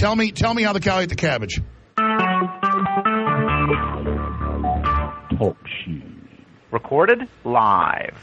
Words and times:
Tell 0.00 0.16
me. 0.16 0.32
Tell 0.32 0.54
me 0.54 0.62
how 0.62 0.72
the 0.72 0.80
cow 0.80 1.00
ate 1.00 1.10
the 1.10 1.14
cabbage. 1.14 1.60
Talk 5.38 5.58
shoes. 5.84 6.02
Recorded 6.70 7.28
live. 7.44 8.16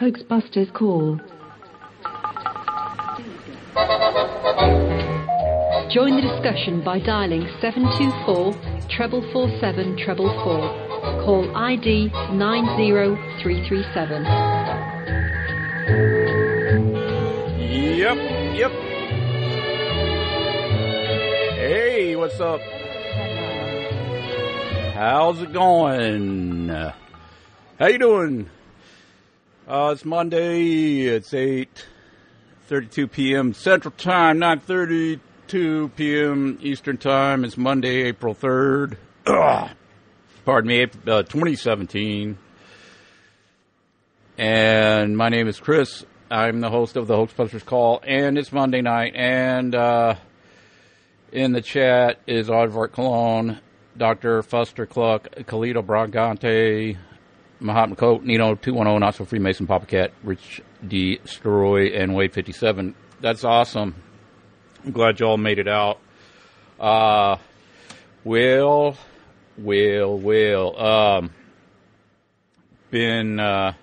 Hoaxbusters 0.00 0.74
call. 0.74 1.20
Join 5.94 6.16
the 6.16 6.22
discussion 6.22 6.82
by 6.82 6.98
dialing 6.98 7.46
724 7.60 8.88
treble 8.90 9.22
four 9.32 9.48
seven 9.60 9.96
treble 9.96 10.28
four. 10.42 10.85
Call 11.06 11.56
ID 11.56 12.08
90337. 12.08 14.24
Yep, 17.96 18.16
yep. 18.56 18.72
Hey, 21.54 22.16
what's 22.16 22.40
up? 22.40 22.60
How's 24.94 25.40
it 25.42 25.52
going? 25.52 26.68
How 26.70 27.86
you 27.86 27.98
doing? 27.98 28.50
Uh, 29.68 29.90
it's 29.94 30.04
Monday. 30.04 31.02
It's 31.02 31.30
8:32 31.30 33.12
p.m. 33.12 33.54
Central 33.54 33.94
Time, 33.96 34.38
9:32 34.40 35.94
p.m. 35.94 36.58
Eastern 36.60 36.98
Time. 36.98 37.44
It's 37.44 37.56
Monday, 37.56 38.02
April 38.02 38.34
3rd. 38.34 38.96
Pardon 40.46 40.68
me, 40.68 40.82
uh, 40.84 41.24
2017. 41.24 42.38
And 44.38 45.16
my 45.16 45.28
name 45.28 45.48
is 45.48 45.58
Chris. 45.58 46.04
I'm 46.30 46.60
the 46.60 46.70
host 46.70 46.94
of 46.94 47.08
the 47.08 47.14
Hoaxbusters 47.14 47.64
Call, 47.64 48.00
and 48.06 48.38
it's 48.38 48.52
Monday 48.52 48.80
night. 48.80 49.16
And 49.16 49.74
uh, 49.74 50.14
in 51.32 51.50
the 51.50 51.60
chat 51.60 52.20
is 52.28 52.46
Aardvark 52.48 52.92
Cologne, 52.92 53.58
Dr. 53.96 54.44
Fuster 54.44 54.88
Cluck, 54.88 55.28
Kalito 55.34 55.84
Bragante, 55.84 56.96
Mahatma 57.58 57.96
Coat, 57.96 58.22
Nino 58.22 58.54
210, 58.54 59.00
Not 59.00 59.16
So 59.16 59.24
Freemason, 59.24 59.66
Papa 59.66 59.86
Cat, 59.86 60.12
Rich 60.22 60.62
D. 60.86 61.18
And 61.42 62.14
Wade 62.14 62.32
57. 62.32 62.94
That's 63.20 63.42
awesome. 63.42 63.96
I'm 64.84 64.92
glad 64.92 65.18
y'all 65.18 65.38
made 65.38 65.58
it 65.58 65.66
out. 65.66 65.98
Uh, 66.78 67.38
well, 68.22 68.96
well, 69.58 70.18
well. 70.18 70.78
Um, 70.78 71.30
been 72.90 73.40
uh, 73.40 73.74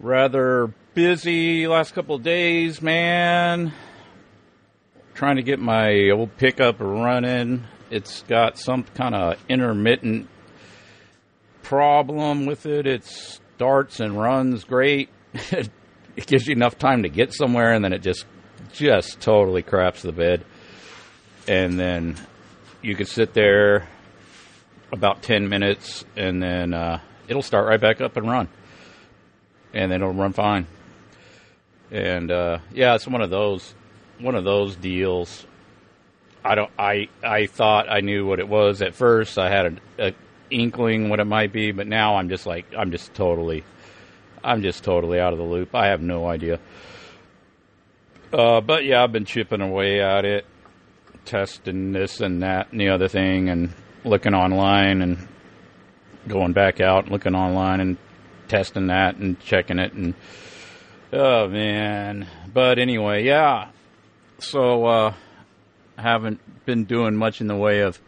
rather 0.00 0.72
busy 0.94 1.66
last 1.66 1.94
couple 1.94 2.18
days, 2.18 2.80
man. 2.80 3.72
Trying 5.14 5.36
to 5.36 5.42
get 5.42 5.58
my 5.58 6.10
old 6.10 6.36
pickup 6.36 6.76
running. 6.78 7.64
It's 7.90 8.22
got 8.22 8.58
some 8.58 8.84
kind 8.84 9.14
of 9.14 9.38
intermittent 9.48 10.28
problem 11.62 12.46
with 12.46 12.66
it. 12.66 12.86
It 12.86 13.04
starts 13.04 14.00
and 14.00 14.20
runs 14.20 14.64
great. 14.64 15.08
it 15.32 15.70
gives 16.26 16.46
you 16.46 16.52
enough 16.52 16.78
time 16.78 17.02
to 17.04 17.08
get 17.08 17.32
somewhere, 17.32 17.72
and 17.72 17.84
then 17.84 17.92
it 17.92 18.02
just 18.02 18.26
just 18.72 19.20
totally 19.20 19.62
craps 19.62 20.02
the 20.02 20.12
bed. 20.12 20.44
And 21.46 21.78
then 21.78 22.16
you 22.82 22.94
can 22.96 23.06
sit 23.06 23.34
there 23.34 23.88
about 24.94 25.22
ten 25.22 25.48
minutes, 25.48 26.04
and 26.16 26.42
then 26.42 26.72
uh, 26.72 27.00
it'll 27.28 27.42
start 27.42 27.66
right 27.66 27.80
back 27.80 28.00
up 28.00 28.16
and 28.16 28.30
run, 28.30 28.48
and 29.74 29.90
then 29.90 30.00
it'll 30.00 30.14
run 30.14 30.32
fine. 30.32 30.66
And 31.90 32.30
uh, 32.30 32.58
yeah, 32.72 32.94
it's 32.94 33.06
one 33.06 33.20
of 33.20 33.30
those 33.30 33.74
one 34.18 34.34
of 34.34 34.44
those 34.44 34.76
deals. 34.76 35.46
I 36.44 36.54
don't. 36.54 36.70
I 36.78 37.08
I 37.22 37.46
thought 37.46 37.90
I 37.90 38.00
knew 38.00 38.26
what 38.26 38.38
it 38.38 38.48
was 38.48 38.82
at 38.82 38.94
first. 38.94 39.38
I 39.38 39.50
had 39.50 39.80
a, 39.98 40.08
a 40.08 40.14
inkling 40.50 41.08
what 41.08 41.20
it 41.20 41.24
might 41.24 41.52
be, 41.52 41.72
but 41.72 41.86
now 41.86 42.16
I'm 42.16 42.28
just 42.28 42.46
like 42.46 42.66
I'm 42.76 42.90
just 42.90 43.14
totally, 43.14 43.64
I'm 44.42 44.62
just 44.62 44.84
totally 44.84 45.18
out 45.18 45.32
of 45.32 45.38
the 45.38 45.44
loop. 45.44 45.74
I 45.74 45.88
have 45.88 46.00
no 46.00 46.26
idea. 46.28 46.60
Uh, 48.32 48.60
but 48.60 48.84
yeah, 48.84 49.02
I've 49.02 49.12
been 49.12 49.24
chipping 49.24 49.60
away 49.60 50.00
at 50.00 50.24
it, 50.24 50.44
testing 51.24 51.92
this 51.92 52.20
and 52.20 52.42
that 52.42 52.72
and 52.72 52.80
the 52.80 52.90
other 52.90 53.08
thing, 53.08 53.48
and 53.48 53.72
looking 54.04 54.34
online 54.34 55.02
and 55.02 55.28
going 56.28 56.52
back 56.52 56.80
out, 56.80 57.10
looking 57.10 57.34
online 57.34 57.80
and 57.80 57.96
testing 58.48 58.88
that 58.88 59.16
and 59.16 59.40
checking 59.40 59.78
it 59.78 59.92
and 59.92 60.14
oh 61.12 61.48
man. 61.48 62.26
But 62.52 62.78
anyway, 62.78 63.24
yeah. 63.24 63.68
So 64.38 64.84
uh, 64.84 65.14
haven't 65.96 66.40
been 66.66 66.84
doing 66.84 67.16
much 67.16 67.40
in 67.40 67.46
the 67.46 67.56
way 67.56 67.80
of 67.80 68.00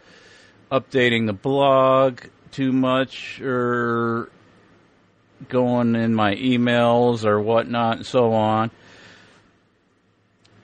updating 0.71 1.27
the 1.27 1.33
blog 1.33 2.21
too 2.51 2.73
much 2.73 3.41
or 3.41 4.31
going 5.49 5.95
in 5.95 6.15
my 6.15 6.35
emails 6.35 7.25
or 7.25 7.41
whatnot 7.41 7.99
and 7.99 8.07
so 8.07 8.33
on. 8.33 8.71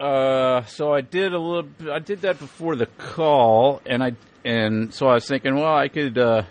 Uh, 0.01 0.65
so 0.65 0.93
I 0.93 1.01
did 1.01 1.33
a 1.33 1.39
little. 1.39 1.71
I 1.91 2.01
did 2.01 2.23
that 2.23 2.41
before 2.41 2.75
the 2.75 2.87
call, 2.87 3.81
and 3.87 4.03
I 4.03 4.17
and 4.45 4.93
so 4.93 5.09
I 5.09 5.15
was 5.15 5.27
thinking, 5.27 5.55
well, 5.55 5.75
I 5.75 5.89
could 5.89 6.19
uh, 6.19 6.43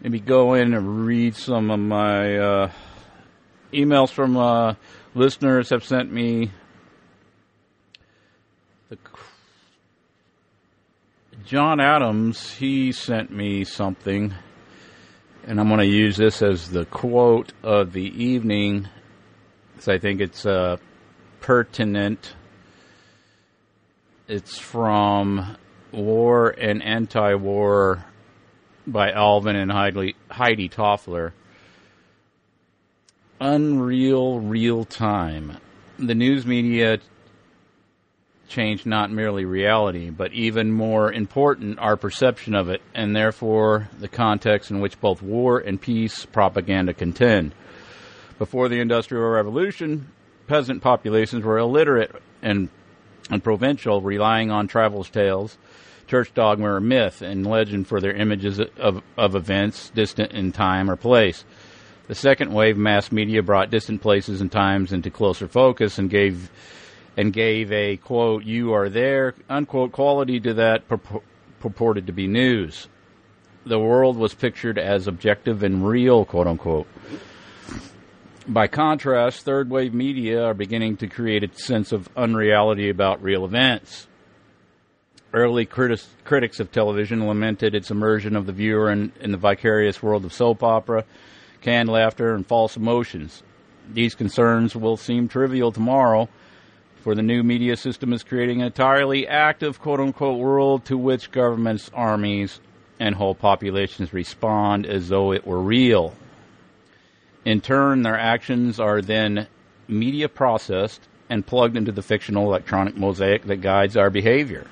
maybe 0.00 0.20
go 0.20 0.54
in 0.54 0.74
and 0.74 1.04
read 1.04 1.34
some 1.34 1.70
of 1.70 1.80
my 1.80 2.36
uh, 2.36 2.70
emails 3.72 4.10
from 4.10 4.36
uh, 4.36 4.74
listeners 5.14 5.70
have 5.70 5.84
sent 5.84 6.12
me. 6.12 6.50
The 8.88 8.98
John 11.44 11.80
Adams, 11.80 12.52
he 12.52 12.92
sent 12.92 13.30
me 13.30 13.64
something, 13.64 14.34
and 15.46 15.58
I'm 15.58 15.68
going 15.68 15.80
to 15.80 15.86
use 15.86 16.16
this 16.16 16.42
as 16.42 16.70
the 16.70 16.84
quote 16.84 17.52
of 17.62 17.92
the 17.92 18.04
evening, 18.22 18.88
because 19.72 19.88
I 19.88 19.98
think 19.98 20.20
it's 20.20 20.46
uh, 20.46 20.76
pertinent. 21.40 22.34
It's 24.28 24.58
from 24.58 25.56
War 25.92 26.50
and 26.50 26.82
Anti-War 26.82 28.04
by 28.86 29.12
Alvin 29.12 29.56
and 29.56 29.70
Heidi, 29.70 30.16
Heidi 30.30 30.68
Toffler. 30.68 31.32
Unreal 33.40 34.40
real 34.40 34.84
time. 34.84 35.58
The 35.98 36.14
news 36.14 36.46
media 36.46 36.98
change 38.48 38.84
not 38.84 39.10
merely 39.10 39.44
reality, 39.44 40.10
but 40.10 40.32
even 40.32 40.70
more 40.70 41.12
important, 41.12 41.78
our 41.78 41.96
perception 41.96 42.54
of 42.54 42.68
it, 42.68 42.82
and 42.94 43.16
therefore 43.16 43.88
the 43.98 44.08
context 44.08 44.70
in 44.70 44.80
which 44.80 45.00
both 45.00 45.22
war 45.22 45.58
and 45.58 45.80
peace 45.80 46.26
propaganda 46.26 46.92
contend. 46.92 47.54
Before 48.38 48.68
the 48.68 48.80
Industrial 48.80 49.24
Revolution, 49.24 50.08
peasant 50.46 50.82
populations 50.82 51.44
were 51.44 51.58
illiterate 51.58 52.14
and, 52.42 52.68
and 53.30 53.42
provincial, 53.42 54.02
relying 54.02 54.50
on 54.50 54.68
travelers' 54.68 55.08
tales, 55.08 55.56
church 56.12 56.34
dogma 56.34 56.70
or 56.70 56.78
myth, 56.78 57.22
and 57.22 57.46
legend 57.46 57.88
for 57.88 57.98
their 57.98 58.12
images 58.12 58.60
of, 58.60 59.02
of 59.16 59.34
events 59.34 59.88
distant 59.94 60.30
in 60.32 60.52
time 60.52 60.90
or 60.90 60.94
place. 60.94 61.42
The 62.06 62.14
second 62.14 62.52
wave 62.52 62.76
mass 62.76 63.10
media 63.10 63.42
brought 63.42 63.70
distant 63.70 64.02
places 64.02 64.42
and 64.42 64.52
times 64.52 64.92
into 64.92 65.10
closer 65.10 65.48
focus 65.48 65.98
and 65.98 66.10
gave 66.10 66.50
and 67.16 67.32
gave 67.32 67.72
a 67.72 67.96
quote 67.96 68.44
you 68.44 68.74
are 68.74 68.90
there 68.90 69.34
unquote 69.48 69.92
quality 69.92 70.38
to 70.40 70.52
that 70.52 70.86
purpor- 70.86 71.22
purported 71.60 72.06
to 72.08 72.12
be 72.12 72.26
news. 72.26 72.88
The 73.64 73.78
world 73.78 74.18
was 74.18 74.34
pictured 74.34 74.78
as 74.78 75.06
objective 75.06 75.62
and 75.62 75.86
real, 75.86 76.26
quote 76.26 76.46
unquote. 76.46 76.88
By 78.46 78.66
contrast, 78.66 79.46
third 79.46 79.70
wave 79.70 79.94
media 79.94 80.44
are 80.44 80.52
beginning 80.52 80.98
to 80.98 81.06
create 81.06 81.42
a 81.42 81.58
sense 81.58 81.90
of 81.90 82.10
unreality 82.18 82.90
about 82.90 83.22
real 83.22 83.46
events. 83.46 84.08
Early 85.34 85.64
criti- 85.64 86.06
critics 86.24 86.60
of 86.60 86.70
television 86.70 87.26
lamented 87.26 87.74
its 87.74 87.90
immersion 87.90 88.36
of 88.36 88.44
the 88.44 88.52
viewer 88.52 88.90
in, 88.90 89.12
in 89.20 89.32
the 89.32 89.38
vicarious 89.38 90.02
world 90.02 90.26
of 90.26 90.32
soap 90.32 90.62
opera, 90.62 91.04
canned 91.62 91.88
laughter, 91.88 92.34
and 92.34 92.46
false 92.46 92.76
emotions. 92.76 93.42
These 93.90 94.14
concerns 94.14 94.76
will 94.76 94.98
seem 94.98 95.28
trivial 95.28 95.72
tomorrow, 95.72 96.28
for 97.02 97.14
the 97.14 97.22
new 97.22 97.42
media 97.42 97.76
system 97.76 98.12
is 98.12 98.22
creating 98.22 98.60
an 98.60 98.66
entirely 98.66 99.26
active 99.26 99.80
quote 99.80 100.00
unquote 100.00 100.38
world 100.38 100.84
to 100.84 100.98
which 100.98 101.30
governments, 101.32 101.90
armies, 101.94 102.60
and 103.00 103.14
whole 103.14 103.34
populations 103.34 104.12
respond 104.12 104.86
as 104.86 105.08
though 105.08 105.32
it 105.32 105.46
were 105.46 105.60
real. 105.60 106.14
In 107.44 107.60
turn, 107.60 108.02
their 108.02 108.18
actions 108.18 108.78
are 108.78 109.00
then 109.00 109.48
media 109.88 110.28
processed 110.28 111.08
and 111.28 111.46
plugged 111.46 111.76
into 111.76 111.90
the 111.90 112.02
fictional 112.02 112.44
electronic 112.44 112.96
mosaic 112.96 113.44
that 113.44 113.62
guides 113.62 113.96
our 113.96 114.10
behavior. 114.10 114.66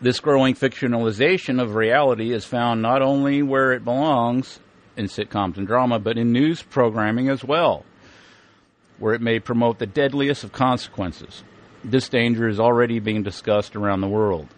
This 0.00 0.20
growing 0.20 0.54
fictionalization 0.54 1.62
of 1.62 1.74
reality 1.74 2.32
is 2.32 2.44
found 2.44 2.82
not 2.82 3.02
only 3.02 3.42
where 3.42 3.72
it 3.72 3.84
belongs 3.84 4.60
in 4.96 5.06
sitcoms 5.06 5.56
and 5.56 5.66
drama, 5.66 5.98
but 5.98 6.18
in 6.18 6.32
news 6.32 6.62
programming 6.62 7.28
as 7.28 7.44
well, 7.44 7.84
where 8.98 9.14
it 9.14 9.20
may 9.20 9.38
promote 9.38 9.78
the 9.78 9.86
deadliest 9.86 10.44
of 10.44 10.52
consequences. 10.52 11.42
This 11.84 12.08
danger 12.08 12.48
is 12.48 12.60
already 12.60 12.98
being 12.98 13.22
discussed 13.22 13.76
around 13.76 14.00
the 14.00 14.08
world 14.08 14.48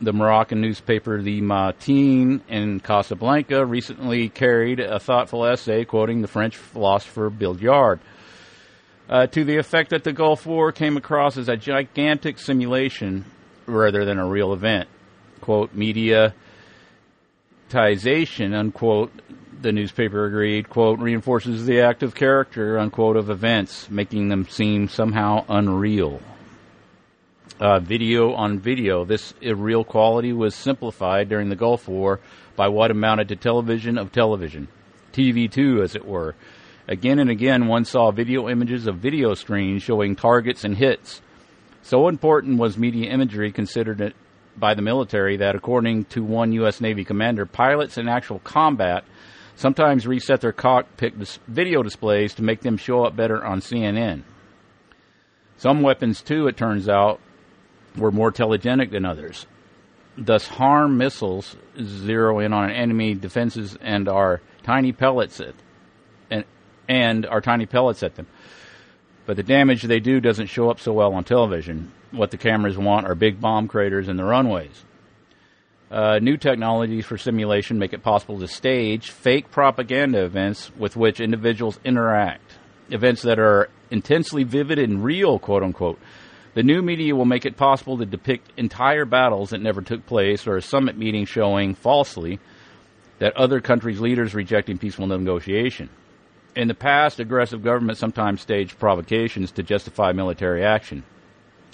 the 0.00 0.12
Moroccan 0.12 0.60
newspaper 0.60 1.20
The 1.20 1.40
Matin 1.42 2.42
in 2.48 2.80
Casablanca 2.80 3.64
recently 3.66 4.30
carried 4.30 4.80
a 4.80 4.98
thoughtful 4.98 5.44
essay 5.44 5.84
quoting 5.84 6.22
the 6.22 6.28
French 6.28 6.56
philosopher 6.56 7.30
Baudrillard 7.30 8.00
uh, 9.10 9.26
to 9.26 9.44
the 9.44 9.58
effect 9.58 9.90
that 9.90 10.04
the 10.04 10.12
Gulf 10.12 10.46
War 10.46 10.72
came 10.72 10.96
across 10.96 11.36
as 11.36 11.48
a 11.48 11.56
gigantic 11.56 12.38
simulation 12.38 13.26
rather 13.70 14.04
than 14.04 14.18
a 14.18 14.26
real 14.26 14.52
event. 14.52 14.88
Quote, 15.40 15.74
mediatization, 15.76 16.34
unquote, 18.54 19.12
the 19.62 19.72
newspaper 19.72 20.26
agreed, 20.26 20.68
quote, 20.68 20.98
reinforces 20.98 21.66
the 21.66 21.80
active 21.80 22.14
character, 22.14 22.78
unquote, 22.78 23.16
of 23.16 23.30
events, 23.30 23.90
making 23.90 24.28
them 24.28 24.46
seem 24.48 24.88
somehow 24.88 25.44
unreal 25.48 26.20
uh, 27.60 27.78
video 27.78 28.32
on 28.32 28.58
video. 28.58 29.04
This 29.04 29.34
real 29.42 29.84
quality 29.84 30.32
was 30.32 30.54
simplified 30.54 31.28
during 31.28 31.50
the 31.50 31.56
Gulf 31.56 31.86
War 31.86 32.20
by 32.56 32.68
what 32.68 32.90
amounted 32.90 33.28
to 33.28 33.36
television 33.36 33.98
of 33.98 34.12
television, 34.12 34.68
TV2 35.12 35.82
as 35.84 35.94
it 35.94 36.06
were. 36.06 36.34
Again 36.88 37.18
and 37.18 37.30
again, 37.30 37.68
one 37.68 37.84
saw 37.84 38.10
video 38.10 38.48
images 38.48 38.86
of 38.86 38.96
video 38.96 39.34
screens 39.34 39.82
showing 39.82 40.16
targets 40.16 40.64
and 40.64 40.76
hits. 40.76 41.20
So 41.82 42.08
important 42.08 42.58
was 42.58 42.76
media 42.76 43.10
imagery 43.10 43.52
considered 43.52 44.14
by 44.56 44.74
the 44.74 44.82
military 44.82 45.38
that, 45.38 45.54
according 45.54 46.04
to 46.06 46.22
one 46.22 46.52
U.S. 46.52 46.80
Navy 46.80 47.04
commander, 47.04 47.46
pilots 47.46 47.98
in 47.98 48.08
actual 48.08 48.38
combat 48.40 49.04
sometimes 49.56 50.06
reset 50.06 50.40
their 50.40 50.52
cockpit 50.52 51.14
video 51.46 51.82
displays 51.82 52.34
to 52.34 52.42
make 52.42 52.60
them 52.60 52.76
show 52.76 53.04
up 53.04 53.16
better 53.16 53.44
on 53.44 53.60
CNN. 53.60 54.22
Some 55.56 55.82
weapons, 55.82 56.22
too, 56.22 56.46
it 56.46 56.56
turns 56.56 56.88
out, 56.88 57.20
were 57.96 58.10
more 58.10 58.32
telegenic 58.32 58.90
than 58.90 59.04
others. 59.04 59.46
Thus, 60.16 60.46
HARM 60.46 60.96
missiles 60.96 61.56
zero 61.82 62.38
in 62.38 62.52
on 62.52 62.70
enemy 62.70 63.14
defenses 63.14 63.76
and 63.80 64.08
are 64.08 64.40
tiny 64.62 64.92
pellets 64.92 65.40
at, 65.40 65.54
and, 66.30 66.44
and 66.88 67.26
are 67.26 67.40
tiny 67.40 67.66
pellets 67.66 68.02
at 68.02 68.14
them. 68.16 68.26
But 69.30 69.36
the 69.36 69.44
damage 69.44 69.84
they 69.84 70.00
do 70.00 70.18
doesn't 70.18 70.48
show 70.48 70.70
up 70.70 70.80
so 70.80 70.92
well 70.92 71.14
on 71.14 71.22
television. 71.22 71.92
What 72.10 72.32
the 72.32 72.36
cameras 72.36 72.76
want 72.76 73.06
are 73.06 73.14
big 73.14 73.40
bomb 73.40 73.68
craters 73.68 74.08
in 74.08 74.16
the 74.16 74.24
runways. 74.24 74.84
Uh, 75.88 76.18
new 76.18 76.36
technologies 76.36 77.06
for 77.06 77.16
simulation 77.16 77.78
make 77.78 77.92
it 77.92 78.02
possible 78.02 78.40
to 78.40 78.48
stage 78.48 79.12
fake 79.12 79.52
propaganda 79.52 80.24
events 80.24 80.72
with 80.76 80.96
which 80.96 81.20
individuals 81.20 81.78
interact. 81.84 82.58
Events 82.90 83.22
that 83.22 83.38
are 83.38 83.68
intensely 83.92 84.42
vivid 84.42 84.80
and 84.80 85.04
real, 85.04 85.38
quote 85.38 85.62
unquote, 85.62 86.00
the 86.54 86.64
new 86.64 86.82
media 86.82 87.14
will 87.14 87.24
make 87.24 87.46
it 87.46 87.56
possible 87.56 87.98
to 87.98 88.06
depict 88.06 88.50
entire 88.56 89.04
battles 89.04 89.50
that 89.50 89.62
never 89.62 89.80
took 89.80 90.06
place 90.06 90.44
or 90.48 90.56
a 90.56 90.60
summit 90.60 90.98
meeting 90.98 91.24
showing 91.24 91.76
falsely 91.76 92.40
that 93.20 93.36
other 93.36 93.60
countries' 93.60 94.00
leaders 94.00 94.34
rejecting 94.34 94.76
peaceful 94.76 95.06
negotiation. 95.06 95.88
In 96.60 96.68
the 96.68 96.74
past, 96.74 97.20
aggressive 97.20 97.62
governments 97.62 98.00
sometimes 98.00 98.42
staged 98.42 98.78
provocations 98.78 99.50
to 99.52 99.62
justify 99.62 100.12
military 100.12 100.62
action. 100.62 101.04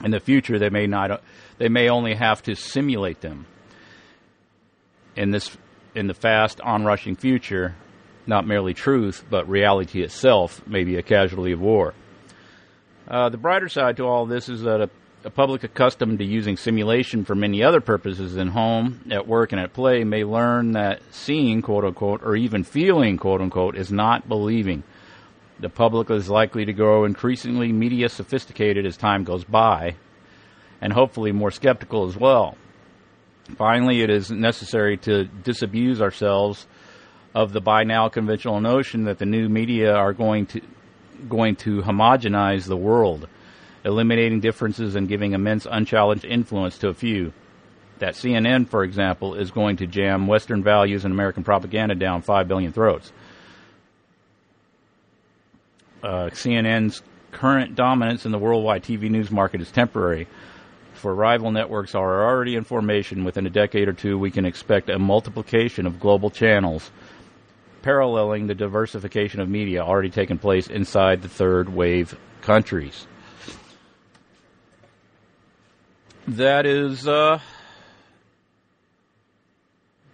In 0.04 0.12
the 0.12 0.20
future, 0.20 0.60
they 0.60 0.70
may 0.70 0.86
not 0.86 1.24
they 1.58 1.68
may 1.68 1.88
only 1.88 2.14
have 2.14 2.40
to 2.44 2.54
simulate 2.54 3.20
them. 3.20 3.46
In 5.16 5.32
this 5.32 5.56
in 5.96 6.06
the 6.06 6.14
fast 6.14 6.60
onrushing 6.60 7.16
future, 7.16 7.74
not 8.28 8.46
merely 8.46 8.74
truth, 8.74 9.24
but 9.28 9.48
reality 9.48 10.04
itself 10.04 10.64
may 10.68 10.84
be 10.84 10.94
a 10.94 11.02
casualty 11.02 11.50
of 11.50 11.60
war. 11.60 11.92
Uh, 13.08 13.28
the 13.28 13.38
brighter 13.38 13.68
side 13.68 13.96
to 13.96 14.04
all 14.04 14.24
this 14.24 14.48
is 14.48 14.62
that 14.62 14.80
a, 14.80 14.88
a, 15.26 15.30
public 15.30 15.64
accustomed 15.64 16.18
to 16.20 16.24
using 16.24 16.56
simulation 16.56 17.24
for 17.24 17.34
many 17.34 17.62
other 17.62 17.80
purposes 17.80 18.36
in 18.36 18.48
home, 18.48 19.02
at 19.10 19.26
work, 19.26 19.52
and 19.52 19.60
at 19.60 19.72
play 19.72 20.04
may 20.04 20.24
learn 20.24 20.72
that 20.72 21.00
seeing, 21.10 21.62
quote 21.62 21.84
unquote, 21.84 22.22
or 22.22 22.36
even 22.36 22.62
feeling, 22.62 23.16
quote 23.16 23.40
unquote, 23.40 23.76
is 23.76 23.90
not 23.90 24.28
believing. 24.28 24.82
The 25.58 25.68
public 25.68 26.10
is 26.10 26.28
likely 26.28 26.64
to 26.66 26.72
grow 26.72 27.04
increasingly 27.04 27.72
media 27.72 28.08
sophisticated 28.08 28.86
as 28.86 28.96
time 28.96 29.24
goes 29.24 29.44
by, 29.44 29.96
and 30.80 30.92
hopefully 30.92 31.32
more 31.32 31.50
skeptical 31.50 32.06
as 32.06 32.16
well. 32.16 32.56
Finally, 33.56 34.02
it 34.02 34.10
is 34.10 34.30
necessary 34.30 34.96
to 34.98 35.24
disabuse 35.24 36.00
ourselves 36.00 36.66
of 37.34 37.52
the 37.52 37.60
by 37.60 37.84
now 37.84 38.08
conventional 38.08 38.60
notion 38.60 39.04
that 39.04 39.18
the 39.18 39.26
new 39.26 39.48
media 39.48 39.94
are 39.94 40.12
going 40.12 40.46
to 40.46 40.60
going 41.28 41.56
to 41.56 41.80
homogenize 41.80 42.66
the 42.66 42.76
world, 42.76 43.26
eliminating 43.86 44.40
differences 44.40 44.96
and 44.96 45.08
giving 45.08 45.32
immense 45.32 45.66
unchallenged 45.70 46.24
influence 46.24 46.76
to 46.78 46.88
a 46.88 46.94
few. 46.94 47.32
That 48.00 48.14
CNN, 48.14 48.68
for 48.68 48.82
example, 48.84 49.34
is 49.34 49.50
going 49.50 49.76
to 49.76 49.86
jam 49.86 50.26
Western 50.26 50.62
values 50.62 51.04
and 51.06 51.14
American 51.14 51.44
propaganda 51.44 51.94
down 51.94 52.20
5 52.20 52.48
billion 52.48 52.72
throats. 52.72 53.12
Uh, 56.02 56.28
CNN's 56.30 57.02
current 57.32 57.74
dominance 57.74 58.26
in 58.26 58.32
the 58.32 58.38
worldwide 58.38 58.82
TV 58.82 59.08
news 59.08 59.30
market 59.30 59.62
is 59.62 59.70
temporary. 59.70 60.26
For 60.92 61.14
rival 61.14 61.50
networks 61.50 61.94
are 61.94 62.24
already 62.24 62.56
in 62.56 62.64
formation, 62.64 63.24
within 63.24 63.46
a 63.46 63.50
decade 63.50 63.88
or 63.88 63.92
two, 63.92 64.18
we 64.18 64.30
can 64.30 64.44
expect 64.44 64.90
a 64.90 64.98
multiplication 64.98 65.86
of 65.86 66.00
global 66.00 66.30
channels 66.30 66.90
paralleling 67.82 68.48
the 68.48 68.54
diversification 68.54 69.40
of 69.40 69.48
media 69.48 69.80
already 69.80 70.10
taking 70.10 70.38
place 70.38 70.66
inside 70.66 71.22
the 71.22 71.28
third 71.28 71.68
wave 71.68 72.18
countries. 72.40 73.06
That 76.28 76.66
is 76.66 77.06
uh, 77.06 77.38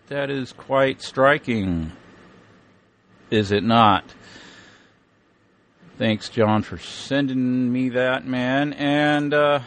that 0.08 0.30
is 0.30 0.52
quite 0.52 1.00
striking, 1.00 1.92
is 3.30 3.50
it 3.50 3.64
not? 3.64 4.04
Thanks, 5.96 6.28
John, 6.28 6.62
for 6.62 6.78
sending 6.78 7.72
me 7.72 7.90
that, 7.90 8.26
man. 8.26 8.72
And 8.74 9.32
uh, 9.32 9.60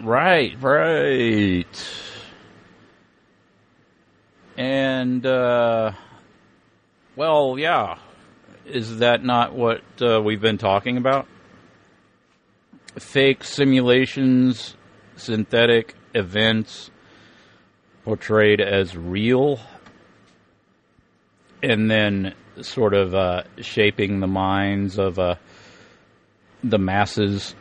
right, 0.00 0.54
right, 0.60 1.66
and. 4.56 5.24
Uh, 5.24 5.92
well, 7.16 7.56
yeah. 7.58 7.96
Is 8.66 8.98
that 8.98 9.24
not 9.24 9.54
what 9.54 9.80
uh, 10.02 10.20
we've 10.20 10.40
been 10.40 10.58
talking 10.58 10.98
about? 10.98 11.26
Fake 12.98 13.42
simulations, 13.42 14.75
synthetic 15.16 15.94
events 16.14 16.90
portrayed 18.04 18.60
as 18.60 18.96
real, 18.96 19.58
and 21.62 21.90
then 21.90 22.34
sort 22.62 22.94
of 22.94 23.14
uh, 23.14 23.42
shaping 23.60 24.20
the 24.20 24.26
minds 24.26 24.98
of 24.98 25.18
uh, 25.18 25.34
the 26.62 26.78
masses. 26.78 27.54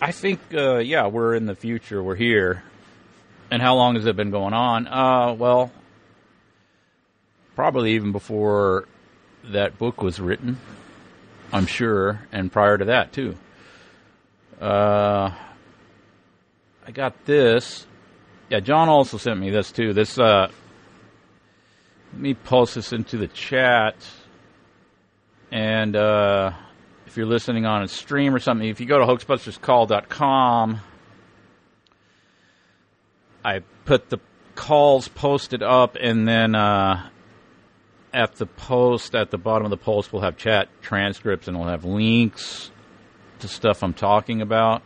I 0.00 0.12
think, 0.12 0.40
uh, 0.52 0.78
yeah, 0.78 1.06
we're 1.06 1.34
in 1.34 1.46
the 1.46 1.54
future. 1.54 2.02
We're 2.02 2.16
here. 2.16 2.62
And 3.50 3.62
how 3.62 3.76
long 3.76 3.94
has 3.94 4.06
it 4.06 4.16
been 4.16 4.30
going 4.30 4.54
on? 4.54 4.88
Uh, 4.88 5.34
well, 5.34 5.70
probably 7.54 7.92
even 7.92 8.12
before 8.12 8.88
that 9.44 9.78
book 9.78 10.02
was 10.02 10.18
written, 10.20 10.58
I'm 11.52 11.66
sure, 11.66 12.26
and 12.32 12.50
prior 12.50 12.76
to 12.76 12.86
that 12.86 13.12
too. 13.12 13.36
I 16.86 16.92
got 16.92 17.24
this. 17.24 17.84
Yeah, 18.48 18.60
John 18.60 18.88
also 18.88 19.16
sent 19.18 19.40
me 19.40 19.50
this 19.50 19.72
too. 19.72 19.92
This, 19.92 20.20
uh, 20.20 20.48
let 22.12 22.20
me 22.20 22.34
post 22.34 22.76
this 22.76 22.92
into 22.92 23.16
the 23.16 23.26
chat. 23.26 23.96
And 25.50 25.96
uh, 25.96 26.52
if 27.04 27.16
you're 27.16 27.26
listening 27.26 27.66
on 27.66 27.82
a 27.82 27.88
stream 27.88 28.32
or 28.36 28.38
something, 28.38 28.68
if 28.68 28.78
you 28.78 28.86
go 28.86 29.00
to 29.00 29.04
hoaxbusterscall.com, 29.04 30.80
I 33.44 33.62
put 33.84 34.08
the 34.08 34.20
calls 34.54 35.08
posted 35.08 35.64
up, 35.64 35.96
and 36.00 36.26
then 36.26 36.54
uh, 36.54 37.08
at 38.14 38.36
the 38.36 38.46
post, 38.46 39.16
at 39.16 39.32
the 39.32 39.38
bottom 39.38 39.64
of 39.64 39.70
the 39.70 39.76
post, 39.76 40.12
we'll 40.12 40.22
have 40.22 40.36
chat 40.36 40.68
transcripts 40.82 41.48
and 41.48 41.58
we'll 41.58 41.68
have 41.68 41.84
links 41.84 42.70
to 43.40 43.48
stuff 43.48 43.82
I'm 43.82 43.92
talking 43.92 44.40
about 44.40 44.82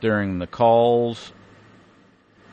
during 0.00 0.38
the 0.38 0.46
calls. 0.46 1.32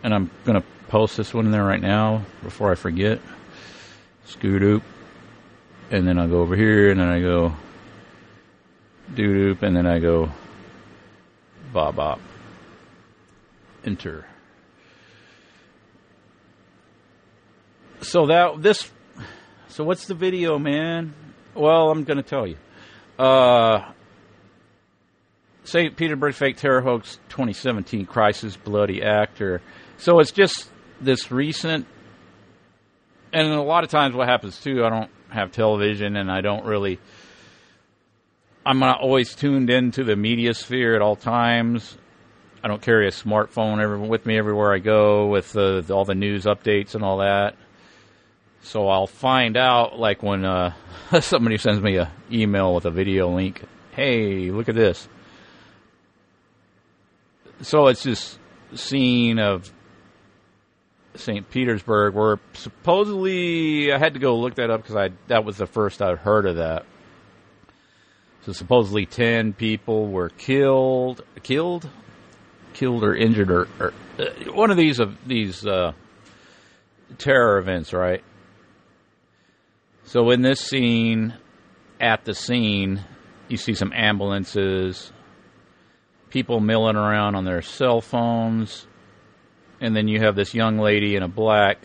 And 0.04 0.14
I'm 0.14 0.30
going 0.46 0.62
to 0.62 0.68
post 0.90 1.18
this 1.18 1.34
one 1.34 1.46
in 1.46 1.52
there 1.52 1.64
right 1.64 1.82
now 1.82 2.24
before 2.44 2.72
I 2.72 2.76
forget. 2.76 3.20
Scoot 4.26 4.62
oop. 4.62 4.84
And 5.90 6.08
then 6.08 6.20
I'll 6.20 6.28
go 6.28 6.42
over 6.42 6.56
here, 6.56 6.92
and 6.92 7.00
then 7.00 7.08
I 7.08 7.22
go 7.22 7.54
doo 9.16 9.56
doop, 9.56 9.64
and 9.64 9.76
then 9.76 9.86
I 9.86 10.00
go 10.00 10.30
bob 11.72 11.96
bop. 11.96 12.20
Enter. 13.86 14.26
So 18.02 18.28
that 18.28 18.62
this 18.62 18.92
so 19.70 19.84
what's 19.84 20.08
the 20.08 20.14
video, 20.14 20.58
man? 20.60 21.14
Well, 21.54 21.90
I'm 21.90 22.04
going 22.04 22.18
to 22.18 22.24
tell 22.24 22.46
you. 22.46 22.58
Uh 23.18 23.92
St. 25.68 25.98
Petersburg 25.98 26.34
fake 26.34 26.56
terror 26.56 26.80
hoax 26.80 27.20
2017 27.28 28.06
crisis 28.06 28.56
bloody 28.56 29.04
actor. 29.04 29.62
So 29.98 30.20
it's 30.22 30.32
just 30.32 30.70
this 31.02 31.30
recent 31.30 31.86
and 33.34 33.52
a 33.52 33.62
lot 33.62 33.84
of 33.84 33.90
times 33.90 34.16
what 34.16 34.30
happens 34.30 34.62
too, 34.62 34.86
I 34.86 34.90
don't 34.90 35.12
have 35.28 35.52
television 35.52 36.16
and 36.16 36.32
I 36.32 36.40
don't 36.40 36.64
really 36.64 37.00
I'm 38.66 38.80
not 38.80 39.02
always 39.02 39.36
tuned 39.36 39.70
into 39.70 40.06
the 40.06 40.16
media 40.16 40.54
sphere 40.54 40.96
at 40.96 41.02
all 41.02 41.18
times. 41.18 41.98
I 42.64 42.70
don't 42.70 42.82
carry 42.82 43.06
a 43.06 43.12
smartphone 43.12 44.08
with 44.08 44.26
me 44.26 44.38
everywhere 44.38 44.74
I 44.74 44.80
go 44.80 45.28
with 45.28 45.58
uh, 45.58 45.82
all 45.90 46.06
the 46.06 46.16
news 46.16 46.46
updates 46.46 46.96
and 46.96 47.04
all 47.04 47.18
that. 47.18 47.58
So 48.62 48.88
I'll 48.88 49.06
find 49.06 49.58
out 49.58 50.00
like 50.00 50.24
when 50.24 50.46
uh, 50.46 50.74
somebody 51.20 51.58
sends 51.58 51.82
me 51.82 51.98
an 51.98 52.08
email 52.32 52.74
with 52.74 52.86
a 52.86 52.92
video 52.92 53.28
link. 53.36 53.66
Hey, 53.92 54.50
look 54.50 54.70
at 54.70 54.76
this. 54.76 55.10
So 57.62 57.88
it's 57.88 58.04
this 58.04 58.38
scene 58.76 59.40
of 59.40 59.72
St. 61.16 61.50
Petersburg 61.50 62.14
where 62.14 62.40
supposedly 62.54 63.92
I 63.92 63.98
had 63.98 64.14
to 64.14 64.20
go 64.20 64.38
look 64.38 64.56
that 64.56 64.70
up 64.70 64.84
because 64.84 64.96
I 64.96 65.10
that 65.28 65.44
was 65.44 65.58
the 65.58 65.66
first 65.66 66.02
I'd 66.02 66.20
heard 66.20 66.46
of 66.46 66.58
that. 66.58 66.86
So 68.46 68.54
supposedly 68.54 69.06
ten 69.06 69.54
people 69.54 70.08
were 70.08 70.30
killed, 70.30 71.24
killed, 71.44 71.90
killed 72.74 73.04
or 73.04 73.16
injured, 73.16 73.50
or, 73.50 73.68
or 73.80 73.94
uh, 74.20 74.52
one 74.54 74.72
of 74.72 74.78
these 74.78 75.00
of 75.00 75.18
these 75.28 75.66
uh, 75.66 75.94
terror 77.18 77.58
events, 77.58 77.92
right? 77.92 78.24
So 80.06 80.30
in 80.30 80.42
this 80.42 80.62
scene, 80.62 81.34
at 82.00 82.24
the 82.24 82.34
scene, 82.34 83.04
you 83.50 83.58
see 83.58 83.74
some 83.74 83.92
ambulances, 83.94 85.12
people 86.30 86.60
milling 86.60 86.96
around 86.96 87.36
on 87.36 87.46
their 87.46 87.62
cell 87.62 88.02
phones, 88.02 88.88
and 89.80 89.96
then 89.96 90.08
you 90.08 90.20
have 90.20 90.36
this 90.36 90.54
young 90.54 90.78
lady 90.80 91.16
in 91.16 91.24
a 91.24 91.28
black 91.28 91.80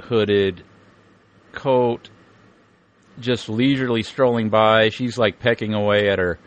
hooded 0.00 0.62
coat 1.52 2.10
just 3.20 3.48
leisurely 3.48 4.02
strolling 4.02 4.50
by. 4.50 4.88
She's 4.88 5.18
like 5.18 5.38
pecking 5.38 5.74
away 5.74 6.08
at 6.08 6.18
her. 6.18 6.38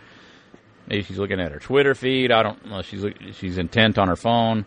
Maybe 0.88 1.04
she's 1.04 1.18
looking 1.18 1.40
at 1.40 1.52
her 1.52 1.60
Twitter 1.60 1.96
feed. 1.96 2.32
I 2.32 2.44
don't 2.44 2.66
know. 2.66 2.82
She's 2.82 3.06
she's 3.34 3.58
intent 3.58 3.98
on 3.98 4.08
her 4.08 4.16
phone. 4.16 4.66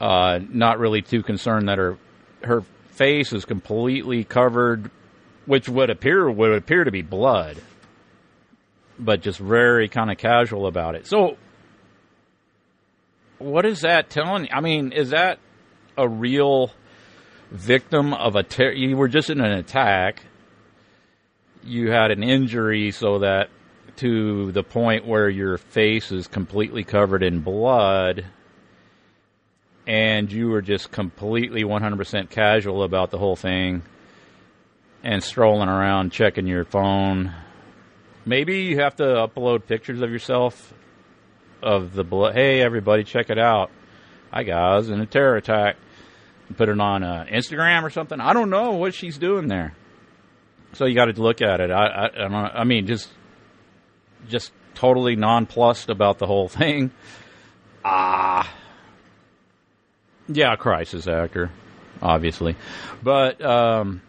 Uh, 0.00 0.40
not 0.48 0.78
really 0.78 1.02
too 1.02 1.22
concerned 1.22 1.68
that 1.68 1.78
her 1.78 1.96
her 2.42 2.62
face 2.90 3.32
is 3.32 3.44
completely 3.44 4.22
covered 4.24 4.90
which 5.46 5.68
would 5.68 5.90
appear 5.90 6.30
would 6.30 6.52
appear 6.52 6.84
to 6.84 6.90
be 6.90 7.02
blood, 7.02 7.58
but 8.98 9.20
just 9.20 9.38
very 9.38 9.88
kind 9.88 10.10
of 10.10 10.18
casual 10.18 10.66
about 10.66 10.94
it. 10.94 11.06
So, 11.06 11.36
what 13.38 13.66
is 13.66 13.80
that 13.80 14.10
telling? 14.10 14.48
I 14.52 14.60
mean, 14.60 14.92
is 14.92 15.10
that 15.10 15.38
a 15.96 16.08
real 16.08 16.70
victim 17.50 18.12
of 18.14 18.36
a 18.36 18.42
ter- 18.42 18.72
you 18.72 18.96
were 18.96 19.08
just 19.08 19.30
in 19.30 19.40
an 19.40 19.52
attack? 19.52 20.22
You 21.62 21.90
had 21.90 22.10
an 22.10 22.22
injury, 22.22 22.90
so 22.90 23.20
that 23.20 23.48
to 23.96 24.52
the 24.52 24.62
point 24.62 25.06
where 25.06 25.28
your 25.28 25.56
face 25.56 26.10
is 26.10 26.26
completely 26.26 26.84
covered 26.84 27.22
in 27.22 27.40
blood 27.40 28.26
and 29.86 30.32
you 30.32 30.48
were 30.48 30.62
just 30.62 30.90
completely 30.90 31.62
100% 31.62 32.30
casual 32.30 32.82
about 32.82 33.10
the 33.10 33.18
whole 33.18 33.36
thing 33.36 33.82
and 35.02 35.22
strolling 35.22 35.68
around 35.68 36.10
checking 36.10 36.46
your 36.46 36.64
phone. 36.64 37.32
Maybe 38.26 38.62
you 38.62 38.80
have 38.80 38.96
to 38.96 39.04
upload 39.04 39.66
pictures 39.66 40.00
of 40.00 40.10
yourself 40.10 40.72
of 41.62 41.92
the 41.92 42.04
blood. 42.04 42.34
Hey, 42.34 42.62
everybody, 42.62 43.04
check 43.04 43.28
it 43.28 43.38
out. 43.38 43.70
Hi, 44.32 44.42
guys, 44.42 44.88
in 44.88 45.00
a 45.00 45.06
terror 45.06 45.36
attack. 45.36 45.76
Put 46.56 46.68
it 46.68 46.80
on 46.80 47.02
uh, 47.02 47.26
Instagram 47.30 47.82
or 47.82 47.90
something. 47.90 48.20
I 48.20 48.32
don't 48.32 48.50
know 48.50 48.72
what 48.72 48.94
she's 48.94 49.18
doing 49.18 49.48
there. 49.48 49.74
So 50.72 50.86
you 50.86 50.94
got 50.94 51.06
to 51.06 51.20
look 51.20 51.40
at 51.42 51.60
it. 51.60 51.70
I, 51.70 51.86
I, 52.06 52.60
I 52.60 52.64
mean, 52.64 52.86
just, 52.86 53.08
just 54.28 54.52
totally 54.74 55.16
nonplussed 55.16 55.88
about 55.88 56.18
the 56.18 56.26
whole 56.26 56.48
thing. 56.48 56.90
Ah, 57.84 58.52
yeah, 60.28 60.56
crisis 60.56 61.06
actor, 61.06 61.50
obviously, 62.00 62.56
but 63.02 63.44
um, 63.44 64.00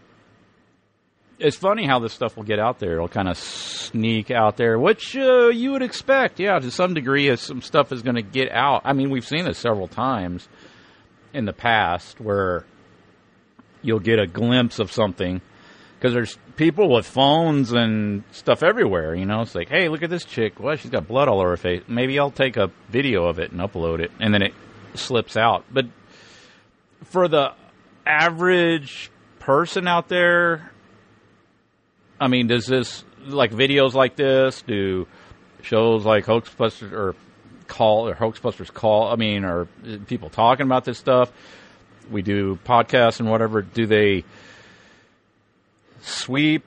it's 1.39 1.57
funny 1.57 1.85
how 1.85 1.99
this 1.99 2.13
stuff 2.13 2.37
will 2.37 2.43
get 2.43 2.59
out 2.59 2.79
there. 2.79 2.93
It'll 2.93 3.07
kind 3.07 3.27
of 3.27 3.37
sneak 3.37 4.31
out 4.31 4.57
there, 4.57 4.79
which 4.79 5.15
uh, 5.15 5.47
you 5.49 5.71
would 5.71 5.81
expect. 5.81 6.39
Yeah, 6.39 6.59
to 6.59 6.71
some 6.71 6.93
degree, 6.93 7.27
if 7.27 7.39
some 7.39 7.61
stuff 7.61 7.91
is 7.91 8.01
going 8.01 8.15
to 8.15 8.21
get 8.21 8.51
out. 8.51 8.81
I 8.85 8.93
mean, 8.93 9.09
we've 9.09 9.25
seen 9.25 9.45
this 9.45 9.57
several 9.57 9.87
times 9.87 10.47
in 11.33 11.45
the 11.45 11.53
past 11.53 12.19
where 12.21 12.65
you'll 13.81 13.99
get 13.99 14.19
a 14.19 14.27
glimpse 14.27 14.79
of 14.79 14.91
something 14.91 15.41
because 15.99 16.13
there's 16.13 16.37
people 16.55 16.93
with 16.93 17.05
phones 17.05 17.71
and 17.71 18.23
stuff 18.31 18.63
everywhere. 18.63 19.13
You 19.13 19.25
know, 19.25 19.41
it's 19.41 19.55
like, 19.55 19.69
hey, 19.69 19.89
look 19.89 20.03
at 20.03 20.09
this 20.09 20.25
chick. 20.25 20.59
Well, 20.59 20.75
she's 20.77 20.91
got 20.91 21.07
blood 21.07 21.27
all 21.27 21.39
over 21.39 21.51
her 21.51 21.57
face. 21.57 21.83
Maybe 21.87 22.17
I'll 22.17 22.31
take 22.31 22.57
a 22.57 22.71
video 22.89 23.25
of 23.25 23.39
it 23.39 23.51
and 23.51 23.59
upload 23.59 23.99
it, 23.99 24.11
and 24.19 24.33
then 24.33 24.41
it 24.41 24.53
slips 24.93 25.35
out. 25.35 25.65
But 25.71 25.85
for 27.03 27.27
the 27.27 27.53
average 28.05 29.11
person 29.39 29.87
out 29.87 30.07
there 30.07 30.71
I 32.19 32.27
mean, 32.27 32.47
does 32.47 32.65
this 32.65 33.03
like 33.25 33.51
videos 33.51 33.93
like 33.93 34.15
this 34.15 34.61
do 34.61 35.07
shows 35.61 36.05
like 36.05 36.25
Hoaxbusters 36.25 36.91
or 36.91 37.15
call 37.67 38.07
or 38.07 38.15
Hoaxbusters 38.15 38.73
call? 38.73 39.11
I 39.11 39.15
mean, 39.15 39.43
are 39.43 39.65
people 40.07 40.29
talking 40.29 40.65
about 40.65 40.85
this 40.85 40.97
stuff? 40.97 41.31
We 42.09 42.21
do 42.21 42.59
podcasts 42.65 43.19
and 43.19 43.29
whatever. 43.29 43.61
Do 43.61 43.85
they 43.85 44.23
sweep 46.01 46.63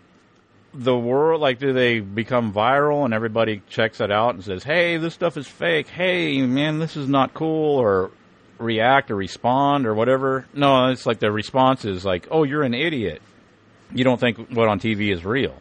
the 0.75 0.97
world? 0.97 1.41
Like, 1.41 1.61
do 1.61 1.73
they 1.73 2.01
become 2.01 2.53
viral 2.53 3.05
and 3.05 3.15
everybody 3.15 3.63
checks 3.69 4.01
it 4.01 4.11
out 4.11 4.35
and 4.35 4.45
says, 4.45 4.65
"Hey, 4.65 4.97
this 4.97 5.15
stuff 5.15 5.37
is 5.37 5.47
fake. 5.47 5.89
Hey, 5.89 6.43
man, 6.43 6.79
this 6.79 6.97
is 6.97 7.09
not 7.09 7.35
cool," 7.35 7.77
or 7.79 8.11
react 8.59 9.11
or 9.11 9.17
respond 9.17 9.87
or 9.87 9.95
whatever? 9.95 10.47
No, 10.53 10.89
it's 10.89 11.07
like 11.07 11.21
the 11.21 11.31
response 11.31 11.85
is 11.85 12.05
like, 12.05 12.27
"Oh, 12.31 12.43
you're 12.43 12.65
an 12.65 12.75
idiot." 12.75 13.23
You 13.93 14.05
don't 14.05 14.21
think 14.21 14.51
what 14.51 14.69
on 14.69 14.81
TV 14.81 15.13
is 15.13 15.25
real. 15.25 15.55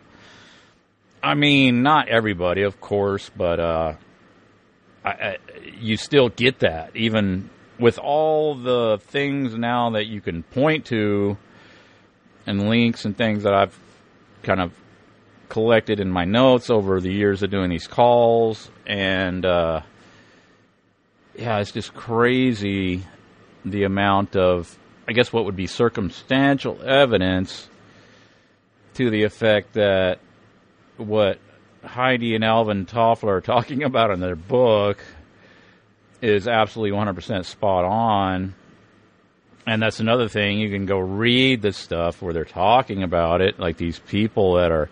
I 1.22 1.34
mean, 1.34 1.82
not 1.82 2.10
everybody, 2.10 2.62
of 2.62 2.80
course, 2.80 3.30
but 3.36 3.60
uh, 3.60 3.94
I, 5.04 5.10
I, 5.10 5.38
you 5.80 5.98
still 5.98 6.30
get 6.30 6.60
that, 6.60 6.96
even 6.96 7.50
with 7.80 8.00
all 8.00 8.56
the 8.56 9.00
things 9.02 9.56
now 9.56 9.92
that 9.92 10.06
you 10.06 10.22
can 10.22 10.44
point 10.44 10.86
to 10.86 11.38
and 12.46 12.70
links 12.70 13.06
and 13.06 13.16
things 13.16 13.44
that 13.44 13.54
I've 13.54 13.78
kind 14.44 14.62
of 14.62 14.74
collected 15.50 16.00
in 16.00 16.10
my 16.10 16.26
notes 16.26 16.70
over 16.70 17.00
the 17.00 17.12
years 17.12 17.44
of 17.44 17.50
doing 17.50 17.70
these 17.70 17.88
calls. 17.88 18.70
And 18.86 19.46
uh, 19.46 19.82
yeah, 21.36 21.60
it's 21.60 21.72
just 21.72 21.94
crazy 21.94 23.04
the 23.66 23.84
amount 23.84 24.36
of, 24.36 24.78
I 25.08 25.14
guess, 25.14 25.34
what 25.34 25.46
would 25.46 25.56
be 25.56 25.68
circumstantial 25.68 26.82
evidence 26.84 27.70
to 28.98 29.10
the 29.12 29.24
effect 29.24 29.74
that 29.74 30.20
what 30.98 31.40
Heidi 31.84 32.34
and 32.34 32.44
Alvin 32.44 32.86
Toffler 32.86 33.38
are 33.38 33.42
talking 33.42 33.84
about 33.84 34.12
in 34.12 34.20
their 34.20 34.36
book 34.36 35.00
is 36.22 36.48
absolutely 36.48 36.98
100% 36.98 37.46
spot 37.46 37.86
on. 37.86 38.56
And 39.68 39.82
that's 39.82 40.00
another 40.00 40.28
thing. 40.28 40.60
You 40.60 40.70
can 40.70 40.86
go 40.86 40.98
read 40.98 41.62
the 41.62 41.74
stuff 41.74 42.22
where 42.22 42.34
they're 42.34 42.46
talking 42.46 43.04
about 43.04 43.42
it, 43.42 43.60
like 43.60 43.78
these 43.78 44.00
people 44.00 44.56
that 44.56 44.72
are 44.72 44.90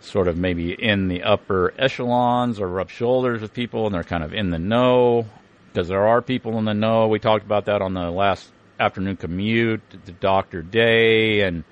sort 0.00 0.28
of 0.28 0.36
maybe 0.36 0.72
in 0.72 1.08
the 1.08 1.24
upper 1.24 1.74
echelons 1.76 2.60
or 2.60 2.68
rub 2.68 2.88
shoulders 2.88 3.40
with 3.40 3.52
people 3.52 3.86
and 3.86 3.94
they're 3.94 4.04
kind 4.04 4.22
of 4.22 4.32
in 4.32 4.50
the 4.50 4.58
know 4.58 5.26
because 5.72 5.88
there 5.88 6.06
are 6.06 6.22
people 6.22 6.56
in 6.58 6.66
the 6.66 6.74
know. 6.74 7.08
We 7.08 7.18
talked 7.18 7.44
about 7.44 7.64
that 7.64 7.82
on 7.82 7.94
the 7.94 8.10
last 8.10 8.48
afternoon 8.78 9.16
commute, 9.16 9.80
the 10.04 10.12
Dr. 10.12 10.62
Day, 10.62 11.40
and 11.40 11.64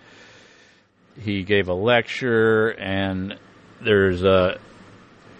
he 1.20 1.42
gave 1.42 1.68
a 1.68 1.74
lecture, 1.74 2.70
and 2.70 3.38
there's 3.82 4.22
a, 4.22 4.58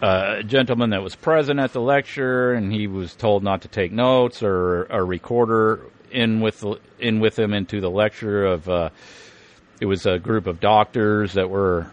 a 0.02 0.42
gentleman 0.44 0.90
that 0.90 1.02
was 1.02 1.14
present 1.14 1.60
at 1.60 1.72
the 1.72 1.80
lecture, 1.80 2.52
and 2.52 2.72
he 2.72 2.86
was 2.86 3.14
told 3.14 3.42
not 3.42 3.62
to 3.62 3.68
take 3.68 3.92
notes 3.92 4.42
or 4.42 4.84
a 4.84 5.02
recorder 5.02 5.80
in 6.10 6.40
with 6.40 6.64
in 6.98 7.20
with 7.20 7.38
him 7.38 7.52
into 7.52 7.80
the 7.80 7.90
lecture 7.90 8.44
of. 8.44 8.68
Uh, 8.68 8.90
it 9.80 9.86
was 9.86 10.06
a 10.06 10.18
group 10.18 10.46
of 10.46 10.58
doctors 10.58 11.34
that 11.34 11.50
were, 11.50 11.90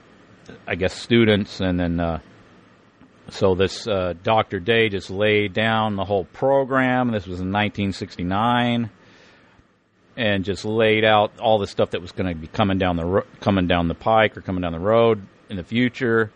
I 0.65 0.75
guess, 0.75 0.93
students, 0.93 1.59
and 1.59 1.77
then 1.77 1.99
uh, 1.99 2.19
so 3.29 3.55
this 3.55 3.87
uh, 3.87 4.13
Dr. 4.23 4.59
Day 4.59 4.89
just 4.89 5.09
laid 5.09 5.53
down 5.53 5.95
the 5.95 6.05
whole 6.05 6.25
program. 6.25 7.11
This 7.11 7.25
was 7.25 7.39
in 7.39 7.51
1969, 7.51 8.89
and 10.15 10.46
just 10.46 10.65
laid 10.65 11.03
out 11.03 11.39
all 11.39 11.60
the 11.60 11.67
stuff 11.67 11.91
that 11.91 12.01
was 12.01 12.12
going 12.12 12.27
to 12.27 12.39
be 12.39 12.48
coming 12.48 12.77
down 12.77 12.98
the 12.98 13.05
ro- 13.05 13.25
coming 13.39 13.67
down 13.67 13.88
the 13.88 13.96
pike 13.96 14.38
or 14.38 14.41
coming 14.41 14.62
down 14.62 14.72
the 14.72 14.79
road 14.79 15.25
in 15.50 15.58
the 15.58 15.63
future. 15.63 16.32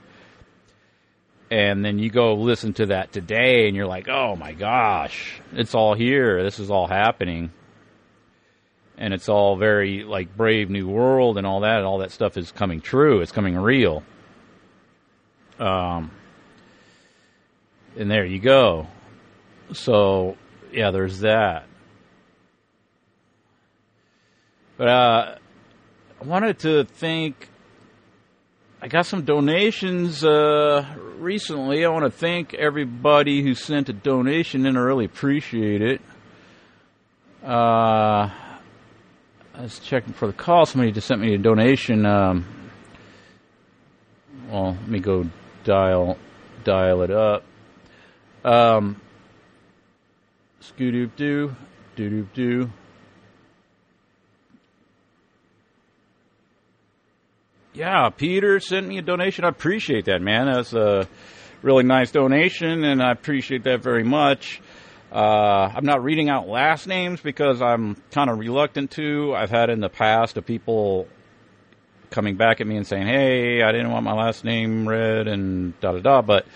And 1.49 1.85
then 1.85 1.97
you 1.97 2.09
go 2.09 2.33
listen 2.33 2.73
to 2.73 2.87
that 2.87 3.13
today, 3.13 3.67
and 3.67 3.75
you're 3.75 3.87
like, 3.87 4.09
"Oh 4.09 4.35
my 4.35 4.51
gosh, 4.51 5.39
it's 5.53 5.73
all 5.75 5.93
here. 5.93 6.43
This 6.43 6.59
is 6.59 6.69
all 6.69 6.87
happening." 6.87 7.51
and 8.97 9.13
it's 9.13 9.29
all 9.29 9.55
very 9.55 10.03
like 10.03 10.35
Brave 10.35 10.69
New 10.69 10.87
World 10.87 11.37
and 11.37 11.45
all 11.45 11.61
that, 11.61 11.77
and 11.77 11.85
all 11.85 11.99
that 11.99 12.11
stuff 12.11 12.35
is 12.35 12.51
coming 12.51 12.81
true. 12.81 13.21
It's 13.21 13.31
coming 13.31 13.55
real. 13.55 14.03
Um, 15.59 16.11
and 17.95 18.09
there 18.09 18.25
you 18.25 18.39
go. 18.39 18.87
So 19.73 20.35
yeah, 20.71 20.91
there's 20.91 21.19
that. 21.19 21.67
But 24.77 24.87
uh, 24.89 25.35
I 26.21 26.23
wanted 26.23 26.59
to 26.59 26.85
thank. 26.85 27.49
I 28.79 28.87
got 28.87 29.07
some 29.07 29.25
donations 29.25 30.23
uh, 30.23 30.85
recently. 31.17 31.83
I 31.83 31.89
want 31.89 32.05
to 32.05 32.11
thank 32.11 32.53
everybody 32.53 33.41
who 33.41 33.55
sent 33.55 33.89
a 33.89 33.93
donation 33.93 34.67
in. 34.67 34.77
I 34.77 34.79
really 34.81 35.05
appreciate 35.05 35.81
it. 35.81 36.01
Uh, 37.43 38.29
I 38.29 39.61
was 39.61 39.79
checking 39.79 40.13
for 40.13 40.27
the 40.27 40.33
call. 40.33 40.67
Somebody 40.67 40.91
just 40.91 41.07
sent 41.07 41.21
me 41.21 41.33
a 41.33 41.39
donation. 41.39 42.05
Um, 42.05 42.45
well, 44.51 44.77
let 44.79 44.87
me 44.87 44.99
go 44.99 45.25
dial 45.63 46.19
dial 46.63 47.01
it 47.01 47.09
up. 47.09 47.43
Um, 48.43 49.01
Scoodoop 50.61 51.15
doo, 51.15 51.55
doo 51.95 52.09
doop 52.09 52.33
doo. 52.33 52.71
Yeah, 57.77 58.09
Peter 58.09 58.59
sent 58.59 58.87
me 58.87 58.97
a 58.97 59.03
donation. 59.03 59.45
I 59.45 59.49
appreciate 59.49 60.05
that, 60.05 60.19
man. 60.19 60.47
That's 60.47 60.73
a 60.73 61.07
really 61.61 61.83
nice 61.83 62.09
donation, 62.09 62.83
and 62.83 63.03
I 63.03 63.11
appreciate 63.11 63.65
that 63.65 63.83
very 63.83 64.03
much. 64.03 64.59
Uh, 65.11 65.69
I'm 65.75 65.85
not 65.85 66.03
reading 66.03 66.27
out 66.27 66.47
last 66.47 66.87
names 66.87 67.21
because 67.21 67.61
I'm 67.61 67.93
kind 68.09 68.31
of 68.31 68.39
reluctant 68.39 68.89
to. 68.91 69.35
I've 69.35 69.51
had 69.51 69.69
in 69.69 69.79
the 69.79 69.89
past 69.89 70.37
of 70.37 70.45
people 70.47 71.07
coming 72.09 72.35
back 72.35 72.61
at 72.61 72.65
me 72.65 72.77
and 72.77 72.87
saying, 72.87 73.05
"Hey, 73.05 73.61
I 73.61 73.71
didn't 73.71 73.91
want 73.91 74.03
my 74.03 74.13
last 74.13 74.43
name 74.43 74.89
read," 74.89 75.27
and 75.27 75.79
da 75.79 75.91
da 75.91 75.99
da. 75.99 76.21
But 76.23 76.47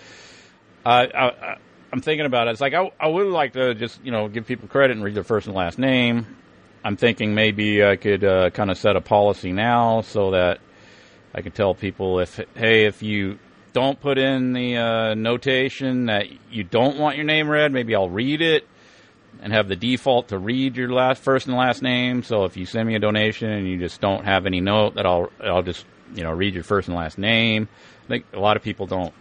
I, 0.84 1.04
I, 1.04 1.56
I'm 1.92 2.00
thinking 2.00 2.26
about 2.26 2.48
it. 2.48 2.50
It's 2.50 2.60
like 2.60 2.74
I, 2.74 2.90
I 2.98 3.06
would 3.06 3.28
like 3.28 3.52
to 3.52 3.76
just 3.76 4.04
you 4.04 4.10
know 4.10 4.26
give 4.26 4.44
people 4.44 4.66
credit 4.66 4.96
and 4.96 5.04
read 5.04 5.14
their 5.14 5.22
first 5.22 5.46
and 5.46 5.54
last 5.54 5.78
name. 5.78 6.26
I'm 6.84 6.96
thinking 6.96 7.32
maybe 7.32 7.84
I 7.84 7.94
could 7.94 8.24
uh, 8.24 8.50
kind 8.50 8.72
of 8.72 8.76
set 8.76 8.96
a 8.96 9.00
policy 9.00 9.52
now 9.52 10.00
so 10.00 10.32
that 10.32 10.58
I 11.34 11.40
can 11.42 11.52
tell 11.52 11.74
people 11.74 12.20
if, 12.20 12.40
hey, 12.54 12.84
if 12.86 13.02
you 13.02 13.38
don't 13.72 14.00
put 14.00 14.18
in 14.18 14.52
the 14.52 14.76
uh, 14.76 15.14
notation 15.14 16.06
that 16.06 16.26
you 16.50 16.64
don't 16.64 16.98
want 16.98 17.16
your 17.16 17.24
name 17.24 17.48
read. 17.48 17.72
Maybe 17.72 17.94
I'll 17.94 18.10
read 18.10 18.42
it 18.42 18.66
and 19.40 19.52
have 19.52 19.68
the 19.68 19.76
default 19.76 20.28
to 20.28 20.38
read 20.38 20.76
your 20.76 20.90
last 20.90 21.22
first 21.22 21.46
and 21.46 21.56
last 21.56 21.82
name. 21.82 22.22
So 22.22 22.44
if 22.44 22.56
you 22.56 22.66
send 22.66 22.86
me 22.86 22.94
a 22.94 22.98
donation 22.98 23.50
and 23.50 23.66
you 23.66 23.78
just 23.78 24.00
don't 24.00 24.24
have 24.24 24.46
any 24.46 24.60
note, 24.60 24.94
that 24.96 25.06
I'll 25.06 25.30
I'll 25.42 25.62
just 25.62 25.86
you 26.14 26.22
know 26.22 26.32
read 26.32 26.54
your 26.54 26.64
first 26.64 26.88
and 26.88 26.96
last 26.96 27.18
name. 27.18 27.68
I 28.04 28.08
think 28.08 28.26
a 28.32 28.38
lot 28.38 28.56
of 28.56 28.62
people 28.62 28.86
don't 28.86 29.14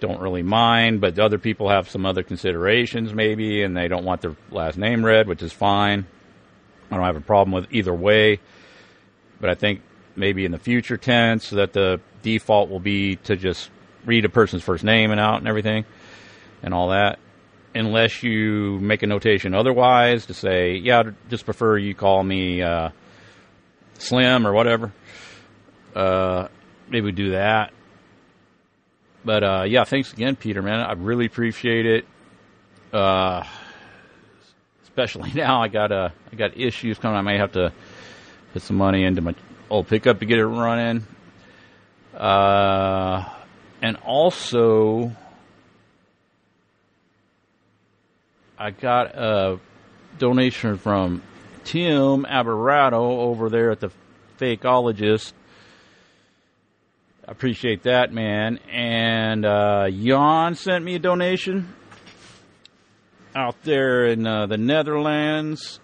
don't 0.00 0.20
really 0.20 0.42
mind, 0.42 1.00
but 1.00 1.18
other 1.18 1.38
people 1.38 1.68
have 1.68 1.88
some 1.88 2.06
other 2.06 2.22
considerations 2.22 3.14
maybe, 3.14 3.62
and 3.62 3.76
they 3.76 3.86
don't 3.86 4.04
want 4.04 4.22
their 4.22 4.36
last 4.50 4.78
name 4.78 5.04
read, 5.04 5.28
which 5.28 5.42
is 5.42 5.52
fine. 5.52 6.06
I 6.90 6.96
don't 6.96 7.04
have 7.04 7.16
a 7.16 7.20
problem 7.20 7.52
with 7.52 7.72
either 7.72 7.94
way, 7.94 8.40
but 9.40 9.48
I 9.48 9.54
think 9.54 9.82
maybe 10.16 10.44
in 10.44 10.52
the 10.52 10.58
future 10.58 10.96
tense 10.96 11.50
that 11.50 11.72
the 11.72 12.00
default 12.22 12.70
will 12.70 12.80
be 12.80 13.16
to 13.16 13.36
just 13.36 13.70
read 14.04 14.24
a 14.24 14.28
person's 14.28 14.62
first 14.62 14.84
name 14.84 15.10
and 15.10 15.20
out 15.20 15.38
and 15.38 15.48
everything 15.48 15.84
and 16.62 16.74
all 16.74 16.88
that. 16.88 17.18
Unless 17.74 18.22
you 18.22 18.78
make 18.80 19.02
a 19.02 19.06
notation 19.06 19.54
otherwise 19.54 20.26
to 20.26 20.34
say, 20.34 20.74
yeah, 20.74 21.00
I'd 21.00 21.30
just 21.30 21.44
prefer 21.44 21.78
you 21.78 21.94
call 21.94 22.22
me 22.22 22.62
uh, 22.62 22.90
Slim 23.98 24.46
or 24.46 24.52
whatever. 24.52 24.92
Uh, 25.94 26.48
maybe 26.88 27.12
do 27.12 27.30
that. 27.30 27.72
But 29.24 29.44
uh, 29.44 29.64
yeah, 29.66 29.84
thanks 29.84 30.12
again, 30.12 30.34
Peter, 30.34 30.62
man. 30.62 30.80
I 30.80 30.92
really 30.92 31.26
appreciate 31.26 31.86
it. 31.86 32.06
Uh, 32.92 33.44
especially 34.82 35.32
now, 35.34 35.62
I 35.62 35.68
got 35.68 35.92
uh, 35.92 36.08
I 36.32 36.36
got 36.36 36.56
issues 36.56 36.98
coming. 36.98 37.18
I 37.18 37.22
may 37.22 37.38
have 37.38 37.52
to 37.52 37.72
put 38.52 38.62
some 38.62 38.76
money 38.76 39.04
into 39.04 39.20
my 39.20 39.34
old 39.70 39.86
pickup 39.86 40.18
to 40.18 40.26
get 40.26 40.38
it 40.38 40.46
running. 40.46 41.06
Uh, 42.14 43.24
and 43.80 43.96
also, 44.04 45.12
I 48.58 48.72
got 48.72 49.14
a 49.14 49.58
donation 50.18 50.76
from 50.76 51.22
Tim 51.64 52.24
Aberato 52.24 52.94
over 52.94 53.48
there 53.48 53.70
at 53.70 53.80
the 53.80 53.90
Fakeologist. 54.38 55.32
I 57.26 57.32
appreciate 57.32 57.84
that, 57.84 58.12
man. 58.12 58.58
And 58.70 59.46
uh, 59.46 59.88
Jan 59.88 60.56
sent 60.56 60.84
me 60.84 60.96
a 60.96 60.98
donation 60.98 61.72
out 63.34 63.62
there 63.62 64.06
in 64.06 64.26
uh, 64.26 64.46
the 64.46 64.58
Netherlands. 64.58 65.78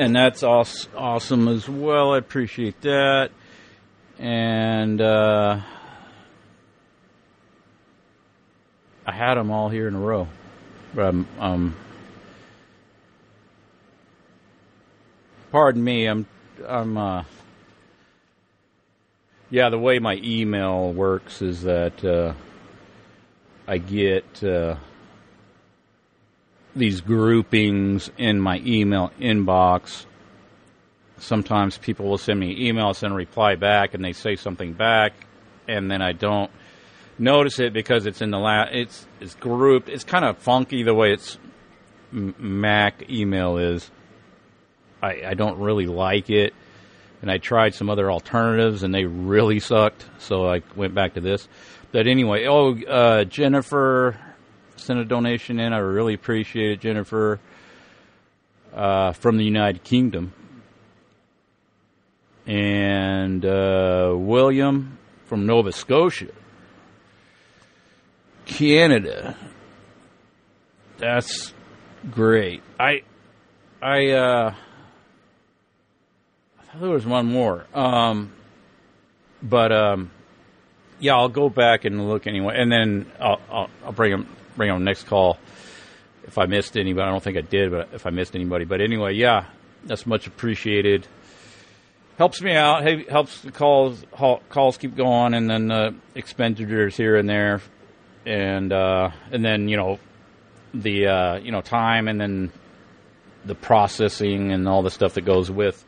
And 0.00 0.16
that's 0.16 0.42
awesome 0.42 1.46
as 1.48 1.68
well. 1.68 2.14
I 2.14 2.16
appreciate 2.16 2.80
that 2.80 3.30
and 4.18 5.00
uh, 5.00 5.60
I 9.06 9.12
had 9.12 9.34
them 9.34 9.50
all 9.50 9.68
here 9.68 9.88
in 9.88 9.94
a 9.94 9.98
row, 9.98 10.26
but 10.94 11.04
I'm, 11.04 11.26
um, 11.38 11.76
pardon 15.52 15.84
me, 15.84 16.06
I'm, 16.06 16.26
I'm, 16.66 16.96
uh, 16.96 17.24
yeah, 19.50 19.68
the 19.68 19.78
way 19.78 19.98
my 19.98 20.18
email 20.22 20.94
works 20.94 21.42
is 21.42 21.62
that 21.62 22.02
uh, 22.02 22.32
I 23.66 23.76
get 23.76 24.42
uh, 24.42 24.76
these 26.74 27.00
groupings 27.00 28.10
in 28.16 28.40
my 28.40 28.60
email 28.64 29.12
inbox. 29.20 30.06
Sometimes 31.18 31.76
people 31.78 32.06
will 32.08 32.18
send 32.18 32.40
me 32.40 32.70
emails 32.70 33.02
and 33.02 33.14
reply 33.14 33.56
back 33.56 33.94
and 33.94 34.04
they 34.04 34.12
say 34.12 34.36
something 34.36 34.72
back 34.72 35.12
and 35.68 35.90
then 35.90 36.02
I 36.02 36.12
don't 36.12 36.50
notice 37.18 37.58
it 37.58 37.72
because 37.72 38.06
it's 38.06 38.22
in 38.22 38.30
the 38.30 38.38
la- 38.38 38.68
it's 38.70 39.06
it's 39.20 39.34
grouped. 39.34 39.88
It's 39.88 40.04
kind 40.04 40.24
of 40.24 40.38
funky 40.38 40.82
the 40.82 40.94
way 40.94 41.12
it's 41.12 41.38
Mac 42.12 43.08
email 43.10 43.58
is. 43.58 43.90
I, 45.02 45.22
I 45.28 45.34
don't 45.34 45.58
really 45.58 45.86
like 45.86 46.30
it 46.30 46.54
and 47.22 47.30
I 47.30 47.38
tried 47.38 47.74
some 47.74 47.90
other 47.90 48.10
alternatives 48.10 48.82
and 48.82 48.94
they 48.94 49.04
really 49.04 49.60
sucked 49.60 50.06
so 50.18 50.46
I 50.46 50.62
went 50.76 50.94
back 50.94 51.14
to 51.14 51.20
this. 51.20 51.48
But 51.92 52.06
anyway 52.06 52.46
oh 52.46 52.78
uh, 52.82 53.24
Jennifer 53.24 54.18
sent 54.80 54.98
a 54.98 55.04
donation 55.04 55.60
in 55.60 55.72
I 55.72 55.78
really 55.78 56.14
appreciate 56.14 56.72
it 56.72 56.80
Jennifer 56.80 57.40
uh, 58.74 59.12
from 59.12 59.36
the 59.36 59.44
United 59.44 59.84
Kingdom 59.84 60.32
and 62.46 63.44
uh, 63.44 64.14
William 64.16 64.98
from 65.26 65.46
Nova 65.46 65.72
Scotia, 65.72 66.32
Canada. 68.46 69.36
That's 70.98 71.54
great. 72.10 72.62
I, 72.78 73.02
I, 73.80 74.10
uh, 74.10 74.54
I 76.58 76.62
thought 76.62 76.80
there 76.80 76.90
was 76.90 77.06
one 77.06 77.26
more. 77.26 77.66
Um, 77.72 78.32
but 79.42 79.72
um, 79.72 80.10
yeah, 80.98 81.14
I'll 81.14 81.28
go 81.28 81.48
back 81.48 81.84
and 81.84 82.08
look 82.08 82.26
anyway, 82.26 82.54
and 82.56 82.70
then 82.70 83.10
I'll, 83.20 83.40
I'll, 83.50 83.70
I'll 83.84 83.92
bring 83.92 84.12
them 84.12 84.26
bring 84.60 84.70
them 84.70 84.84
next 84.84 85.04
call 85.04 85.38
if 86.24 86.36
I 86.36 86.44
missed 86.44 86.76
anybody. 86.76 87.08
I 87.08 87.10
don't 87.10 87.22
think 87.22 87.38
I 87.38 87.40
did, 87.40 87.70
but 87.70 87.88
if 87.94 88.04
I 88.04 88.10
missed 88.10 88.34
anybody, 88.34 88.66
but 88.66 88.82
anyway, 88.82 89.14
yeah, 89.14 89.46
that's 89.86 90.06
much 90.06 90.26
appreciated. 90.26 91.06
Helps 92.18 92.42
me 92.42 92.52
out. 92.54 92.82
Hey, 92.82 93.06
helps 93.08 93.40
the 93.40 93.52
calls 93.52 94.04
calls 94.50 94.76
keep 94.76 94.94
going, 94.94 95.32
and 95.32 95.48
then 95.48 95.68
the 95.68 95.94
expenditures 96.14 96.94
here 96.94 97.16
and 97.16 97.26
there, 97.26 97.62
and 98.26 98.70
uh, 98.70 99.12
and 99.32 99.42
then 99.42 99.66
you 99.66 99.78
know 99.78 99.98
the 100.74 101.06
uh, 101.06 101.38
you 101.38 101.52
know 101.52 101.62
time, 101.62 102.06
and 102.06 102.20
then 102.20 102.52
the 103.46 103.54
processing 103.54 104.52
and 104.52 104.68
all 104.68 104.82
the 104.82 104.90
stuff 104.90 105.14
that 105.14 105.22
goes 105.22 105.50
with 105.50 105.82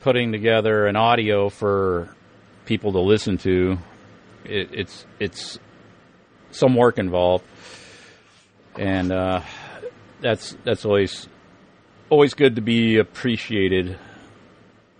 putting 0.00 0.32
together 0.32 0.86
an 0.86 0.96
audio 0.96 1.50
for 1.50 2.08
people 2.64 2.92
to 2.92 3.00
listen 3.00 3.36
to. 3.36 3.76
It, 4.46 4.70
it's 4.72 5.04
it's 5.20 5.58
some 6.52 6.74
work 6.74 6.98
involved, 6.98 7.44
and 8.78 9.12
uh, 9.12 9.42
that's 10.20 10.56
that's 10.64 10.84
always 10.84 11.28
always 12.10 12.34
good 12.34 12.56
to 12.56 12.62
be 12.62 12.98
appreciated. 12.98 13.98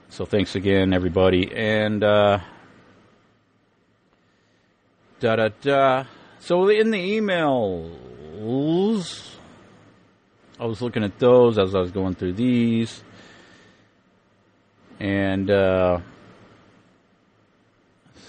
So 0.09 0.25
thanks 0.25 0.55
again, 0.55 0.93
everybody, 0.93 1.51
and 1.55 2.05
uh, 2.05 2.41
da 5.21 5.37
da 5.37 5.49
da. 5.61 6.05
So 6.41 6.69
in 6.69 6.91
the 6.91 7.19
emails, 7.19 7.93
I 10.59 10.67
was 10.67 10.83
looking 10.83 11.05
at 11.05 11.19
those 11.19 11.59
as 11.59 11.75
I 11.75 11.81
was 11.81 11.91
going 11.93 12.15
through 12.15 12.35
these, 12.35 13.03
and 15.01 15.51
uh, 15.51 16.01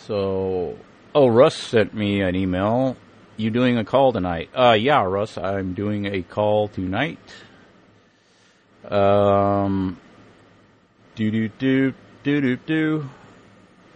so 0.05 0.77
oh, 1.15 1.27
Russ 1.27 1.55
sent 1.55 1.93
me 1.93 2.21
an 2.21 2.35
email. 2.35 2.97
You 3.43 3.49
doing 3.49 3.77
a 3.77 3.83
call 3.83 4.13
tonight? 4.13 4.49
Uh, 4.55 4.71
yeah, 4.71 5.03
Russ, 5.03 5.37
I'm 5.37 5.73
doing 5.73 6.05
a 6.05 6.21
call 6.21 6.69
tonight. 6.69 7.19
Um, 8.87 9.99
do 11.15 11.29
do 11.29 11.49
do 11.49 11.93
do 12.23 12.39
do 12.39 12.55
do. 12.55 13.09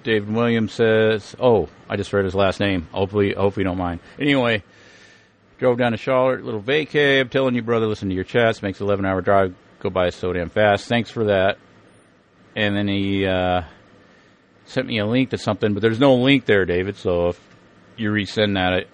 David 0.03 0.33
Williams 0.33 0.73
says, 0.73 1.33
"Oh, 1.39 1.69
I 1.87 1.95
just 1.95 2.11
read 2.11 2.25
his 2.25 2.35
last 2.35 2.59
name. 2.59 2.89
Hopefully, 2.91 3.35
hopefully 3.35 3.61
you 3.61 3.69
don't 3.69 3.77
mind." 3.77 4.01
Anyway, 4.19 4.63
drove 5.59 5.77
down 5.77 5.93
to 5.93 5.97
Charlotte, 5.97 6.43
little 6.43 6.61
vacay. 6.61 7.21
I'm 7.21 7.29
telling 7.29 7.55
you, 7.55 7.61
brother, 7.61 7.87
listen 7.87 8.09
to 8.09 8.15
your 8.15 8.25
chats. 8.25 8.61
Makes 8.61 8.81
11 8.81 9.05
hour 9.05 9.21
drive 9.21 9.55
go 9.79 9.89
by 9.89 10.09
so 10.09 10.33
damn 10.33 10.49
fast. 10.49 10.89
Thanks 10.89 11.09
for 11.09 11.23
that. 11.23 11.57
And 12.53 12.75
then 12.75 12.89
he 12.89 13.25
uh, 13.25 13.61
sent 14.65 14.87
me 14.87 14.97
a 14.99 15.05
link 15.05 15.29
to 15.29 15.37
something, 15.37 15.73
but 15.73 15.81
there's 15.81 16.01
no 16.01 16.15
link 16.15 16.43
there, 16.43 16.65
David. 16.65 16.97
So 16.97 17.29
if 17.29 17.39
you 17.95 18.11
resend 18.11 18.55
that, 18.55 18.87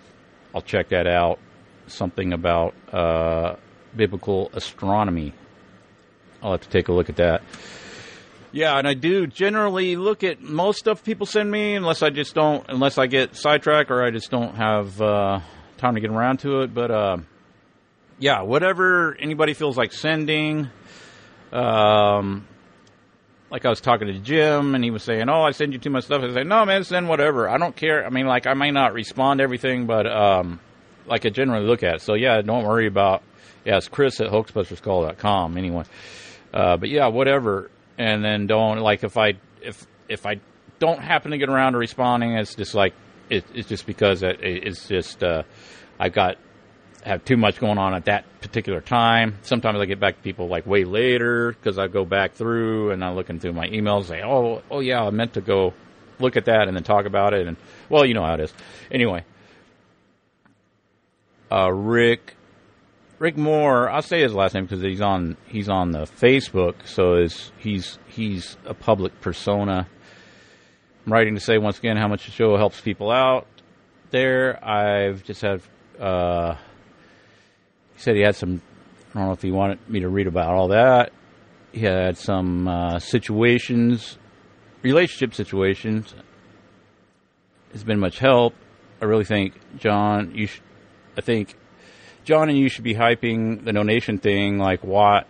I'll 0.53 0.61
check 0.61 0.89
that 0.89 1.07
out. 1.07 1.39
Something 1.87 2.33
about 2.33 2.73
uh, 2.91 3.55
biblical 3.95 4.49
astronomy. 4.53 5.33
I'll 6.41 6.51
have 6.51 6.61
to 6.61 6.69
take 6.69 6.87
a 6.87 6.93
look 6.93 7.09
at 7.09 7.17
that. 7.17 7.41
Yeah, 8.51 8.77
and 8.77 8.87
I 8.87 8.93
do 8.93 9.25
generally 9.25 9.95
look 9.95 10.23
at 10.23 10.41
most 10.41 10.77
stuff 10.77 11.03
people 11.03 11.25
send 11.25 11.49
me, 11.49 11.73
unless 11.73 12.03
I 12.03 12.11
just 12.11 12.35
don't, 12.35 12.63
unless 12.69 12.97
I 12.97 13.07
get 13.07 13.35
sidetracked 13.35 13.89
or 13.89 14.03
I 14.03 14.11
just 14.11 14.29
don't 14.29 14.55
have 14.55 15.01
uh, 15.01 15.39
time 15.77 15.95
to 15.95 16.01
get 16.01 16.11
around 16.11 16.37
to 16.41 16.61
it. 16.61 16.73
But 16.73 16.91
uh, 16.91 17.17
yeah, 18.19 18.43
whatever 18.43 19.15
anybody 19.19 19.53
feels 19.53 19.75
like 19.75 19.91
sending. 19.91 20.69
Um, 21.51 22.47
like 23.53 23.65
I 23.65 23.69
was 23.69 23.79
talking 23.79 24.07
to 24.07 24.19
Jim, 24.19 24.75
and 24.75 24.83
he 24.83 24.91
was 24.91 25.03
saying, 25.03 25.29
"Oh, 25.29 25.43
I 25.43 25.51
send 25.51 25.71
you 25.71 25.79
too 25.79 25.91
much 25.91 26.05
stuff." 26.05 26.23
I 26.23 26.33
say, 26.33 26.43
"No, 26.43 26.65
man, 26.65 26.83
send 26.83 27.07
whatever. 27.07 27.47
I 27.47 27.57
don't 27.57 27.75
care. 27.75 28.05
I 28.05 28.09
mean, 28.09 28.25
like 28.25 28.47
I 28.47 28.55
may 28.55 28.71
not 28.71 28.93
respond 28.93 29.37
to 29.37 29.43
everything, 29.43 29.85
but 29.85 30.07
um, 30.07 30.59
like 31.05 31.25
I 31.25 31.29
generally 31.29 31.65
look 31.65 31.83
at 31.83 31.95
it. 31.95 32.01
So 32.01 32.15
yeah, 32.15 32.41
don't 32.41 32.65
worry 32.65 32.87
about. 32.87 33.23
Yeah, 33.63 33.77
it's 33.77 33.87
Chris 33.87 34.19
at 34.19 34.27
hoaxbusterscall.com 34.27 35.57
anyway. 35.57 35.85
Uh, 36.53 36.75
but 36.75 36.89
yeah, 36.89 37.07
whatever 37.07 37.69
and 37.97 38.23
then 38.23 38.47
don't 38.47 38.79
like 38.79 39.03
if 39.03 39.17
I 39.17 39.33
if 39.61 39.85
if 40.09 40.25
I 40.25 40.39
don't 40.79 40.99
happen 40.99 41.31
to 41.31 41.37
get 41.37 41.49
around 41.49 41.73
to 41.73 41.77
responding, 41.77 42.33
it's 42.33 42.55
just 42.55 42.73
like 42.73 42.93
it, 43.29 43.45
it's 43.53 43.69
just 43.69 43.85
because 43.85 44.23
it, 44.23 44.39
it's 44.41 44.87
just 44.87 45.23
uh, 45.23 45.43
I've 45.99 46.13
got 46.13 46.37
have 47.05 47.25
too 47.25 47.37
much 47.37 47.59
going 47.59 47.77
on 47.77 47.93
at 47.93 48.05
that 48.05 48.25
particular 48.41 48.81
time. 48.81 49.37
Sometimes 49.41 49.79
I 49.79 49.85
get 49.85 49.99
back 49.99 50.17
to 50.17 50.21
people 50.21 50.47
like 50.47 50.65
way 50.65 50.85
later 50.85 51.51
because 51.51 51.77
I 51.77 51.87
go 51.87 52.05
back 52.05 52.33
through 52.33 52.91
and 52.91 53.03
I'm 53.03 53.15
looking 53.15 53.39
through 53.39 53.53
my 53.53 53.67
emails 53.67 53.99
and 53.99 54.07
say, 54.07 54.21
oh, 54.23 54.61
oh 54.71 54.79
yeah, 54.79 55.03
I 55.03 55.09
meant 55.09 55.33
to 55.33 55.41
go 55.41 55.73
look 56.19 56.37
at 56.37 56.45
that 56.45 56.67
and 56.67 56.75
then 56.75 56.83
talk 56.83 57.05
about 57.05 57.33
it. 57.33 57.47
And 57.47 57.57
well, 57.89 58.05
you 58.05 58.13
know 58.13 58.23
how 58.23 58.35
it 58.35 58.39
is. 58.39 58.53
Anyway, 58.91 59.23
uh, 61.51 61.71
Rick 61.71 62.35
Rick 63.19 63.37
Moore, 63.37 63.89
I'll 63.89 64.01
say 64.01 64.21
his 64.21 64.33
last 64.33 64.53
name 64.53 64.65
because 64.65 64.81
he's 64.81 65.01
on 65.01 65.37
he's 65.47 65.69
on 65.69 65.91
the 65.91 66.05
Facebook, 66.05 66.85
so 66.85 67.15
is 67.15 67.51
he's 67.57 67.99
he's 68.07 68.57
a 68.65 68.73
public 68.73 69.21
persona. 69.21 69.87
I'm 71.05 71.13
writing 71.13 71.35
to 71.35 71.41
say 71.41 71.57
once 71.57 71.79
again 71.79 71.97
how 71.97 72.07
much 72.07 72.25
the 72.25 72.31
show 72.31 72.57
helps 72.57 72.81
people 72.81 73.11
out. 73.11 73.47
There, 74.11 74.63
I've 74.63 75.23
just 75.23 75.41
had. 75.41 75.61
Uh, 75.99 76.55
said 78.03 78.15
he 78.15 78.21
had 78.21 78.35
some. 78.35 78.61
I 79.13 79.19
don't 79.19 79.27
know 79.27 79.33
if 79.33 79.41
he 79.41 79.51
wanted 79.51 79.89
me 79.89 80.01
to 80.01 80.09
read 80.09 80.27
about 80.27 80.53
all 80.53 80.69
that. 80.69 81.11
He 81.71 81.81
had 81.81 82.17
some 82.17 82.67
uh, 82.67 82.99
situations, 82.99 84.17
relationship 84.81 85.33
situations. 85.33 86.13
It's 87.73 87.83
been 87.83 87.99
much 87.99 88.19
help. 88.19 88.53
I 89.01 89.05
really 89.05 89.25
think 89.25 89.53
John, 89.77 90.33
you. 90.35 90.47
Sh- 90.47 90.61
I 91.17 91.21
think 91.21 91.55
John 92.23 92.49
and 92.49 92.57
you 92.57 92.69
should 92.69 92.83
be 92.83 92.95
hyping 92.95 93.63
the 93.63 93.71
donation 93.71 94.17
thing 94.17 94.57
like 94.57 94.83
what 94.83 95.27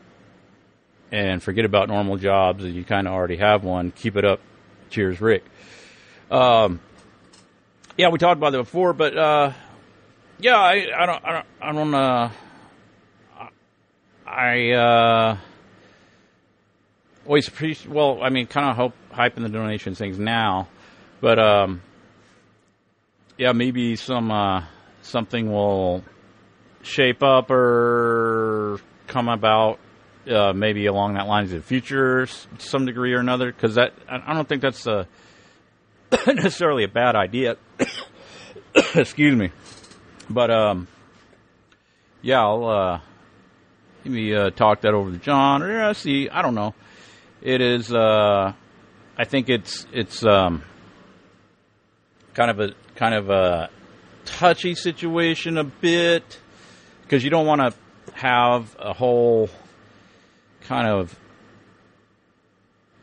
and 1.11 1.43
forget 1.43 1.65
about 1.65 1.89
normal 1.89 2.17
jobs. 2.17 2.63
You 2.63 2.83
kind 2.83 3.07
of 3.07 3.13
already 3.13 3.37
have 3.37 3.63
one. 3.63 3.91
Keep 3.91 4.17
it 4.17 4.25
up. 4.25 4.39
Cheers, 4.89 5.21
Rick. 5.21 5.43
Um, 6.31 6.79
yeah, 7.97 8.09
we 8.09 8.17
talked 8.17 8.37
about 8.37 8.51
that 8.53 8.59
before, 8.59 8.93
but 8.93 9.15
uh, 9.17 9.53
yeah, 10.39 10.57
I, 10.57 10.87
I 10.97 11.05
don't, 11.05 11.25
I 11.25 11.31
don't, 11.31 11.45
I 11.61 11.71
don't, 11.71 11.93
uh, 11.93 12.29
I 14.33 14.71
uh, 14.71 15.37
always 17.25 17.47
appreciate. 17.47 17.93
Well, 17.93 18.19
I 18.23 18.29
mean, 18.29 18.47
kind 18.47 18.67
of 18.67 18.75
hope 18.75 18.93
hyping 19.11 19.43
the 19.43 19.49
donation 19.49 19.93
things 19.93 20.17
now, 20.17 20.67
but 21.21 21.37
um, 21.37 21.83
yeah, 23.37 23.51
maybe 23.51 23.95
some 23.95 24.31
uh, 24.31 24.63
something 25.03 25.51
will 25.51 26.03
shape 26.81 27.21
up 27.21 27.51
or 27.51 28.79
come 29.05 29.29
about 29.29 29.77
uh, 30.27 30.51
maybe 30.53 30.87
along 30.87 31.13
that 31.13 31.27
lines 31.27 31.51
in 31.51 31.59
the 31.59 31.63
future 31.63 32.27
some 32.57 32.85
degree 32.87 33.13
or 33.13 33.19
another 33.19 33.51
because 33.51 33.75
that 33.75 33.93
I 34.09 34.33
don't 34.33 34.49
think 34.49 34.63
that's 34.63 34.87
a, 34.87 35.07
necessarily 36.27 36.85
a 36.85 36.89
bad 36.89 37.15
idea. 37.15 37.57
Excuse 38.95 39.35
me, 39.35 39.51
but 40.27 40.49
um, 40.49 40.87
yeah, 42.23 42.41
I'll 42.41 42.65
uh, 42.65 43.01
maybe 44.03 44.35
uh, 44.35 44.49
talk 44.51 44.81
that 44.81 44.93
over 44.93 45.11
to 45.11 45.17
John 45.17 45.61
or 45.63 45.93
see. 45.93 46.29
I 46.29 46.41
don't 46.41 46.55
know. 46.55 46.73
It 47.41 47.61
is. 47.61 47.93
Uh, 47.93 48.53
I 49.17 49.25
think 49.25 49.49
it's 49.49 49.85
it's 49.91 50.25
um, 50.25 50.63
kind 52.33 52.49
of 52.49 52.59
a 52.59 52.73
kind 52.95 53.13
of 53.15 53.29
a 53.29 53.69
touchy 54.25 54.75
situation 54.75 55.57
a 55.57 55.63
bit 55.63 56.39
because 57.03 57.23
you 57.23 57.29
don't 57.29 57.45
want 57.45 57.61
to 57.61 57.73
have 58.13 58.75
a 58.79 58.93
whole 58.93 59.49
kind 60.61 60.87
of 60.87 61.19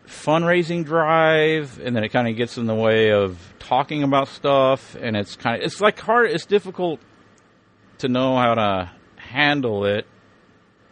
fundraising 0.06 0.84
drive 0.84 1.78
and 1.80 1.94
then 1.94 2.02
it 2.02 2.08
kind 2.08 2.26
of 2.26 2.36
gets 2.36 2.58
in 2.58 2.66
the 2.66 2.74
way 2.74 3.12
of 3.12 3.38
talking 3.60 4.02
about 4.02 4.26
stuff 4.26 4.96
and 5.00 5.16
it's 5.16 5.36
kind 5.36 5.56
of 5.56 5.62
it's 5.62 5.80
like 5.80 6.00
hard 6.00 6.30
it's 6.30 6.46
difficult 6.46 6.98
to 7.98 8.08
know 8.08 8.36
how 8.36 8.54
to 8.54 8.90
handle 9.16 9.84
it 9.84 10.06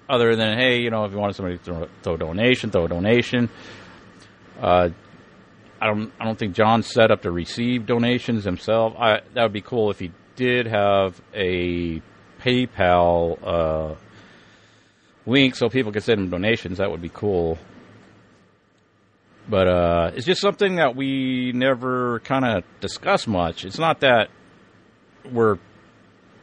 other 0.09 0.37
than 0.37 0.59
hey 0.59 0.81
you 0.81 0.91
know 0.91 1.05
if 1.05 1.13
you 1.13 1.19
want 1.19 1.35
somebody 1.37 1.59
to 1.59 1.65
throw, 1.65 1.89
throw 2.03 2.15
a 2.15 2.19
donation 2.19 2.71
throw 2.71 2.85
a 2.85 2.89
donation 2.89 3.49
uh, 4.61 4.89
I 5.81 5.87
don't 5.87 6.13
I 6.19 6.25
don't 6.25 6.39
think 6.39 6.55
John's 6.55 6.87
set 6.87 7.11
up 7.11 7.23
to 7.23 7.31
receive 7.31 7.87
donations 7.87 8.45
himself 8.45 8.95
I 8.99 9.21
that 9.35 9.43
would 9.43 9.53
be 9.53 9.63
cool 9.63 9.91
if 9.91 9.99
he 9.99 10.13
did 10.39 10.67
have 10.67 11.21
a 11.35 12.01
PayPal 12.41 13.39
uh, 13.43 13.95
link 15.27 15.57
so 15.57 15.69
people 15.69 15.93
can 15.93 16.01
send 16.01 16.21
him 16.21 16.31
donations. 16.31 16.79
That 16.79 16.91
would 16.91 17.03
be 17.03 17.11
cool. 17.11 17.59
But 19.49 19.67
uh, 19.67 20.11
it's 20.15 20.27
just 20.27 20.41
something 20.41 20.77
that 20.77 20.95
we 20.95 21.53
never 21.53 22.21
kind 22.21 22.45
of 22.45 22.65
discuss 22.81 23.27
much. 23.27 23.65
It's 23.65 23.79
not 23.79 24.01
that 24.01 24.29
we're 25.31 25.59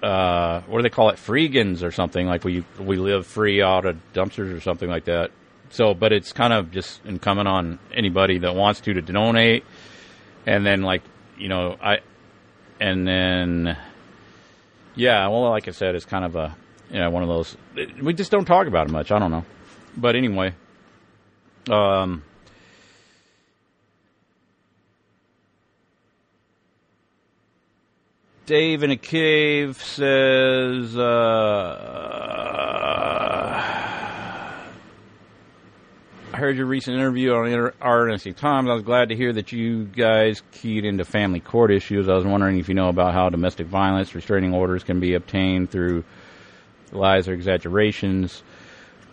uh, 0.06 0.62
what 0.68 0.78
do 0.78 0.84
they 0.84 0.90
call 0.90 1.10
it, 1.10 1.16
freegans 1.16 1.82
or 1.82 1.92
something 1.92 2.28
like 2.28 2.44
we 2.44 2.64
we 2.80 2.98
live 2.98 3.26
free 3.26 3.62
out 3.62 3.86
of 3.86 3.98
dumpsters 4.14 4.56
or 4.56 4.62
something 4.62 4.88
like 4.88 5.06
that. 5.06 5.32
So, 5.72 5.96
but 5.96 6.14
it's 6.14 6.32
kind 6.32 6.54
of 6.54 6.72
just 6.72 7.04
incumbent 7.06 7.48
on 7.48 7.80
anybody 7.92 8.38
that 8.40 8.56
wants 8.56 8.82
to 8.82 8.94
to 8.94 9.02
donate, 9.02 9.66
and 10.46 10.64
then 10.64 10.84
like 10.84 11.02
you 11.40 11.48
know 11.48 11.76
I 11.82 11.98
and 12.80 13.08
then 13.08 13.76
yeah, 14.94 15.28
well, 15.28 15.50
like 15.50 15.68
I 15.68 15.72
said, 15.72 15.96
it's 15.96 16.06
kind 16.06 16.24
of 16.24 16.36
a 16.36 16.56
you 16.92 17.00
know 17.00 17.10
one 17.10 17.24
of 17.24 17.30
those. 17.30 17.58
We 18.00 18.14
just 18.14 18.30
don't 18.30 18.46
talk 18.46 18.68
about 18.68 18.88
it 18.88 18.92
much. 18.92 19.12
I 19.12 19.18
don't 19.18 19.32
know, 19.32 19.46
but 19.98 20.16
anyway, 20.16 20.54
um. 21.68 22.24
Dave 28.46 28.84
in 28.84 28.92
a 28.92 28.98
cave 28.98 29.82
says, 29.82 30.96
uh, 30.96 31.02
I 36.32 36.38
heard 36.38 36.56
your 36.56 36.68
recent 36.68 36.96
interview 36.96 37.34
on 37.34 37.48
RNC 37.82 38.36
Times. 38.36 38.70
I 38.70 38.74
was 38.74 38.84
glad 38.84 39.10
to 39.10 39.16
hear 39.16 39.34
that 39.34 39.52
you 39.52 39.86
guys 39.86 40.44
keyed 40.52 40.86
into 40.86 41.06
family 41.06 41.40
court 41.40 41.72
issues. 41.72 42.08
I 42.08 42.14
was 42.14 42.24
wondering 42.24 42.60
if 42.60 42.70
you 42.70 42.76
know 42.76 42.90
about 42.90 43.16
how 43.16 43.30
domestic 43.30 43.66
violence 43.66 44.14
restraining 44.14 44.54
orders 44.54 44.84
can 44.84 45.00
be 45.00 45.16
obtained 45.16 45.72
through 45.72 46.04
lies 46.92 47.28
or 47.28 47.34
exaggerations 47.34 48.44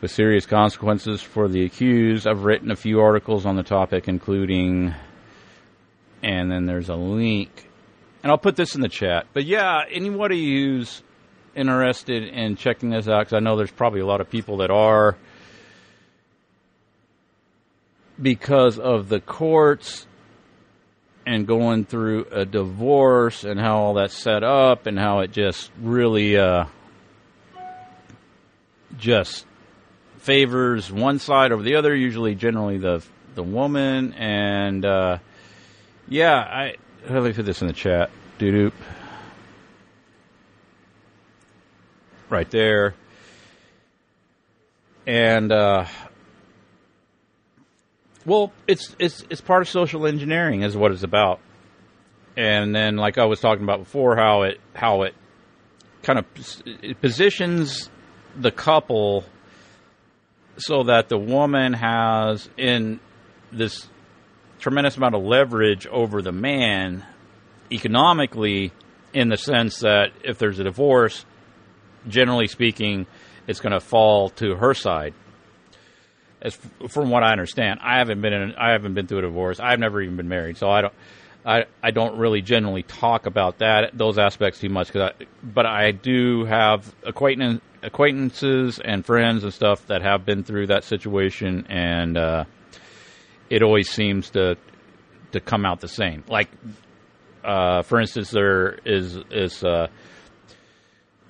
with 0.03 0.11
serious 0.11 0.45
consequences 0.45 1.23
for 1.23 1.49
the 1.49 1.64
accused. 1.64 2.27
I've 2.27 2.45
written 2.45 2.71
a 2.71 2.77
few 2.77 3.01
articles 3.01 3.47
on 3.47 3.57
the 3.57 3.62
topic, 3.62 4.09
including, 4.09 4.95
and 6.23 6.53
then 6.53 6.66
there's 6.66 6.90
a 6.90 6.97
link 6.97 7.71
and 8.23 8.31
I'll 8.31 8.39
put 8.39 8.57
this 8.57 8.75
in 8.75 8.81
the 8.81 8.89
chat. 8.89 9.27
But 9.33 9.45
yeah, 9.45 9.83
anybody 9.91 10.55
who's 10.55 11.03
interested 11.55 12.25
in 12.25 12.57
checking 12.57 12.91
this 12.91 13.09
out, 13.09 13.21
because 13.21 13.35
I 13.35 13.41
know 13.41 13.57
there's 13.57 13.71
probably 13.71 14.01
a 14.01 14.07
lot 14.07 14.21
of 14.21 14.31
people 14.31 14.59
that 14.59 14.71
are, 14.71 15.17
because 18.21 18.79
of 18.79 19.09
the 19.09 19.21
courts 19.21 20.07
and 21.27 21.47
going 21.47 21.85
through 21.85 22.27
a 22.31 22.45
divorce 22.45 23.45
and 23.45 23.59
how 23.59 23.79
all 23.79 23.95
that's 23.95 24.17
set 24.17 24.43
up 24.43 24.87
and 24.87 24.99
how 24.99 25.21
it 25.21 25.33
just 25.33 25.71
really 25.81 26.37
uh, 26.37 26.65
just 28.99 29.47
favors 30.19 30.91
one 30.91 31.19
side 31.19 31.53
over 31.53 31.63
the 31.63 31.77
other. 31.77 31.95
Usually, 31.95 32.35
generally 32.35 32.79
the 32.79 33.05
the 33.35 33.43
woman 33.43 34.13
and 34.15 34.85
uh, 34.85 35.19
yeah, 36.09 36.37
I 36.37 36.75
me 37.11 37.33
put 37.33 37.45
this 37.45 37.61
in 37.61 37.69
the 37.69 37.73
chat. 37.73 38.11
Doo 38.38 38.71
doop. 38.71 38.73
Right 42.29 42.51
there. 42.51 42.95
And 45.07 45.51
uh, 45.51 45.87
well, 48.25 48.53
it's 48.69 48.95
it's 48.99 49.25
it's 49.31 49.41
part 49.41 49.62
of 49.62 49.69
social 49.69 50.07
engineering 50.07 50.62
is 50.62 50.77
what 50.77 50.93
it's 50.93 51.03
about. 51.03 51.41
And 52.37 52.75
then 52.75 52.97
like 52.97 53.19
I 53.19 53.25
was 53.25 53.41
talking 53.41 53.65
about 53.65 53.81
before 53.81 54.17
how 54.17 54.43
it 54.43 54.61
how 54.75 55.03
it 55.03 55.15
kind 56.03 56.19
of 56.19 56.27
it 56.65 57.01
positions 57.01 57.91
the 58.37 58.51
couple 58.51 59.25
so 60.57 60.85
that 60.85 61.09
the 61.09 61.19
woman 61.19 61.73
has 61.73 62.49
in 62.57 63.01
this 63.51 63.88
tremendous 64.62 64.96
amount 64.96 65.16
of 65.16 65.22
leverage 65.22 65.88
over 65.88 66.22
the 66.22 66.33
man 66.33 67.05
economically 67.70 68.72
in 69.12 69.29
the 69.29 69.37
sense 69.37 69.81
that 69.81 70.12
if 70.25 70.38
there's 70.38 70.61
a 70.61 70.64
divorce, 70.64 71.25
generally 72.07 72.46
speaking, 72.46 73.07
it's 73.48 73.61
going 73.61 73.72
to 73.72 73.81
fall 73.81 74.31
to 74.31 74.55
her 74.55 74.72
side. 74.72 75.14
As 76.40 76.57
from 76.88 77.11
what 77.11 77.25
I 77.25 77.33
understand, 77.33 77.81
I 77.83 77.98
haven't 77.98 78.20
been 78.20 78.33
in, 78.33 78.55
I 78.55 78.70
haven't 78.70 78.94
been 78.94 79.09
through 79.09 79.18
a 79.18 79.22
divorce. 79.22 79.59
I've 79.61 79.81
never 79.81 80.01
even 80.01 80.16
been 80.16 80.29
married, 80.29 80.57
so 80.57 80.70
I 80.70 80.83
don't 80.83 80.94
I, 81.44 81.64
I 81.83 81.90
don't 81.90 82.18
really 82.18 82.40
generally 82.40 82.85
talk 82.85 83.27
about 83.27 83.59
that 83.59 83.96
those 83.96 84.16
aspects 84.16 84.61
too 84.61 84.68
much. 84.68 84.94
I, 84.94 85.12
but 85.42 85.66
I 85.66 85.90
do 85.90 86.44
have 86.44 86.94
acquaintance, 87.05 87.61
acquaintances 87.83 88.79
and 88.79 89.05
friends 89.05 89.42
and 89.42 89.53
stuff 89.53 89.87
that 89.88 90.03
have 90.03 90.25
been 90.25 90.44
through 90.44 90.68
that 90.68 90.85
situation, 90.85 91.66
and 91.68 92.16
uh, 92.16 92.44
it 93.53 93.62
always 93.62 93.91
seems 93.91 94.31
to 94.31 94.57
to 95.33 95.41
come 95.41 95.67
out 95.67 95.81
the 95.81 95.88
same. 95.88 96.25
Like 96.27 96.49
uh, 97.45 97.83
for 97.83 98.01
instance, 98.01 98.31
there 98.31 98.79
is 98.87 99.19
is 99.31 99.62
uh, 99.62 99.88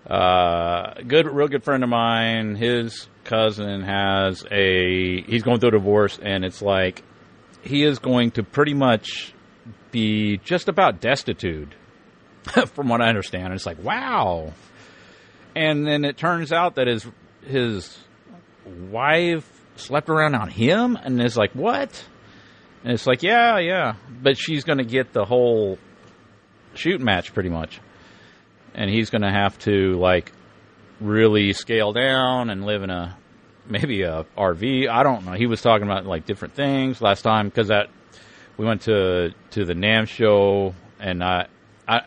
uh, 0.06 0.94
good, 1.06 1.26
real 1.26 1.48
good 1.48 1.64
friend 1.64 1.82
of 1.82 1.90
mine. 1.90 2.54
His 2.54 3.08
cousin 3.24 3.82
has 3.82 4.44
a 4.52 5.22
he's 5.22 5.42
going 5.42 5.58
through 5.58 5.70
a 5.70 5.72
divorce, 5.72 6.16
and 6.22 6.44
it's 6.44 6.62
like 6.62 7.02
he 7.62 7.82
is 7.82 7.98
going 7.98 8.30
to 8.32 8.44
pretty 8.44 8.74
much 8.74 9.34
be 9.90 10.38
just 10.38 10.68
about 10.68 11.00
destitute, 11.00 11.74
from 12.66 12.88
what 12.88 13.02
I 13.02 13.08
understand. 13.08 13.46
And 13.46 13.54
it's 13.54 13.66
like 13.66 13.82
wow, 13.82 14.52
and 15.56 15.84
then 15.84 16.04
it 16.04 16.16
turns 16.18 16.52
out 16.52 16.76
that 16.76 16.86
his 16.86 17.04
his 17.44 17.98
wife 18.64 19.48
slept 19.74 20.08
around 20.08 20.36
on 20.36 20.50
him, 20.50 20.96
and 21.02 21.20
it's 21.20 21.36
like 21.36 21.50
what? 21.52 22.04
And 22.84 22.92
it's 22.92 23.06
like, 23.06 23.22
yeah, 23.22 23.58
yeah. 23.58 23.94
But 24.22 24.36
she's 24.36 24.64
going 24.64 24.78
to 24.78 24.84
get 24.84 25.12
the 25.12 25.24
whole 25.24 25.78
shoot 26.74 27.00
match 27.00 27.32
pretty 27.32 27.48
much. 27.48 27.80
And 28.74 28.90
he's 28.90 29.10
going 29.10 29.22
to 29.22 29.30
have 29.30 29.58
to 29.60 29.94
like 29.98 30.32
really 31.00 31.52
scale 31.52 31.92
down 31.92 32.50
and 32.50 32.64
live 32.64 32.82
in 32.82 32.90
a 32.90 33.16
maybe 33.68 34.02
a 34.02 34.24
RV. 34.36 34.88
I 34.88 35.02
don't 35.02 35.24
know. 35.24 35.32
He 35.32 35.46
was 35.46 35.60
talking 35.60 35.86
about 35.86 36.06
like 36.06 36.26
different 36.26 36.54
things 36.54 37.00
last 37.00 37.22
time 37.22 37.48
because 37.48 37.68
that 37.68 37.88
we 38.56 38.66
went 38.66 38.82
to 38.82 39.34
to 39.50 39.64
the 39.64 39.74
NAMM 39.74 40.08
show 40.08 40.74
and 40.98 41.22
I 41.22 41.46
I 41.86 42.02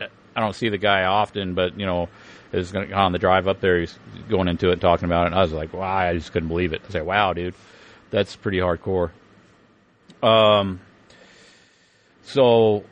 I 0.00 0.40
don't 0.40 0.54
see 0.54 0.68
the 0.68 0.78
guy 0.78 1.04
often, 1.04 1.54
but 1.54 1.78
you 1.78 1.86
know 1.86 2.08
is 2.52 2.72
going 2.72 2.92
on 2.92 3.12
the 3.12 3.18
drive 3.18 3.46
up 3.46 3.60
there. 3.60 3.78
He's 3.78 3.96
going 4.28 4.48
into 4.48 4.70
it 4.70 4.80
talking 4.80 5.04
about 5.04 5.24
it. 5.24 5.26
And 5.26 5.34
I 5.36 5.42
was 5.42 5.52
like, 5.52 5.72
wow, 5.72 5.86
I 5.88 6.14
just 6.14 6.32
couldn't 6.32 6.48
believe 6.48 6.72
it. 6.72 6.82
I 6.88 6.90
said, 6.90 7.06
wow, 7.06 7.32
dude, 7.32 7.54
that's 8.10 8.34
pretty 8.34 8.58
hardcore. 8.58 9.10
Um, 10.22 10.80
so 12.22 12.84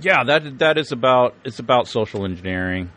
yeah, 0.00 0.24
that 0.24 0.58
that 0.58 0.78
is 0.78 0.92
about 0.92 1.34
it's 1.44 1.58
about 1.58 1.88
social 1.88 2.24
engineering. 2.24 2.90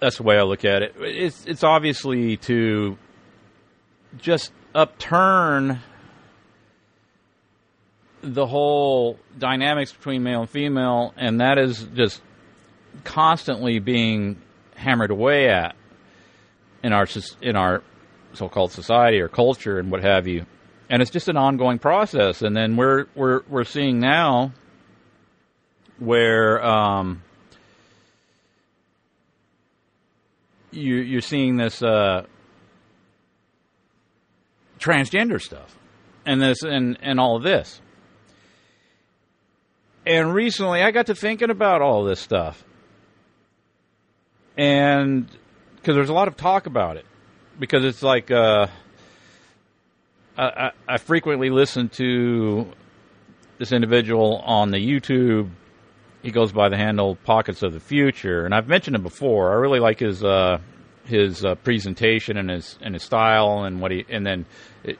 That's 0.00 0.16
the 0.16 0.22
way 0.22 0.38
I 0.38 0.42
look 0.42 0.64
at 0.64 0.82
it. 0.82 0.94
It's 0.98 1.44
it's 1.46 1.62
obviously 1.62 2.36
to 2.38 2.98
just 4.18 4.52
upturn 4.74 5.80
the 8.22 8.46
whole 8.46 9.18
dynamics 9.38 9.92
between 9.92 10.22
male 10.22 10.42
and 10.42 10.50
female, 10.50 11.12
and 11.16 11.40
that 11.40 11.58
is 11.58 11.86
just 11.94 12.22
constantly 13.04 13.78
being 13.78 14.40
hammered 14.76 15.10
away 15.10 15.48
at 15.48 15.76
in 16.82 16.92
our 16.92 17.06
in 17.40 17.56
our 17.56 17.82
so-called 18.32 18.72
society 18.72 19.20
or 19.20 19.28
culture 19.28 19.78
and 19.78 19.90
what 19.90 20.02
have 20.02 20.26
you. 20.26 20.46
And 20.94 21.02
it's 21.02 21.10
just 21.10 21.28
an 21.28 21.36
ongoing 21.36 21.80
process. 21.80 22.40
And 22.40 22.56
then 22.56 22.76
we're 22.76 23.06
we're 23.16 23.40
we're 23.48 23.64
seeing 23.64 23.98
now 23.98 24.52
where 25.98 26.64
um, 26.64 27.24
you, 30.70 30.94
you're 30.94 31.20
seeing 31.20 31.56
this 31.56 31.82
uh, 31.82 32.26
transgender 34.78 35.42
stuff 35.42 35.76
and 36.24 36.40
this 36.40 36.62
and, 36.62 36.96
and 37.02 37.18
all 37.18 37.34
of 37.38 37.42
this. 37.42 37.80
And 40.06 40.32
recently 40.32 40.80
I 40.80 40.92
got 40.92 41.06
to 41.06 41.16
thinking 41.16 41.50
about 41.50 41.82
all 41.82 42.04
this 42.04 42.20
stuff. 42.20 42.62
And 44.56 45.26
because 45.74 45.96
there's 45.96 46.08
a 46.08 46.14
lot 46.14 46.28
of 46.28 46.36
talk 46.36 46.66
about 46.66 46.98
it. 46.98 47.06
Because 47.58 47.84
it's 47.84 48.04
like 48.04 48.30
uh, 48.30 48.68
I, 50.36 50.70
I 50.88 50.98
frequently 50.98 51.50
listen 51.50 51.88
to 51.90 52.72
this 53.58 53.72
individual 53.72 54.38
on 54.44 54.70
the 54.70 54.78
YouTube 54.78 55.50
he 56.24 56.30
goes 56.30 56.52
by 56.52 56.70
the 56.70 56.76
handle 56.76 57.16
Pockets 57.16 57.62
of 57.62 57.74
the 57.74 57.80
Future, 57.80 58.46
and 58.46 58.54
I've 58.54 58.66
mentioned 58.66 58.96
him 58.96 59.02
before. 59.02 59.52
I 59.52 59.56
really 59.56 59.78
like 59.78 60.00
his 60.00 60.24
uh, 60.24 60.58
his 61.04 61.44
uh, 61.44 61.54
presentation 61.56 62.38
and 62.38 62.48
his 62.48 62.78
and 62.80 62.94
his 62.94 63.02
style 63.02 63.64
and 63.64 63.78
what 63.78 63.90
he 63.90 64.06
and 64.08 64.26
then 64.26 64.46
it, 64.82 64.98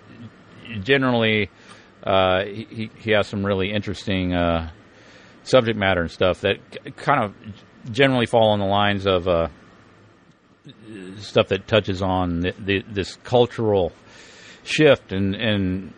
generally 0.82 1.50
uh, 2.02 2.44
he 2.44 2.90
he 2.98 3.10
has 3.12 3.26
some 3.26 3.44
really 3.44 3.72
interesting 3.72 4.34
uh, 4.34 4.70
subject 5.44 5.78
matter 5.78 6.02
and 6.02 6.10
stuff 6.10 6.42
that 6.42 6.56
kind 6.96 7.24
of 7.24 7.34
generally 7.90 8.26
fall 8.26 8.50
on 8.50 8.58
the 8.58 8.66
lines 8.66 9.06
of 9.06 9.26
uh, 9.26 9.48
stuff 11.16 11.48
that 11.48 11.66
touches 11.66 12.02
on 12.02 12.40
the, 12.40 12.54
the, 12.58 12.84
this 12.90 13.16
cultural 13.24 13.92
shift 14.64 15.12
and 15.12 15.34
and 15.34 15.92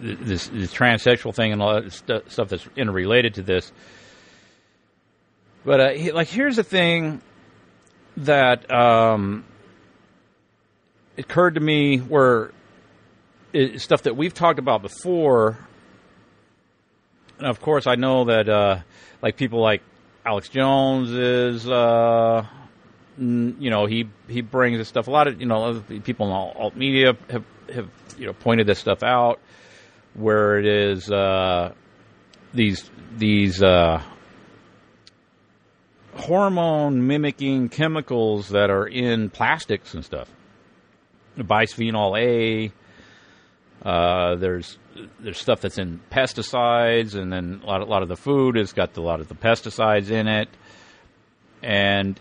this, 0.00 0.48
this 0.48 0.72
transsexual 0.72 1.34
thing 1.34 1.52
and 1.52 1.60
all 1.60 1.74
that 1.80 1.92
st- 1.92 2.30
stuff 2.30 2.48
that's 2.48 2.66
interrelated 2.76 3.34
to 3.34 3.42
this. 3.42 3.72
But 5.64 5.80
uh, 5.80 6.14
like, 6.14 6.28
here's 6.28 6.56
the 6.56 6.62
thing 6.62 7.20
that 8.18 8.70
um, 8.72 9.44
occurred 11.16 11.56
to 11.56 11.60
me 11.60 11.98
where 11.98 12.52
it, 13.52 13.80
stuff 13.80 14.02
that 14.02 14.16
we've 14.16 14.34
talked 14.34 14.58
about 14.58 14.82
before, 14.82 15.58
and 17.38 17.46
of 17.46 17.60
course, 17.60 17.86
I 17.86 17.96
know 17.96 18.26
that 18.26 18.48
uh, 18.48 18.80
like 19.20 19.36
people 19.36 19.60
like 19.60 19.82
Alex 20.24 20.48
Jones 20.48 21.10
is, 21.10 21.68
uh, 21.68 22.46
you 23.18 23.70
know, 23.70 23.86
he 23.86 24.08
he 24.28 24.40
brings 24.40 24.78
this 24.78 24.88
stuff. 24.88 25.08
A 25.08 25.10
lot 25.10 25.26
of 25.26 25.40
you 25.40 25.46
know 25.46 25.82
people 26.04 26.26
in 26.26 26.32
alt 26.32 26.76
media 26.76 27.16
have 27.30 27.44
have 27.72 27.90
you 28.16 28.26
know 28.26 28.32
pointed 28.32 28.66
this 28.66 28.78
stuff 28.78 29.02
out, 29.02 29.40
where 30.14 30.58
it 30.58 30.66
is 30.66 31.10
uh, 31.10 31.72
these 32.54 32.90
these 33.16 33.62
uh, 33.62 34.02
hormone 36.14 37.06
mimicking 37.06 37.68
chemicals 37.68 38.50
that 38.50 38.70
are 38.70 38.86
in 38.86 39.30
plastics 39.30 39.94
and 39.94 40.04
stuff. 40.04 40.28
Bisphenol 41.36 42.18
A. 42.18 42.72
Uh, 43.86 44.34
there's 44.36 44.78
there's 45.20 45.38
stuff 45.38 45.60
that's 45.60 45.78
in 45.78 46.00
pesticides, 46.10 47.14
and 47.14 47.32
then 47.32 47.60
a 47.62 47.66
lot, 47.66 47.80
a 47.80 47.84
lot 47.84 48.02
of 48.02 48.08
the 48.08 48.16
food 48.16 48.56
has 48.56 48.72
got 48.72 48.96
a 48.96 49.00
lot 49.00 49.20
of 49.20 49.28
the 49.28 49.34
pesticides 49.34 50.10
in 50.10 50.26
it, 50.26 50.48
and 51.62 52.18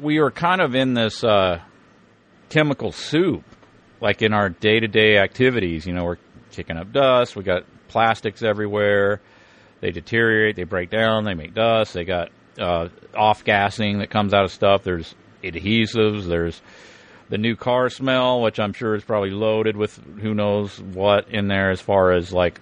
we 0.00 0.18
are 0.18 0.30
kind 0.30 0.60
of 0.60 0.74
in 0.74 0.94
this 0.94 1.22
uh, 1.24 1.60
chemical 2.48 2.92
soup, 2.92 3.44
like 4.00 4.22
in 4.22 4.32
our 4.32 4.48
day 4.48 4.80
to 4.80 4.88
day 4.88 5.18
activities. 5.18 5.86
You 5.86 5.94
know, 5.94 6.04
we're 6.04 6.18
kicking 6.50 6.76
up 6.76 6.92
dust. 6.92 7.36
We 7.36 7.42
got 7.42 7.64
plastics 7.88 8.42
everywhere. 8.42 9.20
They 9.80 9.90
deteriorate. 9.90 10.56
They 10.56 10.64
break 10.64 10.90
down. 10.90 11.24
They 11.24 11.34
make 11.34 11.54
dust. 11.54 11.92
They 11.92 12.04
got 12.04 12.30
uh, 12.58 12.88
off 13.14 13.44
gassing 13.44 13.98
that 13.98 14.10
comes 14.10 14.32
out 14.32 14.44
of 14.44 14.52
stuff. 14.52 14.82
There's 14.82 15.14
adhesives. 15.42 16.26
There's 16.26 16.62
the 17.28 17.38
new 17.38 17.56
car 17.56 17.90
smell, 17.90 18.40
which 18.42 18.58
I'm 18.58 18.72
sure 18.72 18.94
is 18.94 19.04
probably 19.04 19.30
loaded 19.30 19.76
with 19.76 19.98
who 20.20 20.34
knows 20.34 20.80
what 20.80 21.28
in 21.28 21.48
there 21.48 21.70
as 21.70 21.80
far 21.80 22.12
as 22.12 22.32
like 22.32 22.60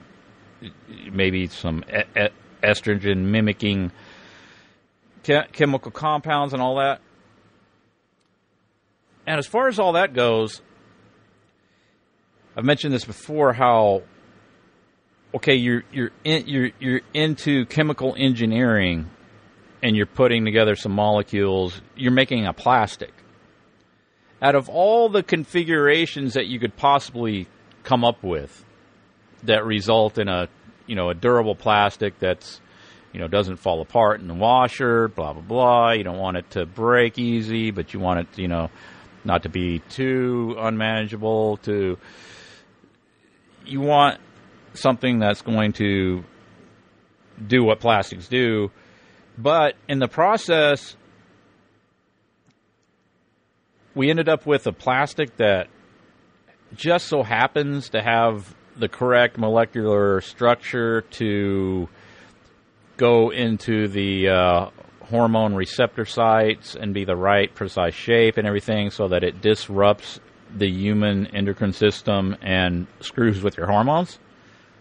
maybe 1.11 1.46
some 1.48 1.85
estrogen 2.62 3.24
mimicking 3.26 3.92
chemical 5.22 5.90
compounds 5.90 6.52
and 6.52 6.62
all 6.62 6.76
that. 6.76 7.00
And 9.26 9.38
as 9.38 9.46
far 9.46 9.68
as 9.68 9.78
all 9.78 9.92
that 9.92 10.14
goes, 10.14 10.61
I've 12.56 12.64
mentioned 12.64 12.92
this 12.92 13.04
before 13.04 13.52
how 13.52 14.02
okay, 15.35 15.54
you're 15.54 15.85
you're 15.92 16.11
in, 16.24 16.46
you're 16.46 16.70
you're 16.78 17.00
into 17.14 17.64
chemical 17.66 18.14
engineering 18.18 19.08
and 19.82 19.96
you're 19.96 20.06
putting 20.06 20.44
together 20.44 20.76
some 20.76 20.92
molecules, 20.92 21.80
you're 21.96 22.12
making 22.12 22.46
a 22.46 22.52
plastic. 22.52 23.12
Out 24.40 24.54
of 24.54 24.68
all 24.68 25.08
the 25.08 25.22
configurations 25.22 26.35
that 26.35 26.46
you 26.46 26.58
could 26.58 26.76
possibly 26.76 27.46
come 27.85 28.04
up 28.04 28.22
with 28.22 28.64
that 29.44 29.64
result 29.64 30.18
in 30.18 30.28
a 30.28 30.48
you 30.87 30.94
know 30.94 31.11
a 31.11 31.14
durable 31.14 31.54
plastic 31.54 32.18
that's 32.18 32.61
you 33.12 33.20
know 33.20 33.28
doesn't 33.28 33.56
fall 33.56 33.80
apart 33.80 34.20
in 34.20 34.28
the 34.28 34.35
washer 34.35 35.08
blah 35.08 35.32
blah 35.32 35.42
blah 35.42 35.90
you 35.90 36.04
don't 36.04 36.18
want 36.18 36.37
it 36.37 36.48
to 36.50 36.64
break 36.64 37.18
easy 37.18 37.70
but 37.70 37.92
you 37.92 38.00
want 38.00 38.20
it 38.20 38.38
you 38.38 38.48
know 38.48 38.70
not 39.24 39.42
to 39.44 39.48
be 39.48 39.80
too 39.90 40.56
unmanageable 40.58 41.58
to 41.58 41.98
you 43.64 43.80
want 43.80 44.20
something 44.74 45.18
that's 45.18 45.42
going 45.42 45.72
to 45.72 46.24
do 47.46 47.62
what 47.62 47.78
plastics 47.78 48.26
do. 48.28 48.70
But 49.38 49.76
in 49.88 49.98
the 49.98 50.08
process 50.08 50.96
we 53.94 54.11
ended 54.11 54.28
up 54.28 54.46
with 54.46 54.66
a 54.66 54.72
plastic 54.72 55.37
that 55.37 55.68
just 56.74 57.06
so 57.08 57.22
happens 57.22 57.90
to 57.90 58.02
have 58.02 58.54
the 58.76 58.88
correct 58.88 59.37
molecular 59.37 60.20
structure 60.22 61.02
to 61.02 61.88
go 62.96 63.30
into 63.30 63.88
the 63.88 64.28
uh, 64.28 64.70
hormone 65.12 65.55
receptor 65.55 66.07
sites 66.07 66.75
and 66.75 66.94
be 66.94 67.05
the 67.05 67.14
right 67.14 67.55
precise 67.55 67.92
shape 67.92 68.38
and 68.38 68.46
everything 68.46 68.90
so 68.90 69.09
that 69.09 69.22
it 69.22 69.42
disrupts 69.42 70.18
the 70.57 70.66
human 70.66 71.27
endocrine 71.37 71.75
system 71.75 72.35
and 72.40 72.87
screws 73.01 73.42
with 73.42 73.59
your 73.59 73.66
hormones. 73.66 74.18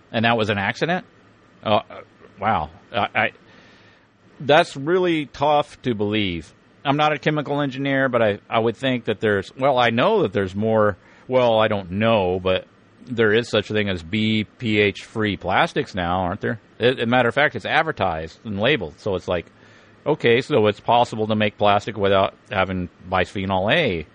And 0.10 0.24
that 0.24 0.38
was 0.38 0.50
an 0.50 0.58
accident? 0.58 1.06
Uh, 1.62 1.82
wow. 2.40 2.70
I, 2.94 3.08
I, 3.14 3.32
that's 4.40 4.78
really 4.78 5.26
tough 5.26 5.82
to 5.82 5.94
believe. 5.94 6.54
I'm 6.86 6.96
not 6.96 7.12
a 7.12 7.20
chemical 7.20 7.60
engineer, 7.60 8.08
but 8.08 8.22
I, 8.22 8.40
I 8.50 8.60
would 8.60 8.78
think 8.78 9.06
that 9.06 9.20
there's, 9.20 9.54
well, 9.58 9.78
I 9.78 9.90
know 9.90 10.22
that 10.22 10.32
there's 10.32 10.56
more, 10.56 10.96
well, 11.28 11.60
I 11.60 11.68
don't 11.68 11.92
know, 11.92 12.40
but 12.40 12.68
there 13.06 13.34
is 13.34 13.50
such 13.50 13.70
a 13.70 13.74
thing 13.74 13.90
as 13.90 14.02
BPA 14.02 14.98
free 14.98 15.36
plastics 15.36 15.94
now, 15.94 16.22
aren't 16.22 16.40
there? 16.40 16.62
As 16.80 17.00
a 17.00 17.06
matter 17.06 17.28
of 17.28 17.36
fact, 17.36 17.58
it's 17.58 17.66
advertised 17.66 18.40
and 18.46 18.62
labeled. 18.62 18.98
So 19.00 19.16
it's 19.16 19.28
like, 19.28 19.48
okay, 20.06 20.42
so 20.42 20.68
it's 20.68 20.80
possible 20.80 21.28
to 21.28 21.36
make 21.36 21.58
plastic 21.58 21.98
without 21.98 22.34
having 22.52 22.90
bisphenol 23.10 23.74
A. 23.74 24.08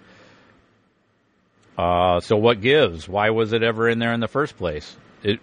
Uh, 1.79 2.21
so 2.21 2.37
what 2.37 2.61
gives? 2.61 3.09
Why 3.09 3.31
was 3.31 3.53
it 3.53 3.63
ever 3.63 3.89
in 3.89 3.99
there 3.99 4.13
in 4.13 4.21
the 4.21 4.29
first 4.29 4.57
place? 4.57 4.97
It, 5.23 5.41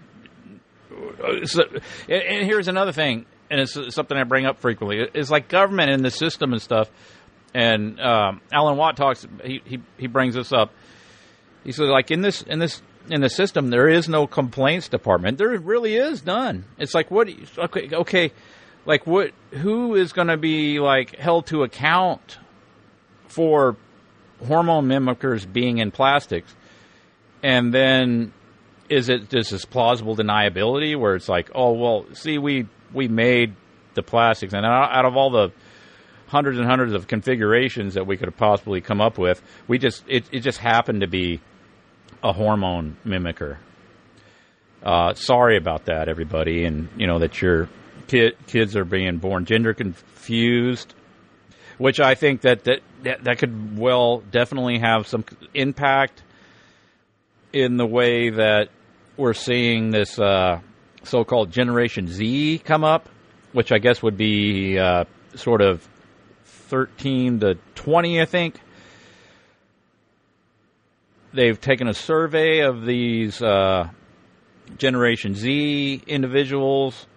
so, 1.46 1.64
and 2.10 2.46
here's 2.46 2.68
another 2.68 2.92
thing 2.92 3.26
and 3.54 3.62
it's 3.62 3.78
something 3.94 4.18
I 4.18 4.24
bring 4.24 4.48
up 4.48 4.60
frequently. 4.60 5.08
It's 5.14 5.30
like 5.30 5.48
government 5.48 5.92
and 5.92 6.04
the 6.04 6.10
system 6.10 6.54
and 6.54 6.62
stuff. 6.62 6.90
And 7.54 8.00
um, 8.00 8.42
Alan 8.52 8.78
Watt 8.78 8.98
talks. 8.98 9.28
He, 9.44 9.62
he 9.64 9.80
he 9.98 10.08
brings 10.08 10.34
this 10.34 10.52
up. 10.52 10.72
He 11.64 11.72
says, 11.72 11.88
like 11.88 12.10
in 12.10 12.22
this 12.22 12.42
in 12.42 12.58
this 12.58 12.82
in 13.12 13.22
the 13.22 13.30
system, 13.30 13.70
there 13.70 13.88
is 13.88 14.10
no 14.10 14.26
complaints 14.26 14.90
department. 14.90 15.38
There 15.38 15.50
really 15.60 15.96
is 15.96 16.26
none. 16.26 16.66
It's 16.80 16.96
like 16.96 17.12
what? 17.12 17.30
Okay, 17.60 17.90
okay, 17.94 18.32
like 18.86 19.08
what? 19.08 19.32
Who 19.52 19.96
is 19.96 20.14
going 20.14 20.28
to 20.28 20.38
be 20.38 20.80
like 20.80 21.16
held 21.16 21.48
to 21.48 21.64
account 21.64 22.38
for 23.28 23.76
hormone 24.46 24.88
mimickers 24.88 25.52
being 25.52 25.78
in 25.78 25.92
plastics? 25.92 26.54
And 27.42 27.74
then 27.74 28.34
is 28.90 29.10
it 29.10 29.30
just 29.30 29.52
this 29.52 29.66
plausible 29.66 30.16
deniability 30.16 30.98
where 30.98 31.16
it's 31.16 31.30
like, 31.30 31.50
oh 31.56 31.74
well, 31.74 32.06
see, 32.14 32.38
we 32.38 32.68
we 32.94 33.08
made 33.08 33.56
the 33.96 34.04
plastics, 34.04 34.54
and 34.54 34.66
out 34.66 35.06
of 35.06 35.16
all 35.16 35.30
the 35.30 35.52
hundreds 36.28 36.58
and 36.58 36.68
hundreds 36.68 36.94
of 36.94 37.08
configurations 37.08 37.94
that 37.94 38.08
we 38.08 38.18
could 38.18 38.28
have 38.28 38.38
possibly 38.38 38.82
come 38.82 39.02
up 39.02 39.18
with, 39.18 39.42
we 39.68 39.78
just 39.78 40.04
it, 40.08 40.26
it 40.32 40.40
just 40.40 40.58
happened 40.58 41.02
to 41.02 41.08
be 41.08 41.40
a 42.24 42.34
hormone 42.34 42.98
mimicker. 43.06 43.58
Uh, 44.82 45.14
sorry 45.14 45.58
about 45.58 45.86
that, 45.86 46.10
everybody, 46.10 46.66
and 46.66 46.90
you 46.98 47.08
know 47.08 47.20
that 47.20 47.42
your 47.42 47.70
kid, 48.08 48.38
kids 48.48 48.76
are 48.76 48.86
being 48.86 49.18
born 49.18 49.46
gender 49.46 49.74
confused, 49.74 50.94
which 51.78 52.00
I 52.00 52.16
think 52.16 52.42
that, 52.42 52.64
that 52.66 52.82
that 53.24 53.38
could 53.38 53.78
well 53.78 54.20
definitely 54.32 54.80
have 54.80 55.08
some 55.08 55.26
impact 55.54 56.24
in 57.52 57.78
the 57.78 57.86
way 57.86 58.30
that 58.30 58.70
we're 59.18 59.34
seeing 59.34 59.92
this. 59.92 60.18
Uh, 60.20 60.60
so-called 61.04 61.52
Generation 61.52 62.08
Z 62.08 62.62
come 62.64 62.84
up, 62.84 63.10
which 63.52 63.72
I 63.72 63.78
guess 63.78 64.02
would 64.02 64.18
be 64.18 64.78
uh, 64.80 65.06
sort 65.36 65.62
of 65.62 65.88
13 66.46 67.42
to 67.42 67.58
20, 67.76 68.22
I 68.22 68.26
think. 68.26 68.60
They've 71.34 71.60
taken 71.60 71.88
a 71.88 71.94
survey 71.94 72.60
of 72.60 72.86
these 72.86 73.42
uh, 73.42 73.90
Generation 74.78 75.36
Z 75.36 76.04
individuals 76.08 77.08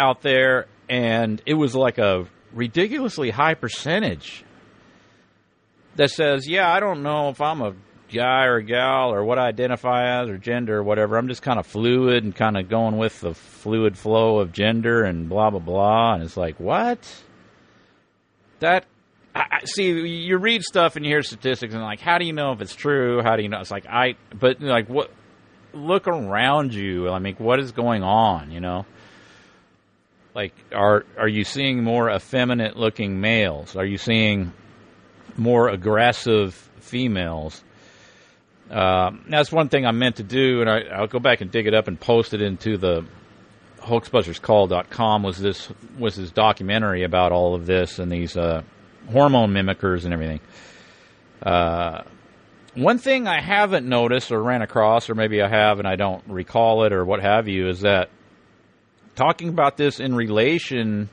out 0.00 0.22
there, 0.22 0.66
and 0.88 1.40
it 1.46 1.54
was 1.54 1.74
like 1.74 1.98
a 1.98 2.26
ridiculously 2.52 3.30
high 3.30 3.54
percentage 3.54 4.44
that 5.96 6.10
says, 6.10 6.48
"Yeah, 6.48 6.72
I 6.72 6.80
don't 6.80 7.02
know 7.02 7.28
if 7.28 7.40
I'm 7.40 7.60
a 7.60 7.74
guy 8.10 8.44
or 8.44 8.56
a 8.56 8.62
gal 8.62 9.12
or 9.12 9.24
what 9.24 9.38
I 9.38 9.46
identify 9.46 10.20
as 10.20 10.28
or 10.28 10.36
gender 10.36 10.78
or 10.78 10.82
whatever. 10.82 11.16
I'm 11.16 11.28
just 11.28 11.42
kind 11.42 11.58
of 11.58 11.66
fluid 11.66 12.24
and 12.24 12.34
kind 12.34 12.56
of 12.56 12.68
going 12.68 12.96
with 12.96 13.20
the 13.20 13.34
fluid 13.34 13.96
flow 13.96 14.40
of 14.40 14.52
gender 14.52 15.04
and 15.04 15.28
blah 15.28 15.50
blah 15.50 15.60
blah. 15.60 16.14
And 16.14 16.22
it's 16.22 16.36
like 16.36 16.58
what? 16.58 16.98
That 18.60 18.84
I, 19.34 19.60
see. 19.64 19.90
You 19.90 20.38
read 20.38 20.62
stuff 20.62 20.96
and 20.96 21.04
you 21.04 21.12
hear 21.12 21.22
statistics 21.22 21.72
and 21.72 21.82
like, 21.82 22.00
how 22.00 22.18
do 22.18 22.26
you 22.26 22.32
know 22.32 22.52
if 22.52 22.60
it's 22.60 22.74
true? 22.74 23.22
How 23.22 23.36
do 23.36 23.42
you 23.42 23.48
know? 23.48 23.60
It's 23.60 23.70
like 23.70 23.86
I, 23.86 24.16
but 24.34 24.60
like 24.60 24.88
what? 24.88 25.10
Look 25.72 26.08
around 26.08 26.74
you. 26.74 27.08
I 27.08 27.20
mean, 27.20 27.36
what 27.36 27.60
is 27.60 27.72
going 27.72 28.02
on? 28.02 28.50
You 28.50 28.60
know. 28.60 28.86
Like, 30.34 30.54
are 30.72 31.04
are 31.18 31.28
you 31.28 31.44
seeing 31.44 31.82
more 31.82 32.10
effeminate 32.10 32.76
looking 32.76 33.20
males? 33.20 33.74
Are 33.74 33.84
you 33.84 33.98
seeing 33.98 34.52
more 35.36 35.68
aggressive 35.68 36.54
females? 36.80 37.62
Uh, 38.70 39.10
that's 39.28 39.50
one 39.50 39.68
thing 39.68 39.84
I 39.84 39.90
meant 39.90 40.16
to 40.16 40.22
do, 40.22 40.60
and 40.60 40.70
I, 40.70 41.00
will 41.00 41.08
go 41.08 41.18
back 41.18 41.40
and 41.40 41.50
dig 41.50 41.66
it 41.66 41.74
up 41.74 41.88
and 41.88 41.98
post 41.98 42.34
it 42.34 42.40
into 42.40 42.76
the 42.76 43.04
hoaxbusterscall.com. 43.80 45.24
Was 45.24 45.38
this 45.38 45.68
was 45.98 46.14
this 46.14 46.30
documentary 46.30 47.02
about 47.02 47.32
all 47.32 47.56
of 47.56 47.66
this 47.66 47.98
and 47.98 48.10
these 48.10 48.36
uh, 48.36 48.62
hormone 49.10 49.52
mimickers 49.52 50.04
and 50.04 50.12
everything? 50.12 50.40
Uh, 51.42 52.02
one 52.74 52.98
thing 52.98 53.26
I 53.26 53.40
haven't 53.40 53.88
noticed 53.88 54.30
or 54.30 54.40
ran 54.40 54.62
across, 54.62 55.10
or 55.10 55.16
maybe 55.16 55.42
I 55.42 55.48
have 55.48 55.80
and 55.80 55.88
I 55.88 55.96
don't 55.96 56.22
recall 56.28 56.84
it 56.84 56.92
or 56.92 57.04
what 57.04 57.20
have 57.20 57.48
you, 57.48 57.68
is 57.68 57.80
that 57.80 58.10
talking 59.14 59.48
about 59.48 59.76
this 59.76 60.00
in 60.00 60.14
relation 60.14 61.08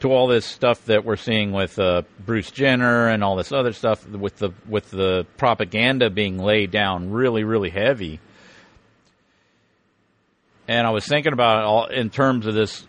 to 0.00 0.12
all 0.12 0.26
this 0.26 0.44
stuff 0.44 0.84
that 0.86 1.04
we're 1.04 1.16
seeing 1.16 1.52
with 1.52 1.78
uh, 1.78 2.02
Bruce 2.24 2.50
Jenner 2.50 3.08
and 3.08 3.24
all 3.24 3.36
this 3.36 3.52
other 3.52 3.72
stuff 3.72 4.06
with 4.06 4.36
the 4.36 4.50
with 4.68 4.90
the 4.90 5.26
propaganda 5.36 6.10
being 6.10 6.38
laid 6.38 6.70
down 6.70 7.10
really 7.10 7.44
really 7.44 7.70
heavy. 7.70 8.20
And 10.66 10.86
I 10.86 10.90
was 10.90 11.06
thinking 11.06 11.32
about 11.32 11.58
it 11.58 11.64
all 11.64 11.86
in 11.86 12.10
terms 12.10 12.46
of 12.46 12.54
this 12.54 12.86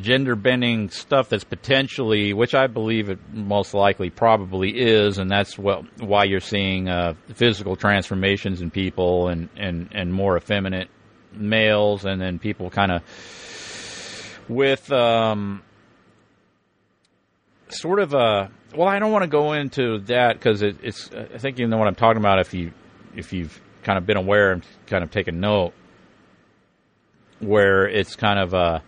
gender 0.00 0.36
bending 0.36 0.90
stuff 0.90 1.28
that's 1.28 1.44
potentially, 1.44 2.32
which 2.32 2.54
I 2.54 2.66
believe 2.66 3.08
it 3.08 3.18
most 3.32 3.74
likely 3.74 4.10
probably 4.10 4.70
is, 4.70 5.18
and 5.18 5.30
that's 5.30 5.58
what 5.58 5.84
why 6.00 6.24
you're 6.24 6.40
seeing 6.40 6.88
uh, 6.88 7.14
physical 7.34 7.76
transformations 7.76 8.60
in 8.60 8.70
people 8.70 9.28
and 9.28 9.48
and 9.56 9.88
and 9.92 10.12
more 10.12 10.36
effeminate 10.36 10.88
males, 11.32 12.04
and 12.04 12.20
then 12.20 12.38
people 12.38 12.70
kind 12.70 12.92
of 12.92 13.02
with 14.48 14.90
um, 14.92 15.62
sort 17.68 17.98
of 18.00 18.14
a 18.14 18.50
well, 18.74 18.88
I 18.88 18.98
don't 18.98 19.12
want 19.12 19.22
to 19.22 19.28
go 19.28 19.52
into 19.52 19.98
that 20.00 20.34
because 20.34 20.62
it, 20.62 20.76
it's 20.82 21.10
I 21.12 21.38
think 21.38 21.58
you 21.58 21.66
know 21.66 21.78
what 21.78 21.88
I'm 21.88 21.94
talking 21.94 22.20
about 22.20 22.40
if 22.40 22.54
you 22.54 22.72
if 23.14 23.32
you've 23.32 23.60
kind 23.82 23.98
of 23.98 24.06
been 24.06 24.16
aware 24.16 24.52
and 24.52 24.64
kind 24.86 25.04
of 25.04 25.10
taken 25.10 25.40
note 25.40 25.72
where 27.38 27.86
it's 27.86 28.16
kind 28.16 28.38
of 28.38 28.54
a 28.54 28.82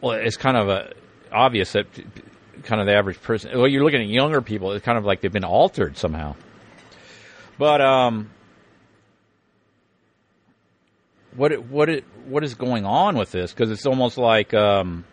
well, 0.00 0.12
it's 0.12 0.36
kind 0.36 0.56
of 0.56 0.68
a, 0.68 0.92
obvious 1.30 1.72
that 1.72 1.86
kind 2.64 2.80
of 2.80 2.86
the 2.86 2.94
average 2.94 3.20
person. 3.22 3.56
Well, 3.56 3.68
you're 3.68 3.84
looking 3.84 4.02
at 4.02 4.08
younger 4.08 4.42
people. 4.42 4.72
It's 4.72 4.84
kind 4.84 4.98
of 4.98 5.04
like 5.04 5.20
they've 5.20 5.32
been 5.32 5.44
altered 5.44 5.96
somehow. 5.96 6.34
But 7.56 7.80
um, 7.80 8.30
what 11.36 11.52
it, 11.52 11.70
what 11.70 11.88
it, 11.88 12.04
what 12.26 12.44
is 12.44 12.54
going 12.54 12.84
on 12.84 13.16
with 13.16 13.32
this? 13.32 13.52
Because 13.52 13.70
it's 13.70 13.86
almost 13.86 14.18
like 14.18 14.52
um, 14.54 15.04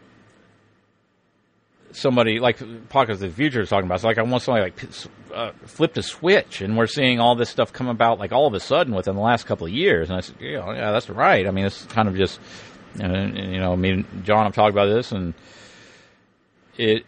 somebody 1.92 2.40
like 2.40 2.58
Pockets 2.90 3.22
of 3.22 3.30
the 3.30 3.36
Future 3.36 3.62
is 3.62 3.70
talking 3.70 3.86
about. 3.86 3.96
It's 3.96 4.04
like 4.04 4.18
almost 4.18 4.46
somebody 4.46 4.72
like 4.72 4.86
uh, 5.34 5.52
flipped 5.66 5.98
a 5.98 6.04
switch, 6.04 6.62
and 6.62 6.78
we're 6.78 6.88
seeing 6.88 7.20
all 7.20 7.36
this 7.36 7.50
stuff 7.50 7.74
come 7.74 7.88
about 7.88 8.20
like 8.20 8.32
all 8.32 8.48
of 8.48 8.54
a 8.54 8.60
sudden 8.60 8.94
within 8.94 9.16
the 9.16 9.22
last 9.22 9.46
couple 9.46 9.68
of 9.68 9.74
years. 9.74 10.10
And 10.10 10.18
I 10.18 10.22
said, 10.22 10.36
yeah, 10.40 10.74
yeah, 10.74 10.92
that's 10.92 11.10
right. 11.10 11.48
I 11.48 11.52
mean, 11.52 11.66
it's 11.66 11.86
kind 11.86 12.08
of 12.08 12.16
just 12.16 12.40
you 12.96 13.08
know, 13.60 13.76
me 13.76 13.92
and 13.92 14.26
John 14.26 14.46
I've 14.46 14.56
talked 14.56 14.72
about 14.72 14.88
this, 14.88 15.12
and 15.12 15.34
it. 16.78 17.06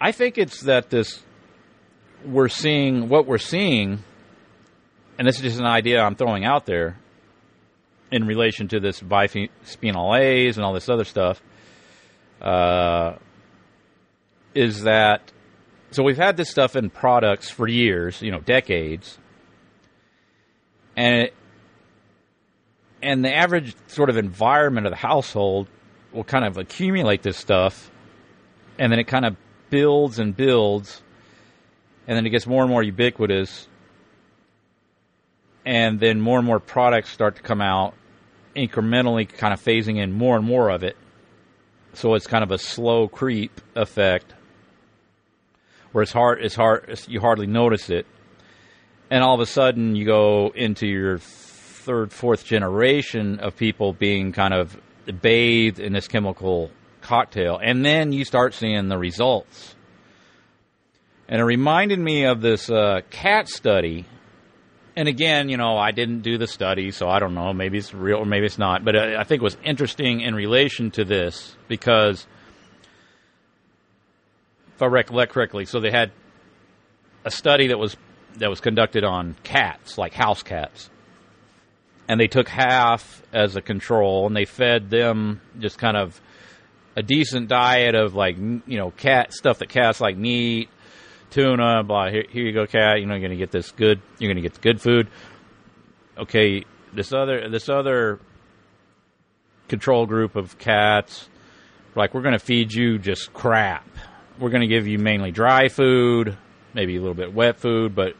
I 0.00 0.12
think 0.12 0.38
it's 0.38 0.62
that 0.62 0.88
this 0.88 1.22
we're 2.24 2.48
seeing 2.48 3.08
what 3.08 3.26
we're 3.26 3.38
seeing, 3.38 4.02
and 5.20 5.28
this 5.28 5.36
is 5.36 5.42
just 5.42 5.60
an 5.60 5.66
idea 5.66 6.00
I'm 6.00 6.14
throwing 6.14 6.46
out 6.46 6.64
there 6.64 6.96
in 8.10 8.26
relation 8.26 8.68
to 8.68 8.80
this 8.80 9.02
bisphenol 9.02 10.18
A's 10.18 10.56
and 10.56 10.64
all 10.64 10.72
this 10.72 10.88
other 10.88 11.04
stuff. 11.04 11.42
Uh, 12.40 13.16
is 14.54 14.84
that 14.84 15.30
so? 15.90 16.02
We've 16.02 16.16
had 16.16 16.38
this 16.38 16.48
stuff 16.48 16.74
in 16.74 16.88
products 16.88 17.50
for 17.50 17.68
years, 17.68 18.22
you 18.22 18.30
know, 18.30 18.40
decades, 18.40 19.18
and 20.96 21.24
it, 21.24 21.34
and 23.02 23.22
the 23.22 23.34
average 23.34 23.74
sort 23.88 24.08
of 24.08 24.16
environment 24.16 24.86
of 24.86 24.90
the 24.90 24.96
household 24.96 25.68
will 26.12 26.24
kind 26.24 26.46
of 26.46 26.56
accumulate 26.56 27.22
this 27.22 27.36
stuff, 27.36 27.90
and 28.78 28.90
then 28.90 28.98
it 28.98 29.04
kind 29.04 29.26
of 29.26 29.36
builds 29.68 30.18
and 30.18 30.34
builds, 30.34 31.02
and 32.06 32.16
then 32.16 32.24
it 32.24 32.30
gets 32.30 32.46
more 32.46 32.62
and 32.62 32.70
more 32.70 32.82
ubiquitous, 32.82 33.68
and 35.64 36.00
then 36.00 36.20
more 36.20 36.38
and 36.38 36.46
more 36.46 36.60
products 36.60 37.10
start 37.10 37.36
to 37.36 37.42
come 37.42 37.60
out, 37.60 37.94
incrementally 38.56 39.28
kind 39.28 39.52
of 39.52 39.60
phasing 39.60 40.02
in 40.02 40.12
more 40.12 40.36
and 40.36 40.44
more 40.44 40.70
of 40.70 40.82
it. 40.82 40.96
So 41.94 42.14
it's 42.14 42.26
kind 42.26 42.44
of 42.44 42.50
a 42.50 42.58
slow 42.58 43.08
creep 43.08 43.60
effect, 43.74 44.32
where 45.92 46.02
it's 46.02 46.12
hard, 46.12 46.42
it's 46.42 46.54
hard, 46.54 46.84
it's, 46.88 47.08
you 47.08 47.20
hardly 47.20 47.46
notice 47.46 47.90
it, 47.90 48.06
and 49.10 49.24
all 49.24 49.34
of 49.34 49.40
a 49.40 49.46
sudden 49.46 49.96
you 49.96 50.04
go 50.04 50.52
into 50.54 50.86
your 50.86 51.18
third, 51.18 52.12
fourth 52.12 52.44
generation 52.44 53.40
of 53.40 53.56
people 53.56 53.92
being 53.92 54.32
kind 54.32 54.54
of 54.54 54.80
bathed 55.20 55.80
in 55.80 55.92
this 55.92 56.06
chemical 56.06 56.70
cocktail. 57.00 57.58
And 57.60 57.84
then 57.84 58.12
you 58.12 58.24
start 58.24 58.54
seeing 58.54 58.88
the 58.88 58.98
results. 58.98 59.74
And 61.28 61.40
it 61.40 61.44
reminded 61.44 61.98
me 61.98 62.24
of 62.24 62.40
this 62.40 62.70
uh, 62.70 63.00
cat 63.10 63.48
study. 63.48 64.04
And 64.96 65.08
again, 65.08 65.48
you 65.48 65.56
know, 65.56 65.76
I 65.76 65.92
didn't 65.92 66.22
do 66.22 66.36
the 66.36 66.46
study, 66.46 66.90
so 66.90 67.08
I 67.08 67.18
don't 67.20 67.34
know. 67.34 67.52
Maybe 67.52 67.78
it's 67.78 67.94
real 67.94 68.18
or 68.18 68.24
maybe 68.24 68.46
it's 68.46 68.58
not. 68.58 68.84
But 68.84 68.96
uh, 68.96 69.16
I 69.18 69.24
think 69.24 69.40
it 69.40 69.44
was 69.44 69.56
interesting 69.64 70.20
in 70.20 70.34
relation 70.34 70.90
to 70.92 71.04
this 71.04 71.56
because, 71.68 72.26
if 74.74 74.82
I 74.82 74.86
recollect 74.86 75.32
correctly, 75.32 75.64
so 75.64 75.80
they 75.80 75.90
had 75.90 76.12
a 77.24 77.30
study 77.30 77.68
that 77.68 77.78
was 77.78 77.96
that 78.38 78.50
was 78.50 78.60
conducted 78.60 79.04
on 79.04 79.36
cats, 79.42 79.98
like 79.98 80.12
house 80.12 80.42
cats 80.42 80.90
and 82.10 82.18
they 82.18 82.26
took 82.26 82.48
half 82.48 83.22
as 83.32 83.54
a 83.54 83.62
control 83.62 84.26
and 84.26 84.34
they 84.34 84.44
fed 84.44 84.90
them 84.90 85.40
just 85.60 85.78
kind 85.78 85.96
of 85.96 86.20
a 86.96 87.04
decent 87.04 87.46
diet 87.46 87.94
of 87.94 88.16
like 88.16 88.36
you 88.36 88.76
know 88.78 88.90
cat 88.90 89.32
stuff 89.32 89.60
that 89.60 89.68
cats 89.68 90.00
like 90.00 90.16
meat 90.16 90.68
tuna 91.30 91.82
blah 91.82 92.10
here, 92.10 92.24
here 92.30 92.44
you 92.44 92.52
go 92.52 92.66
cat 92.66 93.00
you 93.00 93.06
know 93.06 93.14
you're 93.14 93.22
gonna 93.22 93.36
get 93.36 93.50
this 93.50 93.70
good 93.72 94.00
you're 94.18 94.30
gonna 94.30 94.40
get 94.40 94.54
the 94.54 94.60
good 94.60 94.80
food 94.80 95.08
okay 96.18 96.64
this 96.92 97.12
other 97.12 97.48
this 97.48 97.68
other 97.68 98.20
control 99.68 100.06
group 100.06 100.36
of 100.36 100.58
cats 100.58 101.28
like 101.94 102.14
we're 102.14 102.22
gonna 102.22 102.38
feed 102.38 102.72
you 102.72 102.98
just 102.98 103.32
crap 103.32 103.86
we're 104.38 104.50
gonna 104.50 104.66
give 104.66 104.86
you 104.86 104.98
mainly 104.98 105.30
dry 105.30 105.68
food 105.68 106.36
maybe 106.74 106.96
a 106.96 107.00
little 107.00 107.14
bit 107.14 107.32
wet 107.32 107.58
food 107.58 107.94
but 107.94 108.14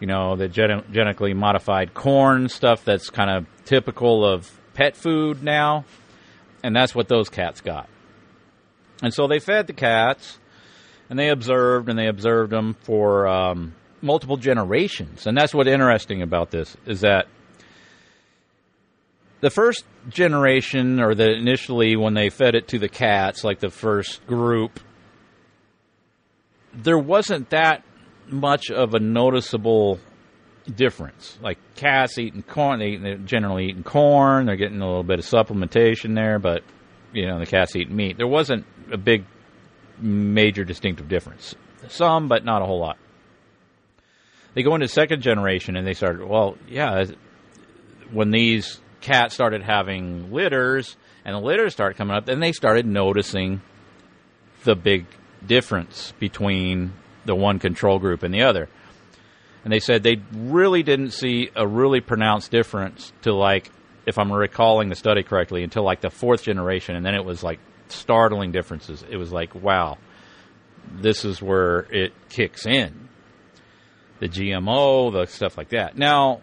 you 0.00 0.06
know, 0.06 0.36
the 0.36 0.48
gen- 0.48 0.84
genetically 0.92 1.34
modified 1.34 1.94
corn 1.94 2.48
stuff 2.48 2.84
that's 2.84 3.10
kind 3.10 3.30
of 3.30 3.46
typical 3.64 4.24
of 4.24 4.50
pet 4.74 4.96
food 4.96 5.42
now. 5.42 5.84
And 6.62 6.74
that's 6.74 6.94
what 6.94 7.08
those 7.08 7.28
cats 7.28 7.60
got. 7.60 7.88
And 9.02 9.12
so 9.12 9.26
they 9.26 9.38
fed 9.38 9.66
the 9.66 9.72
cats 9.72 10.38
and 11.08 11.18
they 11.18 11.28
observed 11.28 11.88
and 11.88 11.98
they 11.98 12.06
observed 12.06 12.50
them 12.50 12.74
for 12.82 13.26
um, 13.28 13.74
multiple 14.00 14.36
generations. 14.36 15.26
And 15.26 15.36
that's 15.36 15.54
what's 15.54 15.68
interesting 15.68 16.22
about 16.22 16.50
this 16.50 16.76
is 16.86 17.00
that 17.02 17.26
the 19.40 19.50
first 19.50 19.84
generation, 20.08 21.00
or 21.00 21.14
the 21.14 21.30
initially 21.32 21.96
when 21.96 22.14
they 22.14 22.30
fed 22.30 22.54
it 22.54 22.68
to 22.68 22.78
the 22.78 22.88
cats, 22.88 23.44
like 23.44 23.60
the 23.60 23.68
first 23.68 24.26
group, 24.26 24.80
there 26.72 26.98
wasn't 26.98 27.50
that 27.50 27.84
much 28.28 28.70
of 28.70 28.94
a 28.94 29.00
noticeable 29.00 30.00
difference. 30.74 31.38
Like 31.42 31.58
cats 31.76 32.18
eating 32.18 32.42
corn, 32.42 32.78
they, 32.78 32.96
they're 32.96 33.16
generally 33.18 33.66
eating 33.66 33.82
corn. 33.82 34.46
They're 34.46 34.56
getting 34.56 34.80
a 34.80 34.86
little 34.86 35.02
bit 35.02 35.18
of 35.18 35.26
supplementation 35.26 36.14
there, 36.14 36.38
but 36.38 36.62
you 37.12 37.26
know 37.26 37.38
the 37.38 37.46
cats 37.46 37.76
eating 37.76 37.94
meat. 37.94 38.16
There 38.16 38.26
wasn't 38.26 38.64
a 38.90 38.96
big, 38.96 39.24
major 39.98 40.64
distinctive 40.64 41.08
difference. 41.08 41.54
Some, 41.88 42.28
but 42.28 42.44
not 42.44 42.62
a 42.62 42.66
whole 42.66 42.80
lot. 42.80 42.98
They 44.54 44.62
go 44.62 44.74
into 44.74 44.88
second 44.88 45.22
generation 45.22 45.76
and 45.76 45.86
they 45.86 45.94
start. 45.94 46.26
Well, 46.26 46.56
yeah, 46.68 47.04
when 48.10 48.30
these 48.30 48.80
cats 49.00 49.34
started 49.34 49.62
having 49.62 50.32
litters 50.32 50.96
and 51.24 51.34
the 51.34 51.40
litters 51.40 51.72
started 51.72 51.96
coming 51.96 52.16
up, 52.16 52.26
then 52.26 52.40
they 52.40 52.52
started 52.52 52.86
noticing 52.86 53.60
the 54.62 54.76
big 54.76 55.06
difference 55.46 56.12
between 56.18 56.92
the 57.24 57.34
one 57.34 57.58
control 57.58 57.98
group 57.98 58.22
and 58.22 58.32
the 58.32 58.42
other. 58.42 58.68
And 59.64 59.72
they 59.72 59.80
said 59.80 60.02
they 60.02 60.20
really 60.32 60.82
didn't 60.82 61.10
see 61.10 61.50
a 61.56 61.66
really 61.66 62.00
pronounced 62.00 62.50
difference 62.50 63.12
to 63.22 63.32
like, 63.32 63.70
if 64.06 64.18
I'm 64.18 64.30
recalling 64.32 64.90
the 64.90 64.94
study 64.94 65.22
correctly, 65.22 65.62
until 65.64 65.82
like 65.82 66.00
the 66.00 66.10
fourth 66.10 66.42
generation, 66.42 66.96
and 66.96 67.04
then 67.04 67.14
it 67.14 67.24
was 67.24 67.42
like 67.42 67.58
startling 67.94 68.52
differences. 68.52 69.04
It 69.08 69.16
was 69.16 69.32
like, 69.32 69.54
wow, 69.54 69.98
this 70.92 71.24
is 71.24 71.40
where 71.40 71.80
it 71.92 72.12
kicks 72.28 72.66
in. 72.66 73.08
The 74.20 74.28
GMO, 74.28 75.12
the 75.12 75.26
stuff 75.26 75.58
like 75.58 75.70
that. 75.70 75.96
Now, 75.96 76.40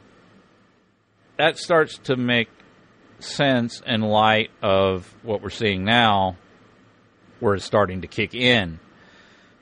that 1.38 1.58
starts 1.58 1.98
to 2.06 2.16
make 2.16 2.50
sense 3.20 3.82
in 3.86 4.02
light 4.02 4.52
of 4.62 5.14
what 5.24 5.42
we're 5.42 5.50
seeing 5.50 5.86
now, 5.86 6.38
where 7.40 7.56
it's 7.56 7.66
starting 7.66 8.02
to 8.02 8.08
kick 8.08 8.36
in 8.36 8.80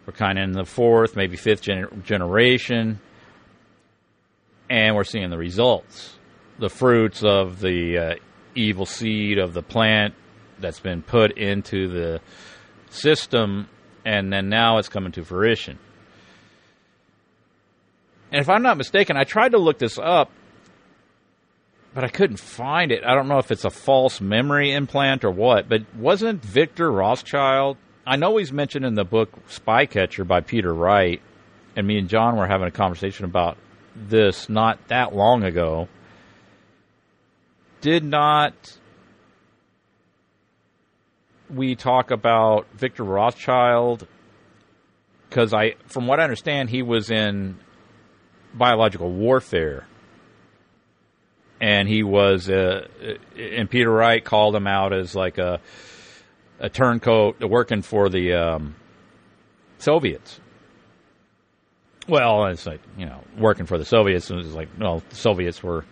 we're 0.09 0.13
kind 0.13 0.39
of 0.39 0.43
in 0.43 0.53
the 0.53 0.65
fourth, 0.65 1.15
maybe 1.15 1.37
fifth 1.37 1.61
gener- 1.61 2.03
generation, 2.03 2.99
and 4.67 4.95
we're 4.95 5.03
seeing 5.03 5.29
the 5.29 5.37
results, 5.37 6.17
the 6.57 6.67
fruits 6.67 7.23
of 7.23 7.59
the 7.59 7.97
uh, 7.97 8.15
evil 8.55 8.87
seed 8.87 9.37
of 9.37 9.53
the 9.53 9.61
plant 9.61 10.15
that's 10.61 10.79
been 10.79 11.01
put 11.01 11.37
into 11.37 11.87
the 11.87 12.21
system, 12.89 13.67
and 14.05 14.31
then 14.31 14.49
now 14.49 14.77
it's 14.77 14.89
coming 14.89 15.11
to 15.13 15.23
fruition. 15.23 15.77
And 18.31 18.41
if 18.41 18.49
I'm 18.49 18.61
not 18.61 18.77
mistaken, 18.77 19.17
I 19.17 19.23
tried 19.23 19.53
to 19.53 19.57
look 19.57 19.79
this 19.79 19.97
up, 19.97 20.31
but 21.93 22.03
I 22.03 22.09
couldn't 22.09 22.37
find 22.37 22.91
it. 22.91 23.03
I 23.03 23.15
don't 23.15 23.27
know 23.27 23.39
if 23.39 23.51
it's 23.51 23.65
a 23.65 23.71
false 23.71 24.21
memory 24.21 24.71
implant 24.71 25.23
or 25.23 25.31
what, 25.31 25.67
but 25.67 25.83
wasn't 25.95 26.43
Victor 26.43 26.91
Rothschild? 26.91 27.77
I 28.05 28.15
know 28.15 28.37
he's 28.37 28.51
mentioned 28.51 28.85
in 28.85 28.93
the 28.93 29.03
book 29.03 29.29
Spycatcher 29.47 30.27
by 30.27 30.41
Peter 30.41 30.73
Wright, 30.73 31.21
and 31.75 31.87
me 31.87 31.97
and 31.97 32.09
John 32.09 32.37
were 32.37 32.47
having 32.47 32.67
a 32.67 32.71
conversation 32.71 33.25
about 33.25 33.57
this 33.95 34.49
not 34.49 34.87
that 34.87 35.15
long 35.15 35.43
ago. 35.43 35.87
Did 37.81 38.03
not 38.03 38.78
we 41.53 41.75
talk 41.75 42.11
about 42.11 42.67
Victor 42.73 43.03
Rothschild? 43.03 44.07
Because 45.29 45.53
I, 45.53 45.75
from 45.87 46.07
what 46.07 46.19
I 46.19 46.23
understand, 46.23 46.69
he 46.69 46.81
was 46.81 47.11
in 47.11 47.59
biological 48.53 49.11
warfare 49.11 49.85
and 51.61 51.87
he 51.87 52.03
was, 52.03 52.49
uh, 52.49 52.87
and 53.37 53.69
Peter 53.69 53.91
Wright 53.91 54.23
called 54.23 54.55
him 54.55 54.67
out 54.67 54.93
as 54.93 55.13
like 55.13 55.37
a 55.37 55.59
a 56.59 56.69
turncoat 56.69 57.41
working 57.41 57.81
for 57.81 58.09
the 58.09 58.33
um, 58.33 58.75
Soviets. 59.77 60.39
Well, 62.07 62.45
it's 62.47 62.65
like 62.65 62.81
you 62.97 63.05
know, 63.05 63.23
working 63.37 63.65
for 63.65 63.77
the 63.77 63.85
Soviets. 63.85 64.29
It 64.29 64.35
was 64.35 64.53
like, 64.53 64.69
well, 64.77 65.03
the 65.09 65.15
Soviets 65.15 65.61
were 65.61 65.85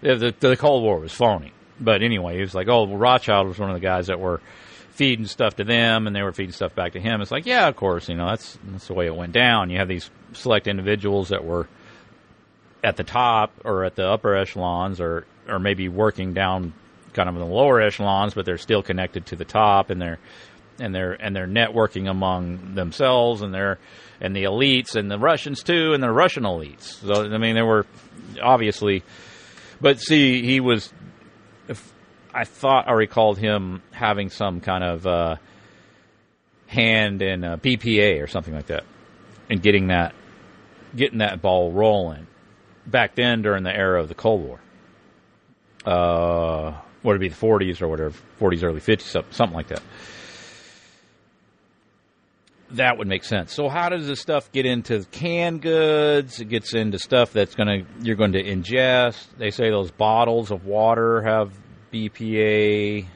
the 0.00 0.34
the 0.38 0.56
Cold 0.56 0.82
War 0.82 1.00
was 1.00 1.12
phony. 1.12 1.52
But 1.78 2.02
anyway, 2.02 2.36
he 2.36 2.40
was 2.40 2.54
like, 2.54 2.68
oh, 2.68 2.86
Rothschild 2.86 3.48
was 3.48 3.58
one 3.58 3.70
of 3.70 3.74
the 3.74 3.80
guys 3.80 4.06
that 4.06 4.18
were 4.18 4.40
feeding 4.96 5.26
stuff 5.26 5.56
to 5.56 5.64
them, 5.64 6.06
and 6.06 6.16
they 6.16 6.22
were 6.22 6.32
feeding 6.32 6.52
stuff 6.52 6.74
back 6.74 6.92
to 6.94 7.00
him. 7.00 7.20
It's 7.20 7.30
like, 7.30 7.44
yeah, 7.44 7.68
of 7.68 7.76
course, 7.76 8.08
you 8.08 8.14
know, 8.14 8.26
that's 8.26 8.58
that's 8.68 8.86
the 8.86 8.94
way 8.94 9.06
it 9.06 9.14
went 9.14 9.32
down. 9.32 9.70
You 9.70 9.78
have 9.78 9.88
these 9.88 10.10
select 10.32 10.66
individuals 10.66 11.28
that 11.28 11.44
were 11.44 11.68
at 12.82 12.96
the 12.96 13.04
top 13.04 13.52
or 13.64 13.84
at 13.84 13.94
the 13.96 14.06
upper 14.06 14.34
echelons 14.34 15.00
or 15.00 15.26
or 15.48 15.58
maybe 15.58 15.88
working 15.88 16.32
down 16.34 16.72
kind 17.12 17.28
of 17.28 17.34
in 17.34 17.40
the 17.40 17.46
lower 17.46 17.80
echelons 17.80 18.34
but 18.34 18.44
they're 18.44 18.58
still 18.58 18.82
connected 18.82 19.26
to 19.26 19.36
the 19.36 19.44
top 19.44 19.90
and 19.90 20.00
they're 20.00 20.18
and 20.78 20.94
they're 20.94 21.14
and 21.14 21.34
they're 21.34 21.48
networking 21.48 22.08
among 22.08 22.74
themselves 22.74 23.42
and 23.42 23.52
they're 23.52 23.78
and 24.20 24.36
the 24.36 24.44
elites 24.44 24.94
and 24.94 25.10
the 25.10 25.18
Russians 25.18 25.62
too 25.62 25.94
and 25.94 26.02
the 26.02 26.10
Russian 26.12 26.44
elites 26.44 27.00
so 27.04 27.24
I 27.24 27.38
mean 27.38 27.54
there 27.54 27.66
were 27.66 27.86
obviously 28.42 29.02
but 29.80 30.00
see 30.00 30.42
he 30.42 30.60
was 30.60 30.92
I 32.36 32.44
thought 32.44 32.86
I 32.86 32.92
recalled 32.92 33.38
him 33.38 33.82
having 33.92 34.28
some 34.28 34.60
kind 34.60 34.84
of 34.84 35.06
uh, 35.06 35.36
hand 36.66 37.22
in 37.22 37.40
BPA 37.40 38.22
or 38.22 38.26
something 38.26 38.54
like 38.54 38.66
that 38.66 38.84
and 39.48 39.62
getting 39.62 39.86
that 39.88 40.14
getting 40.94 41.18
that 41.18 41.40
ball 41.40 41.72
rolling 41.72 42.26
back 42.86 43.14
then 43.14 43.40
during 43.40 43.62
the 43.62 43.74
era 43.74 44.00
of 44.00 44.08
the 44.08 44.14
Cold 44.14 44.42
War. 44.42 44.60
Uh, 45.86 46.74
would 47.02 47.16
it 47.16 47.20
be 47.20 47.28
the 47.28 47.34
40s 47.34 47.80
or 47.80 47.88
whatever, 47.88 48.14
40s, 48.40 48.62
early 48.62 48.80
50s, 48.80 49.24
something 49.32 49.56
like 49.56 49.68
that. 49.68 49.82
That 52.72 52.98
would 52.98 53.06
make 53.06 53.24
sense. 53.24 53.54
So, 53.54 53.68
how 53.68 53.88
does 53.88 54.08
this 54.08 54.20
stuff 54.20 54.50
get 54.50 54.66
into 54.66 55.04
canned 55.12 55.62
goods? 55.62 56.40
It 56.40 56.48
gets 56.48 56.74
into 56.74 56.98
stuff 56.98 57.32
that's 57.32 57.54
going 57.54 57.68
to 57.68 57.86
you're 58.02 58.16
going 58.16 58.32
to 58.32 58.42
ingest. 58.42 59.24
They 59.38 59.52
say 59.52 59.70
those 59.70 59.92
bottles 59.92 60.50
of 60.50 60.66
water 60.66 61.22
have 61.22 61.52
BPA, 61.96 63.06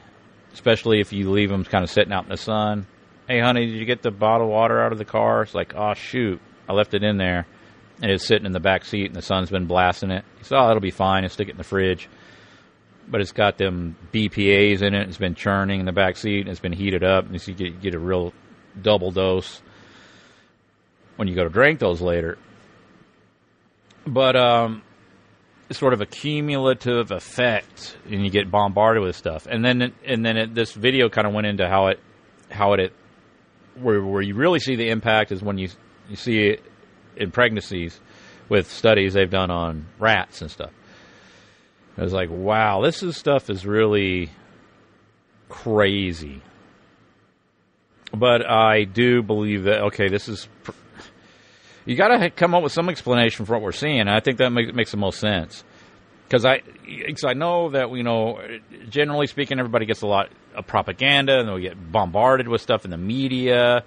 especially 0.53 0.99
if 0.99 1.13
you 1.13 1.29
leave 1.29 1.49
them 1.49 1.63
kind 1.63 1.83
of 1.83 1.89
sitting 1.89 2.11
out 2.11 2.23
in 2.23 2.29
the 2.29 2.37
sun. 2.37 2.87
Hey, 3.27 3.39
honey, 3.39 3.67
did 3.67 3.75
you 3.75 3.85
get 3.85 4.01
the 4.01 4.11
bottled 4.11 4.49
water 4.49 4.81
out 4.81 4.91
of 4.91 4.97
the 4.97 5.05
car? 5.05 5.43
It's 5.43 5.53
like, 5.53 5.73
oh 5.75 5.93
shoot, 5.93 6.41
I 6.67 6.73
left 6.73 6.93
it 6.93 7.03
in 7.03 7.17
there 7.17 7.45
and 8.01 8.09
it's 8.09 8.25
sitting 8.25 8.45
in 8.45 8.51
the 8.51 8.59
back 8.59 8.83
seat 8.83 9.05
and 9.05 9.15
the 9.15 9.21
sun's 9.21 9.51
been 9.51 9.67
blasting 9.67 10.09
it. 10.09 10.25
He 10.39 10.43
said, 10.43 10.57
oh, 10.57 10.67
that'll 10.67 10.81
be 10.81 10.91
fine. 10.91 11.23
And 11.23 11.31
stick 11.31 11.47
it 11.47 11.51
in 11.51 11.57
the 11.57 11.63
fridge. 11.63 12.09
But 13.07 13.21
it's 13.21 13.31
got 13.31 13.57
them 13.57 13.95
BPAs 14.11 14.81
in 14.81 14.95
it. 14.95 15.07
It's 15.07 15.17
been 15.17 15.35
churning 15.35 15.79
in 15.79 15.85
the 15.85 15.91
back 15.91 16.17
seat 16.17 16.41
and 16.41 16.49
it's 16.49 16.59
been 16.59 16.73
heated 16.73 17.03
up. 17.03 17.29
And 17.29 17.39
so 17.39 17.51
you 17.51 17.57
get, 17.57 17.81
get 17.81 17.93
a 17.93 17.99
real 17.99 18.33
double 18.81 19.11
dose 19.11 19.61
when 21.17 21.27
you 21.27 21.35
go 21.35 21.43
to 21.43 21.49
drink 21.49 21.79
those 21.79 22.01
later. 22.01 22.37
But 24.07 24.35
um, 24.35 24.81
sort 25.77 25.93
of 25.93 26.01
a 26.01 26.05
cumulative 26.05 27.11
effect, 27.11 27.97
and 28.05 28.23
you 28.23 28.29
get 28.29 28.49
bombarded 28.51 29.03
with 29.03 29.15
stuff. 29.15 29.47
And 29.49 29.63
then, 29.63 29.93
and 30.05 30.25
then 30.25 30.37
it, 30.37 30.55
this 30.55 30.73
video 30.73 31.09
kind 31.09 31.27
of 31.27 31.33
went 31.33 31.47
into 31.47 31.67
how 31.67 31.87
it, 31.87 31.99
how 32.49 32.73
it, 32.73 32.93
where 33.75 34.03
where 34.03 34.21
you 34.21 34.35
really 34.35 34.59
see 34.59 34.75
the 34.75 34.89
impact 34.89 35.31
is 35.31 35.41
when 35.41 35.57
you 35.57 35.69
you 36.09 36.15
see 36.15 36.49
it 36.49 36.63
in 37.15 37.31
pregnancies 37.31 37.99
with 38.49 38.69
studies 38.69 39.13
they've 39.13 39.29
done 39.29 39.49
on 39.49 39.85
rats 39.97 40.41
and 40.41 40.51
stuff. 40.51 40.71
I 41.97 42.03
was 42.03 42.13
like, 42.13 42.29
wow, 42.29 42.81
this 42.81 43.03
is 43.03 43.15
stuff 43.15 43.49
is 43.49 43.65
really 43.65 44.29
crazy. 45.49 46.41
But 48.13 48.49
I 48.49 48.83
do 48.83 49.21
believe 49.21 49.63
that 49.63 49.81
okay, 49.83 50.09
this 50.09 50.27
is 50.27 50.47
you 51.85 51.95
got 51.95 52.09
to 52.09 52.29
come 52.29 52.53
up 52.53 52.63
with 52.63 52.71
some 52.71 52.89
explanation 52.89 53.45
for 53.45 53.53
what 53.53 53.61
we're 53.61 53.71
seeing. 53.71 54.07
I 54.07 54.19
think 54.19 54.37
that 54.37 54.51
makes, 54.51 54.73
makes 54.73 54.91
the 54.91 54.97
most 54.97 55.19
sense 55.19 55.63
because 56.31 56.45
I 56.45 56.59
cause 57.09 57.25
I 57.25 57.33
know 57.33 57.71
that 57.71 57.91
you 57.91 58.03
know 58.03 58.39
generally 58.89 59.27
speaking, 59.27 59.59
everybody 59.59 59.85
gets 59.85 60.01
a 60.01 60.07
lot 60.07 60.29
of 60.55 60.65
propaganda 60.65 61.39
and 61.39 61.53
we 61.53 61.61
get 61.61 61.91
bombarded 61.91 62.47
with 62.47 62.61
stuff 62.61 62.85
in 62.85 62.91
the 62.91 62.97
media 62.97 63.83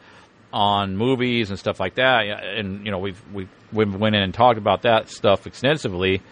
on 0.52 0.96
movies 0.96 1.50
and 1.50 1.58
stuff 1.58 1.80
like 1.80 1.94
that. 1.94 2.22
And 2.26 2.84
you 2.84 2.90
know, 2.90 2.98
we've 2.98 3.20
we 3.32 3.48
we 3.72 3.84
went 3.86 4.14
in 4.14 4.22
and 4.22 4.34
talked 4.34 4.58
about 4.58 4.82
that 4.82 5.08
stuff 5.08 5.46
extensively. 5.46 6.22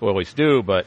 We 0.00 0.08
always 0.08 0.32
do, 0.32 0.62
but 0.62 0.86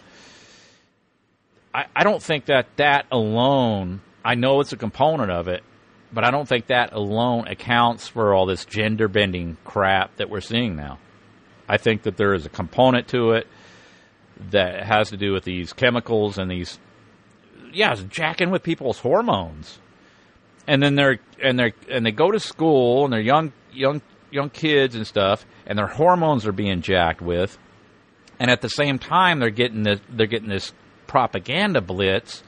I, 1.74 1.86
I 1.96 2.04
don't 2.04 2.22
think 2.22 2.46
that 2.46 2.68
that 2.78 3.06
alone. 3.12 4.02
I 4.26 4.36
know 4.36 4.60
it's 4.60 4.74
a 4.74 4.78
component 4.78 5.32
of 5.32 5.48
it, 5.50 5.64
but 6.14 6.24
I 6.24 6.32
don't 6.32 6.48
think 6.48 6.68
that 6.68 6.94
alone 6.94 7.48
accounts 7.48 8.08
for 8.08 8.34
all 8.34 8.46
this 8.46 8.66
gender 8.66 9.08
bending 9.08 9.58
crap 9.66 10.16
that 10.18 10.30
we're 10.30 10.42
seeing 10.42 10.76
now. 10.76 11.00
I 11.68 11.78
think 11.78 12.04
that 12.04 12.18
there 12.18 12.34
is 12.34 12.46
a 12.46 12.50
component 12.50 13.08
to 13.10 13.32
it 13.32 13.48
that 14.52 14.84
has 14.84 15.10
to 15.10 15.18
do 15.18 15.32
with 15.32 15.44
these 15.44 15.74
chemicals 15.74 16.38
and 16.38 16.52
these, 16.52 16.80
yeah, 17.72 17.96
jacking 17.96 18.52
with 18.52 18.64
people's 18.64 19.00
hormones 19.00 19.80
and 20.68 20.82
then 20.82 20.96
they're 20.96 21.20
and 21.42 21.58
they're 21.60 21.74
and 21.90 22.06
they 22.06 22.12
go 22.12 22.32
to 22.32 22.40
school 22.40 23.04
and 23.04 23.14
they're 23.14 23.20
young 23.20 23.52
young 23.72 24.02
young 24.32 24.50
kids 24.50 24.96
and 24.96 25.06
stuff 25.06 25.46
and 25.66 25.78
their 25.78 25.88
hormones 25.88 26.46
are 26.46 26.52
being 26.52 26.82
jacked 26.82 27.22
with 27.22 27.58
and 28.40 28.50
at 28.50 28.62
the 28.62 28.70
same 28.70 28.98
time 29.00 29.40
they're 29.40 29.50
getting 29.50 29.84
this 29.84 30.00
they're 30.10 30.28
getting 30.28 30.50
this 30.50 30.74
propaganda 31.08 31.82
blitz 31.82 32.44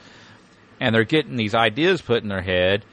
and 0.80 0.94
they're 0.94 1.04
getting 1.04 1.36
these 1.36 1.54
ideas 1.54 2.00
put 2.00 2.22
in 2.22 2.28
their 2.28 2.42
head 2.42 2.84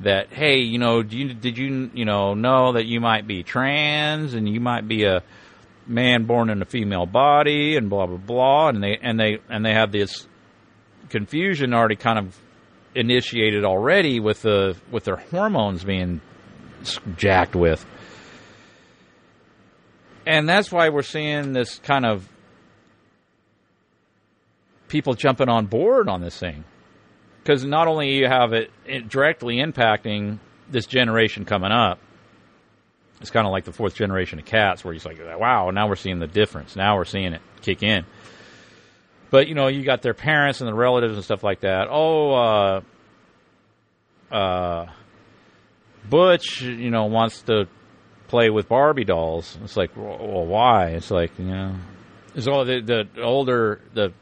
that 0.00 0.32
hey 0.32 0.58
you 0.58 0.78
know 0.78 1.00
you, 1.00 1.32
did 1.32 1.56
you 1.56 1.90
you 1.94 2.04
know 2.04 2.34
know 2.34 2.72
that 2.72 2.86
you 2.86 3.00
might 3.00 3.26
be 3.26 3.42
trans 3.42 4.34
and 4.34 4.48
you 4.48 4.60
might 4.60 4.86
be 4.86 5.04
a 5.04 5.22
man 5.86 6.24
born 6.24 6.50
in 6.50 6.60
a 6.60 6.66
female 6.66 7.06
body 7.06 7.76
and 7.76 7.88
blah 7.88 8.06
blah 8.06 8.16
blah 8.16 8.68
and 8.68 8.82
they 8.82 8.98
and 9.00 9.18
they 9.18 9.38
and 9.48 9.64
they 9.64 9.72
have 9.72 9.92
this 9.92 10.26
confusion 11.08 11.72
already 11.72 11.96
kind 11.96 12.18
of 12.18 12.38
initiated 12.94 13.64
already 13.64 14.20
with 14.20 14.42
the 14.42 14.76
with 14.90 15.04
their 15.04 15.16
hormones 15.16 15.84
being 15.84 16.20
jacked 17.16 17.54
with. 17.54 17.84
And 20.26 20.48
that's 20.48 20.72
why 20.72 20.88
we're 20.88 21.02
seeing 21.02 21.52
this 21.52 21.78
kind 21.78 22.04
of 22.04 22.28
people 24.88 25.14
jumping 25.14 25.48
on 25.48 25.66
board 25.66 26.08
on 26.08 26.20
this 26.20 26.38
thing. 26.38 26.64
Because 27.46 27.64
not 27.64 27.86
only 27.86 28.16
you 28.16 28.26
have 28.26 28.52
it, 28.52 28.72
directly 29.08 29.58
impacting 29.58 30.40
this 30.68 30.84
generation 30.84 31.44
coming 31.44 31.70
up, 31.70 32.00
it's 33.20 33.30
kind 33.30 33.46
of 33.46 33.52
like 33.52 33.64
the 33.64 33.72
fourth 33.72 33.94
generation 33.94 34.40
of 34.40 34.44
cats, 34.44 34.84
where 34.84 34.92
he's 34.92 35.06
like, 35.06 35.20
wow, 35.20 35.70
now 35.70 35.88
we're 35.88 35.94
seeing 35.94 36.18
the 36.18 36.26
difference. 36.26 36.74
Now 36.74 36.96
we're 36.96 37.04
seeing 37.04 37.34
it 37.34 37.40
kick 37.62 37.84
in. 37.84 38.04
But 39.30 39.46
you 39.46 39.54
know, 39.54 39.68
you 39.68 39.84
got 39.84 40.02
their 40.02 40.12
parents 40.12 40.60
and 40.60 40.66
the 40.66 40.74
relatives 40.74 41.14
and 41.14 41.22
stuff 41.22 41.44
like 41.44 41.60
that. 41.60 41.86
Oh, 41.88 42.82
uh, 44.32 44.34
uh, 44.34 44.86
Butch, 46.10 46.62
you 46.62 46.90
know, 46.90 47.04
wants 47.04 47.42
to 47.42 47.68
play 48.26 48.50
with 48.50 48.68
Barbie 48.68 49.04
dolls. 49.04 49.56
It's 49.62 49.76
like, 49.76 49.96
well, 49.96 50.46
why? 50.46 50.88
It's 50.88 51.12
like, 51.12 51.38
you 51.38 51.44
know, 51.44 51.76
so 52.40 52.64
the 52.64 52.80
the 53.14 53.22
older 53.22 53.80
the 53.94 54.12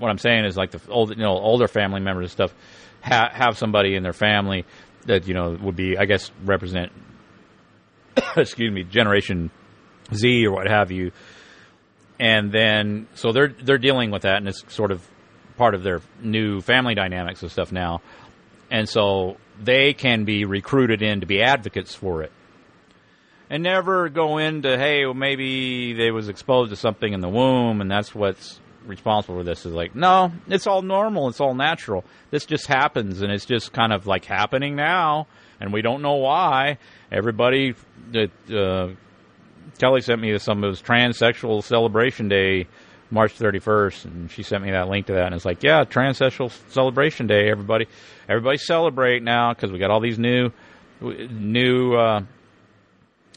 what 0.00 0.10
I'm 0.10 0.18
saying 0.18 0.44
is 0.46 0.56
like 0.56 0.72
the 0.72 0.80
old, 0.90 1.10
you 1.10 1.16
know, 1.16 1.38
older 1.38 1.68
family 1.68 2.00
members 2.00 2.24
and 2.24 2.32
stuff 2.32 2.54
ha- 3.02 3.30
have 3.32 3.56
somebody 3.56 3.94
in 3.94 4.02
their 4.02 4.12
family 4.12 4.64
that 5.06 5.28
you 5.28 5.34
know 5.34 5.56
would 5.60 5.76
be, 5.76 5.96
I 5.96 6.06
guess, 6.06 6.30
represent, 6.44 6.92
excuse 8.36 8.72
me, 8.72 8.84
Generation 8.84 9.50
Z 10.12 10.46
or 10.46 10.52
what 10.52 10.68
have 10.68 10.90
you. 10.90 11.12
And 12.18 12.52
then 12.52 13.08
so 13.14 13.32
they're 13.32 13.48
they're 13.48 13.78
dealing 13.78 14.10
with 14.10 14.22
that, 14.22 14.36
and 14.36 14.48
it's 14.48 14.62
sort 14.72 14.90
of 14.90 15.06
part 15.56 15.74
of 15.74 15.82
their 15.82 16.00
new 16.22 16.60
family 16.60 16.94
dynamics 16.94 17.42
and 17.42 17.50
stuff 17.50 17.72
now, 17.72 18.02
and 18.70 18.88
so 18.88 19.36
they 19.62 19.92
can 19.92 20.24
be 20.24 20.44
recruited 20.44 21.02
in 21.02 21.20
to 21.20 21.26
be 21.26 21.42
advocates 21.42 21.94
for 21.94 22.22
it, 22.22 22.32
and 23.48 23.62
never 23.62 24.10
go 24.10 24.38
into 24.38 24.76
hey, 24.76 25.06
well, 25.06 25.14
maybe 25.14 25.94
they 25.94 26.10
was 26.10 26.28
exposed 26.28 26.70
to 26.70 26.76
something 26.76 27.12
in 27.12 27.20
the 27.20 27.28
womb, 27.28 27.80
and 27.80 27.90
that's 27.90 28.14
what's 28.14 28.60
responsible 28.90 29.38
for 29.38 29.44
this 29.44 29.64
is 29.64 29.72
like, 29.72 29.94
no, 29.94 30.32
it's 30.48 30.66
all 30.66 30.82
normal, 30.82 31.28
it's 31.28 31.40
all 31.40 31.54
natural. 31.54 32.04
This 32.30 32.44
just 32.44 32.66
happens, 32.66 33.22
and 33.22 33.32
it's 33.32 33.46
just 33.46 33.72
kind 33.72 33.92
of 33.92 34.06
like 34.06 34.24
happening 34.24 34.76
now, 34.76 35.26
and 35.60 35.72
we 35.72 35.80
don't 35.80 36.02
know 36.02 36.16
why. 36.16 36.78
Everybody, 37.10 37.74
uh, 38.14 38.88
Kelly 39.78 40.00
sent 40.02 40.20
me 40.20 40.36
some 40.38 40.62
of 40.62 40.70
his 40.70 40.82
transsexual 40.82 41.62
celebration 41.62 42.28
day, 42.28 42.66
March 43.10 43.38
31st, 43.38 44.04
and 44.04 44.30
she 44.30 44.42
sent 44.42 44.62
me 44.62 44.70
that 44.72 44.88
link 44.88 45.06
to 45.06 45.14
that, 45.14 45.26
and 45.26 45.34
it's 45.34 45.44
like, 45.44 45.62
yeah, 45.62 45.84
transsexual 45.84 46.50
celebration 46.70 47.26
day, 47.26 47.48
everybody, 47.50 47.86
everybody 48.28 48.58
celebrate 48.58 49.22
now 49.22 49.54
because 49.54 49.72
we 49.72 49.78
got 49.78 49.90
all 49.90 50.00
these 50.00 50.18
new, 50.18 50.50
new. 51.00 51.94
Uh, 51.94 52.22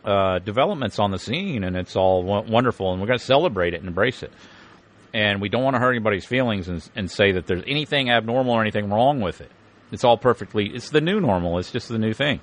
uh, 0.06 0.40
developments 0.40 1.00
on 1.00 1.12
the 1.12 1.18
scene, 1.18 1.64
and 1.64 1.78
it's 1.78 1.96
all 1.96 2.24
w- 2.24 2.52
wonderful, 2.52 2.92
and 2.92 3.00
we're 3.00 3.08
going 3.08 3.20
to 3.20 3.24
celebrate 3.24 3.74
it 3.74 3.78
and 3.78 3.88
embrace 3.88 4.22
it. 4.22 4.34
And 5.14 5.42
we 5.42 5.50
don't 5.50 5.64
want 5.64 5.76
to 5.76 5.80
hurt 5.80 5.92
anybody's 5.92 6.26
feelings 6.26 6.68
and, 6.68 6.90
and 6.96 7.12
say 7.12 7.34
that 7.34 7.46
there's 7.46 7.64
anything 7.68 8.10
abnormal 8.10 8.54
or 8.54 8.62
anything 8.62 8.90
wrong 8.90 9.22
with 9.22 9.42
it. 9.42 9.52
It's 9.92 10.04
all 10.04 10.18
perfectly. 10.18 10.72
It's 10.74 10.90
the 10.90 11.02
new 11.02 11.20
normal. 11.20 11.60
It's 11.60 11.72
just 11.72 11.88
the 11.88 12.00
new 12.00 12.14
thing. 12.14 12.40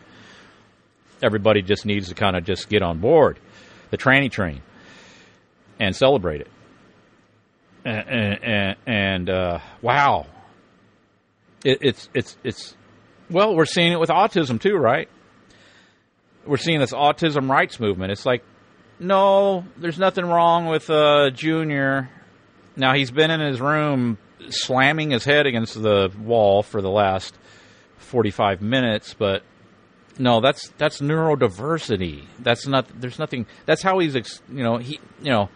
Everybody 1.20 1.62
just 1.62 1.84
needs 1.84 2.08
to 2.08 2.14
kind 2.14 2.36
of 2.36 2.44
just 2.44 2.68
get 2.68 2.82
on 2.82 3.00
board 3.00 3.38
the 3.90 3.98
tranny 3.98 4.30
train 4.30 4.62
and 5.80 5.96
celebrate 5.96 6.42
it. 6.42 6.50
And, 7.84 8.44
and, 8.44 8.76
and 8.86 9.30
uh, 9.30 9.58
wow, 9.82 10.26
it, 11.64 11.78
it's 11.80 12.08
it's 12.14 12.36
it's 12.44 12.76
well, 13.30 13.56
we're 13.56 13.64
seeing 13.64 13.92
it 13.92 13.98
with 13.98 14.10
autism 14.10 14.60
too, 14.60 14.76
right? 14.76 15.08
we're 16.46 16.56
seeing 16.56 16.80
this 16.80 16.92
autism 16.92 17.48
rights 17.48 17.78
movement. 17.78 18.12
It's 18.12 18.26
like, 18.26 18.42
no, 18.98 19.64
there's 19.76 19.98
nothing 19.98 20.26
wrong 20.26 20.66
with 20.66 20.90
Junior. 21.34 22.10
Now 22.76 22.94
he's 22.94 23.10
been 23.10 23.30
in 23.30 23.40
his 23.40 23.60
room 23.60 24.18
slamming 24.48 25.10
his 25.10 25.24
head 25.24 25.46
against 25.46 25.80
the 25.80 26.10
wall 26.18 26.62
for 26.62 26.80
the 26.80 26.90
last 26.90 27.34
45 27.98 28.62
minutes, 28.62 29.14
but 29.14 29.42
no, 30.18 30.40
that's 30.40 30.68
that's 30.76 31.00
neurodiversity. 31.00 32.24
That's 32.38 32.66
not. 32.66 32.86
There's 33.00 33.18
nothing. 33.18 33.46
That's 33.64 33.82
how 33.82 33.98
he's. 34.00 34.14
You 34.14 34.62
know 34.62 34.76
he. 34.76 35.00
You 35.22 35.30
know. 35.30 35.48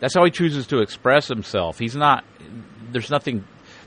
That's 0.00 0.14
how 0.14 0.24
he 0.24 0.30
chooses 0.30 0.66
to 0.68 0.80
express 0.80 1.28
himself. 1.28 1.78
He's 1.78 1.96
not. 1.96 2.24
There's 2.92 3.10
nothing. 3.10 3.44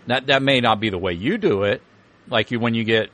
That 0.08 0.28
that 0.28 0.42
may 0.42 0.60
not 0.60 0.80
be 0.80 0.90
the 0.90 0.98
way 0.98 1.14
you 1.14 1.38
do 1.38 1.64
it. 1.64 1.82
Like 2.28 2.52
you 2.52 2.60
when 2.60 2.74
you 2.74 2.84
get 2.84 3.12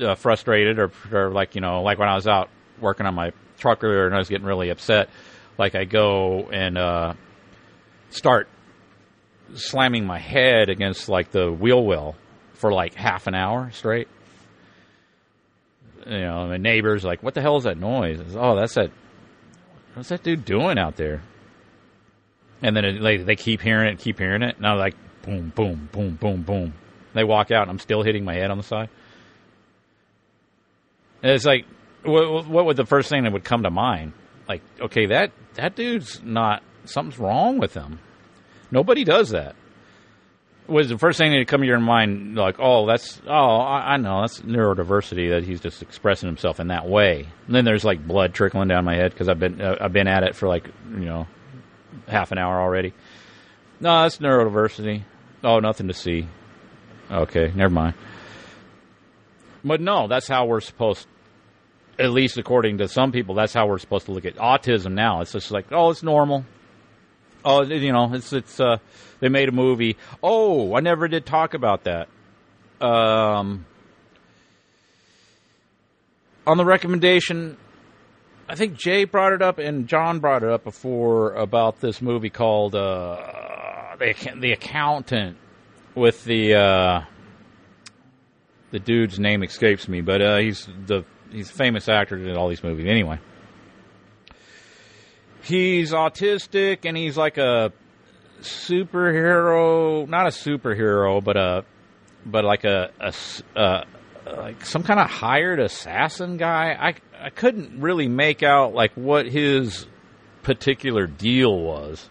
uh, 0.00 0.14
frustrated 0.14 0.78
or, 0.78 0.92
or 1.12 1.30
like 1.30 1.54
you 1.54 1.60
know 1.60 1.82
like 1.82 1.98
when 1.98 2.08
I 2.08 2.14
was 2.14 2.26
out 2.26 2.48
working 2.80 3.04
on 3.04 3.14
my 3.14 3.32
truck 3.58 3.84
earlier 3.84 4.06
and 4.06 4.14
I 4.14 4.18
was 4.18 4.28
getting 4.28 4.46
really 4.46 4.70
upset, 4.70 5.10
like 5.58 5.74
I 5.74 5.84
go 5.84 6.48
and 6.50 6.78
uh, 6.78 7.12
start 8.10 8.48
slamming 9.54 10.06
my 10.06 10.18
head 10.18 10.68
against 10.68 11.08
like 11.08 11.30
the 11.30 11.50
wheel 11.50 11.84
well 11.84 12.14
for 12.54 12.72
like 12.72 12.94
half 12.94 13.26
an 13.26 13.34
hour 13.34 13.70
straight. 13.72 14.08
You 16.06 16.20
know, 16.20 16.46
my 16.46 16.56
neighbors 16.56 17.04
like, 17.04 17.22
"What 17.22 17.34
the 17.34 17.40
hell 17.40 17.56
is 17.56 17.64
that 17.64 17.78
noise?" 17.78 18.20
Oh, 18.36 18.56
that's 18.56 18.74
that. 18.74 18.90
What's 19.94 20.10
that 20.10 20.22
dude 20.22 20.44
doing 20.44 20.78
out 20.78 20.96
there? 20.96 21.22
And 22.62 22.76
then 22.76 22.84
it, 22.84 23.00
like 23.00 23.26
they 23.26 23.36
keep 23.36 23.60
hearing 23.60 23.88
it, 23.92 23.98
keep 23.98 24.18
hearing 24.18 24.42
it, 24.42 24.56
and 24.56 24.66
I'm 24.66 24.78
like, 24.78 24.94
boom, 25.22 25.52
boom, 25.54 25.88
boom, 25.92 26.16
boom, 26.16 26.42
boom. 26.42 26.74
They 27.12 27.24
walk 27.24 27.50
out, 27.50 27.62
and 27.62 27.70
I'm 27.70 27.78
still 27.78 28.02
hitting 28.02 28.24
my 28.24 28.34
head 28.34 28.50
on 28.50 28.58
the 28.58 28.62
side. 28.62 28.88
And 31.22 31.32
it's 31.32 31.44
like, 31.44 31.66
what, 32.04 32.46
what 32.46 32.66
would 32.66 32.76
the 32.76 32.86
first 32.86 33.08
thing 33.08 33.24
that 33.24 33.32
would 33.32 33.44
come 33.44 33.64
to 33.64 33.70
mind? 33.70 34.12
Like, 34.48 34.62
okay, 34.80 35.06
that 35.06 35.32
that 35.54 35.74
dude's 35.74 36.22
not 36.22 36.62
something's 36.84 37.18
wrong 37.18 37.58
with 37.58 37.74
him. 37.74 37.98
Nobody 38.70 39.04
does 39.04 39.30
that. 39.30 39.56
Was 40.66 40.88
the 40.88 40.98
first 40.98 41.18
thing 41.18 41.30
that 41.30 41.46
come 41.46 41.60
to 41.60 41.66
your 41.66 41.78
mind 41.78 42.34
like, 42.34 42.56
oh, 42.58 42.86
that's 42.86 43.20
oh, 43.26 43.30
I, 43.30 43.94
I 43.94 43.96
know 43.98 44.22
that's 44.22 44.40
neurodiversity 44.40 45.30
that 45.30 45.44
he's 45.44 45.60
just 45.60 45.80
expressing 45.80 46.26
himself 46.28 46.58
in 46.58 46.68
that 46.68 46.88
way. 46.88 47.28
And 47.46 47.54
then 47.54 47.64
there's 47.64 47.84
like 47.84 48.04
blood 48.04 48.34
trickling 48.34 48.66
down 48.66 48.84
my 48.84 48.96
head 48.96 49.12
because 49.12 49.28
I've 49.28 49.38
been 49.38 49.60
uh, 49.60 49.76
I've 49.80 49.92
been 49.92 50.08
at 50.08 50.24
it 50.24 50.34
for 50.34 50.48
like 50.48 50.68
you 50.90 51.04
know 51.04 51.28
half 52.08 52.32
an 52.32 52.38
hour 52.38 52.60
already. 52.60 52.94
No, 53.78 54.02
that's 54.02 54.18
neurodiversity. 54.18 55.04
Oh, 55.44 55.60
nothing 55.60 55.86
to 55.86 55.94
see. 55.94 56.26
Okay, 57.12 57.52
never 57.54 57.72
mind. 57.72 57.94
But 59.62 59.80
no, 59.80 60.08
that's 60.08 60.26
how 60.26 60.46
we're 60.46 60.60
supposed 60.60 61.06
at 61.98 62.10
least 62.10 62.38
according 62.38 62.78
to 62.78 62.88
some 62.88 63.12
people, 63.12 63.34
that's 63.34 63.54
how 63.54 63.66
we're 63.66 63.78
supposed 63.78 64.06
to 64.06 64.12
look 64.12 64.24
at 64.24 64.36
autism 64.36 64.92
now. 64.92 65.20
It's 65.20 65.32
just 65.32 65.50
like, 65.50 65.66
oh, 65.72 65.90
it's 65.90 66.02
normal. 66.02 66.44
Oh, 67.46 67.62
you 67.62 67.92
know, 67.92 68.12
it's 68.12 68.32
it's. 68.32 68.58
Uh, 68.58 68.78
they 69.20 69.28
made 69.28 69.48
a 69.48 69.52
movie. 69.52 69.96
Oh, 70.22 70.74
I 70.74 70.80
never 70.80 71.06
did 71.06 71.24
talk 71.24 71.54
about 71.54 71.84
that. 71.84 72.08
Um, 72.80 73.64
on 76.46 76.56
the 76.56 76.64
recommendation, 76.64 77.56
I 78.48 78.56
think 78.56 78.76
Jay 78.76 79.04
brought 79.04 79.32
it 79.32 79.42
up 79.42 79.58
and 79.58 79.88
John 79.88 80.18
brought 80.18 80.42
it 80.42 80.50
up 80.50 80.64
before 80.64 81.34
about 81.34 81.80
this 81.80 82.02
movie 82.02 82.30
called 82.30 82.74
uh, 82.74 83.96
the 83.98 84.14
the 84.40 84.52
accountant 84.52 85.38
with 85.94 86.24
the 86.24 86.54
uh, 86.54 87.00
the 88.72 88.78
dude's 88.80 89.18
name 89.18 89.42
escapes 89.42 89.88
me, 89.88 90.00
but 90.00 90.20
uh, 90.20 90.38
he's 90.38 90.68
the 90.86 91.04
he's 91.30 91.48
a 91.48 91.54
famous 91.54 91.88
actor 91.88 92.16
in 92.16 92.36
all 92.36 92.48
these 92.48 92.62
movies. 92.62 92.86
Anyway, 92.88 93.18
he's 95.46 95.92
autistic 95.92 96.80
and 96.84 96.96
he's 96.96 97.16
like 97.16 97.38
a 97.38 97.72
superhero, 98.40 100.08
not 100.08 100.26
a 100.26 100.30
superhero, 100.30 101.22
but 101.22 101.36
a 101.36 101.64
but 102.24 102.44
like 102.44 102.64
a, 102.64 102.90
a 103.00 103.14
uh, 103.58 103.84
like 104.26 104.64
some 104.64 104.82
kind 104.82 104.98
of 104.98 105.08
hired 105.08 105.60
assassin 105.60 106.36
guy. 106.36 106.76
I 106.78 106.94
I 107.24 107.30
couldn't 107.30 107.80
really 107.80 108.08
make 108.08 108.42
out 108.42 108.74
like 108.74 108.92
what 108.94 109.26
his 109.26 109.86
particular 110.42 111.06
deal 111.06 111.56
was. 111.56 112.08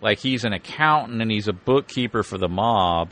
Like 0.00 0.18
he's 0.18 0.44
an 0.44 0.52
accountant 0.52 1.20
and 1.20 1.30
he's 1.30 1.48
a 1.48 1.52
bookkeeper 1.52 2.22
for 2.22 2.38
the 2.38 2.48
mob 2.48 3.10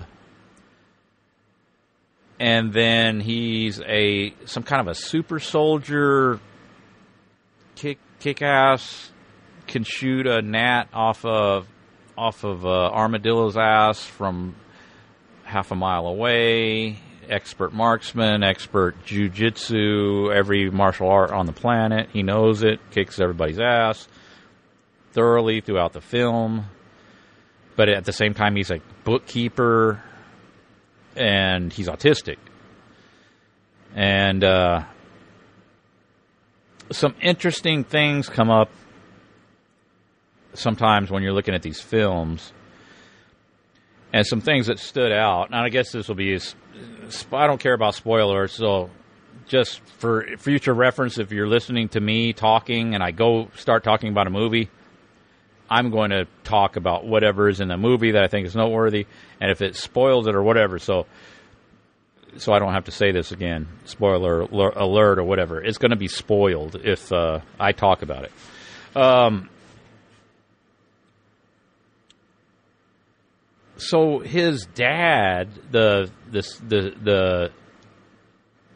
and 2.40 2.72
then 2.72 3.20
he's 3.20 3.80
a 3.80 4.32
some 4.44 4.62
kind 4.62 4.80
of 4.80 4.88
a 4.88 4.94
super 4.94 5.40
soldier, 5.40 6.38
kick 7.74 7.98
kick 8.20 8.42
ass, 8.42 9.10
can 9.66 9.84
shoot 9.84 10.26
a 10.26 10.42
gnat 10.42 10.88
off 10.92 11.24
of 11.24 11.66
off 12.16 12.42
of 12.44 12.66
uh, 12.66 12.68
armadillo's 12.68 13.56
ass 13.56 14.04
from 14.04 14.56
half 15.44 15.70
a 15.70 15.76
mile 15.76 16.06
away. 16.06 16.98
Expert 17.28 17.72
marksman, 17.72 18.42
expert 18.42 18.96
jujitsu, 19.04 20.34
every 20.34 20.70
martial 20.70 21.08
art 21.08 21.30
on 21.30 21.46
the 21.46 21.52
planet. 21.52 22.08
He 22.12 22.22
knows 22.22 22.62
it, 22.62 22.80
kicks 22.90 23.20
everybody's 23.20 23.60
ass 23.60 24.08
thoroughly 25.12 25.60
throughout 25.60 25.92
the 25.92 26.00
film. 26.00 26.66
But 27.76 27.88
at 27.88 28.04
the 28.04 28.12
same 28.12 28.34
time, 28.34 28.56
he's 28.56 28.70
a 28.70 28.80
bookkeeper 29.04 30.02
and 31.16 31.72
he's 31.72 31.88
autistic. 31.88 32.36
And 33.94 34.42
uh, 34.42 34.84
some 36.90 37.14
interesting 37.20 37.84
things 37.84 38.28
come 38.28 38.50
up 38.50 38.70
sometimes 40.54 41.10
when 41.10 41.22
you're 41.22 41.32
looking 41.32 41.54
at 41.54 41.62
these 41.62 41.80
films, 41.80 42.52
and 44.12 44.26
some 44.26 44.40
things 44.40 44.66
that 44.66 44.78
stood 44.78 45.12
out. 45.12 45.48
And 45.48 45.56
I 45.56 45.68
guess 45.68 45.92
this 45.92 46.08
will 46.08 46.14
be, 46.14 46.34
I 46.34 47.46
don't 47.46 47.60
care 47.60 47.74
about 47.74 47.94
spoilers, 47.94 48.52
so 48.52 48.90
just 49.46 49.80
for 49.98 50.26
future 50.38 50.74
reference, 50.74 51.18
if 51.18 51.32
you're 51.32 51.48
listening 51.48 51.88
to 51.90 52.00
me 52.00 52.32
talking 52.32 52.94
and 52.94 53.02
I 53.02 53.10
go 53.10 53.50
start 53.56 53.82
talking 53.84 54.10
about 54.10 54.26
a 54.26 54.30
movie, 54.30 54.68
I'm 55.70 55.90
going 55.90 56.10
to 56.10 56.26
talk 56.44 56.76
about 56.76 57.06
whatever 57.06 57.48
is 57.48 57.60
in 57.60 57.68
the 57.68 57.76
movie 57.76 58.12
that 58.12 58.22
I 58.22 58.28
think 58.28 58.46
is 58.46 58.56
noteworthy, 58.56 59.06
and 59.40 59.50
if 59.50 59.60
it 59.60 59.76
spoils 59.76 60.26
it 60.26 60.34
or 60.34 60.42
whatever. 60.42 60.78
So, 60.78 61.06
so 62.36 62.52
I 62.52 62.58
don't 62.58 62.72
have 62.72 62.84
to 62.84 62.90
say 62.90 63.12
this 63.12 63.32
again. 63.32 63.66
Spoiler 63.84 64.42
alert 64.42 65.18
or 65.18 65.24
whatever. 65.24 65.62
It's 65.62 65.78
going 65.78 65.90
to 65.90 65.96
be 65.96 66.08
spoiled 66.08 66.76
if 66.76 67.12
uh, 67.12 67.40
I 67.58 67.72
talk 67.72 68.02
about 68.02 68.24
it. 68.24 68.32
Um, 68.96 69.48
so 73.76 74.18
his 74.18 74.66
dad, 74.74 75.48
the 75.70 76.10
the 76.30 76.42
the 76.66 76.94
the 77.02 77.50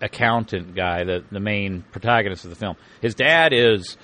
accountant 0.00 0.74
guy, 0.74 1.04
the 1.04 1.24
the 1.30 1.40
main 1.40 1.82
protagonist 1.92 2.44
of 2.44 2.50
the 2.50 2.56
film, 2.56 2.76
his 3.00 3.14
dad 3.14 3.52
is 3.52 3.96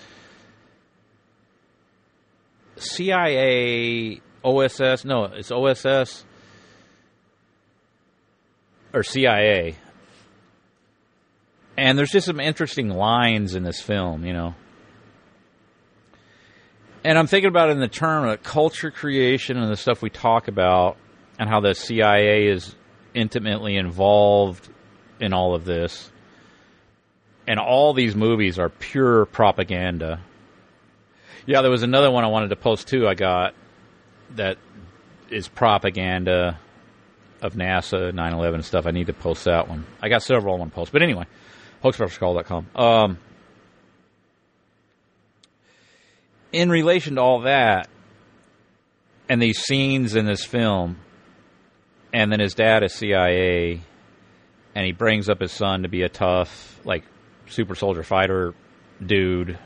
CIA, 2.77 4.21
OSS. 4.45 5.05
No, 5.05 5.25
it's 5.25 5.51
OSS 5.51 6.25
or 8.99 9.03
CIA. 9.05 9.77
And 11.77 11.97
there's 11.97 12.11
just 12.11 12.27
some 12.27 12.41
interesting 12.41 12.89
lines 12.89 13.55
in 13.55 13.63
this 13.63 13.81
film, 13.81 14.25
you 14.25 14.33
know. 14.33 14.55
And 17.05 17.17
I'm 17.17 17.29
thinking 17.29 17.49
about 17.49 17.69
it 17.69 17.73
in 17.73 17.81
the 17.81 17.87
term 17.87 18.29
of 18.29 18.43
culture 18.43 18.91
creation 18.91 19.57
and 19.57 19.71
the 19.71 19.77
stuff 19.77 20.03
we 20.03 20.11
talk 20.11 20.49
about, 20.49 20.97
and 21.39 21.49
how 21.49 21.61
the 21.61 21.75
CIA 21.75 22.49
is 22.49 22.75
intimately 23.15 23.77
involved 23.77 24.69
in 25.21 25.33
all 25.33 25.55
of 25.55 25.65
this. 25.65 26.11
And 27.47 27.61
all 27.61 27.95
these 27.95 28.17
movies 28.17 28.59
are 28.59 28.69
pure 28.69 29.25
propaganda. 29.27 30.21
Yeah, 31.47 31.63
there 31.63 31.71
was 31.71 31.85
another 31.85 32.11
one 32.11 32.25
I 32.25 32.29
wanted 32.29 32.49
to 32.51 32.57
post 32.57 32.89
too. 32.89 33.07
I 33.07 33.15
got 33.15 33.55
that 34.35 34.59
is 35.31 35.47
propaganda 35.47 36.59
of 37.43 37.55
NASA, 37.55 38.13
9/11 38.13 38.55
and 38.55 38.65
stuff. 38.65 38.87
I 38.87 38.91
need 38.91 39.07
to 39.07 39.13
post 39.13 39.45
that 39.45 39.69
one. 39.69 39.85
I 40.01 40.09
got 40.09 40.23
several 40.23 40.55
I 40.55 40.59
want 40.59 40.73
to 40.73 40.75
post, 40.75 40.93
but 40.93 41.03
anyway, 41.03 41.25
hoaxbusterscall.com. 41.83 42.67
Um, 42.75 43.19
in 46.53 46.71
relation 46.71 47.17
to 47.17 47.21
all 47.21 47.41
that, 47.43 47.89
and 49.29 49.41
these 49.41 49.59
scenes 49.59 50.15
in 50.15 50.25
this 50.25 50.45
film, 50.45 50.99
and 52.13 52.33
then 52.33 52.41
his 52.41 52.55
dad 52.55 52.83
is 52.83 52.95
CIA, 52.95 53.81
and 54.75 54.87
he 54.87 54.93
brings 54.93 55.29
up 55.29 55.41
his 55.41 55.53
son 55.53 55.83
to 55.83 55.89
be 55.89 56.03
a 56.03 56.09
tough, 56.09 56.81
like 56.85 57.05
super 57.47 57.75
soldier 57.75 58.03
fighter 58.03 58.55
dude, 59.05 59.59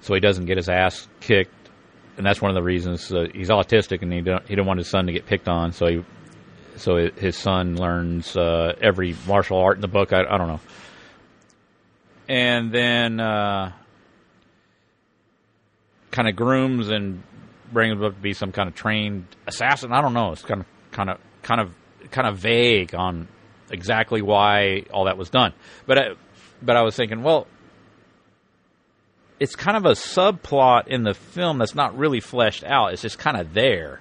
so 0.00 0.14
he 0.14 0.20
doesn't 0.20 0.46
get 0.46 0.56
his 0.56 0.68
ass 0.68 1.08
kicked. 1.20 1.52
And 2.16 2.26
that's 2.26 2.42
one 2.42 2.50
of 2.50 2.56
the 2.56 2.62
reasons 2.62 3.12
uh, 3.12 3.26
he's 3.32 3.48
autistic, 3.48 4.02
and 4.02 4.12
he 4.12 4.20
don't 4.20 4.46
he 4.48 4.56
don't 4.56 4.66
want 4.66 4.78
his 4.78 4.88
son 4.88 5.06
to 5.06 5.12
get 5.12 5.26
picked 5.26 5.48
on. 5.48 5.72
So 5.72 5.86
he, 5.86 6.04
so 6.78 7.10
his 7.16 7.36
son 7.36 7.76
learns 7.76 8.36
uh, 8.36 8.74
every 8.80 9.16
martial 9.26 9.58
art 9.58 9.76
in 9.76 9.80
the 9.80 9.88
book. 9.88 10.12
I, 10.12 10.24
I 10.24 10.38
don't 10.38 10.48
know. 10.48 10.60
And 12.28 12.72
then 12.72 13.20
uh, 13.20 13.72
kind 16.10 16.28
of 16.28 16.36
grooms 16.36 16.88
and 16.88 17.22
brings 17.72 17.92
him 17.92 18.04
up 18.04 18.14
to 18.14 18.20
be 18.20 18.32
some 18.32 18.52
kind 18.52 18.68
of 18.68 18.74
trained 18.74 19.26
assassin. 19.46 19.92
I 19.92 20.00
don't 20.00 20.14
know. 20.14 20.32
It's 20.32 20.42
kind 20.42 20.60
of 20.60 20.66
kind 20.90 21.10
of 21.10 21.18
kind 21.42 21.60
of 21.60 21.74
kind 22.10 22.26
of 22.26 22.38
vague 22.38 22.94
on 22.94 23.28
exactly 23.70 24.22
why 24.22 24.84
all 24.92 25.04
that 25.04 25.16
was 25.18 25.30
done. 25.30 25.52
But 25.86 25.98
I, 25.98 26.02
but 26.62 26.76
I 26.76 26.82
was 26.82 26.96
thinking, 26.96 27.22
well, 27.22 27.46
it's 29.40 29.54
kind 29.54 29.76
of 29.76 29.84
a 29.84 29.92
subplot 29.92 30.88
in 30.88 31.04
the 31.04 31.14
film 31.14 31.58
that's 31.58 31.74
not 31.74 31.96
really 31.96 32.20
fleshed 32.20 32.64
out. 32.64 32.92
It's 32.92 33.02
just 33.02 33.18
kind 33.18 33.36
of 33.36 33.54
there. 33.54 34.00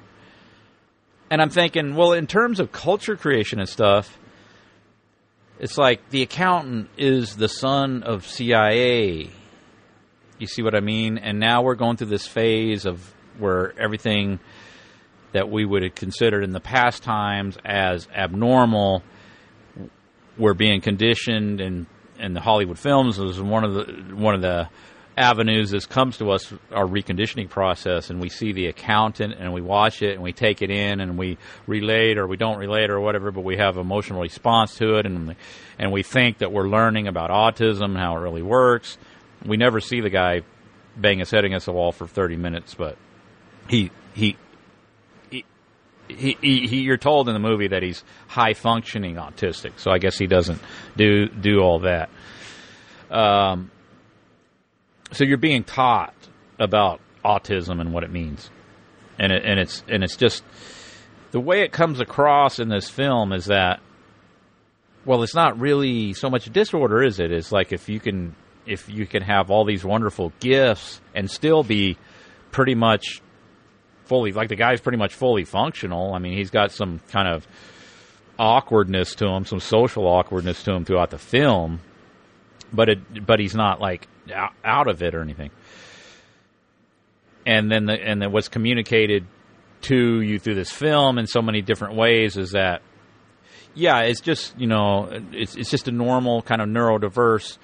And 1.29 1.41
I'm 1.41 1.49
thinking, 1.49 1.95
well, 1.95 2.13
in 2.13 2.27
terms 2.27 2.59
of 2.59 2.71
culture 2.71 3.15
creation 3.15 3.59
and 3.59 3.67
stuff, 3.67 4.17
it's 5.59 5.77
like 5.77 6.09
the 6.09 6.21
accountant 6.21 6.89
is 6.97 7.35
the 7.35 7.49
son 7.49 8.03
of 8.03 8.25
CIA. 8.25 9.29
You 10.39 10.47
see 10.47 10.61
what 10.61 10.75
I 10.75 10.79
mean? 10.79 11.17
And 11.17 11.39
now 11.39 11.63
we're 11.63 11.75
going 11.75 11.97
through 11.97 12.07
this 12.07 12.27
phase 12.27 12.85
of 12.85 13.13
where 13.39 13.77
everything 13.79 14.39
that 15.33 15.49
we 15.49 15.65
would 15.65 15.83
have 15.83 15.95
considered 15.95 16.43
in 16.43 16.51
the 16.51 16.59
past 16.59 17.03
times 17.03 17.57
as 17.65 18.07
abnormal 18.15 19.03
we're 20.37 20.53
being 20.53 20.81
conditioned 20.81 21.59
and 21.59 21.87
in 22.19 22.33
the 22.33 22.41
Hollywood 22.41 22.79
films 22.79 23.19
is 23.19 23.41
one 23.41 23.63
of 23.63 23.73
the 23.73 24.15
one 24.15 24.35
of 24.35 24.41
the 24.41 24.69
avenues 25.17 25.71
this 25.71 25.87
comes 25.87 26.17
to 26.19 26.29
us 26.29 26.53
our 26.71 26.85
reconditioning 26.85 27.49
process 27.49 28.11
and 28.11 28.21
we 28.21 28.29
see 28.29 28.53
the 28.53 28.67
accountant 28.67 29.33
and 29.39 29.51
we 29.51 29.61
watch 29.61 30.03
it 30.03 30.13
and 30.13 30.21
we 30.21 30.31
take 30.31 30.61
it 30.61 30.69
in 30.69 30.99
and 30.99 31.17
we 31.17 31.39
relate 31.65 32.19
or 32.19 32.27
we 32.27 32.37
don't 32.37 32.59
relate 32.59 32.91
or 32.91 32.99
whatever 32.99 33.31
but 33.31 33.43
we 33.43 33.57
have 33.57 33.77
emotional 33.77 34.21
response 34.21 34.75
to 34.75 34.97
it 34.97 35.07
and 35.07 35.35
and 35.79 35.91
we 35.91 36.03
think 36.03 36.37
that 36.37 36.51
we're 36.51 36.67
learning 36.67 37.07
about 37.07 37.31
autism 37.31 37.97
how 37.97 38.15
it 38.15 38.19
really 38.19 38.43
works 38.43 38.99
we 39.43 39.57
never 39.57 39.81
see 39.81 40.01
the 40.01 40.09
guy 40.09 40.41
bang 40.95 41.17
his 41.17 41.31
head 41.31 41.43
against 41.43 41.65
the 41.65 41.73
wall 41.73 41.91
for 41.91 42.05
30 42.05 42.35
minutes 42.37 42.75
but 42.75 42.95
he 43.67 43.89
he 44.13 44.37
he, 46.09 46.37
he, 46.39 46.67
he, 46.67 46.77
you're 46.81 46.95
told 46.95 47.27
in 47.27 47.33
the 47.33 47.39
movie 47.39 47.67
that 47.67 47.83
he's 47.83 48.01
high 48.29 48.53
functioning 48.53 49.15
autistic, 49.15 49.73
so 49.75 49.91
I 49.91 49.97
guess 49.97 50.17
he 50.17 50.25
doesn't 50.25 50.61
do 50.95 51.27
do 51.27 51.59
all 51.59 51.79
that. 51.79 52.09
Um, 53.11 53.71
so 55.11 55.23
you're 55.23 55.37
being 55.37 55.63
taught 55.63 56.13
about 56.59 56.99
autism 57.23 57.79
and 57.79 57.93
what 57.93 58.03
it 58.03 58.11
means, 58.11 58.49
and 59.19 59.31
it, 59.31 59.43
and 59.45 59.59
it's 59.59 59.83
and 59.87 60.03
it's 60.03 60.15
just 60.15 60.43
the 61.31 61.39
way 61.39 61.61
it 61.61 61.71
comes 61.71 61.99
across 61.99 62.59
in 62.59 62.69
this 62.69 62.89
film 62.89 63.33
is 63.33 63.45
that 63.45 63.79
well, 65.07 65.23
it's 65.23 65.33
not 65.35 65.57
really 65.57 66.11
so 66.11 66.29
much 66.29 66.47
a 66.47 66.49
disorder, 66.49 67.01
is 67.01 67.19
it? 67.19 67.31
It's 67.31 67.51
like 67.51 67.71
if 67.71 67.87
you 67.87 67.99
can 67.99 68.35
if 68.65 68.89
you 68.89 69.07
can 69.07 69.23
have 69.23 69.49
all 69.49 69.63
these 69.63 69.83
wonderful 69.85 70.33
gifts 70.41 70.99
and 71.15 71.31
still 71.31 71.63
be 71.63 71.97
pretty 72.51 72.75
much 72.75 73.21
fully 74.03 74.33
like 74.33 74.49
the 74.49 74.55
guy's 74.55 74.81
pretty 74.81 74.97
much 74.97 75.13
fully 75.13 75.45
functional. 75.45 76.13
I 76.13 76.19
mean, 76.19 76.37
he's 76.37 76.49
got 76.49 76.71
some 76.71 76.99
kind 77.09 77.29
of 77.29 77.47
awkwardness 78.37 79.15
to 79.15 79.27
him, 79.27 79.45
some 79.45 79.61
social 79.61 80.05
awkwardness 80.05 80.61
to 80.63 80.73
him 80.73 80.83
throughout 80.83 81.11
the 81.11 81.17
film, 81.17 81.79
but 82.73 82.89
it 82.89 83.25
but 83.25 83.39
he's 83.39 83.55
not 83.55 83.79
like 83.79 84.07
out 84.31 84.87
of 84.87 85.01
it 85.01 85.15
or 85.15 85.21
anything. 85.21 85.51
And 87.45 87.71
then 87.71 87.85
the 87.85 87.93
and 87.93 88.21
then 88.21 88.31
what's 88.31 88.49
communicated 88.49 89.25
to 89.83 90.21
you 90.21 90.39
through 90.39 90.55
this 90.55 90.71
film 90.71 91.17
in 91.17 91.27
so 91.27 91.41
many 91.41 91.61
different 91.61 91.95
ways 91.95 92.35
is 92.35 92.51
that 92.51 92.81
yeah, 93.73 94.01
it's 94.01 94.21
just 94.21 94.59
you 94.59 94.67
know 94.67 95.09
it's 95.31 95.55
it's 95.55 95.69
just 95.69 95.87
a 95.87 95.91
normal 95.91 96.41
kind 96.41 96.61
of 96.61 96.67
neurodiverse 96.67 97.57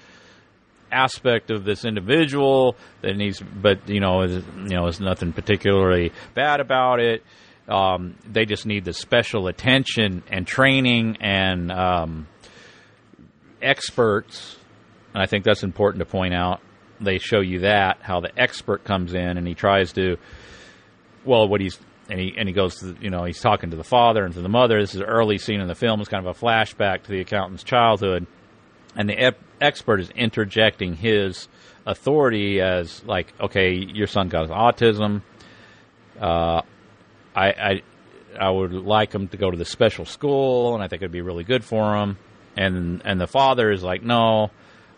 aspect 0.93 1.49
of 1.51 1.65
this 1.65 1.83
individual 1.83 2.77
that 3.01 3.17
needs, 3.17 3.41
but 3.41 3.89
you 3.89 3.99
know, 3.99 4.21
you 4.23 4.43
know, 4.69 4.83
there's 4.83 5.01
nothing 5.01 5.33
particularly 5.33 6.11
bad 6.33 6.59
about 6.59 6.99
it. 6.99 7.23
Um, 7.67 8.15
they 8.29 8.45
just 8.45 8.65
need 8.65 8.85
the 8.85 8.93
special 8.93 9.47
attention 9.47 10.23
and 10.29 10.45
training 10.45 11.17
and 11.21 11.71
um, 11.71 12.27
experts, 13.61 14.57
and 15.13 15.21
I 15.21 15.25
think 15.25 15.45
that's 15.45 15.63
important 15.63 15.99
to 15.99 16.05
point 16.05 16.33
out. 16.33 16.61
They 16.99 17.17
show 17.17 17.39
you 17.41 17.59
that 17.59 17.97
how 18.01 18.19
the 18.19 18.31
expert 18.39 18.83
comes 18.83 19.13
in 19.13 19.37
and 19.37 19.47
he 19.47 19.55
tries 19.55 19.93
to, 19.93 20.17
well, 21.25 21.47
what 21.47 21.61
he's 21.61 21.79
and 22.09 22.19
he 22.19 22.33
and 22.37 22.47
he 22.47 22.53
goes 22.53 22.75
to 22.79 22.95
you 22.99 23.09
know 23.09 23.23
he's 23.23 23.39
talking 23.39 23.69
to 23.71 23.77
the 23.77 23.83
father 23.83 24.25
and 24.25 24.33
to 24.33 24.41
the 24.41 24.49
mother. 24.49 24.79
This 24.79 24.93
is 24.93 25.01
an 25.01 25.07
early 25.07 25.37
scene 25.37 25.61
in 25.61 25.67
the 25.67 25.75
film. 25.75 25.99
It's 25.99 26.09
kind 26.09 26.25
of 26.25 26.35
a 26.35 26.39
flashback 26.39 27.03
to 27.03 27.11
the 27.11 27.21
accountant's 27.21 27.63
childhood, 27.63 28.27
and 28.95 29.09
the 29.09 29.17
ep- 29.17 29.39
expert 29.61 29.99
is 29.99 30.09
interjecting 30.11 30.95
his 30.95 31.47
authority 31.85 32.61
as 32.61 33.03
like, 33.05 33.33
okay, 33.39 33.73
your 33.73 34.07
son 34.07 34.29
got 34.29 34.49
autism. 34.49 35.21
Uh, 36.19 36.61
I, 37.35 37.47
I 37.47 37.81
I 38.39 38.49
would 38.49 38.73
like 38.73 39.13
him 39.13 39.27
to 39.29 39.37
go 39.37 39.49
to 39.49 39.57
the 39.57 39.65
special 39.65 40.05
school, 40.05 40.73
and 40.75 40.83
I 40.83 40.87
think 40.87 41.01
it'd 41.01 41.11
be 41.11 41.21
really 41.21 41.43
good 41.43 41.63
for 41.63 41.95
him. 41.95 42.17
And 42.55 43.01
and 43.05 43.19
the 43.19 43.27
father 43.27 43.71
is 43.71 43.81
like, 43.81 44.03
no, 44.03 44.51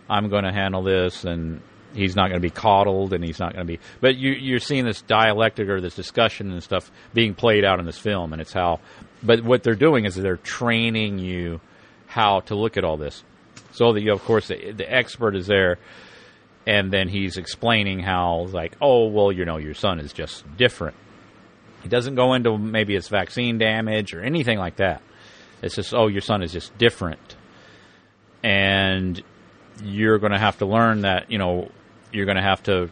I'm 0.10 0.30
going 0.30 0.43
to 0.43 0.51
handle 0.51 0.84
this, 0.84 1.24
and 1.24 1.62
he's 1.93 2.16
not 2.16 2.30
going 2.30 2.41
to 2.41 2.45
be 2.45 2.51
coddled, 2.51 3.14
and 3.14 3.24
he's 3.24 3.39
not 3.39 3.53
going 3.53 3.66
to 3.66 3.74
be. 3.74 3.80
But 4.01 4.16
you, 4.16 4.32
you're 4.32 4.60
seeing 4.60 4.86
this 4.86 5.01
dialectic 5.01 5.70
or 5.70 5.82
this 5.82 5.95
discussion 5.95 6.51
and 6.51 6.62
stuff 6.62 6.91
being 7.14 7.34
played 7.34 7.66
out 7.66 7.80
in 7.80 7.86
this 7.86 7.97
film, 7.97 8.34
and 8.34 8.41
it's 8.41 8.53
how. 8.53 8.80
But 9.24 9.43
what 9.43 9.64
they're 9.64 9.76
doing 9.76 10.06
is 10.06 10.16
they're 10.16 10.38
training 10.38 11.20
you 11.20 11.62
how 12.08 12.41
to 12.41 12.56
look 12.56 12.78
at 12.78 12.84
all 12.84 12.97
this. 12.97 13.24
So 13.72 13.93
that 13.93 14.01
you, 14.01 14.14
of 14.14 14.24
course, 14.24 14.47
the, 14.47 14.72
the 14.72 14.91
expert 14.91 15.36
is 15.36 15.47
there, 15.47 15.78
and 16.68 16.91
then 16.91 17.10
he's 17.10 17.38
explaining 17.38 17.99
how, 17.99 18.47
like, 18.51 18.76
oh, 18.82 19.08
well, 19.08 19.32
you 19.32 19.45
know, 19.45 19.58
your 19.58 19.74
son 19.74 19.99
is 19.99 20.14
just 20.14 20.45
different. 20.58 20.95
He 21.84 21.89
doesn't 21.89 22.16
go 22.16 22.34
into 22.34 22.58
maybe 22.58 22.95
it's 22.95 23.10
vaccine 23.10 23.58
damage 23.58 24.14
or 24.14 24.22
anything 24.22 24.58
like 24.58 24.78
that. 24.78 25.01
It's 25.62 25.76
just, 25.76 25.93
oh, 25.93 26.08
your 26.08 26.22
son 26.22 26.41
is 26.41 26.51
just 26.51 26.76
different. 26.78 27.36
And 28.43 29.22
you're 29.84 30.20
going 30.20 30.32
to 30.32 30.40
have 30.40 30.58
to 30.60 30.66
learn 30.66 31.02
that, 31.02 31.32
you 31.32 31.38
know, 31.38 31.70
you're 32.12 32.26
going 32.26 32.38
to 32.38 32.44
have 32.44 32.64
to 32.64 32.90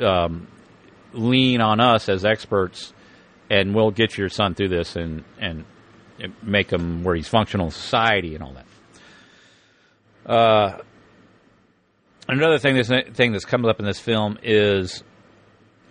um, 0.00 0.46
lean 1.12 1.60
on 1.60 1.80
us 1.80 2.08
as 2.08 2.24
experts, 2.24 2.92
and 3.50 3.74
we'll 3.74 3.90
get 3.90 4.16
your 4.16 4.28
son 4.28 4.54
through 4.54 4.68
this 4.68 4.96
and, 4.96 5.24
and 5.38 5.64
make 6.42 6.70
him 6.70 7.04
where 7.04 7.14
he's 7.14 7.28
functional 7.28 7.66
in 7.66 7.72
society 7.72 8.34
and 8.34 8.42
all 8.42 8.54
that. 8.54 8.66
Uh, 10.30 10.78
another 12.28 12.58
thing, 12.58 12.74
this 12.74 12.90
thing 13.14 13.32
that's 13.32 13.44
comes 13.44 13.66
up 13.66 13.78
in 13.78 13.86
this 13.86 14.00
film 14.00 14.38
is 14.42 15.04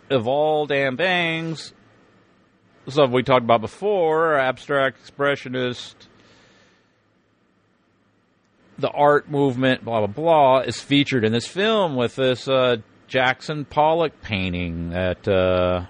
of 0.10 0.28
all 0.28 0.66
damn 0.66 0.98
things, 0.98 1.74
stuff 2.88 3.10
we 3.10 3.24
talked 3.24 3.44
about 3.44 3.62
before, 3.62 4.36
abstract 4.36 4.98
expressionist, 5.04 5.96
the 8.78 8.90
art 8.90 9.30
movement, 9.30 9.84
blah 9.84 10.00
blah 10.00 10.08
blah, 10.08 10.60
is 10.60 10.82
featured 10.82 11.24
in 11.24 11.32
this 11.32 11.48
film 11.48 11.96
with 11.96 12.16
this 12.16 12.48
uh, 12.48 12.78
Jackson 13.08 13.66
Pollock 13.66 14.22
painting 14.22 14.90
that 14.90 15.28
uh, 15.28 15.86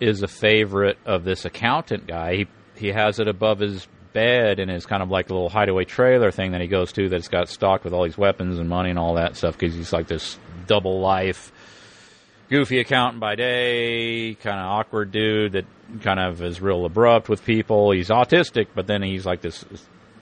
is 0.00 0.22
a 0.22 0.28
favorite 0.28 0.98
of 1.04 1.24
this 1.24 1.44
accountant 1.44 2.06
guy. 2.06 2.36
He 2.36 2.46
he 2.76 2.88
has 2.88 3.18
it 3.18 3.28
above 3.28 3.58
his 3.58 3.86
bed 4.12 4.58
in 4.58 4.68
his 4.68 4.86
kind 4.86 5.02
of 5.02 5.10
like 5.10 5.30
a 5.30 5.34
little 5.34 5.50
hideaway 5.50 5.84
trailer 5.84 6.30
thing 6.30 6.52
that 6.52 6.60
he 6.60 6.66
goes 6.66 6.92
to 6.92 7.08
that's 7.08 7.28
got 7.28 7.48
stocked 7.48 7.84
with 7.84 7.92
all 7.92 8.04
these 8.04 8.16
weapons 8.18 8.58
and 8.58 8.68
money 8.68 8.90
and 8.90 8.98
all 8.98 9.14
that 9.14 9.36
stuff 9.36 9.58
because 9.58 9.74
he's 9.74 9.92
like 9.92 10.06
this 10.06 10.38
double 10.66 11.00
life 11.00 11.52
goofy 12.48 12.80
accountant 12.80 13.20
by 13.20 13.34
day, 13.34 14.34
kind 14.34 14.58
of 14.58 14.66
awkward 14.66 15.12
dude 15.12 15.52
that 15.52 15.66
kind 16.00 16.20
of 16.20 16.42
is 16.42 16.60
real 16.60 16.84
abrupt 16.84 17.28
with 17.28 17.44
people. 17.44 17.90
He's 17.90 18.08
autistic, 18.08 18.68
but 18.74 18.86
then 18.86 19.02
he's 19.02 19.26
like 19.26 19.40
this 19.40 19.64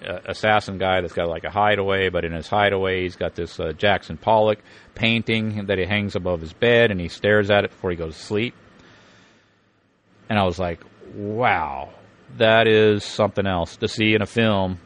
assassin 0.03 0.79
guy 0.79 1.01
that's 1.01 1.13
got 1.13 1.29
like 1.29 1.45
a 1.45 1.51
hideaway, 1.51 2.09
but 2.09 2.25
in 2.25 2.33
his 2.33 2.49
hideaway 2.49 3.03
he's 3.03 3.17
got 3.17 3.35
this 3.35 3.59
uh, 3.59 3.73
Jackson 3.73 4.17
Pollock 4.17 4.59
painting 4.95 5.67
that 5.67 5.79
he 5.79 5.85
hangs 5.85 6.17
above 6.17 6.41
his 6.41 6.53
bed 6.53 6.91
and 6.91 7.01
he 7.01 7.09
stares 7.09 7.51
at 7.51 7.65
it 7.65 7.71
before 7.71 7.91
he 7.91 7.97
goes 7.97 8.17
to 8.17 8.23
sleep. 8.23 8.55
And 10.29 10.39
I 10.39 10.45
was 10.45 10.59
like, 10.59 10.81
wow, 11.15 11.91
that 12.37 12.67
is 12.67 13.05
something 13.05 13.47
else 13.47 13.77
to 13.77 13.89
see 13.89 14.15
in 14.15 14.23
a 14.23 14.27
film. 14.27 14.79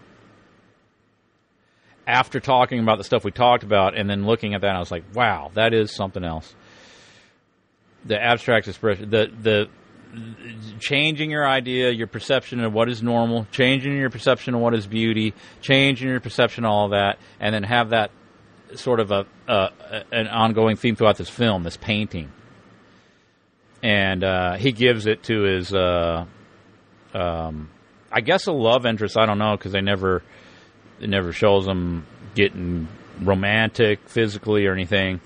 After 2.07 2.41
talking 2.41 2.81
about 2.81 2.99
the 2.99 3.05
stuff 3.05 3.25
we 3.25 3.31
talked 3.31 3.63
about 3.63 3.97
and 3.97 4.11
then 4.11 4.27
looking 4.27 4.55
at 4.55 4.63
that, 4.63 4.75
I 4.75 4.79
was 4.79 4.91
like, 4.91 5.05
wow, 5.15 5.51
that 5.55 5.73
is 5.73 5.95
something 5.95 6.25
else. 6.25 6.55
The 8.05 8.21
abstract 8.21 8.67
expression, 8.67 9.11
the 9.11 9.31
the 9.41 9.69
changing 10.81 11.31
your 11.31 11.47
idea, 11.47 11.91
your 11.91 12.07
perception 12.07 12.61
of 12.61 12.73
what 12.73 12.89
is 12.89 13.03
normal, 13.03 13.47
changing 13.53 13.97
your 13.97 14.11
perception 14.11 14.55
of 14.55 14.61
what 14.61 14.75
is 14.75 14.87
beauty, 14.87 15.35
changing 15.61 16.09
your 16.09 16.21
perception 16.21 16.65
of 16.65 16.71
all 16.71 16.89
that, 16.91 17.19
and 17.39 17.55
then 17.55 17.63
have 17.63 17.91
that 17.91 18.11
sort 18.75 19.01
of 19.01 19.11
a, 19.11 19.27
an 20.13 20.29
ongoing 20.29 20.77
theme 20.77 20.97
throughout 20.97 21.17
this 21.17 21.29
film, 21.29 21.63
this 21.63 21.77
painting. 21.77 22.31
And 23.83 24.23
uh, 24.23 24.57
he 24.57 24.73
gives 24.73 25.07
it 25.07 25.23
to 25.25 25.43
his, 25.43 25.73
uh, 25.73 26.27
um, 27.15 27.71
I 28.13 28.21
guess, 28.21 28.47
a 28.47 28.53
love 28.53 28.87
interest. 28.87 29.17
I 29.17 29.27
don't 29.27 29.39
know 29.39 29.57
because 29.57 29.73
they 29.73 29.81
never, 29.81 30.23
it 31.01 31.09
never 31.09 31.33
shows 31.33 31.67
them 31.67 32.07
getting 32.35 32.89
romantic 33.21 34.09
physically 34.09 34.67
or 34.67 34.73
anything 34.73 35.21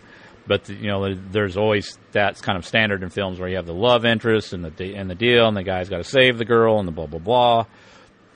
but 0.47 0.69
you 0.69 0.89
know 0.89 1.15
there's 1.15 1.57
always 1.57 1.99
that's 2.13 2.41
kind 2.41 2.59
of 2.59 2.67
standard 2.67 3.03
in 3.03 3.11
films 3.11 3.39
where 3.39 3.49
you 3.49 3.57
have 3.57 3.67
the 3.67 3.75
love 3.75 4.05
interest 4.05 4.53
and 4.53 4.65
the 4.65 4.95
and 4.95 5.09
the 5.09 5.15
deal 5.15 5.47
and 5.47 5.57
the 5.57 5.63
guy's 5.63 5.89
got 5.89 5.99
to 5.99 6.05
save 6.05 6.39
the 6.39 6.45
girl 6.45 6.79
and 6.79 6.87
the 6.87 6.93
blah 6.93 7.07
blah 7.07 7.19
blah. 7.19 7.67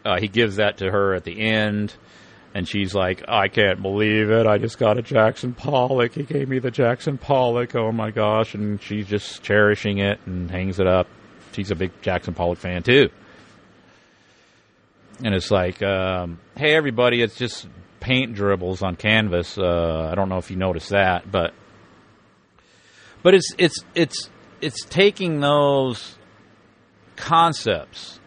Uh, 0.04 0.18
he 0.18 0.28
gives 0.28 0.56
that 0.56 0.78
to 0.78 0.90
her 0.90 1.14
at 1.14 1.24
the 1.24 1.38
end, 1.38 1.94
and 2.54 2.66
she's 2.66 2.94
like, 2.94 3.24
"I 3.28 3.48
can't 3.48 3.82
believe 3.82 4.30
it! 4.30 4.46
I 4.46 4.59
just 4.59 4.78
got 4.78 4.96
a 4.96 5.02
Jackson 5.02 5.52
Pollock. 5.52 6.12
He 6.12 6.22
gave 6.22 6.48
me 6.48 6.61
the 6.61 6.70
Jackson 6.70 7.18
Pollock. 7.18 7.74
Oh 7.74 7.92
my 7.92 8.11
gosh!" 8.11 8.54
And 8.54 8.80
she's 8.80 9.06
just 9.06 9.42
cherishing 9.42 9.98
it 9.98 10.20
and 10.24 10.50
hangs 10.50 10.80
it 10.80 10.86
up. 10.86 11.09
She's 11.52 11.70
a 11.70 11.74
big 11.74 11.90
Jackson 12.00 12.34
Pollock 12.34 12.59
fan 12.59 12.82
too. 12.82 13.11
And 15.22 15.34
it's 15.34 15.50
like, 15.50 15.82
um, 15.82 16.38
hey 16.56 16.76
everybody, 16.76 17.20
it's 17.22 17.36
just 17.36 17.66
paint 17.98 18.34
dribbles 18.34 18.82
on 18.82 18.94
canvas. 18.94 19.59
Uh, 19.59 20.09
I 20.12 20.14
don't 20.14 20.28
know 20.28 20.38
if 20.38 20.50
you 20.50 20.56
noticed 20.56 20.90
that, 20.90 21.30
but 21.30 21.52
but 23.23 23.35
it's 23.35 23.55
it's 23.59 23.85
it's 23.95 24.31
it's 24.61 24.85
taking 24.85 25.41
those 25.41 26.16
concepts 27.16 28.19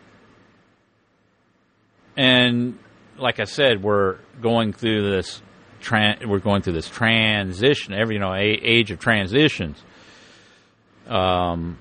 and 2.18 2.78
like 3.18 3.40
I 3.40 3.46
said, 3.46 3.84
we're 3.84 4.18
going 4.42 4.74
through 4.74 5.12
this 5.12 5.42
tran- 5.82 6.26
we're 6.26 6.40
going 6.40 6.62
through 6.62 6.74
this 6.74 6.90
transition, 6.90 7.94
every 7.94 8.16
you 8.16 8.20
know, 8.20 8.34
age 8.36 8.92
of 8.92 9.00
transitions. 9.00 9.82
Um, 11.08 11.78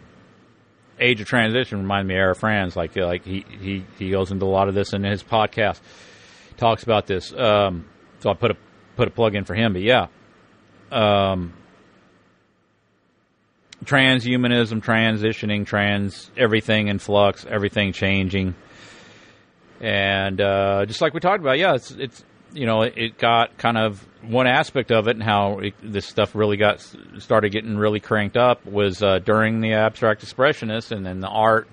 age 0.99 1.21
of 1.21 1.27
transition 1.27 1.79
reminds 1.79 2.09
me 2.09 2.15
of 2.15 2.19
Aaron 2.19 2.35
Franz. 2.35 2.77
Like 2.77 2.97
like 2.97 3.25
he, 3.25 3.45
he 3.61 3.85
he 3.99 4.11
goes 4.11 4.31
into 4.31 4.45
a 4.45 4.47
lot 4.47 4.69
of 4.69 4.75
this 4.75 4.93
in 4.93 5.03
his 5.03 5.23
podcast. 5.23 5.81
Talks 6.57 6.83
about 6.83 7.07
this. 7.07 7.33
Um, 7.33 7.87
so 8.21 8.31
I 8.31 8.35
put 8.35 8.51
a 8.51 8.57
put 8.97 9.09
a 9.09 9.11
plug 9.11 9.35
in 9.35 9.45
for 9.45 9.55
him. 9.55 9.73
But 9.73 9.83
yeah, 9.83 10.07
um, 10.93 11.55
transhumanism, 13.85 14.83
transitioning, 14.83 15.66
trans 15.66 16.31
everything 16.37 16.89
in 16.89 16.99
flux, 16.99 17.47
everything 17.49 17.93
changing, 17.93 18.55
and 19.81 20.41
uh, 20.41 20.85
just 20.87 21.01
like 21.01 21.14
we 21.14 21.20
talked 21.20 21.41
about, 21.41 21.59
yeah, 21.59 21.74
it's 21.74 21.91
it's 21.93 22.24
you 22.53 22.66
know 22.66 22.83
it, 22.83 23.18
got 23.18 23.57
kind 23.59 23.78
of 23.78 24.07
one 24.22 24.47
aspect 24.47 24.91
of 24.91 25.09
it 25.09 25.16
and 25.16 25.22
how 25.22 25.61
it, 25.61 25.74
this 25.83 26.07
stuff 26.07 26.35
really 26.35 26.57
got 26.57 26.85
started 27.18 27.51
getting 27.51 27.76
really 27.76 28.01
cranked 28.01 28.37
up 28.37 28.64
was 28.66 29.03
uh, 29.03 29.18
during 29.20 29.61
the 29.61 29.74
abstract 29.74 30.24
expressionists 30.24 30.91
and 30.91 31.05
then 31.05 31.20
the 31.20 31.28
art 31.28 31.68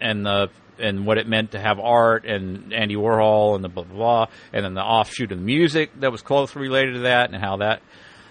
and 0.00 0.26
the 0.26 0.50
and 0.78 1.06
what 1.06 1.16
it 1.16 1.26
meant 1.26 1.52
to 1.52 1.58
have 1.58 1.80
art 1.80 2.26
and 2.26 2.72
Andy 2.72 2.96
Warhol 2.96 3.54
and 3.54 3.64
the 3.64 3.68
blah 3.68 3.84
blah 3.84 3.96
blah 3.96 4.26
and 4.52 4.64
then 4.64 4.74
the 4.74 4.82
offshoot 4.82 5.32
of 5.32 5.38
the 5.38 5.44
music 5.44 5.90
that 6.00 6.12
was 6.12 6.22
closely 6.22 6.60
related 6.60 6.94
to 6.94 7.00
that 7.00 7.30
and 7.32 7.42
how 7.42 7.58
that 7.58 7.80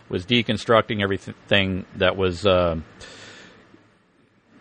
was 0.09 0.25
deconstructing 0.25 1.01
everything 1.01 1.85
that 1.95 2.15
was 2.15 2.45
uh, 2.45 2.79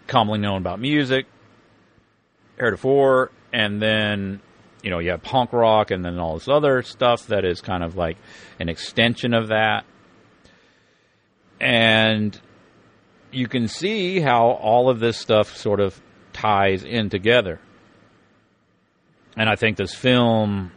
commonly 0.07 0.39
known 0.39 0.59
about 0.59 0.81
music 0.81 1.27
heretofore, 2.57 3.31
and 3.53 3.81
then 3.81 4.41
you 4.83 4.91
know 4.91 4.99
you 4.99 5.11
have 5.11 5.23
punk 5.23 5.53
rock, 5.53 5.91
and 5.91 6.05
then 6.05 6.19
all 6.19 6.35
this 6.35 6.49
other 6.49 6.83
stuff 6.83 7.27
that 7.29 7.45
is 7.45 7.61
kind 7.61 7.83
of 7.83 7.97
like 7.97 8.17
an 8.59 8.69
extension 8.69 9.35
of 9.35 9.49
that, 9.49 9.85
and 11.61 12.41
you 13.33 13.49
can 13.49 13.69
see 13.69 14.21
how 14.21 14.51
all 14.51 14.89
of 14.89 15.01
this 15.01 15.19
stuff 15.19 15.57
sort 15.57 15.81
of 15.81 16.01
ties 16.33 16.85
in 16.85 17.11
together. 17.11 17.61
And 19.37 19.49
I 19.49 19.57
think 19.57 19.77
this 19.77 19.95
film 19.95 20.71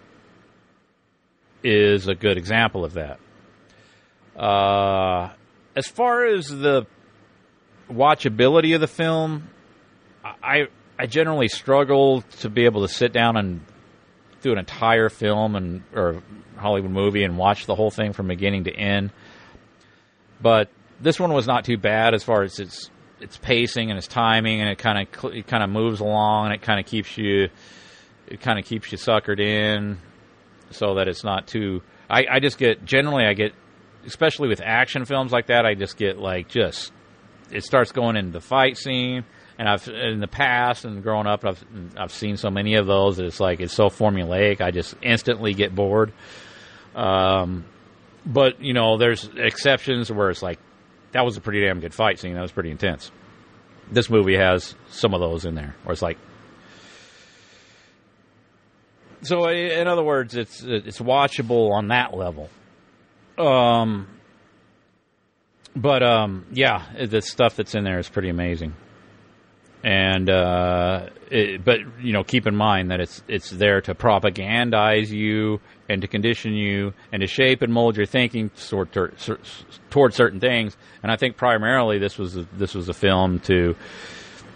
is 1.64 2.08
a 2.08 2.16
good 2.16 2.38
example 2.38 2.84
of 2.84 2.94
that. 2.94 3.20
Uh, 4.36 5.34
as 5.76 5.88
far 5.88 6.26
as 6.26 6.48
the 6.48 6.88
watchability 7.90 8.76
of 8.76 8.82
the 8.82 8.88
film, 8.88 9.50
I 10.24 10.68
I 11.00 11.06
generally 11.06 11.48
struggle 11.48 12.22
to 12.40 12.50
be 12.50 12.66
able 12.66 12.82
to 12.82 12.94
sit 12.94 13.14
down 13.14 13.38
and 13.38 13.62
do 14.42 14.52
an 14.52 14.58
entire 14.58 15.10
film 15.10 15.56
and 15.56 15.84
or 15.94 16.22
Hollywood 16.58 16.92
movie 16.92 17.24
and 17.24 17.38
watch 17.38 17.66
the 17.66 17.76
whole 17.76 17.92
thing 17.92 18.14
from 18.14 18.28
beginning 18.28 18.66
to 18.66 18.74
end. 18.74 19.12
But 20.42 20.70
this 21.00 21.20
one 21.20 21.34
was 21.34 21.48
not 21.48 21.66
too 21.66 21.78
bad 21.78 22.14
as 22.14 22.24
far 22.24 22.44
as 22.44 22.60
its 22.60 22.90
its 23.20 23.38
pacing 23.38 23.90
and 23.90 23.98
its 23.98 24.08
timing, 24.08 24.62
and 24.62 24.70
it 24.70 24.78
kind 24.78 25.08
of 25.08 25.34
it 25.34 25.48
kind 25.48 25.64
of 25.64 25.70
moves 25.70 26.00
along 26.00 26.46
and 26.46 26.56
it 26.56 26.62
kind 26.62 26.80
of 26.80 26.86
keeps 26.86 27.18
you 27.18 27.50
it 28.28 28.42
kind 28.42 28.60
of 28.60 28.66
keeps 28.66 28.92
you 28.92 28.98
suckered 28.98 29.40
in, 29.40 29.98
so 30.72 30.96
that 30.96 31.08
it's 31.08 31.24
not 31.24 31.48
too. 31.48 31.82
I, 32.10 32.26
I 32.32 32.40
just 32.40 32.58
get 32.58 32.86
generally 32.86 33.26
I 33.26 33.34
get 33.34 33.54
especially 34.06 34.48
with 34.48 34.62
action 34.64 35.06
films 35.06 35.32
like 35.32 35.48
that 35.48 35.66
I 35.66 35.74
just 35.74 35.98
get 35.98 36.18
like 36.18 36.48
just 36.48 36.94
it 37.52 37.64
starts 37.64 37.92
going 37.92 38.16
into 38.16 38.32
the 38.32 38.42
fight 38.42 38.78
scene. 38.78 39.26
And 39.60 39.68
I've 39.68 39.88
in 39.88 40.20
the 40.20 40.28
past 40.28 40.86
and 40.86 41.02
growing 41.02 41.26
up, 41.26 41.44
I've 41.44 41.64
I've 41.98 42.12
seen 42.12 42.38
so 42.38 42.52
many 42.52 42.76
of 42.76 42.86
those. 42.86 43.18
It's 43.18 43.40
like 43.40 43.60
it's 43.60 43.74
so 43.74 43.90
formulaic. 43.90 44.62
I 44.62 44.70
just 44.70 44.96
instantly 45.02 45.54
get 45.56 45.74
bored. 45.74 46.14
Um, 46.96 47.66
but 48.26 48.62
you 48.62 48.74
know, 48.74 48.98
there's 48.98 49.28
exceptions 49.36 50.12
where 50.12 50.30
it's 50.30 50.44
like 50.44 50.60
that 51.14 51.26
was 51.26 51.38
a 51.38 51.42
pretty 51.42 51.62
damn 51.62 51.80
good 51.80 51.94
fight 51.94 52.20
scene. 52.20 52.36
That 52.36 52.42
was 52.42 52.52
pretty 52.52 52.70
intense. 52.70 53.12
This 53.90 54.10
movie 54.10 54.36
has 54.36 54.76
some 54.90 55.14
of 55.14 55.22
those 55.22 55.46
in 55.46 55.56
there, 55.56 55.76
where 55.84 55.94
it's 55.94 56.02
like. 56.02 56.18
So, 59.24 59.50
in 59.50 59.88
other 59.88 60.04
words, 60.04 60.36
it's 60.36 60.62
it's 60.62 61.00
watchable 61.00 61.72
on 61.72 61.88
that 61.88 62.16
level. 62.16 62.50
Um, 63.38 64.08
but 65.82 66.04
um, 66.04 66.46
yeah, 66.52 66.84
the 67.06 67.22
stuff 67.22 67.56
that's 67.56 67.76
in 67.76 67.84
there 67.84 68.00
is 68.00 68.10
pretty 68.10 68.30
amazing. 68.30 68.76
And 69.84 70.30
uh, 70.30 71.10
it, 71.30 71.64
but 71.64 71.80
you 72.02 72.12
know, 72.12 72.24
keep 72.24 72.48
in 72.48 72.56
mind 72.56 72.92
that 72.92 73.00
it's 73.00 73.24
it's 73.28 73.52
there 73.52 73.80
to 73.82 73.94
propagandize 73.94 75.10
you 75.10 75.62
and 75.88 76.02
to 76.02 76.08
condition 76.08 76.54
you 76.54 76.94
and 77.12 77.22
to 77.22 77.28
shape 77.28 77.62
and 77.62 77.72
mold 77.72 77.96
your 77.96 78.08
thinking 78.08 78.50
toward 78.50 78.92
toward 79.90 80.14
certain 80.14 80.40
things. 80.40 80.76
And 81.04 81.12
I 81.12 81.16
think 81.16 81.38
primarily 81.38 82.00
this 82.00 82.18
was 82.18 82.38
a, 82.38 82.48
this 82.54 82.74
was 82.74 82.90
a 82.90 82.94
film 82.94 83.40
to 83.42 83.76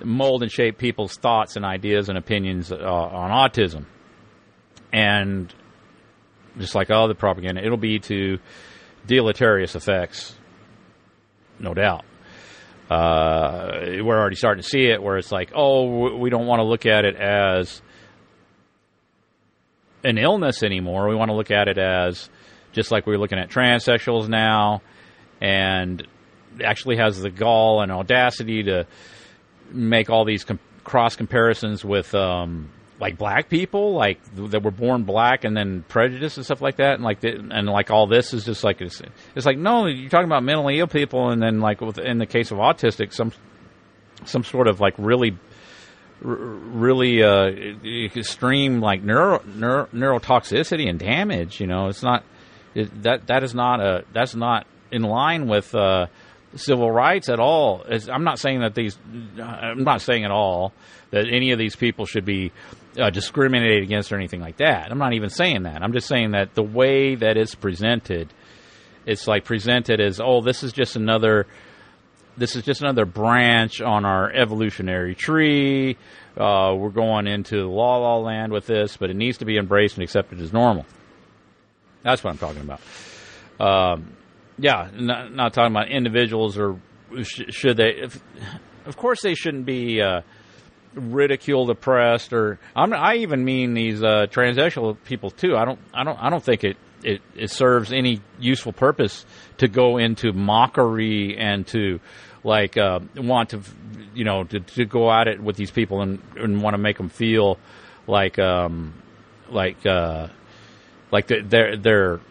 mold 0.03 0.41
and 0.41 0.51
shape 0.51 0.79
people's 0.79 1.15
thoughts 1.15 1.55
and 1.55 1.63
ideas 1.63 2.09
and 2.09 2.17
opinions 2.17 2.71
uh, 2.71 2.77
on 2.77 3.29
autism. 3.29 3.85
And 4.91 5.53
just 6.57 6.73
like 6.73 6.89
all 6.89 7.07
the 7.07 7.15
propaganda, 7.15 7.63
it'll 7.63 7.77
be 7.77 7.99
to 7.99 8.39
deleterious 9.05 9.75
effects 9.75 10.35
no 11.61 11.73
doubt. 11.73 12.05
Uh, 12.89 14.01
we're 14.03 14.19
already 14.19 14.35
starting 14.35 14.61
to 14.61 14.67
see 14.67 14.87
it 14.87 15.01
where 15.01 15.17
it's 15.17 15.31
like, 15.31 15.51
oh, 15.55 16.17
we 16.17 16.29
don't 16.29 16.45
want 16.45 16.59
to 16.59 16.65
look 16.65 16.85
at 16.85 17.05
it 17.05 17.15
as 17.15 17.81
an 20.03 20.17
illness 20.17 20.61
anymore. 20.63 21.07
We 21.07 21.15
want 21.15 21.29
to 21.29 21.35
look 21.35 21.51
at 21.51 21.69
it 21.69 21.77
as 21.77 22.29
just 22.73 22.91
like 22.91 23.05
we're 23.05 23.17
looking 23.17 23.39
at 23.39 23.49
transsexuals 23.49 24.27
now, 24.27 24.81
and 25.39 26.05
actually 26.63 26.97
has 26.97 27.21
the 27.21 27.29
gall 27.29 27.81
and 27.81 27.91
audacity 27.91 28.63
to 28.63 28.85
make 29.71 30.09
all 30.09 30.25
these 30.25 30.43
com- 30.43 30.59
cross 30.83 31.15
comparisons 31.15 31.85
with 31.85 32.13
um, 32.13 32.69
like 33.01 33.17
black 33.17 33.49
people, 33.49 33.93
like 33.95 34.19
that 34.35 34.63
were 34.63 34.71
born 34.71 35.03
black 35.03 35.43
and 35.43 35.57
then 35.57 35.83
prejudice 35.87 36.37
and 36.37 36.45
stuff 36.45 36.61
like 36.61 36.77
that, 36.77 36.93
and 36.93 37.03
like 37.03 37.23
and 37.23 37.67
like 37.67 37.89
all 37.89 38.05
this 38.05 38.31
is 38.31 38.45
just 38.45 38.63
like 38.63 38.79
it's, 38.79 39.01
it's 39.35 39.45
like 39.45 39.57
no, 39.57 39.87
you're 39.87 40.09
talking 40.09 40.27
about 40.27 40.43
mentally 40.43 40.79
ill 40.79 40.87
people, 40.87 41.31
and 41.31 41.41
then 41.41 41.59
like 41.59 41.81
with, 41.81 41.97
in 41.97 42.19
the 42.19 42.27
case 42.27 42.51
of 42.51 42.59
autistic, 42.59 43.11
some 43.11 43.33
some 44.23 44.43
sort 44.43 44.67
of 44.67 44.79
like 44.79 44.93
really 44.99 45.35
really 46.21 47.23
uh, 47.23 47.47
extreme 48.15 48.79
like 48.79 49.01
neuro, 49.01 49.41
neuro 49.45 49.87
neurotoxicity 49.87 50.87
and 50.87 50.99
damage. 50.99 51.59
You 51.59 51.65
know, 51.65 51.87
it's 51.87 52.03
not 52.03 52.23
it, 52.75 53.01
that 53.01 53.25
that 53.27 53.43
is 53.43 53.55
not 53.55 53.81
a 53.81 54.05
that's 54.13 54.35
not 54.35 54.67
in 54.91 55.01
line 55.01 55.47
with 55.47 55.73
uh, 55.73 56.05
civil 56.55 56.91
rights 56.91 57.29
at 57.29 57.39
all. 57.39 57.83
It's, 57.87 58.07
I'm 58.09 58.23
not 58.23 58.39
saying 58.39 58.61
that 58.61 58.75
these. 58.75 58.97
I'm 59.41 59.83
not 59.83 60.01
saying 60.01 60.25
at 60.25 60.31
all 60.31 60.73
that 61.11 61.27
any 61.27 61.51
of 61.51 61.59
these 61.59 61.75
people 61.75 62.05
should 62.05 62.25
be 62.25 62.51
uh, 62.99 63.09
discriminated 63.09 63.83
against 63.83 64.11
or 64.11 64.17
anything 64.17 64.41
like 64.41 64.57
that. 64.57 64.91
I'm 64.91 64.97
not 64.97 65.13
even 65.13 65.29
saying 65.29 65.63
that. 65.63 65.81
I'm 65.81 65.93
just 65.93 66.07
saying 66.07 66.31
that 66.31 66.55
the 66.55 66.63
way 66.63 67.15
that 67.15 67.37
it's 67.37 67.55
presented, 67.55 68.33
it's 69.05 69.27
like 69.27 69.45
presented 69.45 70.01
as 70.01 70.19
oh, 70.19 70.41
this 70.41 70.63
is 70.63 70.73
just 70.73 70.95
another 70.95 71.47
this 72.37 72.55
is 72.55 72.63
just 72.63 72.81
another 72.81 73.05
branch 73.05 73.81
on 73.81 74.05
our 74.05 74.31
evolutionary 74.31 75.15
tree. 75.15 75.97
Uh, 76.37 76.73
we're 76.75 76.89
going 76.89 77.27
into 77.27 77.69
la 77.69 77.97
la 77.97 78.17
land 78.17 78.51
with 78.51 78.65
this, 78.65 78.97
but 78.97 79.09
it 79.09 79.15
needs 79.15 79.39
to 79.39 79.45
be 79.45 79.57
embraced 79.57 79.95
and 79.95 80.03
accepted 80.03 80.39
as 80.39 80.53
normal. 80.53 80.85
That's 82.03 82.23
what 82.23 82.31
I'm 82.31 82.37
talking 82.37 82.61
about. 82.61 82.81
Um, 83.59 84.13
yeah, 84.57 84.89
not, 84.93 85.33
not, 85.33 85.53
talking 85.53 85.71
about 85.75 85.89
individuals 85.89 86.57
or 86.57 86.79
sh- 87.23 87.49
should 87.49 87.77
they. 87.77 87.91
If, 88.03 88.21
of 88.85 88.97
course, 88.97 89.21
they 89.21 89.35
shouldn't 89.35 89.65
be 89.65 90.01
uh, 90.01 90.21
ridiculed, 90.93 91.69
oppressed, 91.69 92.33
or 92.33 92.59
I'm, 92.75 92.93
i 92.93 93.15
even 93.15 93.43
mean 93.43 93.73
these 93.73 94.03
uh, 94.03 94.27
transsexual 94.29 94.97
people 95.05 95.31
too. 95.31 95.55
I 95.55 95.65
don't, 95.65 95.79
I 95.93 96.03
don't, 96.03 96.21
I 96.21 96.29
don't 96.29 96.43
think 96.43 96.63
it, 96.63 96.77
it, 97.03 97.21
it 97.35 97.49
serves 97.49 97.91
any 97.91 98.21
useful 98.39 98.73
purpose 98.73 99.25
to 99.57 99.67
go 99.67 99.97
into 99.97 100.33
mockery 100.33 101.37
and 101.37 101.65
to 101.67 101.99
like 102.43 102.77
uh, 102.77 102.99
want 103.15 103.49
to, 103.49 103.61
you 104.13 104.23
know, 104.23 104.43
to, 104.43 104.59
to 104.59 104.85
go 104.85 105.11
at 105.11 105.27
it 105.27 105.41
with 105.41 105.55
these 105.55 105.71
people 105.71 106.01
and, 106.01 106.21
and 106.35 106.61
want 106.61 106.73
to 106.73 106.81
make 106.81 106.97
them 106.97 107.09
feel 107.09 107.57
like, 108.07 108.39
um, 108.39 108.93
like, 109.49 109.85
uh, 109.85 110.27
like 111.11 111.27
they're 111.27 111.75
they're 111.77 112.21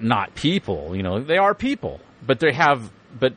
not 0.00 0.34
people. 0.34 0.96
You 0.96 1.02
know, 1.02 1.20
they 1.20 1.38
are 1.38 1.54
people, 1.54 2.00
but 2.26 2.40
they 2.40 2.52
have, 2.52 2.90
but 3.18 3.34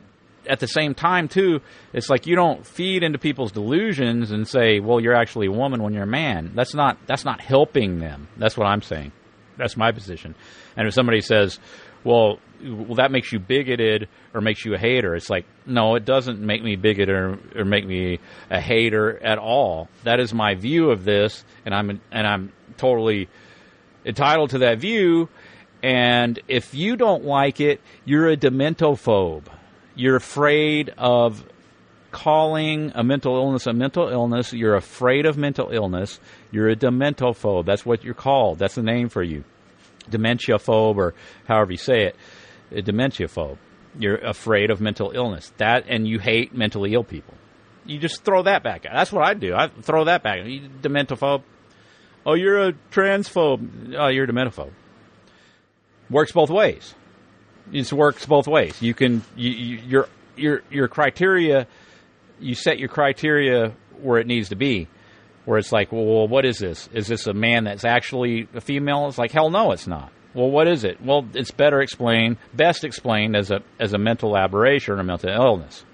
at 0.48 0.60
the 0.60 0.66
same 0.66 0.94
time 0.94 1.28
too, 1.28 1.60
it's 1.92 2.10
like 2.10 2.26
you 2.26 2.36
don't 2.36 2.66
feed 2.66 3.02
into 3.02 3.18
people's 3.18 3.52
delusions 3.52 4.30
and 4.30 4.46
say, 4.46 4.80
well, 4.80 5.00
you're 5.00 5.16
actually 5.16 5.46
a 5.46 5.52
woman 5.52 5.82
when 5.82 5.94
you're 5.94 6.04
a 6.04 6.06
man. 6.06 6.52
That's 6.54 6.74
not 6.74 6.98
that's 7.06 7.24
not 7.24 7.40
helping 7.40 7.98
them. 7.98 8.28
That's 8.36 8.56
what 8.56 8.66
I'm 8.66 8.82
saying. 8.82 9.12
That's 9.56 9.76
my 9.76 9.92
position. 9.92 10.34
And 10.76 10.88
if 10.88 10.94
somebody 10.94 11.20
says, 11.20 11.58
well, 12.02 12.38
well, 12.62 12.96
that 12.96 13.10
makes 13.10 13.32
you 13.32 13.38
bigoted 13.38 14.08
or 14.32 14.40
makes 14.40 14.64
you 14.64 14.74
a 14.74 14.78
hater. 14.78 15.14
It's 15.14 15.30
like, 15.30 15.46
no, 15.66 15.94
it 15.96 16.04
doesn't 16.04 16.40
make 16.40 16.62
me 16.62 16.76
bigoted 16.76 17.14
or, 17.14 17.38
or 17.56 17.64
make 17.64 17.86
me 17.86 18.20
a 18.50 18.60
hater 18.60 19.22
at 19.24 19.38
all. 19.38 19.88
That 20.04 20.20
is 20.20 20.32
my 20.32 20.54
view 20.54 20.90
of 20.90 21.04
this, 21.04 21.44
and 21.64 21.74
I'm 21.74 22.00
and 22.10 22.26
I'm 22.26 22.52
totally 22.76 23.28
entitled 24.04 24.50
to 24.50 24.58
that 24.58 24.78
view. 24.78 25.28
And 25.84 26.40
if 26.48 26.72
you 26.72 26.96
don't 26.96 27.26
like 27.26 27.60
it, 27.60 27.82
you're 28.06 28.30
a 28.30 28.38
dementophobe. 28.38 29.44
You're 29.94 30.16
afraid 30.16 30.94
of 30.96 31.44
calling 32.10 32.92
a 32.94 33.04
mental 33.04 33.36
illness 33.36 33.66
a 33.66 33.74
mental 33.74 34.08
illness. 34.08 34.54
You're 34.54 34.76
afraid 34.76 35.26
of 35.26 35.36
mental 35.36 35.68
illness. 35.70 36.20
You're 36.50 36.70
a 36.70 36.74
dementophobe. 36.74 37.66
That's 37.66 37.84
what 37.84 38.02
you're 38.02 38.14
called. 38.14 38.60
That's 38.60 38.76
the 38.76 38.82
name 38.82 39.10
for 39.10 39.22
you. 39.22 39.44
Dementia 40.08 40.56
phobe, 40.56 40.96
or 40.96 41.14
however 41.46 41.72
you 41.72 41.76
say 41.76 42.04
it 42.04 42.16
a 42.72 42.80
dementia 42.80 43.26
phobe. 43.26 43.58
You're 43.98 44.16
afraid 44.16 44.70
of 44.70 44.80
mental 44.80 45.12
illness. 45.14 45.52
That 45.58 45.84
and 45.86 46.08
you 46.08 46.18
hate 46.18 46.54
mentally 46.54 46.94
ill 46.94 47.04
people. 47.04 47.34
You 47.84 47.98
just 47.98 48.24
throw 48.24 48.42
that 48.44 48.62
back. 48.62 48.86
At 48.86 48.94
that's 48.94 49.12
what 49.12 49.26
I 49.28 49.34
do. 49.34 49.54
I 49.54 49.68
throw 49.82 50.04
that 50.04 50.22
back. 50.22 50.46
You 50.46 50.66
dementophobe. 50.80 51.42
Oh, 52.24 52.32
you're 52.32 52.68
a 52.68 52.72
transphobe. 52.90 53.94
Oh, 53.98 54.08
you're 54.08 54.24
a 54.24 54.28
dementophobe. 54.28 54.72
Works 56.14 56.30
both 56.30 56.48
ways. 56.48 56.94
It 57.72 57.92
works 57.92 58.24
both 58.24 58.46
ways. 58.46 58.80
You 58.80 58.94
can 58.94 59.22
you, 59.34 59.50
you, 59.50 59.76
your 59.78 60.08
your 60.36 60.62
your 60.70 60.86
criteria. 60.86 61.66
You 62.38 62.54
set 62.54 62.78
your 62.78 62.88
criteria 62.88 63.74
where 64.00 64.20
it 64.20 64.28
needs 64.28 64.50
to 64.50 64.54
be. 64.54 64.86
Where 65.44 65.58
it's 65.58 65.72
like, 65.72 65.90
well, 65.90 66.28
what 66.28 66.44
is 66.44 66.58
this? 66.58 66.88
Is 66.92 67.08
this 67.08 67.26
a 67.26 67.34
man 67.34 67.64
that's 67.64 67.84
actually 67.84 68.46
a 68.54 68.60
female? 68.60 69.08
It's 69.08 69.18
like, 69.18 69.32
hell 69.32 69.50
no, 69.50 69.72
it's 69.72 69.88
not. 69.88 70.12
Well, 70.34 70.52
what 70.52 70.68
is 70.68 70.84
it? 70.84 71.02
Well, 71.02 71.26
it's 71.34 71.50
better 71.50 71.80
explained, 71.80 72.36
best 72.54 72.84
explained 72.84 73.34
as 73.34 73.50
a 73.50 73.62
as 73.80 73.92
a 73.92 73.98
mental 73.98 74.36
aberration 74.36 74.94
or 74.94 75.00
a 75.00 75.04
mental 75.04 75.30
illness. 75.30 75.84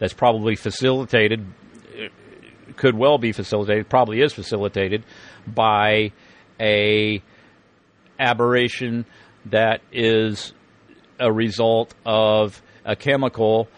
That's 0.00 0.14
probably 0.14 0.56
facilitated, 0.56 1.46
could 2.74 2.96
well 2.96 3.18
be 3.18 3.30
facilitated, 3.30 3.88
probably 3.88 4.20
is 4.20 4.32
facilitated 4.32 5.04
by 5.46 6.10
a 6.58 7.22
aberration 8.18 9.04
that 9.46 9.80
is 9.92 10.52
a 11.18 11.32
result 11.32 11.94
of 12.04 12.60
a 12.84 12.96
chemical 12.96 13.68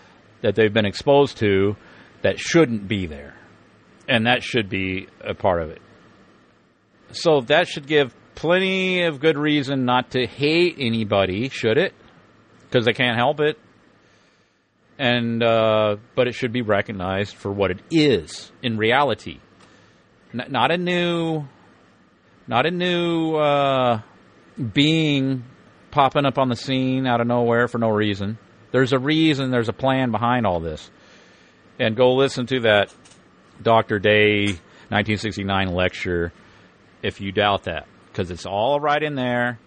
that 0.43 0.55
they've 0.55 0.73
been 0.73 0.87
exposed 0.87 1.39
to 1.39 1.77
that 2.23 2.39
shouldn't 2.39 2.89
be 2.89 3.07
there. 3.07 3.35
And 4.09 4.27
that 4.27 4.43
should 4.43 4.69
be 4.69 5.09
a 5.21 5.35
part 5.35 5.63
of 5.63 5.71
it. 5.71 5.83
So 7.13 7.41
that 7.43 7.69
should 7.69 7.87
give 7.87 8.15
plenty 8.35 9.03
of 9.03 9.21
good 9.21 9.37
reason 9.39 9.85
not 9.85 10.13
to 10.13 10.27
hate 10.27 10.77
anybody, 10.79 11.49
should 11.49 11.79
it? 11.79 11.95
Because 12.63 12.85
they 12.85 12.93
can't 12.93 13.17
help 13.17 13.41
it. 13.41 13.59
And 14.99 15.43
uh, 15.43 15.97
but 16.17 16.27
it 16.27 16.33
should 16.35 16.53
be 16.53 16.63
recognized 16.63 17.37
for 17.37 17.53
what 17.53 17.71
it 17.71 17.81
is 17.91 18.51
in 18.63 18.77
reality, 18.77 19.39
N- 20.35 20.47
not 20.51 20.73
a 20.73 20.77
new, 20.77 21.47
not 22.49 22.67
a 22.67 22.71
new 22.73 23.37
uh, 23.37 24.01
being 24.73 25.45
popping 25.91 26.27
up 26.27 26.39
on 26.39 26.49
the 26.49 26.57
scene 26.57 27.07
out 27.07 27.21
of 27.21 27.27
nowhere 27.27 27.69
for 27.69 27.79
no 27.79 27.89
reason. 27.89 28.39
There's 28.73 28.93
a 28.93 28.99
reason. 28.99 29.51
There's 29.51 29.69
a 29.69 29.73
plan 29.73 30.11
behind 30.11 30.47
all 30.47 30.61
this. 30.61 30.91
And 31.79 31.97
go 31.97 32.15
listen 32.15 32.47
to 32.47 32.61
that 32.61 32.93
Dr. 33.63 33.99
Day 33.99 34.47
1969 34.91 35.69
lecture 35.69 36.33
if 37.03 37.21
you 37.21 37.33
doubt 37.33 37.65
that 37.65 37.87
because 38.11 38.31
it's 38.31 38.47
all 38.47 38.81
right 38.81 39.03
in 39.03 39.15
there. 39.15 39.59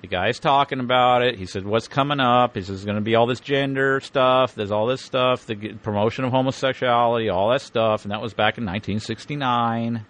The 0.00 0.08
guy's 0.08 0.38
talking 0.38 0.78
about 0.78 1.22
it. 1.22 1.36
He 1.36 1.46
said, 1.46 1.64
"What's 1.64 1.88
coming 1.88 2.20
up?" 2.20 2.54
He 2.54 2.60
says, 2.60 2.68
"There's 2.68 2.84
going 2.84 2.98
to 2.98 3.02
be 3.02 3.16
all 3.16 3.26
this 3.26 3.40
gender 3.40 4.00
stuff. 4.00 4.54
There's 4.54 4.70
all 4.70 4.86
this 4.86 5.02
stuff, 5.02 5.44
the 5.46 5.56
promotion 5.56 6.24
of 6.24 6.30
homosexuality, 6.30 7.28
all 7.28 7.50
that 7.50 7.62
stuff." 7.62 8.04
And 8.04 8.12
that 8.12 8.22
was 8.22 8.32
back 8.32 8.58
in 8.58 8.64
1969. 8.64 10.06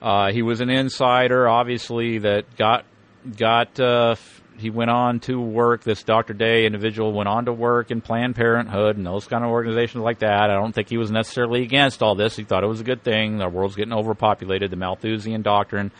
Uh, 0.00 0.32
he 0.32 0.42
was 0.42 0.60
an 0.60 0.70
insider, 0.70 1.48
obviously, 1.48 2.18
that 2.18 2.56
got 2.56 2.84
got. 3.36 3.78
Uh, 3.78 4.16
he 4.56 4.70
went 4.70 4.90
on 4.90 5.20
to 5.20 5.40
work. 5.40 5.82
This 5.84 6.02
Dr. 6.02 6.34
Day 6.34 6.66
individual 6.66 7.12
went 7.12 7.28
on 7.28 7.46
to 7.46 7.52
work 7.52 7.90
in 7.90 8.00
Planned 8.00 8.36
Parenthood 8.36 8.96
and 8.96 9.06
those 9.06 9.26
kind 9.26 9.42
of 9.42 9.50
organizations 9.50 10.02
like 10.02 10.18
that. 10.18 10.50
I 10.50 10.54
don't 10.54 10.74
think 10.74 10.88
he 10.88 10.98
was 10.98 11.10
necessarily 11.10 11.62
against 11.62 12.02
all 12.02 12.14
this. 12.14 12.36
He 12.36 12.44
thought 12.44 12.62
it 12.62 12.66
was 12.66 12.80
a 12.80 12.84
good 12.84 13.02
thing. 13.02 13.38
The 13.38 13.48
world's 13.48 13.76
getting 13.76 13.94
overpopulated. 13.94 14.70
The 14.70 14.76
Malthusian 14.76 15.42
doctrine 15.42 15.92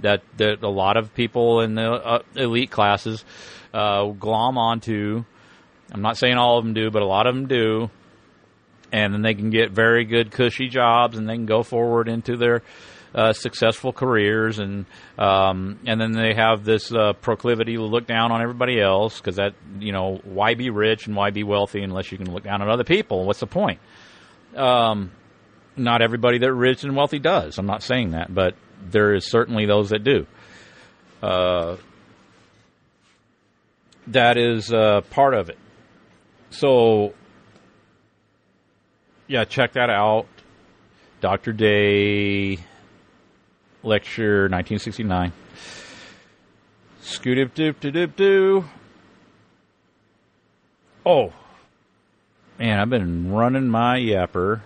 that 0.00 0.22
that 0.36 0.62
a 0.62 0.68
lot 0.68 0.96
of 0.96 1.14
people 1.14 1.60
in 1.60 1.74
the 1.74 1.92
uh, 1.92 2.22
elite 2.34 2.70
classes 2.70 3.24
uh, 3.72 4.06
glom 4.06 4.58
onto. 4.58 5.24
I'm 5.92 6.02
not 6.02 6.16
saying 6.16 6.36
all 6.36 6.58
of 6.58 6.64
them 6.64 6.74
do, 6.74 6.90
but 6.90 7.02
a 7.02 7.06
lot 7.06 7.26
of 7.26 7.34
them 7.34 7.46
do. 7.46 7.90
And 8.92 9.12
then 9.12 9.22
they 9.22 9.34
can 9.34 9.50
get 9.50 9.72
very 9.72 10.04
good, 10.04 10.30
cushy 10.30 10.68
jobs, 10.68 11.18
and 11.18 11.28
they 11.28 11.34
can 11.34 11.46
go 11.46 11.62
forward 11.62 12.08
into 12.08 12.36
their 12.36 12.62
uh, 13.16 13.32
successful 13.32 13.92
careers, 13.94 14.58
and 14.58 14.84
um, 15.18 15.80
and 15.86 15.98
then 15.98 16.12
they 16.12 16.34
have 16.34 16.64
this 16.64 16.92
uh, 16.92 17.14
proclivity 17.14 17.76
to 17.76 17.82
look 17.82 18.06
down 18.06 18.30
on 18.30 18.42
everybody 18.42 18.78
else 18.78 19.18
because 19.18 19.36
that 19.36 19.54
you 19.78 19.90
know 19.90 20.20
why 20.24 20.54
be 20.54 20.68
rich 20.68 21.06
and 21.06 21.16
why 21.16 21.30
be 21.30 21.42
wealthy 21.42 21.82
unless 21.82 22.12
you 22.12 22.18
can 22.18 22.30
look 22.30 22.44
down 22.44 22.60
on 22.60 22.68
other 22.68 22.84
people? 22.84 23.24
What's 23.24 23.40
the 23.40 23.46
point? 23.46 23.80
Um, 24.54 25.12
not 25.76 26.02
everybody 26.02 26.38
that 26.38 26.52
rich 26.52 26.84
and 26.84 26.94
wealthy 26.94 27.18
does. 27.18 27.58
I'm 27.58 27.66
not 27.66 27.82
saying 27.82 28.10
that, 28.10 28.32
but 28.32 28.54
there 28.82 29.14
is 29.14 29.26
certainly 29.26 29.64
those 29.64 29.90
that 29.90 30.04
do. 30.04 30.26
Uh, 31.22 31.76
that 34.08 34.36
is 34.36 34.72
uh, 34.72 35.00
part 35.10 35.34
of 35.34 35.48
it. 35.48 35.58
So, 36.50 37.14
yeah, 39.26 39.44
check 39.44 39.72
that 39.72 39.90
out. 39.90 40.26
Dr. 41.20 41.52
Day 41.52 42.58
lecture 43.86 44.48
1969. 44.48 45.32
Scoot 47.00 47.38
doop 47.38 47.52
doop 47.52 47.92
doop 47.92 48.16
doo. 48.16 48.64
Oh, 51.06 51.32
man, 52.58 52.80
I've 52.80 52.90
been 52.90 53.32
running 53.32 53.68
my 53.68 53.96
yapper 53.96 54.62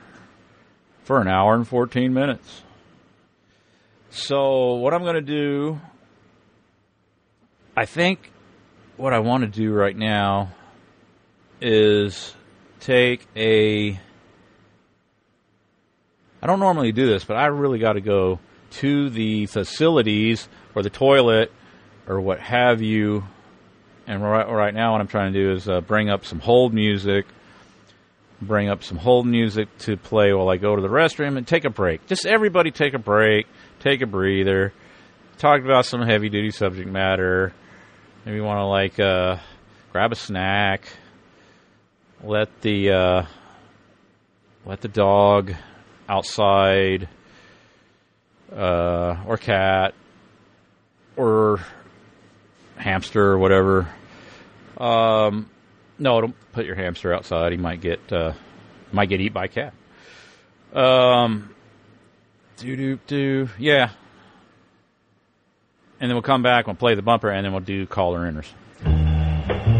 for 1.04 1.20
an 1.20 1.28
hour 1.28 1.54
and 1.54 1.68
14 1.68 2.14
minutes. 2.14 2.62
So 4.08 4.74
what 4.76 4.94
I'm 4.94 5.02
going 5.02 5.16
to 5.16 5.20
do, 5.20 5.80
I 7.76 7.84
think, 7.84 8.32
what 8.96 9.12
I 9.12 9.18
want 9.18 9.42
to 9.42 9.48
do 9.48 9.72
right 9.72 9.96
now 9.96 10.50
is 11.60 12.34
take 12.80 13.26
a. 13.36 14.00
I 16.42 16.46
don't 16.46 16.58
normally 16.58 16.90
do 16.90 17.06
this, 17.06 17.22
but 17.22 17.36
I 17.36 17.46
really 17.46 17.78
got 17.78 17.92
to 17.92 18.00
go 18.00 18.40
to 18.70 19.10
the 19.10 19.46
facilities 19.46 20.48
or 20.74 20.82
the 20.82 20.90
toilet 20.90 21.52
or 22.06 22.20
what 22.20 22.40
have 22.40 22.82
you. 22.82 23.24
And 24.06 24.22
right, 24.22 24.48
right 24.48 24.74
now, 24.74 24.92
what 24.92 25.00
I'm 25.00 25.08
trying 25.08 25.32
to 25.32 25.38
do 25.38 25.52
is 25.52 25.68
uh, 25.68 25.80
bring 25.80 26.10
up 26.10 26.24
some 26.24 26.40
hold 26.40 26.74
music, 26.74 27.26
bring 28.42 28.68
up 28.68 28.82
some 28.82 28.98
hold 28.98 29.26
music 29.26 29.68
to 29.78 29.96
play 29.96 30.32
while 30.32 30.48
I 30.48 30.56
go 30.56 30.74
to 30.74 30.82
the 30.82 30.88
restroom 30.88 31.36
and 31.36 31.46
take 31.46 31.64
a 31.64 31.70
break. 31.70 32.06
Just 32.06 32.26
everybody 32.26 32.70
take 32.70 32.94
a 32.94 32.98
break, 32.98 33.46
take 33.78 34.00
a 34.00 34.06
breather, 34.06 34.72
talk 35.38 35.60
about 35.60 35.86
some 35.86 36.02
heavy 36.02 36.28
duty 36.28 36.50
subject 36.50 36.88
matter. 36.88 37.52
Maybe 38.24 38.36
you 38.36 38.44
want 38.44 38.58
to 38.58 38.64
like 38.64 38.98
uh, 38.98 39.36
grab 39.92 40.12
a 40.12 40.16
snack, 40.16 40.88
let 42.22 42.48
the 42.62 42.90
uh, 42.90 43.22
let 44.66 44.80
the 44.80 44.88
dog 44.88 45.54
outside 46.08 47.08
uh, 48.54 49.16
or 49.26 49.36
cat 49.36 49.94
or 51.16 51.60
hamster 52.76 53.22
or 53.22 53.38
whatever. 53.38 53.88
Um, 54.78 55.50
no, 55.98 56.20
don't 56.20 56.52
put 56.52 56.66
your 56.66 56.74
hamster 56.74 57.12
outside. 57.12 57.52
He 57.52 57.58
might 57.58 57.80
get 57.80 58.12
uh, 58.12 58.32
might 58.92 59.08
get 59.08 59.20
eat 59.20 59.32
by 59.32 59.44
a 59.44 59.48
cat. 59.48 59.74
Um, 60.72 61.54
do 62.56 62.76
do 62.76 62.98
do. 63.06 63.48
Yeah. 63.58 63.90
And 66.00 66.08
then 66.08 66.14
we'll 66.14 66.22
come 66.22 66.42
back. 66.42 66.66
We'll 66.66 66.76
play 66.76 66.94
the 66.94 67.02
bumper, 67.02 67.28
and 67.28 67.44
then 67.44 67.52
we'll 67.52 67.60
do 67.60 67.86
caller 67.86 68.20
inners. 68.20 69.79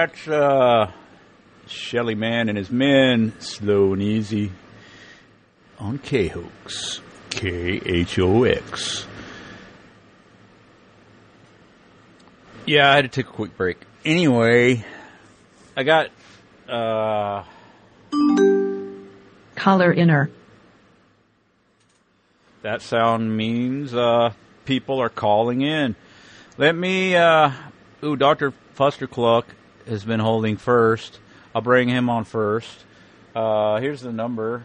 That's 0.00 0.28
uh 0.28 0.90
Shelly 1.66 2.14
Manne 2.14 2.48
and 2.48 2.56
his 2.56 2.70
men, 2.70 3.34
slow 3.38 3.92
and 3.92 4.00
easy. 4.00 4.50
On 5.78 5.98
K 5.98 6.28
Hoax. 6.28 7.02
K 7.28 7.82
H 7.84 8.18
O 8.18 8.44
X. 8.44 9.06
Yeah, 12.64 12.90
I 12.90 12.94
had 12.96 13.02
to 13.02 13.08
take 13.08 13.26
a 13.28 13.30
quick 13.30 13.54
break. 13.58 13.76
Anyway, 14.02 14.86
I 15.76 15.82
got 15.82 16.08
uh 16.66 17.44
Collar 19.54 19.92
inner. 19.92 20.30
that 22.62 22.80
sound 22.80 23.36
means 23.36 23.92
uh 23.92 24.32
people 24.64 24.98
are 24.98 25.10
calling 25.10 25.60
in. 25.60 25.94
Let 26.56 26.74
me 26.74 27.16
uh 27.16 27.52
ooh, 28.02 28.16
Dr. 28.16 28.54
Fustercluck 28.78 29.44
has 29.86 30.04
been 30.04 30.20
holding 30.20 30.56
first. 30.56 31.18
I'll 31.54 31.62
bring 31.62 31.88
him 31.88 32.08
on 32.08 32.24
first. 32.24 32.84
Uh 33.34 33.80
here's 33.80 34.00
the 34.00 34.12
number. 34.12 34.64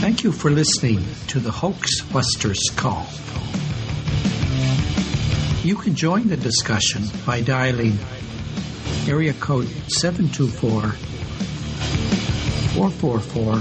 Thank 0.00 0.24
you 0.24 0.32
for 0.32 0.50
listening 0.50 1.00
to 1.28 1.38
the 1.38 1.50
Hoax 1.50 2.00
Busters 2.02 2.58
call. 2.74 3.06
You 5.62 5.76
can 5.76 5.94
join 5.94 6.28
the 6.28 6.36
discussion 6.36 7.04
by 7.24 7.40
dialing 7.40 7.96
area 9.06 9.32
code 9.34 9.68
724 9.88 10.92
444 12.78 13.58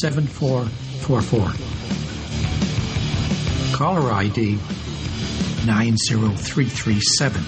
7444. 0.00 1.52
Caller 3.76 4.10
ID 4.12 4.56
90337. 5.66 7.42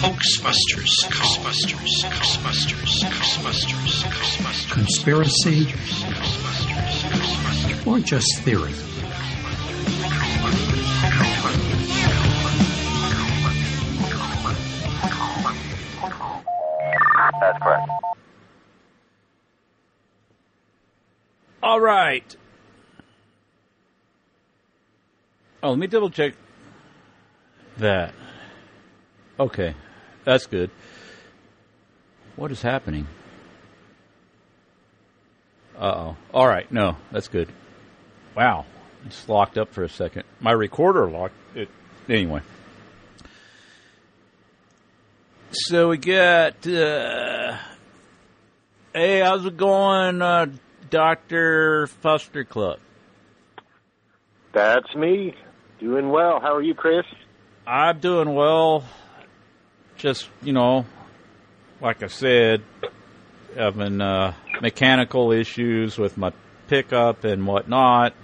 Hoaxbusters, 0.00 0.92
Hoaxbusters, 1.10 2.04
Hoaxbusters, 2.08 3.04
Hoaxbusters, 3.04 4.02
Hoaxbusters. 4.04 4.72
Conspiracy 4.72 5.68
or 7.86 7.98
just 8.00 8.40
theory. 8.40 8.72
That's 17.40 17.58
correct. 17.62 17.88
All 21.62 21.80
right. 21.80 22.36
Oh, 25.62 25.70
let 25.70 25.78
me 25.78 25.86
double 25.86 26.10
check 26.10 26.34
that. 27.78 28.14
Okay, 29.38 29.74
that's 30.24 30.46
good. 30.46 30.70
What 32.36 32.50
is 32.50 32.62
happening? 32.62 33.06
Uh 35.78 35.94
oh. 35.96 36.16
All 36.32 36.46
right, 36.46 36.70
no, 36.72 36.96
that's 37.10 37.28
good. 37.28 37.48
Wow, 38.34 38.64
it's 39.06 39.28
locked 39.28 39.58
up 39.58 39.72
for 39.72 39.84
a 39.84 39.88
second. 39.88 40.24
My 40.40 40.52
recorder 40.52 41.10
locked 41.10 41.34
it. 41.54 41.68
Anyway. 42.08 42.40
So 45.52 45.88
we 45.88 45.98
got. 45.98 46.64
Uh, 46.64 47.56
hey, 48.94 49.18
how's 49.18 49.44
it 49.44 49.56
going, 49.56 50.22
uh, 50.22 50.46
Doctor 50.90 51.88
FusterCluck? 52.04 52.78
That's 54.52 54.94
me. 54.94 55.34
Doing 55.80 56.10
well. 56.10 56.38
How 56.40 56.54
are 56.54 56.62
you, 56.62 56.74
Chris? 56.74 57.04
I'm 57.66 57.98
doing 57.98 58.32
well. 58.32 58.84
Just 59.96 60.28
you 60.40 60.52
know, 60.52 60.86
like 61.80 62.04
I 62.04 62.06
said, 62.06 62.62
having 63.56 64.00
uh, 64.00 64.34
mechanical 64.60 65.32
issues 65.32 65.98
with 65.98 66.16
my 66.16 66.32
pickup 66.68 67.24
and 67.24 67.44
whatnot. 67.44 68.14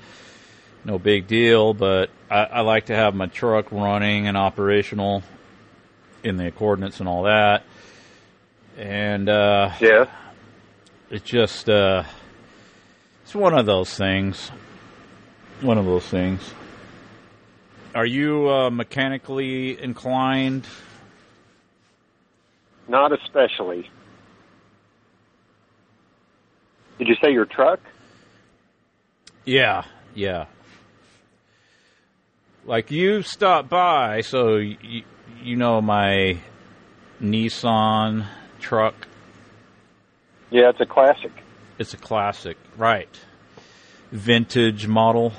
No 0.84 1.00
big 1.00 1.26
deal, 1.26 1.74
but 1.74 2.10
I, 2.30 2.44
I 2.44 2.60
like 2.60 2.86
to 2.86 2.94
have 2.94 3.16
my 3.16 3.26
truck 3.26 3.72
running 3.72 4.28
and 4.28 4.36
operational 4.36 5.24
in 6.22 6.36
the 6.36 6.50
coordinates 6.50 7.00
and 7.00 7.08
all 7.08 7.24
that. 7.24 7.64
And 8.76 9.28
uh, 9.28 9.70
Yeah. 9.80 10.06
it's 11.10 11.24
just 11.24 11.68
uh, 11.68 12.04
it's 13.22 13.34
one 13.34 13.58
of 13.58 13.66
those 13.66 13.94
things. 13.96 14.50
One 15.62 15.78
of 15.78 15.86
those 15.86 16.06
things. 16.06 16.40
Are 17.94 18.04
you 18.04 18.50
uh, 18.50 18.70
mechanically 18.70 19.80
inclined? 19.82 20.66
Not 22.88 23.12
especially. 23.12 23.90
Did 26.98 27.08
you 27.08 27.16
say 27.22 27.32
your 27.32 27.46
truck? 27.46 27.80
Yeah, 29.44 29.84
yeah. 30.14 30.46
Like 32.64 32.90
you 32.90 33.22
stopped 33.22 33.68
by, 33.68 34.22
so 34.22 34.56
you, 34.56 35.04
you 35.42 35.56
know 35.56 35.80
my 35.80 36.38
Nissan 37.22 38.26
truck. 38.60 38.94
Yeah, 40.50 40.70
it's 40.70 40.80
a 40.80 40.86
classic. 40.86 41.32
It's 41.78 41.94
a 41.94 41.96
classic, 41.96 42.56
right? 42.76 43.08
Vintage 44.10 44.86
model, 44.86 45.32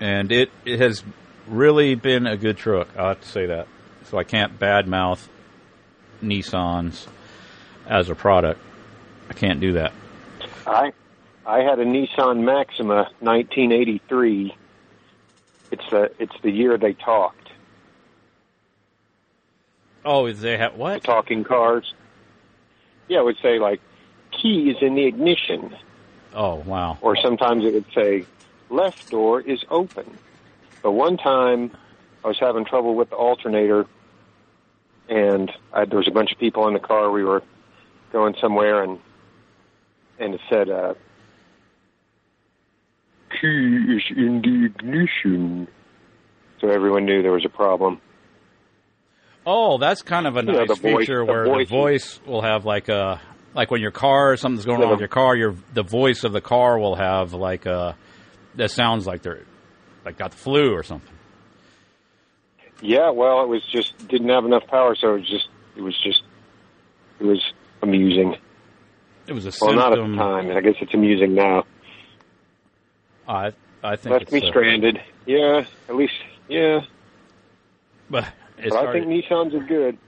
and 0.00 0.30
it 0.32 0.50
it 0.64 0.80
has 0.80 1.02
really 1.46 1.94
been 1.94 2.26
a 2.26 2.36
good 2.36 2.56
truck. 2.56 2.88
I 2.96 3.08
have 3.08 3.20
to 3.20 3.28
say 3.28 3.46
that. 3.46 3.66
So 4.04 4.18
I 4.18 4.24
can't 4.24 4.58
badmouth 4.58 5.26
Nissans 6.22 7.06
as 7.86 8.08
a 8.08 8.14
product. 8.14 8.60
I 9.28 9.34
can't 9.34 9.60
do 9.60 9.74
that. 9.74 9.92
I 10.66 10.92
I 11.46 11.60
had 11.60 11.78
a 11.78 11.84
Nissan 11.84 12.44
Maxima 12.44 13.10
1983. 13.20 14.54
It's 15.70 15.90
the 15.90 16.10
it's 16.18 16.34
the 16.42 16.50
year 16.50 16.78
they 16.78 16.92
talked. 16.92 17.37
Oh, 20.10 20.32
they 20.32 20.56
have 20.56 20.74
what? 20.76 21.04
talking 21.04 21.44
cars. 21.44 21.92
Yeah, 23.08 23.18
it 23.18 23.24
would 23.24 23.36
say 23.42 23.58
like 23.58 23.78
key 24.30 24.70
is 24.70 24.78
in 24.80 24.94
the 24.94 25.04
ignition, 25.04 25.76
Oh, 26.34 26.54
wow. 26.64 26.96
or 27.02 27.14
sometimes 27.14 27.62
it 27.66 27.74
would 27.74 27.84
say 27.94 28.24
left 28.70 29.10
door 29.10 29.42
is 29.42 29.62
open. 29.68 30.06
But 30.82 30.92
one 30.92 31.18
time 31.18 31.76
I 32.24 32.28
was 32.28 32.38
having 32.38 32.64
trouble 32.64 32.94
with 32.94 33.10
the 33.10 33.16
alternator, 33.16 33.84
and 35.10 35.52
I, 35.74 35.84
there 35.84 35.98
was 35.98 36.08
a 36.08 36.10
bunch 36.10 36.32
of 36.32 36.38
people 36.38 36.66
in 36.68 36.72
the 36.72 36.80
car. 36.80 37.10
We 37.10 37.22
were 37.22 37.42
going 38.10 38.34
somewhere, 38.40 38.82
and 38.82 38.98
and 40.18 40.32
it 40.32 40.40
said 40.48 40.70
uh, 40.70 40.94
key 43.30 43.94
is 43.94 44.02
in 44.16 44.40
the 44.40 44.64
ignition. 44.64 45.68
So 46.62 46.70
everyone 46.70 47.04
knew 47.04 47.20
there 47.22 47.30
was 47.32 47.44
a 47.44 47.50
problem. 47.50 48.00
Oh, 49.50 49.78
that's 49.78 50.02
kind 50.02 50.26
of 50.26 50.36
a 50.36 50.42
nice 50.42 50.68
the 50.68 50.74
voice- 50.74 50.98
feature 51.06 51.24
the 51.24 51.24
where 51.24 51.44
voice- 51.46 51.68
the 51.68 51.74
voice 51.74 52.20
will 52.26 52.42
have 52.42 52.64
like 52.66 52.88
a 52.90 53.20
like 53.54 53.70
when 53.70 53.80
your 53.80 53.90
car 53.90 54.36
something's 54.36 54.66
going 54.66 54.80
Yeah, 54.80 54.86
on 54.86 54.90
with 54.92 55.00
your 55.00 55.08
car, 55.08 55.34
your 55.34 55.54
the 55.72 55.82
voice 55.82 56.22
of 56.24 56.32
the 56.32 56.40
car 56.42 56.78
will 56.78 56.96
have 56.96 57.32
like 57.32 57.64
a 57.64 57.96
that 58.56 58.70
sounds 58.70 59.06
like 59.06 59.22
they're 59.22 59.44
like 60.04 60.18
got 60.18 60.32
the 60.32 60.36
flu 60.36 60.72
or 60.74 60.82
something. 60.82 61.14
Yeah, 62.82 63.10
well, 63.10 63.42
it 63.42 63.48
was 63.48 63.62
just 63.66 63.96
didn't 64.06 64.28
have 64.28 64.44
enough 64.44 64.66
power, 64.66 64.94
so 64.94 65.14
it 65.14 65.20
was 65.20 65.28
just 65.28 65.48
it 65.76 65.80
was 65.82 65.96
just 66.04 66.22
it 67.20 67.24
was 67.24 67.42
amusing. 67.82 68.36
It 69.26 69.32
was 69.32 69.44
a 69.46 69.48
Well, 69.60 69.70
symptom. 69.72 69.76
not 69.76 69.92
at 69.98 70.10
the 70.10 70.16
time. 70.16 70.56
I 70.56 70.60
guess 70.60 70.74
it's 70.82 70.92
amusing 70.94 71.34
now. 71.34 71.64
I 73.26 73.52
I 73.82 73.96
think 73.96 74.12
Left 74.12 74.30
me 74.32 74.42
a- 74.42 74.48
stranded. 74.48 75.00
Yeah, 75.26 75.64
at 75.88 75.96
least 75.96 76.14
yeah. 76.48 76.80
but 78.10 78.24
But 78.62 78.72
I 78.88 78.92
think 78.92 79.06
Nissans 79.06 79.54
are 79.54 79.64
good. 79.64 79.98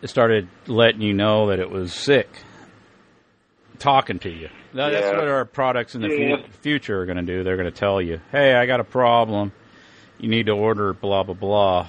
it 0.00 0.08
started 0.08 0.48
letting 0.66 1.00
you 1.00 1.12
know 1.14 1.48
that 1.48 1.58
it 1.60 1.70
was 1.70 1.92
sick, 1.92 2.28
talking 3.78 4.18
to 4.20 4.30
you. 4.30 4.48
That, 4.74 4.90
That's 4.90 5.06
Yeah. 5.06 5.16
what 5.18 5.28
our 5.28 5.44
products 5.44 5.94
in 5.94 6.02
the 6.02 6.08
Yeah. 6.08 6.36
future 6.60 7.00
are 7.00 7.06
going 7.06 7.18
to 7.18 7.22
do. 7.22 7.44
They're 7.44 7.56
going 7.56 7.70
to 7.70 7.76
tell 7.78 8.00
you, 8.00 8.20
"Hey, 8.30 8.54
I 8.54 8.66
got 8.66 8.80
a 8.80 8.84
problem. 8.84 9.52
You 10.18 10.28
need 10.28 10.46
to 10.46 10.52
order 10.52 10.92
blah 10.92 11.22
blah 11.24 11.34
blah," 11.34 11.86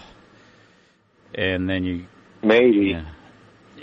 and 1.35 1.69
then 1.69 1.84
you 1.84 2.05
Maybe. 2.43 2.88
Yeah. 2.88 3.05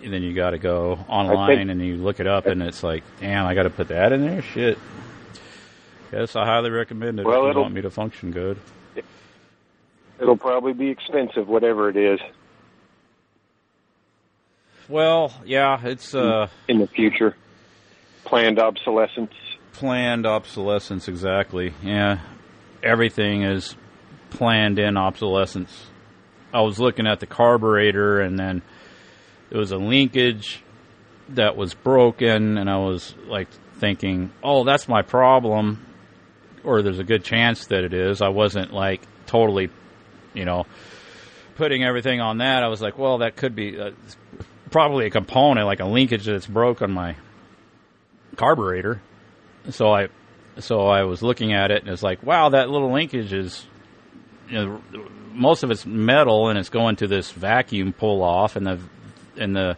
And 0.03 0.13
then 0.13 0.23
you 0.23 0.35
got 0.35 0.51
to 0.51 0.59
go 0.59 0.99
online 1.09 1.71
and 1.71 1.81
you 1.85 1.97
look 1.97 2.21
it 2.21 2.27
up, 2.27 2.45
and 2.47 2.63
it's 2.63 2.83
like, 2.83 3.03
damn, 3.21 3.47
I 3.47 3.55
got 3.55 3.63
to 3.65 3.71
put 3.71 3.89
that 3.89 4.13
in 4.13 4.27
there. 4.27 4.43
Shit. 4.43 4.79
Yes, 6.13 6.37
I 6.37 6.45
highly 6.45 6.71
recommend 6.71 7.21
it 7.21 7.27
Well, 7.27 7.47
if 7.49 7.55
you 7.55 7.61
want 7.61 7.75
me 7.75 7.81
to 7.83 7.91
function 7.91 8.33
good. 8.33 8.59
It'll 10.21 10.37
probably 10.37 10.73
be 10.75 10.89
expensive, 10.91 11.49
whatever 11.49 11.89
it 11.89 11.97
is, 11.97 12.21
Well, 14.89 15.33
yeah, 15.45 15.79
it's 15.85 16.15
uh, 16.15 16.49
in 16.69 16.79
the 16.79 16.87
future. 16.89 17.37
Planned 18.25 18.59
obsolescence. 18.59 19.33
planned 19.73 20.27
obsolescence. 20.27 21.09
Exactly. 21.09 21.73
Yeah, 21.83 22.19
everything 22.83 23.43
is 23.45 23.77
planned 24.31 24.79
in 24.79 24.97
obsolescence. 24.97 25.87
I 26.53 26.61
was 26.63 26.79
looking 26.81 27.07
at 27.07 27.21
the 27.21 27.27
carburetor, 27.27 28.21
and 28.21 28.37
then 28.39 28.63
there 29.51 29.61
was 29.61 29.71
a 29.73 29.77
linkage 29.79 30.63
that 31.31 31.57
was 31.57 31.75
broken, 31.75 32.59
and 32.59 32.69
I 32.69 32.79
was 32.79 33.15
like 33.27 33.49
thinking, 33.79 34.33
"Oh, 34.43 34.65
that's 34.65 34.89
my 34.89 35.03
problem," 35.03 35.87
or 36.65 36.83
there's 36.83 36.99
a 36.99 37.05
good 37.05 37.23
chance 37.25 37.67
that 37.67 37.85
it 37.85 37.95
is. 37.95 38.21
I 38.21 38.29
wasn't 38.29 38.73
like 38.73 39.03
totally, 39.27 39.71
you 40.35 40.45
know, 40.45 40.67
putting 41.57 41.83
everything 41.85 42.21
on 42.21 42.39
that. 42.39 42.63
I 42.63 42.69
was 42.69 42.81
like, 42.81 42.99
"Well, 42.99 43.19
that 43.19 43.37
could 43.37 43.55
be 43.55 43.79
uh, 43.79 43.91
probably 44.71 45.07
a 45.07 45.11
component, 45.11 45.67
like 45.67 45.81
a 45.81 45.87
linkage 45.87 46.25
that's 46.25 46.47
broke 46.47 46.83
on 46.83 46.93
my 46.93 47.17
carburetor." 48.37 49.01
So 49.71 49.93
I, 49.93 50.09
so 50.59 50.87
I 50.87 51.05
was 51.05 51.23
looking 51.23 51.53
at 51.53 51.71
it, 51.71 51.83
and 51.83 51.91
it's 51.93 52.03
like, 52.03 52.23
"Wow, 52.23 52.51
that 52.51 52.71
little 52.71 52.93
linkage 52.93 53.33
is." 53.33 53.67
You 54.49 54.57
know, 54.67 54.83
most 55.33 55.63
of 55.63 55.71
it's 55.71 55.87
metal 55.87 56.49
and 56.49 56.59
it's 56.59 56.71
going 56.71 56.97
to 56.97 57.07
this 57.07 57.31
vacuum 57.31 57.93
pull 57.93 58.23
off 58.23 58.57
and 58.57 58.67
the 58.67 58.81
and 59.37 59.55
the 59.55 59.77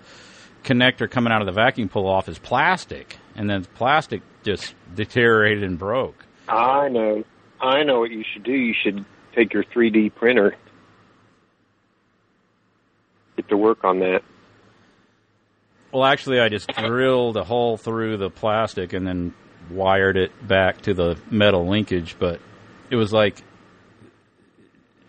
connector 0.65 1.11
coming 1.11 1.33
out 1.33 1.43
of 1.43 1.47
the 1.47 1.53
vacuum 1.53 1.89
pull 1.89 2.07
off 2.07 2.29
is 2.29 2.39
plastic 2.39 3.19
and 3.35 3.49
then 3.49 3.63
the 3.63 3.69
plastic 3.69 4.23
just 4.43 4.75
deteriorated 4.95 5.63
and 5.63 5.79
broke. 5.79 6.25
I 6.49 6.89
know. 6.89 7.25
I 7.61 7.83
know 7.85 8.01
what 8.01 8.11
you 8.11 8.25
should 8.33 8.43
do. 8.43 8.53
You 8.53 8.75
should 8.83 9.05
take 9.35 9.53
your 9.53 9.65
3D 9.65 10.15
printer, 10.15 10.57
get 13.37 13.49
to 13.49 13.57
work 13.57 13.85
on 13.85 14.01
that. 14.01 14.23
Well, 15.93 16.05
actually, 16.05 16.41
I 16.41 16.49
just 16.49 16.69
drilled 16.69 17.37
a 17.37 17.45
hole 17.45 17.77
through 17.77 18.17
the 18.17 18.31
plastic 18.31 18.95
and 18.95 19.07
then 19.07 19.35
wired 19.71 20.17
it 20.17 20.47
back 20.47 20.81
to 20.83 20.95
the 20.95 21.19
metal 21.31 21.69
linkage, 21.69 22.17
but 22.19 22.41
it 22.91 22.97
was 22.97 23.13
like, 23.13 23.43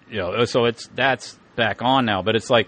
you 0.09 0.17
know, 0.17 0.45
so 0.45 0.65
it's 0.65 0.87
that's 0.93 1.39
back 1.55 1.81
on 1.81 2.05
now. 2.05 2.21
But 2.21 2.35
it's 2.35 2.49
like, 2.49 2.67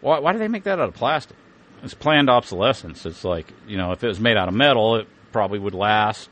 why, 0.00 0.20
why 0.20 0.32
do 0.32 0.38
they 0.38 0.48
make 0.48 0.64
that 0.64 0.78
out 0.78 0.88
of 0.88 0.94
plastic? 0.94 1.36
It's 1.82 1.94
planned 1.94 2.30
obsolescence. 2.30 3.04
It's 3.04 3.24
like, 3.24 3.52
you 3.66 3.76
know, 3.76 3.92
if 3.92 4.02
it 4.02 4.08
was 4.08 4.20
made 4.20 4.36
out 4.36 4.48
of 4.48 4.54
metal, 4.54 4.96
it 4.96 5.08
probably 5.32 5.58
would 5.58 5.74
last 5.74 6.30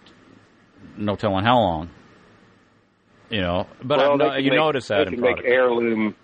no 0.97 1.17
telling 1.17 1.45
how 1.45 1.59
long. 1.59 1.91
You 3.33 3.41
know, 3.41 3.67
but 3.83 3.97
well, 3.97 4.19
no- 4.19 4.37
you 4.37 4.51
make, 4.51 4.59
notice 4.59 4.89
that 4.89 4.97
they 4.97 5.03
in 5.05 5.11
could 5.11 5.21
make 5.21 5.43
heirloom. 5.43 6.15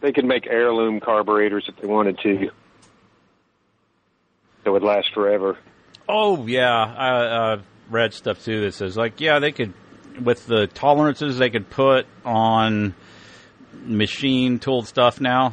They 0.00 0.10
could 0.10 0.24
make 0.24 0.46
heirloom 0.46 1.00
carburetors 1.00 1.66
if 1.68 1.76
they 1.76 1.86
wanted 1.86 2.18
to. 2.22 2.50
That 4.64 4.72
would 4.72 4.82
last 4.82 5.08
forever. 5.12 5.58
Oh 6.08 6.46
yeah, 6.46 6.70
I 6.70 7.10
uh, 7.10 7.62
read 7.90 8.14
stuff 8.14 8.42
too 8.42 8.62
that 8.62 8.72
says 8.72 8.96
like 8.96 9.20
yeah 9.20 9.38
they 9.38 9.52
could 9.52 9.74
with 10.18 10.46
the 10.46 10.66
tolerances 10.66 11.36
they 11.36 11.50
could 11.50 11.68
put 11.68 12.06
on 12.24 12.94
machine 13.84 14.58
tooled 14.58 14.86
stuff 14.86 15.20
now, 15.20 15.52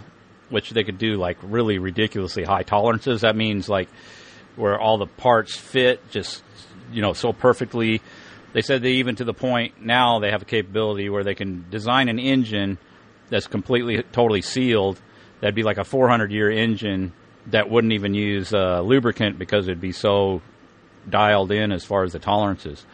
which 0.50 0.70
they 0.70 0.86
could 0.86 0.98
do 0.98 1.18
like 1.18 1.38
really 1.42 1.80
ridiculously 1.80 2.44
high 2.44 2.64
tolerances. 2.64 3.22
That 3.22 3.36
means 3.36 3.68
like 3.68 3.90
where 4.56 4.80
all 4.80 4.98
the 4.98 5.08
parts 5.08 5.58
fit 5.58 6.10
just 6.12 6.44
you 6.94 7.02
know 7.02 7.12
so 7.12 7.34
perfectly. 7.34 8.02
They 8.54 8.62
said 8.62 8.82
they 8.82 8.94
even 8.94 9.16
to 9.16 9.24
the 9.24 9.34
point 9.34 9.82
now 9.82 10.20
they 10.20 10.32
have 10.32 10.42
a 10.42 10.46
capability 10.46 11.10
where 11.10 11.24
they 11.24 11.36
can 11.36 11.66
design 11.70 12.10
an 12.10 12.20
engine 12.20 12.78
that's 13.30 13.48
completely 13.48 14.04
totally 14.12 14.42
sealed. 14.42 15.00
That'd 15.40 15.56
be 15.56 15.64
like 15.64 15.78
a 15.78 15.84
400 15.84 16.32
year 16.32 16.52
engine 16.52 17.14
that 17.48 17.70
wouldn't 17.70 17.94
even 17.94 18.14
use 18.14 18.54
uh, 18.54 18.82
lubricant 18.82 19.40
because 19.40 19.68
it'd 19.68 19.82
be 19.82 19.94
so 19.94 20.42
dialed 21.10 21.52
in 21.52 21.72
as 21.72 21.84
far 21.84 22.04
as 22.04 22.14
the 22.14 22.20
tolerances. 22.20 22.86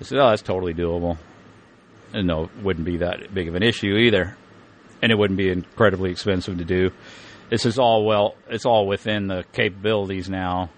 I 0.00 0.04
said, 0.04 0.18
"Oh, 0.18 0.30
that's 0.30 0.42
totally 0.42 0.74
doable." 0.74 1.18
And 2.12 2.26
no, 2.26 2.44
it 2.44 2.50
wouldn't 2.62 2.86
be 2.86 2.98
that 2.98 3.32
big 3.32 3.48
of 3.48 3.54
an 3.54 3.62
issue 3.62 3.96
either, 3.96 4.36
and 5.02 5.12
it 5.12 5.18
wouldn't 5.18 5.36
be 5.36 5.50
incredibly 5.50 6.10
expensive 6.10 6.58
to 6.58 6.64
do. 6.64 6.90
This 7.50 7.66
is 7.66 7.78
all 7.78 8.04
well, 8.04 8.34
it's 8.48 8.66
all 8.66 8.86
within 8.86 9.28
the 9.28 9.44
capabilities 9.52 10.28
now. 10.28 10.70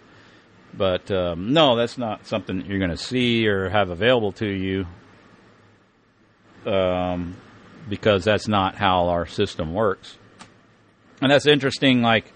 But 0.73 1.11
um, 1.11 1.53
no, 1.53 1.77
that's 1.77 1.99
not 1.99 2.27
something 2.27 2.65
you're 2.67 2.79
going 2.79 2.91
to 2.91 2.97
see 2.97 3.47
or 3.47 3.69
have 3.69 3.91
available 3.91 4.33
to 4.33 4.47
you, 4.47 4.87
um, 6.65 7.37
because 7.89 8.25
that's 8.25 8.49
not 8.49 8.77
how 8.77 9.09
our 9.09 9.27
system 9.27 9.75
works. 9.75 10.17
And 11.21 11.31
that's 11.31 11.47
interesting. 11.47 12.03
Like, 12.03 12.33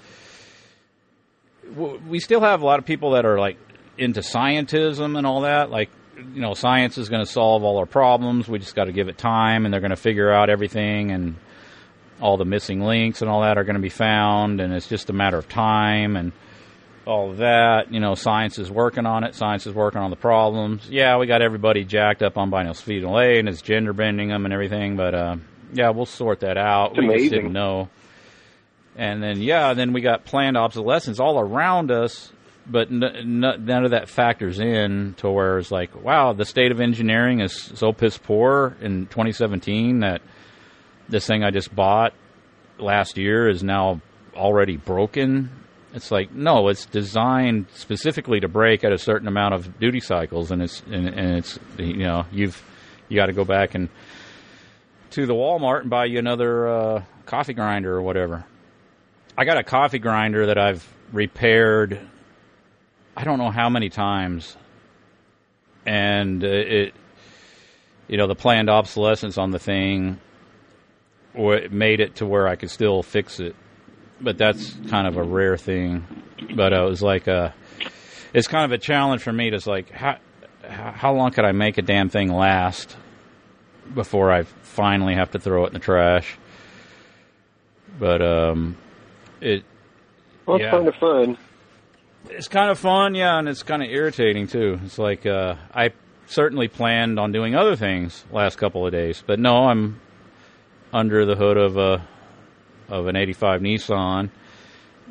we 2.09 2.21
still 2.21 2.41
have 2.41 2.63
a 2.63 2.67
lot 2.67 2.79
of 2.79 2.85
people 2.85 3.13
that 3.13 3.25
are 3.25 3.39
like 3.39 3.57
into 3.97 4.21
scientism 4.21 5.17
and 5.17 5.27
all 5.27 5.43
that. 5.43 5.71
Like, 5.71 5.91
you 6.17 6.41
know, 6.41 6.55
science 6.55 6.99
is 6.99 7.09
going 7.09 7.25
to 7.25 7.31
solve 7.31 7.65
all 7.65 7.79
our 7.79 7.87
problems. 7.87 8.49
We 8.49 8.59
just 8.59 8.75
got 8.75 8.85
to 8.85 8.93
give 8.93 9.09
it 9.09 9.17
time, 9.17 9.65
and 9.65 9.73
they're 9.73 9.81
going 9.81 9.91
to 9.91 9.97
figure 9.97 10.33
out 10.33 10.51
everything, 10.51 11.13
and 11.13 11.37
all 12.21 12.37
the 12.37 12.45
missing 12.45 12.81
links 12.81 13.23
and 13.23 13.31
all 13.31 13.43
that 13.43 13.59
are 13.59 13.65
going 13.65 13.75
to 13.75 13.83
be 13.83 13.89
found, 13.89 14.61
and 14.61 14.73
it's 14.73 14.89
just 14.89 15.11
a 15.11 15.13
matter 15.13 15.37
of 15.37 15.49
time 15.49 16.17
and 16.17 16.33
all 17.07 17.31
of 17.31 17.39
that. 17.39 17.93
You 17.93 18.01
know, 18.01 18.15
science 18.15 18.59
is 18.59 18.71
working 18.71 19.07
on 19.07 19.25
it. 19.25 19.35
Science 19.35 19.67
is 19.67 19.75
working 19.75 20.01
on 20.01 20.11
the 20.11 20.17
problems. 20.17 20.89
Yeah, 20.89 21.19
we 21.19 21.27
got 21.27 21.43
everybody 21.43 21.85
jacked 21.85 22.23
up 22.23 22.37
on 22.39 22.51
bisphenol 22.51 23.23
A, 23.23 23.39
and 23.39 23.49
it's 23.49 23.63
gender 23.63 23.93
bending 23.93 24.29
them 24.29 24.45
and 24.45 24.53
everything. 24.55 24.97
But 24.97 25.15
uh, 25.15 25.37
yeah, 25.73 25.91
we'll 25.91 26.07
sort 26.07 26.41
that 26.41 26.57
out. 26.57 26.93
It's 26.97 27.01
we 27.01 27.19
just 27.19 27.31
didn't 27.31 27.53
know. 27.53 27.89
And 28.97 29.23
then 29.23 29.41
yeah, 29.41 29.75
then 29.75 29.93
we 29.93 30.01
got 30.01 30.25
planned 30.25 30.57
obsolescence 30.57 31.19
all 31.19 31.39
around 31.41 31.91
us, 31.91 32.33
but 32.67 32.91
n- 32.91 33.03
n- 33.03 33.41
none 33.65 33.85
of 33.85 33.91
that 33.91 34.09
factors 34.09 34.61
in 34.61 35.15
to 35.19 35.29
where 35.31 35.59
it's 35.59 35.73
like, 35.73 36.01
wow, 36.01 36.33
the 36.33 36.45
state 36.45 36.71
of 36.71 36.81
engineering 36.81 37.41
is 37.41 37.53
so 37.53 37.93
piss 37.93 38.17
poor 38.19 38.77
in 38.81 39.07
2017 39.07 40.01
that 40.01 40.23
this 41.09 41.27
thing 41.27 41.43
I 41.43 41.51
just 41.51 41.75
bought 41.75 42.15
last 42.79 43.19
year 43.19 43.49
is 43.49 43.63
now 43.65 44.01
already 44.37 44.77
broken. 44.77 45.51
It's 45.95 46.11
like 46.11 46.33
no, 46.33 46.69
it's 46.69 46.87
designed 46.87 47.67
specifically 47.73 48.41
to 48.41 48.49
break 48.49 48.83
at 48.83 48.93
a 48.93 48.99
certain 48.99 49.29
amount 49.29 49.55
of 49.55 49.79
duty 49.79 50.01
cycles, 50.01 50.51
and 50.51 50.61
it's 50.61 50.83
and, 50.91 51.09
and 51.09 51.39
it's 51.39 51.59
you 51.79 51.99
know 51.99 52.27
you've 52.33 52.61
you 53.09 53.17
got 53.17 53.27
to 53.27 53.33
go 53.33 53.45
back 53.45 53.77
and 53.77 53.89
to 55.11 55.25
the 55.25 55.35
Walmart 55.35 55.83
and 55.83 55.91
buy 55.91 56.07
you 56.07 56.19
another 56.19 56.67
uh, 56.67 57.03
coffee 57.27 57.55
grinder 57.55 57.95
or 57.95 58.03
whatever. 58.03 58.45
I 59.39 59.45
got 59.45 59.57
a 59.57 59.63
coffee 59.63 60.01
grinder 60.01 60.47
that 60.47 60.59
I've 60.59 60.85
repaired. 61.13 62.01
I 63.17 63.23
don't 63.23 63.39
know 63.39 63.53
how 63.53 63.69
many 63.69 63.89
times, 63.89 64.57
and 65.87 66.43
it, 66.43 66.93
you 68.09 68.17
know, 68.17 68.27
the 68.27 68.35
planned 68.35 68.69
obsolescence 68.69 69.39
on 69.39 69.53
the 69.53 69.61
thing, 69.61 70.19
or 71.35 71.55
it 71.55 71.71
made 71.71 72.01
it 72.01 72.17
to 72.17 72.27
where 72.27 72.49
I 72.49 72.57
could 72.57 72.71
still 72.71 73.05
fix 73.05 73.39
it. 73.39 73.55
But 74.25 74.39
that's 74.39 74.75
kind 74.89 75.07
of 75.07 75.17
a 75.17 75.23
rare 75.23 75.57
thing. 75.57 76.07
But 76.57 76.73
uh, 76.73 76.87
it 76.87 76.89
was 76.89 77.03
like 77.03 77.27
a, 77.27 77.55
it's 78.33 78.49
kind 78.49 78.65
of 78.65 78.73
a 78.73 78.79
challenge 78.79 79.23
for 79.23 79.33
me. 79.33 79.51
To 79.51 79.71
like 79.71 79.91
how 79.91 80.19
how 80.69 81.13
long 81.13 81.31
could 81.31 81.45
I 81.45 81.53
make 81.53 81.79
a 81.79 81.83
damn 81.83 82.09
thing 82.09 82.33
last 82.33 82.97
before 83.95 84.33
I 84.33 84.43
finally 84.43 85.15
have 85.15 85.33
to 85.33 85.39
throw 85.39 85.65
it 85.65 85.69
in 85.69 85.75
the 85.75 85.79
trash? 85.79 86.39
But 87.99 88.23
um, 88.23 88.77
it. 89.41 89.65
Well, 90.47 90.57
it's 90.57 90.65
yeah. 90.65 90.71
kind 90.71 90.89
of 90.89 90.95
fun. 90.97 91.39
It's 92.31 92.49
kind 92.49 92.71
of 92.71 92.79
fun, 92.79 93.15
yeah, 93.15 93.39
and 93.39 93.49
it's 93.49 93.63
kind 93.63 93.83
of 93.83 93.91
irritating 93.91 94.47
too. 94.47 94.81
It's 94.85 94.99
like 94.99 95.27
uh, 95.27 95.57
I 95.75 95.93
certainly 96.27 96.69
planned 96.69 97.19
on 97.19 97.33
doing 97.33 97.55
other 97.55 97.77
things 97.77 98.25
last 98.33 98.57
couple 98.57 98.87
of 98.87 98.93
days, 98.93 99.23
but 99.27 99.39
no, 99.39 99.69
I'm 99.69 100.01
under 100.93 101.27
the 101.27 101.35
hood 101.35 101.57
of 101.57 101.77
a 101.77 102.07
of 102.89 103.07
an 103.07 103.17
'85 103.17 103.61
Nissan, 103.61 104.31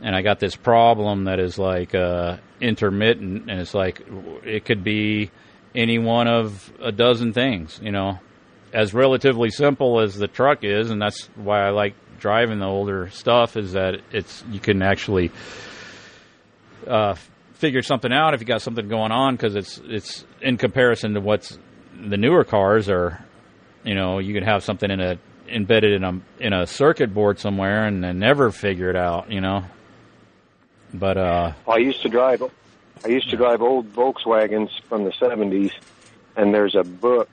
and 0.02 0.16
I 0.16 0.22
got 0.22 0.40
this 0.40 0.56
problem 0.56 1.26
that 1.26 1.40
is 1.40 1.58
like 1.58 1.94
uh, 1.95 2.38
intermittent, 2.60 3.50
and 3.50 3.60
it's 3.60 3.74
like 3.74 4.02
it 4.44 4.66
could 4.66 4.84
be 4.84 5.32
any 5.76 6.00
one 6.00 6.28
of 6.28 6.72
a 6.82 6.91
dozen 6.91 7.34
things, 7.34 7.80
you 7.82 7.91
know, 7.91 8.20
as 8.72 8.94
relatively 8.94 9.50
simple 9.50 10.00
as 10.00 10.16
the 10.16 10.28
truck 10.28 10.64
is, 10.64 10.90
and 10.90 11.02
that's 11.02 11.26
why 11.36 11.66
I 11.66 11.70
like 11.70 11.95
driving 12.20 12.60
the 12.60 12.66
older 12.66 13.10
stuff. 13.10 13.58
Is 13.58 13.74
that 13.74 13.95
it's 14.12 14.44
you 14.52 14.60
can 14.60 14.82
actually 14.82 15.32
uh, 16.88 17.16
figure 17.54 17.82
something 17.82 18.12
out 18.12 18.34
if 18.34 18.41
you 18.41 18.48
got 18.48 18.62
something 18.62 18.88
going 18.88 19.12
on 19.12 19.36
because 19.36 19.56
it's 19.56 19.82
it's 19.86 20.26
in 20.41 20.58
comparison 20.58 21.14
to 21.14 21.22
what's 21.22 21.58
the 22.00 22.18
newer 22.18 22.44
cars 22.44 22.90
are. 22.90 23.24
You 23.84 23.95
know, 23.95 24.20
you 24.20 24.34
can 24.34 24.44
have 24.44 24.64
something 24.64 24.90
in 24.90 25.00
a 25.00 25.18
embedded 25.48 25.94
in 25.94 26.03
a 26.03 26.20
in 26.40 26.53
a 26.53 26.68
circuit 26.68 27.14
board 27.14 27.40
somewhere 27.40 27.86
and 27.86 28.03
then 28.03 28.20
never 28.20 28.52
figure 28.52 28.90
it 28.90 28.95
out. 28.95 29.32
You 29.32 29.41
know, 29.41 29.65
but 30.94 31.18
uh, 31.18 31.53
I 31.68 31.78
used 31.78 32.02
to 32.03 32.10
drive. 32.10 32.44
I 33.06 33.07
used 33.07 33.30
to 33.32 33.38
drive 33.38 33.61
old 33.61 33.91
Volkswagens 33.94 34.70
from 34.84 35.03
the 35.03 35.11
'70s, 35.11 35.72
and 36.36 36.53
there's 36.53 36.76
a 36.76 36.84
book 36.84 37.30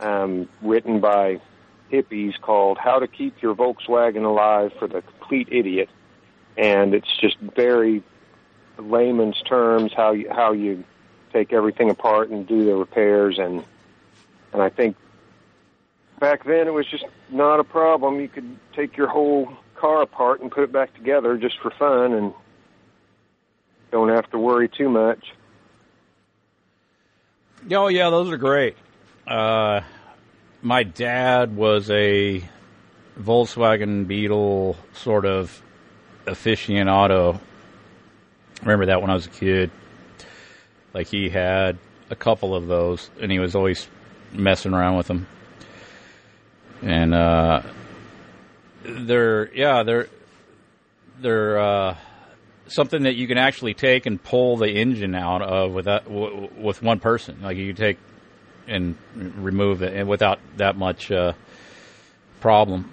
um, 0.00 0.48
written 0.62 1.00
by 1.00 1.40
hippies 1.92 2.40
called 2.40 2.78
"How 2.78 2.98
to 2.98 3.06
Keep 3.06 3.42
Your 3.42 3.54
Volkswagen 3.54 4.24
Alive 4.24 4.72
for 4.78 4.88
the 4.88 5.02
Complete 5.02 5.48
Idiot," 5.50 5.90
and 6.56 6.94
it's 6.94 7.16
just 7.20 7.38
very 7.38 8.02
layman's 8.78 9.40
terms 9.42 9.92
how 9.94 10.12
you 10.12 10.28
how 10.30 10.52
you 10.52 10.84
take 11.32 11.52
everything 11.52 11.90
apart 11.90 12.30
and 12.30 12.46
do 12.46 12.64
the 12.64 12.74
repairs 12.74 13.38
and 13.38 13.62
and 14.52 14.62
I 14.62 14.68
think 14.68 14.96
back 16.20 16.44
then 16.44 16.68
it 16.68 16.72
was 16.72 16.86
just 16.86 17.04
not 17.30 17.58
a 17.58 17.64
problem. 17.64 18.20
You 18.20 18.28
could 18.28 18.56
take 18.76 18.96
your 18.96 19.08
whole 19.08 19.52
car 19.74 20.02
apart 20.02 20.40
and 20.40 20.50
put 20.50 20.62
it 20.62 20.72
back 20.72 20.94
together 20.94 21.36
just 21.36 21.58
for 21.60 21.70
fun 21.70 22.12
and 22.12 22.34
don't 23.90 24.10
have 24.10 24.30
to 24.30 24.38
worry 24.38 24.68
too 24.68 24.88
much. 24.88 25.32
Oh 27.72 27.88
yeah, 27.88 28.10
those 28.10 28.30
are 28.30 28.36
great. 28.36 28.76
Uh, 29.26 29.80
my 30.62 30.82
dad 30.82 31.56
was 31.56 31.90
a 31.90 32.42
Volkswagen 33.18 34.06
Beetle 34.06 34.76
sort 34.92 35.26
of 35.26 35.62
aficionado. 36.26 37.40
Remember 38.62 38.86
that 38.86 39.00
when 39.00 39.10
I 39.10 39.14
was 39.14 39.26
a 39.26 39.30
kid. 39.30 39.70
Like 40.92 41.06
he 41.06 41.28
had 41.28 41.78
a 42.10 42.16
couple 42.16 42.54
of 42.54 42.66
those, 42.66 43.10
and 43.20 43.30
he 43.30 43.38
was 43.38 43.54
always 43.54 43.88
messing 44.32 44.74
around 44.74 44.96
with 44.96 45.06
them. 45.06 45.26
And 46.82 47.14
uh, 47.14 47.62
they're 48.84 49.52
yeah 49.54 49.82
they're 49.82 50.08
they're 51.20 51.58
uh, 51.58 51.96
something 52.66 53.02
that 53.02 53.14
you 53.14 53.26
can 53.26 53.38
actually 53.38 53.74
take 53.74 54.06
and 54.06 54.22
pull 54.22 54.56
the 54.56 54.70
engine 54.70 55.14
out 55.14 55.42
of 55.42 55.72
without 55.72 56.04
w- 56.04 56.48
with 56.58 56.82
one 56.82 57.00
person. 57.00 57.40
Like 57.42 57.56
you 57.56 57.66
can 57.68 57.76
take 57.76 57.98
and 58.66 58.96
remove 59.12 59.82
it 59.82 59.94
and 59.94 60.08
without 60.08 60.38
that 60.56 60.76
much 60.76 61.10
uh, 61.10 61.32
problem. 62.40 62.92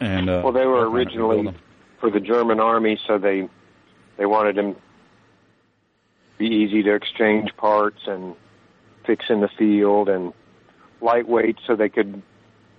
And 0.00 0.30
uh, 0.30 0.42
Well, 0.44 0.52
they 0.52 0.64
were 0.64 0.90
work 0.90 0.90
on 0.90 1.00
it, 1.00 1.06
rebuild 1.06 1.30
originally 1.30 1.54
for 2.00 2.10
the 2.10 2.20
German 2.20 2.60
army, 2.60 2.98
so 3.06 3.18
they 3.18 3.48
they 4.16 4.26
wanted 4.26 4.56
them 4.56 4.74
to 4.74 4.80
be 6.38 6.46
easy 6.46 6.82
to 6.82 6.94
exchange 6.94 7.54
parts 7.56 8.00
and 8.06 8.34
fix 9.04 9.26
in 9.28 9.40
the 9.40 9.48
field 9.48 10.08
and 10.08 10.32
lightweight, 11.00 11.58
so 11.66 11.76
they 11.76 11.88
could 11.88 12.22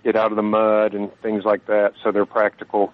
get 0.06 0.16
out 0.16 0.32
of 0.32 0.38
the 0.38 0.44
mud 0.44 0.94
and 0.94 1.12
things 1.22 1.44
like 1.44 1.66
that. 1.66 1.94
So 2.04 2.12
they're 2.12 2.26
practical. 2.28 2.94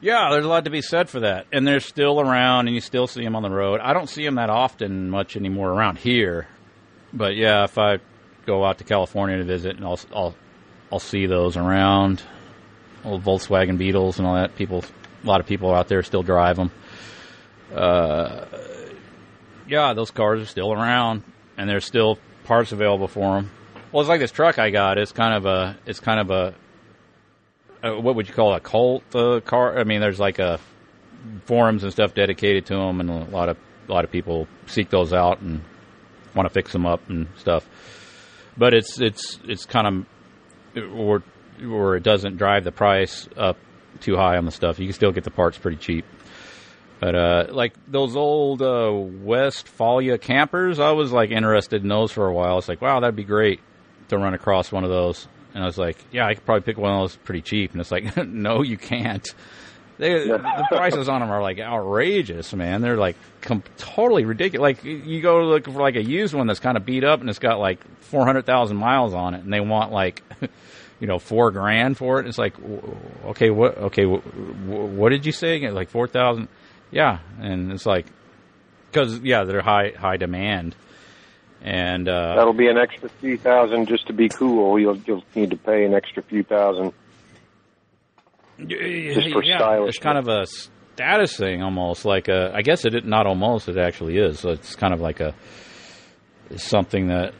Yeah, 0.00 0.28
there's 0.30 0.46
a 0.46 0.48
lot 0.48 0.64
to 0.64 0.70
be 0.70 0.80
said 0.80 1.10
for 1.10 1.20
that, 1.20 1.46
and 1.52 1.66
they're 1.66 1.80
still 1.80 2.20
around, 2.20 2.68
and 2.68 2.74
you 2.74 2.80
still 2.80 3.06
see 3.06 3.22
them 3.22 3.36
on 3.36 3.42
the 3.42 3.50
road. 3.50 3.80
I 3.82 3.92
don't 3.92 4.08
see 4.08 4.24
them 4.24 4.36
that 4.36 4.48
often, 4.48 5.10
much 5.10 5.36
anymore 5.36 5.68
around 5.68 5.98
here, 5.98 6.48
but 7.12 7.36
yeah, 7.36 7.64
if 7.64 7.76
I 7.76 7.98
go 8.46 8.64
out 8.64 8.78
to 8.78 8.84
California 8.84 9.36
to 9.36 9.44
visit, 9.44 9.76
and 9.76 9.84
I'll 9.84 10.00
I'll 10.14 10.34
I'll 10.90 11.00
see 11.00 11.26
those 11.26 11.58
around, 11.58 12.22
old 13.04 13.22
Volkswagen 13.22 13.76
Beetles 13.76 14.18
and 14.18 14.26
all 14.26 14.36
that. 14.36 14.56
People, 14.56 14.84
a 15.22 15.26
lot 15.26 15.40
of 15.40 15.46
people 15.46 15.74
out 15.74 15.88
there 15.88 16.02
still 16.02 16.22
drive 16.22 16.56
them. 16.56 16.70
Uh, 17.74 18.46
yeah, 19.68 19.92
those 19.92 20.10
cars 20.10 20.40
are 20.40 20.46
still 20.46 20.72
around, 20.72 21.24
and 21.58 21.68
there's 21.68 21.84
still 21.84 22.18
parts 22.44 22.72
available 22.72 23.06
for 23.06 23.34
them. 23.34 23.50
Well, 23.92 24.02
it's 24.02 24.08
like 24.08 24.20
this 24.20 24.30
truck 24.30 24.58
I 24.58 24.70
got. 24.70 24.98
It's 24.98 25.12
kind 25.12 25.34
of 25.34 25.46
a 25.46 25.76
it's 25.84 25.98
kind 25.98 26.20
of 26.20 26.30
a 26.30 26.54
uh, 27.82 28.00
what 28.00 28.14
would 28.14 28.28
you 28.28 28.34
call 28.34 28.54
a 28.54 28.60
cult 28.60 29.02
uh, 29.14 29.40
car? 29.40 29.78
I 29.78 29.84
mean, 29.84 30.00
there's 30.00 30.20
like 30.20 30.38
a 30.38 30.60
forums 31.46 31.82
and 31.82 31.92
stuff 31.92 32.14
dedicated 32.14 32.66
to 32.66 32.74
them, 32.74 33.00
and 33.00 33.10
a 33.10 33.24
lot 33.30 33.48
of 33.48 33.56
a 33.88 33.92
lot 33.92 34.04
of 34.04 34.12
people 34.12 34.46
seek 34.66 34.90
those 34.90 35.12
out 35.12 35.40
and 35.40 35.62
want 36.34 36.48
to 36.48 36.52
fix 36.52 36.72
them 36.72 36.86
up 36.86 37.08
and 37.08 37.26
stuff. 37.38 37.68
But 38.56 38.74
it's 38.74 39.00
it's 39.00 39.40
it's 39.44 39.66
kind 39.66 40.06
of 40.76 40.92
or 40.94 41.22
or 41.68 41.96
it 41.96 42.04
doesn't 42.04 42.36
drive 42.36 42.62
the 42.62 42.72
price 42.72 43.28
up 43.36 43.56
too 44.00 44.16
high 44.16 44.36
on 44.36 44.44
the 44.44 44.52
stuff. 44.52 44.78
You 44.78 44.86
can 44.86 44.94
still 44.94 45.12
get 45.12 45.24
the 45.24 45.32
parts 45.32 45.58
pretty 45.58 45.78
cheap. 45.78 46.04
But 47.00 47.14
uh, 47.16 47.46
like 47.50 47.72
those 47.88 48.14
old 48.14 48.62
uh, 48.62 48.90
Westfalia 48.92 50.20
campers, 50.20 50.78
I 50.78 50.92
was 50.92 51.10
like 51.10 51.30
interested 51.30 51.82
in 51.82 51.88
those 51.88 52.12
for 52.12 52.26
a 52.26 52.32
while. 52.32 52.58
It's 52.58 52.68
like, 52.68 52.82
wow, 52.82 53.00
that'd 53.00 53.16
be 53.16 53.24
great 53.24 53.60
to 54.10 54.18
run 54.18 54.34
across 54.34 54.70
one 54.70 54.84
of 54.84 54.90
those. 54.90 55.26
And 55.54 55.62
I 55.62 55.66
was 55.66 55.78
like, 55.78 55.96
yeah, 56.12 56.26
I 56.26 56.34
could 56.34 56.44
probably 56.44 56.62
pick 56.62 56.78
one 56.78 56.92
of 56.92 57.00
those 57.00 57.16
pretty 57.16 57.42
cheap. 57.42 57.72
And 57.72 57.80
it's 57.80 57.90
like, 57.90 58.16
no, 58.26 58.62
you 58.62 58.76
can't. 58.76 59.26
They, 59.98 60.26
the 60.28 60.66
prices 60.70 61.08
on 61.10 61.20
them 61.20 61.30
are 61.30 61.42
like 61.42 61.58
outrageous, 61.58 62.54
man. 62.54 62.80
They're 62.80 62.96
like 62.96 63.16
com- 63.42 63.62
totally 63.76 64.24
ridiculous. 64.24 64.62
Like 64.62 64.84
you 64.84 65.20
go 65.20 65.42
look 65.44 65.64
for 65.64 65.72
like 65.72 65.96
a 65.96 66.02
used 66.02 66.32
one 66.32 66.46
that's 66.46 66.60
kind 66.60 66.78
of 66.78 66.86
beat 66.86 67.04
up 67.04 67.20
and 67.20 67.28
it's 67.28 67.38
got 67.38 67.58
like 67.58 67.84
four 68.00 68.24
hundred 68.24 68.46
thousand 68.46 68.78
miles 68.78 69.12
on 69.12 69.34
it, 69.34 69.42
and 69.44 69.52
they 69.52 69.60
want 69.60 69.92
like, 69.92 70.22
you 71.00 71.06
know, 71.06 71.18
four 71.18 71.50
grand 71.50 71.98
for 71.98 72.18
it. 72.18 72.26
It's 72.26 72.38
like, 72.38 72.54
okay, 73.26 73.50
what? 73.50 73.76
Okay, 73.76 74.04
w- 74.04 74.22
w- 74.22 74.86
what 74.86 75.10
did 75.10 75.26
you 75.26 75.32
say? 75.32 75.56
again? 75.56 75.74
Like 75.74 75.90
four 75.90 76.06
thousand? 76.08 76.48
Yeah, 76.90 77.18
and 77.38 77.70
it's 77.70 77.84
like, 77.84 78.06
because 78.90 79.18
yeah, 79.20 79.44
they're 79.44 79.60
high 79.60 79.92
high 79.98 80.16
demand, 80.16 80.74
and 81.62 82.08
uh, 82.08 82.36
That'll 82.36 82.52
be 82.52 82.68
an 82.68 82.78
extra 82.78 83.08
few 83.08 83.36
thousand 83.36 83.88
just 83.88 84.06
to 84.06 84.12
be 84.12 84.28
cool. 84.28 84.78
You'll 84.78 84.96
you'll 84.98 85.24
need 85.34 85.50
to 85.50 85.56
pay 85.56 85.84
an 85.84 85.94
extra 85.94 86.22
few 86.22 86.42
thousand. 86.42 86.92
Just 88.66 89.32
for 89.32 89.42
yeah, 89.42 89.58
stylish. 89.58 89.88
It's 89.90 89.98
kind 89.98 90.18
of 90.18 90.28
a 90.28 90.46
status 90.46 91.36
thing, 91.36 91.62
almost 91.62 92.04
like 92.04 92.28
a. 92.28 92.52
I 92.54 92.62
guess 92.62 92.84
it 92.84 93.04
not 93.04 93.26
almost. 93.26 93.68
It 93.68 93.78
actually 93.78 94.18
is. 94.18 94.40
So 94.40 94.50
it's 94.50 94.74
kind 94.74 94.94
of 94.94 95.00
like 95.00 95.20
a 95.20 95.34
something 96.56 97.08
that, 97.08 97.34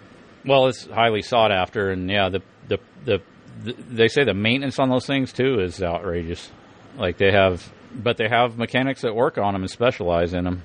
well, 0.45 0.67
it's 0.69 0.87
highly 0.87 1.23
sought 1.23 1.53
after, 1.53 1.91
and 1.91 2.11
yeah, 2.11 2.29
the 2.29 2.43
the 2.69 2.79
the, 3.05 3.23
the 3.63 3.73
they 3.89 4.09
say 4.09 4.25
the 4.25 4.35
maintenance 4.35 4.79
on 4.79 4.89
those 4.89 5.07
things 5.07 5.33
too 5.33 5.61
is 5.61 5.83
outrageous. 5.83 6.51
Like 6.97 7.19
they 7.19 7.33
have, 7.33 7.73
but 7.95 8.17
they 8.17 8.29
have 8.29 8.59
mechanics 8.59 9.03
that 9.03 9.15
work 9.15 9.39
on 9.39 9.53
them 9.53 9.63
and 9.63 9.71
specialize 9.71 10.35
in 10.35 10.45
them 10.45 10.63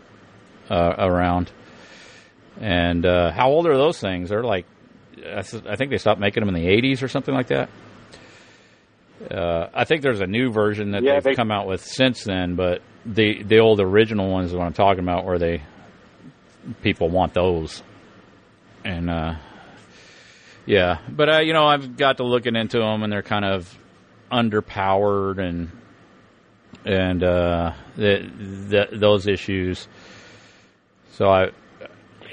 uh, 0.69 0.95
around. 0.97 1.51
And 2.59 3.05
uh, 3.05 3.31
how 3.31 3.49
old 3.49 3.67
are 3.67 3.75
those 3.77 3.99
things? 3.99 4.29
They're 4.29 4.43
like, 4.43 4.65
I 5.25 5.41
think 5.41 5.89
they 5.91 5.97
stopped 5.97 6.19
making 6.19 6.45
them 6.45 6.53
in 6.55 6.61
the 6.61 6.67
'80s 6.69 7.01
or 7.03 7.07
something 7.07 7.33
like 7.33 7.47
that. 7.47 7.69
Uh, 9.31 9.69
I 9.73 9.85
think 9.85 10.01
there's 10.01 10.21
a 10.21 10.27
new 10.27 10.51
version 10.51 10.91
that 10.91 11.03
Yeah, 11.03 11.13
they've 11.15 11.23
they- 11.23 11.35
come 11.35 11.51
out 11.51 11.67
with 11.67 11.83
since 11.83 12.23
then, 12.23 12.55
but 12.55 12.81
the 13.05 13.43
the 13.43 13.59
old 13.59 13.79
original 13.79 14.29
ones 14.29 14.49
is 14.51 14.55
what 14.55 14.65
I'm 14.65 14.73
talking 14.73 15.03
about, 15.03 15.25
where 15.25 15.39
they 15.39 15.61
people 16.81 17.09
want 17.09 17.33
those, 17.33 17.81
and 18.83 19.09
uh, 19.09 19.35
yeah, 20.65 20.99
but 21.09 21.35
uh, 21.35 21.39
you 21.39 21.53
know 21.53 21.65
I've 21.65 21.97
got 21.97 22.17
to 22.17 22.23
looking 22.23 22.55
into 22.55 22.79
them, 22.79 23.03
and 23.03 23.11
they're 23.11 23.21
kind 23.23 23.45
of 23.45 23.77
underpowered 24.31 25.39
and 25.39 25.71
and 26.83 27.23
uh, 27.23 27.73
the, 27.95 28.29
the, 28.69 28.87
those 28.91 29.27
issues. 29.27 29.87
So 31.13 31.29
I, 31.29 31.51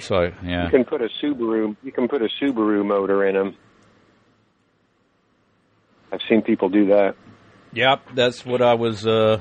so 0.03 0.33
yeah. 0.45 0.65
You 0.65 0.71
can 0.71 0.85
put 0.85 1.01
a 1.01 1.09
Subaru. 1.23 1.77
You 1.83 1.93
can 1.93 2.09
put 2.09 2.23
a 2.23 2.29
Subaru 2.41 2.85
motor 2.85 3.27
in 3.27 3.35
them. 3.35 3.57
I've 6.13 6.21
seen 6.29 6.43
people 6.43 6.69
do 6.69 6.87
that. 6.87 7.17
Yep, 7.73 8.03
that's 8.15 8.45
what 8.45 8.61
I 8.61 8.75
was 8.75 9.07
uh, 9.07 9.41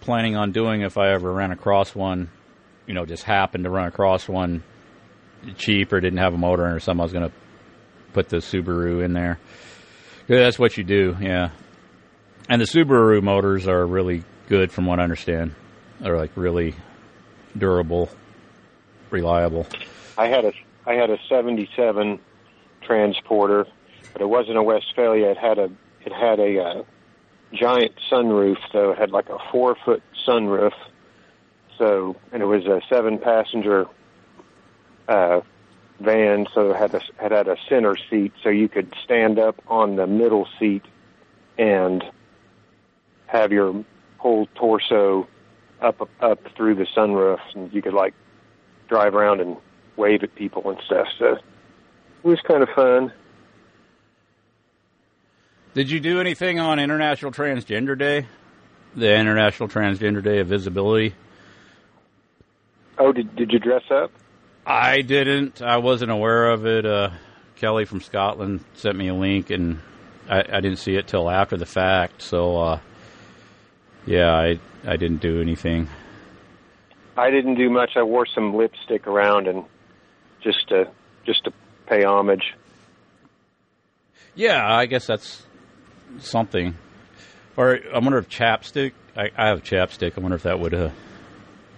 planning 0.00 0.36
on 0.36 0.52
doing 0.52 0.82
if 0.82 0.98
I 0.98 1.12
ever 1.12 1.32
ran 1.32 1.52
across 1.52 1.94
one. 1.94 2.30
You 2.86 2.94
know, 2.94 3.06
just 3.06 3.24
happened 3.24 3.64
to 3.64 3.70
run 3.70 3.86
across 3.86 4.28
one 4.28 4.62
cheap 5.56 5.92
or 5.92 6.00
didn't 6.00 6.18
have 6.18 6.34
a 6.34 6.38
motor 6.38 6.66
in 6.66 6.72
or 6.72 6.80
something. 6.80 7.00
I 7.00 7.04
was 7.04 7.12
going 7.12 7.28
to 7.28 7.34
put 8.12 8.28
the 8.28 8.38
Subaru 8.38 9.04
in 9.04 9.12
there. 9.12 9.38
Yeah, 10.28 10.38
that's 10.40 10.58
what 10.58 10.76
you 10.76 10.84
do, 10.84 11.16
yeah. 11.20 11.50
And 12.48 12.60
the 12.60 12.66
Subaru 12.66 13.22
motors 13.22 13.66
are 13.68 13.86
really 13.86 14.24
good, 14.48 14.70
from 14.72 14.86
what 14.86 15.00
I 15.00 15.04
understand. 15.04 15.54
They're 16.00 16.16
like 16.16 16.32
really 16.36 16.74
durable, 17.56 18.10
reliable. 19.12 19.66
I 20.16 20.26
had 20.26 20.44
a 20.44 20.52
I 20.86 20.94
had 20.94 21.10
a 21.10 21.18
'77 21.28 22.18
transporter, 22.82 23.66
but 24.12 24.22
it 24.22 24.28
wasn't 24.28 24.58
a 24.58 24.62
Westfalia. 24.62 25.30
It 25.30 25.38
had 25.38 25.58
a 25.58 25.70
it 26.04 26.12
had 26.12 26.40
a 26.40 26.62
uh, 26.62 26.82
giant 27.52 27.92
sunroof, 28.10 28.58
so 28.72 28.92
it 28.92 28.98
had 28.98 29.10
like 29.10 29.28
a 29.28 29.38
four 29.50 29.76
foot 29.84 30.02
sunroof. 30.26 30.74
So 31.78 32.16
and 32.32 32.42
it 32.42 32.46
was 32.46 32.66
a 32.66 32.80
seven 32.88 33.18
passenger 33.18 33.86
uh, 35.08 35.40
van, 35.98 36.46
so 36.54 36.70
it 36.70 36.76
had 36.76 36.94
a, 36.94 37.00
had 37.16 37.32
had 37.32 37.48
a 37.48 37.56
center 37.68 37.96
seat, 38.08 38.32
so 38.42 38.48
you 38.48 38.68
could 38.68 38.94
stand 39.04 39.38
up 39.38 39.60
on 39.66 39.96
the 39.96 40.06
middle 40.06 40.46
seat 40.58 40.84
and 41.58 42.04
have 43.26 43.52
your 43.52 43.84
whole 44.18 44.46
torso 44.54 45.26
up 45.80 46.08
up 46.20 46.40
through 46.56 46.74
the 46.74 46.86
sunroof, 46.96 47.40
and 47.54 47.72
you 47.72 47.82
could 47.82 47.94
like 47.94 48.14
drive 48.90 49.14
around 49.14 49.40
and 49.40 49.56
wave 49.96 50.22
at 50.22 50.34
people 50.34 50.68
and 50.68 50.78
stuff. 50.84 51.06
So 51.18 51.36
it 51.36 52.28
was 52.28 52.40
kind 52.46 52.62
of 52.62 52.68
fun. 52.74 53.12
Did 55.72 55.88
you 55.90 56.00
do 56.00 56.20
anything 56.20 56.58
on 56.58 56.78
International 56.78 57.30
Transgender 57.30 57.96
Day? 57.96 58.26
The 58.96 59.14
International 59.14 59.68
Transgender 59.68 60.22
Day 60.22 60.40
of 60.40 60.48
Visibility. 60.48 61.14
Oh, 62.98 63.12
did 63.12 63.34
did 63.36 63.52
you 63.52 63.60
dress 63.60 63.84
up? 63.90 64.10
I 64.66 65.00
didn't. 65.02 65.62
I 65.62 65.78
wasn't 65.78 66.10
aware 66.10 66.50
of 66.50 66.66
it. 66.66 66.84
Uh, 66.84 67.10
Kelly 67.56 67.84
from 67.84 68.00
Scotland 68.00 68.64
sent 68.74 68.96
me 68.96 69.08
a 69.08 69.14
link, 69.14 69.50
and 69.50 69.80
I, 70.28 70.40
I 70.40 70.60
didn't 70.60 70.78
see 70.78 70.96
it 70.96 71.06
till 71.06 71.30
after 71.30 71.56
the 71.56 71.66
fact. 71.66 72.20
So, 72.20 72.58
uh, 72.58 72.80
yeah, 74.06 74.32
I 74.34 74.58
I 74.84 74.96
didn't 74.96 75.22
do 75.22 75.40
anything. 75.40 75.88
I 77.16 77.30
didn't 77.30 77.56
do 77.56 77.70
much. 77.70 77.96
I 77.96 78.02
wore 78.02 78.26
some 78.26 78.54
lipstick 78.54 79.06
around 79.06 79.46
and 79.46 79.64
just 80.42 80.68
to 80.68 80.90
just 81.26 81.44
to 81.44 81.52
pay 81.86 82.04
homage. 82.04 82.54
Yeah, 84.34 84.72
I 84.74 84.86
guess 84.86 85.06
that's 85.06 85.44
something. 86.18 86.76
Or 87.56 87.78
I 87.92 87.98
wonder 87.98 88.18
if 88.18 88.28
chapstick. 88.28 88.92
I, 89.16 89.30
I 89.36 89.48
have 89.48 89.62
chapstick. 89.62 90.16
I 90.16 90.20
wonder 90.20 90.36
if 90.36 90.44
that 90.44 90.60
would 90.60 90.72
uh, 90.72 90.90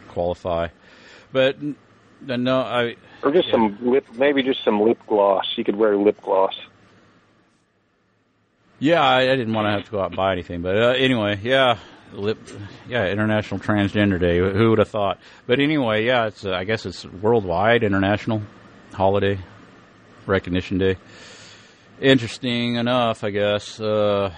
qualify. 0.09 0.69
But 1.33 1.57
no, 2.21 2.61
I. 2.61 2.97
Or 3.23 3.33
just 3.33 3.47
yeah. 3.47 3.53
some 3.53 3.79
lip, 3.81 4.07
maybe 4.15 4.43
just 4.43 4.63
some 4.65 4.81
lip 4.81 4.99
gloss. 5.07 5.47
You 5.57 5.65
could 5.65 5.77
wear 5.77 5.97
lip 5.97 6.21
gloss. 6.23 6.55
Yeah, 8.79 9.01
I, 9.01 9.21
I 9.21 9.37
didn't 9.37 9.55
want 9.55 9.67
to 9.67 9.71
have 9.71 9.85
to 9.85 9.91
go 9.93 10.01
out 10.01 10.07
and 10.07 10.17
buy 10.17 10.33
anything, 10.33 10.61
but 10.61 10.77
uh, 10.77 10.89
anyway, 10.89 11.39
yeah, 11.41 11.79
yeah, 12.89 13.07
International 13.09 13.59
Transgender 13.61 14.21
Day. 14.21 14.39
Who 14.39 14.71
would 14.71 14.79
have 14.79 14.89
thought? 14.89 15.19
But 15.47 15.61
anyway, 15.61 16.05
yeah, 16.05 16.27
it's 16.27 16.45
uh, 16.45 16.53
I 16.53 16.65
guess 16.65 16.85
it's 16.87 17.05
worldwide 17.05 17.83
international 17.85 18.43
holiday 18.93 19.39
recognition 20.27 20.79
day. 20.79 20.97
Interesting 22.01 22.75
enough, 22.77 23.23
I 23.25 23.31
guess. 23.31 23.81
Uh, 23.81 24.33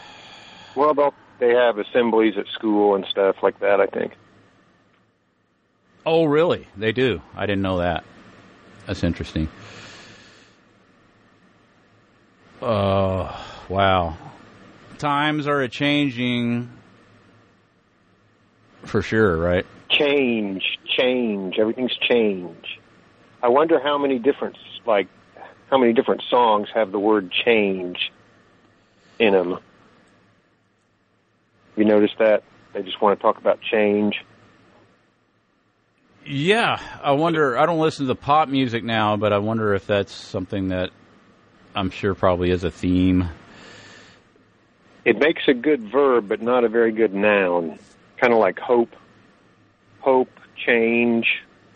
Well, 0.76 0.94
they'll- 0.94 1.14
they 1.40 1.50
have 1.52 1.78
assemblies 1.78 2.34
at 2.38 2.46
school 2.54 2.94
and 2.94 3.04
stuff 3.06 3.36
like 3.42 3.58
that. 3.58 3.80
I 3.80 3.86
think. 3.86 4.12
oh, 6.06 6.24
really? 6.26 6.68
They 6.76 6.92
do. 6.92 7.20
I 7.36 7.44
didn't 7.46 7.62
know 7.62 7.78
that. 7.78 8.04
That's 8.86 9.02
interesting. 9.02 9.48
Uh, 12.62 13.36
wow. 13.68 14.16
Times 14.98 15.46
are 15.48 15.60
a 15.60 15.68
changing 15.68 16.70
for 18.86 19.02
sure, 19.02 19.36
right? 19.36 19.66
Change, 19.90 20.62
change. 20.86 21.58
Everything's 21.58 21.96
change. 22.08 22.80
I 23.42 23.48
wonder 23.48 23.80
how 23.80 23.98
many 23.98 24.18
different 24.18 24.56
like 24.86 25.08
how 25.70 25.78
many 25.78 25.92
different 25.92 26.22
songs 26.28 26.68
have 26.74 26.92
the 26.92 26.98
word 26.98 27.30
change 27.30 28.12
in 29.18 29.32
them. 29.32 29.58
You 31.76 31.84
notice 31.84 32.12
that 32.18 32.42
they 32.72 32.82
just 32.82 33.00
want 33.00 33.18
to 33.18 33.22
talk 33.22 33.38
about 33.38 33.60
change. 33.60 34.24
Yeah, 36.26 36.80
I 37.02 37.12
wonder. 37.12 37.58
I 37.58 37.66
don't 37.66 37.80
listen 37.80 38.06
to 38.06 38.14
pop 38.14 38.48
music 38.48 38.82
now, 38.82 39.16
but 39.16 39.32
I 39.32 39.38
wonder 39.38 39.74
if 39.74 39.86
that's 39.86 40.12
something 40.12 40.68
that 40.68 40.90
I'm 41.74 41.90
sure 41.90 42.14
probably 42.14 42.50
is 42.50 42.64
a 42.64 42.70
theme. 42.70 43.28
It 45.04 45.18
makes 45.18 45.42
a 45.48 45.54
good 45.54 45.90
verb, 45.92 46.28
but 46.28 46.40
not 46.40 46.64
a 46.64 46.68
very 46.68 46.92
good 46.92 47.12
noun. 47.12 47.78
Kind 48.20 48.32
of 48.32 48.38
like 48.38 48.58
hope, 48.58 48.94
hope, 50.00 50.30
change. 50.66 51.26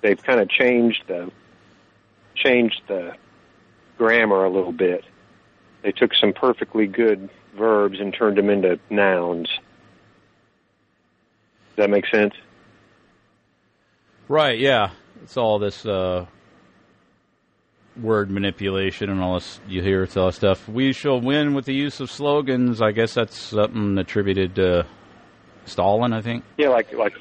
They've 0.02 0.22
kind 0.22 0.40
of 0.40 0.48
changed 0.48 1.02
the 1.08 1.30
changed 2.34 2.82
the 2.86 3.14
grammar 3.96 4.44
a 4.44 4.50
little 4.50 4.72
bit. 4.72 5.04
They 5.82 5.92
took 5.92 6.12
some 6.14 6.32
perfectly 6.32 6.86
good 6.86 7.28
verbs 7.56 7.98
and 8.00 8.14
turned 8.14 8.38
them 8.38 8.50
into 8.50 8.78
nouns. 8.90 9.48
Does 11.76 11.84
that 11.84 11.90
make 11.90 12.06
sense? 12.06 12.34
Right, 14.28 14.58
yeah. 14.58 14.90
It's 15.22 15.36
all 15.36 15.58
this 15.58 15.84
uh, 15.86 16.26
word 18.00 18.30
manipulation 18.30 19.10
and 19.10 19.20
all 19.20 19.34
this. 19.34 19.60
You 19.66 19.82
hear 19.82 20.02
it's 20.02 20.16
all 20.16 20.30
stuff. 20.32 20.68
We 20.68 20.92
shall 20.92 21.20
win 21.20 21.54
with 21.54 21.64
the 21.64 21.74
use 21.74 22.00
of 22.00 22.10
slogans. 22.10 22.80
I 22.80 22.92
guess 22.92 23.14
that's 23.14 23.36
something 23.36 23.98
attributed 23.98 24.54
to 24.56 24.86
Stalin, 25.68 26.12
I 26.12 26.20
think. 26.20 26.44
Yeah, 26.56 26.68
like 26.68 26.92
like 26.92 27.14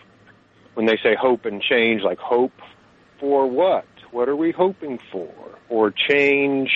when 0.74 0.86
they 0.86 0.98
say 0.98 1.16
hope 1.20 1.46
and 1.46 1.62
change, 1.62 2.02
like 2.02 2.20
hope 2.20 2.54
for 3.20 3.48
what? 3.50 3.86
What 4.12 4.30
are 4.30 4.36
we 4.36 4.52
hoping 4.52 5.00
for? 5.12 5.32
Or 5.70 5.92
change? 5.92 6.72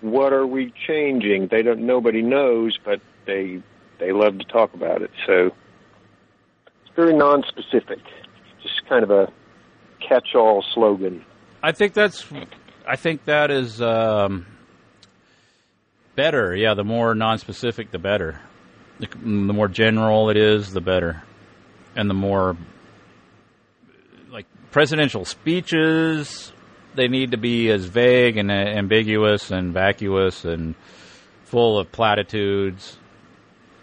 What 0.00 0.32
are 0.32 0.46
we 0.46 0.72
changing? 0.86 1.48
They 1.50 1.62
don't. 1.62 1.80
Nobody 1.80 2.22
knows, 2.22 2.78
but 2.84 3.00
they 3.26 3.62
they 3.98 4.12
love 4.12 4.38
to 4.38 4.44
talk 4.44 4.74
about 4.74 5.02
it. 5.02 5.10
So 5.26 5.46
it's 6.66 6.94
very 6.94 7.16
non-specific, 7.16 7.98
just 8.62 8.86
kind 8.88 9.02
of 9.02 9.10
a 9.10 9.32
catch-all 10.06 10.64
slogan. 10.74 11.24
I 11.62 11.72
think 11.72 11.94
that's. 11.94 12.24
I 12.86 12.96
think 12.96 13.24
that 13.24 13.50
is 13.50 13.82
um, 13.82 14.46
better. 16.14 16.54
Yeah, 16.54 16.74
the 16.74 16.84
more 16.84 17.14
non-specific, 17.14 17.90
the 17.90 17.98
better. 17.98 18.40
The, 19.00 19.06
the 19.22 19.52
more 19.52 19.68
general 19.68 20.28
it 20.30 20.36
is, 20.36 20.72
the 20.72 20.80
better, 20.80 21.22
and 21.94 22.10
the 22.10 22.14
more 22.14 22.56
like 24.30 24.46
presidential 24.70 25.24
speeches. 25.24 26.52
They 26.94 27.06
need 27.06 27.30
to 27.30 27.36
be 27.36 27.70
as 27.70 27.84
vague 27.84 28.36
and 28.38 28.50
ambiguous 28.50 29.50
and 29.52 29.72
vacuous 29.72 30.44
and 30.44 30.74
full 31.44 31.78
of 31.78 31.92
platitudes, 31.92 32.96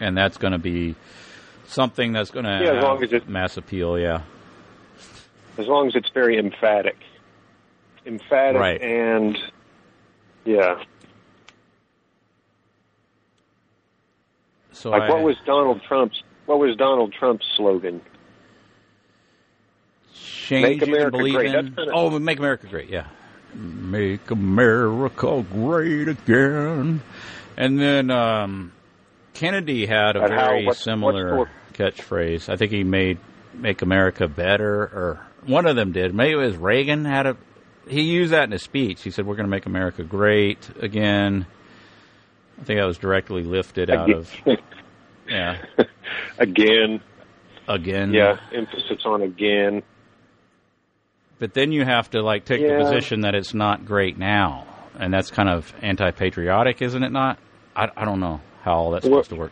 and 0.01 0.17
that's 0.17 0.37
going 0.37 0.51
to 0.51 0.59
be 0.59 0.95
something 1.65 2.11
that's 2.11 2.29
going 2.31 2.45
to 2.45 2.59
Yeah, 2.61 2.69
as 2.71 2.75
have 2.75 2.83
long 2.83 3.03
as 3.03 3.13
it- 3.13 3.29
mass 3.29 3.55
appeal. 3.57 3.97
Yeah. 3.97 4.21
As 5.57 5.67
long 5.67 5.87
as 5.87 5.95
it's 5.95 6.09
very 6.09 6.37
emphatic, 6.37 6.97
emphatic, 8.05 8.59
Right. 8.59 8.81
and 8.81 9.37
yeah. 10.43 10.83
So 14.75 14.89
Like 14.91 15.03
I, 15.03 15.09
what 15.09 15.23
was 15.23 15.35
Donald 15.45 15.81
Trump's? 15.87 16.21
What 16.45 16.59
was 16.59 16.75
Donald 16.77 17.13
Trump's 17.13 17.45
slogan? 17.57 18.01
change 20.13 20.81
Make 20.81 20.87
America 20.89 21.17
great. 21.17 21.51
kinda- 21.51 21.91
Oh, 21.93 22.17
make 22.19 22.39
America 22.39 22.67
great. 22.67 22.89
Yeah, 22.89 23.05
make 23.53 24.29
America 24.31 25.45
great 25.51 26.07
again. 26.07 27.01
And 27.57 27.79
then 27.79 28.11
um, 28.11 28.71
Kennedy 29.33 29.85
had 29.85 30.15
a 30.15 30.23
And 30.23 30.33
how- 30.33 30.47
very 30.49 30.65
what's- 30.65 30.83
similar 30.83 31.37
what's 31.37 31.51
catchphrase. 31.73 32.49
I 32.49 32.57
think 32.57 32.71
he 32.71 32.83
made 32.83 33.17
"Make 33.53 33.81
America 33.81 34.27
Better," 34.27 34.73
or 34.83 35.19
one 35.45 35.65
of 35.65 35.75
them 35.75 35.91
did. 35.91 36.13
Maybe 36.13 36.33
it 36.33 36.35
was 36.35 36.57
Reagan 36.57 37.05
had 37.05 37.25
a. 37.25 37.37
He 37.87 38.01
used 38.01 38.33
that 38.33 38.43
in 38.45 38.51
his 38.51 38.63
speech. 38.63 39.03
He 39.03 39.11
said, 39.11 39.25
"We're 39.25 39.35
going 39.35 39.45
to 39.47 39.51
make 39.51 39.65
America 39.65 40.03
great 40.03 40.69
again." 40.81 41.45
I 42.59 42.63
think 42.63 42.79
that 42.79 42.85
was 42.85 42.97
directly 42.97 43.43
lifted 43.43 43.89
out 43.89 44.09
of 44.11 44.33
yeah 45.27 45.61
again. 46.37 47.01
again. 47.67 48.13
Yeah, 48.13 48.37
emphasis 48.53 48.99
on 49.05 49.21
again. 49.21 49.83
But 51.39 51.53
then 51.53 51.71
you 51.71 51.83
have 51.83 52.09
to 52.11 52.21
like 52.21 52.45
take 52.45 52.61
Yeah. 52.61 52.77
the 52.77 52.83
position 52.85 53.21
that 53.21 53.35
it's 53.35 53.53
not 53.53 53.85
great 53.85 54.17
now, 54.17 54.65
and 54.97 55.13
that's 55.13 55.29
kind 55.31 55.49
of 55.49 55.73
anti-patriotic, 55.81 56.81
isn't 56.81 57.03
it? 57.03 57.11
Not. 57.11 57.39
I, 57.75 57.89
I 57.97 58.05
don't 58.05 58.19
know 58.21 58.39
how 58.63 58.73
all 58.75 58.91
that's 58.91 59.05
Well- 59.05 59.15
supposed 59.23 59.29
to 59.31 59.35
work. 59.35 59.51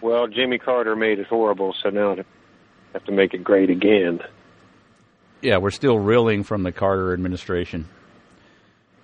Well, 0.00 0.26
Jimmy 0.26 0.58
Carter 0.58 0.94
made 0.96 1.18
it 1.18 1.26
horrible, 1.28 1.74
so 1.82 1.88
now 1.88 2.12
I 2.12 2.16
have 2.92 3.04
to 3.04 3.12
make 3.12 3.32
it 3.32 3.42
great 3.42 3.70
again. 3.70 4.20
Yeah, 5.40 5.56
we're 5.58 5.70
still 5.70 5.98
reeling 5.98 6.42
from 6.42 6.62
the 6.62 6.72
Carter 6.72 7.14
administration. 7.14 7.88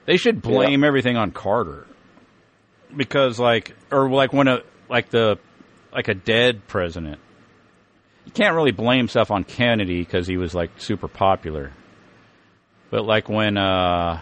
They 0.05 0.19
should 0.19 0.43
blame 0.43 0.85
everything 0.85 1.17
on 1.17 1.31
Carter 1.31 1.87
because, 2.97 3.39
like, 3.39 3.75
or 3.91 4.11
like 4.11 4.33
when 4.33 4.49
a 4.49 4.63
like 4.89 5.11
the 5.11 5.39
like 5.93 6.09
a 6.09 6.15
dead 6.15 6.67
president, 6.69 7.19
you 8.27 8.33
can't 8.33 8.55
really 8.55 8.71
blame 8.73 9.09
stuff 9.09 9.31
on 9.31 9.45
Kennedy 9.45 10.01
because 10.01 10.27
he 10.27 10.37
was 10.37 10.55
like 10.55 10.71
super 10.79 11.09
popular. 11.09 11.73
But 12.91 13.05
like 13.05 13.29
when 13.29 13.57
uh, 13.57 14.21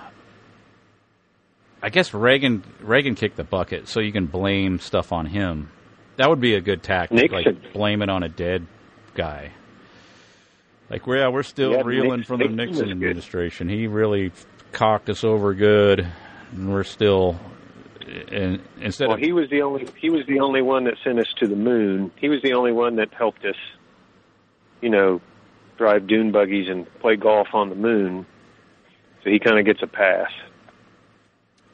I 1.83 1.89
guess 1.91 2.13
Reagan 2.13 2.63
Reagan 2.81 3.15
kicked 3.15 3.37
the 3.37 3.45
bucket, 3.45 3.89
so 3.89 4.01
you 4.01 4.13
can 4.13 4.27
blame 4.27 4.79
stuff 4.81 5.13
on 5.13 5.27
him. 5.27 5.71
That 6.17 6.29
would 6.29 6.41
be 6.41 6.55
a 6.55 6.61
good 6.61 6.83
tactic, 6.83 7.31
Nixon. 7.31 7.55
like 7.63 7.73
blame 7.73 8.03
it 8.03 8.09
on 8.09 8.23
a 8.25 8.29
dead 8.29 8.67
guy. 9.15 9.53
Like, 10.91 11.07
well, 11.07 11.19
yeah, 11.19 11.29
we're 11.29 11.43
still 11.43 11.73
Yeah, 11.73 11.83
reeling 11.85 12.19
Nix- 12.19 12.27
from 12.29 12.39
the 12.41 12.49
Nixon 12.49 12.57
Nixon 12.87 12.91
administration. 12.91 13.69
He 13.69 13.87
really 13.87 14.33
cocked 14.73 15.09
us 15.11 15.23
over 15.23 15.55
good, 15.55 16.07
and 16.53 16.73
we're 16.73 16.83
still. 16.85 17.39
And 18.09 18.61
instead 18.81 19.09
Well, 19.09 19.17
of 19.17 19.21
he 19.23 19.33
was 19.33 19.51
the 19.51 19.63
only 19.63 19.87
he 20.01 20.11
was 20.11 20.25
the 20.27 20.41
only 20.41 20.63
one 20.63 20.85
that 20.85 20.95
sent 21.05 21.19
us 21.19 21.27
to 21.41 21.47
the 21.47 21.57
moon. 21.57 22.11
He 22.17 22.29
was 22.29 22.41
the 22.43 22.55
only 22.55 22.73
one 22.73 22.97
that 22.97 23.13
helped 23.13 23.45
us, 23.45 23.57
you 24.81 24.91
know, 24.91 25.21
drive 25.77 26.07
dune 26.07 26.33
buggies 26.33 26.69
and 26.69 26.87
play 27.01 27.17
golf 27.17 27.49
on 27.53 27.69
the 27.69 27.75
moon. 27.75 28.27
So 29.25 29.31
he 29.31 29.39
kind 29.39 29.59
of 29.59 29.65
gets 29.67 29.83
a 29.83 29.87
pass. 29.87 30.31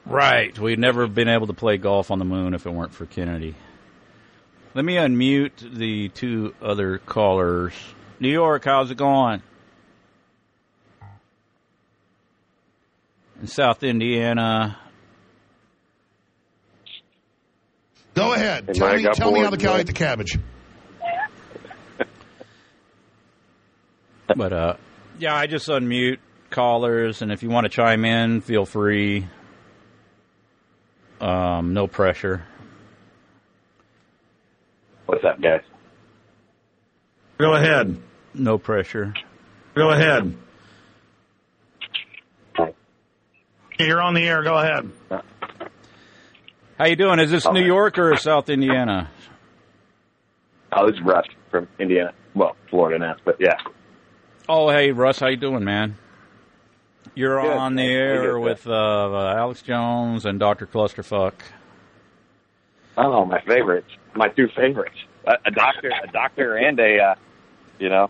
right, 0.05 0.57
we'd 0.59 0.79
never 0.79 1.01
have 1.03 1.15
been 1.15 1.29
able 1.29 1.47
to 1.47 1.53
play 1.53 1.77
golf 1.77 2.11
on 2.11 2.19
the 2.19 2.25
moon 2.25 2.53
if 2.53 2.65
it 2.65 2.71
weren't 2.71 2.93
for 2.93 3.05
Kennedy. 3.05 3.55
Let 4.73 4.83
me 4.83 4.95
unmute 4.95 5.75
the 5.77 6.09
two 6.09 6.53
other 6.61 6.97
callers. 6.97 7.73
New 8.19 8.29
York, 8.29 8.65
how's 8.65 8.91
it 8.91 8.97
going? 8.97 9.41
In 13.41 13.47
South 13.47 13.83
Indiana, 13.83 14.77
Go 18.15 18.33
ahead. 18.33 18.65
And 18.67 18.75
Tell 18.77 18.95
me, 18.95 19.03
tell 19.13 19.31
me 19.31 19.41
how 19.41 19.49
the 19.49 19.57
cow 19.57 19.75
ate 19.75 19.87
the 19.87 19.93
cabbage. 19.93 20.39
But 24.35 24.53
uh, 24.53 24.75
yeah, 25.19 25.35
I 25.35 25.45
just 25.47 25.67
unmute 25.67 26.17
callers, 26.49 27.21
and 27.21 27.31
if 27.31 27.43
you 27.43 27.49
want 27.49 27.65
to 27.65 27.69
chime 27.69 28.03
in, 28.05 28.41
feel 28.41 28.65
free. 28.65 29.27
Um, 31.21 31.73
no 31.73 31.87
pressure. 31.87 32.43
What's 35.05 35.23
up, 35.23 35.39
guys? 35.39 35.61
Go 37.37 37.53
ahead. 37.53 37.97
No 38.33 38.57
pressure. 38.57 39.13
Go 39.75 39.91
ahead. 39.91 40.35
You're 43.77 44.01
on 44.01 44.13
the 44.13 44.25
air. 44.25 44.41
Go 44.41 44.57
ahead. 44.57 44.89
How 46.77 46.85
you 46.85 46.95
doing? 46.95 47.19
Is 47.19 47.31
this 47.31 47.45
New 47.49 47.63
York 47.63 47.97
or 47.97 48.15
South 48.17 48.49
Indiana? 48.49 49.09
Oh, 50.73 50.87
this 50.87 50.95
is 50.97 51.01
Russ 51.05 51.25
from 51.49 51.67
Indiana. 51.79 52.13
Well, 52.33 52.55
Florida 52.69 52.99
now, 52.99 53.15
but 53.23 53.37
yeah. 53.39 53.53
Oh, 54.49 54.69
hey 54.69 54.91
Russ, 54.91 55.19
how 55.19 55.27
you 55.27 55.37
doing, 55.37 55.63
man? 55.63 55.95
You're 57.15 57.41
Good, 57.41 57.51
on 57.57 57.75
the 57.75 57.83
man. 57.83 57.91
air 57.91 58.33
Good, 58.33 58.39
with 58.41 58.67
uh, 58.67 58.71
uh, 58.73 59.35
Alex 59.37 59.61
Jones 59.61 60.25
and 60.25 60.37
Doctor 60.37 60.65
Clusterfuck. 60.67 61.33
Oh, 62.97 63.25
my 63.25 63.39
favorites. 63.41 63.89
My 64.15 64.27
two 64.29 64.47
favorites. 64.55 64.97
A, 65.25 65.33
a 65.45 65.51
doctor, 65.51 65.91
a 66.03 66.11
doctor, 66.11 66.55
and 66.57 66.79
a, 66.79 66.99
uh, 66.99 67.15
you 67.79 67.89
know, 67.89 68.09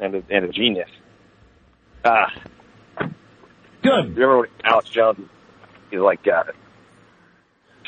and 0.00 0.16
a, 0.16 0.22
and 0.28 0.44
a 0.44 0.48
genius. 0.48 0.90
Ah, 2.04 2.32
Good. 2.98 4.14
remember 4.16 4.38
when 4.40 4.48
Alex 4.64 4.88
Jones? 4.90 5.20
He's 5.90 6.00
like 6.00 6.26
uh, 6.26 6.44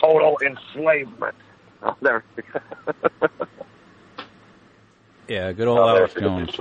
total 0.05 0.39
enslavement. 0.45 1.35
I'll 1.83 1.97
never. 2.01 2.25
Yeah, 5.27 5.53
good 5.53 5.69
old 5.69 5.79
I'll 5.79 5.97
Alex 5.97 6.13
Jones. 6.15 6.55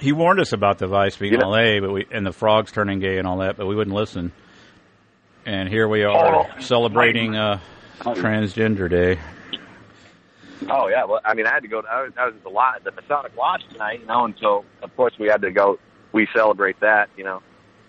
He 0.00 0.12
warned 0.12 0.40
us 0.40 0.54
about 0.54 0.78
the 0.78 0.86
vice 0.86 1.16
being 1.18 1.34
LA, 1.38 1.78
but 1.80 1.92
we 1.92 2.06
and 2.10 2.24
the 2.24 2.32
frogs 2.32 2.72
turning 2.72 3.00
gay 3.00 3.18
and 3.18 3.26
all 3.26 3.38
that, 3.38 3.58
but 3.58 3.66
we 3.66 3.74
wouldn't 3.74 3.94
listen. 3.94 4.32
And 5.44 5.68
here 5.68 5.86
we 5.86 6.04
are 6.04 6.46
Oh, 6.46 6.60
celebrating 6.60 7.36
uh, 7.36 7.60
Transgender 8.00 8.88
Day. 8.88 9.18
Oh 10.70 10.88
yeah, 10.88 11.04
well, 11.04 11.20
I 11.22 11.34
mean, 11.34 11.46
I 11.46 11.50
had 11.52 11.60
to 11.62 11.68
go. 11.68 11.80
I 11.80 12.04
was, 12.04 12.12
I 12.18 12.26
was 12.26 12.34
at 12.36 12.42
the 12.42 12.48
lodge, 12.48 12.82
the 12.82 12.92
Masonic 12.92 13.36
Lodge 13.36 13.62
tonight, 13.70 14.00
you 14.00 14.06
know, 14.06 14.24
and 14.24 14.34
so 14.40 14.64
of 14.82 14.96
course 14.96 15.12
we 15.18 15.26
had 15.26 15.42
to 15.42 15.50
go. 15.50 15.78
We 16.12 16.28
celebrate 16.34 16.80
that, 16.80 17.10
you 17.16 17.24
know. 17.24 17.42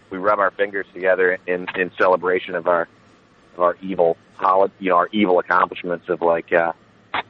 We 0.09 0.17
rub 0.17 0.39
our 0.39 0.51
fingers 0.51 0.85
together 0.93 1.37
in 1.47 1.67
in 1.75 1.91
celebration 1.97 2.55
of 2.55 2.67
our 2.67 2.89
of 3.55 3.61
our 3.61 3.77
evil 3.81 4.17
you 4.79 4.89
know, 4.89 4.95
our 4.97 5.09
evil 5.11 5.39
accomplishments 5.39 6.09
of 6.09 6.21
like, 6.21 6.51
uh, 6.53 6.73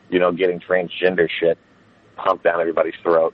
you 0.09 0.19
know, 0.19 0.31
getting 0.31 0.59
transgender 0.59 1.27
shit 1.39 1.57
pumped 2.15 2.43
down 2.43 2.59
everybody's 2.59 2.95
throat. 3.01 3.33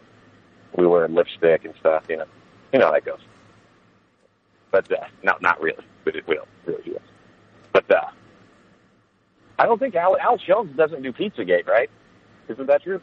We 0.78 0.86
wear 0.88 1.08
lipstick 1.08 1.66
and 1.66 1.74
stuff, 1.80 2.06
you 2.10 2.18
know. 2.18 2.26
You 2.74 2.80
know 2.80 2.88
how 2.88 2.92
that 2.94 3.06
goes. 3.06 3.20
But 4.72 4.92
uh, 4.92 5.06
no, 5.24 5.34
not 5.42 5.62
really. 5.62 5.84
but 6.04 6.16
it 6.16 6.26
don't 6.28 6.48
really 6.66 6.84
that. 6.94 7.02
But 7.72 7.90
uh, 7.92 8.10
I 9.60 9.66
don't 9.66 9.80
think 9.80 9.96
Al, 9.96 10.18
Alex 10.18 10.44
Jones 10.46 10.76
doesn't 10.76 11.02
do 11.02 11.12
Pizzagate, 11.14 11.68
right? 11.68 11.90
Isn't 12.50 12.68
that 12.68 12.84
true? 12.84 13.02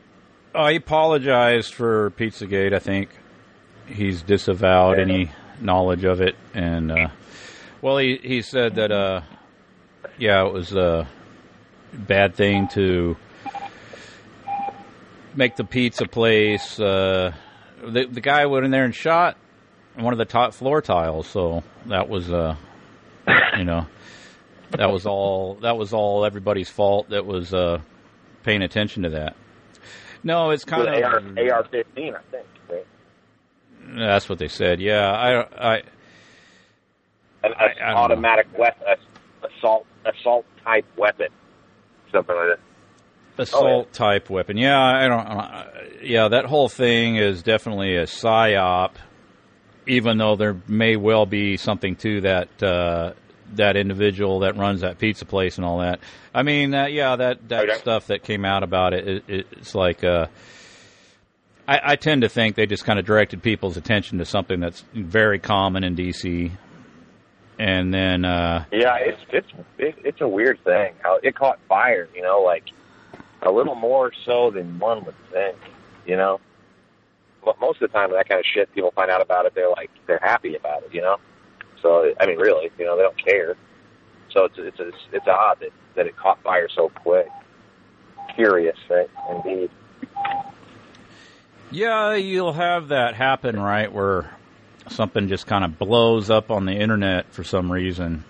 Oh, 0.55 0.69
he 0.69 0.77
apologized 0.77 1.75
for 1.75 2.11
Pizzagate. 2.13 2.73
I 2.75 2.79
think 2.79 3.11
he's 3.87 4.23
disavowed 4.23 4.99
Yeah. 4.99 5.03
any 5.05 5.31
knowledge 5.61 6.05
of 6.05 6.21
it, 6.21 6.37
and 6.55 6.93
uh, 6.93 7.09
well, 7.83 7.99
he 7.99 8.19
he 8.23 8.43
said 8.43 8.77
that 8.77 8.93
uh, 8.93 9.23
yeah, 10.19 10.47
it 10.47 10.53
was 10.53 10.73
a 10.75 11.07
bad 11.93 12.35
thing 12.35 12.69
to 12.69 13.17
make 15.35 15.57
the 15.57 15.65
pizza 15.65 16.07
place. 16.07 16.79
Uh, 16.79 17.33
the 17.83 18.05
the 18.07 18.21
guy 18.21 18.47
went 18.47 18.65
in 18.65 18.71
there 18.71 18.85
and 18.85 18.95
shot 18.95 19.37
one 19.97 20.13
of 20.13 20.19
the 20.19 20.25
top 20.25 20.55
floor 20.55 20.81
tiles, 20.83 21.27
so 21.27 21.63
that 21.87 22.09
was 22.09 22.31
uh, 22.33 22.57
you 23.57 23.65
know, 23.65 23.87
that 24.71 24.91
was 24.91 25.07
all 25.07 25.55
that 25.57 25.77
was 25.77 25.93
all 25.93 26.25
everybody's 26.25 26.69
fault 26.71 27.11
that 27.11 27.27
was 27.27 27.53
uh, 27.55 27.81
paying 28.43 28.63
attention 28.63 29.03
to 29.05 29.11
that. 29.11 29.37
No, 30.23 30.51
it's 30.51 30.65
kind 30.65 30.83
With 30.85 30.95
of 31.05 31.05
AR 31.05 31.53
AR 31.59 31.65
fifteen, 31.65 32.15
I 32.15 32.21
think. 32.31 32.47
Right? 32.71 32.87
That's 33.97 34.29
what 34.29 34.39
they 34.39 34.49
said. 34.49 34.81
Yeah, 34.81 35.11
I, 35.13 35.75
I, 35.75 35.83
An 37.43 37.53
I- 37.59 37.93
automatic 37.93 38.47
weapon, 38.59 38.97
assault 39.65 39.87
assault 40.05 40.45
type 40.65 40.85
weapon, 40.97 41.29
something 42.13 42.35
like 42.35 42.59
that. 43.37 43.43
assault 43.43 43.93
type 43.93 44.29
weapon. 44.31 44.57
Yeah, 44.57 44.79
I 44.81 45.09
don't. 45.09 45.27
Uh, 45.27 45.65
yeah, 46.03 46.29
that 46.29 46.45
whole 46.47 46.69
thing 46.69 47.17
is 47.17 47.43
definitely 47.43 47.97
a 47.97 48.05
psyop. 48.05 48.93
Even 49.87 50.17
though 50.17 50.35
there 50.37 50.57
may 50.67 50.97
well 50.97 51.27
be 51.27 51.57
something 51.59 51.97
to 51.97 52.21
that 52.23 52.63
uh, 52.63 53.13
that 53.55 53.77
individual 53.77 54.41
that 54.41 54.57
runs 54.57 54.81
that 54.81 54.99
pizza 54.99 55.25
place 55.27 55.57
and 55.59 55.65
all 55.67 55.79
that. 55.81 56.01
I 56.35 56.43
mean, 56.43 56.75
uh, 56.75 56.87
yeah, 56.87 57.17
that 57.17 57.49
that 57.49 57.65
Okay. 57.69 57.79
stuff 57.79 58.07
that 58.09 58.23
came 58.23 58.45
out 58.45 58.63
about 58.63 58.93
it, 58.95 59.25
it 59.29 59.47
it's 59.53 59.75
like. 59.75 60.05
Uh, 60.05 60.27
I, 61.67 61.81
I 61.93 61.97
tend 61.97 62.21
to 62.23 62.29
think 62.29 62.57
they 62.57 62.67
just 62.67 62.85
kind 62.85 62.99
of 62.99 63.07
directed 63.07 63.43
people's 63.43 63.79
attention 63.79 64.19
to 64.19 64.27
something 64.27 64.61
that's 64.61 64.85
very 64.93 65.39
common 65.39 65.83
in 65.83 65.97
DC, 65.97 66.51
and 67.59 67.93
then 67.93 68.25
uh, 68.25 68.65
Yeah, 68.73 68.97
it's 68.97 69.21
it's 69.31 69.49
it, 69.79 69.95
it's 70.05 70.21
a 70.21 70.29
weird 70.29 70.63
thing. 70.65 70.95
How 71.03 71.19
it 71.23 71.35
caught 71.35 71.59
fire, 71.69 72.09
you 72.15 72.23
know, 72.23 72.43
like 72.43 72.65
a 73.43 73.51
little 73.51 73.75
more 73.75 74.13
so 74.25 74.51
than 74.51 74.79
one 74.79 75.05
would 75.05 75.15
think, 75.33 75.57
you 76.07 76.17
know. 76.17 76.41
But 77.45 77.61
most 77.61 77.83
of 77.83 77.93
the 77.93 77.99
time, 77.99 78.11
that 78.13 78.29
kind 78.29 78.41
of 78.41 78.47
shit, 78.47 78.73
people 78.75 78.91
find 78.93 79.11
out 79.11 79.21
about 79.21 79.47
it, 79.47 79.55
they're 79.55 79.71
like 79.71 79.91
they're 80.07 80.21
happy 80.23 80.57
about 80.57 80.85
it, 80.85 80.95
you 80.95 81.03
know. 81.03 81.19
So 81.83 82.13
I 82.19 82.27
mean, 82.27 82.39
really, 82.39 82.71
you 82.79 82.85
know, 82.85 82.97
they 82.97 83.03
don't 83.03 83.23
care. 83.25 83.57
So 84.31 84.45
it's 84.45 84.55
it's 84.59 84.81
it's, 84.81 84.97
it's 85.13 85.29
odd 85.29 85.61
that 85.61 85.71
that 85.95 86.07
it 86.07 86.17
caught 86.17 86.43
fire 86.43 86.69
so 86.69 86.89
quick. 86.89 87.29
Curious, 88.35 88.79
right? 88.91 89.09
Indeed. 89.31 89.71
Yeah, 91.71 92.15
you'll 92.15 92.53
have 92.53 92.89
that 92.89 93.15
happen, 93.15 93.59
right? 93.59 93.93
Where 93.93 94.31
something 94.89 95.29
just 95.29 95.47
kind 95.47 95.65
of 95.65 95.79
blows 95.79 96.31
up 96.31 96.51
on 96.51 96.65
the 96.67 96.73
internet 96.73 97.33
for 97.33 97.45
some 97.45 97.71
reason. 97.71 98.25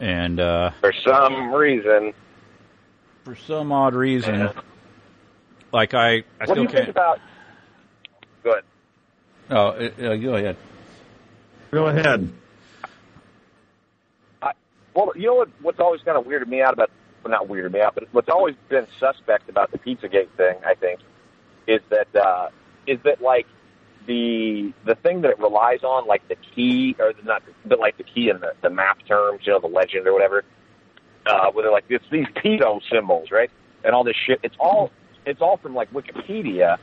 and 0.00 0.38
uh, 0.40 0.70
For 0.80 0.92
some 1.04 1.52
reason, 1.52 2.12
for 3.24 3.36
some 3.36 3.72
odd 3.72 3.94
reason, 3.94 4.34
Yeah. 4.40 4.52
like 5.72 5.94
I, 5.94 6.18
I 6.18 6.22
what 6.44 6.46
do 6.46 6.52
still 6.52 6.62
you 6.62 6.68
think 6.68 6.78
can't. 6.78 6.88
about? 6.90 7.20
Go 8.44 8.50
ahead. 8.52 8.64
Oh, 9.50 9.56
uh, 9.56 10.12
uh, 10.12 10.16
go 10.16 10.34
ahead. 10.36 10.56
Go 11.70 11.86
ahead. 11.86 12.32
Well, 14.94 15.12
you 15.14 15.28
know 15.28 15.34
what? 15.34 15.48
What's 15.62 15.78
always 15.78 16.00
kind 16.02 16.18
of 16.18 16.24
weirded 16.24 16.48
me 16.48 16.60
out 16.60 16.72
about, 16.72 16.90
well, 17.22 17.30
not 17.30 17.46
weirded 17.46 17.72
me 17.72 17.80
out, 17.80 17.94
but 17.94 18.08
what's 18.10 18.28
always 18.28 18.56
been 18.68 18.84
suspect 18.98 19.48
about 19.48 19.70
the 19.70 19.78
PizzaGate 19.78 20.30
thing, 20.36 20.56
I 20.66 20.74
think, 20.74 20.98
is 21.68 21.80
that 21.90 22.08
uh, 22.16 22.48
is 22.88 22.98
that 23.04 23.22
like 23.22 23.46
the 24.08 24.72
the 24.84 24.96
thing 24.96 25.20
that 25.20 25.32
it 25.32 25.38
relies 25.38 25.84
on, 25.84 26.06
like 26.08 26.26
the 26.26 26.36
key 26.36 26.96
or 26.98 27.12
not, 27.24 27.42
but 27.64 27.78
like 27.78 27.96
the 27.98 28.02
key 28.02 28.30
in 28.30 28.40
the, 28.40 28.54
the 28.62 28.70
map 28.70 28.98
terms, 29.06 29.42
you 29.44 29.52
know, 29.52 29.60
the 29.60 29.68
legend 29.68 30.08
or 30.08 30.12
whatever. 30.12 30.44
Uh, 31.26 31.50
where 31.52 31.62
they're 31.62 31.72
like 31.72 31.84
it's 31.90 32.04
these 32.10 32.26
pedo 32.36 32.80
symbols, 32.90 33.30
right? 33.30 33.50
And 33.84 33.94
all 33.94 34.02
this 34.02 34.16
shit. 34.16 34.40
It's 34.42 34.56
all 34.58 34.90
it's 35.26 35.42
all 35.42 35.58
from 35.58 35.74
like 35.74 35.92
Wikipedia 35.92 36.78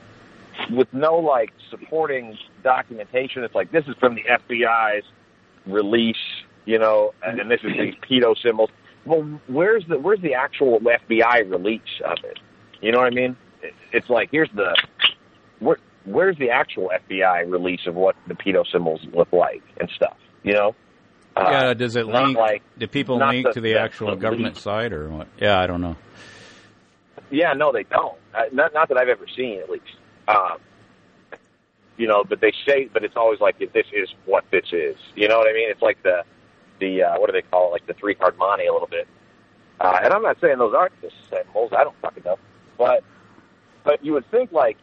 with 0.71 0.87
no 0.93 1.15
like 1.15 1.51
supporting 1.69 2.37
documentation. 2.63 3.43
It's 3.43 3.55
like 3.55 3.71
this 3.71 3.85
is 3.87 3.95
from 3.99 4.15
the 4.15 4.23
FBI's 4.23 5.03
release, 5.65 6.15
you 6.65 6.77
know, 6.77 7.13
and, 7.25 7.39
and 7.39 7.49
this 7.49 7.61
is 7.63 7.71
these 7.73 7.95
pedo 8.07 8.39
symbols. 8.39 8.69
Well, 9.05 9.23
where's 9.47 9.85
the 9.87 9.97
where's 9.97 10.21
the 10.21 10.35
actual 10.35 10.79
FBI 10.79 11.49
release 11.49 11.81
of 12.05 12.19
it? 12.23 12.39
You 12.81 12.91
know 12.91 12.99
what 12.99 13.07
I 13.07 13.15
mean? 13.15 13.35
It, 13.63 13.73
it's 13.91 14.09
like 14.11 14.29
here's 14.31 14.51
the 14.53 14.75
where 15.57 15.77
where's 16.05 16.37
the 16.37 16.49
actual 16.49 16.91
FBI 16.93 17.49
release 17.49 17.81
of 17.87 17.95
what 17.95 18.15
the 18.27 18.33
pedo 18.33 18.65
symbols 18.71 19.01
look 19.13 19.31
like 19.33 19.63
and 19.79 19.89
stuff? 19.95 20.17
You 20.43 20.53
know? 20.53 20.75
Uh, 21.35 21.47
yeah, 21.51 21.73
does 21.73 21.95
it 21.95 22.05
link? 22.05 22.37
like- 22.37 22.63
do 22.77 22.87
people 22.87 23.17
link 23.17 23.45
the- 23.47 23.53
to 23.53 23.61
the 23.61 23.75
actual 23.77 24.11
the 24.11 24.15
government 24.15 24.55
leak. 24.55 24.61
site 24.63 24.93
or 24.93 25.09
what? 25.09 25.27
Yeah, 25.37 25.59
I 25.59 25.67
don't 25.67 25.81
know. 25.81 25.95
Yeah, 27.29 27.53
no, 27.53 27.71
they 27.71 27.83
don't. 27.83 28.17
Uh, 28.33 28.43
not 28.51 28.73
not 28.73 28.87
that 28.89 28.97
I've 28.97 29.09
ever 29.09 29.25
seen, 29.35 29.59
at 29.59 29.69
least. 29.69 29.83
Um, 30.27 30.57
you 31.97 32.07
know, 32.07 32.23
but 32.23 32.41
they 32.41 32.53
say, 32.67 32.89
but 32.91 33.03
it's 33.03 33.15
always 33.15 33.39
like 33.39 33.57
this 33.59 33.85
is 33.93 34.09
what 34.25 34.45
this 34.51 34.65
is. 34.71 34.95
You 35.15 35.27
know 35.27 35.37
what 35.37 35.49
I 35.49 35.53
mean? 35.53 35.69
It's 35.69 35.81
like 35.81 36.01
the 36.03 36.23
the 36.79 37.03
uh, 37.03 37.19
what 37.19 37.27
do 37.27 37.33
they 37.33 37.41
call 37.41 37.69
it? 37.69 37.71
Like 37.71 37.87
the 37.87 37.93
three 37.93 38.15
card 38.15 38.37
monte 38.37 38.65
a 38.65 38.73
little 38.73 38.87
bit. 38.87 39.07
Uh, 39.79 39.99
and 40.03 40.13
I'm 40.13 40.21
not 40.21 40.39
saying 40.39 40.57
those 40.57 40.73
aren't 40.73 40.99
the 41.01 41.09
symbols. 41.29 41.71
I 41.77 41.83
don't 41.83 41.95
fucking 42.01 42.23
know. 42.23 42.37
But 42.77 43.03
but 43.83 44.03
you 44.05 44.13
would 44.13 44.29
think 44.31 44.51
like, 44.51 44.77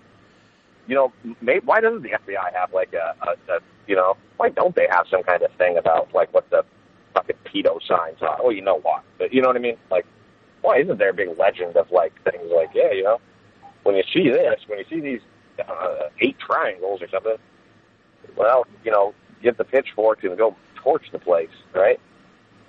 you 0.86 0.94
know, 0.94 1.12
may, 1.40 1.60
why 1.64 1.80
doesn't 1.80 2.02
the 2.02 2.10
FBI 2.10 2.52
have 2.54 2.72
like 2.72 2.92
a, 2.92 3.14
a, 3.26 3.54
a 3.54 3.59
you 3.86 3.96
know 3.96 4.16
why 4.36 4.48
don't 4.48 4.74
they 4.74 4.86
have 4.90 5.06
some 5.10 5.22
kind 5.22 5.42
of 5.42 5.52
thing 5.52 5.78
about 5.78 6.12
like 6.14 6.32
what 6.34 6.48
the 6.50 6.64
fucking 7.14 7.36
pedo 7.46 7.78
signs 7.86 8.20
are? 8.22 8.38
Well, 8.42 8.52
you 8.52 8.62
know 8.62 8.80
what? 8.80 9.02
But 9.18 9.32
you 9.32 9.40
know 9.40 9.48
what 9.48 9.56
I 9.56 9.60
mean? 9.60 9.76
Like, 9.90 10.06
why 10.62 10.78
isn't 10.78 10.98
there 10.98 11.10
a 11.10 11.14
big 11.14 11.28
legend 11.38 11.76
of 11.76 11.90
like 11.90 12.12
things 12.24 12.50
like 12.54 12.70
yeah, 12.74 12.92
you 12.92 13.02
know, 13.02 13.20
when 13.84 13.96
you 13.96 14.02
see 14.12 14.28
this, 14.30 14.60
when 14.66 14.78
you 14.78 14.84
see 14.88 15.00
these 15.00 15.20
uh, 15.68 16.09
eight 16.20 16.36
triangles 16.38 17.02
or 17.02 17.09
something, 17.09 17.36
well, 18.36 18.66
you 18.84 18.90
know, 18.90 19.14
get 19.42 19.59
the 19.59 19.64
pitchfork 19.64 20.24
and 20.24 20.36
go 20.38 20.56
torch 20.76 21.04
the 21.12 21.18
place, 21.18 21.50
right? 21.74 22.00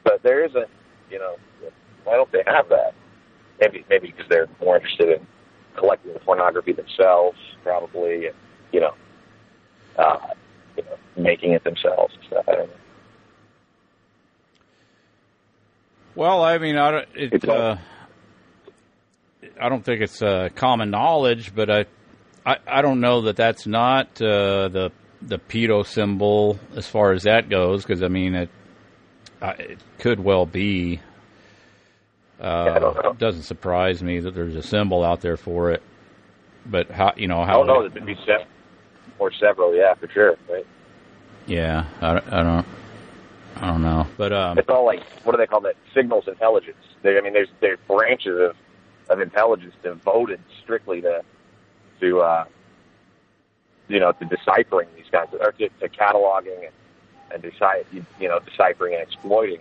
But 0.03 0.22
there 0.23 0.44
isn't, 0.45 0.69
you 1.10 1.19
know, 1.19 1.35
why 2.03 2.15
don't 2.15 2.31
they 2.31 2.44
have 2.45 2.69
that? 2.69 2.94
Maybe 3.60 3.85
maybe 3.90 4.07
because 4.07 4.26
they're 4.30 4.49
more 4.61 4.77
interested 4.77 5.10
in 5.10 5.27
collecting 5.78 6.14
the 6.14 6.20
pornography 6.20 6.74
themselves, 6.74 7.38
probably, 7.64 8.28
and 8.28 8.36
you 8.72 8.80
know, 8.80 8.94
uh, 9.98 10.18
you 10.78 10.84
know, 10.84 10.98
making 11.16 11.52
it 11.54 11.64
themselves 11.64 12.14
and 12.16 12.26
stuff. 12.26 12.45
I 12.48 12.56
don't 12.56 12.68
know. 12.68 12.76
Well, 16.16 16.44
I 16.44 16.58
mean, 16.60 16.78
I 16.78 16.91
don't, 16.91 17.08
it, 17.16 17.50
uh, 17.50 17.78
I 19.60 19.70
don't 19.70 19.84
think 19.84 20.02
it's 20.02 20.22
uh, 20.22 20.50
common 20.54 20.91
knowledge, 20.91 21.56
but 21.56 21.72
I, 21.72 21.86
I, 22.45 22.58
I 22.68 22.82
don't 22.82 23.00
know 23.00 23.22
that 23.22 23.36
that's 23.36 23.66
not 23.66 24.22
uh, 24.22 24.68
the 24.70 24.91
the 25.22 25.40
pedo 25.40 25.86
symbol 25.86 26.60
as 26.76 26.86
far 26.86 27.14
as 27.14 27.24
that 27.24 27.50
goes, 27.50 27.84
because 27.84 28.04
I 28.04 28.10
mean, 28.10 28.36
it, 28.36 28.50
it 29.41 29.80
could 30.00 30.20
well 30.20 30.45
be. 30.45 31.00
Uh, 32.42 32.74
I 32.76 32.80
don't 32.80 32.96
know. 33.04 33.12
It 33.12 33.20
doesn't 33.20 33.44
surprise 33.44 34.02
me 34.04 34.20
that 34.20 34.32
there's 34.32 34.56
a 34.56 34.64
symbol 34.64 35.04
out 35.04 35.22
there 35.22 35.38
for 35.38 35.72
it, 35.72 35.82
but 36.66 36.90
how 36.92 37.14
you 37.16 37.28
know 37.28 37.42
I 37.42 37.46
how? 37.46 37.64
don't 37.64 37.68
know. 37.68 37.88
There'd 37.88 38.06
be 38.06 38.16
se- 38.26 38.46
or 39.20 39.32
several, 39.32 39.76
yeah, 39.76 39.94
for 39.94 40.08
sure. 40.10 40.36
Right? 40.50 40.66
Yeah, 41.46 41.86
I, 42.02 42.14
don't- 42.14 42.34
I 42.34 42.44
don't. 42.44 42.68
I 43.58 43.68
don't 43.68 43.84
know, 43.84 44.08
but 44.18 44.34
um, 44.34 44.58
It's 44.58 44.68
all 44.68 44.84
like 44.86 45.04
what 45.24 45.34
do 45.34 45.38
they 45.38 45.46
call 45.46 45.62
that? 45.62 45.76
Signals 45.94 46.28
intelligence. 46.28 46.76
There, 47.04 47.18
I 47.18 47.22
mean, 47.22 47.34
there's 47.34 47.50
there's 47.62 47.78
branches 47.88 48.40
of 48.50 48.56
of 49.10 49.22
intelligence 49.22 49.76
devoted 49.84 50.40
strictly 50.64 51.02
to 51.02 51.22
to 52.02 52.20
uh, 52.22 52.46
you 53.88 54.00
know 54.00 54.12
to 54.14 54.26
deciphering 54.26 54.88
these 54.98 55.06
kinds 55.12 55.34
of 55.34 55.42
or 55.42 55.52
to, 55.54 55.70
to 55.70 55.88
cataloging 55.88 56.66
and 56.66 56.74
and 57.32 57.44
decide 57.44 57.86
you 57.92 58.28
know 58.28 58.40
deciphering 58.40 58.96
and 58.96 59.04
exploiting 59.04 59.60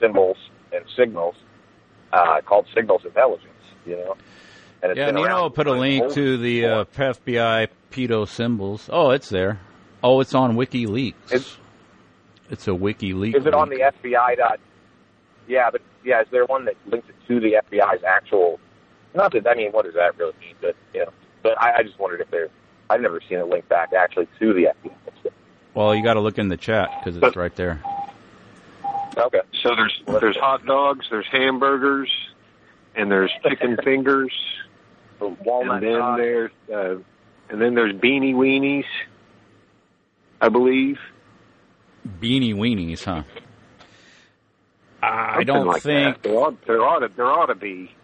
symbols 0.00 0.38
and 0.72 0.84
signals 0.96 1.34
uh, 2.12 2.40
called 2.42 2.66
signals 2.74 3.02
intelligence. 3.04 3.46
You 3.86 3.96
know. 3.96 4.16
And 4.82 4.92
it's 4.92 4.98
Yeah, 4.98 5.08
and 5.08 5.18
you 5.18 5.28
know, 5.28 5.36
I'll 5.36 5.50
put 5.50 5.66
a 5.66 5.72
link 5.72 6.12
to 6.14 6.38
the 6.38 6.66
uh, 6.66 6.84
FBI 6.84 7.68
pedo 7.90 8.26
symbols. 8.26 8.88
Oh, 8.90 9.10
it's 9.10 9.28
there. 9.28 9.60
Oh, 10.02 10.20
it's 10.20 10.34
on 10.34 10.56
WikiLeaks. 10.56 11.32
Is- 11.32 11.56
it's 12.50 12.66
a 12.66 12.72
WikiLeaks. 12.72 13.36
Is 13.36 13.46
it 13.46 13.54
on 13.54 13.68
the. 13.68 13.76
FBI 13.76 14.36
dot? 14.36 14.58
Yeah, 15.46 15.70
but 15.70 15.82
yeah, 16.04 16.22
is 16.22 16.26
there 16.30 16.44
one 16.46 16.64
that 16.64 16.74
links 16.86 17.08
it 17.08 17.14
to 17.28 17.40
the 17.40 17.60
FBI's 17.70 18.02
actual? 18.02 18.58
Not 19.14 19.32
that 19.32 19.46
I 19.46 19.54
mean, 19.54 19.70
what 19.72 19.84
does 19.84 19.94
that 19.94 20.18
really 20.18 20.34
mean? 20.40 20.54
But 20.60 20.74
you 20.92 21.00
know, 21.00 21.12
but 21.42 21.60
I, 21.60 21.78
I 21.78 21.82
just 21.82 21.98
wondered 21.98 22.20
if 22.20 22.30
there. 22.30 22.48
I've 22.88 23.00
never 23.00 23.20
seen 23.28 23.38
it 23.38 23.46
linked 23.46 23.68
back 23.68 23.92
actually 23.92 24.26
to 24.40 24.52
the 24.52 24.68
FBI. 24.84 25.30
Well, 25.74 25.94
you 25.94 26.02
got 26.02 26.14
to 26.14 26.20
look 26.20 26.38
in 26.38 26.48
the 26.48 26.56
chat 26.56 26.90
because 26.98 27.16
it's 27.16 27.36
right 27.36 27.54
there. 27.54 27.80
Okay. 29.16 29.40
So 29.62 29.74
there's 29.76 30.02
there's 30.20 30.36
hot 30.36 30.64
dogs, 30.66 31.06
there's 31.10 31.26
hamburgers, 31.30 32.10
and 32.94 33.10
there's 33.10 33.30
chicken 33.48 33.76
fingers, 33.84 34.32
Walnut 35.20 35.82
and 35.82 35.82
then 35.86 35.98
dog. 35.98 36.18
there's 36.18 36.50
uh, 36.72 36.94
and 37.50 37.60
then 37.60 37.74
there's 37.74 37.92
beanie 37.94 38.34
weenies, 38.34 38.84
I 40.40 40.48
believe. 40.48 40.98
Beanie 42.20 42.54
weenies, 42.54 43.04
huh? 43.04 43.22
I 45.02 45.32
Something 45.32 45.46
don't 45.46 45.66
like 45.66 45.82
think. 45.82 46.22
that. 46.22 46.28
there 46.28 46.38
ought 46.38 46.66
there 46.66 46.82
ought 46.82 46.98
to 47.00 47.08
there 47.14 47.26
ought 47.26 47.46
to 47.46 47.54
be. 47.54 47.94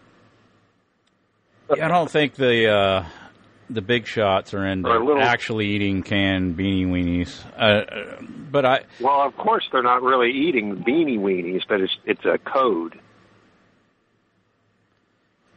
I 1.70 1.88
don't 1.88 2.10
think 2.10 2.34
the 2.34 2.68
uh, 2.70 3.04
the 3.68 3.82
big 3.82 4.06
shots 4.06 4.54
are 4.54 4.64
into 4.66 4.88
little- 4.88 5.22
actually 5.22 5.66
eating 5.66 6.02
canned 6.02 6.56
beanie 6.56 6.86
weenies. 6.86 7.44
Uh, 7.56 7.84
Uh, 7.90 8.22
but 8.50 8.64
I, 8.64 8.80
Well, 9.00 9.22
of 9.22 9.36
course 9.36 9.64
they're 9.72 9.82
not 9.82 10.02
really 10.02 10.30
eating 10.30 10.76
beanie 10.86 11.18
weenies, 11.18 11.62
but 11.68 11.80
it's 11.80 11.96
it's 12.04 12.24
a 12.24 12.38
code. 12.38 12.98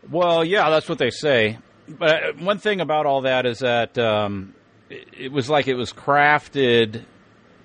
Well, 0.10 0.44
yeah, 0.44 0.70
that's 0.70 0.90
what 0.90 0.98
they 0.98 1.12
say. 1.12 1.60
But 1.88 2.24
uh, 2.24 2.34
one 2.40 2.58
thing 2.60 2.82
about 2.82 3.06
all 3.06 3.22
that 3.22 3.46
is 3.46 3.60
that 3.60 3.98
um, 3.98 4.54
it, 4.90 5.08
it 5.18 5.32
was 5.32 5.50
like 5.50 5.68
it 5.68 5.76
was 5.76 5.92
crafted 5.94 7.04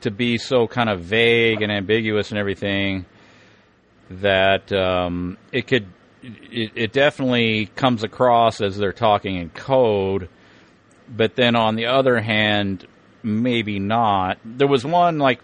to 0.02 0.10
be 0.10 0.36
so 0.38 0.66
kind 0.66 0.88
of 0.90 1.00
vague 1.00 1.62
and 1.62 1.72
ambiguous 1.72 2.30
and 2.30 2.38
everything 2.38 3.06
that 4.10 4.72
um, 4.72 5.38
it 5.52 5.66
could. 5.66 5.86
It, 6.22 6.72
it 6.74 6.92
definitely 6.92 7.66
comes 7.76 8.02
across 8.02 8.60
as 8.62 8.76
they're 8.78 8.92
talking 8.94 9.36
in 9.36 9.50
code, 9.50 10.28
but 11.08 11.36
then 11.36 11.56
on 11.56 11.76
the 11.76 11.86
other 11.86 12.20
hand, 12.20 12.86
maybe 13.22 13.78
not. 13.78 14.38
There 14.44 14.68
was 14.68 14.84
one 14.84 15.18
like, 15.18 15.40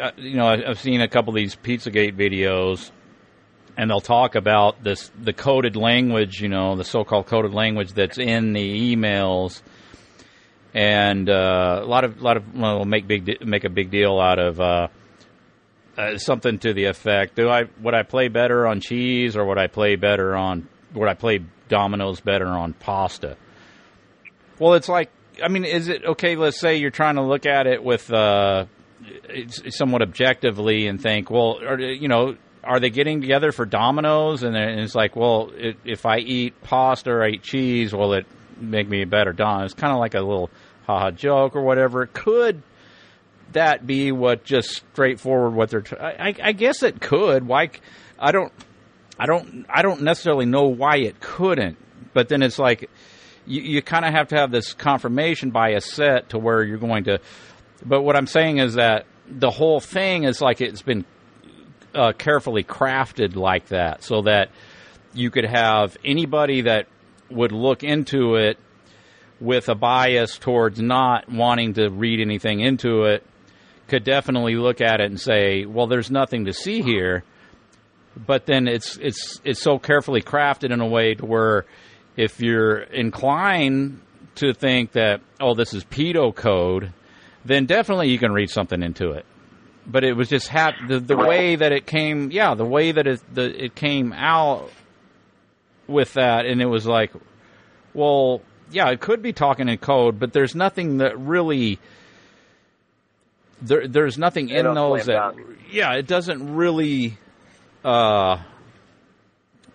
uh, 0.00 0.12
you 0.16 0.36
know, 0.36 0.46
I've 0.46 0.80
seen 0.80 1.00
a 1.00 1.08
couple 1.08 1.30
of 1.30 1.36
these 1.36 1.56
Pizzagate 1.56 2.16
videos 2.16 2.90
and 3.78 3.88
they'll 3.88 4.00
talk 4.00 4.34
about 4.34 4.82
this 4.82 5.10
the 5.22 5.32
coded 5.32 5.76
language, 5.76 6.42
you 6.42 6.48
know, 6.48 6.74
the 6.74 6.84
so-called 6.84 7.26
coded 7.26 7.54
language 7.54 7.92
that's 7.92 8.18
in 8.18 8.52
the 8.52 8.96
emails, 8.96 9.62
and 10.74 11.30
uh, 11.30 11.80
a 11.82 11.86
lot 11.86 12.02
of 12.02 12.20
a 12.20 12.22
lot 12.22 12.36
of 12.36 12.54
well, 12.56 12.84
make 12.84 13.06
big 13.06 13.46
make 13.46 13.62
a 13.62 13.70
big 13.70 13.92
deal 13.92 14.18
out 14.18 14.40
of 14.40 14.60
uh, 14.60 14.88
uh, 15.96 16.18
something 16.18 16.58
to 16.58 16.74
the 16.74 16.86
effect: 16.86 17.36
Do 17.36 17.48
I 17.48 17.66
would 17.80 17.94
I 17.94 18.02
play 18.02 18.26
better 18.26 18.66
on 18.66 18.80
cheese, 18.80 19.36
or 19.36 19.44
would 19.46 19.58
I 19.58 19.68
play 19.68 19.94
better 19.94 20.34
on 20.34 20.68
would 20.92 21.08
I 21.08 21.14
play 21.14 21.44
dominoes 21.68 22.20
better 22.20 22.48
on 22.48 22.72
pasta? 22.72 23.36
Well, 24.58 24.74
it's 24.74 24.88
like 24.88 25.10
I 25.42 25.48
mean, 25.48 25.64
is 25.64 25.88
it 25.88 26.04
okay? 26.04 26.36
Let's 26.36 26.58
say 26.58 26.76
you're 26.76 26.90
trying 26.90 27.16
to 27.16 27.22
look 27.22 27.46
at 27.46 27.66
it 27.66 27.82
with 27.82 28.12
uh, 28.12 28.66
somewhat 29.70 30.02
objectively 30.02 30.86
and 30.86 31.00
think, 31.00 31.30
well, 31.30 31.58
are, 31.62 31.78
you 31.78 32.08
know, 32.08 32.36
are 32.64 32.80
they 32.80 32.90
getting 32.90 33.20
together 33.20 33.52
for 33.52 33.64
Dominoes? 33.64 34.42
And 34.42 34.54
then 34.54 34.78
it's 34.80 34.94
like, 34.94 35.16
well, 35.16 35.50
it, 35.54 35.76
if 35.84 36.06
I 36.06 36.18
eat 36.18 36.60
pasta 36.62 37.10
or 37.10 37.24
I 37.24 37.30
eat 37.30 37.42
cheese, 37.42 37.92
will 37.92 38.14
it 38.14 38.26
make 38.60 38.88
me 38.88 39.02
a 39.02 39.06
better 39.06 39.32
Dom? 39.32 39.62
It's 39.62 39.74
kind 39.74 39.92
of 39.92 39.98
like 39.98 40.14
a 40.14 40.20
little 40.20 40.50
haha 40.86 41.10
joke 41.10 41.54
or 41.54 41.62
whatever. 41.62 42.06
Could 42.06 42.62
that 43.52 43.86
be 43.86 44.12
what 44.12 44.44
just 44.44 44.70
straightforward 44.70 45.54
what 45.54 45.70
they're? 45.70 45.82
Tr- 45.82 46.00
I, 46.00 46.34
I 46.42 46.52
guess 46.52 46.82
it 46.82 47.00
could. 47.00 47.46
Why? 47.46 47.70
I 48.18 48.32
don't. 48.32 48.52
I 49.18 49.26
don't. 49.26 49.66
I 49.68 49.82
don't 49.82 50.02
necessarily 50.02 50.46
know 50.46 50.68
why 50.68 50.98
it 50.98 51.20
couldn't. 51.20 51.76
But 52.12 52.28
then 52.28 52.42
it's 52.42 52.58
like 52.58 52.90
you, 53.48 53.62
you 53.62 53.82
kind 53.82 54.04
of 54.04 54.12
have 54.12 54.28
to 54.28 54.36
have 54.36 54.50
this 54.50 54.74
confirmation 54.74 55.50
bias 55.50 55.86
set 55.86 56.30
to 56.30 56.38
where 56.38 56.62
you're 56.62 56.78
going 56.78 57.04
to. 57.04 57.20
But 57.84 58.02
what 58.02 58.16
I'm 58.16 58.26
saying 58.26 58.58
is 58.58 58.74
that 58.74 59.06
the 59.28 59.50
whole 59.50 59.80
thing 59.80 60.24
is 60.24 60.40
like 60.40 60.60
it's 60.60 60.82
been 60.82 61.04
uh, 61.94 62.12
carefully 62.12 62.64
crafted 62.64 63.34
like 63.34 63.68
that, 63.68 64.02
so 64.02 64.22
that 64.22 64.50
you 65.14 65.30
could 65.30 65.46
have 65.46 65.96
anybody 66.04 66.62
that 66.62 66.86
would 67.30 67.52
look 67.52 67.82
into 67.82 68.36
it 68.36 68.58
with 69.40 69.68
a 69.68 69.74
bias 69.74 70.38
towards 70.38 70.80
not 70.80 71.30
wanting 71.30 71.74
to 71.74 71.88
read 71.88 72.20
anything 72.20 72.60
into 72.60 73.04
it 73.04 73.24
could 73.88 74.04
definitely 74.04 74.54
look 74.54 74.80
at 74.80 75.00
it 75.00 75.06
and 75.10 75.20
say, 75.20 75.64
"Well, 75.64 75.86
there's 75.86 76.10
nothing 76.10 76.44
to 76.44 76.52
see 76.52 76.82
here." 76.82 77.24
But 78.16 78.46
then 78.46 78.68
it's 78.68 78.96
it's 78.98 79.40
it's 79.44 79.60
so 79.60 79.78
carefully 79.78 80.22
crafted 80.22 80.72
in 80.72 80.80
a 80.80 80.86
way 80.86 81.14
to 81.14 81.24
where 81.24 81.64
if 82.18 82.40
you're 82.40 82.80
inclined 82.80 84.00
to 84.34 84.52
think 84.52 84.92
that 84.92 85.20
oh 85.40 85.54
this 85.54 85.72
is 85.72 85.84
pedo 85.84 86.34
code, 86.34 86.92
then 87.44 87.64
definitely 87.64 88.10
you 88.10 88.18
can 88.18 88.32
read 88.32 88.50
something 88.50 88.82
into 88.82 89.12
it. 89.12 89.24
But 89.86 90.04
it 90.04 90.14
was 90.14 90.28
just 90.28 90.48
hap- 90.48 90.88
the 90.88 90.98
the 90.98 91.16
way 91.16 91.54
that 91.56 91.72
it 91.72 91.86
came, 91.86 92.30
yeah, 92.30 92.54
the 92.54 92.64
way 92.64 92.92
that 92.92 93.06
it 93.06 93.22
the 93.32 93.64
it 93.64 93.74
came 93.74 94.12
out 94.12 94.68
with 95.86 96.12
that, 96.14 96.44
and 96.44 96.60
it 96.60 96.66
was 96.66 96.86
like, 96.86 97.12
well, 97.94 98.42
yeah, 98.70 98.90
it 98.90 99.00
could 99.00 99.22
be 99.22 99.32
talking 99.32 99.68
in 99.68 99.78
code, 99.78 100.18
but 100.18 100.32
there's 100.32 100.54
nothing 100.56 100.98
that 100.98 101.18
really 101.18 101.78
there 103.62 103.86
there's 103.86 104.18
nothing 104.18 104.48
in 104.50 104.64
those 104.74 105.06
that 105.06 105.34
yeah, 105.70 105.94
it 105.94 106.08
doesn't 106.08 106.56
really 106.56 107.16
uh, 107.84 108.42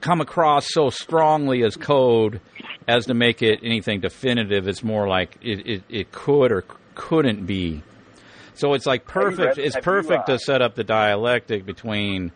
come 0.03 0.19
across 0.19 0.67
so 0.69 0.89
strongly 0.89 1.63
as 1.63 1.77
code 1.77 2.41
as 2.89 3.05
to 3.05 3.13
make 3.13 3.41
it 3.41 3.61
anything 3.63 4.01
definitive. 4.01 4.67
It's 4.67 4.83
more 4.83 5.07
like 5.07 5.37
it, 5.41 5.65
it, 5.65 5.83
it 5.89 6.11
could 6.11 6.51
or 6.51 6.65
couldn't 6.93 7.45
be. 7.45 7.81
So 8.53 8.73
it's 8.73 8.85
like 8.85 9.05
perfect. 9.05 9.57
it's 9.57 9.77
perfect 9.77 10.29
uh, 10.29 10.33
to 10.33 10.39
set 10.39 10.61
up 10.61 10.75
the 10.75 10.83
dialectic 10.83 11.65
between 11.65 12.33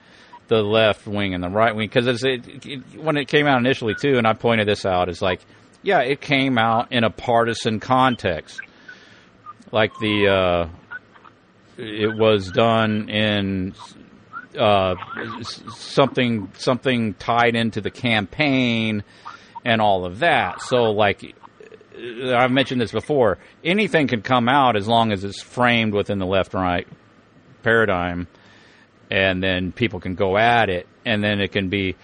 the 0.47 0.63
left 0.63 1.05
wing 1.05 1.33
and 1.33 1.43
the 1.43 1.49
right 1.49 1.75
wing 1.75 1.89
because 1.89 2.23
it, 2.23 2.65
it, 2.65 2.79
when 2.95 3.17
it 3.17 3.25
came 3.27 3.45
out 3.45 3.59
initially 3.59 3.95
too, 3.95 4.17
and 4.17 4.25
I 4.25 4.33
pointed 4.33 4.65
this 4.65 4.85
out, 4.85 5.09
is 5.09 5.21
like, 5.21 5.41
yeah, 5.83 5.99
it 5.99 6.21
came 6.21 6.57
out 6.57 6.93
in 6.93 7.03
a 7.03 7.09
partisan 7.09 7.81
context, 7.81 8.61
like 9.73 9.91
the 9.99 10.27
uh, 10.29 10.69
it 11.77 12.15
was 12.15 12.49
done 12.49 13.09
in 13.09 13.75
uh, 14.57 14.95
something 15.43 16.51
something 16.57 17.13
tied 17.15 17.55
into 17.55 17.81
the 17.81 17.91
campaign 17.91 19.03
and 19.65 19.81
all 19.81 20.05
of 20.05 20.19
that. 20.19 20.61
So 20.61 20.91
like 20.91 21.35
I've 21.95 22.51
mentioned 22.51 22.79
this 22.81 22.91
before, 22.91 23.37
anything 23.63 24.07
can 24.07 24.21
come 24.21 24.47
out 24.49 24.75
as 24.75 24.87
long 24.87 25.11
as 25.11 25.23
it's 25.23 25.41
framed 25.41 25.93
within 25.93 26.19
the 26.19 26.25
left 26.27 26.53
right 26.53 26.87
paradigm, 27.63 28.27
and 29.09 29.41
then 29.41 29.71
people 29.71 29.99
can 29.99 30.15
go 30.15 30.37
at 30.37 30.69
it, 30.69 30.87
and 31.05 31.23
then 31.23 31.39
it 31.41 31.51
can 31.51 31.69
be. 31.69 31.95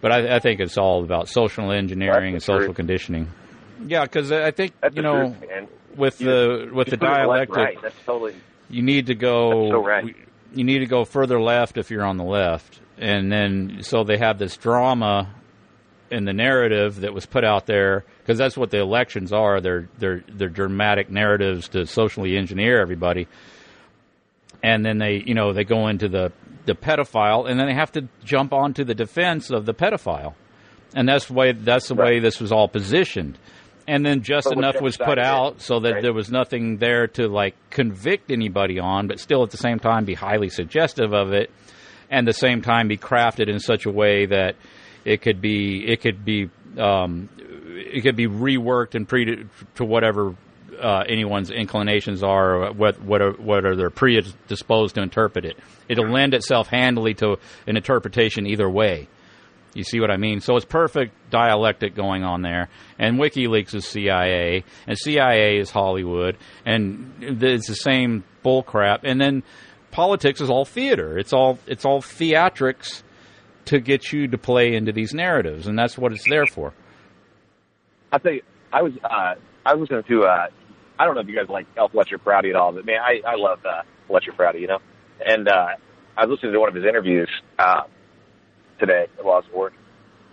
But 0.00 0.12
I, 0.12 0.36
I 0.36 0.38
think 0.38 0.60
it's 0.60 0.78
all 0.78 1.04
about 1.04 1.28
social 1.28 1.70
engineering 1.72 2.34
and 2.34 2.42
social 2.42 2.66
truth. 2.66 2.76
conditioning. 2.76 3.28
Yeah, 3.86 4.02
because 4.02 4.32
I 4.32 4.50
think 4.50 4.72
That's 4.80 4.96
you 4.96 5.02
know 5.02 5.34
truth, 5.38 5.68
with 5.96 6.20
You- 6.20 6.26
the 6.26 6.70
with 6.74 6.88
the 6.88 6.98
put 6.98 7.06
it 7.08 7.26
left, 7.26 7.50
dialectic, 7.52 7.56
right. 7.56 7.78
That's 7.82 7.96
totally. 8.04 8.34
you 8.68 8.82
need 8.82 9.06
to 9.06 9.14
go 9.14 9.60
That's 9.62 9.72
so 9.72 9.84
right. 9.84 10.16
You 10.54 10.64
need 10.64 10.80
to 10.80 10.86
go 10.86 11.04
further 11.04 11.40
left 11.40 11.78
if 11.78 11.90
you're 11.90 12.04
on 12.04 12.16
the 12.16 12.24
left. 12.24 12.80
And 12.98 13.30
then 13.30 13.78
so 13.82 14.04
they 14.04 14.18
have 14.18 14.38
this 14.38 14.56
drama 14.56 15.34
in 16.10 16.24
the 16.24 16.32
narrative 16.32 17.00
that 17.00 17.14
was 17.14 17.24
put 17.24 17.44
out 17.44 17.66
there 17.66 18.04
because 18.18 18.36
that's 18.36 18.56
what 18.56 18.70
the 18.70 18.78
elections 18.78 19.32
are. 19.32 19.60
They're 19.60 19.88
they're 19.98 20.24
they're 20.28 20.48
dramatic 20.48 21.10
narratives 21.10 21.68
to 21.68 21.86
socially 21.86 22.36
engineer 22.36 22.80
everybody. 22.80 23.28
And 24.62 24.84
then 24.84 24.98
they 24.98 25.22
you 25.24 25.34
know 25.34 25.52
they 25.52 25.64
go 25.64 25.88
into 25.88 26.08
the 26.08 26.32
the 26.66 26.74
pedophile 26.74 27.48
and 27.48 27.58
then 27.58 27.66
they 27.66 27.74
have 27.74 27.92
to 27.92 28.08
jump 28.24 28.52
onto 28.52 28.84
the 28.84 28.94
defense 28.94 29.50
of 29.50 29.66
the 29.66 29.74
pedophile. 29.74 30.34
And 30.94 31.08
that's 31.08 31.26
the 31.26 31.34
way 31.34 31.52
that's 31.52 31.88
the 31.88 31.94
way 31.94 32.18
this 32.18 32.40
was 32.40 32.52
all 32.52 32.68
positioned 32.68 33.38
and 33.90 34.06
then 34.06 34.22
just 34.22 34.52
enough 34.52 34.80
was 34.80 34.96
put 34.96 35.18
it 35.18 35.24
out 35.24 35.60
so 35.60 35.80
that 35.80 35.94
right? 35.94 36.02
there 36.02 36.12
was 36.12 36.30
nothing 36.30 36.76
there 36.76 37.08
to 37.08 37.26
like 37.26 37.56
convict 37.70 38.30
anybody 38.30 38.78
on, 38.78 39.08
but 39.08 39.18
still 39.18 39.42
at 39.42 39.50
the 39.50 39.56
same 39.56 39.80
time 39.80 40.04
be 40.04 40.14
highly 40.14 40.48
suggestive 40.48 41.12
of 41.12 41.32
it, 41.32 41.50
and 42.08 42.24
the 42.24 42.32
same 42.32 42.62
time 42.62 42.86
be 42.86 42.96
crafted 42.96 43.48
in 43.48 43.58
such 43.58 43.86
a 43.86 43.90
way 43.90 44.26
that 44.26 44.54
it 45.04 45.22
could 45.22 45.40
be 45.40 45.84
it 45.88 46.00
could 46.02 46.24
be 46.24 46.48
um, 46.78 47.28
it 47.40 48.02
could 48.02 48.14
be 48.14 48.28
reworked 48.28 48.94
and 48.94 49.08
pre 49.08 49.44
to 49.74 49.84
whatever 49.84 50.36
uh, 50.80 51.02
anyone's 51.08 51.50
inclinations 51.50 52.22
are, 52.22 52.62
or 52.62 52.72
what 52.72 53.00
what 53.02 53.20
are 53.20 53.32
what 53.32 53.64
are 53.64 53.74
they're 53.74 53.90
predisposed 53.90 54.94
to 54.94 55.02
interpret 55.02 55.44
it. 55.44 55.56
It'll 55.88 56.08
lend 56.08 56.32
itself 56.32 56.68
handily 56.68 57.14
to 57.14 57.38
an 57.66 57.76
interpretation 57.76 58.46
either 58.46 58.70
way. 58.70 59.08
You 59.74 59.84
see 59.84 60.00
what 60.00 60.10
I 60.10 60.16
mean? 60.16 60.40
So 60.40 60.56
it's 60.56 60.64
perfect 60.64 61.14
dialectic 61.30 61.94
going 61.94 62.24
on 62.24 62.42
there. 62.42 62.68
And 62.98 63.18
WikiLeaks 63.18 63.74
is 63.74 63.86
CIA, 63.86 64.64
and 64.86 64.98
CIA 64.98 65.58
is 65.58 65.70
Hollywood, 65.70 66.36
and 66.66 67.14
it's 67.20 67.68
the 67.68 67.76
same 67.76 68.24
bullcrap. 68.44 69.00
And 69.04 69.20
then 69.20 69.42
politics 69.90 70.40
is 70.40 70.50
all 70.50 70.64
theater. 70.64 71.18
It's 71.18 71.32
all 71.32 71.58
it's 71.66 71.84
all 71.84 72.00
theatrics 72.00 73.02
to 73.66 73.80
get 73.80 74.12
you 74.12 74.26
to 74.28 74.38
play 74.38 74.74
into 74.74 74.92
these 74.92 75.14
narratives, 75.14 75.66
and 75.66 75.78
that's 75.78 75.96
what 75.96 76.12
it's 76.12 76.28
there 76.28 76.46
for. 76.46 76.72
I 78.12 78.18
you, 78.24 78.42
I 78.72 78.82
was 78.82 78.92
uh, 79.04 79.34
I 79.64 79.74
was 79.74 79.88
listening 79.88 80.02
to 80.08 80.26
uh, 80.26 80.46
I 80.98 81.04
don't 81.04 81.14
know 81.14 81.20
if 81.20 81.28
you 81.28 81.36
guys 81.36 81.48
like 81.48 81.66
L. 81.76 81.88
Fletcher 81.88 82.18
Prouty 82.18 82.50
at 82.50 82.56
all, 82.56 82.72
but 82.72 82.84
man, 82.84 82.98
I 83.00 83.20
I 83.26 83.36
love 83.36 83.60
uh, 83.64 83.82
Fletcher 84.08 84.32
Prouty, 84.32 84.60
you 84.60 84.66
know. 84.66 84.78
And 85.24 85.48
uh, 85.48 85.76
I 86.16 86.26
was 86.26 86.36
listening 86.36 86.54
to 86.54 86.60
one 86.60 86.68
of 86.68 86.74
his 86.74 86.84
interviews 86.84 87.30
uh, 87.58 87.82
today 88.80 89.06
while 89.20 89.34
I 89.34 89.36
was 89.36 89.44
at 89.46 89.54
work. 89.54 89.74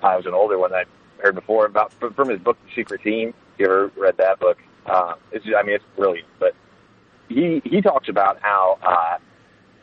Uh, 0.03 0.09
it 0.09 0.17
was 0.17 0.25
an 0.25 0.33
older 0.33 0.57
one 0.57 0.71
that 0.71 0.87
I 0.87 1.21
heard 1.21 1.35
before 1.35 1.65
about 1.65 1.93
from 1.93 2.29
his 2.29 2.39
book, 2.39 2.57
The 2.65 2.81
Secret 2.81 3.03
Team. 3.03 3.33
You 3.57 3.65
ever 3.65 3.91
read 3.97 4.17
that 4.17 4.39
book? 4.39 4.57
Uh, 4.85 5.15
it's 5.31 5.45
I 5.45 5.63
mean 5.63 5.75
it's 5.75 5.83
brilliant, 5.95 6.27
but 6.39 6.55
he 7.27 7.61
he 7.65 7.81
talks 7.81 8.07
about 8.07 8.39
how 8.41 8.79
uh, 8.81 9.17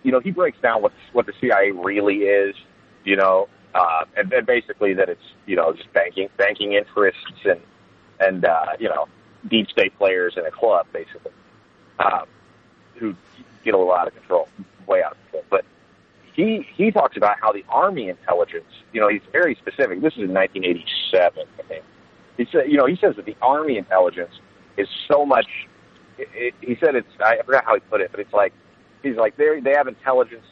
you 0.02 0.10
know 0.10 0.20
he 0.20 0.30
breaks 0.30 0.58
down 0.60 0.82
what 0.82 0.92
what 1.12 1.26
the 1.26 1.32
CIA 1.40 1.72
really 1.72 2.18
is, 2.18 2.56
you 3.04 3.16
know, 3.16 3.48
uh, 3.74 4.04
and, 4.16 4.32
and 4.32 4.46
basically 4.46 4.94
that 4.94 5.08
it's 5.08 5.34
you 5.46 5.56
know 5.56 5.72
just 5.72 5.92
banking 5.92 6.28
banking 6.36 6.72
interests 6.72 7.20
and 7.44 7.60
and 8.20 8.44
uh, 8.44 8.66
you 8.78 8.88
know 8.88 9.06
deep 9.48 9.68
state 9.68 9.96
players 9.98 10.34
in 10.36 10.46
a 10.46 10.50
club 10.50 10.86
basically 10.92 11.32
um, 11.98 12.26
who 12.96 13.14
get 13.64 13.74
a 13.74 13.78
out 13.78 14.08
of 14.08 14.14
control, 14.14 14.48
way 14.86 15.02
out 15.02 15.12
of 15.12 15.18
control. 15.22 15.44
But 15.50 15.64
he 16.34 16.66
he 16.76 16.90
talks 16.90 17.16
about 17.16 17.36
how 17.40 17.52
the 17.52 17.64
army 17.68 18.08
intelligence, 18.08 18.70
you 18.92 19.00
know, 19.00 19.08
he's 19.08 19.22
very 19.32 19.54
specific. 19.54 20.02
This 20.02 20.14
is 20.14 20.24
in 20.24 20.34
1987, 20.34 21.44
I 21.58 21.62
think. 21.68 21.84
He 22.36 22.46
said, 22.50 22.62
you 22.68 22.76
know, 22.76 22.86
he 22.86 22.96
says 22.96 23.14
that 23.16 23.24
the 23.24 23.36
army 23.40 23.78
intelligence 23.78 24.34
is 24.76 24.88
so 25.10 25.24
much. 25.24 25.46
It, 26.18 26.28
it, 26.34 26.54
he 26.60 26.76
said 26.84 26.96
it's 26.96 27.08
I 27.20 27.36
forgot 27.44 27.64
how 27.64 27.74
he 27.74 27.80
put 27.80 28.00
it, 28.00 28.10
but 28.10 28.20
it's 28.20 28.32
like 28.32 28.52
he's 29.02 29.16
like 29.16 29.36
they 29.36 29.60
they 29.62 29.72
have 29.76 29.86
intelligence 29.86 30.44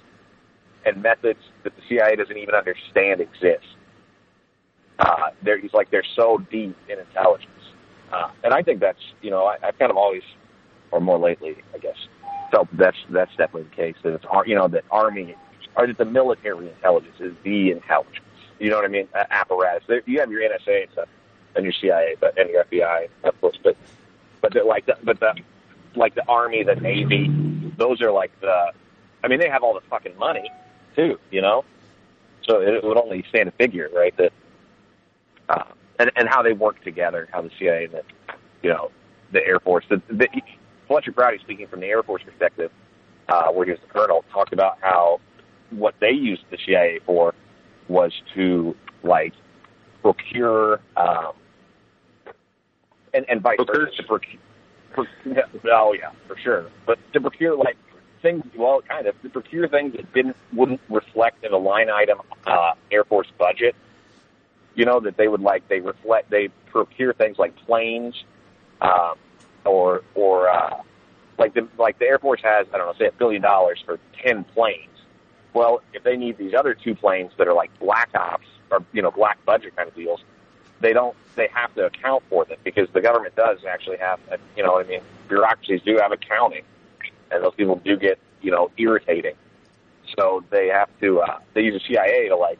and 0.84 1.02
methods 1.02 1.40
that 1.64 1.74
the 1.76 1.82
CIA 1.88 2.16
doesn't 2.16 2.36
even 2.36 2.54
understand 2.54 3.20
exist. 3.20 3.66
Uh, 4.98 5.30
they're, 5.42 5.59
he's 5.59 5.72
like 5.72 5.90
they're 5.90 6.04
so 6.14 6.38
deep 6.50 6.76
in 6.88 6.98
intelligence, 6.98 7.50
uh, 8.12 8.30
and 8.44 8.54
I 8.54 8.62
think 8.62 8.78
that's 8.78 9.02
you 9.20 9.30
know 9.30 9.46
I, 9.46 9.56
I've 9.64 9.78
kind 9.80 9.90
of 9.90 9.96
always, 9.96 10.22
or 10.92 11.00
more 11.00 11.18
lately, 11.18 11.56
I 11.74 11.78
guess, 11.78 11.96
felt 12.52 12.68
that's 12.78 12.96
that's 13.10 13.30
definitely 13.32 13.64
the 13.64 13.76
case 13.76 13.96
that 14.04 14.14
it's 14.14 14.24
you 14.46 14.54
know 14.54 14.68
that 14.68 14.84
army 14.92 15.34
or 15.77 15.86
that 15.86 15.99
the 15.99 16.05
military 16.05 16.69
intelligence 16.69 17.16
is 17.20 17.35
the 17.43 17.70
intelligence. 17.70 18.19
You 18.59 18.70
know 18.70 18.77
what 18.77 18.85
I 18.85 18.89
mean? 18.89 19.09
Uh, 19.15 19.24
apparatus. 19.31 19.85
There, 19.89 20.03
you 20.07 20.20
have 20.20 20.31
your 20.31 20.43
NSA 20.43 20.82
and 20.82 20.93
stuff, 20.93 21.09
and 21.57 21.65
your 21.65 21.73
CIA, 21.73 22.16
but 22.20 22.39
and 22.39 22.49
your 22.51 22.65
FBI, 22.65 23.09
of 23.24 23.40
course. 23.40 23.59
But 23.62 23.77
but 24.40 24.55
like 24.66 24.86
the, 24.86 24.97
but 25.03 25.20
the 25.20 25.35
like 25.94 26.15
the 26.15 26.27
army, 26.28 26.62
the 26.62 26.77
navy, 26.77 27.28
those 27.77 28.01
are 28.01 28.12
like 28.12 28.39
the. 28.40 28.73
I 29.24 29.28
mean, 29.28 29.39
they 29.39 29.49
have 29.49 29.62
all 29.62 29.74
the 29.74 29.81
fucking 29.89 30.16
money 30.16 30.51
too. 30.94 31.19
You 31.31 31.43
know, 31.43 31.65
so 32.44 32.61
it 32.61 32.85
would 32.85 32.99
only 32.99 33.24
stand 33.28 33.47
to 33.51 33.57
figure, 33.57 33.89
right? 33.94 34.16
That 34.16 34.32
uh, 35.49 35.65
and 35.99 36.11
and 36.16 36.28
how 36.28 36.43
they 36.43 36.53
work 36.53 36.82
together, 36.85 37.28
how 37.32 37.43
the 37.43 37.51
CIA 37.59 37.85
and 37.85 37.94
the 37.94 38.03
you 38.62 38.70
know 38.70 38.90
the 39.32 39.44
Air 39.47 39.61
Force. 39.61 39.85
The, 39.89 40.01
the, 40.09 40.28
Fletcher 40.89 41.12
Prouty, 41.12 41.39
speaking 41.39 41.66
from 41.69 41.81
the 41.81 41.86
Air 41.86 42.03
Force 42.03 42.23
perspective, 42.23 42.70
uh, 43.28 43.51
where 43.51 43.65
he 43.65 43.70
was 43.70 43.81
the 43.81 43.86
colonel, 43.86 44.24
talked 44.31 44.53
about 44.53 44.78
how 44.81 45.20
what 45.73 45.94
they 46.01 46.11
used 46.12 46.44
the 46.51 46.59
CIA 46.65 47.01
for 47.05 47.35
was 47.89 48.12
to 48.35 48.77
like 49.03 49.32
procure 50.03 50.81
um, 50.97 51.32
and 53.15 53.24
and 53.28 53.40
vice 53.40 53.59
versa 53.66 53.97
to 53.97 54.03
procure. 54.05 54.40
pro- 54.93 55.05
yeah, 55.24 55.43
Oh 55.73 55.93
yeah, 55.93 56.11
for 56.27 56.36
sure. 56.36 56.66
But 56.86 56.99
to 57.12 57.20
procure 57.20 57.57
like 57.57 57.77
things. 58.20 58.44
Well, 58.57 58.82
kind 58.82 59.07
of 59.07 59.20
to 59.23 59.28
procure 59.28 59.69
things 59.69 59.94
that 59.94 60.12
didn't 60.12 60.36
wouldn't 60.53 60.81
reflect 60.89 61.44
in 61.44 61.53
a 61.53 61.59
line 61.59 61.90
item 61.90 62.19
uh, 62.47 62.74
Air 62.90 63.05
Force 63.05 63.31
budget. 63.39 63.74
You 64.74 64.86
know 64.86 65.01
that 65.01 65.16
they 65.16 65.28
would 65.28 65.43
like 65.43 65.69
they 65.69 65.81
reflect 65.81 66.31
they 66.31 66.49
procure 66.66 67.12
things 67.12 67.39
like 67.39 67.55
planes, 67.66 68.24
um, 68.81 69.15
or 69.66 70.03
or 70.15 70.49
uh, 70.49 70.81
like 71.39 71.55
the 71.55 71.69
like 71.78 71.99
the 71.99 72.07
Air 72.07 72.19
Force 72.19 72.40
has 72.43 72.66
I 72.73 72.78
don't 72.78 72.86
know 72.86 72.94
say 72.99 73.07
a 73.09 73.12
billion 73.12 73.43
dollars 73.43 73.82
for 73.85 73.99
ten 74.23 74.44
planes. 74.44 74.89
Well, 75.55 75.83
if 75.93 76.03
they 76.03 76.16
need 76.16 76.39
these 76.39 76.55
other 76.55 76.74
two 76.74 76.95
planes 76.95 77.33
that 77.39 77.47
are 77.47 77.55
like 77.55 77.77
black 77.79 78.11
ops 78.15 78.47
or 78.70 78.85
you 78.93 79.03
know 79.03 79.11
black 79.11 79.45
budget 79.45 79.77
kind 79.77 79.89
of 79.89 79.95
deals, 79.95 80.23
they 80.81 80.93
don't 80.93 81.16
they 81.37 81.49
have 81.53 81.74
to 81.74 81.87
account 81.87 82.23
for 82.29 82.45
them 82.45 82.59
because 82.65 82.89
the 82.93 83.01
government 83.01 83.35
does 83.37 83.59
actually 83.69 83.99
have 83.99 84.20
a, 84.31 84.39
you 84.57 84.62
know 84.62 84.73
what 84.73 84.87
I 84.87 84.89
mean 84.89 85.01
bureaucracies 85.29 85.81
do 85.83 85.97
have 85.99 86.12
accounting 86.12 86.62
and 87.31 87.43
those 87.43 87.55
people 87.55 87.77
do 87.85 87.97
get 87.97 88.19
you 88.41 88.51
know 88.51 88.70
irritating. 88.77 89.35
So 90.19 90.45
they 90.51 90.69
have 90.69 90.91
to 91.01 91.20
uh, 91.20 91.39
they 91.55 91.62
use 91.62 91.83
the 91.83 91.95
CIA 91.95 92.29
to 92.29 92.37
like 92.37 92.59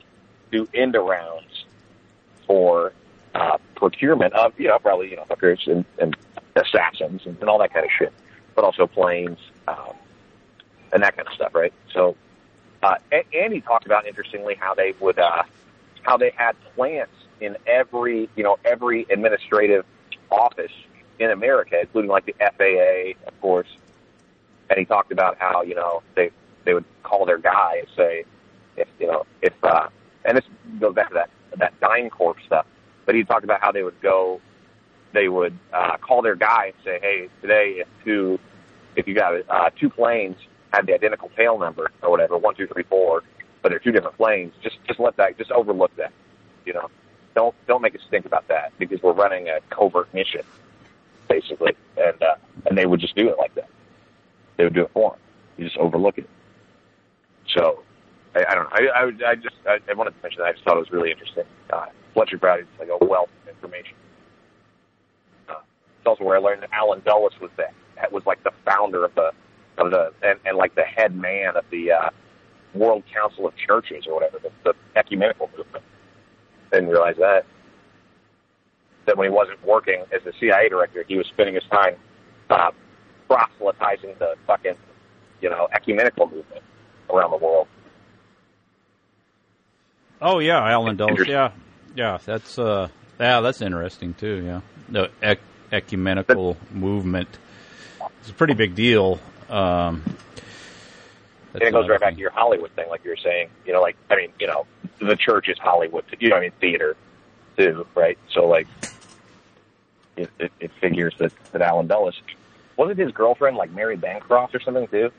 do 0.51 0.69
end 0.75 0.95
arounds 0.95 1.65
for 2.47 2.93
uh, 3.35 3.59
procurement 3.75 4.33
of 4.35 4.59
you 4.59 4.69
know 4.69 4.79
probably 4.79 5.11
you 5.11 5.17
know 5.17 5.27
hookers 5.29 5.65
and, 5.67 5.85
and 5.99 6.17
assassins 6.57 7.23
and, 7.27 7.37
and 7.41 7.49
all 7.49 7.59
that 7.59 7.73
kind 7.73 7.85
of 7.85 7.93
shit, 7.97 8.13
but 8.55 8.65
also 8.65 8.87
planes 8.87 9.39
um, 9.69 9.95
and 10.93 11.03
that 11.03 11.17
kind 11.17 11.27
of 11.29 11.35
stuff, 11.35 11.55
right? 11.55 11.73
So 11.93 12.17
uh, 12.83 12.97
and, 13.33 13.53
he 13.53 13.61
talked 13.61 13.87
about 13.87 14.07
interestingly 14.07 14.55
how 14.55 14.75
they 14.75 14.95
would 15.01 15.19
uh, 15.19 15.43
how 16.03 16.17
they 16.17 16.31
had 16.37 16.57
plants 16.75 17.15
in 17.41 17.57
every 17.67 18.29
you 18.35 18.43
know 18.43 18.59
every 18.65 19.07
administrative 19.09 19.85
office 20.31 20.73
in 21.19 21.31
America, 21.31 21.81
including 21.81 22.11
like 22.11 22.27
the 22.27 22.35
FAA, 22.39 23.29
of 23.29 23.41
course. 23.41 23.69
And 24.69 24.79
he 24.79 24.85
talked 24.85 25.13
about 25.13 25.39
how 25.39 25.63
you 25.63 25.75
know 25.75 26.03
they 26.17 26.31
they 26.65 26.75
would 26.75 26.85
call 27.03 27.25
their 27.25 27.39
guy 27.39 27.77
and 27.79 27.89
say 27.97 28.25
if 28.77 28.89
you 28.99 29.07
know 29.07 29.27
if 29.43 29.53
uh, 29.63 29.89
and 30.25 30.37
this 30.37 30.45
goes 30.81 30.95
back 30.95 31.09
to 31.09 31.15
that 31.15 31.31
that 31.59 31.79
DynCorp 31.81 32.37
stuff. 32.47 32.67
But 33.07 33.15
he 33.15 33.25
talked 33.25 33.45
about 33.45 33.61
how 33.61 33.73
they 33.73 33.83
would 33.83 34.01
go, 34.01 34.41
they 35.13 35.29
would 35.29 35.57
uh, 35.73 35.97
call 35.99 36.23
their 36.23 36.37
guy 36.37 36.67
and 36.67 36.75
say, 36.85 36.99
hey, 37.01 37.29
today 37.41 37.81
if 37.81 37.89
two 38.05 38.41
if 38.97 39.07
you 39.07 39.15
got 39.15 39.35
uh, 39.49 39.71
two 39.79 39.89
planes 39.89 40.37
had 40.73 40.87
the 40.87 40.95
identical 40.95 41.31
tail 41.37 41.59
number 41.59 41.91
or 42.03 42.11
whatever, 42.11 42.39
one, 42.39 42.55
two, 42.55 42.67
three, 42.67 42.85
four, 42.85 43.23
but 43.63 43.71
they're 43.71 43.79
two 43.79 43.93
different 43.93 44.17
planes, 44.17 44.53
just 44.63 44.77
just 44.87 44.99
let 44.99 45.17
that 45.17 45.39
just 45.39 45.51
overlook 45.53 45.95
that. 45.97 46.13
You 46.65 46.73
know, 46.75 46.91
don't 47.35 47.55
don't 47.67 47.83
make 47.83 47.95
us 47.95 48.01
think 48.11 48.27
about 48.27 48.49
that 48.49 48.73
because 48.79 49.03
we're 49.03 49.13
running 49.13 49.49
a 49.49 49.61
covert 49.71 50.13
mission, 50.15 50.43
basically, 51.29 51.77
and 51.97 52.23
uh, 52.23 52.35
and 52.67 52.77
they 52.77 52.87
would 52.87 53.01
just 53.01 53.15
do 53.15 53.29
it 53.29 53.39
like 53.39 53.55
that. 53.55 53.69
They 54.57 54.65
would 54.65 54.75
do 54.75 54.83
it 54.83 54.91
for 54.93 55.13
them. 55.13 55.21
You 55.57 55.65
just 55.65 55.79
overlook 55.79 56.19
it. 56.19 56.29
So, 57.57 57.83
I, 58.35 58.45
I 58.49 58.55
don't 58.55 58.65
know. 58.65 58.71
I 58.73 59.01
I, 59.01 59.05
would, 59.05 59.23
I 59.23 59.35
just 59.35 59.57
I, 59.67 59.79
I 59.89 59.95
wanted 59.95 60.13
to 60.13 60.23
mention 60.23 60.41
that. 60.41 60.49
I 60.49 60.53
just 60.53 60.65
thought 60.65 60.77
it 60.77 60.81
was 60.81 60.91
really 60.91 61.11
interesting. 61.11 61.45
Uh, 61.71 61.87
Fletcher 62.15 62.39
Prouty 62.39 62.63
is 62.63 62.69
like 62.79 62.89
a 62.89 63.05
wealth 63.05 63.31
of 63.43 63.49
information. 63.49 63.95
Uh, 65.49 65.55
it's 65.99 66.07
also 66.07 66.25
where 66.25 66.37
I 66.37 66.41
learned 66.41 66.63
that 66.63 66.71
Allen 66.73 67.03
Dulles 67.05 67.33
was 67.41 67.51
that 67.57 67.73
was 68.13 68.27
like 68.27 68.43
the 68.45 68.53
founder 68.65 69.05
of 69.05 69.15
the 69.15 69.33
of 69.79 69.91
the 69.91 70.13
and, 70.23 70.39
and 70.45 70.57
like 70.57 70.75
the 70.75 70.85
head 70.85 71.15
man 71.15 71.57
of 71.57 71.65
the 71.71 71.93
uh, 71.93 72.11
World 72.75 73.03
Council 73.13 73.47
of 73.47 73.55
Churches 73.57 74.07
or 74.07 74.15
whatever, 74.15 74.39
the, 74.39 74.51
the 74.65 74.75
ecumenical 74.97 75.51
movement. 75.57 75.85
Didn't 76.73 76.89
realize 76.89 77.17
that. 77.19 77.45
That 79.07 79.17
when 79.17 79.29
he 79.29 79.35
wasn't 79.35 79.65
working 79.67 80.05
as 80.15 80.23
the 80.25 80.33
CIA 80.39 80.69
director, 80.69 81.05
he 81.07 81.17
was 81.17 81.27
spending 81.27 81.55
his 81.55 81.65
time 81.65 81.97
uh, 82.51 82.71
proselytizing 83.29 84.15
the 84.19 84.37
fucking, 84.47 84.77
you 85.41 85.51
know, 85.51 85.69
ecumenical 85.73 86.27
movement 86.27 86.63
around 87.11 87.33
the 87.33 87.37
world. 87.37 87.67
Oh 90.21 90.39
yeah, 90.39 90.71
Allen 90.71 90.97
Dulles. 90.97 91.27
Yeah, 91.27 91.51
yeah, 91.97 92.19
that's 92.25 92.59
uh, 92.59 92.89
yeah, 93.19 93.41
that's 93.41 93.61
interesting 93.61 94.15
too. 94.15 94.43
Yeah, 94.45 94.61
the 94.89 95.11
ec- 95.21 95.41
ecumenical 95.73 96.57
movement. 96.71 97.29
It's 98.21 98.31
a 98.31 98.35
pretty 98.35 98.55
big 98.55 98.77
deal. 98.77 99.19
Um, 99.53 100.03
and 101.53 101.63
it 101.63 101.73
goes 101.73 101.87
right 101.87 102.01
back 102.01 102.15
to 102.15 102.21
your 102.21 102.31
Hollywood 102.31 102.71
thing, 102.73 102.89
like 102.89 103.05
you 103.05 103.11
were 103.11 103.17
saying. 103.17 103.51
You 103.67 103.75
know, 103.75 103.83
like 103.83 103.97
I 104.11 104.17
mean, 104.17 104.33
you 104.41 104.47
know, 104.47 104.67
the 104.99 105.15
church 105.15 105.49
is 105.49 105.59
Hollywood. 105.59 106.05
You 106.19 106.31
know, 106.31 106.37
I 106.37 106.41
mean, 106.41 106.53
theater 106.59 106.97
too, 107.59 107.87
right? 107.95 108.19
So 108.33 108.47
like, 108.47 108.67
it, 110.17 110.31
it, 110.39 110.53
it 110.59 110.71
figures 110.81 111.15
that 111.19 111.33
that 111.53 111.61
Allen 111.61 111.87
Dulles 111.87 112.21
wasn't 112.77 112.99
his 112.99 113.13
girlfriend 113.13 113.59
like 113.59 113.71
Mary 113.73 113.97
Bancroft 113.97 114.55
or 114.55 114.61
something 114.61 114.89
too, 114.89 115.13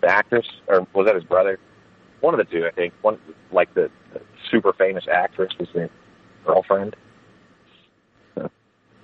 the 0.00 0.08
actress, 0.08 0.46
or 0.68 0.86
was 0.94 1.06
that 1.06 1.16
his 1.16 1.24
brother? 1.24 1.58
One 2.20 2.32
of 2.32 2.38
the 2.38 2.44
two, 2.44 2.66
I 2.66 2.70
think. 2.70 2.94
One 3.02 3.18
like 3.50 3.74
the, 3.74 3.90
the 4.12 4.20
super 4.50 4.72
famous 4.72 5.08
actress 5.12 5.52
was 5.58 5.68
the 5.74 5.90
girlfriend. 6.46 6.94
So. 8.36 8.48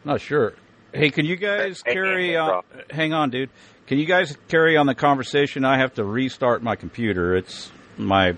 Not 0.05 0.21
sure. 0.21 0.55
Hey, 0.93 1.11
can 1.11 1.25
you 1.25 1.37
guys 1.37 1.83
carry 1.83 2.37
on? 2.37 2.63
Hang 2.91 3.13
on, 3.13 3.31
dude. 3.31 3.51
Can 3.87 3.99
you 3.99 4.07
guys 4.07 4.37
carry 4.49 4.77
on 4.77 4.87
the 4.87 4.95
conversation? 4.95 5.65
I 5.65 5.79
have 5.79 5.95
to 5.95 6.05
restart 6.05 6.63
my 6.63 6.77
computer. 6.77 7.37
It's 7.37 7.71
my 7.97 8.37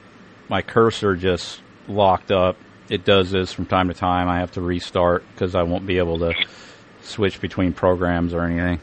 my 0.49 0.63
cursor 0.63 1.17
just 1.17 1.61
locked 1.89 2.31
up. 2.31 2.57
It 2.89 3.05
does 3.05 3.31
this 3.31 3.53
from 3.53 3.67
time 3.67 3.89
to 3.89 3.95
time. 3.95 4.29
I 4.29 4.41
have 4.41 4.53
to 4.53 4.61
restart 4.61 5.25
because 5.33 5.55
I 5.55 5.63
won't 5.63 5.87
be 5.87 5.99
able 5.99 6.19
to 6.21 6.35
switch 7.03 7.41
between 7.41 7.73
programs 7.73 8.35
or 8.35 8.45
anything. 8.45 8.81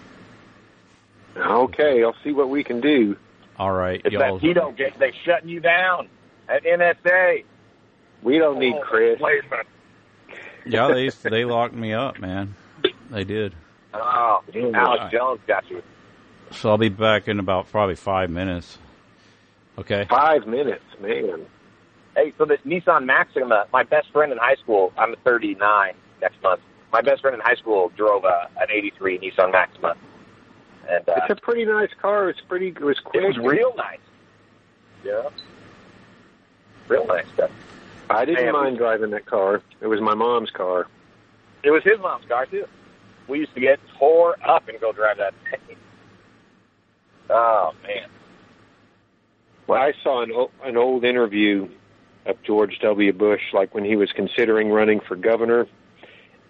Okay, 1.38 2.04
I'll 2.04 2.16
see 2.24 2.32
what 2.32 2.50
we 2.50 2.64
can 2.64 2.82
do. 2.82 3.18
All 3.58 3.72
right, 3.72 4.02
it's 4.04 4.14
y'all. 4.14 4.40
that 4.40 4.42
Tito 4.42 4.72
get 4.72 4.98
they 5.00 5.14
shutting 5.26 5.50
you 5.50 5.60
down 5.60 6.10
at 6.48 6.64
NSA. 6.64 7.44
We 8.24 8.38
don't 8.38 8.60
need 8.60 8.76
Chris. 8.82 9.20
yeah, 10.66 10.92
they 10.92 11.10
they 11.30 11.46
locked 11.46 11.76
me 11.76 11.94
up, 11.94 12.20
man. 12.20 12.56
They 13.10 13.24
did. 13.24 13.56
Oh, 13.94 14.42
Alex 14.74 15.12
Jones 15.12 15.40
got 15.48 15.70
you. 15.70 15.82
So 16.52 16.70
I'll 16.70 16.78
be 16.78 16.90
back 16.90 17.28
in 17.28 17.40
about 17.40 17.72
probably 17.72 17.96
five 17.96 18.30
minutes. 18.30 18.78
Okay. 19.78 20.06
Five 20.10 20.46
minutes, 20.46 20.84
man. 21.00 21.46
Hey, 22.16 22.34
so 22.38 22.46
the 22.46 22.58
Nissan 22.66 23.06
Maxima, 23.06 23.66
my 23.72 23.84
best 23.84 24.12
friend 24.12 24.32
in 24.32 24.38
high 24.38 24.56
school, 24.56 24.92
I'm 24.98 25.16
39 25.24 25.94
next 26.22 26.42
month. 26.44 26.62
My 26.92 27.02
best 27.02 27.22
friend 27.22 27.36
in 27.36 27.40
high 27.40 27.56
school 27.56 27.92
drove 27.96 28.26
a, 28.26 28.50
an 28.60 28.68
83 28.70 29.20
Nissan 29.20 29.52
Maxima. 29.52 29.96
And, 30.90 31.08
uh, 31.08 31.14
it's 31.18 31.30
a 31.30 31.42
pretty 31.42 31.66
nice 31.66 31.92
car. 32.02 32.30
It's 32.30 32.42
pretty, 32.42 32.70
it 32.70 32.82
was 32.82 33.00
quick. 33.00 33.24
It 33.24 33.28
was 33.28 33.38
real 33.38 33.74
nice. 33.76 34.00
Yeah. 35.04 35.30
Real 36.88 37.06
nice 37.06 37.28
stuff. 37.36 37.52
I 38.10 38.26
didn't 38.26 38.48
and 38.48 38.54
mind 38.54 38.78
driving 38.78 39.12
that 39.12 39.28
car. 39.28 39.62
It 39.82 39.88
was 39.88 40.02
my 40.02 40.16
mom's 40.16 40.50
car. 40.50 40.88
It 41.64 41.70
was 41.70 41.84
his 41.84 42.00
mom's 42.00 42.26
car, 42.26 42.48
too. 42.48 42.66
We 43.30 43.40
used 43.40 43.54
to 43.54 43.62
get 43.62 43.80
tore 43.98 44.36
up 44.44 44.68
and 44.68 44.80
go 44.80 44.92
drive 44.92 45.18
that 45.18 45.34
thing. 45.50 45.78
Oh, 47.30 47.74
man. 47.84 48.10
Well, 49.68 49.80
I 49.80 49.94
saw 50.04 50.24
an, 50.24 50.32
an 50.64 50.78
old 50.78 51.04
interview 51.04 51.70
of 52.26 52.42
George 52.44 52.80
W. 52.80 53.14
Bush, 53.14 53.42
like 53.54 53.74
when 53.76 53.86
he 53.86 53.96
was 53.96 54.12
considering 54.12 54.70
running 54.72 55.00
for 55.00 55.16
governor, 55.16 55.68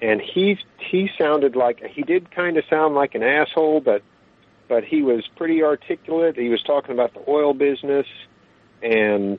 and 0.01 0.21
he 0.21 0.57
he 0.77 1.09
sounded 1.17 1.55
like 1.55 1.83
he 1.85 2.01
did 2.03 2.31
kind 2.31 2.57
of 2.57 2.63
sound 2.69 2.95
like 2.95 3.15
an 3.15 3.23
asshole, 3.23 3.81
but 3.81 4.01
but 4.67 4.83
he 4.83 5.01
was 5.01 5.27
pretty 5.35 5.63
articulate. 5.63 6.37
He 6.37 6.49
was 6.49 6.61
talking 6.63 6.91
about 6.91 7.13
the 7.13 7.23
oil 7.27 7.53
business, 7.53 8.07
and 8.81 9.37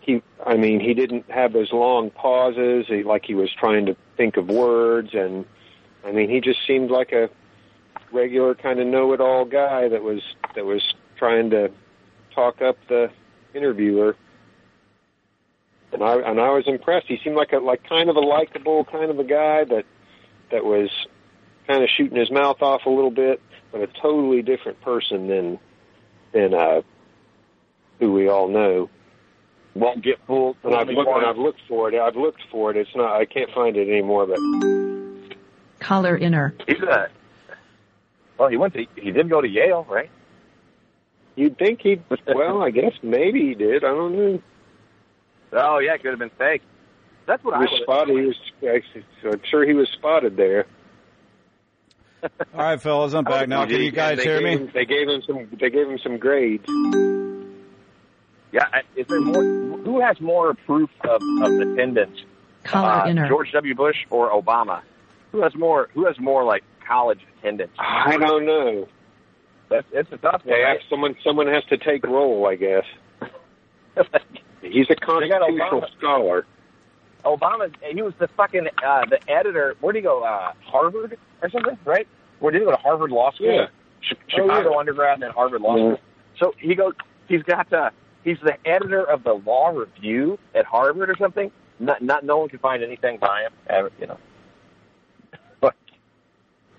he 0.00 0.22
I 0.44 0.56
mean 0.56 0.78
he 0.78 0.94
didn't 0.94 1.30
have 1.30 1.52
those 1.52 1.72
long 1.72 2.10
pauses. 2.10 2.86
He, 2.86 3.02
like 3.02 3.24
he 3.24 3.34
was 3.34 3.50
trying 3.52 3.86
to 3.86 3.96
think 4.16 4.36
of 4.36 4.48
words, 4.48 5.10
and 5.12 5.44
I 6.04 6.12
mean 6.12 6.30
he 6.30 6.40
just 6.40 6.66
seemed 6.66 6.90
like 6.90 7.12
a 7.12 7.30
regular 8.12 8.54
kind 8.54 8.80
of 8.80 8.86
know-it-all 8.86 9.44
guy 9.44 9.88
that 9.88 10.02
was 10.02 10.22
that 10.54 10.64
was 10.64 10.82
trying 11.16 11.50
to 11.50 11.70
talk 12.34 12.62
up 12.62 12.76
the 12.88 13.10
interviewer. 13.54 14.16
And 15.92 16.02
I 16.02 16.16
and 16.16 16.40
I 16.40 16.50
was 16.50 16.64
impressed. 16.66 17.06
He 17.06 17.18
seemed 17.22 17.36
like 17.36 17.52
a 17.52 17.58
like 17.58 17.88
kind 17.88 18.10
of 18.10 18.16
a 18.16 18.20
likable 18.20 18.84
kind 18.84 19.10
of 19.10 19.18
a 19.18 19.24
guy 19.24 19.64
that 19.64 19.84
that 20.50 20.64
was 20.64 20.90
kind 21.66 21.82
of 21.82 21.88
shooting 21.96 22.16
his 22.16 22.30
mouth 22.30 22.62
off 22.62 22.86
a 22.86 22.90
little 22.90 23.10
bit, 23.10 23.40
but 23.72 23.80
a 23.80 23.86
totally 23.86 24.42
different 24.42 24.80
person 24.82 25.28
than 25.28 25.58
than 26.32 26.54
uh, 26.54 26.82
who 27.98 28.12
we 28.12 28.28
all 28.28 28.48
know. 28.48 28.90
Won't 29.74 30.02
get 30.02 30.18
fooled. 30.26 30.56
And 30.64 30.74
I've 30.74 30.88
looked 30.88 31.10
and 31.10 31.26
I've 31.26 31.38
looked 31.38 31.60
for 31.68 31.88
it. 31.88 31.98
I've 31.98 32.16
looked 32.16 32.42
for 32.50 32.70
it. 32.70 32.76
It's 32.76 32.94
not. 32.94 33.14
I 33.14 33.24
can't 33.24 33.50
find 33.52 33.76
it 33.76 33.88
anymore. 33.88 34.26
But 34.26 34.38
color 35.88 36.16
inner. 36.16 36.54
He's 36.66 36.80
a 36.80 37.08
well, 38.38 38.48
he 38.48 38.56
went 38.56 38.74
to 38.74 38.86
he 38.96 39.10
did 39.10 39.28
go 39.28 39.40
to 39.40 39.48
Yale, 39.48 39.86
right? 39.88 40.10
You'd 41.34 41.56
think 41.58 41.80
he'd 41.80 42.02
well, 42.26 42.62
I 42.62 42.70
guess 42.70 42.92
maybe 43.02 43.40
he 43.40 43.54
did. 43.54 43.84
I 43.84 43.88
don't 43.88 44.16
know. 44.16 44.42
Oh 45.52 45.78
yeah, 45.78 45.94
it 45.94 46.02
could 46.02 46.10
have 46.10 46.18
been 46.18 46.30
fake. 46.30 46.62
That's 47.26 47.42
what 47.42 47.56
he 47.56 47.60
was 47.60 47.80
I 47.80 47.82
spotted. 47.82 48.16
He 48.16 48.26
was. 48.26 48.36
I'm 49.24 49.42
sure 49.50 49.66
he 49.66 49.74
was 49.74 49.88
spotted 49.90 50.36
there. 50.36 50.66
All 52.22 52.30
right, 52.54 52.80
fellas, 52.80 53.14
I'm 53.14 53.24
back 53.24 53.48
now. 53.48 53.64
Can 53.64 53.80
you 53.80 53.92
guys 53.92 54.22
hear 54.22 54.40
me? 54.40 54.52
Him, 54.52 54.70
they 54.74 54.84
gave 54.84 55.08
him 55.08 55.22
some. 55.26 55.48
They 55.58 55.70
gave 55.70 55.88
him 55.88 55.98
some 55.98 56.18
grades. 56.18 56.64
Yeah, 58.50 58.66
is 58.96 59.06
there 59.06 59.20
more? 59.20 59.42
Who 59.42 60.00
has 60.00 60.20
more 60.20 60.54
proof 60.54 60.90
of, 61.04 61.22
of 61.42 61.60
attendance? 61.60 62.22
Caller 62.64 63.02
uh, 63.04 63.10
inner. 63.10 63.28
George 63.28 63.52
W. 63.52 63.74
Bush 63.74 64.06
or 64.10 64.30
Obama? 64.30 64.82
Who 65.32 65.42
has 65.42 65.54
more? 65.54 65.88
Who 65.94 66.06
has 66.06 66.18
more 66.18 66.44
like 66.44 66.64
college 66.86 67.20
attendance? 67.38 67.72
I 67.78 68.16
don't 68.16 68.46
know. 68.46 68.88
That's 69.68 69.86
it's 69.92 70.10
a 70.12 70.16
tough 70.16 70.44
one. 70.44 70.54
They 70.56 70.62
right? 70.62 70.78
have 70.80 70.88
someone. 70.88 71.16
Someone 71.22 71.46
has 71.48 71.64
to 71.64 71.76
take 71.76 72.04
roll, 72.06 72.46
I 72.46 72.56
guess. 72.56 72.84
He's 74.62 74.86
a 74.90 74.94
constitutional 74.96 75.80
Obama. 75.82 75.98
scholar. 75.98 76.46
Obama, 77.24 77.72
and 77.84 77.96
he 77.96 78.02
was 78.02 78.14
the 78.18 78.28
fucking 78.28 78.68
uh, 78.84 79.04
the 79.06 79.18
editor. 79.30 79.76
Where 79.80 79.92
did 79.92 80.00
he 80.00 80.02
go? 80.02 80.22
Uh, 80.22 80.52
Harvard 80.64 81.18
or 81.42 81.50
something, 81.50 81.78
right? 81.84 82.06
Where 82.38 82.52
did 82.52 82.60
he 82.60 82.64
go 82.64 82.70
to 82.70 82.76
Harvard 82.78 83.10
Law 83.10 83.32
School? 83.32 83.52
Yeah. 83.52 83.66
Chi- 84.08 84.16
Chicago 84.28 84.78
undergrad 84.78 85.14
and 85.14 85.22
then 85.24 85.30
Harvard 85.32 85.60
Law 85.60 85.76
Yeah. 85.76 85.94
School. 85.96 86.00
So 86.38 86.54
he 86.58 86.74
goes. 86.74 86.94
He's 87.28 87.42
got. 87.42 87.72
Uh, 87.72 87.90
he's 88.24 88.38
the 88.42 88.56
editor 88.66 89.02
of 89.04 89.24
the 89.24 89.34
Law 89.34 89.68
Review 89.70 90.38
at 90.54 90.64
Harvard 90.64 91.10
or 91.10 91.16
something. 91.16 91.50
Not, 91.80 92.02
not 92.02 92.24
no 92.24 92.38
one 92.38 92.48
can 92.48 92.58
find 92.60 92.82
anything 92.82 93.18
by 93.18 93.42
him. 93.42 93.52
Ever, 93.68 93.92
you 94.00 94.06
know. 94.06 94.18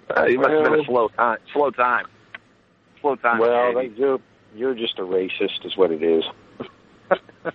But 0.10 0.18
uh, 0.18 0.26
he 0.28 0.36
must 0.38 0.50
have 0.50 0.64
been 0.64 0.80
a 0.82 0.86
slow 0.86 1.08
time. 1.10 1.38
Slow 1.54 1.70
time. 1.72 2.06
Slow 3.00 3.16
time. 3.16 3.40
Well, 3.40 3.74
they, 3.76 3.88
you're 3.96 4.20
you're 4.56 4.74
just 4.76 5.00
a 5.00 5.04
racist, 5.04 5.64
is 5.66 5.78
what 5.78 5.92
it 5.92 6.04
is. 6.04 6.24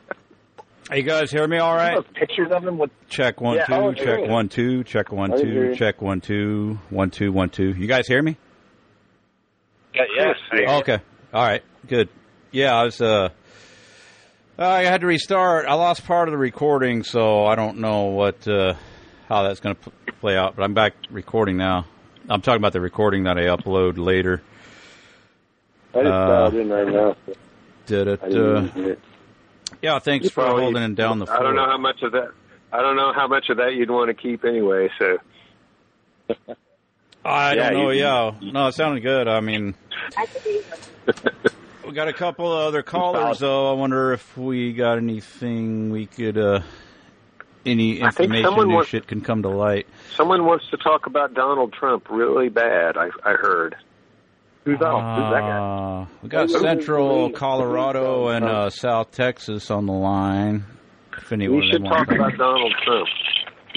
Hey, 0.91 0.99
you 0.99 1.03
guys 1.05 1.31
hear 1.31 1.49
me 1.49 1.57
all 1.57 1.75
right? 1.75 1.97
Pictures 2.13 2.49
of 2.53 2.63
him 2.63 2.77
with 2.77 2.91
Check 3.09 3.41
one, 3.41 3.57
Yeah, 3.57 3.65
two, 3.65 3.73
oh, 3.73 3.95
check 3.95 4.21
yeah. 4.23 4.31
one, 4.31 4.51
two, 4.51 4.85
check 4.85 5.11
one, 5.11 5.33
I 5.33 5.37
two, 5.41 5.49
you. 5.49 5.75
check 5.77 6.03
one, 6.03 6.21
two, 6.21 6.79
one, 6.91 7.11
two, 7.11 7.33
one, 7.33 7.49
two. 7.49 7.71
You 7.73 7.87
guys 7.87 8.07
hear 8.07 8.23
me? 8.23 8.37
yeah, 9.95 10.03
yes, 10.15 10.37
okay. 10.83 10.99
All 11.33 11.43
right. 11.43 11.63
Good. 11.89 12.11
Yeah, 12.53 12.75
I 12.79 12.85
was. 12.85 13.01
Uh, 13.01 13.31
I 14.59 14.83
had 14.83 15.01
to 15.01 15.07
restart. 15.07 15.65
I 15.67 15.73
lost 15.73 16.05
part 16.07 16.29
of 16.29 16.33
the 16.33 16.39
recording, 16.39 17.03
so 17.03 17.47
I 17.47 17.55
don't 17.55 17.79
know 17.79 18.09
what 18.09 18.47
uh, 18.47 18.75
how 19.27 19.43
that's 19.43 19.61
going 19.61 19.77
to 19.77 19.91
p- 19.91 20.13
play 20.21 20.37
out. 20.37 20.55
But 20.55 20.65
I'm 20.65 20.75
back 20.75 20.93
recording 21.11 21.57
now. 21.57 21.87
I'm 22.29 22.41
talking 22.41 22.57
about 22.57 22.73
the 22.73 22.81
recording 22.81 23.25
that 23.25 23.37
I 23.39 23.43
upload 23.43 23.99
later. 23.99 24.43
I 25.95 25.99
just 26.03 26.07
Uh, 26.13 26.29
dialed 26.29 26.55
in 26.55 26.69
right 26.71 26.89
now. 26.89 27.17
Did 27.87 28.09
it? 28.09 28.21
I 28.23 28.29
didn't 28.29 28.77
Uh, 28.77 28.81
it. 28.89 28.99
yeah. 29.83 29.99
Thanks 29.99 30.25
You 30.25 30.31
for 30.31 30.43
probably- 30.45 30.63
holding 30.63 30.83
it 30.83 30.95
down 30.95 31.19
the 31.19 31.27
floor. 31.27 31.39
I 31.39 31.43
don't 31.43 31.55
know 31.57 31.67
how 31.67 31.77
much 31.79 32.03
of 32.03 32.13
that. 32.13 32.31
I 32.73 32.81
don't 32.81 32.97
know 32.97 33.13
how 33.13 33.29
much 33.29 33.51
of 33.51 33.59
that 33.59 33.75
you'd 33.75 33.91
want 33.91 34.09
to 34.09 34.15
keep 34.15 34.45
anyway. 34.45 34.91
So 34.99 35.19
I 37.25 37.55
Yeah, 37.55 37.71
don't 37.71 37.83
know. 37.85 37.91
you- 37.91 38.01
yeah. 38.01 38.33
No, 38.53 38.69
it 38.69 38.73
sounded 38.73 39.01
good. 39.03 39.29
I 39.29 39.41
mean, 39.41 39.75
we 41.87 41.93
got 41.93 42.09
a 42.09 42.13
couple 42.13 42.51
of 42.53 42.67
other 42.67 42.83
callers 42.83 43.39
though. 43.39 43.71
I 43.71 43.75
wonder 43.75 44.13
if 44.13 44.37
we 44.37 44.73
got 44.73 44.99
anything 44.99 45.91
we 45.91 46.07
could. 46.07 46.39
uh 46.39 46.61
any 47.66 48.03
I 48.03 48.11
think 48.11 48.20
information, 48.35 48.45
someone 48.45 48.69
new 48.69 48.74
wants- 48.74 48.91
shit 48.91 49.07
can 49.07 49.20
come 49.20 49.43
to 49.43 49.49
light. 49.49 49.86
someone 50.16 50.45
wants 50.45 50.69
to 50.70 50.77
talk 50.77 51.07
about 51.07 51.35
Donald 51.35 51.73
Trump 51.73 52.07
really 52.11 52.49
bad. 52.49 52.97
I 52.97 53.09
I 53.24 53.32
heard. 53.32 53.77
Who's 54.65 54.78
that? 54.78 54.86
Who's 54.91 55.31
that 55.32 55.41
guy? 55.41 55.59
Uh, 55.59 56.07
we 56.23 56.28
got 56.31 56.49
Central 56.51 57.31
Colorado 57.31 58.28
and 58.28 58.45
uh, 58.47 58.70
South 58.70 59.11
Texas 59.12 59.70
on 59.70 59.85
the 59.86 59.93
line. 59.93 60.65
If 61.16 61.31
anyone 61.32 61.61
We 61.61 61.70
should 61.70 61.82
wants- 61.82 61.99
talk 62.09 62.15
about 62.16 62.36
Donald 62.39 62.73
Trump. 62.85 63.09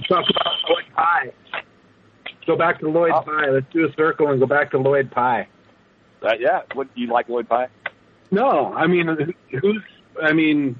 Talk 0.07 0.25
about 0.29 0.53
Lloyd 0.69 0.85
Pye. 0.95 1.31
Go 2.45 2.55
back 2.55 2.79
to 2.79 2.87
Lloyd 2.89 3.11
Oh. 3.13 3.21
Pye. 3.21 3.49
Let's 3.49 3.65
do 3.73 3.85
a 3.85 3.93
circle 3.95 4.29
and 4.29 4.39
go 4.39 4.45
back 4.45 4.71
to 4.71 4.77
Lloyd 4.77 5.11
Pye. 5.11 5.47
Uh, 6.23 6.29
yeah. 6.39 6.61
What 6.73 6.93
do 6.95 7.01
you 7.01 7.07
like, 7.07 7.27
Lloyd 7.29 7.49
Pye? 7.49 7.67
No, 8.31 8.73
I 8.73 8.87
mean, 8.87 9.33
who's? 9.61 9.81
I 10.21 10.33
mean, 10.33 10.77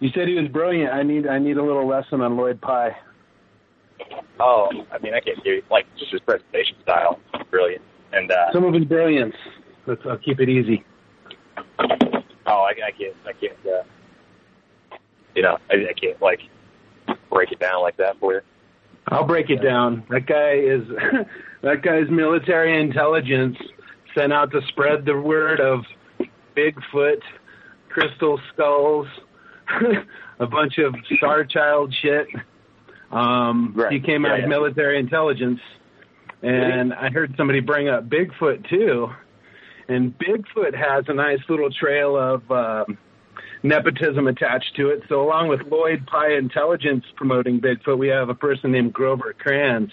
you 0.00 0.10
said 0.14 0.28
he 0.28 0.34
was 0.34 0.48
brilliant. 0.48 0.92
I 0.92 1.02
need, 1.02 1.26
I 1.26 1.38
need 1.38 1.56
a 1.56 1.62
little 1.62 1.86
lesson 1.86 2.20
on 2.20 2.36
Lloyd 2.36 2.60
Pye. 2.60 2.96
Oh, 4.38 4.68
I 4.92 4.98
mean, 4.98 5.14
I 5.14 5.20
can't 5.20 5.42
give 5.42 5.54
you 5.54 5.62
like 5.70 5.86
just 5.98 6.12
his 6.12 6.20
presentation 6.20 6.76
style, 6.82 7.18
brilliant. 7.50 7.82
And 8.12 8.30
uh, 8.30 8.52
Some 8.52 8.64
of 8.64 8.74
his 8.74 8.84
brilliance. 8.84 9.34
Let's 9.86 10.02
I'll 10.08 10.18
keep 10.18 10.40
it 10.40 10.48
easy. 10.48 10.84
oh, 11.78 11.82
I, 12.46 12.72
I 12.86 12.90
can't, 12.98 13.16
I 13.26 13.32
can't, 13.32 13.58
uh, 13.66 14.96
you 15.34 15.42
know, 15.42 15.58
I, 15.70 15.74
I 15.74 15.92
can't 15.98 16.20
like 16.20 16.40
break 17.30 17.52
it 17.52 17.60
down 17.60 17.82
like 17.82 17.96
that 17.96 18.18
for 18.18 18.34
you. 18.34 18.40
I'll 19.08 19.26
break 19.26 19.50
it 19.50 19.62
down. 19.62 20.04
That 20.10 20.26
guy 20.26 20.54
is 20.54 20.82
that 21.62 21.82
guy's 21.82 22.10
military 22.10 22.80
intelligence 22.80 23.56
sent 24.16 24.32
out 24.32 24.50
to 24.50 24.60
spread 24.68 25.04
the 25.04 25.16
word 25.16 25.60
of 25.60 25.84
Bigfoot, 26.56 27.20
crystal 27.88 28.40
skulls, 28.52 29.06
a 30.38 30.46
bunch 30.46 30.78
of 30.78 30.94
Star 31.16 31.44
Child 31.44 31.94
shit. 32.02 32.26
Um, 33.10 33.72
Right. 33.74 33.92
He 33.92 34.00
came 34.00 34.24
Yeah, 34.24 34.32
out 34.32 34.38
yeah. 34.38 34.44
of 34.44 34.48
military 34.50 34.98
intelligence, 34.98 35.60
and 36.42 36.92
I 36.92 37.10
heard 37.10 37.34
somebody 37.36 37.60
bring 37.60 37.88
up 37.88 38.08
Bigfoot 38.08 38.68
too. 38.68 39.08
And 39.88 40.16
Bigfoot 40.18 40.74
has 40.74 41.04
a 41.08 41.14
nice 41.14 41.38
little 41.48 41.70
trail 41.70 42.16
of 42.16 42.50
um 42.50 42.98
nepotism 43.62 44.26
attached 44.26 44.74
to 44.76 44.90
it. 44.90 45.02
So, 45.08 45.22
along 45.22 45.48
with 45.48 45.62
Lloyd 45.62 46.06
Pye 46.06 46.34
Intelligence 46.34 47.04
promoting 47.16 47.60
Bigfoot, 47.60 47.98
we 47.98 48.08
have 48.08 48.28
a 48.28 48.34
person 48.34 48.72
named 48.72 48.92
Grover 48.92 49.34
Krantz. 49.38 49.92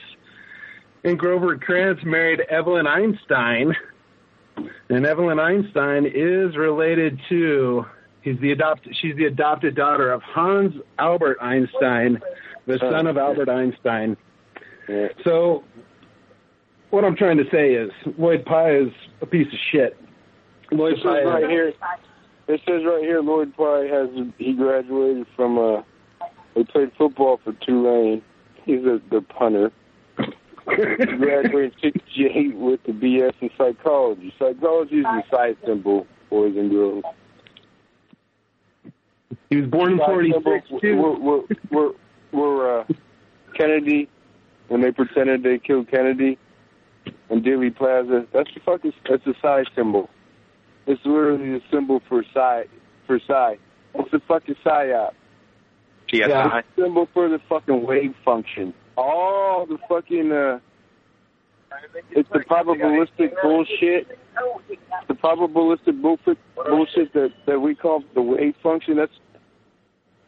And 1.04 1.20
Grover 1.20 1.58
Krantz 1.58 2.04
married 2.04 2.40
Evelyn 2.50 2.88
Einstein. 2.88 3.76
And 4.90 5.06
Evelyn 5.06 5.40
Einstein 5.40 6.06
is 6.06 6.56
related 6.56 7.20
to 7.30 7.86
he's 8.24 8.40
the 8.40 8.52
adopt 8.52 8.88
she's 9.02 9.16
the 9.16 9.26
adopted 9.26 9.76
daughter 9.76 10.12
of 10.12 10.22
Hans 10.24 10.74
Albert 10.98 11.38
Einstein, 11.42 12.22
the 12.66 12.80
son 12.80 13.08
of 13.08 13.18
Albert 13.18 13.50
Einstein. 13.50 14.18
So 15.24 15.64
what 16.90 17.04
I'm 17.06 17.16
trying 17.16 17.38
to 17.38 17.46
say 17.52 17.74
is 17.74 17.92
Lloyd 18.18 18.46
Pye 18.46 18.76
is 18.78 18.90
a 19.22 19.26
piece 19.26 19.48
of 19.48 19.60
shit. 19.72 19.98
Lloyd 20.72 20.94
It 20.94 20.98
says 20.98 21.04
Pye 21.04 21.20
is- 21.20 21.26
right 21.26 21.50
here. 21.50 21.74
It 22.46 22.60
says 22.68 22.82
right 22.86 23.02
here, 23.02 23.22
Lloyd 23.22 23.56
Pye 23.56 23.86
has 23.90 24.10
he 24.38 24.54
graduated 24.54 25.26
from 25.36 25.58
uh 25.58 25.82
he 26.56 26.64
played 26.66 26.92
football 26.98 27.40
for 27.44 27.54
Tulane. 27.66 28.22
He's 28.66 28.84
a 28.86 29.02
the 29.10 29.22
punter. 29.22 29.72
He 30.18 30.26
graduated 31.18 31.74
'68 31.82 32.56
with 32.56 32.82
the 32.86 32.92
BS 32.94 33.34
in 33.42 33.50
psychology. 33.58 34.34
Psychology 34.40 34.98
is 34.98 35.04
the 35.04 35.24
psi 35.30 35.56
symbol, 35.66 36.06
boys 36.30 36.56
and 36.56 36.70
girls. 36.72 37.04
He 39.50 39.58
was 39.58 39.70
born 39.70 39.94
in 39.94 39.98
46 40.00 40.44
symbol, 40.44 40.80
too. 40.80 40.98
We're, 40.98 41.20
we're, 41.20 41.42
we're, 41.72 41.92
we're 42.32 42.80
uh, 42.80 42.86
Kennedy 43.56 44.10
when 44.68 44.82
they 44.82 44.92
pretended 44.92 45.44
they 45.44 45.60
killed 45.60 45.90
Kennedy 45.90 46.38
and 47.30 47.44
Dealey 47.44 47.76
Plaza. 47.76 48.26
That's 48.34 48.50
the 48.54 48.60
fucking 48.66 48.94
that's 49.10 49.26
a 49.28 49.34
psi 49.42 49.64
symbol. 49.76 50.10
It's 50.86 51.02
literally 51.06 51.58
a 51.58 51.62
symbol 51.72 52.02
for 52.08 52.24
psi 52.34 52.66
for 53.08 53.20
psi. 53.20 53.58
It's 53.96 54.14
a 54.14 54.20
fucking 54.28 54.56
psyop. 54.66 55.12
PSI. 56.10 56.18
Yeah, 56.18 56.58
it's 56.58 56.68
a 56.78 56.82
symbol 56.82 57.08
for 57.14 57.30
the 57.30 57.40
fucking 57.50 57.86
wave 57.86 58.16
function. 58.26 58.74
All 58.98 59.66
the 59.66 59.78
fucking 59.88 60.32
uh 60.32 60.60
it's 62.12 62.30
the 62.30 62.40
probabilistic 62.40 63.34
bullshit. 63.42 64.20
The 65.08 65.14
probabilistic 65.14 66.02
bullshit 66.02 67.14
that 67.14 67.32
that 67.46 67.60
we 67.60 67.76
call 67.76 68.04
the 68.14 68.22
wave 68.22 68.56
function. 68.62 68.98
That's 68.98 69.14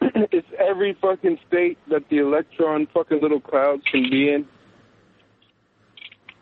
it's 0.32 0.48
every 0.58 0.94
fucking 0.94 1.38
state 1.46 1.78
that 1.88 2.08
the 2.08 2.18
electron 2.18 2.86
fucking 2.92 3.20
little 3.20 3.40
clouds 3.40 3.82
can 3.90 4.10
be 4.10 4.32
in. 4.32 4.46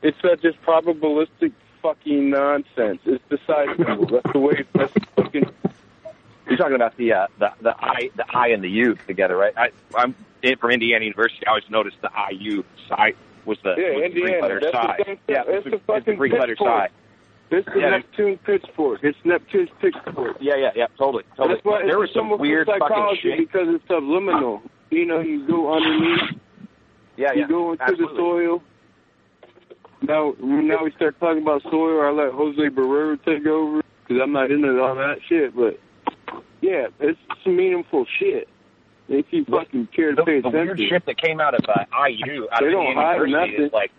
It's 0.02 0.18
just 0.42 0.60
probabilistic 0.62 1.52
fucking 1.82 2.30
nonsense. 2.30 3.00
It's 3.04 3.24
the 3.28 3.38
side. 3.46 3.68
That's 3.78 4.32
the 4.32 4.38
way. 4.38 4.64
That's 4.74 4.92
the 4.92 5.06
fucking. 5.16 5.50
You're 6.46 6.58
talking 6.58 6.74
about 6.74 6.96
the 6.96 7.12
uh, 7.12 7.26
the 7.38 7.52
the 7.62 7.74
I 7.78 8.10
the 8.16 8.24
I 8.34 8.48
and 8.48 8.62
the 8.62 8.70
U 8.70 8.96
together, 9.06 9.36
right? 9.36 9.54
I, 9.56 9.70
I'm 9.96 10.14
from 10.60 10.70
Indiana 10.70 11.04
University. 11.04 11.46
I 11.46 11.50
always 11.50 11.70
noticed 11.70 11.96
the 12.02 12.10
IU 12.30 12.64
psi 12.88 13.14
was 13.46 13.58
the 13.62 13.74
Yeah, 13.78 13.90
was 13.94 14.00
the 14.00 14.04
Indiana. 14.04 14.30
Greek 14.30 14.42
letter 14.42 14.60
That's 14.60 14.72
psi. 14.74 14.96
the. 14.98 15.32
Yeah, 15.32 15.42
It's 15.46 15.48
it's, 15.48 15.64
the 15.64 15.70
the, 15.70 15.76
it's 15.76 15.86
the 15.86 15.92
fucking 15.92 16.16
Greek 16.16 16.32
letter 16.32 16.54
pitchfork. 16.56 16.90
psi. 16.90 16.94
This 17.50 17.64
is 17.66 17.72
Yeah, 17.76 17.90
Neptune 17.90 18.38
pitchfork. 18.38 19.00
It's 19.04 19.18
Neptune's 19.24 19.68
pitchfork. 19.80 20.36
Yeah, 20.40 20.56
yeah, 20.56 20.70
yeah. 20.74 20.86
Totally, 20.98 21.24
totally. 21.36 21.54
That's 21.54 21.64
why 21.64 21.78
there 21.82 21.88
it's 21.88 21.96
was 21.98 22.10
some 22.14 22.22
symbol 22.24 22.36
for 22.38 22.42
weird 22.42 22.66
fucking 22.66 23.18
shit. 23.22 23.38
because 23.38 23.68
it's 23.68 23.84
subliminal. 23.86 24.62
You 24.90 25.04
know, 25.06 25.20
you 25.20 25.46
go 25.46 25.74
underneath, 25.74 26.40
Yeah, 27.16 27.32
you 27.32 27.42
yeah. 27.42 27.48
go 27.48 27.72
into 27.72 27.82
absolutely. 27.84 28.06
the 28.16 28.20
soil. 28.20 28.62
Now, 30.02 30.34
now 30.40 30.84
we 30.84 30.90
start 30.92 31.18
talking 31.20 31.42
about 31.42 31.62
soil. 31.62 32.02
I 32.02 32.10
let 32.10 32.32
Jose 32.32 32.60
Barrera 32.68 33.22
take 33.24 33.46
over 33.46 33.82
because 34.06 34.22
I'm 34.22 34.32
not 34.32 34.50
into 34.50 34.80
all 34.82 34.94
that 34.96 35.18
shit. 35.28 35.54
But 35.56 35.78
yeah, 36.60 36.88
it's 37.00 37.18
some 37.42 37.56
meaningful 37.56 38.04
shit. 38.18 38.48
If 39.08 39.26
you 39.30 39.44
fucking 39.44 39.88
care 39.94 40.14
to 40.14 40.22
the, 40.24 40.40
the 40.42 40.48
weird 40.50 40.78
shit 40.78 41.04
that 41.06 41.18
came 41.20 41.40
out 41.40 41.54
of 41.54 41.60
uh, 41.68 41.84
IU, 42.08 42.46
out 42.50 42.60
They 42.60 42.66
of 42.68 42.72
don't 42.72 42.86
Indiana 42.86 43.12
University, 43.26 43.32
nothing. 43.52 43.66
is 43.66 43.72
like 43.72 43.90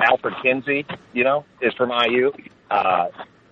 Alfred 0.00 0.34
Kinsey, 0.42 0.86
you 1.12 1.24
know, 1.24 1.44
is 1.60 1.74
from 1.74 1.90
IU. 1.90 2.32
Uh, 2.70 3.06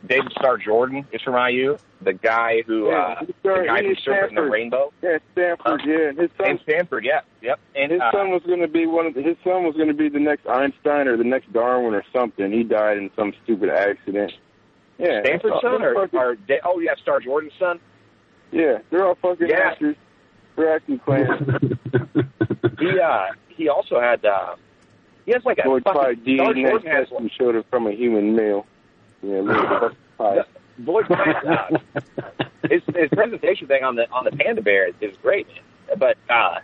David 0.07 0.33
Starr 0.33 0.59
Jordan 0.59 1.07
is 1.13 1.21
from 1.23 1.35
IU. 1.35 1.77
The 2.03 2.13
guy 2.13 2.63
who, 2.67 2.91
uh, 2.91 3.21
he 3.21 3.27
the 3.43 3.65
guy 3.67 3.83
who 3.83 3.95
served 3.97 4.31
in 4.31 4.35
the 4.37 4.43
Rainbow. 4.43 4.93
Yeah, 5.03 5.19
Stanford. 5.33 5.83
yeah, 5.87 6.11
his 6.21 6.31
son. 6.37 6.51
And 6.51 6.61
Stanford, 6.65 7.05
yeah, 7.05 7.21
yep. 7.41 7.61
And 7.77 7.93
his 7.93 8.01
uh, 8.01 8.11
son 8.11 8.31
was 8.31 8.43
going 8.45 8.61
to 8.61 8.69
be 8.69 8.87
one 8.87 9.07
of 9.07 9.15
the, 9.15 9.23
his 9.23 9.37
son 9.45 9.63
was 9.65 9.75
going 9.77 9.89
to 9.89 9.95
be 9.95 10.09
the 10.09 10.19
next 10.19 10.47
Einstein 10.49 11.07
or 11.07 11.17
the 11.17 11.23
next 11.25 11.53
Darwin 11.53 11.95
or 11.95 12.03
something. 12.13 12.51
He 12.53 12.65
died 12.65 12.97
in 12.99 13.11
some 13.15 13.33
stupid 13.45 13.71
accident. 13.71 14.33
Yeah, 14.99 15.21
Stanford's 15.23 15.57
son, 15.63 15.83
or, 15.83 15.95
fucking- 15.95 16.19
or 16.19 16.37
oh 16.65 16.81
yeah, 16.81 16.95
Starr 17.01 17.21
Jordan's 17.21 17.53
son. 17.59 17.79
yeah, 18.51 18.79
they're 18.91 19.07
all 19.07 19.17
fucking 19.23 19.49
Yeah. 19.49 19.59
actors. 19.71 19.97
They're. 20.57 20.81
He 22.79 22.99
uh, 22.99 23.27
he 23.49 23.69
also 23.69 24.01
had 24.01 24.25
uh, 24.25 24.57
he 25.25 25.33
has 25.33 25.45
like 25.45 25.59
a 25.65 25.69
Lloyd 25.69 25.85
Pye 25.85 25.93
fucking 25.93 26.25
Star 26.37 26.53
DNA 26.53 26.65
Jordan 26.71 26.91
has 26.91 27.09
testing 27.09 27.31
showed 27.39 27.55
it 27.55 27.67
from 27.71 27.87
a 27.87 27.93
human 27.93 28.35
male. 28.35 28.67
Yeah, 29.23 29.41
Lloyd 29.41 29.97
Pye. 30.19 30.45
Lloyd 30.79 31.11
uh, 31.11 31.69
his 32.69 32.83
his 32.95 33.09
presentation 33.11 33.69
thing 33.69 33.85
on 33.85 33.95
the 33.95 34.11
on 34.11 34.25
the 34.25 34.33
panda 34.33 34.63
bear 34.63 34.89
is, 34.89 34.95
is 35.01 35.17
great, 35.19 35.47
man. 35.49 35.99
But 35.99 36.17
uh, 36.29 36.59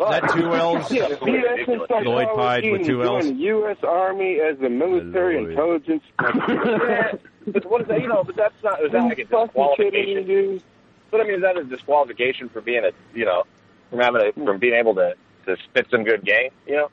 Is 0.00 0.10
that 0.10 0.30
two 0.32 0.52
L's? 0.52 0.90
Yeah, 0.92 1.08
BS 1.10 1.68
in 1.68 1.80
psychology 1.80 2.08
Lloyd 2.08 2.28
Pye 2.34 2.70
with 2.70 2.86
two 2.86 3.02
L's. 3.04 3.26
U.S. 3.26 3.76
Army 3.84 4.40
as 4.40 4.58
the 4.58 4.70
military 4.70 5.40
Lloyd. 5.40 5.50
intelligence. 5.50 6.02
yeah, 6.20 7.12
but 7.46 7.64
what 7.66 7.82
is 7.82 7.88
that? 7.88 8.00
You 8.00 8.08
know, 8.08 8.24
but 8.24 8.34
that's 8.36 8.54
not 8.64 8.82
is 8.84 8.90
that 8.92 9.04
like 9.04 9.18
a 9.18 9.26
Fucking 9.26 9.46
disqualification? 9.46 10.62
Kidding 11.14 11.20
me, 11.20 11.20
dude. 11.20 11.20
But 11.20 11.20
I 11.20 11.24
mean, 11.24 11.34
is 11.34 11.42
that 11.42 11.56
a 11.56 11.64
disqualification 11.64 12.48
for 12.48 12.60
being 12.60 12.84
a 12.84 12.90
you 13.16 13.24
know 13.24 13.44
from 13.90 14.00
having 14.00 14.20
a, 14.22 14.32
from 14.44 14.58
being 14.58 14.74
able 14.74 14.94
to 14.96 15.14
to 15.46 15.56
spit 15.64 15.86
some 15.90 16.04
good 16.04 16.24
game? 16.24 16.50
You 16.66 16.76
know. 16.76 16.90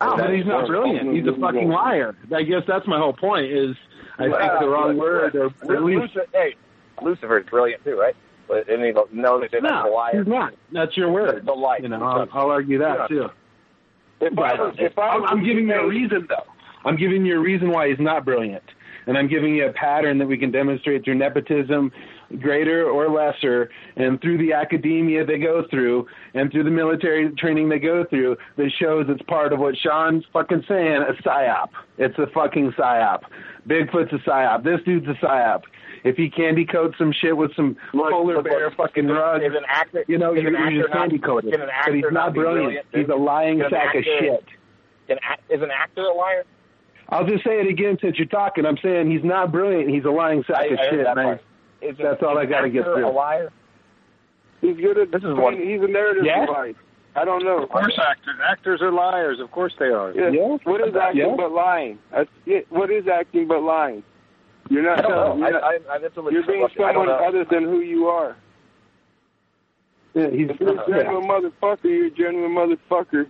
Oh, 0.00 0.16
but 0.16 0.30
he's 0.32 0.46
not 0.46 0.68
brilliant. 0.68 1.12
He's 1.12 1.26
a 1.26 1.38
fucking 1.40 1.68
liar. 1.68 2.16
I 2.34 2.42
guess 2.42 2.62
that's 2.68 2.86
my 2.86 2.98
whole 2.98 3.12
point. 3.12 3.50
Is 3.50 3.76
I 4.18 4.24
think 4.24 4.60
the 4.60 4.68
wrong 4.68 4.96
word, 4.96 5.34
or 5.34 5.46
at 5.46 5.82
least 5.82 6.14
Lucifer, 6.14 6.26
hey, 6.32 6.54
Lucifer's 7.02 7.46
brilliant 7.46 7.84
too, 7.84 7.98
right? 7.98 8.14
But 8.46 8.68
and 8.68 8.84
he 8.84 8.92
no, 9.12 9.40
they 9.40 9.48
say 9.48 9.58
that's 9.60 9.86
a 9.86 9.90
liar. 9.90 10.18
he's 10.18 10.26
not. 10.26 10.54
That's 10.72 10.96
your 10.96 11.10
word. 11.10 11.44
The 11.44 11.52
light. 11.52 11.82
You 11.82 11.88
know, 11.88 12.02
I'll, 12.02 12.28
I'll 12.32 12.50
argue 12.50 12.78
that 12.78 13.08
too. 13.08 13.28
If 14.20 14.32
I 14.32 14.56
But 14.56 14.58
was, 14.58 14.74
if 14.78 14.98
I 14.98 15.08
I'm, 15.08 15.24
I'm 15.24 15.44
giving 15.44 15.68
you 15.68 15.74
a 15.74 15.86
reason, 15.88 16.26
though. 16.28 16.44
I'm 16.84 16.96
giving 16.96 17.24
you 17.26 17.36
a 17.36 17.40
reason 17.40 17.70
why 17.70 17.88
he's 17.88 17.98
not 17.98 18.24
brilliant, 18.24 18.62
and 19.06 19.18
I'm 19.18 19.28
giving 19.28 19.54
you 19.54 19.66
a 19.66 19.72
pattern 19.72 20.18
that 20.18 20.26
we 20.26 20.38
can 20.38 20.50
demonstrate 20.50 21.04
through 21.04 21.16
nepotism, 21.16 21.92
greater 22.40 22.88
or 22.88 23.08
lesser, 23.08 23.70
and 23.96 24.20
through 24.20 24.38
the 24.38 24.52
academia 24.52 25.24
they 25.24 25.38
go 25.38 25.64
through, 25.70 26.06
and 26.34 26.50
through 26.52 26.64
the 26.64 26.70
military 26.70 27.30
training 27.32 27.68
they 27.68 27.78
go 27.78 28.04
through, 28.04 28.36
that 28.56 28.70
shows 28.78 29.06
it's 29.08 29.22
part 29.22 29.52
of 29.52 29.58
what 29.58 29.74
Sean's 29.78 30.24
fucking 30.32 30.64
saying, 30.68 31.02
a 31.08 31.14
psyop. 31.22 31.68
It's 31.96 32.18
a 32.18 32.26
fucking 32.26 32.72
psyop. 32.72 33.22
Bigfoot's 33.66 34.12
a 34.12 34.18
psyop. 34.28 34.62
This 34.64 34.80
dude's 34.84 35.06
a 35.08 35.14
psyop. 35.24 35.62
If 36.04 36.16
he 36.16 36.30
candy 36.30 36.64
coats 36.64 36.96
some 36.96 37.12
shit 37.12 37.36
with 37.36 37.54
some 37.56 37.76
Look, 37.92 38.10
polar 38.12 38.36
look, 38.36 38.44
bear 38.44 38.66
look, 38.66 38.76
fucking 38.76 39.08
rug, 39.08 39.42
is 39.42 39.52
an 39.54 39.64
actor, 39.66 40.04
you 40.06 40.16
know, 40.16 40.32
you're, 40.32 40.52
you're 40.70 40.82
just 40.82 40.92
actor 40.94 40.98
candy 41.00 41.18
coated. 41.18 41.54
an 41.54 41.68
But 41.84 41.94
he's 41.94 42.04
not 42.04 42.12
not 42.12 42.34
brilliant. 42.34 42.64
brilliant? 42.64 42.86
He's 42.92 43.08
a 43.08 43.16
lying 43.18 43.60
an 43.62 43.70
sack 43.70 43.94
of 43.96 44.04
shit. 44.04 44.44
Act- 45.22 45.50
is 45.50 45.60
an 45.62 45.70
actor 45.70 46.02
a 46.02 46.12
liar? 46.14 46.44
I'll 47.08 47.26
just 47.26 47.42
say 47.42 47.58
it 47.60 47.66
again 47.68 47.96
since 48.00 48.16
you're 48.18 48.26
talking. 48.28 48.66
I'm 48.66 48.76
saying 48.82 49.10
he's 49.10 49.24
not 49.24 49.50
brilliant. 49.50 49.88
He's 49.90 50.04
a 50.04 50.10
lying 50.10 50.44
sack 50.46 50.58
I- 50.60 50.64
of 50.66 50.78
I 50.78 50.90
shit. 50.90 51.06
That 51.80 51.86
man. 51.86 51.94
part. 51.94 51.94
Is 51.94 52.00
it- 52.00 52.02
That's 52.02 52.22
all 52.22 52.38
I 52.38 52.46
gotta 52.46 52.68
get 52.70 52.80
actor 52.80 52.94
through. 52.94 53.08
A 53.08 53.10
liar? 53.10 53.52
He's 54.60 54.76
good 54.76 54.98
at 54.98 55.10
This 55.10 55.18
is 55.18 55.22
playing- 55.24 55.40
one- 55.40 55.56
He's 55.56 55.80
a 55.82 55.88
narrative 55.88 56.24
Yeah? 56.24 56.46
device. 56.46 56.74
I 57.16 57.24
don't 57.24 57.42
know. 57.44 57.62
Of 57.62 57.68
course, 57.70 57.98
actors 57.98 58.36
actors 58.44 58.82
are 58.82 58.92
liars. 58.92 59.40
Of 59.40 59.50
course 59.50 59.74
they 59.78 59.86
are. 59.90 60.12
Yeah. 60.12 60.28
Yeah. 60.28 60.56
What 60.64 60.80
is 60.86 60.94
acting 60.94 61.30
Yeah. 61.30 61.34
but 61.36 61.50
lying? 61.52 61.98
That's 62.12 62.30
it. 62.46 62.66
What 62.70 62.90
is 62.90 63.08
acting 63.08 63.46
but 63.48 63.62
lying? 63.62 64.02
You're 64.68 64.82
not. 64.82 64.98
I 64.98 65.02
don't 65.02 65.10
know. 65.10 65.36
You're, 65.36 65.46
I, 65.46 65.50
not- 65.50 65.62
I, 65.90 65.94
I, 65.94 65.98
that's 65.98 66.16
a 66.16 66.22
you're 66.30 66.42
being 66.44 66.60
question. 66.60 66.84
I 66.84 66.92
don't 66.92 67.06
someone 67.08 67.24
other 67.24 67.44
than 67.44 67.64
who 67.64 67.80
you 67.80 68.06
are. 68.08 68.36
Yeah, 70.14 70.30
he's 70.30 70.50
If 70.50 70.60
you're 70.60 70.80
a 70.80 70.86
genuine 70.86 71.26
motherfucker, 71.28 71.84
you're 71.84 72.06
a 72.06 72.10
genuine 72.10 72.52
motherfucker, 72.52 73.26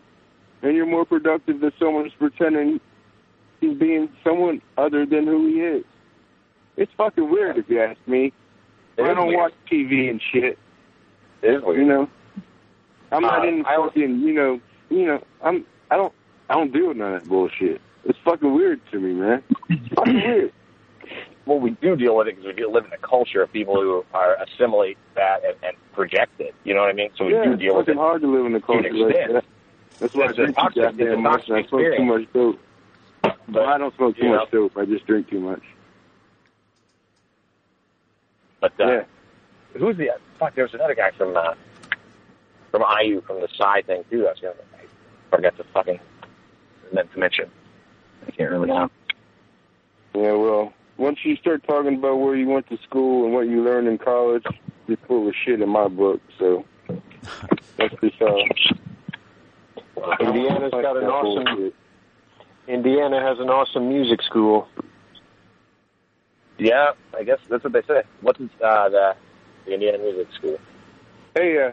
and 0.63 0.75
you're 0.77 0.87
more 0.87 1.05
productive 1.05 1.61
than 1.61 1.73
someone 1.79 2.05
who's 2.05 2.15
pretending 2.15 2.81
he's 3.61 3.77
being 3.79 4.09
someone 4.25 4.61
other 4.77 5.05
than 5.07 5.27
who 5.27 5.47
he 5.47 5.61
is. 5.63 5.85
It's 6.79 6.93
fucking 6.97 7.29
weird 7.29 7.59
if 7.59 7.69
you 7.69 7.83
ask 7.83 7.99
me. 8.07 8.33
It 8.97 9.03
I 9.03 9.13
don't 9.15 9.27
weird. 9.29 9.41
watch 9.41 9.53
TV 9.71 10.09
and 10.09 10.23
shit. 10.33 10.59
It 11.43 11.55
is 11.55 11.63
weird. 11.63 11.79
You 11.81 11.85
know, 11.87 12.09
I'm 13.13 13.23
not 13.23 13.45
Uh, 13.45 13.49
in 13.49 13.67
I- 13.67 13.77
fucking. 13.77 14.21
You 14.21 14.33
know, 14.33 14.61
you 14.89 15.07
know. 15.07 15.23
I'm. 15.43 15.67
I 15.91 15.97
don't. 15.97 16.13
I 16.49 16.55
don't 16.55 16.73
deal 16.73 16.89
with 16.89 16.97
none 16.97 17.15
of 17.15 17.23
that 17.23 17.29
bullshit. 17.29 17.81
It's 18.05 18.19
fucking 18.25 18.55
weird 18.55 18.81
to 18.93 18.99
me, 19.01 19.13
man. 19.13 19.43
It's 19.69 19.95
fucking 19.95 20.15
weird. 20.15 20.53
Well, 21.47 21.59
we 21.61 21.71
do 21.71 21.97
deal 21.97 22.15
with 22.15 22.29
it 22.29 22.37
because 22.37 22.45
we 22.49 22.53
do 22.53 22.71
live 22.71 22.85
in 22.85 22.93
a 22.93 22.99
culture 22.99 23.41
of 23.41 23.51
people 23.51 23.81
who 23.81 24.05
are 24.13 24.37
assimilate 24.37 24.99
that 25.15 25.43
and, 25.47 25.55
and 25.63 25.75
project 25.95 26.39
it. 26.41 26.55
You 26.65 26.75
know 26.75 26.83
what 26.83 26.91
I 26.91 26.93
mean? 26.93 27.09
So 27.17 27.25
we 27.25 27.33
yeah, 27.33 27.45
do 27.45 27.53
it's 27.53 27.63
deal 27.63 27.75
with 27.75 27.87
fucking 27.87 27.99
it. 27.99 28.03
hard 28.03 28.21
to 28.21 28.27
live 28.31 28.45
in 28.45 28.55
a 28.55 28.61
culture 28.61 28.93
like 28.93 29.15
that. 29.33 29.45
That's 29.99 30.15
why 30.15 30.25
I 30.25 30.29
It's 30.29 30.33
a 30.39 30.43
drink 30.43 30.57
toxic- 30.57 30.77
it's 30.77 30.93
a 31.01 31.05
goddamn 31.05 31.23
much 31.23 31.51
I 31.51 31.63
smoke 31.67 31.97
too 31.97 32.05
much 32.05 32.33
dope. 32.35 32.59
But, 33.23 33.39
Well, 33.51 33.65
I 33.67 33.79
don't 33.79 33.97
smoke 33.97 34.17
too 34.19 34.27
you 34.27 34.29
much 34.35 34.51
dope. 34.51 34.77
I 34.77 34.85
just 34.85 35.07
drink 35.07 35.31
too 35.31 35.41
much. 35.41 35.63
But 38.61 38.73
uh, 38.81 38.87
Yeah. 38.87 39.03
who's 39.79 39.97
the 39.97 40.11
fuck? 40.39 40.55
There 40.55 40.65
was 40.65 40.75
another 40.75 40.95
guy 40.95 41.11
from 41.13 41.37
uh, 41.37 41.55
from 42.71 42.85
IU 43.03 43.21
from 43.23 43.41
the 43.41 43.49
side 43.57 43.87
thing 43.87 44.05
too. 44.11 44.27
I 44.27 44.31
was 44.31 44.41
gonna 44.41 44.55
I 44.75 45.37
forgot 45.37 45.57
to 45.57 45.65
fucking 45.73 46.01
meant 46.93 47.13
to 47.13 47.19
mention. 47.19 47.51
I 48.27 48.31
can't 48.33 48.51
really 48.51 48.69
know. 48.69 48.91
Yeah, 50.15 50.33
well, 50.33 50.73
once 50.97 51.19
you 51.25 51.37
start 51.37 51.63
talking 51.67 51.95
about 51.97 52.17
where 52.19 52.35
you 52.35 52.49
went 52.49 52.69
to 52.71 52.79
school 52.79 53.25
and 53.27 53.35
what 53.35 53.47
you 53.47 53.63
learned 53.63 53.87
in 53.89 53.99
college, 53.99 54.45
you're 54.87 54.97
full 55.07 55.29
of 55.29 55.35
shit 55.45 55.61
in 55.61 55.69
my 55.69 55.87
book. 55.89 56.21
So 56.39 56.65
that's 57.77 57.95
just 58.01 58.21
uh. 58.21 58.35
Indiana's 60.21 60.71
got 60.71 60.97
an 60.97 61.05
awesome. 61.05 61.73
Indiana 62.67 63.21
has 63.21 63.39
an 63.41 63.49
awesome 63.49 63.89
music 63.89 64.23
school. 64.23 64.69
Yeah, 66.59 66.93
I 67.17 67.23
guess 67.23 67.39
that's 67.49 67.63
what 67.63 67.73
they 67.73 67.83
say. 67.83 68.03
What's 68.21 68.41
uh, 68.41 68.89
the 68.89 69.15
the 69.65 69.75
Indiana 69.75 69.99
Music 69.99 70.27
School? 70.35 70.59
Hey, 71.35 71.63
uh, 71.63 71.73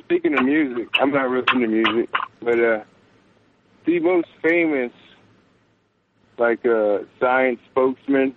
speaking 0.00 0.34
of 0.34 0.44
music, 0.44 0.88
I'm 0.94 1.12
not 1.12 1.28
really 1.28 1.46
into 1.54 1.68
music, 1.68 2.10
but 2.40 2.58
uh, 2.58 2.82
the 3.84 4.00
most 4.00 4.28
famous, 4.42 4.92
like, 6.36 6.64
uh, 6.66 7.00
science 7.20 7.60
spokesman, 7.70 8.34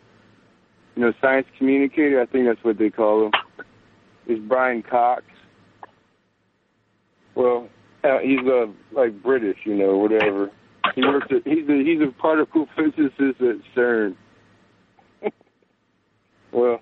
you 0.95 1.01
know, 1.01 1.13
science 1.21 1.47
communicator, 1.57 2.21
I 2.21 2.25
think 2.25 2.45
that's 2.45 2.63
what 2.63 2.77
they 2.77 2.89
call 2.89 3.25
him, 3.25 3.31
is 4.27 4.39
Brian 4.39 4.83
Cox. 4.83 5.23
Well, 7.33 7.69
uh, 8.03 8.19
he's, 8.19 8.45
uh, 8.45 8.67
like, 8.91 9.23
British, 9.23 9.57
you 9.63 9.75
know, 9.75 9.97
whatever. 9.97 10.51
He 10.93 11.01
works 11.01 11.27
at, 11.31 11.47
he's 11.47 11.67
a, 11.67 11.83
he's 11.83 12.01
a 12.01 12.11
particle 12.19 12.67
physicist 12.75 13.41
at 13.41 13.55
CERN. 13.75 14.15
Well, 16.51 16.81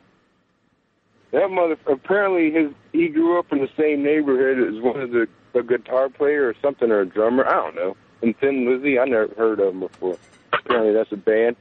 that 1.32 1.50
mother 1.50 1.78
apparently 1.88 2.52
his 2.52 2.72
he 2.92 3.08
grew 3.08 3.38
up 3.38 3.52
in 3.52 3.60
the 3.60 3.70
same 3.78 4.04
neighborhood 4.04 4.58
as 4.68 4.82
one 4.82 5.00
of 5.00 5.12
the 5.12 5.28
a 5.56 5.64
guitar 5.64 6.10
player 6.10 6.48
or 6.48 6.56
something 6.62 6.92
or 6.92 7.02
a 7.02 7.06
drummer. 7.06 7.46
I 7.46 7.54
don't 7.54 7.76
know. 7.76 7.98
And 8.22 8.38
Thin 8.38 8.70
Lizzy, 8.70 9.00
I 9.00 9.06
never 9.06 9.34
heard 9.36 9.60
of 9.60 9.74
him 9.74 9.80
before. 9.82 10.18
Apparently 10.54 10.94
that's 10.94 11.12
a 11.12 11.18
band. 11.18 11.56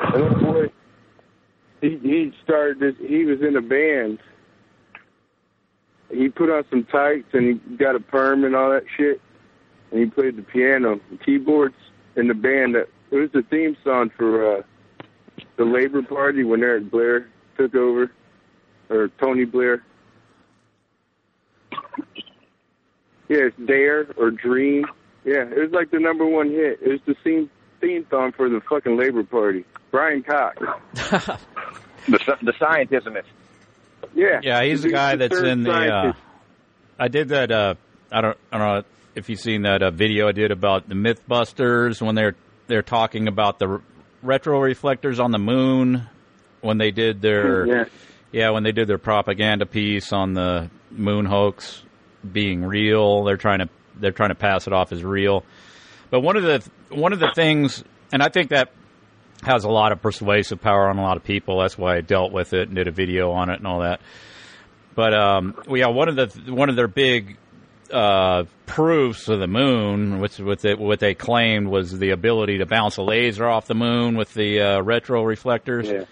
And 0.00 0.24
that 0.24 0.40
boy, 0.40 0.70
he 1.80 1.98
he 1.98 2.32
started 2.42 2.80
this. 2.80 2.94
He 3.06 3.24
was 3.24 3.40
in 3.40 3.56
a 3.56 3.62
band. 3.62 4.18
He 6.10 6.28
put 6.28 6.50
on 6.50 6.64
some 6.68 6.84
tights 6.84 7.28
and 7.32 7.60
he 7.60 7.76
got 7.76 7.96
a 7.96 8.00
perm 8.00 8.44
and 8.44 8.54
all 8.54 8.70
that 8.70 8.84
shit. 8.96 9.20
And 9.90 10.00
he 10.00 10.06
played 10.06 10.36
the 10.36 10.42
piano, 10.42 10.98
and 11.10 11.22
keyboards 11.22 11.74
in 12.16 12.28
the 12.28 12.34
band. 12.34 12.74
That 12.74 12.88
it 13.10 13.16
was 13.16 13.30
the 13.32 13.42
theme 13.42 13.76
song 13.84 14.10
for 14.16 14.58
uh, 14.58 14.62
the 15.56 15.64
Labor 15.64 16.02
Party 16.02 16.44
when 16.44 16.62
Eric 16.62 16.90
Blair 16.90 17.28
took 17.56 17.74
over 17.74 18.10
or 18.90 19.08
Tony 19.20 19.44
Blair. 19.44 19.82
Yeah, 23.28 23.46
it's 23.46 23.56
Dare 23.66 24.06
or 24.16 24.30
Dream. 24.30 24.84
Yeah, 25.24 25.44
it 25.44 25.58
was 25.58 25.70
like 25.72 25.90
the 25.90 25.98
number 26.00 26.26
one 26.26 26.50
hit. 26.50 26.80
It 26.82 26.88
was 26.88 27.00
the 27.06 27.14
theme 27.24 27.50
theme 27.80 28.06
song 28.10 28.32
for 28.36 28.48
the 28.48 28.60
fucking 28.68 28.96
Labor 28.96 29.24
Party. 29.24 29.64
Brian 29.90 30.22
Cox. 30.22 30.58
The 32.08 32.18
sci- 32.18 32.44
the 32.44 32.52
scientismist. 32.54 33.22
Yeah. 34.12 34.40
Yeah, 34.42 34.64
he's 34.64 34.82
the 34.82 34.88
guy 34.90 35.14
that's 35.14 35.38
third 35.38 35.46
in 35.46 35.62
the. 35.62 35.70
Uh. 35.70 36.12
I 36.98 37.06
did 37.06 37.28
that. 37.28 37.52
Uh, 37.52 37.74
I 38.10 38.20
don't. 38.20 38.36
I 38.50 38.58
don't 38.58 38.66
know 38.66 38.82
if 39.14 39.28
you've 39.28 39.38
seen 39.38 39.62
that 39.62 39.84
uh, 39.84 39.92
video 39.92 40.26
I 40.26 40.32
did 40.32 40.50
about 40.50 40.88
the 40.88 40.96
MythBusters 40.96 42.02
when 42.04 42.16
they're 42.16 42.34
they're 42.66 42.82
talking 42.82 43.28
about 43.28 43.60
the 43.60 43.68
r- 43.68 43.82
retro 44.22 44.60
reflectors 44.60 45.18
on 45.20 45.30
the 45.32 45.38
moon 45.38 46.06
when 46.60 46.78
they 46.78 46.90
did 46.90 47.20
their 47.20 47.66
Yeah. 47.76 47.84
yeah 48.32 48.50
when 48.50 48.62
they 48.62 48.72
did 48.72 48.88
their 48.88 48.98
propaganda 48.98 49.66
piece 49.66 50.12
on 50.12 50.34
the 50.34 50.70
moon 50.90 51.26
hoax 51.26 51.82
being 52.30 52.64
real. 52.64 53.24
They're 53.24 53.36
trying 53.36 53.60
to 53.60 53.68
they're 53.96 54.12
trying 54.12 54.30
to 54.30 54.34
pass 54.34 54.66
it 54.66 54.72
off 54.72 54.92
as 54.92 55.02
real. 55.04 55.44
But 56.10 56.20
one 56.20 56.36
of 56.36 56.42
the 56.42 56.62
one 56.94 57.12
of 57.12 57.20
the 57.20 57.32
things, 57.34 57.82
and 58.12 58.22
I 58.22 58.28
think 58.28 58.50
that 58.50 58.72
has 59.42 59.64
a 59.64 59.68
lot 59.70 59.90
of 59.92 60.00
persuasive 60.00 60.60
power 60.60 60.88
on 60.88 60.98
a 60.98 61.02
lot 61.02 61.16
of 61.16 61.24
people. 61.24 61.60
That's 61.60 61.76
why 61.76 61.96
I 61.96 62.00
dealt 62.00 62.32
with 62.32 62.52
it 62.52 62.68
and 62.68 62.76
did 62.76 62.86
a 62.86 62.92
video 62.92 63.32
on 63.32 63.50
it 63.50 63.58
and 63.58 63.66
all 63.66 63.80
that. 63.80 64.00
But 64.94 65.14
um, 65.14 65.56
yeah, 65.68 65.88
one 65.88 66.08
of 66.08 66.16
the 66.16 66.52
one 66.52 66.68
of 66.68 66.76
their 66.76 66.86
big 66.88 67.38
uh, 67.92 68.44
proofs 68.66 69.28
of 69.28 69.40
the 69.40 69.46
moon, 69.46 70.20
which 70.20 70.38
what 70.38 70.60
they, 70.60 70.74
what 70.74 71.00
they 71.00 71.14
claimed 71.14 71.68
was 71.68 71.98
the 71.98 72.10
ability 72.10 72.58
to 72.58 72.66
bounce 72.66 72.96
a 72.96 73.02
laser 73.02 73.46
off 73.46 73.66
the 73.66 73.74
moon 73.74 74.16
with 74.16 74.32
the 74.34 74.60
uh, 74.60 74.80
retro 74.82 75.22
reflectors. 75.22 75.88
Yeah. 75.88 76.04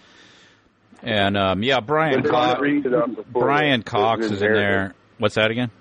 And 1.03 1.35
um, 1.35 1.63
yeah, 1.63 1.79
Brian 1.79 2.21
But 2.21 2.29
Cox, 2.31 2.61
read 2.61 2.85
it 2.85 2.93
up 2.93 3.15
before 3.15 3.41
Brian 3.41 3.81
Cox 3.81 4.25
is 4.25 4.41
in 4.41 4.53
there. 4.53 4.93
What's 5.17 5.35
that 5.35 5.49
again? 5.49 5.71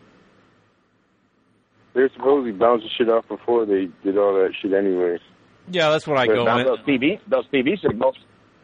They're 1.92 2.10
supposedly 2.14 2.52
bouncing 2.52 2.88
shit 2.96 3.10
off 3.10 3.28
before 3.28 3.66
they 3.66 3.88
did 4.02 4.16
all 4.16 4.34
that 4.34 4.52
shit 4.60 4.72
anyways. 4.72 5.20
Yeah, 5.68 5.90
that's 5.90 6.06
what 6.06 6.16
I 6.16 6.26
But 6.26 6.34
go 6.34 6.64
those 6.64 6.80
TV 6.80 7.20
those 7.28 7.46
TV 7.48 7.80
signals 7.80 8.16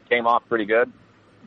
came 0.09 0.27
off 0.27 0.43
pretty 0.49 0.65
good. 0.65 0.93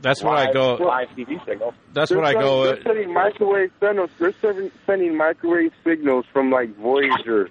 That's 0.01 0.23
what 0.23 0.37
I 0.37 0.51
go. 0.51 0.75
Live 0.75 1.09
TV 1.09 1.43
signals. 1.45 1.73
That's 1.93 2.09
They're 2.09 2.17
what 2.19 2.27
I 2.27 2.33
go. 2.33 2.65
They're 2.65 2.81
sending 2.83 3.13
microwave 3.13 3.71
signals. 3.81 4.09
They're 4.17 4.33
sending, 4.41 4.71
sending 4.85 5.17
microwave 5.17 5.73
signals 5.83 6.25
from 6.31 6.49
like 6.51 6.75
Voyager, 6.77 7.49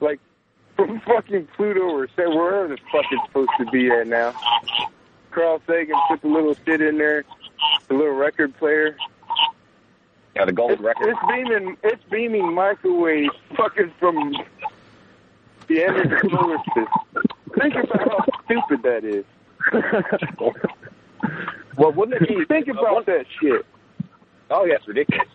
like 0.00 0.18
from 0.76 1.00
fucking 1.00 1.48
Pluto 1.56 1.82
or 1.82 2.08
say 2.16 2.26
wherever 2.26 2.68
the 2.68 2.78
fuck 2.90 3.04
it's 3.10 3.22
supposed 3.26 3.50
to 3.58 3.66
be 3.70 3.90
at 3.90 4.06
now. 4.06 4.34
Carl 5.30 5.62
Sagan 5.66 5.94
put 6.08 6.20
the 6.22 6.28
little 6.28 6.54
shit 6.66 6.80
in 6.80 6.98
there, 6.98 7.24
the 7.88 7.94
little 7.94 8.14
record 8.14 8.56
player. 8.58 8.96
Yeah, 10.34 10.44
the 10.46 10.52
gold 10.52 10.72
It's, 10.72 10.80
record. 10.82 11.08
it's 11.10 11.20
beaming. 11.28 11.76
It's 11.84 12.02
beaming 12.10 12.54
microwave 12.54 13.28
fucking 13.56 13.92
from 14.00 14.32
the 15.68 15.84
end 15.84 15.96
of 15.98 16.10
the 16.10 16.28
solar 16.30 16.58
system. 16.58 16.86
Think 17.60 17.74
about 17.74 18.08
how 18.08 18.24
stupid 18.44 18.82
that 18.82 19.04
is. 19.04 19.24
well, 21.76 21.92
wouldn't 21.92 22.22
it 22.22 22.28
be? 22.28 22.44
Think 22.46 22.68
about 22.68 23.06
that 23.06 23.24
shit. 23.40 23.64
Oh, 24.50 24.64
yes, 24.64 24.80
ridiculous. 24.86 25.26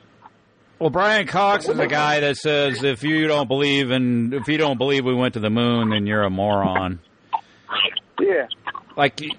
Well, 0.79 0.91
Brian 0.91 1.25
Cox 1.25 1.67
is 1.67 1.79
a 1.79 1.87
guy 1.87 2.19
that 2.19 2.37
says 2.37 2.83
if 2.83 3.01
you 3.03 3.27
don't 3.27 3.47
believe 3.47 3.89
in 3.89 4.31
if 4.33 4.47
you 4.47 4.57
don't 4.59 4.77
believe 4.77 5.05
we 5.05 5.15
went 5.15 5.33
to 5.33 5.39
the 5.39 5.49
moon, 5.49 5.89
then 5.89 6.05
you're 6.05 6.21
a 6.21 6.29
moron. 6.29 6.99
Yeah. 8.19 8.45
Like 8.95 9.19
if 9.21 9.29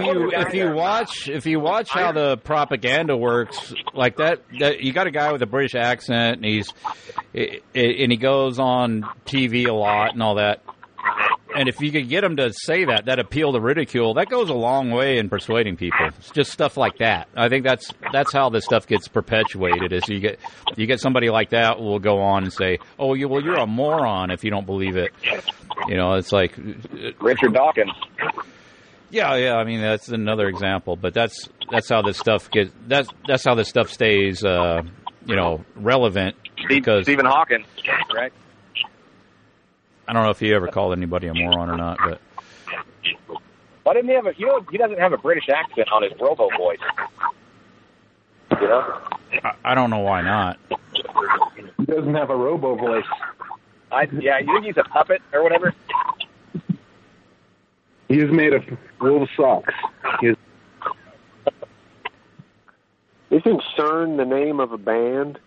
you 0.00 0.30
if 0.32 0.52
you 0.54 0.72
watch 0.72 1.28
if 1.28 1.46
you 1.46 1.60
watch 1.60 1.90
how 1.90 2.10
the 2.12 2.36
propaganda 2.38 3.16
works 3.16 3.72
like 3.92 4.16
that, 4.16 4.42
that 4.58 4.80
you 4.80 4.92
got 4.92 5.06
a 5.06 5.10
guy 5.12 5.30
with 5.32 5.42
a 5.42 5.46
British 5.46 5.74
accent 5.76 6.36
and 6.38 6.44
he's 6.44 6.72
i- 7.34 7.60
i- 7.74 7.78
and 7.78 8.10
he 8.10 8.16
goes 8.16 8.58
on 8.58 9.04
TV 9.26 9.66
a 9.68 9.72
lot 9.72 10.12
and 10.12 10.22
all 10.22 10.36
that. 10.36 10.60
And 11.54 11.68
if 11.68 11.80
you 11.80 11.92
could 11.92 12.08
get 12.08 12.22
them 12.22 12.36
to 12.36 12.52
say 12.52 12.84
that, 12.86 13.04
that 13.06 13.18
appeal 13.18 13.52
to 13.52 13.60
ridicule, 13.60 14.14
that 14.14 14.28
goes 14.28 14.48
a 14.50 14.54
long 14.54 14.90
way 14.90 15.18
in 15.18 15.28
persuading 15.28 15.76
people. 15.76 16.06
It's 16.18 16.30
just 16.30 16.50
stuff 16.50 16.76
like 16.76 16.98
that. 16.98 17.28
I 17.36 17.48
think 17.48 17.64
that's 17.64 17.90
that's 18.12 18.32
how 18.32 18.48
this 18.50 18.64
stuff 18.64 18.86
gets 18.86 19.06
perpetuated. 19.08 19.92
Is 19.92 20.08
you 20.08 20.20
get 20.20 20.38
you 20.76 20.86
get 20.86 21.00
somebody 21.00 21.30
like 21.30 21.50
that 21.50 21.78
will 21.78 22.00
go 22.00 22.20
on 22.20 22.42
and 22.44 22.52
say, 22.52 22.78
"Oh, 22.98 23.14
you 23.14 23.28
well, 23.28 23.42
you're 23.42 23.58
a 23.58 23.66
moron 23.66 24.30
if 24.30 24.42
you 24.42 24.50
don't 24.50 24.66
believe 24.66 24.96
it." 24.96 25.12
You 25.88 25.96
know, 25.96 26.14
it's 26.14 26.32
like 26.32 26.56
Richard 27.20 27.52
Dawkins. 27.54 27.92
yeah, 29.10 29.34
yeah. 29.36 29.54
I 29.54 29.64
mean, 29.64 29.80
that's 29.80 30.08
another 30.08 30.48
example, 30.48 30.96
but 30.96 31.14
that's 31.14 31.48
that's 31.70 31.88
how 31.88 32.02
this 32.02 32.18
stuff 32.18 32.50
gets. 32.50 32.72
That's 32.86 33.08
that's 33.28 33.44
how 33.44 33.54
this 33.54 33.68
stuff 33.68 33.90
stays, 33.90 34.44
uh, 34.44 34.82
you 35.26 35.36
know, 35.36 35.64
relevant. 35.76 36.36
Because 36.68 37.04
Stephen 37.04 37.26
Hawking, 37.26 37.64
right? 38.14 38.32
I 40.06 40.12
don't 40.12 40.22
know 40.22 40.30
if 40.30 40.40
he 40.40 40.52
ever 40.52 40.68
called 40.68 40.92
anybody 40.92 41.28
a 41.28 41.34
moron 41.34 41.70
or 41.70 41.76
not, 41.76 41.98
but 41.98 42.20
Why 43.84 43.94
didn't 43.94 44.08
he 44.08 44.14
have 44.14 44.26
a? 44.26 44.34
You 44.36 44.46
know, 44.46 44.66
he 44.70 44.78
doesn't 44.78 44.98
have 44.98 45.12
a 45.12 45.18
British 45.18 45.48
accent 45.48 45.88
on 45.92 46.02
his 46.02 46.12
robo 46.20 46.48
voice. 46.56 46.78
You 48.60 48.68
know, 48.68 49.00
I, 49.42 49.54
I 49.64 49.74
don't 49.74 49.90
know 49.90 50.00
why 50.00 50.22
not. 50.22 50.58
He 51.78 51.84
doesn't 51.86 52.14
have 52.14 52.30
a 52.30 52.36
robo 52.36 52.76
voice. 52.76 53.04
I 53.90 54.08
yeah, 54.20 54.38
you 54.38 54.46
think 54.46 54.64
he's 54.66 54.76
a 54.76 54.84
puppet 54.84 55.22
or 55.32 55.42
whatever? 55.42 55.74
He's 58.08 58.30
made 58.30 58.52
of 58.52 58.64
wool 59.00 59.26
socks. 59.36 59.72
He 60.20 60.28
is 60.28 60.36
Isn't 63.30 63.62
CERN 63.76 64.16
the 64.16 64.24
name 64.24 64.60
of 64.60 64.72
a 64.72 64.78
band? 64.78 65.38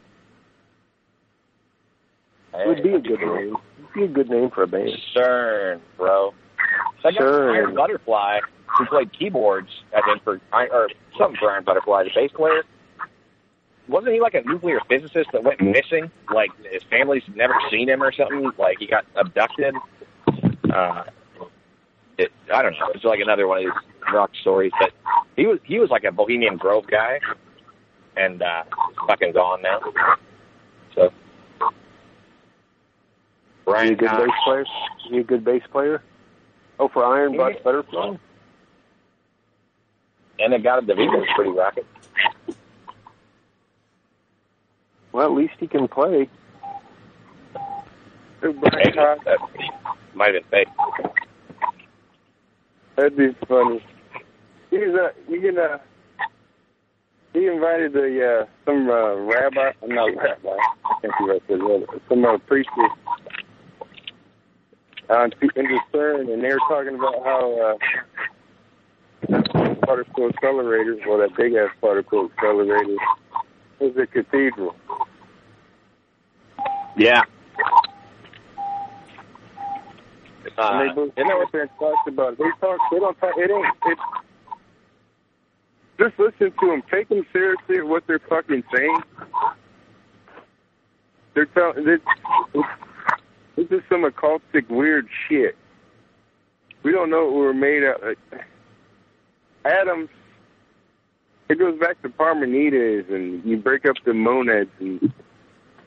It 2.54 2.68
would 2.68 2.84
be 2.84 2.94
a 2.94 3.00
good 3.00 3.20
name. 3.22 3.58
Be 3.94 4.04
a 4.04 4.08
good 4.08 4.30
name 4.30 4.50
for 4.52 4.64
a 4.64 4.68
band. 4.68 4.92
CERN, 5.16 5.80
bro. 5.98 6.34
That 7.04 7.14
guy 7.14 7.20
CERN. 7.20 7.56
Iron 7.56 7.76
Butterfly, 7.76 8.40
who 8.78 8.86
played 8.86 9.12
keyboards, 9.18 9.70
at 9.96 10.04
for 10.24 10.40
or 10.52 10.90
something 11.18 11.38
for 11.40 11.52
Iron 11.52 11.64
Butterfly, 11.64 12.04
the 12.04 12.12
bass 12.14 12.32
player. 12.36 12.64
Wasn't 13.88 14.14
he 14.14 14.20
like 14.20 14.34
a 14.34 14.42
nuclear 14.42 14.80
physicist 14.90 15.30
that 15.32 15.44
went 15.44 15.62
missing? 15.62 16.12
Like 16.34 16.52
his 16.72 16.84
family's 16.90 17.24
never 17.36 17.56
seen 17.72 17.88
him 17.88 18.04
or 18.04 18.12
something. 18.12 18.52
Like 18.58 18.78
he 18.80 18.88
got 18.88 19.06
abducted. 19.16 19.76
Uh, 20.72 21.04
it, 22.18 22.32
I 22.54 22.62
don't 22.62 22.74
know. 22.74 22.92
It's 22.94 23.04
like 23.04 23.20
another 23.20 23.48
one 23.48 23.60
of 23.60 23.64
these 23.64 24.14
rock 24.14 24.32
stories. 24.42 24.72
But 24.80 24.92
he 25.36 25.46
was 25.46 25.60
he 25.64 25.80
was 25.80 25.90
like 25.90 26.04
a 26.04 26.12
Bohemian 26.12 26.58
Grove 26.58 26.88
guy, 26.88 27.20
and 28.18 28.42
uh, 28.42 28.64
fucking 29.08 29.32
gone 29.34 29.62
now. 29.62 29.80
So 30.96 31.14
Is 33.68 33.74
he 33.74 33.74
Brian 33.74 33.94
a 33.94 33.96
good 33.96 34.10
Cox. 34.10 34.24
bass 34.26 34.34
player? 34.46 34.62
Is 34.62 34.68
he 35.12 35.18
a 35.20 35.24
good 35.24 35.44
bass 35.46 35.62
player? 35.72 36.04
Oh, 36.80 36.88
for 36.88 37.04
Iron 37.06 37.34
Yeah. 37.34 37.38
Butt 37.54 37.64
Butterfly? 37.64 38.16
and 40.40 40.54
it 40.54 40.62
got 40.62 40.78
a 40.78 40.82
DeVito 40.86 41.26
pretty 41.36 41.50
rocket. 41.52 41.86
Well, 45.12 45.26
at 45.26 45.32
least 45.32 45.54
he 45.60 45.66
can 45.68 45.88
play. 45.88 46.30
Maybe 48.44 48.54
that 48.62 49.38
might 50.14 50.36
have 50.36 50.44
been 50.52 50.66
fake. 50.66 50.68
That'd 52.96 53.18
be 53.18 53.30
funny. 53.48 53.84
He's 54.70 54.80
uh, 54.94 55.10
you 55.28 55.42
can 55.42 55.58
uh, 55.58 55.78
he 57.34 57.48
invited 57.48 57.94
the 57.94 58.44
uh, 58.44 58.46
some 58.66 58.88
uh, 58.90 59.16
rabbi, 59.16 59.72
not 59.88 60.16
rabbi, 60.16 60.50
I 60.50 60.94
can't 61.02 61.14
be 61.20 61.26
right 61.26 61.44
there, 61.48 62.00
some 62.10 62.26
uh, 62.26 62.38
priest 62.40 62.70
on 65.10 65.32
uh, 65.32 65.48
into 65.56 65.80
CERN, 65.94 66.34
and 66.34 66.44
they 66.44 66.50
were 66.50 66.60
talking 66.68 66.96
about 66.96 67.24
how 67.24 67.62
uh, 67.62 67.78
particle 69.86 70.30
accelerators, 70.30 71.06
well, 71.08 71.18
that 71.20 71.36
big 71.36 71.54
ass 71.54 71.70
particle 71.82 72.30
accelerator, 72.32 72.98
is 73.80 73.96
a 73.98 74.08
cathedral. 74.08 74.76
Yeah. 76.98 77.24
Uh, 80.58 80.70
and 80.72 80.90
they 80.90 80.96
both 80.96 81.16
that 81.16 81.26
what 81.26 81.52
there 81.52 81.62
and 81.62 81.72
talked 81.78 82.08
about 82.08 82.34
it. 82.34 82.40
They 82.40 82.50
talk. 82.60 82.80
They 82.92 83.00
don't 83.00 83.20
talk. 83.20 83.34
It 83.38 83.52
ain't. 83.52 83.66
It's 83.86 84.02
just 86.00 86.20
listen 86.20 86.52
to 86.60 86.68
them. 86.68 86.84
Take 86.92 87.10
them 87.10 87.26
seriously 87.32 87.82
what 87.82 88.04
they're 88.08 88.20
fucking 88.20 88.64
saying. 88.74 89.04
They're 91.34 91.46
telling. 91.46 92.00
This 93.58 93.66
is 93.72 93.82
some 93.90 94.04
occultic 94.04 94.70
weird 94.70 95.08
shit. 95.28 95.58
We 96.84 96.92
don't 96.92 97.10
know 97.10 97.26
what 97.26 97.34
we're 97.34 97.54
made 97.54 97.84
of. 97.84 98.16
Atoms. 99.66 100.10
It 101.50 101.60
goes 101.60 101.80
back 101.80 102.02
to 102.04 102.10
Parmenides, 102.10 103.10
and 103.10 103.44
you 103.44 103.58
break 103.58 103.86
up 103.86 103.96
the 104.06 104.14
monads, 104.14 104.70
and 104.80 105.02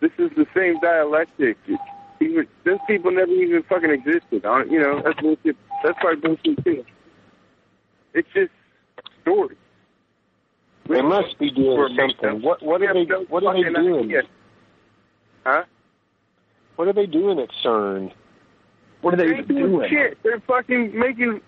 this 0.00 0.10
is 0.18 0.30
the 0.36 0.46
same 0.54 0.80
dialectic. 0.80 1.56
Even 2.20 2.46
those 2.64 2.78
people 2.86 3.10
never 3.10 3.30
even 3.30 3.62
fucking 3.62 3.90
existed. 3.90 4.42
You 4.70 4.80
know, 4.80 5.00
that's 5.04 5.20
bullshit. 5.20 5.56
That's 5.84 5.98
why 6.02 6.14
bullshit 6.16 6.64
too. 6.64 6.84
It's 8.14 8.28
just 8.34 8.50
stories. 9.22 9.56
They 10.88 11.02
must 11.02 11.38
be 11.38 11.50
doing 11.52 11.96
something. 11.96 12.42
What 12.42 12.62
what 12.62 12.82
are 12.82 12.92
they 12.92 13.04
what 13.28 13.44
are 13.44 13.54
they 13.54 13.70
doing? 13.70 14.04
ideas. 14.06 14.24
Huh? 15.44 15.64
What 16.80 16.88
are 16.88 16.94
they 16.94 17.04
doing 17.04 17.38
at 17.38 17.50
CERN? 17.62 18.10
What 19.02 19.12
are 19.12 19.16
they 19.18 19.26
They 19.26 19.34
ain't 19.34 19.48
doing 19.48 19.86
shit. 19.90 20.16
They're 20.22 20.40
fucking 20.46 20.98
making. 20.98 21.42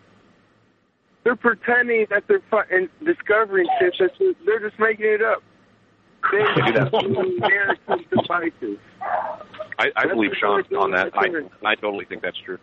They're 1.24 1.36
pretending 1.36 2.04
that 2.10 2.24
they're 2.28 2.42
fucking 2.50 2.90
discovering 3.02 3.66
shit. 3.80 3.94
That 3.98 4.10
they're, 4.18 4.32
they're 4.44 4.68
just 4.68 4.78
making 4.78 5.06
it 5.06 5.22
up. 5.22 5.42
They're 6.30 6.54
do 6.54 6.72
that. 6.74 6.92
using 6.92 7.38
narrative 7.38 8.10
devices. 8.10 8.78
I, 9.78 9.90
I 9.96 10.06
believe 10.06 10.32
Sean 10.38 10.64
on 10.76 10.90
that. 10.90 11.12
I 11.16 11.30
I 11.64 11.76
totally 11.76 12.04
think 12.04 12.20
that's 12.20 12.36
true. 12.44 12.59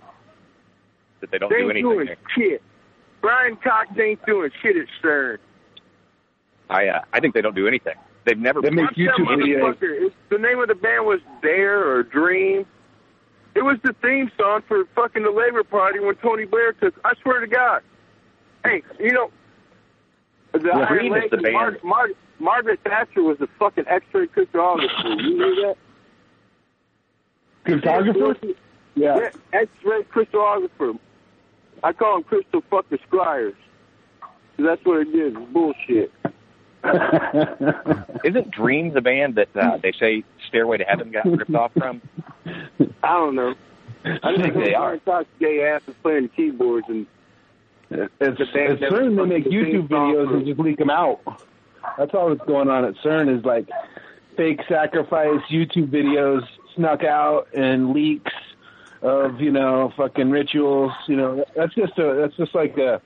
That 1.22 1.32
they 1.32 1.40
don't 1.40 1.50
they 1.50 1.62
do 1.62 1.72
ain't 1.72 1.72
anything. 1.72 1.90
doing 1.92 2.08
shit. 2.38 2.62
Brian 3.20 3.56
Cox 3.64 3.90
ain't 4.00 4.24
doing 4.28 4.52
shit 4.62 4.78
at 4.78 4.86
CERN. 5.04 5.40
I 6.70 6.88
uh, 6.90 7.02
I 7.14 7.20
think 7.20 7.34
they 7.34 7.42
don't 7.42 7.56
do 7.56 7.68
anything. 7.68 7.96
They've 8.26 8.38
never. 8.38 8.62
Watch 8.62 8.72
that 8.74 9.16
motherfucker. 9.18 9.76
It's, 9.82 10.16
the 10.30 10.38
name 10.38 10.60
of 10.60 10.68
the 10.68 10.76
band 10.76 11.06
was 11.06 11.20
Dare 11.42 11.88
or 11.90 12.04
Dream. 12.04 12.66
It 13.56 13.64
was 13.64 13.78
the 13.84 13.94
theme 14.02 14.32
song 14.40 14.62
for 14.68 14.86
fucking 14.96 15.24
the 15.24 15.32
Labor 15.32 15.64
Party 15.64 16.00
when 16.00 16.16
Tony 16.16 16.46
Blair 16.46 16.74
took. 16.74 16.94
I 17.04 17.14
swear 17.22 17.40
to 17.40 17.48
God. 17.48 17.82
Hey, 18.64 18.84
you 19.00 19.12
know, 19.12 19.32
the 20.54 20.60
Well, 20.72 20.86
Iron 20.88 21.10
Lady, 21.12 21.28
the 21.30 21.38
band. 21.38 21.54
Mar- 21.54 21.78
Mar- 21.84 22.10
Margaret 22.40 22.80
Thatcher 22.84 23.24
was 23.24 23.38
the 23.40 23.48
fucking 23.58 23.86
X-ray 23.88 24.28
crystallographer. 24.28 25.04
You 25.22 25.38
knew 25.38 25.56
that? 25.66 25.78
Cryptographer? 27.66 28.56
Yeah. 28.96 29.30
X-ray 29.54 30.04
crystallographer. 30.04 30.98
I 31.84 31.94
call 31.94 32.16
them 32.16 32.24
crystal 32.24 32.62
fucker 32.72 33.00
scryers. 33.10 33.56
'Cause 34.22 34.66
That's 34.66 34.86
what 34.86 35.08
it 35.08 35.16
is. 35.16 35.34
Bullshit. 35.52 36.12
Isn't 38.24 38.52
Dream 38.52 38.94
the 38.94 39.02
band 39.02 39.36
that 39.36 39.50
uh, 39.56 39.78
they 39.78 39.92
say 39.92 40.24
Stairway 40.48 40.78
to 40.78 40.86
Heaven 40.86 41.12
got 41.12 41.26
ripped 41.26 41.54
off 41.54 41.72
from? 41.74 42.02
I 43.04 43.14
don't 43.14 43.36
know. 43.36 43.56
I 44.06 44.36
think 44.38 44.54
they 44.54 44.74
are. 44.74 44.98
Talk 44.98 45.28
gay 45.40 45.64
asses 45.64 45.96
playing 46.02 46.24
the 46.24 46.30
keyboards 46.30 46.88
and 46.88 47.06
It's, 47.90 48.10
the 48.20 48.46
band 48.54 48.82
it's 48.82 48.94
CERN 48.94 49.18
they 49.18 49.26
make 49.26 49.44
sing 49.44 49.54
YouTube 49.54 49.88
videos 49.90 50.34
and 50.34 50.46
just 50.46 50.60
leak 50.60 50.78
them 50.78 50.90
out. 50.90 51.20
That's 51.98 52.14
all 52.14 52.30
that's 52.34 52.48
going 52.48 52.70
on 52.70 52.86
at 52.86 52.96
CERN 53.04 53.38
is 53.38 53.44
like 53.44 53.68
fake 54.38 54.62
sacrifice 54.70 55.42
YouTube 55.50 55.90
videos 55.90 56.48
snuck 56.76 57.04
out 57.04 57.50
and 57.54 57.92
leaks 57.92 58.32
of 59.02 59.42
you 59.42 59.52
know 59.52 59.92
fucking 59.98 60.30
rituals. 60.30 60.94
You 61.08 61.18
know 61.18 61.46
that's 61.56 61.76
just 61.76 61.98
a 62.00 62.14
that's 62.14 62.38
just 62.38 62.56
like 62.56 62.78
a 62.78 63.02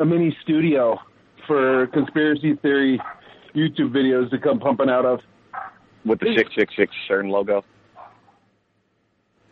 a 0.00 0.04
mini 0.04 0.36
studio 0.42 1.00
for 1.48 1.88
conspiracy 1.88 2.54
theory 2.54 3.00
YouTube 3.56 3.90
videos 3.90 4.30
to 4.30 4.38
come 4.38 4.60
pumping 4.60 4.88
out 4.88 5.04
of. 5.04 5.20
With 6.04 6.20
the 6.20 6.26
666 6.36 6.92
CERN 7.08 7.30
logo? 7.30 7.64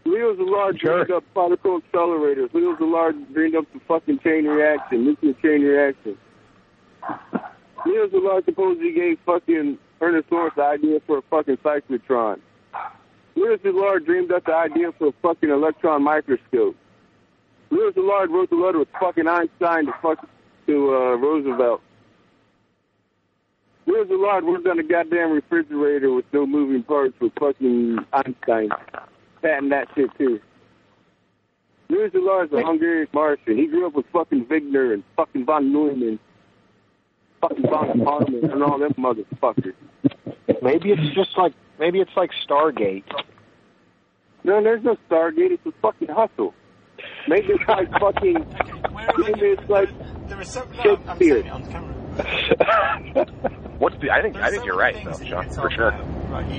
Leo 0.04 0.34
Szilard 0.36 0.78
dreamed 0.78 1.10
up 1.10 1.24
particle 1.34 1.80
accelerators. 1.80 2.54
Leo 2.54 2.76
Szilard 2.76 3.34
dreamed 3.34 3.56
up 3.56 3.64
the 3.72 3.80
fucking 3.88 4.20
chain 4.20 4.44
reaction, 4.44 5.04
nuclear 5.04 5.34
chain 5.42 5.62
reaction. 5.62 6.16
Leo 7.84 8.06
Szilard 8.08 8.44
supposedly 8.44 8.92
gave 8.92 9.18
fucking 9.26 9.78
Ernest 10.00 10.30
Lawrence 10.30 10.54
the 10.56 10.62
idea 10.62 11.00
for 11.06 11.18
a 11.18 11.22
fucking 11.22 11.56
cyclotron. 11.58 12.40
Leo 13.34 13.56
Szilard 13.56 14.06
dreamed 14.06 14.30
up 14.30 14.44
the 14.44 14.54
idea 14.54 14.92
for 14.92 15.08
a 15.08 15.12
fucking 15.22 15.50
electron 15.50 16.04
microscope. 16.04 16.76
Leo 17.70 17.90
Szilard 17.90 18.30
wrote 18.30 18.50
the 18.50 18.56
letter 18.56 18.78
with 18.78 18.88
fucking 19.00 19.26
Einstein 19.26 19.86
to 19.86 19.94
fuck 20.00 20.26
to 20.66 20.94
uh, 20.94 21.16
Roosevelt. 21.16 21.80
Leo 23.86 24.04
Szilard 24.04 24.44
worked 24.44 24.66
on 24.66 24.78
a 24.78 24.82
goddamn 24.82 25.30
refrigerator 25.32 26.12
with 26.12 26.24
no 26.32 26.44
moving 26.46 26.82
parts 26.82 27.14
with 27.20 27.32
fucking 27.38 27.98
Einstein. 28.12 28.68
Patent 29.42 29.70
that 29.70 29.88
shit 29.94 30.10
too. 30.18 30.40
Leo 31.88 32.08
Szilard 32.08 32.46
is 32.46 32.52
a 32.52 32.62
Hungarian 32.62 33.06
Martian. 33.12 33.56
He 33.56 33.66
grew 33.68 33.86
up 33.86 33.94
with 33.94 34.06
fucking 34.12 34.46
Wigner 34.46 34.92
and 34.92 35.04
fucking 35.16 35.46
von 35.46 35.72
Neumann, 35.72 36.18
fucking 37.40 37.62
von 37.62 37.98
Neumann 37.98 38.50
and 38.50 38.62
all 38.62 38.78
them 38.78 38.94
motherfuckers. 38.98 39.74
Maybe 40.62 40.90
it's 40.90 41.14
just 41.14 41.36
like 41.38 41.52
maybe 41.78 42.00
it's 42.00 42.16
like 42.16 42.30
Stargate. 42.48 43.04
No, 44.42 44.62
there's 44.62 44.82
no 44.82 44.96
Stargate. 45.08 45.52
It's 45.52 45.66
a 45.66 45.72
fucking 45.80 46.08
hustle. 46.08 46.54
Maybe 47.28 47.48
it's 47.50 47.68
like 47.68 47.90
fucking. 48.00 48.46
Maybe 49.18 49.46
it's 49.46 49.68
like 49.68 49.88
Shakespeare. 50.82 51.95
What's 53.78 53.96
the? 54.00 54.10
I 54.10 54.22
think 54.22 54.36
I 54.36 54.50
think 54.50 54.64
you're 54.64 54.76
right, 54.76 54.96
though, 55.04 55.22
Sean, 55.24 55.50
for 55.50 55.70
sure. 55.70 55.92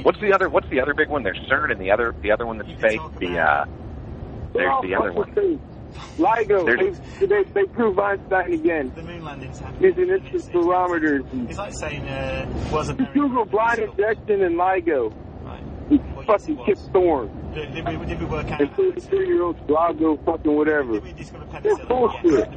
What's 0.04 0.20
the 0.20 0.34
other? 0.34 0.50
What's 0.50 0.70
the 0.70 0.80
other 0.80 0.94
big 0.94 1.10
one? 1.10 1.24
There's 1.24 1.40
CERN, 1.50 1.72
and 1.72 1.82
the 1.82 1.92
other 1.92 2.14
the 2.22 2.32
other 2.32 2.46
one 2.46 2.58
that's 2.60 2.70
fake. 2.80 3.02
The 3.20 3.40
uh, 3.40 3.66
there's 4.54 4.82
the 4.84 4.96
other 4.96 5.14
one. 5.14 5.60
LIGO. 6.18 7.00
They, 7.20 7.26
they, 7.26 7.44
they 7.44 7.64
prove 7.66 7.98
Einstein 7.98 8.54
again. 8.54 8.92
The 8.96 9.02
moon 9.02 9.24
landing's 9.24 9.60
happening. 9.60 9.96
Using 9.98 10.10
instant 10.10 10.54
barometers. 10.54 11.24
It's 11.50 11.58
like 11.58 11.74
saying, 11.74 12.08
uh, 12.08 12.70
was 12.72 12.90
a 12.90 12.94
Just 12.94 13.14
Google 13.14 13.46
blind 13.46 13.80
injection 13.80 14.44
and 14.44 14.56
LIGO. 14.56 15.14
It's 15.90 16.28
fucking 16.28 16.66
Kip 16.66 16.78
Thorne. 16.92 17.54
Did, 17.54 17.74
did, 17.74 17.88
we, 17.88 18.06
did 18.06 18.20
we 18.20 18.26
work 18.26 18.52
out? 18.52 18.62
And 18.62 18.70
33-year-old 18.72 19.68
LIGO 19.68 20.24
fucking 20.26 20.56
whatever. 20.56 21.00
They're 21.00 21.78
bullshit. 21.88 22.52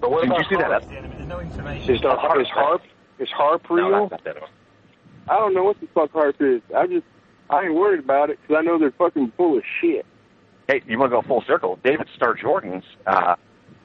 But 0.00 0.10
what 0.10 0.22
Did 0.22 0.30
about 0.30 0.38
you 0.38 0.44
see 0.50 0.56
that? 0.56 0.82
Harp? 1.28 1.42
No 1.42 1.48
information. 1.48 1.94
Is, 1.94 2.00
the, 2.00 2.12
is 2.12 2.48
harp 2.48 2.82
is 3.18 3.28
harp 3.30 3.70
real? 3.70 3.90
No, 3.90 4.08
not 4.08 4.24
that. 4.24 4.36
I 5.28 5.36
don't 5.36 5.54
know 5.54 5.64
what 5.64 5.80
the 5.80 5.86
fuck 5.88 6.10
HARP 6.12 6.40
is. 6.40 6.62
I 6.74 6.86
just, 6.86 7.04
I 7.50 7.64
ain't 7.64 7.74
worried 7.74 8.00
about 8.00 8.30
it 8.30 8.38
because 8.40 8.56
I 8.58 8.62
know 8.62 8.78
they're 8.78 8.90
fucking 8.92 9.32
full 9.36 9.58
of 9.58 9.64
shit. 9.80 10.06
Hey, 10.68 10.82
you 10.86 10.98
want 10.98 11.10
to 11.10 11.16
go 11.16 11.22
full 11.22 11.42
circle? 11.46 11.78
David 11.82 12.08
Starr 12.14 12.34
Jordan's 12.34 12.84
uh, 13.06 13.36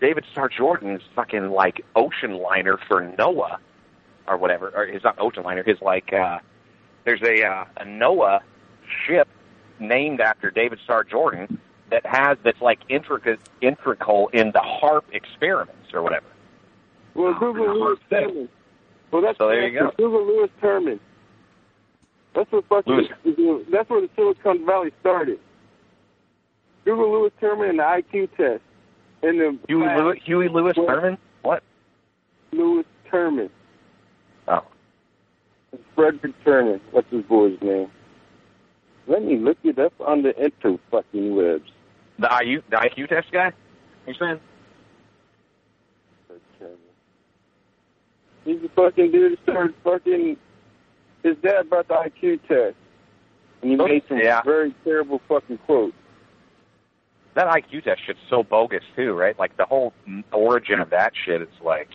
David 0.02 0.26
Starr 0.32 0.50
Jordan's 0.50 1.02
fucking 1.16 1.50
like 1.50 1.84
ocean 1.96 2.34
liner 2.34 2.78
for 2.88 3.14
Noah 3.18 3.60
or 4.28 4.38
whatever, 4.38 4.72
or 4.76 4.86
his 4.86 5.04
not 5.04 5.20
ocean 5.20 5.44
liner, 5.44 5.64
his 5.64 5.82
like 5.82 6.12
uh, 6.14 6.40
there's 7.06 7.22
a 7.22 7.46
uh, 7.46 7.66
a 7.78 7.86
NOAA 7.86 8.42
ship 9.06 9.28
named 9.80 10.20
after 10.22 10.52
David 10.52 10.80
Starr 10.84 11.04
Jordan 11.04 11.60
that 11.90 12.06
has 12.06 12.38
that's 12.44 12.62
like 12.62 12.80
intricate 12.90 13.40
integral 13.62 14.30
in 14.30 14.52
the 14.52 14.62
HARP 14.62 15.06
experiments 15.14 15.94
or 15.94 16.02
whatever. 16.02 16.26
Well, 17.16 17.34
oh, 17.36 17.40
Google 17.40 17.80
Lewis 17.80 18.00
Terman. 18.12 18.50
Well, 19.12 19.22
that's 19.22 19.38
So 19.38 19.48
there 19.48 19.68
you 19.68 19.80
go. 19.80 19.92
Google 19.98 20.26
Lewis 20.26 20.50
Terman. 20.62 21.00
That's 22.36 22.52
what 22.52 22.66
fucking. 22.68 23.08
That's 23.72 23.90
where 23.90 24.02
the 24.02 24.10
Silicon 24.16 24.66
Valley 24.66 24.92
started. 25.02 25.40
Google 26.86 27.12
Lewis 27.12 27.32
Terman 27.42 27.70
and 27.70 27.80
the 27.80 27.84
IQ 27.84 28.30
test. 28.36 28.64
And 29.22 29.40
the 29.40 29.58
Huey 29.68 29.88
Lewis, 29.96 30.20
Huey 30.26 30.50
Lewis 30.50 30.74
Thurman? 30.76 31.18
What? 31.44 31.64
Lewis 32.52 32.86
Terman. 33.12 33.50
Oh. 34.48 34.66
Frederick 35.96 36.34
Terman. 36.44 36.82
What's 36.92 37.10
his 37.12 37.24
boy's 37.24 37.58
name? 37.62 37.90
Let 39.08 39.24
me 39.24 39.38
look 39.38 39.58
it 39.64 39.80
up 39.80 39.94
on 40.00 40.24
the 40.24 40.34
inter 40.44 40.78
fucking 40.92 41.36
webs. 41.36 41.70
The 42.20 42.30
IU 42.44 42.62
the 42.70 42.78
IQ 42.78 43.10
test 43.10 43.32
guy? 43.32 43.52
You 44.08 44.14
saying? 44.20 44.40
He's 48.46 48.62
a 48.64 48.70
fucking 48.70 49.12
dude 49.12 49.34
that 49.34 49.44
started 49.52 49.76
fucking. 49.84 50.38
His 51.24 51.38
dad 51.38 51.70
brought 51.70 51.88
the 51.88 51.94
IQ 51.94 52.42
test, 52.48 52.76
and 53.62 53.72
he 53.72 53.78
made 53.78 54.04
some 54.10 54.18
Yeah. 54.20 54.42
very 54.42 54.74
terrible 54.84 55.22
fucking 55.30 55.58
quotes. 55.60 55.96
That 57.36 57.48
IQ 57.48 57.82
test 57.84 58.02
shit's 58.06 58.20
so 58.30 58.44
bogus 58.44 58.84
too, 58.96 59.14
right? 59.14 59.38
Like 59.40 59.56
the 59.58 59.66
whole 59.66 59.94
origin 60.32 60.80
of 60.82 60.90
that 60.92 61.14
shit 61.26 61.42
is 61.42 61.48
like 61.62 61.90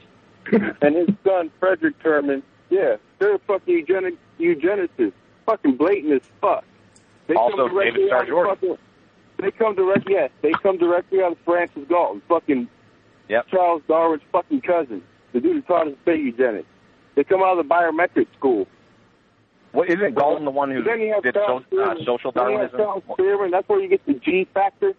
and 0.53 0.97
his 0.97 1.09
son 1.25 1.51
Frederick 1.61 1.99
Terman, 2.03 2.43
yeah, 2.71 2.97
they're 3.19 3.39
fucking 3.47 3.73
eugenic 3.75 4.15
eugenicists, 4.41 5.13
fucking 5.45 5.77
blatant 5.77 6.15
as 6.15 6.29
fuck. 6.41 6.65
They 7.27 7.35
Also 7.35 7.69
David 7.69 8.07
Starr 8.07 8.25
Jordan. 8.25 8.55
fucking- 8.57 8.79
They 9.37 9.51
come 9.53 9.75
directly, 9.77 10.15
yes, 10.15 10.31
they 10.41 10.53
come 10.63 10.79
directly 10.79 11.23
out 11.23 11.33
of 11.33 11.39
Francis 11.45 11.87
Galton, 11.89 12.23
fucking 12.29 12.67
Yep. 13.29 13.47
Charles 13.49 13.83
Darwin's 13.87 14.23
fucking 14.33 14.63
cousin, 14.63 15.03
the 15.33 15.41
dude 15.41 15.57
who 15.57 15.63
taught 15.63 15.89
us 15.89 15.95
big 16.05 16.21
eugenics. 16.21 16.67
They 17.15 17.25
come 17.25 17.43
out 17.43 17.59
of 17.59 17.67
the 17.67 17.75
biometric 17.75 18.27
school. 18.37 18.67
what 19.73 19.89
isn't 19.91 20.15
Galton 20.15 20.45
the 20.45 20.51
one 20.51 20.71
who 20.71 20.83
Then 20.83 21.01
you 21.01 21.13
have 21.15 21.23
did 21.23 21.35
Charles 21.35 21.65
so, 21.71 21.81
uh, 21.81 21.85
Spearman. 21.85 22.05
social 22.05 22.33
Then 22.33 22.51
you 22.51 22.69
Darwinism? 22.69 23.03
Spearman. 23.13 23.51
That's 23.51 23.69
where 23.69 23.81
you 23.81 23.89
get 23.89 24.07
the 24.07 24.15
G 24.15 24.47
factor. 24.55 24.95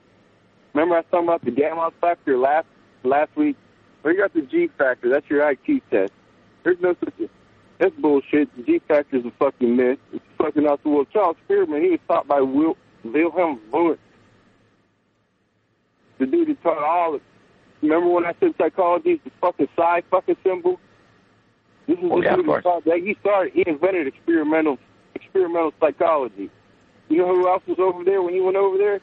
Remember 0.74 0.96
I 0.96 1.00
was 1.00 1.06
talking 1.10 1.28
about 1.28 1.44
the 1.46 1.52
gamma 1.52 1.92
factor 2.02 2.38
last 2.38 2.68
last 3.04 3.36
week? 3.36 3.56
Where 4.02 4.14
you 4.14 4.20
got 4.20 4.34
the 4.34 4.42
G 4.42 4.70
factor? 4.78 5.10
That's 5.10 5.30
your 5.30 5.42
IQ 5.42 5.82
test. 5.90 6.12
There's 6.64 6.80
no 6.82 6.96
such. 7.00 7.14
Thing. 7.16 7.30
That's 7.80 7.96
bullshit. 7.96 8.56
The 8.58 8.64
G 8.64 8.80
factor 8.88 9.18
is 9.18 9.26
a 9.26 9.32
fucking 9.40 9.76
myth. 9.76 10.00
It's 10.14 10.24
fucking 10.38 10.68
out 10.68 10.84
the 10.84 10.90
world. 10.90 11.08
Charles 11.12 11.38
Spearman. 11.46 11.82
He 11.82 11.92
was 11.92 12.00
taught 12.08 12.28
by 12.28 12.42
Will, 12.42 12.76
Wilhelm 13.04 13.62
Wundt, 13.72 14.00
the 16.18 16.26
dude 16.26 16.50
who 16.50 16.56
taught 16.56 16.84
all 16.84 17.16
of. 17.16 17.22
Remember 17.82 18.10
when 18.10 18.26
I 18.26 18.34
said 18.40 18.52
psychology 18.58 19.12
is 19.12 19.20
the 19.24 19.32
fucking 19.42 19.68
psi 19.76 20.04
fucking 20.12 20.36
symbol? 20.44 20.80
This 21.88 21.98
is 21.98 22.04
Oh, 22.12 22.20
the 22.20 22.26
yeah, 22.26 22.34
of 22.36 22.46
course. 22.46 22.64
that. 22.86 22.98
He 23.04 23.16
started. 23.22 23.54
He 23.54 23.64
invented 23.68 24.08
experimental 24.08 24.78
experimental 25.16 25.74
psychology. 25.80 26.50
You 27.10 27.18
know 27.18 27.28
who 27.36 27.48
else 27.50 27.64
was 27.68 27.80
over 27.80 28.04
there 28.04 28.22
when 28.22 28.34
he 28.34 28.42
went 28.42 28.58
over 28.58 28.78
there? 28.78 29.00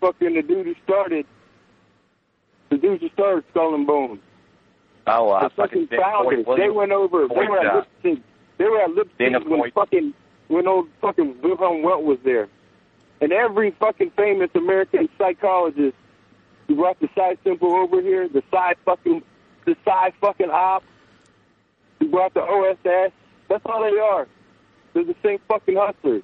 Fucking 0.00 0.34
the 0.34 0.42
dude 0.42 0.66
who 0.66 0.74
started. 0.84 1.26
The 2.70 2.78
dude 2.78 3.00
who 3.02 3.08
started 3.10 3.44
Skull 3.50 3.74
and 3.74 3.86
Bones. 3.86 4.20
Oh, 5.06 5.30
uh, 5.30 5.48
the 5.48 5.50
fucking 5.56 5.88
founders. 5.88 6.46
They 6.56 6.70
went 6.70 6.92
over. 6.92 7.26
they 7.28 7.34
were 7.34 7.58
at 7.58 7.66
uh, 7.66 7.82
Leipzig. 8.04 8.22
They 8.58 8.64
were 8.64 8.80
at 8.80 8.90
Leipzig 8.94 9.48
when 9.48 9.70
fucking 9.72 10.14
when 10.48 10.66
old 10.66 10.88
fucking 11.00 11.36
Wilhelm 11.42 11.82
Welt 11.82 12.02
was 12.04 12.18
there, 12.24 12.48
and 13.20 13.32
every 13.32 13.72
fucking 13.78 14.12
famous 14.16 14.50
American 14.54 15.08
psychologist 15.18 15.96
who 16.70 16.76
brought 16.76 17.00
the 17.00 17.08
psi 17.16 17.36
symbol 17.42 17.74
over 17.74 18.00
here, 18.00 18.28
the 18.28 18.44
side 18.48 18.76
fucking 18.84 19.22
the 19.64 19.76
side 19.84 20.12
fucking 20.20 20.50
op, 20.50 20.84
who 21.98 22.08
brought 22.08 22.32
the 22.32 22.40
OSS. 22.42 23.12
That's 23.48 23.62
all 23.66 23.82
they 23.82 23.98
are. 23.98 24.28
They're 24.94 25.02
the 25.04 25.16
same 25.24 25.40
fucking 25.48 25.74
hustlers. 25.76 26.22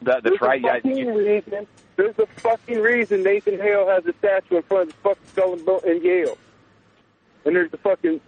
The, 0.00 0.14
the 0.14 0.20
There's 0.30 0.38
tri- 0.38 0.54
a 0.54 0.58
yeah, 0.60 0.72
fucking 0.76 0.96
you- 0.96 1.18
reason. 1.18 1.66
There's 1.96 2.18
a 2.18 2.26
fucking 2.40 2.80
reason 2.80 3.22
Nathan 3.22 3.58
Hale 3.58 3.86
has 3.88 4.04
a 4.06 4.14
statue 4.18 4.56
in 4.56 4.62
front 4.62 4.88
of 4.90 4.96
the 4.96 5.00
fucking 5.02 5.26
skull 5.28 5.52
and 5.52 5.64
bone 5.66 5.80
in 5.86 6.02
Yale. 6.02 6.38
And 7.44 7.54
there's 7.54 7.70
the 7.70 7.78
fucking. 7.78 8.20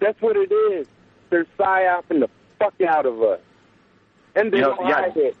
That's 0.00 0.20
what 0.22 0.36
it 0.36 0.50
is. 0.50 0.86
They're 1.28 1.46
psyoping 1.58 2.20
the 2.20 2.28
fuck 2.58 2.80
out 2.80 3.04
of 3.06 3.22
us. 3.22 3.40
And 4.34 4.50
they 4.50 4.58
You 4.58 4.62
know, 4.62 4.76
don't 4.76 4.88
yeah. 4.88 4.94
hide 4.94 5.16
it. 5.18 5.36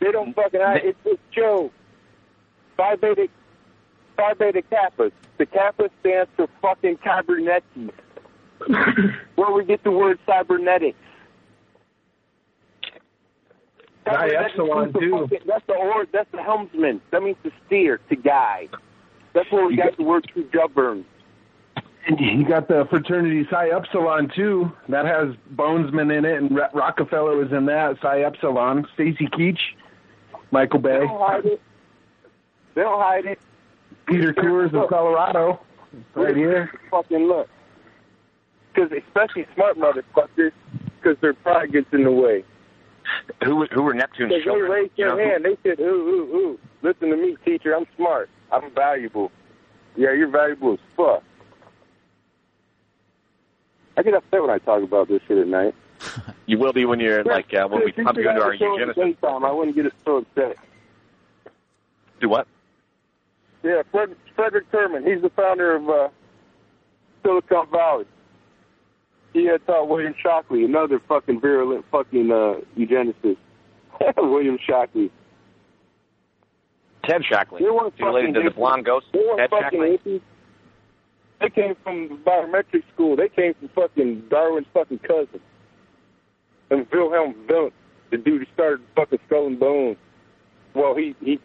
They 0.00 0.12
don't 0.12 0.34
fucking 0.34 0.60
hide 0.60 0.84
it. 0.84 0.96
It's 1.04 1.18
a 1.20 1.34
joke. 1.34 1.72
Phi 2.76 2.96
Beta, 2.96 3.28
Phi 4.18 4.34
Beta 4.34 4.62
Kappa. 4.62 5.10
The 5.38 5.46
Kappa 5.46 5.88
stands 6.00 6.30
for 6.36 6.48
fucking 6.60 6.98
cybernetics. 7.04 7.64
Where 9.36 9.52
we 9.52 9.64
get 9.64 9.84
the 9.84 9.92
word 9.92 10.18
cybernetics. 10.26 10.98
Epsilon, 14.06 14.84
means 14.84 14.92
the 14.94 15.00
too. 15.00 15.28
That's 15.46 15.66
the 15.66 15.74
or. 15.74 16.06
That's 16.12 16.30
the 16.32 16.42
helmsman. 16.42 17.00
That 17.12 17.22
means 17.22 17.36
to 17.44 17.52
steer, 17.66 18.00
to 18.08 18.16
guide. 18.16 18.70
That's 19.34 19.50
where 19.52 19.66
we 19.66 19.76
got 19.76 19.96
the 19.96 20.02
word 20.02 20.26
to 20.34 20.42
govern. 20.44 21.04
You 22.08 22.48
got 22.48 22.68
the 22.68 22.86
fraternity 22.88 23.46
Psi 23.50 23.68
Epsilon 23.68 24.32
too. 24.34 24.72
That 24.88 25.04
has 25.04 25.34
Bonesman 25.54 26.16
in 26.16 26.24
it, 26.24 26.38
and 26.38 26.56
Ro- 26.56 26.68
Rockefeller 26.72 27.36
was 27.36 27.52
in 27.52 27.66
that. 27.66 28.00
Psi 28.00 28.22
Epsilon, 28.22 28.86
Stacy 28.94 29.26
Keach, 29.26 29.60
Michael 30.50 30.80
Bay. 30.80 31.00
They 31.00 31.06
don't 31.06 31.20
hide 31.20 31.44
it. 31.44 31.60
They 32.74 32.82
don't 32.82 33.00
hide 33.00 33.26
it. 33.26 33.38
Peter 34.08 34.32
Coors 34.32 34.72
of 34.74 34.88
Colorado, 34.88 35.60
right 36.14 36.36
here. 36.36 36.70
Fucking 36.90 37.26
look. 37.26 37.48
Because 38.74 38.90
especially 38.92 39.46
smart 39.54 39.76
motherfuckers, 39.76 40.52
because 41.00 41.18
their 41.20 41.34
pride 41.34 41.72
gets 41.72 41.92
in 41.92 42.04
the 42.04 42.10
way. 42.12 42.44
Who 43.44 43.66
who 43.66 43.82
were 43.82 43.94
Neptune's 43.94 44.30
Because 44.32 44.44
they 44.44 44.50
children? 44.50 44.70
raised 44.70 44.92
You 44.96 45.04
their 45.06 45.16
know, 45.16 45.22
who- 45.24 45.30
hand. 45.30 45.44
They 45.44 45.56
said, 45.70 45.80
ooh, 45.80 45.84
ooh, 45.84 46.36
ooh. 46.36 46.58
Listen 46.82 47.10
to 47.10 47.16
me, 47.16 47.36
teacher. 47.44 47.74
I'm 47.74 47.86
smart. 47.96 48.28
I'm 48.52 48.70
valuable. 48.72 49.32
Yeah, 49.96 50.12
you're 50.12 50.28
valuable 50.28 50.74
as 50.74 50.78
fuck. 50.96 51.22
I 53.96 54.02
get 54.02 54.14
upset 54.14 54.40
when 54.42 54.50
I 54.50 54.58
talk 54.58 54.82
about 54.82 55.08
this 55.08 55.20
shit 55.26 55.38
at 55.38 55.46
night. 55.48 55.74
You 56.46 56.56
will 56.56 56.72
be 56.72 56.86
when 56.86 56.98
you're 56.98 57.22
like 57.24 57.52
uh, 57.52 57.68
when 57.68 57.84
we 57.84 57.90
If 57.90 57.96
pump 57.96 58.16
you 58.16 58.26
into 58.26 58.40
our 58.42 58.56
show 58.56 58.78
eugenicist. 58.78 59.16
I 59.22 59.52
wouldn't 59.52 59.76
get 59.76 59.92
so 60.02 60.16
upset. 60.18 60.56
Do 62.22 62.30
what? 62.30 62.48
Yeah, 63.62 63.82
Fred, 63.90 64.14
Frederick 64.34 64.70
Terman. 64.70 65.06
He's 65.06 65.22
the 65.22 65.30
founder 65.30 65.76
of 65.76 65.88
uh, 65.88 66.08
Silicon 67.22 67.66
Valley. 67.70 68.04
He 69.32 69.46
had 69.46 69.64
taught 69.66 69.88
William 69.88 70.14
Shockley, 70.20 70.64
another 70.64 71.00
fucking 71.08 71.40
virulent 71.40 71.84
fucking 71.90 72.30
uh, 72.30 72.60
eugenicist. 72.78 73.36
William 74.16 74.58
Shockley. 74.64 75.10
Ted 77.04 77.22
Shockley. 77.24 77.62
They 77.62 77.70
weren't 77.70 77.94
related 77.98 78.34
to 78.34 78.42
the 78.44 78.50
blonde 78.50 78.84
ghost? 78.84 79.06
They 79.12 79.20
weren't 79.20 79.38
Ted 79.38 79.50
fucking 79.50 79.80
hippies. 79.80 80.20
They 81.40 81.50
came 81.50 81.74
from 81.82 82.22
biometric 82.26 82.82
school. 82.92 83.16
They 83.16 83.28
came 83.28 83.54
from 83.54 83.68
fucking 83.68 84.24
Darwin's 84.28 84.66
fucking 84.74 84.98
cousin. 85.00 85.40
And 86.70 86.86
Wilhelm 86.92 87.34
Wundt, 87.48 87.72
the 88.10 88.18
dude 88.18 88.40
who 88.40 88.46
started 88.54 88.80
fucking 88.96 89.20
Skull 89.26 89.46
and 89.46 89.58
Bones. 89.58 89.96
Well, 90.74 90.94
he 90.96 91.14
he 91.20 91.40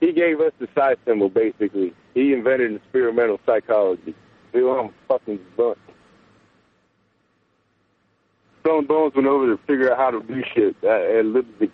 he 0.00 0.12
gave 0.12 0.40
us 0.40 0.52
the 0.58 0.68
psi 0.74 0.96
symbol 1.04 1.28
basically. 1.28 1.94
He 2.14 2.32
invented 2.32 2.74
experimental 2.74 3.40
psychology. 3.46 4.14
Wilhelm 4.52 4.94
fucking 5.08 5.40
Wundt. 5.56 5.78
Skull 8.60 8.78
and 8.78 8.88
Bones 8.88 9.14
went 9.14 9.26
over 9.26 9.54
to 9.54 9.62
figure 9.66 9.92
out 9.92 9.98
how 9.98 10.10
to 10.10 10.22
do 10.22 10.42
shit 10.54 10.76
at, 10.84 11.00
at 11.00 11.26
Leipzig. 11.26 11.70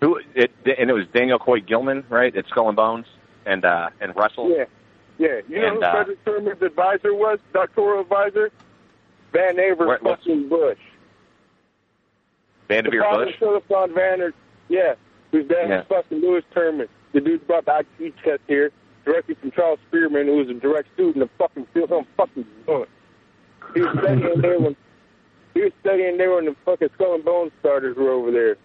Who? 0.00 0.20
It, 0.34 0.50
and 0.78 0.90
it 0.90 0.92
was 0.92 1.06
Daniel 1.14 1.38
Coy 1.38 1.60
Gilman, 1.60 2.04
right? 2.08 2.34
At 2.36 2.46
Skull 2.48 2.68
and 2.68 2.76
Bones, 2.76 3.06
and 3.44 3.64
uh, 3.64 3.90
and 4.00 4.14
Russell. 4.16 4.50
Yeah, 4.50 4.64
yeah. 5.18 5.40
You 5.48 5.60
know 5.60 5.68
And, 5.68 5.76
who 5.76 5.82
uh, 5.82 5.92
Frederick 5.92 6.24
Terman's 6.24 6.62
advisor 6.62 7.14
was? 7.14 7.38
Doctoral 7.52 8.00
advisor? 8.00 8.50
Vannevar 9.32 10.00
fucking 10.02 10.48
Bush. 10.48 10.78
Vanderveer 12.68 13.02
father 13.02 13.26
Bush. 13.26 13.34
of 13.34 13.38
Silicon 13.68 13.94
Vanner, 13.94 14.32
yeah, 14.68 14.94
whose 15.32 15.46
dad 15.48 15.68
Yeah. 15.68 15.76
was 15.78 15.86
fucking 15.88 16.20
Lewis 16.20 16.44
Terman. 16.54 16.88
The 17.12 17.20
dude 17.20 17.46
brought 17.46 17.64
the 17.64 17.72
IQ 18.00 18.12
test 18.22 18.42
here 18.46 18.70
directly 19.04 19.34
from 19.36 19.50
Charles 19.52 19.78
Spearman, 19.88 20.26
who 20.26 20.36
was 20.36 20.48
a 20.48 20.54
direct 20.54 20.88
student 20.94 21.22
of 21.22 21.30
fucking 21.38 21.66
Wilhelm 21.74 22.06
fucking 22.16 22.46
Wundt. 22.66 22.88
He 23.74 23.80
was 23.80 23.96
studying 23.98 24.40
there 24.40 24.58
when 24.60 24.76
he 25.54 25.62
was 25.62 25.72
studying 25.80 26.18
there 26.18 26.34
when 26.34 26.44
the 26.46 26.56
fucking 26.64 26.88
Skull 26.94 27.14
and 27.14 27.24
Bones 27.24 27.52
starters 27.60 27.96
were 27.96 28.10
over 28.10 28.30
there. 28.30 28.56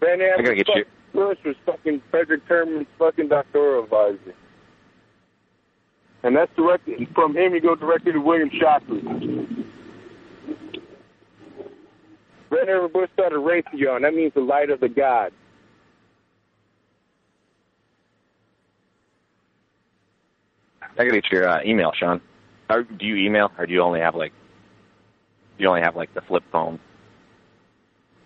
Van 0.00 0.20
I 0.22 0.42
gotta 0.42 0.54
get 0.56 0.68
you- 0.68 0.84
Bush 1.12 1.38
was 1.44 1.56
fucking 1.66 2.00
Frederick 2.10 2.46
Terman's 2.48 2.86
fucking 2.98 3.28
doctoral 3.28 3.82
advisor. 3.84 4.34
And 6.22 6.36
that's 6.36 6.54
directly 6.54 7.06
from 7.14 7.36
him. 7.36 7.54
You 7.54 7.60
go 7.60 7.74
directly 7.74 8.12
to 8.12 8.18
William 8.20 8.50
Shockley. 8.60 9.02
Red 12.50 12.66
River 12.68 12.88
Bush 12.88 13.10
started 13.14 13.36
Raytheon. 13.36 14.02
That 14.02 14.14
means 14.14 14.34
the 14.34 14.40
light 14.40 14.70
of 14.70 14.80
the 14.80 14.88
God. 14.88 15.32
I 20.82 21.04
gotta 21.04 21.12
get 21.12 21.30
your 21.30 21.48
uh, 21.48 21.60
email, 21.64 21.92
Sean. 21.98 22.20
Or 22.68 22.82
do 22.82 23.06
you 23.06 23.16
email, 23.16 23.50
or 23.56 23.66
do 23.66 23.72
you 23.72 23.80
only 23.80 24.00
have 24.00 24.14
like? 24.14 24.32
You 25.58 25.68
only 25.68 25.80
have 25.80 25.96
like 25.96 26.12
the 26.14 26.20
flip 26.20 26.42
phone. 26.50 26.78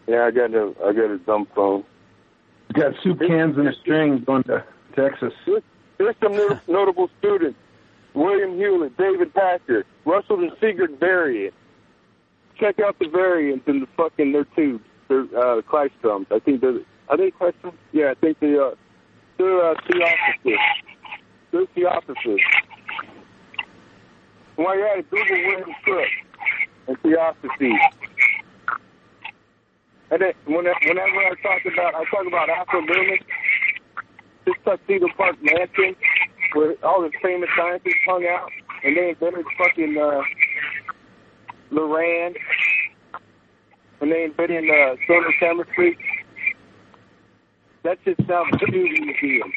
Yeah, 0.06 0.24
I 0.24 0.30
got 0.30 0.52
a 0.54 0.74
I 0.84 0.92
got 0.92 1.10
a 1.10 1.18
dumb 1.18 1.46
phone. 1.54 1.84
Got 2.72 2.94
soup 3.02 3.20
cans 3.20 3.56
and 3.56 3.68
a 3.68 3.74
string 3.74 4.24
going 4.24 4.42
to 4.44 4.64
Texas. 4.96 5.32
Here's 5.98 6.14
some 6.22 6.32
notable 6.68 7.10
students: 7.18 7.58
William 8.14 8.56
Hewlett, 8.56 8.96
David 8.96 9.32
Packard, 9.34 9.86
Russell 10.04 10.40
and 10.40 10.52
Sigurd 10.60 10.98
Varian. 10.98 11.52
Check 12.64 12.80
out 12.80 12.98
the 12.98 13.08
Varians 13.08 13.60
in 13.66 13.80
the 13.80 13.86
fucking 13.94 14.32
their 14.32 14.46
tubes. 14.56 14.82
They're 15.08 15.26
uh, 15.36 15.60
Klystrons. 15.60 16.24
I 16.30 16.38
think 16.38 16.62
they're 16.62 16.80
are 17.10 17.18
they 17.18 17.30
Klystrons? 17.30 17.74
Yeah, 17.92 18.12
I 18.12 18.14
think 18.14 18.40
they 18.40 18.54
are. 18.54 18.72
They're 19.36 19.70
uh, 19.70 19.74
Theosophists. 19.86 20.64
They're 21.52 21.66
you're 21.76 21.88
at 24.88 24.98
it, 24.98 25.10
Google 25.10 25.36
William 25.36 25.74
Crook 25.84 26.08
and 26.88 26.98
Theosophy. 27.02 27.78
And 30.10 30.22
then 30.22 30.32
whenever, 30.46 30.78
whenever 30.86 31.18
I 31.18 31.34
talk 31.42 31.66
about, 31.70 31.94
I 31.94 32.04
talk 32.04 32.26
about 32.26 32.48
Alfred 32.48 32.88
Loomis, 32.88 33.20
this 34.46 34.54
Tuxedo 34.64 35.08
Park 35.18 35.36
mansion 35.42 35.94
where 36.54 36.76
all 36.82 37.02
the 37.02 37.10
famous 37.20 37.50
scientists 37.58 38.00
hung 38.06 38.26
out, 38.26 38.50
and 38.84 38.96
they 38.96 39.10
invented 39.10 39.44
fucking 39.58 39.98
uh, 39.98 40.22
Loran, 41.74 42.36
and 44.00 44.12
they 44.12 44.24
invented 44.24 44.70
uh, 44.70 44.96
solar 45.06 45.32
chemistry. 45.40 45.98
That 47.82 48.02
just 48.04 48.26
sounds 48.26 48.56
too 48.60 48.66
museum. 48.70 49.52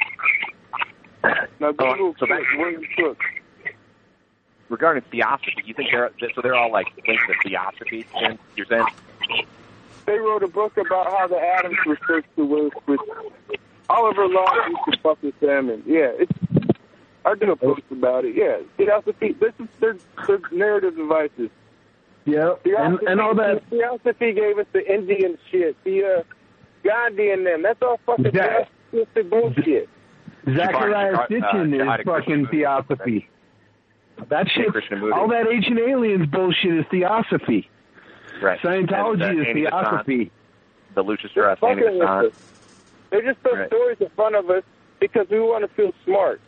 Now 1.59 1.71
Google 1.71 2.15
so 2.19 2.25
that- 2.25 2.41
William 2.57 2.83
Cook. 2.97 3.19
Regarding 4.69 5.01
theosophy, 5.03 5.53
you 5.63 5.73
think 5.73 5.91
they're 5.91 6.11
so 6.35 6.41
they're 6.41 6.53
all 6.55 6.71
like 6.71 6.87
linked 7.07 7.23
to 7.27 7.49
theosophy? 7.49 8.05
Then 8.19 8.37
you're 8.57 8.65
saying? 8.65 8.85
They 10.05 10.17
wrote 10.19 10.43
a 10.43 10.47
book 10.47 10.75
about 10.77 11.07
how 11.07 11.27
the 11.27 11.37
atoms 11.39 11.77
were 11.85 11.95
to 12.21 12.45
work 12.45 12.87
with 12.87 12.99
Oliver 13.89 14.27
Long 14.27 14.61
used 14.69 14.79
to 14.91 14.99
fuck 15.01 15.23
with 15.23 15.39
them, 15.39 15.69
and 15.69 15.83
yeah, 15.85 16.11
it's. 16.19 16.31
I 17.25 17.35
did 17.35 17.49
a 17.49 17.55
post 17.55 17.81
about 17.91 18.25
it. 18.25 18.35
Yeah, 18.35 18.57
theosophy. 18.77 19.33
This 19.33 19.53
is 19.59 19.67
their, 19.79 19.97
their 20.27 20.39
narrative 20.51 20.95
devices. 20.95 21.49
Yeah, 22.27 22.55
and 22.65 22.99
and 23.07 23.21
all 23.21 23.33
that. 23.35 23.63
Theosophy 23.69 24.33
gave 24.33 24.59
us 24.59 24.65
the 24.73 24.85
Indian 24.93 25.37
shit, 25.49 25.81
the 25.85 26.03
uh, 26.03 26.23
Gandhi 26.83 27.31
and 27.31 27.45
them. 27.45 27.63
That's 27.63 27.81
all 27.81 27.99
fucking 28.05 28.31
That- 28.33 28.67
theosophy 28.91 29.21
bullshit. 29.23 29.89
Zecharia 30.45 31.11
Jihad- 31.11 31.13
uh, 31.15 31.27
Sitchin 31.27 31.71
Jihad 31.71 31.99
is 32.01 32.05
fucking 32.05 32.47
theosophy. 32.47 33.29
That 34.29 34.49
shit, 34.49 34.67
all 35.13 35.27
that 35.29 35.47
ancient 35.49 35.79
aliens 35.79 36.27
bullshit 36.27 36.73
is 36.79 36.85
theosophy. 36.91 37.69
Right. 38.41 38.59
Scientology 38.59 39.21
And, 39.29 39.39
uh, 39.39 39.41
is 39.41 39.47
Annie 39.47 39.63
Besant, 39.63 39.87
theosophy. 39.89 40.31
The 40.95 41.03
Lucifer, 41.03 41.49
uh, 41.49 41.55
Sandy 41.59 41.81
fucking 41.83 41.99
with 41.99 42.07
Besant. 42.07 42.33
They 43.09 43.21
just 43.21 43.39
throw 43.39 43.53
Right. 43.53 43.67
stories 43.67 43.97
in 44.01 44.09
front 44.09 44.35
of 44.35 44.49
us 44.49 44.63
because 44.99 45.29
we 45.29 45.39
want 45.39 45.61
to 45.63 45.73
feel 45.75 45.93
smart. 46.03 46.41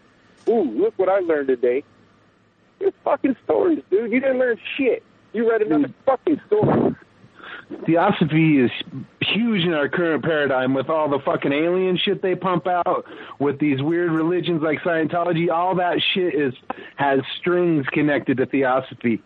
Ooh, 0.49 0.61
look 0.63 0.93
what 0.97 1.07
I 1.09 1.19
learned 1.19 1.47
today. 1.47 1.83
It's 2.81 2.95
fucking 3.03 3.35
stories, 3.45 3.81
dude. 3.89 4.11
You 4.11 4.19
didn't 4.19 4.39
learn 4.39 4.57
shit. 4.77 5.03
You 5.33 5.49
read 5.49 5.61
another 5.61 5.93
fucking 6.05 6.41
story. 6.47 6.95
Theosophy 7.85 8.57
is 8.57 8.71
huge 9.21 9.63
in 9.63 9.73
our 9.73 9.87
current 9.89 10.23
paradigm 10.23 10.73
with 10.73 10.89
all 10.89 11.07
the 11.07 11.19
fucking 11.23 11.53
alien 11.53 11.97
shit 11.97 12.21
they 12.21 12.33
pump 12.33 12.65
out, 12.65 13.05
with 13.37 13.59
these 13.59 13.79
weird 13.79 14.11
religions 14.11 14.63
like 14.63 14.79
Scientology. 14.79 15.51
All 15.51 15.75
that 15.75 16.01
shit 16.13 16.33
is 16.33 16.53
has 16.95 17.19
strings 17.39 17.85
connected 17.91 18.37
to 18.37 18.47
theosophy. 18.47 19.21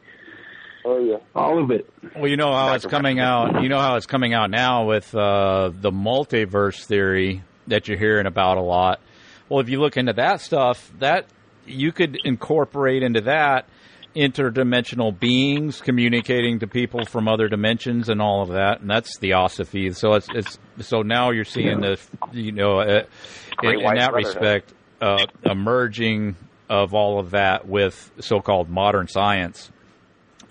Oh 0.86 1.00
yeah. 1.00 1.18
All 1.34 1.64
of 1.64 1.72
it. 1.72 1.90
Well, 2.16 2.28
you 2.28 2.36
know 2.36 2.52
how 2.52 2.74
it's 2.74 2.86
coming 2.86 3.22
out. 3.22 3.64
You 3.64 3.70
know 3.70 3.80
how 3.80 3.96
it's 3.96 4.06
coming 4.06 4.34
out 4.34 4.50
now 4.50 4.86
with 4.86 5.16
uh, 5.16 5.72
the 5.74 5.92
multiverse 5.92 6.84
theory 6.84 7.44
that 7.68 7.88
you're 7.88 7.98
hearing 7.98 8.26
about 8.26 8.58
a 8.58 8.62
lot. 8.62 9.00
Well, 9.48 9.62
if 9.62 9.70
you 9.70 9.80
look 9.80 9.96
into 9.96 10.14
that 10.14 10.42
stuff, 10.42 10.92
that 11.00 11.28
you 11.66 11.94
could 11.94 12.18
incorporate 12.26 13.04
into 13.04 13.22
that 13.22 13.68
interdimensional 14.16 15.18
beings 15.18 15.82
communicating 15.82 16.60
to 16.60 16.68
people 16.68 17.06
from 17.06 17.28
other 17.28 17.48
dimensions 17.48 18.10
and 18.10 18.22
all 18.22 18.42
of 18.42 18.50
that, 18.50 18.82
and 18.82 18.90
that's 18.90 19.18
theosophy. 19.18 19.92
So 19.92 20.14
it's 20.14 20.28
it's 20.34 20.60
so 20.82 21.02
now 21.02 21.32
you're 21.32 21.46
seeing 21.46 21.82
the 21.82 22.00
you 22.32 22.52
know 22.52 22.80
uh, 22.80 23.04
in, 23.62 23.82
in 23.82 23.96
that 23.96 24.14
respect 24.14 24.74
uh, 25.02 25.26
a 25.44 25.56
merging 25.56 26.36
of 26.70 26.94
all 26.94 27.20
of 27.20 27.32
that 27.32 27.68
with 27.68 28.12
so-called 28.20 28.70
modern 28.70 29.08
science. 29.08 29.70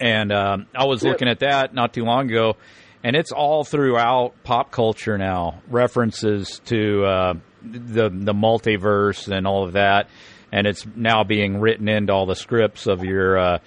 And 0.01 0.32
um, 0.32 0.66
I 0.74 0.84
was 0.84 1.02
looking 1.02 1.28
at 1.28 1.40
that 1.40 1.74
not 1.74 1.94
too 1.94 2.05
long 2.05 2.28
ago, 2.28 2.56
and 3.05 3.14
it's 3.14 3.32
all 3.32 3.64
throughout 3.64 4.34
pop 4.43 4.70
culture 4.70 5.16
now. 5.16 5.62
References 5.68 6.60
to 6.66 7.05
uh, 7.05 7.34
the 7.62 8.10
the 8.10 8.34
multiverse 8.34 9.28
and 9.28 9.47
all 9.47 9.64
of 9.64 9.74
that, 9.74 10.09
and 10.53 10.66
it's 10.66 10.87
now 10.95 11.24
being 11.24 11.61
written 11.61 11.89
into 11.89 12.12
all 12.12 12.27
the 12.27 12.37
scripts 12.37 12.87
of 12.87 13.03
your 13.03 13.39
uh, 13.39 13.59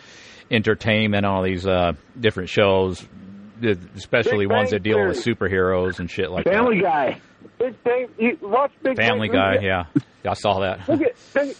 entertainment, 0.51 1.25
all 1.25 1.43
these 1.43 1.65
uh, 1.65 1.93
different 2.19 2.49
shows, 2.49 3.05
especially 3.95 4.45
Big 4.45 4.55
ones 4.55 4.69
that 4.69 4.83
deal 4.83 5.05
with 5.05 5.23
superheroes 5.23 5.99
and 5.99 6.09
shit 6.09 6.29
like 6.31 6.45
Family 6.45 6.81
that. 6.81 6.91
Family 6.93 7.13
Guy. 7.13 7.21
Big 7.57 7.83
Bang. 7.83 8.07
You 8.19 8.37
watch 8.41 8.71
Big 8.83 8.95
Family 8.97 9.29
Bang. 9.29 9.61
Guy, 9.61 9.65
yeah, 9.65 9.85
I 10.29 10.33
saw 10.33 10.59
that. 10.59 10.87
Look 10.87 11.01
at 11.01 11.15
they, 11.33 11.53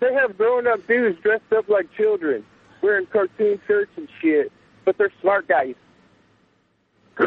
they 0.00 0.12
have 0.14 0.36
grown 0.36 0.66
up 0.66 0.86
dudes 0.86 1.18
dressed 1.22 1.52
up 1.56 1.68
like 1.68 1.86
children, 1.96 2.44
wearing 2.82 3.06
cartoon 3.06 3.60
shirts 3.66 3.90
and 3.96 4.08
shit, 4.20 4.52
but 4.84 4.98
they're 4.98 5.12
smart 5.20 5.48
guys. 5.48 5.74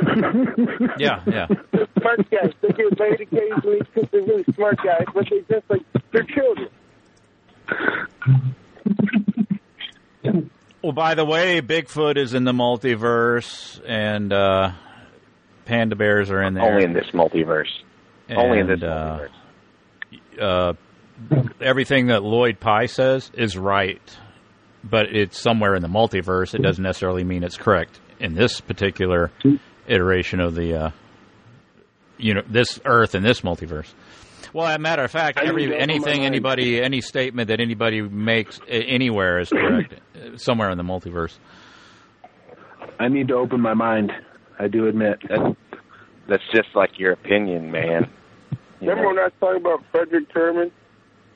Yeah, 0.97 1.21
yeah. 1.27 1.47
They're 1.71 1.87
smart 1.99 2.29
guys. 2.31 2.53
They 2.61 2.69
get 2.69 2.99
laid 2.99 3.19
occasionally 3.21 3.79
because 3.79 4.09
they're 4.11 4.21
really 4.21 4.45
smart 4.55 4.77
guys, 4.77 5.03
but 5.13 5.25
they 5.29 5.39
just 5.53 5.69
like 5.69 5.81
they're 6.11 6.23
children. 6.23 6.69
Well, 10.83 10.93
by 10.93 11.13
the 11.13 11.25
way, 11.25 11.61
Bigfoot 11.61 12.17
is 12.17 12.33
in 12.33 12.43
the 12.43 12.53
multiverse, 12.53 13.79
and 13.87 14.33
uh, 14.33 14.71
panda 15.65 15.95
bears 15.95 16.31
are 16.31 16.41
in 16.41 16.55
there. 16.55 16.63
Only 16.63 16.83
in 16.85 16.93
this 16.93 17.05
multiverse. 17.13 17.69
Only 18.29 18.59
in 18.59 18.69
And, 18.71 18.81
this 18.81 18.89
uh, 18.89 19.27
multiverse. 20.39 20.73
uh, 21.39 21.43
everything 21.61 22.07
that 22.07 22.23
Lloyd 22.23 22.59
Pye 22.59 22.87
says 22.87 23.29
is 23.35 23.55
right, 23.55 24.01
but 24.83 25.15
it's 25.15 25.39
somewhere 25.39 25.75
in 25.75 25.83
the 25.83 25.87
multiverse. 25.87 26.55
It 26.55 26.63
doesn't 26.63 26.83
necessarily 26.83 27.23
mean 27.23 27.43
it's 27.43 27.57
correct 27.57 27.99
in 28.19 28.33
this 28.33 28.59
particular 28.59 29.29
iteration 29.87 30.39
of 30.39 30.55
the, 30.55 30.73
uh, 30.85 30.91
you 32.17 32.33
know, 32.33 32.41
this 32.47 32.79
Earth 32.85 33.13
and 33.13 33.23
this 33.23 33.41
multiverse. 33.41 33.93
Well, 34.53 34.67
as 34.67 34.75
a 34.75 34.79
matter 34.79 35.03
of 35.03 35.11
fact, 35.11 35.39
every 35.39 35.67
need 35.67 35.69
to 35.69 35.75
open 35.75 35.87
my 35.87 35.93
anything, 35.93 36.25
anybody, 36.25 36.81
any 36.81 37.01
statement 37.01 37.47
that 37.47 37.59
anybody 37.59 38.01
makes 38.01 38.59
anywhere 38.67 39.39
is 39.39 39.49
correct, 39.49 39.93
uh, 40.15 40.35
somewhere 40.37 40.69
in 40.69 40.77
the 40.77 40.83
multiverse. 40.83 41.37
I 42.99 43.07
need 43.07 43.29
to 43.29 43.35
open 43.35 43.61
my 43.61 43.73
mind. 43.73 44.11
I 44.59 44.67
do 44.67 44.87
admit. 44.87 45.19
That's, 45.27 45.55
that's 46.27 46.43
just 46.53 46.69
like 46.75 46.99
your 46.99 47.13
opinion, 47.13 47.71
man. 47.71 48.09
You 48.79 48.89
Remember 48.89 49.03
know? 49.03 49.07
when 49.09 49.19
I 49.19 49.23
was 49.25 49.33
talking 49.39 49.61
about 49.61 49.83
Frederick 49.91 50.29
Terman? 50.33 50.71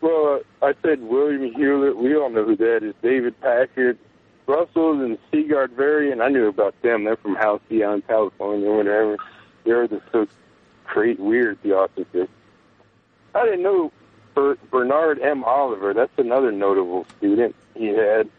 Well, 0.01 0.41
uh, 0.61 0.65
I 0.65 0.73
said 0.83 1.01
William 1.01 1.53
Hewlett. 1.53 1.97
We 1.97 2.15
all 2.15 2.29
know 2.29 2.43
who 2.43 2.55
that 2.57 2.83
is. 2.83 2.93
David 3.01 3.39
Packard, 3.39 3.97
Russell, 4.45 5.01
and 5.01 5.17
Sigurd 5.31 5.71
Varian. 5.71 6.21
I 6.21 6.27
knew 6.27 6.47
about 6.47 6.75
them. 6.81 7.05
They're 7.05 7.15
from 7.15 7.35
Halcyon, 7.35 8.03
California, 8.03 8.67
or 8.67 8.77
whatever. 8.77 9.17
They're 9.63 9.87
the 9.87 10.01
so 10.11 10.27
great, 10.85 11.19
weird 11.19 11.61
theosophists. 11.63 12.33
I 13.35 13.43
didn't 13.43 13.63
know 13.63 13.91
Ber- 14.33 14.57
Bernard 14.71 15.19
M. 15.21 15.43
Oliver. 15.43 15.93
That's 15.93 16.17
another 16.17 16.51
notable 16.51 17.05
student 17.17 17.55
he 17.75 17.87
had. 17.87 18.29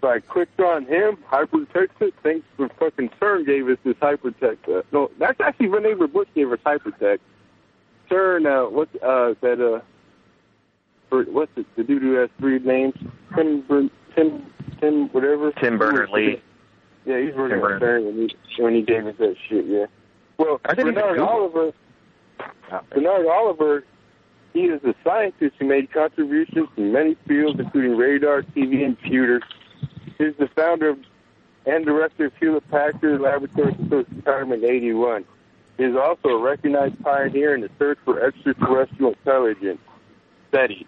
So 0.00 0.08
I 0.08 0.20
clicked 0.20 0.60
on 0.60 0.84
him, 0.84 1.16
hypertext 1.30 2.00
it. 2.00 2.14
Thanks 2.22 2.46
for 2.56 2.68
fucking 2.78 3.10
CERN 3.20 3.46
gave 3.46 3.68
us 3.68 3.78
this 3.82 3.96
hypertext. 3.96 4.68
Uh, 4.68 4.82
no, 4.92 5.10
that's 5.18 5.40
actually 5.40 5.68
Rene 5.68 5.94
Bush 6.06 6.28
gave 6.34 6.52
us 6.52 6.58
hypertext. 6.64 7.20
CERN, 8.10 8.46
uh, 8.46 8.70
what's 8.70 8.94
uh, 8.96 9.34
that, 9.40 9.60
uh, 9.60 9.80
for, 11.08 11.24
what's 11.24 11.50
it, 11.56 11.66
the 11.76 11.82
dude 11.82 12.02
who 12.02 12.12
has 12.12 12.28
three 12.38 12.58
names? 12.58 12.94
Tim, 13.34 13.90
Tim, 14.14 14.46
Tim, 14.80 15.08
whatever. 15.08 15.50
Tim 15.52 15.78
Berners-Lee. 15.78 16.42
Yeah, 17.06 17.20
he's 17.20 17.34
working 17.34 17.58
Tim 17.58 17.64
on 17.64 17.80
CERN 17.80 18.04
when 18.04 18.28
he, 18.28 18.62
when 18.62 18.74
he 18.74 18.82
gave 18.82 19.06
us 19.06 19.14
that 19.18 19.36
shit, 19.48 19.64
yeah. 19.66 19.86
Well, 20.38 20.60
Bernard 20.62 21.18
Oliver, 21.18 21.72
Bernard 22.90 23.26
Oliver, 23.26 23.84
he 24.56 24.62
is 24.62 24.82
a 24.84 24.94
scientist 25.04 25.56
who 25.58 25.66
made 25.66 25.92
contributions 25.92 26.68
in 26.78 26.90
many 26.90 27.14
fields, 27.28 27.60
including 27.60 27.94
radar, 27.94 28.40
TV, 28.40 28.84
and 28.86 28.98
computers. 28.98 29.42
He's 30.16 30.34
the 30.38 30.48
founder 30.56 30.88
of 30.88 30.98
and 31.66 31.84
director 31.84 32.26
of 32.26 32.32
Hewlett 32.40 32.68
Packard 32.70 33.20
Laboratories 33.20 33.74
until 33.78 33.98
his 33.98 34.06
retirement 34.16 34.64
in 34.64 34.70
81. 34.70 35.24
He 35.76 35.84
is 35.84 35.96
also 35.96 36.28
a 36.28 36.40
recognized 36.40 37.02
pioneer 37.02 37.54
in 37.54 37.60
the 37.60 37.68
search 37.78 37.98
for 38.04 38.24
extraterrestrial 38.24 39.12
intelligence. 39.12 39.80
SETI. 40.54 40.86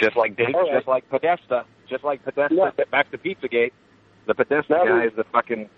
Just 0.00 0.16
like 0.16 0.36
Dave, 0.36 0.54
right. 0.54 0.74
just 0.74 0.88
like 0.88 1.08
Podesta, 1.10 1.64
just 1.88 2.04
like 2.04 2.24
Podesta. 2.24 2.54
Yeah. 2.54 2.84
Back 2.90 3.10
to 3.10 3.18
Pizzagate. 3.18 3.72
The 4.26 4.34
Podesta 4.34 4.72
Now 4.72 4.84
guy 4.84 5.04
is 5.06 5.12
the 5.16 5.24
fucking. 5.24 5.68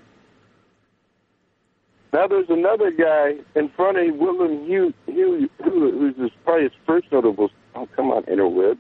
Now 2.12 2.26
there's 2.26 2.48
another 2.48 2.90
guy 2.90 3.34
in 3.54 3.68
front 3.70 3.98
of 3.98 4.16
William 4.16 4.64
Hugh, 4.66 4.94
Hugh, 5.06 5.48
who's 5.62 6.16
his, 6.16 6.30
probably 6.44 6.64
his 6.64 6.72
first 6.86 7.06
notable. 7.12 7.50
Oh, 7.74 7.88
come 7.94 8.10
on, 8.10 8.22
interwebs. 8.24 8.78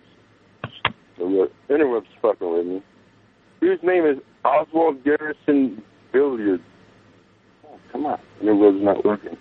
Interweb- 1.18 1.50
Interwebs 1.68 2.06
fucking 2.22 2.50
with 2.50 2.66
me. 2.66 2.82
Whose 3.60 3.78
name 3.82 4.06
is 4.06 4.18
Oswald 4.44 5.02
Garrison 5.04 5.82
Villard. 6.12 6.60
Oh, 7.66 7.78
come 7.92 8.06
on, 8.06 8.18
interwebs 8.42 8.80
not 8.80 9.04
working. 9.04 9.36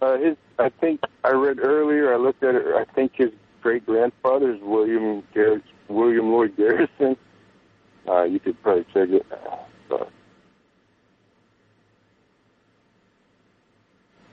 Uh, 0.00 0.18
his, 0.18 0.36
I 0.58 0.68
think 0.80 1.00
I 1.22 1.30
read 1.30 1.60
earlier. 1.60 2.12
I 2.12 2.16
looked 2.16 2.42
at 2.42 2.56
it. 2.56 2.66
I 2.74 2.84
think 2.92 3.12
his 3.14 3.30
great 3.62 3.86
grandfather 3.86 4.52
is 4.52 4.60
William 4.60 5.22
Garrett, 5.32 5.62
William 5.88 6.32
Lloyd 6.32 6.56
Garrison. 6.56 7.16
Uh, 8.08 8.24
you 8.24 8.40
could 8.40 8.60
probably 8.62 8.84
check 8.92 9.08
it. 9.10 9.24
Uh, 9.30 10.04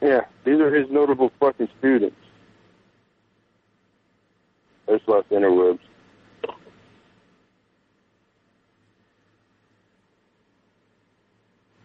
Yeah, 0.01 0.21
these 0.45 0.59
are 0.59 0.73
his 0.73 0.89
notable 0.89 1.31
fucking 1.39 1.67
students. 1.79 2.15
There's 4.87 5.01
lots 5.07 5.27
of 5.29 5.37
interwebs. 5.37 5.79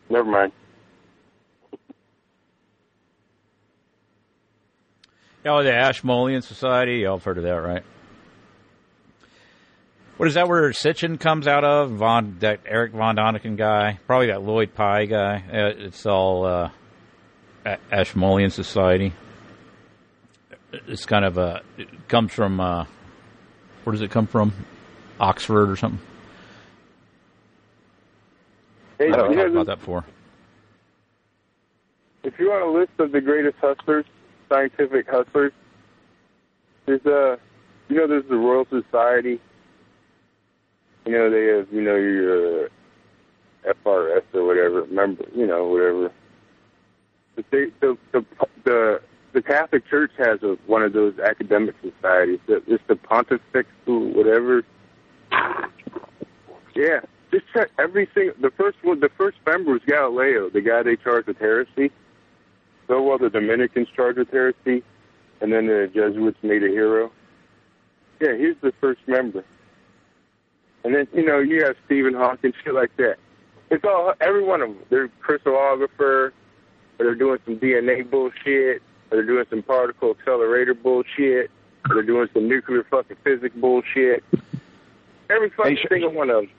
Never 0.09 0.31
mind. 0.31 0.53
Oh, 5.47 5.63
the 5.63 5.75
Ashmolean 5.75 6.41
Society. 6.43 6.99
Y'all 7.01 7.17
have 7.19 7.25
heard 7.25 7.37
of 7.39 7.45
that, 7.45 7.51
right? 7.51 7.83
What 10.17 10.29
is 10.29 10.35
that 10.35 10.49
where 10.49 10.71
Sitchin 10.71 11.19
comes 11.19 11.47
out 11.49 11.65
of? 11.65 11.91
Von 11.91 12.37
that 12.39 12.61
Eric 12.65 12.93
Von 12.93 13.17
Däniken 13.17 13.57
guy, 13.57 13.99
probably 14.07 14.29
that 14.29 14.43
Lloyd 14.43 14.73
Pye 14.75 15.07
guy. 15.07 15.43
Uh, 15.53 15.85
It's 15.87 16.07
all 16.07 16.47
uh, 16.47 16.71
Ashmolean 17.91 18.51
Society. 18.51 19.13
It's 20.73 21.07
kind 21.07 21.25
of 21.25 21.39
a. 21.39 21.63
It 21.79 22.09
comes 22.09 22.33
from. 22.33 22.61
Uh, 22.61 22.87
where 23.85 23.93
does 23.93 24.03
it 24.03 24.11
come 24.11 24.27
from? 24.27 24.53
Oxford 25.21 25.71
or 25.71 25.77
something. 25.77 26.01
Hey, 28.99 29.13
I 29.13 29.17
know 29.17 29.29
know, 29.29 29.47
about 29.47 29.67
that 29.67 29.79
before. 29.79 30.05
if 32.23 32.39
you 32.39 32.51
want 32.51 32.65
a 32.65 32.79
list 32.79 32.93
of 32.99 33.13
the 33.13 33.21
greatest 33.21 33.57
hustlers, 33.61 34.05
scientific 34.49 35.09
hustlers, 35.09 35.53
there's 36.87 37.05
a, 37.07 37.39
you 37.89 37.97
know, 37.97 38.07
there's 38.07 38.29
the 38.29 38.37
Royal 38.37 38.67
Society. 38.71 39.41
You 41.07 41.13
know, 41.13 41.31
they 41.31 41.47
have, 41.57 41.73
you 41.73 41.83
know, 41.83 41.97
your 41.97 42.67
uh, 42.67 42.69
FRS 43.85 44.23
or 44.33 44.47
whatever, 44.47 44.87
member, 44.87 45.25
you 45.35 45.47
know, 45.47 45.67
whatever. 45.67 46.11
They, 47.37 47.67
the, 47.81 47.97
the, 48.13 48.25
the, 48.65 49.01
the 49.33 49.43
Catholic 49.43 49.87
Church 49.89 50.13
has 50.19 50.43
a, 50.43 50.57
one 50.67 50.83
of 50.83 50.93
those 50.93 51.19
academic 51.19 51.75
societies. 51.83 52.41
The- 52.47 52.63
It's 52.67 52.83
the 52.87 52.97
Pontifex, 52.97 53.69
whatever. 53.87 54.63
Yeah, 56.75 57.01
just 57.31 57.45
check 57.53 57.71
everything. 57.79 58.33
The 58.41 58.51
first 58.51 58.79
one, 58.83 59.01
the 59.01 59.11
first 59.17 59.39
member 59.47 59.73
was 59.73 59.83
Galileo, 59.87 60.51
the 60.51 60.61
guy 60.61 60.83
they 60.83 60.97
charged 60.97 61.29
with 61.29 61.39
heresy. 61.39 61.91
So 62.89 63.01
well, 63.03 63.19
the 63.19 63.31
Dominicans 63.31 63.89
charged 63.95 64.19
with 64.19 64.31
heresy, 64.31 64.83
and 65.41 65.53
then 65.53 65.67
the 65.67 65.91
Jesuits 65.93 66.39
made 66.43 66.63
a 66.65 66.69
hero. 66.69 67.11
Yeah, 68.21 68.37
he's 68.37 68.57
the 68.61 68.73
first 68.81 69.01
member. 69.07 69.45
And 70.85 70.95
then 70.95 71.07
you 71.15 71.25
know 71.25 71.39
you 71.39 71.65
have 71.65 71.77
Stephen 71.87 72.15
Hawking, 72.15 72.53
shit 72.63 72.75
like 72.75 72.95
that. 72.97 73.17
It's 73.71 73.85
all 73.85 74.13
every 74.21 74.45
one 74.45 74.61
of 74.61 74.69
them. 74.71 74.79
They're 74.91 75.09
crystallographer, 75.23 76.33
or 76.99 77.05
they're 77.07 77.15
doing 77.15 77.39
some 77.45 77.57
DNA 77.59 78.09
bullshit, 78.09 78.83
or 79.11 79.17
they're 79.19 79.27
doing 79.27 79.45
some 79.51 79.63
particle 79.63 80.11
accelerator 80.19 80.75
bullshit, 80.75 81.51
or 81.89 81.95
they're 81.95 82.03
doing 82.03 82.29
some 82.33 82.49
nuclear 82.49 82.85
fucking 82.91 83.17
physics 83.25 83.55
bullshit. 83.57 84.23
Every 85.31 85.51
fucking 85.51 85.77
Sh- 85.77 85.87
single 85.89 86.13
one 86.13 86.31
of 86.31 86.43
them. 86.43 86.51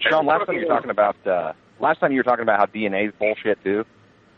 Sean, 0.00 0.26
last 0.26 0.46
time 0.46 0.56
you 0.56 0.62
were 0.62 0.74
talking 0.74 0.90
about 0.90 1.16
uh, 1.26 1.52
last 1.80 2.00
time 2.00 2.12
you 2.12 2.18
were 2.18 2.22
talking 2.24 2.42
about 2.42 2.58
how 2.58 2.66
DNA 2.66 3.08
is 3.08 3.14
bullshit 3.18 3.62
too. 3.64 3.84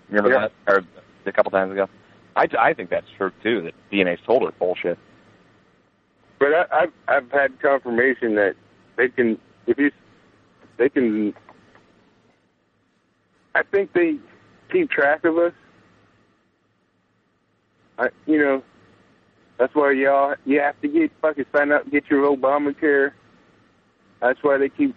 Remember 0.08 0.30
Yeah. 0.30 0.48
that? 0.66 0.72
Or 0.72 0.84
a 1.26 1.32
couple 1.32 1.50
times 1.50 1.72
ago. 1.72 1.88
I, 2.36 2.46
I 2.58 2.72
think 2.72 2.88
that's 2.90 3.06
true 3.16 3.32
too. 3.42 3.62
That 3.62 3.74
DNA's 3.92 4.20
total 4.24 4.50
bullshit. 4.58 4.98
But 6.38 6.48
I, 6.54 6.64
I've 6.72 6.92
I've 7.08 7.30
had 7.32 7.60
confirmation 7.60 8.36
that 8.36 8.54
they 8.96 9.08
can 9.08 9.38
if 9.66 9.76
you 9.78 9.90
they 10.76 10.88
can. 10.88 11.34
I 13.54 13.62
think 13.64 13.92
they 13.92 14.16
keep 14.70 14.90
track 14.90 15.24
of 15.24 15.36
us. 15.38 15.52
I 17.98 18.08
you 18.26 18.38
know 18.38 18.62
that's 19.58 19.74
why 19.74 19.92
y'all 19.92 20.34
you 20.44 20.60
have 20.60 20.80
to 20.80 20.88
get 20.88 21.10
fucking 21.20 21.46
sign 21.52 21.72
up 21.72 21.90
get 21.90 22.04
your 22.08 22.24
Obamacare. 22.36 23.12
That's 24.20 24.42
why 24.42 24.58
they 24.58 24.68
keep 24.68 24.94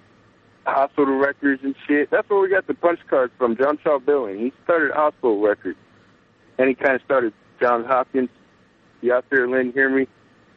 hospital 0.66 1.18
records 1.18 1.62
and 1.64 1.76
shit. 1.88 2.10
That's 2.12 2.30
where 2.30 2.40
we 2.40 2.50
got 2.50 2.68
the 2.68 2.74
punch 2.74 3.00
cards 3.10 3.34
from. 3.38 3.58
John 3.58 3.80
Shaw 3.84 4.00
Billing. 4.00 4.40
He 4.40 4.54
started 4.64 4.92
hospital 4.92 5.40
records, 5.42 5.78
and 6.58 6.70
he 6.70 6.76
kind 6.76 6.96
of 6.96 7.02
started 7.04 7.34
Johns 7.60 7.86
Hopkins. 7.86 8.30
You 9.02 9.14
out 9.14 9.26
there, 9.30 9.48
Lynn? 9.48 9.72
Hear 9.74 9.90
me? 9.90 10.08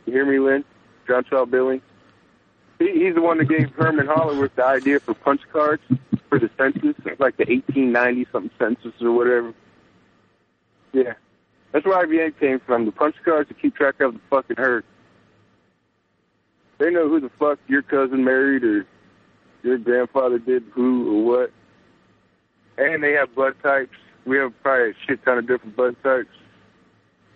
You 0.07 0.12
hear 0.12 0.27
me, 0.27 0.39
Lynn? 0.39 0.65
John 1.07 1.24
Shaw 1.28 1.47
Billing. 1.47 1.81
He, 2.78 2.91
he's 2.93 3.15
the 3.15 3.23
one 3.23 3.39
that 3.39 3.49
gave 3.49 3.70
Herman 3.70 4.07
Hollerith 4.07 4.55
the 4.57 4.65
idea 4.65 5.01
for 5.01 5.15
punch 5.15 5.41
cards 5.53 5.82
for 6.29 6.39
the 6.39 6.51
census, 6.59 6.97
like 7.19 7.37
the 7.37 7.47
1890 7.47 8.27
something 8.33 8.51
census 8.59 8.93
or 9.01 9.13
whatever. 9.13 9.55
Yeah, 10.93 11.15
that's 11.73 11.85
where 11.85 12.07
IBM 12.07 12.39
came 12.39 12.61
from. 12.61 12.87
The 12.87 12.93
punch 12.93 13.17
cards 13.25 13.49
to 13.49 13.55
keep 13.55 13.75
track 13.75 14.01
of 14.01 14.15
the 14.15 14.21
fucking 14.31 14.57
herd. 14.57 14.85
They 16.79 16.91
know 16.91 17.09
who 17.09 17.21
the 17.21 17.31
fuck 17.39 17.59
your 17.67 17.83
cousin 17.83 18.25
married 18.25 18.65
or 18.65 18.87
your 19.63 19.79
grandfather 19.79 20.39
did 20.39 20.65
who 20.73 21.19
or 21.19 21.25
what. 21.25 21.53
And 22.77 23.03
they 23.03 23.13
have 23.13 23.35
blood 23.35 23.55
types. 23.63 23.97
We 24.27 24.39
have 24.39 24.53
probably 24.63 24.91
a 24.91 24.95
shit 25.07 25.25
ton 25.25 25.39
of 25.39 25.47
different 25.47 25.77
blood 25.77 25.97
types. 26.03 26.29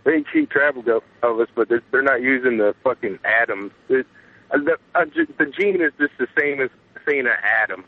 They 0.05 0.12
can 0.12 0.24
keep 0.32 0.51
track 0.51 0.74
of 0.77 1.40
us, 1.40 1.48
but 1.55 1.69
they're, 1.69 1.82
they're 1.93 2.02
not 2.02 2.23
using 2.23 2.59
the 2.59 2.74
fucking 2.82 3.19
atoms. 3.24 3.73
It, 3.89 4.06
uh, 4.51 4.59
the, 4.59 4.78
uh, 4.94 5.05
the 5.39 5.47
gene 5.47 5.81
is 5.82 5.93
just 5.98 6.12
the 6.19 6.27
same 6.39 6.60
as 6.60 6.70
saying 7.06 7.27
an 7.27 7.36
atom. 7.62 7.85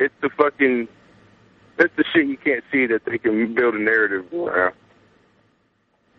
It's 0.00 0.14
the 0.22 0.30
fucking, 0.30 0.88
it's 1.78 1.94
the 1.96 2.04
shit 2.12 2.26
you 2.26 2.38
can't 2.38 2.64
see 2.72 2.86
that 2.86 3.04
they 3.04 3.18
can 3.18 3.54
build 3.54 3.74
a 3.74 3.78
narrative 3.78 4.32
around. 4.32 4.74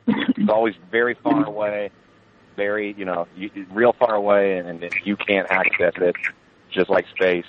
It's 0.07 0.49
always 0.49 0.75
very 0.91 1.15
far 1.15 1.43
away, 1.43 1.89
very 2.55 2.93
you 2.93 3.05
know, 3.05 3.27
you, 3.35 3.49
real 3.71 3.93
far 3.93 4.13
away, 4.13 4.59
and, 4.59 4.83
and 4.83 4.93
you 5.03 5.17
can't 5.17 5.49
access 5.49 5.93
it. 5.97 6.15
Just 6.69 6.89
like 6.89 7.07
space. 7.09 7.45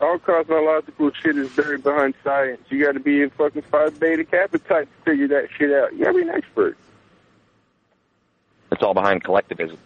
All 0.00 0.18
cosmological 0.18 1.10
shit 1.22 1.38
is 1.38 1.50
buried 1.50 1.84
behind 1.84 2.14
science. 2.24 2.60
You 2.70 2.84
got 2.84 2.92
to 2.92 3.00
be 3.00 3.22
a 3.22 3.30
fucking 3.30 3.62
Phi 3.62 3.90
Beta 3.90 4.24
Kappa 4.24 4.58
type 4.58 4.88
to 4.88 5.10
figure 5.10 5.28
that 5.28 5.48
shit 5.56 5.72
out. 5.72 5.92
You 5.94 6.04
got 6.04 6.12
to 6.12 6.16
be 6.16 6.22
an 6.22 6.30
expert. 6.30 6.76
It's 8.72 8.82
all 8.82 8.94
behind 8.94 9.22
collectivism. 9.22 9.78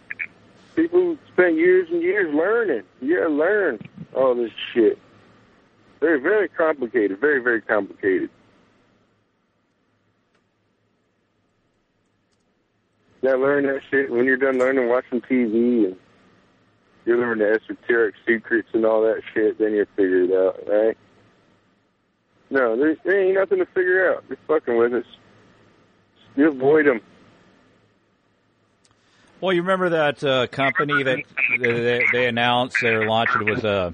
People 0.75 1.17
spend 1.33 1.57
years 1.57 1.89
and 1.91 2.01
years 2.01 2.33
learning. 2.33 2.83
You 3.01 3.17
got 3.17 3.27
to 3.27 3.33
learn 3.33 3.79
all 4.15 4.35
this 4.35 4.51
shit. 4.73 4.97
Very, 5.99 6.19
very 6.19 6.47
complicated. 6.49 7.19
Very, 7.19 7.41
very 7.41 7.61
complicated. 7.61 8.29
You 13.21 13.37
learn 13.37 13.65
that 13.67 13.81
shit 13.91 14.09
when 14.09 14.25
you're 14.25 14.37
done 14.37 14.57
learning, 14.57 14.89
watching 14.89 15.21
TV, 15.21 15.85
and 15.85 15.95
you 17.05 17.17
learn 17.17 17.39
the 17.39 17.51
esoteric 17.51 18.15
secrets 18.25 18.69
and 18.73 18.85
all 18.85 19.01
that 19.03 19.21
shit. 19.33 19.59
Then 19.59 19.73
you 19.73 19.85
figure 19.95 20.23
it 20.23 20.31
out, 20.31 20.67
right? 20.67 20.97
No, 22.49 22.75
there, 22.75 22.95
there 23.05 23.23
ain't 23.23 23.35
nothing 23.35 23.59
to 23.59 23.65
figure 23.67 24.11
out. 24.11 24.27
Just 24.27 24.41
fucking 24.47 24.75
with 24.75 24.93
us. 24.93 25.05
You 26.35 26.49
avoid 26.49 26.87
them. 26.87 27.01
Well, 29.41 29.53
you 29.53 29.63
remember 29.63 29.89
that 29.89 30.23
uh, 30.23 30.45
company 30.47 31.01
that 31.01 31.17
they, 31.59 32.05
they 32.13 32.27
announced 32.27 32.77
they're 32.79 33.07
launching 33.07 33.45
was 33.45 33.65
uh, 33.65 33.91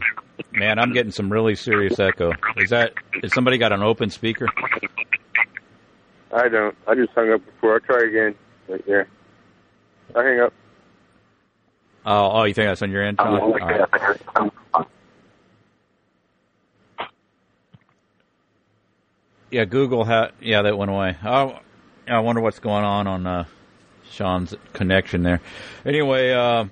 man, 0.51 0.77
I'm 0.77 0.91
getting 0.91 1.13
some 1.13 1.31
really 1.31 1.55
serious 1.55 1.97
echo. 1.99 2.33
Is 2.57 2.69
that 2.71 2.93
is 3.23 3.33
somebody 3.33 3.57
got 3.57 3.71
an 3.71 3.81
open 3.81 4.09
speaker? 4.09 4.47
I 6.33 6.49
don't. 6.49 6.75
I 6.85 6.95
just 6.95 7.11
hung 7.13 7.31
up 7.31 7.45
before. 7.45 7.75
I'll 7.75 7.79
try 7.79 8.05
again. 8.07 8.35
Yeah. 8.85 9.03
I 10.15 10.23
hang 10.23 10.39
up. 10.41 10.53
Oh, 12.05 12.31
oh, 12.31 12.43
you 12.43 12.53
think 12.53 12.67
that's 12.67 12.81
on 12.81 12.91
your 12.91 13.03
end? 13.03 13.17
All 13.19 13.51
right. 13.53 13.87
Yeah, 19.49 19.63
Google 19.63 20.03
had. 20.03 20.31
Yeah, 20.41 20.63
that 20.63 20.77
went 20.77 20.91
away. 20.91 21.15
Oh, 21.23 21.59
I 22.05 22.19
wonder 22.19 22.41
what's 22.41 22.59
going 22.59 22.83
on 22.83 23.07
on 23.07 23.25
uh, 23.25 23.45
Sean's 24.11 24.53
connection 24.73 25.23
there. 25.23 25.41
Anyway, 25.85 26.31
uh, 26.31 26.65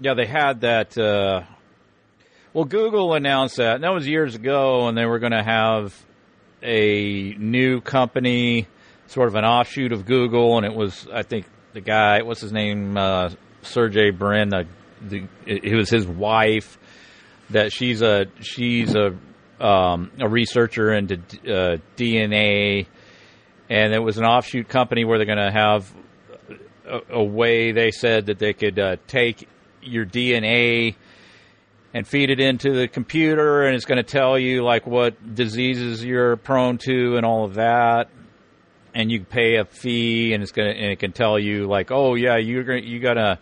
yeah, 0.00 0.14
they 0.14 0.26
had 0.26 0.62
that. 0.62 0.96
Uh, 0.96 1.42
well, 2.52 2.64
Google 2.64 3.14
announced 3.14 3.56
that. 3.56 3.76
And 3.76 3.84
that 3.84 3.92
was 3.92 4.06
years 4.06 4.34
ago, 4.34 4.88
and 4.88 4.96
they 4.96 5.04
were 5.04 5.18
going 5.18 5.32
to 5.32 5.42
have 5.42 5.94
a 6.62 7.34
new 7.38 7.80
company, 7.80 8.66
sort 9.08 9.28
of 9.28 9.34
an 9.34 9.44
offshoot 9.44 9.92
of 9.92 10.06
Google, 10.06 10.56
and 10.56 10.64
it 10.66 10.74
was, 10.74 11.06
I 11.12 11.22
think, 11.22 11.46
the 11.72 11.80
guy. 11.80 12.22
What's 12.22 12.40
his 12.40 12.52
name? 12.52 12.96
Uh, 12.96 13.30
Sergey 13.62 14.10
Brin. 14.10 14.54
Uh, 14.54 14.64
the, 15.02 15.26
it 15.44 15.74
was 15.74 15.90
his 15.90 16.06
wife. 16.06 16.78
That 17.50 17.72
she's 17.72 18.02
a 18.02 18.26
she's 18.40 18.94
a 18.96 19.16
um, 19.60 20.10
a 20.18 20.28
researcher 20.28 20.92
into 20.92 21.16
uh, 21.16 21.78
DNA, 21.96 22.86
and 23.68 23.92
it 23.92 23.98
was 23.98 24.18
an 24.18 24.24
offshoot 24.24 24.68
company 24.68 25.04
where 25.04 25.18
they're 25.18 25.26
going 25.26 25.38
to 25.38 25.50
have 25.50 25.92
a, 26.86 27.00
a 27.10 27.24
way 27.24 27.72
they 27.72 27.90
said 27.90 28.26
that 28.26 28.38
they 28.38 28.52
could 28.52 28.78
uh, 28.78 28.96
take 29.06 29.48
your 29.82 30.06
DNA 30.06 30.94
and 31.94 32.06
feed 32.06 32.30
it 32.30 32.40
into 32.40 32.72
the 32.72 32.88
computer, 32.88 33.64
and 33.64 33.74
it's 33.74 33.86
going 33.86 33.96
to 33.96 34.02
tell 34.02 34.38
you 34.38 34.62
like 34.62 34.86
what 34.86 35.34
diseases 35.34 36.04
you're 36.04 36.36
prone 36.36 36.78
to 36.78 37.16
and 37.16 37.24
all 37.24 37.44
of 37.44 37.54
that. 37.54 38.10
And 38.94 39.12
you 39.12 39.24
pay 39.24 39.56
a 39.56 39.66
fee, 39.66 40.32
and 40.32 40.42
it's 40.42 40.52
gonna 40.52 40.70
and 40.70 40.90
it 40.90 40.98
can 40.98 41.12
tell 41.12 41.38
you 41.38 41.66
like, 41.66 41.90
oh 41.90 42.14
yeah, 42.14 42.38
you're 42.38 42.64
gonna 42.64 42.80
you 42.80 42.98
gotta 42.98 43.38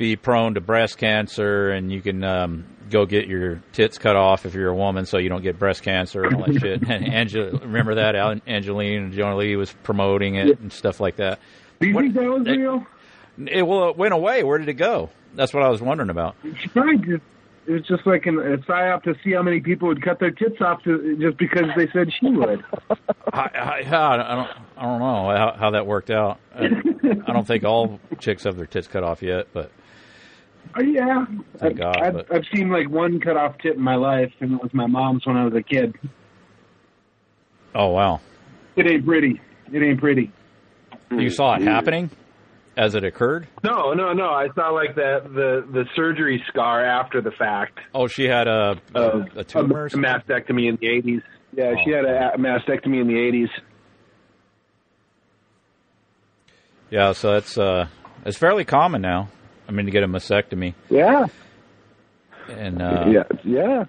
be 0.00 0.16
prone 0.16 0.54
to 0.54 0.62
breast 0.62 0.96
cancer, 0.96 1.68
and 1.70 1.92
you 1.92 2.00
can 2.00 2.24
um, 2.24 2.64
go 2.88 3.04
get 3.04 3.28
your 3.28 3.62
tits 3.74 3.98
cut 3.98 4.16
off 4.16 4.46
if 4.46 4.54
you're 4.54 4.70
a 4.70 4.74
woman, 4.74 5.04
so 5.04 5.18
you 5.18 5.28
don't 5.28 5.42
get 5.42 5.58
breast 5.58 5.82
cancer 5.82 6.24
and 6.24 6.36
all 6.36 6.46
that 6.50 6.58
shit. 6.58 6.82
And 6.90 7.06
Angela, 7.06 7.50
remember 7.58 7.96
that 7.96 8.16
Al- 8.16 8.40
Angelina 8.46 9.10
Jolie 9.10 9.56
was 9.56 9.70
promoting 9.82 10.36
it 10.36 10.58
and 10.58 10.72
stuff 10.72 11.00
like 11.00 11.16
that. 11.16 11.38
Do 11.80 11.88
you 11.88 11.94
What- 11.94 12.02
think 12.04 12.14
that 12.14 12.24
was 12.24 12.46
it- 12.46 12.50
real? 12.52 12.86
It, 13.46 13.66
well, 13.66 13.90
it 13.90 13.96
went 13.98 14.14
away. 14.14 14.42
Where 14.42 14.56
did 14.58 14.68
it 14.70 14.74
go? 14.74 15.10
That's 15.34 15.52
what 15.52 15.62
I 15.62 15.68
was 15.68 15.82
wondering 15.82 16.10
about. 16.10 16.34
She 16.62 16.68
probably 16.68 16.96
just 16.96 17.22
it 17.66 17.72
was 17.72 17.82
just 17.86 18.06
like 18.06 18.24
an, 18.26 18.38
a 18.38 18.56
psyop 18.58 19.02
to 19.02 19.14
see 19.22 19.32
how 19.32 19.42
many 19.42 19.60
people 19.60 19.88
would 19.88 20.02
cut 20.02 20.18
their 20.18 20.30
tits 20.30 20.60
off 20.62 20.82
to, 20.84 21.16
just 21.20 21.36
because 21.36 21.66
they 21.76 21.88
said 21.92 22.10
she 22.18 22.30
would. 22.30 22.64
I, 23.32 23.38
I, 23.54 23.78
I 23.86 24.16
don't, 24.16 24.48
I 24.78 24.82
don't 24.82 24.98
know 24.98 25.36
how, 25.36 25.54
how 25.58 25.70
that 25.72 25.86
worked 25.86 26.10
out. 26.10 26.38
I, 26.54 26.64
I 26.64 27.32
don't 27.32 27.46
think 27.46 27.64
all 27.64 28.00
chicks 28.18 28.44
have 28.44 28.56
their 28.56 28.66
tits 28.66 28.88
cut 28.88 29.04
off 29.04 29.22
yet, 29.22 29.48
but 29.52 29.70
Oh, 30.78 30.82
yeah, 30.82 31.24
Thank 31.58 31.78
God, 31.78 31.96
I've, 32.00 32.12
but- 32.14 32.34
I've 32.34 32.44
seen 32.54 32.70
like 32.70 32.88
one 32.88 33.18
cut 33.20 33.36
off 33.36 33.56
tip 33.58 33.74
in 33.76 33.82
my 33.82 33.96
life, 33.96 34.32
and 34.40 34.52
it 34.54 34.62
was 34.62 34.72
my 34.72 34.86
mom's 34.86 35.26
when 35.26 35.36
I 35.36 35.44
was 35.44 35.54
a 35.54 35.62
kid. 35.62 35.96
oh 37.74 37.88
wow, 37.88 38.20
It 38.76 38.86
ain't 38.86 39.04
pretty. 39.04 39.40
It 39.72 39.82
ain't 39.82 40.00
pretty. 40.00 40.30
you 41.10 41.30
saw 41.30 41.54
it 41.56 41.62
happening 41.62 42.10
as 42.76 42.94
it 42.94 43.04
occurred. 43.04 43.46
No, 43.64 43.92
no, 43.94 44.12
no. 44.12 44.30
I 44.30 44.48
saw 44.54 44.70
like 44.70 44.94
the 44.94 45.20
the 45.24 45.66
the 45.72 45.84
surgery 45.96 46.42
scar 46.48 46.84
after 46.84 47.20
the 47.20 47.32
fact. 47.32 47.78
Oh, 47.94 48.06
she 48.06 48.24
had 48.24 48.46
a 48.46 48.76
of 48.94 49.36
a 49.36 49.44
tumor. 49.44 49.82
or 49.82 49.86
a 49.86 49.90
mastectomy 49.90 50.68
in 50.68 50.78
the 50.80 50.88
eighties. 50.88 51.22
Yeah, 51.56 51.74
she 51.84 51.92
Oh. 51.92 51.96
had 51.96 52.04
a, 52.04 52.34
a 52.34 52.38
mastectomy 52.38 53.00
in 53.00 53.08
the 53.08 53.18
eighties. 53.18 53.48
Yeah, 56.90 57.12
so 57.12 57.34
it's 57.36 57.56
uh, 57.58 57.86
it's 58.24 58.38
fairly 58.38 58.64
common 58.64 59.02
now. 59.02 59.28
I 59.70 59.72
mean, 59.72 59.86
to 59.86 59.92
get 59.92 60.02
a 60.02 60.08
mastectomy, 60.08 60.74
Yeah, 60.88 61.26
and 62.48 62.82
uh, 62.82 63.04
yeah, 63.08 63.22
yeah. 63.44 63.84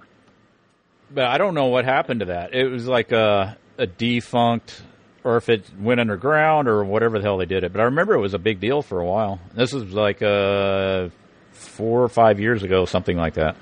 but 1.10 1.24
I 1.26 1.40
don't 1.40 1.56
know 1.56 1.66
what 1.68 1.86
happened 1.86 2.20
to 2.20 2.28
that. 2.28 2.54
It 2.54 2.68
was 2.68 2.88
like 2.88 3.12
a 3.12 3.58
a 3.80 3.88
defunct 3.88 4.84
or 5.24 5.38
if 5.38 5.50
it 5.50 5.66
went 5.80 6.00
underground 6.00 6.68
or 6.68 6.84
whatever 6.84 7.18
the 7.18 7.24
hell 7.24 7.38
they 7.38 7.46
did 7.46 7.64
it. 7.64 7.72
But 7.74 7.82
I 7.82 7.86
remember 7.86 8.14
it 8.14 8.20
was 8.20 8.36
a 8.36 8.40
big 8.40 8.60
deal 8.60 8.84
for 8.84 9.00
a 9.00 9.06
while. 9.06 9.40
This 9.56 9.74
was 9.74 9.86
like 9.92 10.22
uh, 10.22 11.10
four 11.52 12.04
or 12.04 12.10
five 12.10 12.40
years 12.40 12.62
ago, 12.62 12.86
something 12.86 13.18
like 13.18 13.34
that. 13.36 13.56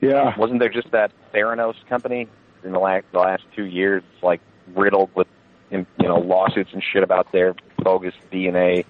Yeah. 0.00 0.34
Wasn't 0.38 0.60
there 0.60 0.68
just 0.70 0.90
that 0.92 1.12
Theranos 1.34 1.74
company 1.88 2.26
in 2.64 2.72
the 2.72 2.78
last 2.78 3.04
the 3.12 3.18
last 3.18 3.42
two 3.54 3.64
years, 3.64 4.02
like 4.22 4.40
riddled 4.74 5.10
with 5.14 5.28
you 5.70 5.84
know 6.00 6.16
lawsuits 6.20 6.70
and 6.72 6.82
shit 6.82 7.02
about 7.02 7.32
their 7.32 7.54
bogus 7.78 8.14
DNA, 8.32 8.84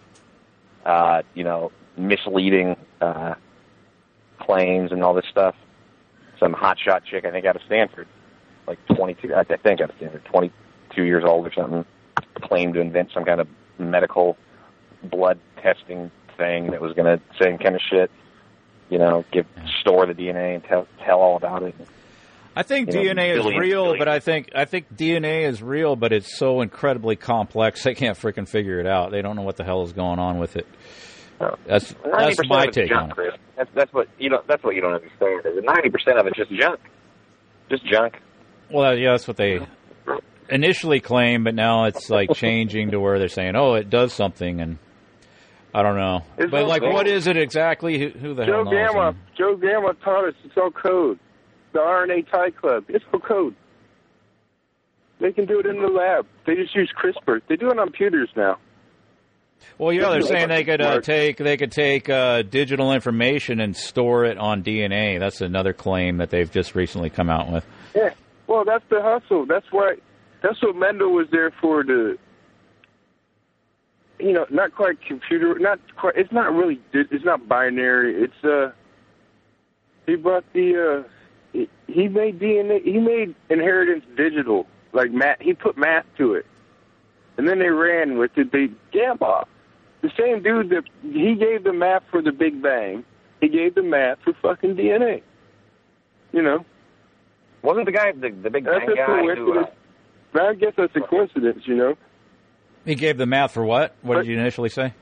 uh, 0.84 1.22
you 1.34 1.44
know, 1.44 1.72
misleading 1.96 2.76
uh, 3.00 3.34
claims 4.38 4.92
and 4.92 5.02
all 5.02 5.14
this 5.14 5.26
stuff. 5.30 5.54
Some 6.38 6.54
hotshot 6.54 7.04
chick, 7.04 7.24
I 7.24 7.30
think, 7.30 7.46
out 7.46 7.56
of 7.56 7.62
Stanford, 7.66 8.08
like 8.66 8.78
22, 8.88 9.34
I 9.34 9.44
think 9.44 9.80
out 9.80 9.90
of 9.90 9.96
Stanford, 9.96 10.24
22 10.24 11.02
years 11.02 11.24
old 11.24 11.46
or 11.46 11.52
something, 11.52 11.84
claimed 12.40 12.74
to 12.74 12.80
invent 12.80 13.10
some 13.12 13.24
kind 13.24 13.40
of 13.40 13.48
medical 13.78 14.36
blood 15.02 15.38
testing 15.62 16.10
thing 16.36 16.70
that 16.70 16.80
was 16.80 16.92
going 16.94 17.18
to 17.18 17.22
same 17.42 17.58
kind 17.58 17.74
of 17.74 17.80
shit. 17.80 18.10
You 18.90 18.98
know, 18.98 19.24
give 19.32 19.46
store 19.80 20.06
the 20.06 20.14
DNA 20.14 20.54
and 20.54 20.64
tell 20.64 20.86
tell 21.02 21.20
all 21.20 21.36
about 21.36 21.62
it. 21.62 21.74
I 22.56 22.62
think 22.62 22.92
You 22.92 23.12
know, 23.14 23.22
DNA 23.22 23.38
is 23.38 23.44
real, 23.44 23.84
billions. 23.84 23.98
but 23.98 24.08
I 24.08 24.20
think 24.20 24.50
I 24.54 24.64
think 24.64 24.94
DNA 24.94 25.48
is 25.48 25.62
real, 25.62 25.96
but 25.96 26.12
it's 26.12 26.36
so 26.38 26.60
incredibly 26.60 27.16
complex 27.16 27.82
they 27.82 27.94
can't 27.94 28.16
freaking 28.16 28.48
figure 28.48 28.78
it 28.78 28.86
out. 28.86 29.10
They 29.10 29.22
don't 29.22 29.36
know 29.36 29.42
what 29.42 29.56
the 29.56 29.64
hell 29.64 29.82
is 29.82 29.92
going 29.92 30.18
on 30.18 30.38
with 30.38 30.56
it. 30.56 30.66
That's 31.66 31.94
that's 32.04 32.38
my 32.48 32.66
take 32.66 32.88
junk, 32.88 33.02
on 33.02 33.10
it. 33.10 33.14
Chris. 33.14 33.34
That's 33.56 33.70
that's 33.74 33.92
what 33.92 34.08
you 34.18 34.30
know. 34.30 34.42
That's 34.46 34.62
what 34.62 34.74
you 34.74 34.80
don't 34.80 34.94
understand. 34.94 35.40
Is 35.44 35.64
ninety 35.64 35.90
percent 35.90 36.18
of 36.18 36.26
it's 36.26 36.36
just 36.36 36.50
junk, 36.52 36.80
just 37.70 37.84
junk. 37.86 38.20
Well, 38.70 38.96
yeah, 38.96 39.10
that's 39.10 39.26
what 39.28 39.36
they 39.36 39.60
initially 40.48 41.00
claimed, 41.00 41.44
but 41.44 41.54
now 41.54 41.84
it's 41.84 42.08
like 42.08 42.32
changing 42.34 42.92
to 42.92 43.00
where 43.00 43.18
they're 43.18 43.28
saying, 43.28 43.56
"Oh, 43.56 43.74
it 43.74 43.90
does 43.90 44.12
something," 44.12 44.60
and 44.60 44.78
I 45.74 45.82
don't 45.82 45.96
know. 45.96 46.20
It's 46.38 46.50
but 46.50 46.66
like, 46.66 46.82
what 46.82 47.08
is 47.08 47.26
it 47.26 47.36
exactly? 47.36 47.98
Who, 47.98 48.08
who 48.10 48.34
the 48.34 48.46
Joe 48.46 48.64
hell 48.64 48.64
knows? 48.64 48.92
Gamma, 48.92 49.14
Joe 49.36 49.56
Gamow 49.56 50.00
taught 50.02 50.28
us 50.28 50.34
it's 50.44 50.56
all 50.56 50.70
code. 50.70 51.18
The 51.74 51.80
RNA 51.80 52.30
Tie 52.30 52.50
Club, 52.52 52.84
it's 52.88 53.04
for 53.10 53.18
code. 53.18 53.56
They 55.20 55.32
can 55.32 55.44
do 55.44 55.58
it 55.58 55.66
in 55.66 55.82
the 55.82 55.88
lab. 55.88 56.24
They 56.46 56.54
just 56.54 56.74
use 56.74 56.92
CRISPR. 56.96 57.40
They 57.48 57.56
do 57.56 57.68
it 57.70 57.78
on 57.78 57.86
computers 57.86 58.30
now. 58.36 58.58
Well, 59.78 59.92
yeah, 59.92 60.10
they're 60.10 60.22
saying 60.22 60.48
they 60.48 60.62
could 60.62 60.80
uh, 60.80 61.00
take 61.00 61.38
they 61.38 61.56
could 61.56 61.72
take 61.72 62.08
uh, 62.08 62.42
digital 62.42 62.92
information 62.92 63.60
and 63.60 63.76
store 63.76 64.24
it 64.24 64.38
on 64.38 64.62
DNA. 64.62 65.18
That's 65.18 65.40
another 65.40 65.72
claim 65.72 66.18
that 66.18 66.30
they've 66.30 66.50
just 66.50 66.76
recently 66.76 67.10
come 67.10 67.28
out 67.28 67.50
with. 67.50 67.66
Yeah. 67.94 68.10
Well, 68.46 68.64
that's 68.64 68.84
the 68.88 69.00
hustle. 69.02 69.46
That's 69.46 69.66
why. 69.70 69.96
That's 70.42 70.62
what 70.62 70.76
Mendel 70.76 71.12
was 71.12 71.26
there 71.32 71.50
for. 71.60 71.82
To, 71.82 72.18
you 74.20 74.32
know, 74.32 74.46
not 74.50 74.74
quite 74.74 75.00
computer. 75.06 75.58
Not 75.58 75.80
quite. 75.96 76.16
It's 76.16 76.32
not 76.32 76.52
really. 76.52 76.80
It's 76.92 77.24
not 77.24 77.48
binary. 77.48 78.22
It's 78.22 78.44
uh. 78.44 78.72
He 80.06 80.14
brought 80.16 80.44
the. 80.52 81.02
uh 81.04 81.08
he- 81.54 81.68
He 81.86 82.08
made 82.08 82.38
DNA. 82.38 82.82
He 82.84 82.98
made 82.98 83.34
inheritance 83.48 84.04
digital. 84.16 84.66
Like 84.92 85.10
math. 85.12 85.38
He 85.40 85.54
put 85.54 85.76
math 85.78 86.04
to 86.18 86.34
it, 86.34 86.44
and 87.38 87.48
then 87.48 87.58
they 87.58 87.68
ran 87.70 88.18
with 88.18 88.36
it. 88.36 88.52
They 88.52 88.68
gamma. 88.92 89.46
The 90.02 90.10
same 90.18 90.42
dude 90.42 90.68
that 90.70 90.84
he 91.02 91.34
gave 91.34 91.64
the 91.64 91.72
math 91.72 92.02
for 92.10 92.20
the 92.22 92.30
Big 92.32 92.60
Bang. 92.62 93.04
He 93.40 93.48
gave 93.48 93.74
the 93.74 93.82
math 93.82 94.18
for 94.22 94.34
fucking 94.42 94.76
DNA. 94.76 95.22
You 96.32 96.42
know. 96.42 96.64
Wasn't 97.62 97.86
the 97.86 97.92
guy 97.92 98.12
the, 98.12 98.28
the 98.30 98.50
big 98.50 98.64
That's 98.64 98.80
bang 98.80 98.90
a 98.90 98.94
guy 98.94 99.34
who? 99.34 99.58
Uh, 99.60 99.64
I 100.40 100.54
guess 100.54 100.74
that's 100.76 100.94
a 100.96 101.00
coincidence, 101.00 101.62
you 101.66 101.74
know. 101.76 101.94
He 102.84 102.94
gave 102.94 103.16
the 103.16 103.24
math 103.26 103.52
for 103.52 103.64
what? 103.64 103.94
What 104.02 104.16
did 104.16 104.26
you 104.26 104.38
initially 104.38 104.68
say? 104.68 104.92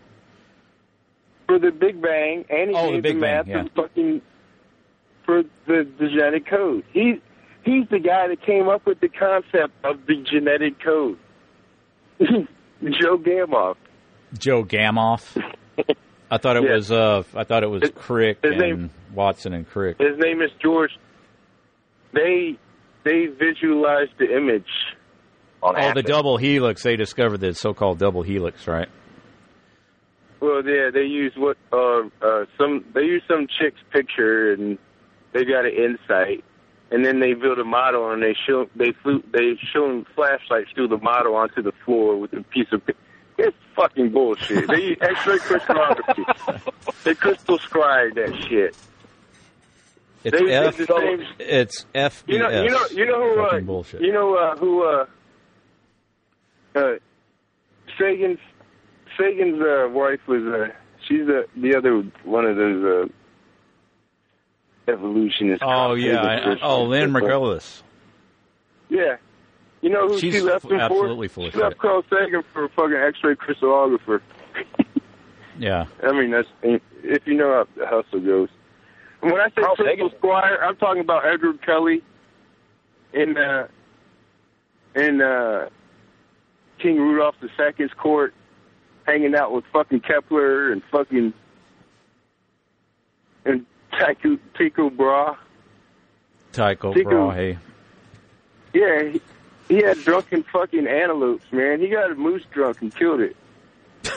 For 1.48 1.58
the 1.58 1.70
Big 1.72 2.00
Bang, 2.00 2.44
and 2.48 2.70
he 2.70 2.76
Oh, 2.76 2.86
the 2.86 2.92
gave 2.92 3.02
Big 3.02 3.14
the 3.16 3.20
Bang, 3.20 3.36
math 3.36 3.47
yeah. 3.48 3.62
for 3.74 3.89
fucking 3.89 4.22
for 5.25 5.42
the, 5.67 5.86
the 5.99 6.09
genetic 6.09 6.47
code. 6.49 6.84
He 6.92 7.20
he's 7.65 7.89
the 7.91 7.99
guy 7.99 8.28
that 8.28 8.42
came 8.44 8.68
up 8.68 8.86
with 8.86 9.01
the 9.01 9.09
concept 9.09 9.73
of 9.84 10.07
the 10.07 10.23
genetic 10.31 10.83
code. 10.83 11.18
Joe 12.20 13.18
Gamow. 13.18 13.75
Joe 14.39 14.65
Gamow. 14.65 15.20
I 16.31 16.39
thought 16.39 16.57
it 16.57 16.62
Yeah. 16.67 16.75
was 16.75 16.91
uh 16.92 17.23
I 17.34 17.44
thought 17.44 17.62
it 17.62 17.70
was 17.70 17.91
Crick 17.94 18.39
his 18.42 18.52
and 18.52 18.60
name- 18.60 18.91
Watson 19.15 19.52
and 19.52 19.68
Crick. 19.68 19.99
His 19.99 20.18
name 20.18 20.41
is 20.42 20.51
George. 20.62 20.91
They 22.12 22.59
they 23.05 23.26
visualized 23.26 24.12
the 24.18 24.34
image 24.36 24.67
on 25.62 25.75
Oh, 25.76 25.92
the 25.94 26.02
double 26.02 26.36
helix. 26.36 26.83
They 26.83 26.97
discovered 26.97 27.39
the 27.39 27.55
so-called 27.55 27.99
double 27.99 28.23
helix, 28.23 28.67
right? 28.67 28.89
Well, 30.41 30.62
yeah, 30.65 30.91
they 30.92 31.05
use 31.05 31.33
what 31.36 31.57
uh 31.73 32.02
uh 32.20 32.44
some 32.59 32.84
they 32.94 33.02
use 33.02 33.23
some 33.28 33.47
chick's 33.60 33.81
picture 33.92 34.52
and 34.52 34.78
they 35.33 35.44
got 35.44 35.65
an 35.65 35.73
insight, 35.73 36.44
and 36.91 37.05
then 37.05 37.20
they 37.20 37.35
build 37.35 37.59
a 37.59 37.65
model 37.65 38.11
and 38.11 38.23
they 38.23 38.35
show 38.47 38.69
they 38.77 38.93
flew 39.02 39.23
they 39.33 39.57
show 39.73 40.05
flashlights 40.15 40.70
through 40.75 40.89
the 40.89 40.99
model 40.99 41.35
onto 41.35 41.62
the 41.62 41.73
floor 41.85 42.17
with 42.19 42.33
a 42.33 42.43
piece 42.44 42.69
of. 42.73 42.83
It's 43.39 43.57
fucking 43.75 44.11
bullshit. 44.11 44.69
They 44.69 44.83
use 44.83 44.99
X-ray 45.01 45.39
crystallography. 45.39 46.23
they 47.05 47.15
crystal 47.15 47.59
scribe 47.59 48.15
that 48.17 48.35
shit. 48.49 48.77
It's 50.23 50.39
They- 50.39 50.44
they 50.44 50.55
F. 50.55 50.77
the 50.77 50.86
same- 50.86 51.27
It's 51.39 51.86
FBS. 51.94 52.23
You 52.28 52.39
know, 52.39 52.51
you 52.62 52.70
know, 52.70 52.86
you 52.93 53.07
know 53.07 53.35
who, 53.35 53.41
uh, 53.41 53.61
bullshit. 53.61 54.01
you 54.02 54.12
know 54.12 54.35
uh, 54.36 54.57
who, 54.57 54.85
uh, 54.85 55.07
uh, 56.75 56.93
Sagan's 57.99 58.39
Sagan's 59.19 59.61
uh, 59.62 59.89
wife 59.91 60.20
was. 60.28 60.43
Uh, 60.43 60.69
she's 61.09 61.27
the 61.27 61.47
the 61.57 61.75
other 61.75 62.02
one 62.25 62.44
of 62.44 62.57
those 62.57 62.85
uh, 62.85 63.12
evolutionists. 64.89 65.62
Oh 65.67 65.94
yeah. 65.94 66.23
I, 66.23 66.59
oh, 66.62 66.85
Lynn 66.85 67.11
Margulis. 67.11 67.83
Yeah. 68.89 69.17
You 69.81 69.91
know 69.91 70.09
who 70.09 70.19
She's 70.19 70.35
she 70.35 70.41
left 70.41 70.65
him 70.65 70.78
absolutely 70.78 71.28
for? 71.28 71.35
full 71.35 71.51
she 71.51 71.59
left. 71.59 71.78
Carl 71.78 72.05
Sagan 72.09 72.43
for 72.52 72.65
a 72.65 72.69
fucking 72.69 72.97
X-ray 72.97 73.35
crystallographer. 73.36 74.20
Yeah. 75.59 75.85
I 76.02 76.12
mean, 76.12 76.31
that's 76.31 76.49
if 77.02 77.27
you 77.27 77.35
know 77.35 77.52
how 77.52 77.67
the 77.77 77.86
hustle 77.86 78.20
goes. 78.20 78.49
And 79.20 79.31
when 79.31 79.41
I 79.41 79.49
say 79.49 79.61
Carl 79.61 79.77
Crystal 79.77 80.09
Sagan. 80.09 80.19
Squire, 80.19 80.59
I'm 80.65 80.77
talking 80.77 81.02
about 81.02 81.27
Edward 81.27 81.65
Kelly 81.65 82.02
in 83.12 83.36
uh, 83.36 83.69
in 84.97 85.20
uh, 85.20 85.69
King 86.78 86.97
Rudolph 86.97 87.36
II's 87.43 87.91
court, 87.93 88.35
hanging 89.07 89.35
out 89.35 89.52
with 89.52 89.65
fucking 89.73 90.01
Kepler 90.01 90.73
and 90.73 90.83
fucking 90.91 91.35
and 93.93 94.01
Tycho, 94.01 94.39
Tycho 94.57 94.91
Brahe. 94.91 95.37
Tycho 96.53 96.93
Tycho- 96.95 97.09
Brahe. 97.31 97.59
Yeah, 98.75 99.03
he, 99.11 99.21
he 99.69 99.77
had 99.83 99.99
drunken 99.99 100.43
fucking 100.45 100.87
antelopes, 100.87 101.45
man. 101.53 101.81
He 101.81 101.89
got 101.89 102.11
a 102.11 102.15
moose 102.15 102.43
drunk 102.53 102.81
and 102.81 102.95
killed 102.95 103.21
it. 103.21 103.37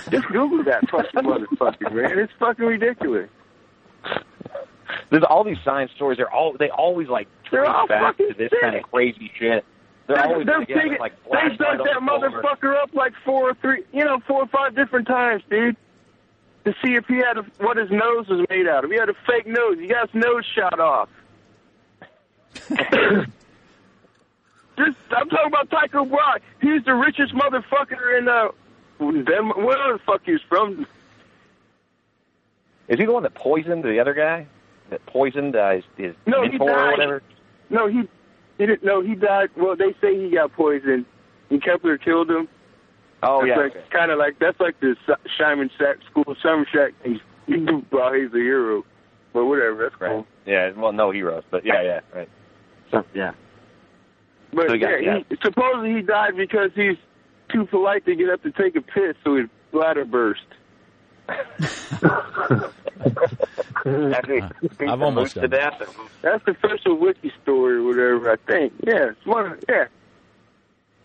Just 0.10 0.28
Google 0.28 0.64
that 0.64 0.90
fucking 0.90 1.22
motherfucker, 1.22 1.92
man. 1.94 2.18
It's 2.20 2.34
fucking 2.40 2.66
ridiculous. 2.66 3.30
There's 5.12 5.24
all 5.24 5.44
these 5.44 5.58
science 5.64 5.92
stories. 5.96 6.18
They're 6.18 6.32
all 6.34 6.56
they 6.58 6.70
always 6.70 7.08
like 7.08 7.28
They're 7.52 7.64
trace 7.66 7.88
back 7.88 8.18
to 8.18 8.34
this 8.38 8.50
sick. 8.50 8.62
kind 8.62 8.76
of 8.76 8.84
crazy 8.84 9.32
shit. 9.38 9.64
They're 10.08 10.16
They're, 10.18 10.26
always 10.26 10.46
they're 10.46 10.60
together, 10.60 10.98
like 11.00 11.14
they 11.26 11.56
dug 11.56 11.60
that 11.60 11.78
the 11.78 12.02
floor. 12.02 12.20
motherfucker 12.20 12.82
up 12.82 12.94
like 12.94 13.14
four 13.24 13.50
or 13.50 13.54
three, 13.56 13.84
you 13.94 14.04
know, 14.06 14.20
four 14.28 14.44
or 14.44 14.48
five 14.48 14.76
different 14.76 15.08
times, 15.08 15.44
dude. 15.50 15.76
To 16.66 16.74
see 16.84 16.96
if 16.96 17.06
he 17.06 17.18
had 17.18 17.38
a, 17.38 17.44
what 17.60 17.78
his 17.78 17.92
nose 17.92 18.28
was 18.28 18.46
made 18.50 18.68
out 18.68 18.84
of. 18.84 18.92
He 18.92 18.98
had 18.98 19.10
a 19.10 19.14
fake 19.28 19.46
nose. 19.46 19.78
He 19.80 19.88
got 19.88 20.10
his 20.10 20.22
nose 20.22 20.44
shot 20.46 20.80
off. 20.80 21.10
Just, 24.78 24.98
I'm 25.12 25.30
talking 25.30 25.48
about 25.48 25.70
Tycho 25.70 26.06
Brahe. 26.06 26.42
He's 26.62 26.84
the 26.84 26.96
richest 26.96 27.34
motherfucker 27.34 28.18
in 28.18 28.28
uh, 28.28 28.50
them. 29.00 29.50
Where 29.50 29.94
the 29.94 30.00
fuck 30.06 30.22
he's 30.26 30.42
from? 30.50 30.86
Is 32.88 33.00
he 33.00 33.06
the 33.06 33.12
one 33.12 33.24
that 33.24 33.36
poisoned 33.36 33.84
the 33.84 34.00
other 34.00 34.14
guy? 34.14 34.48
That 34.90 35.06
poisoned 35.06 35.56
uh, 35.56 35.72
his, 35.72 35.84
his 35.98 36.16
No, 36.26 36.42
mentor 36.42 36.70
or 36.70 36.92
whatever? 36.92 37.24
No, 37.70 37.88
he, 37.88 38.04
he 38.58 38.66
didn't. 38.66 38.84
No, 38.84 39.02
he 39.02 39.16
died. 39.16 39.50
Well, 39.56 39.76
they 39.76 39.94
say 40.02 40.20
he 40.20 40.30
got 40.36 40.52
poisoned, 40.54 41.06
and 41.50 41.64
Kepler 41.64 41.98
killed 41.98 42.30
him. 42.30 42.48
Oh 43.24 43.40
that's 43.42 43.50
yeah. 43.50 43.56
like, 43.58 43.76
okay. 43.76 43.86
kind 43.92 44.12
of 44.12 44.20
like 44.20 44.38
that's 44.40 44.60
like 44.60 44.80
the 44.80 44.96
Si- 45.08 45.30
Simon 45.38 45.70
Sack 45.78 45.98
School 46.10 46.36
Simon 46.42 46.66
Sack. 46.74 46.94
He's 47.04 47.20
well, 47.92 48.14
he's 48.14 48.32
a 48.34 48.38
hero, 48.38 48.84
but 49.34 49.46
whatever. 49.46 49.84
That's 49.84 49.96
cool. 49.96 50.18
Right. 50.18 50.26
Yeah. 50.46 50.72
Well, 50.72 50.92
no 50.94 51.12
heroes, 51.12 51.44
but 51.50 51.66
yeah, 51.66 51.82
yeah, 51.82 52.00
right. 52.14 52.30
So 52.92 53.04
yeah. 53.14 53.34
But 54.54 54.68
So 54.68 54.74
he 54.74 54.80
got- 54.80 55.04
yeah, 55.04 55.20
He, 55.30 55.36
supposedly 55.44 55.94
he 55.96 56.02
died 56.02 56.36
because 56.38 56.72
he's 56.76 56.98
too 57.52 57.66
polite 57.66 58.06
to 58.06 58.16
get 58.16 58.30
up 58.30 58.42
to 58.44 58.52
take 58.52 58.76
a 58.76 58.82
piss, 58.82 59.16
so 59.24 59.36
his 59.38 59.48
bladder 59.72 60.06
burst. 60.06 60.42
After 63.86 64.50
I've 64.82 65.02
almost 65.02 65.36
moose 65.36 65.44
to 65.44 65.48
done 65.48 65.72
death. 65.80 65.96
That's 66.22 66.44
the 66.46 66.52
official 66.52 66.98
wiki 66.98 67.32
story 67.44 67.76
or 67.78 67.84
whatever. 67.84 68.32
I 68.32 68.36
think. 68.52 68.74
Yeah, 68.86 69.10
it's 69.10 69.26
one. 69.26 69.52
Of, 69.54 69.64
yeah, 69.68 69.86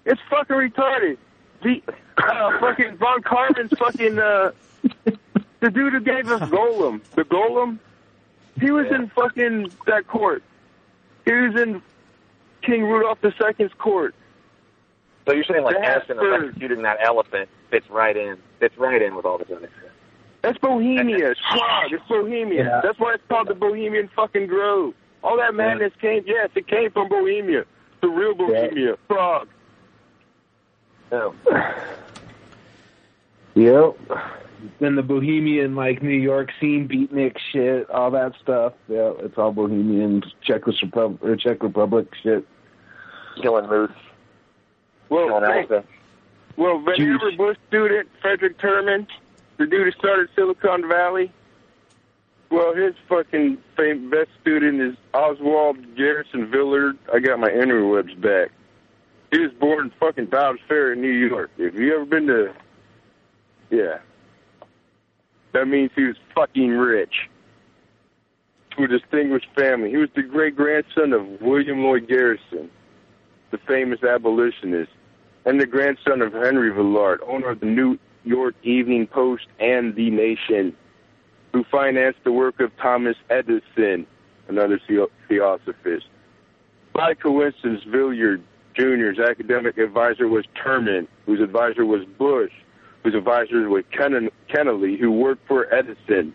It's 0.05 0.21
fucking 0.31 0.57
retarded. 0.57 1.17
The 1.63 1.83
uh, 2.17 2.59
fucking 2.61 2.97
Von 2.97 3.23
Kármán's 3.23 3.79
fucking 3.79 4.19
uh, 4.19 4.53
the 5.61 5.71
dude 5.71 5.93
who 5.93 6.01
gave 6.01 6.29
us 6.29 6.41
Golem, 6.49 7.03
the 7.15 7.25
Golem. 7.25 7.79
He 8.61 8.71
was 8.71 8.87
in 8.91 9.09
fucking 9.11 9.71
that 9.87 10.07
court. 10.07 10.43
He 11.25 11.33
was 11.33 11.61
in 11.61 11.83
King 12.63 12.85
Rudolph 12.85 13.19
II's 13.25 13.73
court. 13.79 14.15
So 15.27 15.33
you're 15.35 15.45
saying 15.45 15.65
like 15.65 15.77
The 15.77 15.85
Edison 15.85 16.17
Habsburgs. 16.19 16.83
that 16.83 16.99
elephant 17.03 17.49
fits 17.71 17.89
right 17.91 18.17
in, 18.17 18.37
fits 18.59 18.77
right 18.77 19.01
in 19.01 19.15
with 19.15 19.25
all 19.25 19.39
this 19.39 19.49
other 19.51 19.71
shit. 19.81 19.93
That's 20.43 20.59
Bohemia. 20.59 21.31
It's 21.31 21.41
Prague. 21.51 21.93
It's 21.93 22.09
Bohemia. 22.09 22.65
Yeah. 22.65 22.81
That's 22.83 22.99
why 22.99 23.15
it's 23.15 23.23
called 23.29 23.49
the 23.49 23.55
Bohemian 23.55 24.09
fucking 24.17 24.47
Grove. 24.47 24.95
All 25.23 25.37
that 25.37 25.55
madness 25.55 25.93
came, 26.01 26.25
yes, 26.27 26.49
it 26.55 26.67
came 26.67 26.91
from 26.91 27.09
Bohemia. 27.09 27.65
The 28.01 28.09
real 28.09 28.35
Bohemia. 28.35 28.97
Prague. 29.07 29.49
No. 31.11 31.35
Yep. 33.55 34.21
Then 34.79 34.95
the 34.95 35.03
Bohemian, 35.03 35.75
like 35.75 36.03
New 36.03 36.11
York 36.11 36.51
scene, 36.61 36.87
beatnik 36.87 37.37
shit, 37.53 37.89
all 37.91 38.11
that 38.11 38.35
stuff. 38.43 38.75
Yeah, 38.89 39.13
it's 39.21 39.37
all 39.39 39.53
Bohemian, 39.53 40.23
Czech 40.43 40.67
Republic, 40.67 41.23
or 41.23 41.37
Czech 41.37 41.63
Republic 41.63 42.09
shit. 42.23 42.47
Killing 43.43 43.69
moose. 43.69 43.91
Well, 45.09 45.41
hey, 45.41 45.67
well, 46.57 46.79
Vannevar 46.81 47.37
Bush 47.37 47.57
student, 47.69 48.09
Frederick 48.21 48.59
Terman, 48.59 49.07
the 49.57 49.67
dude 49.67 49.93
who 49.93 49.99
started 49.99 50.29
Silicon 50.37 50.89
Valley. 50.89 51.33
Well, 52.51 52.75
his 52.75 52.95
fucking 53.09 53.59
fam- 53.77 54.11
best 54.11 54.29
student 54.41 54.81
is 54.81 54.97
Oswald 55.15 55.97
Garrison 55.97 56.51
Villard. 56.51 56.99
I 57.13 57.21
got 57.21 57.39
my 57.39 57.49
interwebs 57.49 58.21
back. 58.21 58.51
He 59.31 59.39
was 59.39 59.53
born 59.61 59.87
in 59.87 59.93
fucking 60.01 60.27
Dobbs 60.27 60.59
Ferry 60.67 60.97
New 60.97 61.11
York. 61.11 61.51
If 61.57 61.75
you 61.75 61.95
ever 61.95 62.05
been 62.05 62.27
to, 62.27 62.53
yeah, 63.71 63.99
that 65.53 65.67
means 65.69 65.91
he 65.95 66.05
was 66.05 66.17
fucking 66.35 66.71
rich. 66.71 67.29
To 68.77 68.85
a 68.85 68.89
distinguished 68.89 69.49
family. 69.57 69.91
He 69.91 69.97
was 69.97 70.09
the 70.15 70.23
great 70.23 70.57
grandson 70.57 71.13
of 71.13 71.41
William 71.41 71.83
Lloyd 71.83 72.09
Garrison, 72.09 72.71
the 73.51 73.59
famous 73.59 74.03
abolitionist, 74.03 74.93
and 75.45 75.61
the 75.61 75.67
grandson 75.67 76.23
of 76.23 76.33
Henry 76.33 76.71
Villard, 76.71 77.21
owner 77.27 77.51
of 77.51 77.61
the 77.61 77.67
New 77.67 77.99
York 78.25 78.55
Evening 78.63 79.07
Post 79.07 79.47
and 79.59 79.95
The 79.97 80.11
Nation, 80.11 80.75
who 81.53 81.65
financed 81.65 82.21
the 82.23 82.33
work 82.33 82.61
of 82.61 82.71
Thomas 82.77 83.17
Edison, 83.29 84.07
another 84.49 84.81
theo- 84.87 85.11
theosophist. 85.29 86.07
By 86.93 87.15
coincidence, 87.15 87.83
Villard 87.85 88.43
Jr.'s 88.81 89.19
academic 89.19 89.77
advisor 89.77 90.27
was 90.27 90.47
Terman, 90.57 91.07
whose 91.27 91.41
advisor 91.41 91.85
was 91.85 92.07
Bush, 92.19 92.53
whose 93.03 93.15
advisor 93.15 93.69
was 93.69 93.85
Ken- 93.91 94.31
Kennelly, 94.49 94.99
who 94.99 95.11
worked 95.13 95.47
for 95.47 95.73
Edison. 95.73 96.35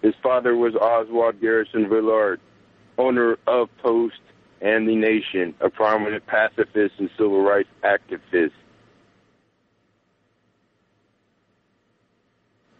His 0.00 0.14
father 0.22 0.54
was 0.54 0.76
Oswald 0.76 1.40
Garrison 1.40 1.88
Villard, 1.88 2.38
owner 2.96 3.38
of 3.48 3.68
Post 3.78 4.20
and 4.60 4.88
The 4.88 4.94
Nation, 4.94 5.52
a 5.60 5.68
prominent 5.68 6.24
pacifist 6.26 6.94
and 6.98 7.10
civil 7.18 7.42
rights 7.42 7.68
activist. 7.82 8.52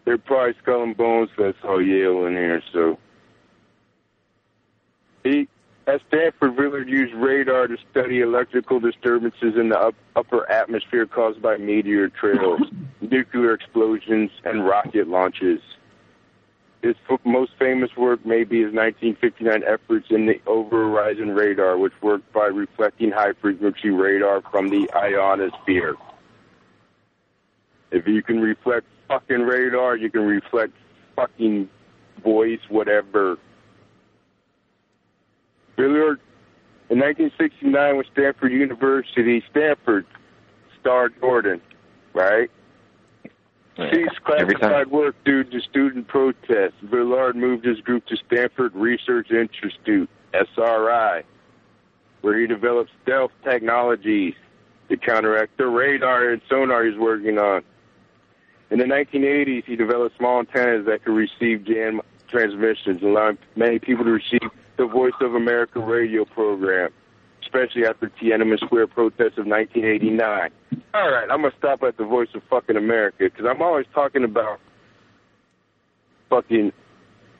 They're 0.05 0.18
probably 0.18 0.55
skull 0.62 0.84
and 0.84 0.97
bones. 0.97 1.31
That's 1.36 1.58
all 1.64 1.82
Yale 1.82 2.26
in 2.26 2.34
here. 2.34 2.62
So 2.73 2.98
he 5.24 5.48
at 5.87 6.01
Stanford, 6.09 6.57
Villard 6.57 6.89
used 6.89 7.15
radar 7.15 7.67
to 7.67 7.77
study 7.91 8.21
electrical 8.21 8.81
disturbances 8.81 9.57
in 9.57 9.69
the 9.69 9.79
up, 9.79 9.95
upper 10.17 10.51
atmosphere 10.51 11.07
caused 11.07 11.43
by 11.43 11.57
meteor 11.57 12.09
trails, 12.09 12.61
nuclear 13.01 13.53
explosions, 13.53 14.31
and 14.45 14.67
rocket 14.67 15.09
launches. 15.09 15.61
His 16.83 16.97
most 17.25 17.53
famous 17.59 17.97
work 17.97 18.27
may 18.27 18.45
be 18.45 18.59
his 18.59 18.73
1959 18.75 19.63
efforts 19.67 20.07
in 20.11 20.27
the 20.27 20.41
over 20.47 20.91
horizon 20.91 21.35
radar, 21.35 21.79
which 21.79 21.95
worked 22.03 22.31
by 22.33 22.47
reflecting 22.47 23.11
high 23.11 23.33
frequency 23.41 23.89
radar 23.89 24.43
from 24.51 24.69
the 24.69 24.91
ionosphere. 24.93 25.97
If 27.91 28.07
you 28.07 28.23
can 28.23 28.41
reflect 28.41 28.87
fucking 29.09 29.43
radar, 29.43 29.97
you 29.97 30.11
can 30.11 30.27
reflect 30.27 30.75
fucking 31.17 31.69
voice, 32.23 32.61
whatever. 32.69 33.39
Villard, 35.77 36.20
in 36.91 36.99
1969 36.99 37.97
with 37.97 38.07
Stanford 38.12 38.53
University, 38.53 39.43
Stanford 39.51 40.07
starred 40.81 41.15
Jordan, 41.20 41.61
right? 42.12 42.51
Every 43.77 44.07
classified 44.25 44.89
work 44.89 45.17
due 45.25 45.43
to 45.43 45.61
student 45.61 46.07
protests. 46.07 46.75
Villard 46.83 47.35
moved 47.35 47.65
his 47.65 47.81
group 47.81 48.07
to 48.07 48.17
Stanford 48.17 48.75
Research 48.75 49.31
Institute, 49.33 50.09
SRI, 50.33 51.25
where 52.20 52.39
he 52.39 52.47
developed 52.47 52.91
stealth 53.03 53.33
technologies 53.43 54.35
to 54.89 54.97
counteract 54.97 55.57
the 55.57 55.67
radar 55.67 56.31
and 56.31 56.41
sonar 56.49 56.85
he's 56.85 56.99
working 56.99 57.39
on. 57.39 57.65
In 58.70 58.78
the 58.78 58.85
1980s, 58.85 59.65
he 59.65 59.77
developed 59.77 60.17
small 60.19 60.39
antennas 60.39 60.86
that 60.86 61.05
could 61.05 61.15
receive 61.15 61.65
jam 61.65 62.01
transmissions, 62.28 63.03
allowing 63.03 63.39
many 63.57 63.78
people 63.78 64.05
to 64.05 64.11
receive 64.11 64.51
the 64.77 64.86
Voice 64.86 65.12
of 65.20 65.35
America 65.35 65.81
radio 65.81 66.25
program, 66.25 66.91
especially 67.43 67.86
after 67.86 68.07
the 68.07 68.27
Tiananmen 68.27 68.59
Square 68.59 68.89
protests 68.89 69.39
of 69.39 69.47
1989. 69.47 70.51
All 70.94 71.11
right, 71.11 71.31
I'm 71.31 71.43
gonna 71.43 71.55
stop 71.59 71.83
at 71.83 71.97
the 71.97 72.05
Voice 72.05 72.28
of 72.35 72.43
fucking 72.44 72.77
America 72.77 73.25
because 73.25 73.47
I'm 73.47 73.62
always 73.62 73.86
talking 73.94 74.25
about 74.25 74.61
fucking 76.31 76.73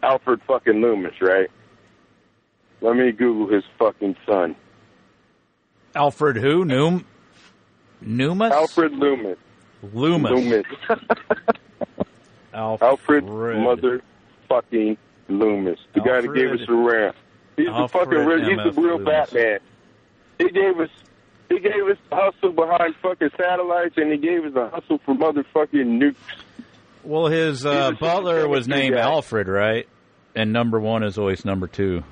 Alfred 0.03 0.41
fucking 0.47 0.81
Loomis, 0.81 1.21
right? 1.21 1.51
Let 2.81 2.97
me 2.97 3.13
Google 3.13 3.49
his 3.49 3.65
fucking 3.79 4.17
son, 4.27 4.57
Alfred 5.95 6.37
who? 6.37 6.65
Noom? 6.65 7.05
Numas? 8.03 8.51
Alfred 8.53 8.93
Loomis. 8.93 9.39
Loomis. 9.93 10.33
Loomis. 10.33 10.67
Alfred. 12.55 12.83
Alfred 12.83 14.03
motherfucking 14.51 14.97
Loomis, 15.29 15.79
the 15.95 16.01
guy 16.01 16.21
that 16.21 16.35
gave 16.35 16.51
us 16.53 16.61
the 16.67 16.75
ramp. 16.75 17.17
He's 17.57 17.69
Alfred 17.69 18.11
the 18.11 18.17
fucking 18.17 18.27
real, 18.27 18.39
he's 18.51 18.59
M.F. 18.59 18.75
the 18.75 18.81
real 18.81 18.99
Loomis. 18.99 19.31
Batman. 19.31 19.59
He 20.39 20.51
gave 20.51 20.81
us 20.81 20.91
he 21.49 21.61
gave 21.61 21.87
us 21.91 21.99
the 22.11 22.17
hustle 22.17 22.53
behind 22.53 22.95
fucking 23.03 23.31
satellites, 23.37 23.95
and 23.97 24.11
he 24.11 24.19
gave 24.19 24.45
us 24.45 24.55
the 24.55 24.69
hustle 24.69 24.99
for 25.05 25.15
motherfucking 25.15 26.01
nukes. 26.01 26.17
Well, 27.05 27.27
his 27.27 27.65
uh, 27.67 27.91
a 27.95 27.97
butler 27.97 28.49
was 28.49 28.67
named 28.67 28.95
guy. 28.95 29.01
Alfred, 29.03 29.47
right? 29.49 29.87
And 30.35 30.53
number 30.53 30.81
one 30.81 31.03
is 31.05 31.19
always 31.19 31.45
number 31.45 31.67
two. 31.69 32.03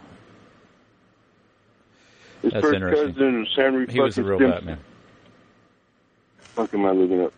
His 2.43 2.53
That's 2.53 2.63
first 2.63 2.75
interesting. 2.75 3.09
cousin 3.15 3.41
was 3.41 3.49
Henry 3.57 3.87
He 3.89 4.01
was 4.01 4.15
the 4.15 4.23
fucking 4.23 4.39
real 4.39 4.51
Stimson. 4.51 4.67
Batman. 4.67 4.85
Fuck 6.39 6.75
am 6.75 6.87
I 6.87 6.91
looking 6.91 7.23
up? 7.25 7.33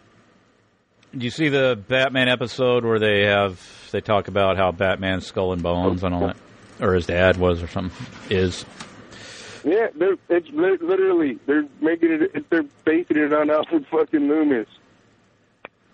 Did 1.14 1.22
you 1.22 1.30
see 1.30 1.48
the 1.48 1.80
Batman 1.88 2.28
episode 2.28 2.84
where 2.84 2.98
they 2.98 3.22
have 3.26 3.60
they 3.92 4.00
talk 4.00 4.26
about 4.26 4.56
how 4.56 4.72
Batman's 4.72 5.24
skull 5.24 5.52
and 5.52 5.62
bones 5.62 6.02
and 6.02 6.12
all 6.12 6.26
that, 6.26 6.36
or 6.80 6.94
his 6.94 7.06
dad 7.06 7.36
was 7.36 7.62
or 7.62 7.68
something 7.68 8.06
is? 8.30 8.64
Yeah, 9.62 9.86
they're 9.94 10.16
it's 10.28 10.48
literally 10.50 11.38
they're 11.46 11.66
making 11.80 12.10
it. 12.12 12.22
it- 12.34 12.50
They're 12.50 12.64
basing 12.84 13.16
it 13.18 13.32
on 13.32 13.48
Alfred 13.48 13.86
fucking 13.92 14.26
Loomis. 14.28 14.66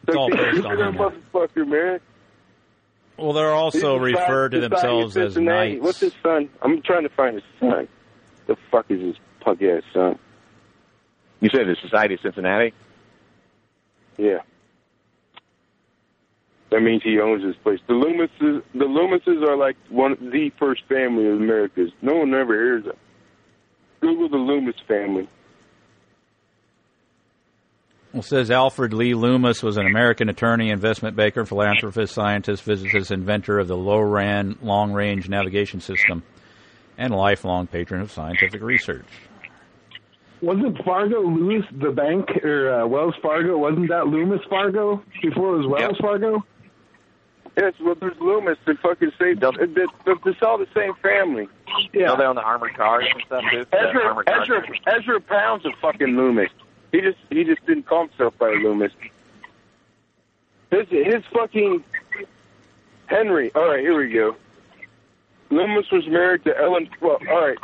It's 0.08 0.16
all 0.16 0.30
Like, 0.30 0.40
based 0.40 0.56
look 0.62 0.78
on 0.78 0.78
him. 0.80 0.94
motherfucker, 0.94 1.68
man. 1.68 2.00
Well, 3.18 3.34
they're 3.34 3.52
also 3.52 3.78
He's 4.02 4.14
the 4.14 4.20
referred 4.20 4.52
to 4.52 4.62
society- 4.62 4.68
themselves 4.70 5.12
society 5.12 5.26
as 5.26 5.34
Cincinnati. 5.34 5.70
knights. 5.72 5.82
What's 5.84 6.00
his 6.00 6.14
son? 6.22 6.48
I'm 6.62 6.80
trying 6.80 7.02
to 7.02 7.10
find 7.10 7.34
his 7.34 7.44
son. 7.60 7.86
The 8.46 8.56
fuck 8.70 8.86
is 8.88 9.00
his 9.02 9.16
pug 9.40 9.62
ass 9.62 9.82
son? 9.92 10.18
You 11.40 11.50
said 11.50 11.66
the 11.66 11.76
Society 11.82 12.14
of 12.14 12.20
Cincinnati? 12.22 12.72
Yeah. 14.16 14.38
That 16.70 16.82
means 16.82 17.02
he 17.02 17.18
owns 17.18 17.42
this 17.42 17.56
place. 17.56 17.80
The 17.88 17.94
Loomises, 17.94 18.62
the 18.74 18.84
Loomises 18.84 19.46
are 19.46 19.56
like 19.56 19.76
one 19.88 20.12
of 20.12 20.20
the 20.20 20.50
first 20.58 20.84
family 20.88 21.26
of 21.26 21.34
America's. 21.34 21.90
No 22.00 22.14
one 22.16 22.32
ever 22.32 22.54
hears 22.54 22.86
of. 22.86 22.96
Google 24.00 24.28
the 24.28 24.36
Loomis 24.36 24.76
family. 24.86 25.28
Well, 28.12 28.22
says 28.22 28.50
Alfred 28.50 28.92
Lee 28.92 29.14
Loomis 29.14 29.62
was 29.62 29.76
an 29.76 29.86
American 29.86 30.28
attorney, 30.28 30.70
investment 30.70 31.16
banker, 31.16 31.44
philanthropist, 31.44 32.12
scientist, 32.12 32.62
physicist, 32.62 33.12
inventor 33.12 33.58
of 33.60 33.68
the 33.68 33.76
Loran 33.76 34.56
long-range 34.62 35.28
navigation 35.28 35.80
system, 35.80 36.24
and 36.98 37.14
lifelong 37.14 37.68
patron 37.68 38.00
of 38.00 38.10
scientific 38.10 38.62
research. 38.62 39.06
Wasn't 40.42 40.82
Fargo 40.84 41.20
Lewis 41.20 41.64
the 41.70 41.90
bank 41.90 42.30
or 42.42 42.80
uh, 42.80 42.86
Wells 42.86 43.14
Fargo? 43.22 43.58
Wasn't 43.58 43.88
that 43.90 44.06
Loomis 44.06 44.40
Fargo 44.48 45.02
before 45.22 45.54
it 45.54 45.58
was 45.58 45.66
Wells 45.68 45.98
Fargo? 46.00 46.42
Yes, 47.56 47.74
well, 47.80 47.94
there's 47.94 48.18
Loomis. 48.20 48.58
They 48.64 48.74
fucking 48.74 49.12
say 49.18 49.34
that 49.34 49.88
it's 50.24 50.42
all 50.42 50.58
the 50.58 50.68
same 50.74 50.94
family. 51.02 51.48
Yeah. 51.92 52.14
they 52.14 52.24
own 52.24 52.36
the 52.36 52.42
armored 52.42 52.74
cars 52.74 53.06
and 53.12 53.22
stuff 53.26 53.44
too? 53.50 53.66
Ezra, 53.72 54.02
armored. 54.04 54.28
Ezra, 54.28 54.62
Ezra 54.86 55.20
Pound's 55.20 55.66
a 55.66 55.70
fucking 55.80 56.16
Loomis. 56.16 56.50
He 56.92 57.00
just 57.00 57.18
he 57.28 57.44
just 57.44 57.64
didn't 57.66 57.86
call 57.86 58.06
himself 58.06 58.36
by 58.38 58.50
Loomis. 58.50 58.92
His 60.70 60.88
his 60.88 61.24
fucking 61.32 61.84
Henry. 63.06 63.52
All 63.54 63.68
right, 63.68 63.80
here 63.80 63.96
we 63.96 64.12
go. 64.12 64.36
Loomis 65.50 65.90
was 65.90 66.06
married 66.08 66.44
to 66.44 66.56
Ellen. 66.56 66.88
Well, 67.00 67.18
all 67.28 67.46
right. 67.46 67.58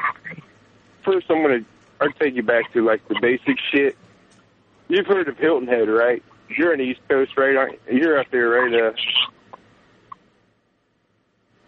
First, 1.05 1.31
I'm 1.31 1.43
gonna 1.43 1.61
I'll 2.01 2.13
take 2.13 2.35
you 2.35 2.43
back 2.43 2.73
to 2.73 2.85
like 2.85 3.07
the 3.09 3.17
basic 3.21 3.57
shit. 3.73 3.97
You've 4.89 5.07
heard 5.07 5.29
of 5.29 5.39
Hilton 5.39 5.69
Head, 5.69 5.89
right? 5.89 6.23
You're 6.49 6.73
in 6.73 6.79
the 6.79 6.85
East 6.85 7.01
Coast, 7.09 7.37
right? 7.37 7.57
Aren't 7.57 7.79
you? 7.91 7.99
You're 7.99 8.19
out 8.19 8.27
there, 8.31 8.49
right? 8.51 8.73
Uh, 8.73 8.93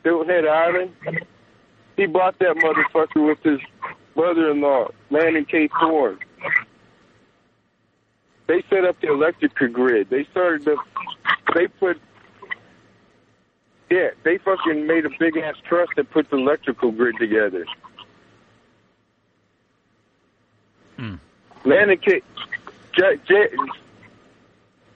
Hilton 0.04 0.28
Head 0.28 0.46
Island. 0.46 0.94
He 1.96 2.06
bought 2.06 2.38
that 2.38 2.56
motherfucker 2.56 3.26
with 3.26 3.42
his 3.42 3.60
brother-in-law, 4.14 4.88
Landon 5.10 5.44
K. 5.44 5.68
Thorne. 5.80 6.18
They 8.46 8.62
set 8.70 8.84
up 8.84 9.00
the 9.00 9.08
electrical 9.08 9.68
grid. 9.68 10.08
They 10.08 10.24
started 10.30 10.64
the. 10.64 10.76
They 11.54 11.66
put. 11.66 12.00
Yeah, 13.90 14.08
they 14.22 14.38
fucking 14.38 14.86
made 14.86 15.06
a 15.06 15.10
big 15.18 15.36
ass 15.36 15.56
trust 15.64 15.92
that 15.96 16.10
put 16.10 16.30
the 16.30 16.36
electrical 16.36 16.92
grid 16.92 17.16
together. 17.18 17.66
Landon 21.64 21.98
K. 21.98 22.22
J, 22.96 23.02
J, 23.26 23.48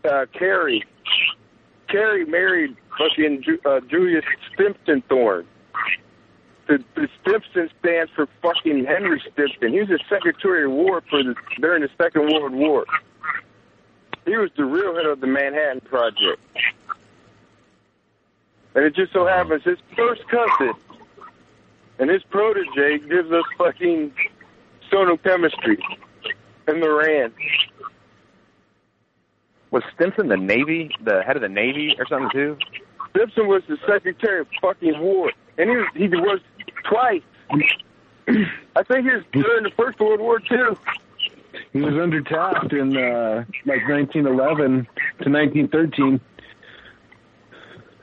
uh, 0.08 0.26
Carrie. 0.32 0.84
Carrie 1.88 2.24
married 2.24 2.76
fucking 2.98 3.42
Ju, 3.42 3.58
uh, 3.64 3.80
Julius 3.88 4.24
Stimson 4.52 5.02
Thorne. 5.08 5.46
The, 6.68 6.82
the 6.94 7.08
Stimson 7.20 7.70
stands 7.80 8.12
for 8.14 8.28
fucking 8.40 8.84
Henry 8.84 9.20
Stimson. 9.32 9.72
He 9.72 9.80
was 9.80 9.88
the 9.88 10.00
Secretary 10.08 10.64
of 10.64 10.70
War 10.70 11.02
for 11.10 11.22
the 11.22 11.34
during 11.60 11.82
the 11.82 11.90
Second 11.98 12.32
World 12.32 12.52
War. 12.52 12.84
He 14.24 14.36
was 14.36 14.50
the 14.56 14.64
real 14.64 14.94
head 14.94 15.06
of 15.06 15.20
the 15.20 15.26
Manhattan 15.26 15.80
Project. 15.80 16.40
And 18.74 18.84
it 18.84 18.94
just 18.94 19.12
so 19.12 19.26
happens 19.26 19.64
his 19.64 19.78
first 19.96 20.22
cousin 20.28 20.74
and 22.02 22.10
his 22.10 22.22
protege 22.24 22.98
gives 22.98 23.30
us 23.30 23.44
fucking 23.56 24.12
sonochemistry 24.90 25.78
in 26.66 26.74
Loran. 26.74 27.32
Was 29.72 29.82
Stimson 29.94 30.28
the 30.28 30.36
Navy, 30.36 30.94
the 31.02 31.22
head 31.22 31.34
of 31.34 31.42
the 31.42 31.48
Navy 31.48 31.96
or 31.98 32.06
something 32.06 32.30
too? 32.30 32.58
Stimson 33.10 33.48
was 33.48 33.62
the 33.68 33.78
Secretary 33.86 34.40
of 34.40 34.46
fucking 34.60 35.00
War, 35.00 35.32
and 35.58 35.68
he 35.68 35.76
was 35.76 35.88
he 35.94 36.08
was 36.08 36.40
twice. 36.84 37.22
I 38.76 38.82
think 38.84 39.06
he 39.06 39.14
was 39.14 39.24
during 39.32 39.64
the 39.64 39.72
First 39.76 39.98
World 39.98 40.20
War 40.20 40.38
too. 40.38 40.78
He 41.72 41.80
was 41.80 41.94
under 41.94 42.20
Taft 42.20 42.72
in 42.72 42.96
uh, 42.96 43.44
like 43.64 43.88
1911 43.88 44.86
to 45.20 45.30
1913. 45.30 46.20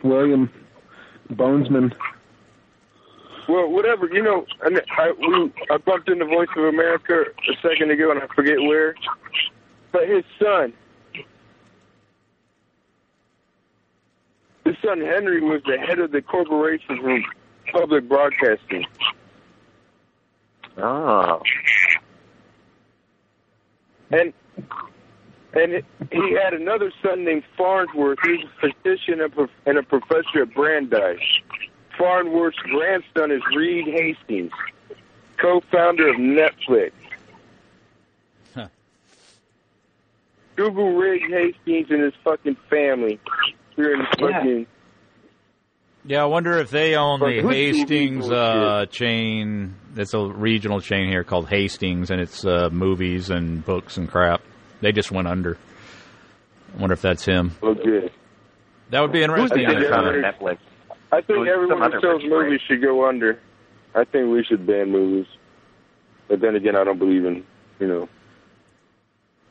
William 0.03 0.49
Bonesman. 1.31 1.93
Well, 3.47 3.69
whatever 3.69 4.07
you 4.07 4.23
know. 4.23 4.45
And 4.63 4.81
I 4.97 5.11
we, 5.11 5.53
I 5.69 5.77
bumped 5.77 6.09
into 6.09 6.25
Voice 6.25 6.49
of 6.57 6.65
America 6.65 7.25
a 7.25 7.67
second 7.67 7.91
ago, 7.91 8.11
and 8.11 8.21
I 8.21 8.27
forget 8.33 8.59
where. 8.59 8.95
But 9.91 10.07
his 10.07 10.23
son, 10.39 10.73
his 14.69 14.77
son 14.85 15.01
Henry, 15.01 15.41
was 15.41 15.61
the 15.65 15.77
head 15.77 15.99
of 15.99 16.11
the 16.11 16.21
Corporation 16.21 16.99
for 17.01 17.21
Public 17.71 18.07
Broadcasting. 18.07 18.85
Oh. 20.77 21.41
And 24.11 24.33
and 25.53 25.83
he 26.11 26.37
had 26.41 26.53
another 26.53 26.91
son 27.01 27.25
named 27.25 27.43
Farnsworth. 27.57 28.19
He 28.23 28.29
was 28.33 28.45
a 28.45 28.73
physician 28.83 29.19
and 29.65 29.77
a 29.77 29.83
professor 29.83 30.43
at 30.43 30.53
Brandeis. 30.53 31.19
Farnsworth's 31.97 32.57
grandson 32.59 33.31
is 33.31 33.41
Reed 33.55 33.87
Hastings, 33.87 34.51
co-founder 35.37 36.09
of 36.09 36.17
Netflix. 36.17 36.91
Huh. 38.53 38.67
Google 40.55 40.95
Reed 40.95 41.23
Hastings 41.29 41.87
and 41.89 42.03
his 42.03 42.13
fucking 42.23 42.57
family. 42.69 43.19
Here 43.79 43.93
in 43.93 44.05
fucking 44.19 44.67
Yeah, 46.05 46.23
I 46.23 46.25
wonder 46.25 46.57
if 46.57 46.69
they 46.69 46.95
own 46.97 47.21
the 47.21 47.41
Hastings 47.49 48.29
uh, 48.29 48.87
chain. 48.91 49.75
It's 49.95 50.13
a 50.13 50.19
regional 50.19 50.81
chain 50.81 51.07
here 51.07 51.23
called 51.23 51.47
Hastings, 51.47 52.11
and 52.11 52.19
it's 52.19 52.45
uh, 52.45 52.67
movies 52.73 53.29
and 53.29 53.63
books 53.63 53.95
and 53.95 54.09
crap. 54.11 54.41
They 54.81 54.91
just 54.91 55.11
went 55.11 55.29
under. 55.29 55.57
I 56.75 56.81
wonder 56.81 56.93
if 56.93 57.01
that's 57.01 57.23
him. 57.23 57.55
Okay. 57.63 58.11
That 58.89 58.99
would 59.01 59.13
be 59.13 59.23
interesting. 59.23 59.65
I 59.65 59.69
think 59.69 59.81
It's 59.83 59.91
on 59.91 60.03
Netflix. 60.05 60.57
I 61.13 61.21
think 61.21 61.47
everyone 61.47 61.81
other 61.81 61.95
who 61.95 62.01
sells 62.01 62.23
rich 62.23 62.29
person. 62.31 62.45
movies 62.47 62.61
should 62.67 62.81
go 62.81 63.07
under. 63.07 63.39
I 63.95 64.03
think 64.03 64.29
we 64.29 64.43
should 64.43 64.67
ban 64.67 64.91
movies. 64.91 65.25
But 66.27 66.41
then 66.41 66.55
again, 66.57 66.75
I 66.75 66.83
don't 66.83 66.99
believe 66.99 67.23
in, 67.23 67.45
you 67.79 67.87
know, 67.87 68.09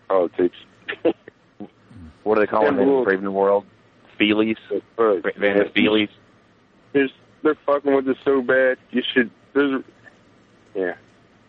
politics. 0.07 0.57
What 2.25 2.35
do 2.35 2.41
they 2.43 2.47
call 2.47 2.65
them 2.67 2.77
Yeah, 2.77 2.83
in 2.83 2.89
well- 2.93 3.05
Brave 3.05 3.23
New 3.23 3.33
World? 3.33 3.65
Feelies? 4.21 4.57
Right. 4.97 5.23
Van 5.39 5.69
Feelies? 5.77 6.09
There's, 6.93 7.11
they're 7.43 7.57
fucking 7.67 7.95
with 7.95 8.09
us 8.09 8.17
so 8.25 8.43
bad. 8.43 8.79
You 8.91 9.03
should. 9.15 9.31
There's, 9.55 9.83
yeah. 10.75 10.95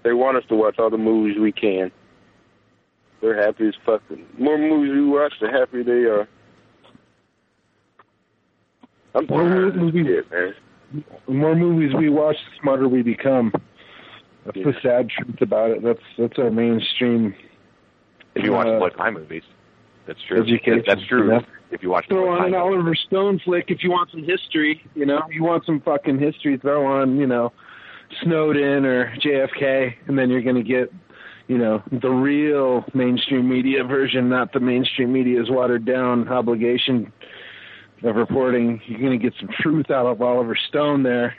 They 0.03 0.13
want 0.13 0.37
us 0.37 0.43
to 0.49 0.55
watch 0.55 0.79
all 0.79 0.89
the 0.89 0.97
movies 0.97 1.37
we 1.39 1.51
can. 1.51 1.91
They're 3.21 3.35
happy 3.41 3.67
as 3.67 3.73
fucking. 3.85 4.25
More 4.37 4.57
movies 4.57 4.93
we 4.93 5.05
watch, 5.05 5.33
the 5.41 5.49
happier 5.49 5.83
they 5.83 6.05
are. 6.09 6.27
I'm 9.15 9.25
More 9.27 9.41
tired 9.43 9.67
of 9.69 9.75
movies- 9.75 10.05
shit, 10.05 10.31
man. 10.31 10.55
The 11.27 11.33
more 11.33 11.55
movies 11.55 11.93
we 11.95 12.09
watch, 12.09 12.35
the 12.37 12.61
smarter 12.61 12.87
we 12.87 13.01
become. 13.03 13.51
That's 14.45 14.57
the 14.57 14.73
sad 14.81 15.09
truth 15.09 15.39
about 15.41 15.69
it. 15.71 15.83
That's 15.83 15.99
that's 16.17 16.39
our 16.39 16.49
mainstream. 16.49 17.35
If 18.33 18.43
you 18.43 18.53
watch 18.53 18.67
Uh, 18.67 18.79
Blood 18.79 18.95
Time 18.97 19.13
movies. 19.15 19.43
That's 20.09 20.19
true. 20.27 20.41
Education, 20.41 20.83
That's 20.87 21.05
true. 21.05 21.31
yeah. 21.31 21.41
If 21.69 21.83
you 21.83 21.91
watch 21.91 22.07
Throw 22.07 22.29
on 22.29 22.47
an 22.47 22.55
Oliver 22.55 22.95
Stone 22.95 23.41
flick 23.45 23.65
if 23.67 23.83
you 23.83 23.91
want 23.91 24.09
some 24.09 24.23
history. 24.23 24.81
You 24.95 25.05
know, 25.05 25.21
you 25.31 25.43
want 25.43 25.67
some 25.67 25.81
fucking 25.81 26.17
history. 26.17 26.57
Throw 26.57 26.83
on, 26.87 27.17
you 27.19 27.27
know, 27.27 27.53
Snowden 28.23 28.85
or 28.85 29.15
JFK, 29.17 29.93
and 30.07 30.17
then 30.17 30.31
you're 30.31 30.41
gonna 30.41 30.63
get, 30.63 30.91
you 31.47 31.59
know, 31.59 31.83
the 31.91 32.09
real 32.09 32.85
mainstream 32.95 33.47
media 33.47 33.83
version, 33.83 34.29
not 34.29 34.51
the 34.51 34.59
mainstream 34.59 35.13
media's 35.13 35.47
watered 35.47 35.85
down 35.85 36.27
obligation 36.27 37.13
of 38.01 38.15
reporting. 38.15 38.81
You're 38.87 39.01
gonna 39.01 39.19
get 39.19 39.33
some 39.39 39.49
truth 39.61 39.91
out 39.91 40.07
of 40.07 40.23
Oliver 40.23 40.57
Stone 40.69 41.03
there. 41.03 41.35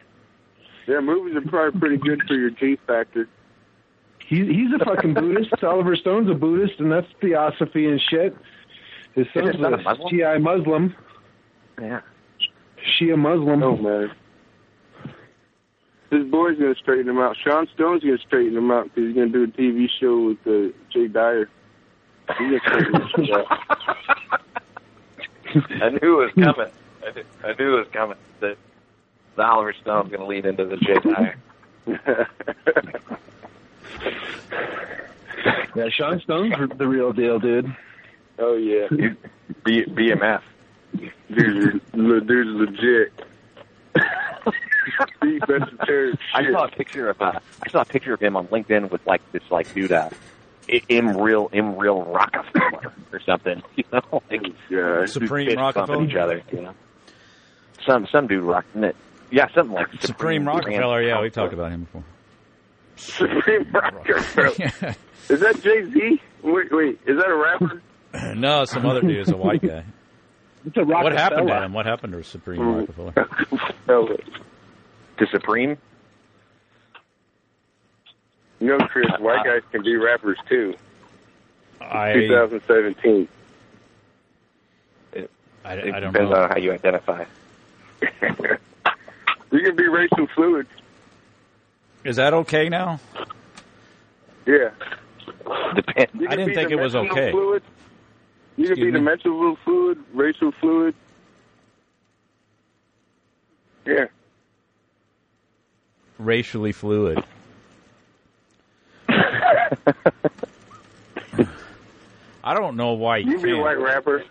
Yeah, 0.87 1.01
movies 1.01 1.35
are 1.35 1.51
probably 1.51 1.81
pretty 1.81 1.97
good 1.97 2.23
for 2.29 2.35
your 2.35 2.51
teeth 2.51 2.79
factor. 2.87 3.29
He, 4.29 4.47
he's 4.47 4.73
a 4.81 4.85
fucking 4.85 5.15
Buddhist. 5.15 5.53
Oliver 5.65 5.97
Stone's 5.97 6.31
a 6.31 6.35
Buddhist, 6.35 6.79
and 6.79 6.93
that's 6.93 7.09
theosophy 7.21 7.87
and 7.89 8.01
shit. 8.11 8.37
His 9.15 9.27
Is 9.27 9.33
son's 9.35 9.57
his 9.57 9.61
a 9.61 9.65
a 9.69 9.77
Muslim? 9.79 10.09
Shia 10.13 10.41
Muslim. 10.41 10.95
Yeah. 11.81 12.01
Shia 13.01 13.19
Muslim. 13.19 13.63
Oh 13.63 13.77
man. 13.77 14.11
This 16.11 16.25
boy's 16.29 16.59
gonna 16.59 16.75
straighten 16.75 17.09
him 17.09 17.19
out. 17.19 17.37
Sean 17.43 17.69
Stone's 17.75 18.03
gonna 18.03 18.19
straighten 18.19 18.57
him 18.57 18.71
out 18.71 18.85
because 18.85 19.09
he's 19.09 19.15
gonna 19.15 19.29
do 19.29 19.45
a 19.45 19.47
TV 19.47 19.89
show 20.01 20.27
with 20.27 20.39
uh, 20.47 20.73
Jay 20.93 21.07
Dyer. 21.07 21.49
He's 22.39 22.61
gonna 22.61 22.61
straighten 22.67 22.93
this 22.93 23.27
shit 23.27 23.37
out. 23.37 23.47
I 25.83 25.89
knew 25.91 26.21
it 26.23 26.35
was 26.37 26.45
coming. 26.45 26.71
I 27.05 27.11
knew, 27.13 27.25
I 27.45 27.53
knew 27.59 27.75
it 27.77 27.79
was 27.79 27.89
coming. 27.93 28.17
That 28.41 28.57
the 29.37 29.43
Oliver 29.43 29.73
Stone's 29.81 30.11
going 30.11 30.21
to 30.21 30.27
lead 30.27 30.47
into 30.47 30.65
the 30.67 30.77
Jay 30.77 30.99
Dyer. 31.05 31.37
Yeah, 35.77 35.89
Sean 35.89 36.21
Stone's 36.21 36.53
the 36.77 36.87
real 36.87 37.13
deal, 37.13 37.39
dude. 37.39 37.75
Oh 38.41 38.57
yeah, 38.57 38.89
B- 39.65 39.85
BMF. 39.87 40.43
dude, 40.97 41.81
the 41.93 42.21
dude's 42.27 42.51
legit. 42.51 43.13
He's 45.23 45.41
vegetarian. 45.47 46.19
I 46.35 46.51
saw 46.51 46.65
a 46.65 46.69
picture 46.69 47.11
of 47.11 47.21
uh, 47.21 47.39
I 47.65 47.71
saw 47.71 47.83
a 47.83 47.85
picture 47.85 48.15
of 48.15 48.21
him 48.21 48.37
on 48.37 48.47
LinkedIn 48.49 48.91
with 48.91 49.07
like 49.07 49.21
this 49.33 49.43
like 49.51 49.73
dude 49.75 49.93
uh, 49.93 50.09
I- 50.69 50.83
M 50.89 51.17
real 51.17 51.51
M 51.53 51.77
real 51.77 52.03
Rockefeller 52.03 52.93
or 53.13 53.21
something. 53.21 53.63
You 53.77 53.85
know, 53.93 54.23
like 54.31 54.47
Yeah, 54.69 55.07
Supreme 55.07 55.57
Rockefeller? 55.57 56.05
each 56.05 56.15
other. 56.17 56.43
You 56.53 56.63
know, 56.63 56.75
some 57.87 58.07
some 58.11 58.27
dude 58.27 58.43
rocking 58.43 58.85
it. 58.85 58.97
Yeah, 59.31 59.47
something 59.55 59.75
like 59.75 59.89
Supreme 60.01 60.47
Rockefeller, 60.47 61.03
yeah, 61.03 61.21
we 61.21 61.31
talked 61.31 61.53
about 61.53 61.71
him 61.73 61.85
before. 61.85 62.05
Supreme 62.97 63.71
Rockefeller. 63.73 64.95
Is 65.29 65.41
that 65.41 65.63
Jay 65.63 65.85
Z? 65.91 66.21
Wait, 66.43 66.73
wait, 66.73 66.99
is 67.07 67.17
that 67.19 67.29
a 67.29 67.37
rapper? 67.37 67.81
no, 68.37 68.65
some 68.65 68.87
other 68.87 69.01
dude 69.03 69.19
is 69.21 69.29
a 69.31 69.37
white 69.37 69.63
guy. 69.63 69.85
It's 70.67 70.77
a 70.77 70.85
What 70.85 71.13
happened 71.13 71.49
to 71.49 71.63
him? 71.65 71.73
What 71.73 71.87
happened 71.87 72.13
to 72.13 72.23
Supreme 72.23 72.61
Mm. 72.61 72.81
Rockefeller? 72.81 73.13
Rockefeller. 73.17 74.17
to 75.17 75.27
Supreme. 75.33 75.79
You 78.59 78.67
know, 78.77 78.87
Chris, 78.89 79.07
white 79.21 79.43
guys 79.43 79.63
can 79.73 79.83
be 79.83 79.97
rappers 79.97 80.37
too. 80.51 80.75
I 81.81 82.13
2017. 82.13 83.27
I, 85.15 85.19
It 85.19 85.31
I 85.65 86.01
don't 86.01 86.13
depends 86.13 86.31
know. 86.31 86.37
on 86.43 86.51
how 86.51 86.57
you 86.59 86.73
identify. 86.73 87.25
You 89.53 89.61
can 89.63 89.75
be 89.77 89.89
racial 89.89 90.27
fluid. 90.35 90.67
Is 92.05 92.17
that 92.17 92.33
okay 92.35 92.69
now? 92.69 93.01
Yeah. 94.47 94.71
Depends. 95.75 96.13
I 96.29 96.37
didn't 96.37 96.55
think 96.55 96.71
it 96.71 96.79
was 96.79 96.95
okay. 96.95 97.33
Fluid. 97.33 97.63
You 98.61 98.67
Excuse 98.67 98.79
be 98.79 98.93
me? 98.93 98.99
dimensional 98.99 99.57
fluid, 99.65 99.99
racial 100.13 100.53
fluid. 100.61 100.95
Yeah. 103.87 104.05
Racially 106.19 106.73
fluid. 106.73 107.25
I 109.09 109.17
don't 112.53 112.77
know 112.77 112.93
why 112.93 113.17
you 113.17 113.31
You 113.33 113.39
be 113.41 113.53
a 113.53 113.57
white 113.57 113.79
rapper. 113.79 114.25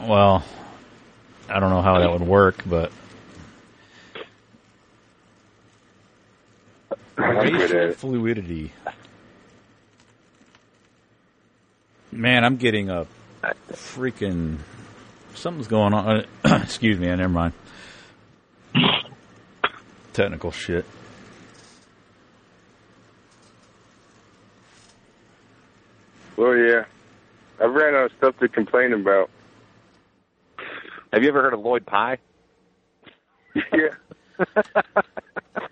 Well, 0.00 0.44
I 1.48 1.58
don't 1.58 1.70
know 1.70 1.82
how 1.82 1.98
that 1.98 2.12
would 2.12 2.22
work, 2.22 2.62
but 2.64 2.92
I'm 7.18 7.50
good 7.50 7.72
at 7.72 7.72
racial 7.88 7.94
fluidity. 7.96 8.72
Man, 12.12 12.44
I'm 12.44 12.56
getting 12.56 12.90
a 12.90 13.06
freaking 13.72 14.58
something's 15.34 15.68
going 15.68 15.94
on. 15.94 16.24
Uh, 16.44 16.60
excuse 16.62 16.98
me, 16.98 17.06
never 17.06 17.28
mind. 17.28 17.52
Technical 20.12 20.50
shit. 20.50 20.84
Well, 26.36 26.56
yeah. 26.56 26.84
I've 27.62 27.72
ran 27.72 27.94
out 27.94 28.06
of 28.06 28.12
stuff 28.16 28.38
to 28.40 28.48
complain 28.48 28.92
about. 28.92 29.30
Have 31.12 31.22
you 31.22 31.28
ever 31.28 31.42
heard 31.42 31.54
of 31.54 31.60
Lloyd 31.60 31.86
Pye? 31.86 32.18
Yeah. 33.72 34.44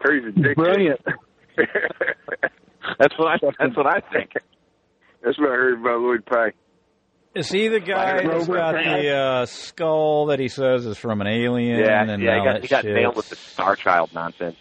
Crazy. 0.01 0.33
Brilliant. 0.55 1.01
That's 2.99 3.17
what 3.17 3.29
I. 3.29 3.37
That's 3.59 3.77
what 3.77 3.87
I 3.87 4.01
think. 4.13 4.33
That's 5.23 5.39
what 5.39 5.49
I 5.49 5.53
heard 5.55 5.81
about 5.81 6.01
Lloyd 6.01 6.25
Pye. 6.27 6.53
Is 7.35 7.51
he 7.51 7.69
the 7.69 7.81
guy 7.81 8.23
that's 8.27 8.47
got 8.49 8.73
the 8.73 9.11
uh, 9.11 9.47
skull 9.47 10.27
that 10.27 10.41
he 10.41 10.49
says 10.49 10.87
is 10.87 10.97
from 10.97 11.21
an 11.21 11.27
alien? 11.27 11.79
Yeah, 11.79 12.03
and 12.03 12.23
yeah. 12.23 12.39
He 12.39 12.45
got 12.45 12.63
he 12.63 12.69
got 12.69 12.83
shit? 12.83 12.95
nailed 12.95 13.17
with 13.17 13.29
the 13.29 13.37
Star 13.37 13.77
Child 13.77 14.11
nonsense. 14.15 14.57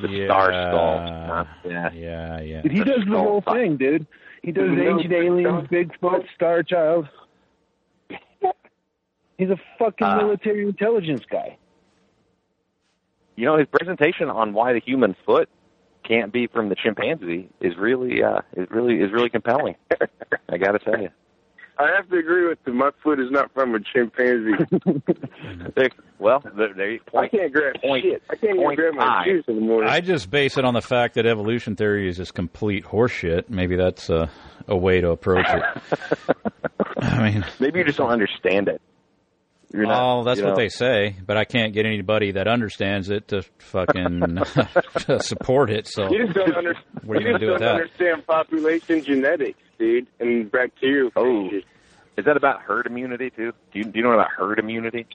The 0.00 0.08
yeah, 0.08 0.26
Star 0.26 0.46
Skull. 0.46 1.00
Nonsense. 1.00 1.56
Yeah. 1.64 1.90
Yeah, 1.92 2.40
yeah. 2.40 2.62
He 2.62 2.78
does 2.84 3.04
the 3.10 3.18
whole 3.18 3.42
thing, 3.42 3.76
dude. 3.76 4.06
He 4.42 4.52
does 4.52 4.68
No, 4.68 4.96
ancient 4.96 5.12
aliens, 5.12 5.68
Bigfoot, 5.68 6.24
Star 6.34 6.62
Child. 6.62 7.08
He's 9.36 9.50
a 9.50 9.56
fucking 9.78 10.06
Uh, 10.06 10.16
military 10.16 10.62
intelligence 10.66 11.22
guy. 11.30 11.56
You 13.36 13.46
know, 13.46 13.56
his 13.56 13.68
presentation 13.70 14.28
on 14.30 14.52
why 14.52 14.72
the 14.72 14.80
human 14.80 15.14
foot 15.24 15.48
can't 16.08 16.32
be 16.32 16.46
from 16.46 16.68
the 16.70 16.74
chimpanzee 16.74 17.48
is 17.60 17.76
really, 17.76 18.22
uh, 18.22 18.40
is 18.56 18.66
really, 18.70 18.96
is 18.96 19.12
really 19.12 19.28
compelling. 19.28 19.74
I 20.48 20.56
got 20.56 20.72
to 20.72 20.78
tell 20.78 21.00
you. 21.00 21.10
I 21.80 21.92
have 21.94 22.08
to 22.10 22.16
agree 22.16 22.48
with 22.48 22.58
you. 22.66 22.72
My 22.72 22.90
foot 23.04 23.20
is 23.20 23.30
not 23.30 23.52
from 23.54 23.74
a 23.74 23.78
chimpanzee. 23.80 24.64
Well, 26.20 26.42
there, 26.56 26.74
there 26.74 26.90
you 26.90 27.00
I 27.16 27.28
can't 27.28 27.52
grab 27.52 27.80
Point- 27.80 28.02
shit. 28.02 28.22
I 28.28 28.34
can't 28.34 28.54
even 28.54 28.64
point 28.64 28.76
grab 28.76 28.94
my 28.94 29.24
shoes 29.24 29.44
in 29.46 29.54
the 29.54 29.60
morning. 29.60 29.88
I 29.88 30.00
just 30.00 30.28
base 30.30 30.58
it 30.58 30.64
on 30.64 30.74
the 30.74 30.82
fact 30.82 31.14
that 31.14 31.26
evolution 31.26 31.76
theory 31.76 32.08
is 32.08 32.16
just 32.16 32.34
complete 32.34 32.84
horseshit. 32.84 33.48
Maybe 33.48 33.76
that's 33.76 34.10
a, 34.10 34.28
a 34.66 34.76
way 34.76 35.00
to 35.00 35.10
approach 35.10 35.46
it. 35.48 35.62
I 36.98 37.30
mean, 37.30 37.46
Maybe 37.60 37.78
you 37.78 37.84
just 37.84 37.98
don't 37.98 38.10
understand 38.10 38.66
it. 38.66 38.82
You're 39.72 39.86
not, 39.86 40.20
oh, 40.20 40.24
that's 40.24 40.38
you 40.40 40.46
what 40.46 40.52
know, 40.52 40.56
they 40.56 40.68
say, 40.70 41.14
but 41.26 41.36
I 41.36 41.44
can't 41.44 41.74
get 41.74 41.84
anybody 41.84 42.32
that 42.32 42.48
understands 42.48 43.10
it 43.10 43.28
to 43.28 43.42
fucking 43.58 44.20
to 45.00 45.20
support 45.22 45.70
it. 45.70 45.86
So 45.86 46.10
you 46.10 46.24
just 46.24 46.34
don't, 46.34 46.54
under, 46.54 46.74
what 47.04 47.18
are 47.18 47.20
you 47.20 47.26
you 47.26 47.32
gonna 47.32 47.38
just 47.38 47.40
do 47.40 47.52
with 47.52 47.60
don't 47.60 47.60
that? 47.60 47.82
understand 47.82 48.26
population 48.26 49.04
genetics, 49.04 49.58
dude, 49.78 50.06
and 50.20 50.50
bacterial. 50.50 51.10
Oh. 51.16 51.22
phages. 51.24 51.64
Is 52.16 52.24
that 52.24 52.36
about 52.36 52.62
herd 52.62 52.86
immunity 52.86 53.30
too? 53.30 53.52
Do 53.72 53.78
you, 53.78 53.84
do 53.84 53.92
you 53.98 54.02
know 54.02 54.12
about 54.12 54.30
herd 54.30 54.58
immunity? 54.58 55.06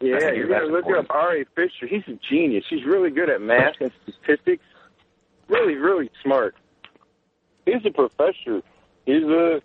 Yeah, 0.00 0.16
you 0.30 0.34
hear 0.34 0.48
gotta 0.48 0.66
look 0.66 0.84
important. 0.84 1.10
up 1.10 1.16
R.A. 1.16 1.44
Fisher. 1.54 1.86
He's 1.88 2.02
a 2.06 2.18
genius. 2.30 2.64
He's 2.68 2.84
really 2.84 3.10
good 3.10 3.30
at 3.30 3.40
math 3.40 3.76
and 3.80 3.90
statistics. 4.02 4.62
Really, 5.48 5.74
really 5.74 6.10
smart. 6.22 6.54
He's 7.64 7.84
a 7.86 7.90
professor. 7.90 8.62
He's 9.06 9.22
a 9.24 9.60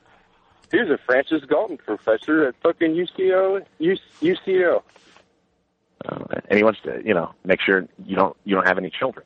he's 0.72 0.90
a 0.90 0.98
Francis 1.06 1.43
Galton 1.45 1.77
professor 1.77 2.48
at 2.48 2.56
fucking 2.64 2.93
UCL. 2.93 3.66
UCL. 3.80 4.83
Uh, 6.06 6.25
and 6.50 6.58
he 6.58 6.64
wants 6.64 6.80
to, 6.83 7.01
you 7.06 7.14
know, 7.14 7.33
make 7.45 7.61
sure 7.61 7.88
you 8.06 8.16
don't 8.16 8.35
you 8.43 8.56
don't 8.56 8.67
have 8.67 8.77
any 8.77 8.90
children. 8.90 9.25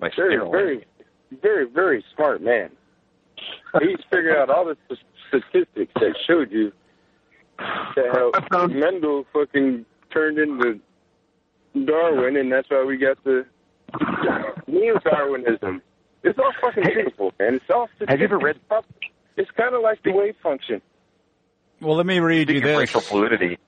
Like 0.00 0.14
Very, 0.16 0.36
very, 0.36 0.84
very, 1.40 1.66
very 1.66 2.04
smart 2.14 2.42
man. 2.42 2.70
He's 3.80 3.98
figured 4.10 4.36
out 4.36 4.50
all 4.50 4.66
the 4.66 4.76
statistics 5.28 5.92
that 5.94 6.14
showed 6.26 6.50
you 6.50 6.72
that 7.58 8.42
how 8.50 8.66
Mendel 8.66 9.24
fucking 9.32 9.86
turned 10.12 10.38
into 10.38 10.80
Darwin, 11.84 12.36
and 12.36 12.52
that's 12.52 12.68
why 12.68 12.84
we 12.84 12.96
got 12.96 13.22
the 13.24 13.46
neo-Darwinism. 14.66 15.82
It's 16.22 16.38
all 16.38 16.52
fucking 16.60 16.84
beautiful, 16.84 17.32
man. 17.38 17.54
It's 17.54 17.64
all 17.70 17.88
Have 18.08 18.18
you 18.18 18.24
ever 18.24 18.38
read-. 18.38 18.60
It's 19.36 19.50
kind 19.52 19.74
of 19.74 19.82
like 19.82 20.02
the 20.02 20.12
wave 20.12 20.36
function. 20.42 20.82
Well, 21.80 21.96
let 21.96 22.06
me 22.06 22.18
read 22.20 22.48
you 22.50 22.56
Speaking 22.58 22.62
of 22.62 22.68
this. 22.68 22.78
racial 22.78 23.00
fluidity. 23.00 23.58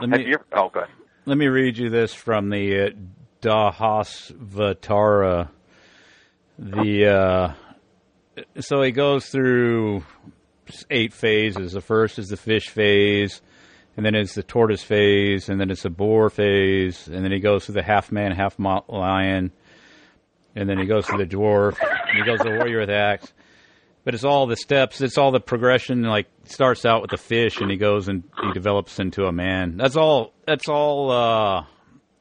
Let 0.00 0.10
Have 0.10 0.20
me 0.20 0.26
you 0.26 0.34
ever, 0.34 0.44
oh, 0.54 0.68
good. 0.70 0.86
let 1.24 1.38
me 1.38 1.46
read 1.46 1.78
you 1.78 1.88
this 1.88 2.12
from 2.12 2.50
the 2.50 2.86
uh, 2.86 2.90
Dashavatara. 3.40 5.48
The 6.58 7.06
uh, 7.06 7.52
so 8.60 8.82
he 8.82 8.90
goes 8.92 9.26
through 9.28 10.04
eight 10.90 11.12
phases. 11.12 11.72
The 11.72 11.80
first 11.80 12.18
is 12.18 12.28
the 12.28 12.36
fish 12.36 12.68
phase, 12.68 13.40
and 13.96 14.04
then 14.04 14.14
it's 14.14 14.34
the 14.34 14.42
tortoise 14.42 14.82
phase, 14.82 15.48
and 15.48 15.60
then 15.60 15.70
it's 15.70 15.82
the 15.82 15.90
boar 15.90 16.30
phase, 16.30 17.08
and 17.08 17.24
then 17.24 17.32
he 17.32 17.40
goes 17.40 17.66
through 17.66 17.74
the 17.74 17.82
half 17.82 18.12
man, 18.12 18.32
half 18.32 18.58
mo- 18.58 18.84
lion, 18.88 19.52
and 20.54 20.68
then 20.68 20.78
he 20.78 20.86
goes 20.86 21.06
to 21.06 21.16
the 21.16 21.26
dwarf, 21.26 21.76
and 21.80 22.18
he 22.18 22.24
goes 22.24 22.38
to 22.38 22.44
the 22.44 22.50
warrior 22.56 22.80
with 22.80 22.88
the 22.88 22.96
axe. 22.96 23.32
But 24.04 24.14
it's 24.14 24.24
all 24.24 24.46
the 24.46 24.56
steps. 24.56 25.00
It's 25.00 25.16
all 25.16 25.32
the 25.32 25.40
progression. 25.40 26.02
Like 26.02 26.26
starts 26.44 26.84
out 26.84 27.00
with 27.02 27.10
the 27.10 27.16
fish, 27.16 27.60
and 27.60 27.70
he 27.70 27.76
goes 27.76 28.08
and 28.08 28.24
he 28.42 28.52
develops 28.52 28.98
into 28.98 29.24
a 29.24 29.32
man. 29.32 29.76
That's 29.76 29.96
all. 29.96 30.32
That's 30.46 30.68
all 30.68 31.10
uh, 31.10 31.64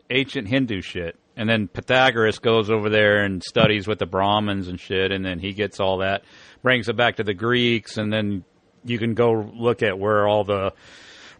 ancient 0.10 0.48
Hindu 0.48 0.82
shit. 0.82 1.18
And 1.36 1.50
then 1.50 1.68
Pythagoras 1.68 2.40
goes 2.40 2.70
over 2.70 2.90
there 2.90 3.24
and 3.24 3.42
studies 3.44 3.88
with 3.88 4.00
the 4.00 4.06
Brahmins 4.06 4.68
and 4.68 4.80
shit, 4.80 5.12
and 5.12 5.26
then 5.26 5.40
he 5.40 5.53
gets 5.53 5.80
all 5.80 5.98
that, 5.98 6.24
brings 6.62 6.90
it 6.90 6.95
back 6.95 7.16
to 7.16 7.24
the 7.24 7.34
Greeks, 7.34 7.98
and 7.98 8.14
then 8.14 8.44
you 8.86 9.00
can 9.00 9.16
go 9.16 9.50
look 9.53 9.82
at 9.82 9.98
where 9.98 10.28
all 10.28 10.44
the 10.44 10.74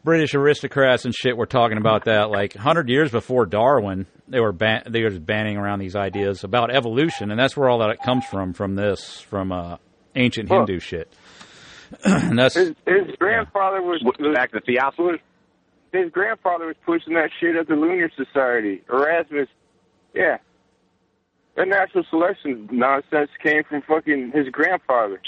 British 0.04 0.34
aristocrats 0.34 1.06
and 1.06 1.14
shit 1.14 1.38
were 1.38 1.46
talking 1.46 1.78
about 1.78 2.06
that. 2.06 2.30
Like 2.30 2.56
hundred 2.56 2.90
years 2.90 3.12
before 3.12 3.46
Darwin, 3.46 4.08
they 4.28 4.40
were 4.40 4.52
ban- 4.52 4.84
they 4.90 5.04
were 5.04 5.12
banning 5.12 5.58
around 5.58 5.80
these 5.80 5.96
ideas 5.96 6.44
about 6.44 6.76
evolution, 6.76 7.32
and 7.32 7.40
that's 7.40 7.56
where 7.56 7.70
all 7.70 7.80
that 7.80 8.02
comes 8.04 8.26
from. 8.26 8.54
From 8.54 8.76
this, 8.76 9.22
from 9.22 9.52
uh, 9.52 9.78
ancient 10.16 10.50
Well- 10.50 10.60
Hindu 10.66 10.80
shit. 10.80 11.12
and 12.06 12.40
that's 12.40 12.56
His, 12.56 12.70
his 12.88 13.16
grandfather 13.20 13.82
was, 13.82 14.02
was 14.04 14.34
Back 14.34 14.52
to 14.54 14.62
theosophy. 14.62 15.22
his 15.92 16.12
grandfather 16.12 16.66
was 16.68 16.76
pushing 16.86 17.14
that 17.14 17.30
shit 17.40 17.56
at 17.56 17.68
the 17.68 17.76
Lunar 17.76 18.10
Society. 18.16 18.82
Erasmus, 18.90 19.48
yeah. 20.16 20.38
That 21.56 21.68
natural 21.68 22.04
selection 22.10 22.68
nonsense 22.72 23.30
came 23.44 23.64
from 23.70 23.84
fucking 23.84 24.32
his 24.34 24.50
grandfather. 24.50 25.22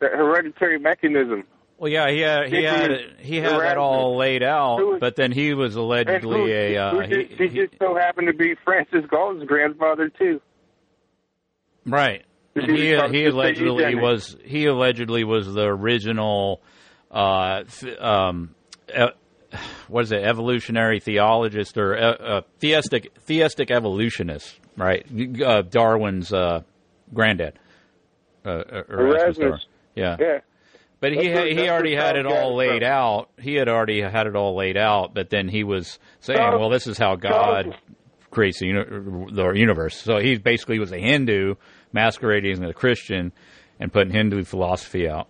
That 0.00 0.12
hereditary 0.12 0.78
mechanism. 0.78 1.44
Well, 1.78 1.90
yeah, 1.90 2.10
he 2.10 2.20
had 2.20 2.46
he 2.52 2.62
had 2.62 2.90
it- 2.92 3.18
he 3.20 3.36
had 3.38 3.58
that 3.58 3.76
all 3.76 4.16
laid 4.16 4.44
out, 4.44 5.00
but 5.00 5.16
then 5.16 5.32
he 5.32 5.52
was 5.52 5.74
And 5.74 5.80
who, 5.80 5.86
allegedly 5.86 6.52
a 6.52 6.76
uh, 6.78 6.90
who 6.92 7.00
he, 7.00 7.24
just, 7.24 7.40
he, 7.40 7.48
just 7.48 7.74
so 7.80 7.96
happened 7.96 8.28
to 8.28 8.34
be 8.34 8.54
Francis 8.64 9.04
Galton's 9.10 9.48
grandfather 9.48 10.08
too. 10.10 10.40
right. 11.84 12.24
He 12.54 12.60
he 12.60 12.88
he 13.10 13.24
allegedly 13.26 13.94
was 13.94 14.36
he 14.44 14.66
allegedly 14.66 15.24
was 15.24 15.52
the 15.52 15.64
original 15.64 16.60
uh 17.10 17.62
um 17.98 18.54
what 19.88 20.04
is 20.04 20.12
it 20.12 20.22
evolutionary 20.22 21.00
theologist 21.00 21.76
or 21.78 21.96
uh, 21.96 22.00
uh, 22.12 22.40
theistic 22.58 23.14
theistic 23.20 23.70
evolutionist 23.70 24.58
right 24.76 25.06
uh, 25.42 25.62
Darwin's 25.62 26.32
uh 26.32 26.60
granddad 27.14 27.58
Erasmus 28.44 29.66
yeah 29.94 30.16
Yeah. 30.18 30.38
But 31.00 31.12
he 31.14 31.28
That's 31.30 31.50
he 31.50 31.68
already 31.68 31.96
had 31.96 32.16
it 32.16 32.26
all 32.26 32.54
laid 32.54 32.82
from. 32.82 32.92
out. 32.92 33.30
He 33.40 33.54
had 33.54 33.68
already 33.68 34.00
had 34.02 34.28
it 34.28 34.36
all 34.36 34.54
laid 34.54 34.76
out. 34.76 35.14
But 35.14 35.30
then 35.30 35.48
he 35.48 35.64
was 35.64 35.98
saying, 36.20 36.38
Charles- 36.38 36.60
"Well, 36.60 36.70
this 36.70 36.86
is 36.86 36.96
how 36.96 37.16
God 37.16 37.64
Charles- 37.64 37.74
creates 38.30 38.60
the 38.60 38.66
universe." 39.52 39.96
So 39.96 40.18
he 40.18 40.38
basically 40.38 40.78
was 40.78 40.92
a 40.92 40.98
Hindu 41.00 41.56
masquerading 41.92 42.52
as 42.52 42.70
a 42.70 42.74
Christian, 42.74 43.32
and 43.80 43.92
putting 43.92 44.12
Hindu 44.12 44.44
philosophy 44.44 45.08
out. 45.08 45.28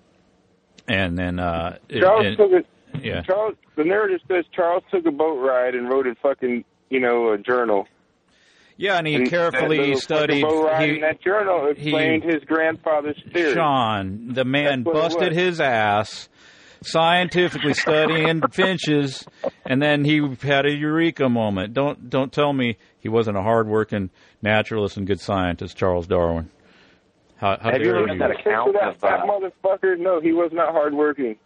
And 0.88 1.16
then, 1.16 1.38
uh, 1.38 1.78
Charles 1.90 2.26
and- 2.26 2.36
took 2.36 2.52
it. 2.52 2.66
yeah. 3.00 3.22
Charles, 3.22 3.54
the 3.76 3.84
narrative 3.84 4.20
says 4.28 4.44
Charles 4.54 4.82
took 4.90 5.06
a 5.06 5.10
boat 5.12 5.38
ride 5.38 5.74
and 5.74 5.88
wrote 5.88 6.06
a 6.06 6.14
fucking, 6.16 6.64
you 6.90 7.00
know, 7.00 7.32
a 7.32 7.38
journal. 7.38 7.86
Yeah, 8.76 8.96
and 8.96 9.06
he 9.06 9.14
And 9.14 9.28
carefully 9.28 9.94
studied. 9.96 10.42
Boat 10.42 10.64
ride 10.64 10.88
he- 10.88 10.94
in 10.96 11.00
that 11.02 11.20
journal 11.22 11.68
explained 11.68 12.24
his 12.24 12.42
grandfather's 12.44 13.22
theory. 13.32 13.52
Sean, 13.54 14.32
the 14.32 14.44
man 14.44 14.82
That's 14.82 14.86
what 14.86 14.96
it 14.96 15.02
busted 15.02 15.32
his 15.34 15.60
ass 15.60 16.28
scientifically 16.84 17.74
studying 17.74 18.42
finches, 18.52 19.26
and 19.64 19.80
then 19.80 20.04
he 20.04 20.20
had 20.42 20.66
a 20.66 20.72
eureka 20.72 21.28
moment. 21.28 21.74
Don't 21.74 22.10
don't 22.10 22.32
tell 22.32 22.52
me 22.52 22.76
he 22.98 23.08
wasn't 23.08 23.36
a 23.36 23.42
hardworking 23.42 24.10
naturalist 24.40 24.96
and 24.96 25.06
good 25.06 25.20
scientist, 25.20 25.76
Charles 25.76 26.06
Darwin. 26.06 26.50
How, 27.36 27.58
how 27.60 27.72
Have 27.72 27.82
you 27.82 27.90
ever 27.90 28.04
read 28.04 28.20
that 28.20 28.30
account 28.30 28.74
that 28.74 28.88
of, 28.90 28.96
fat 28.98 29.20
uh, 29.20 29.26
motherfucker? 29.26 29.98
No, 29.98 30.20
he 30.20 30.32
was 30.32 30.50
not 30.52 30.70
hardworking. 30.72 31.36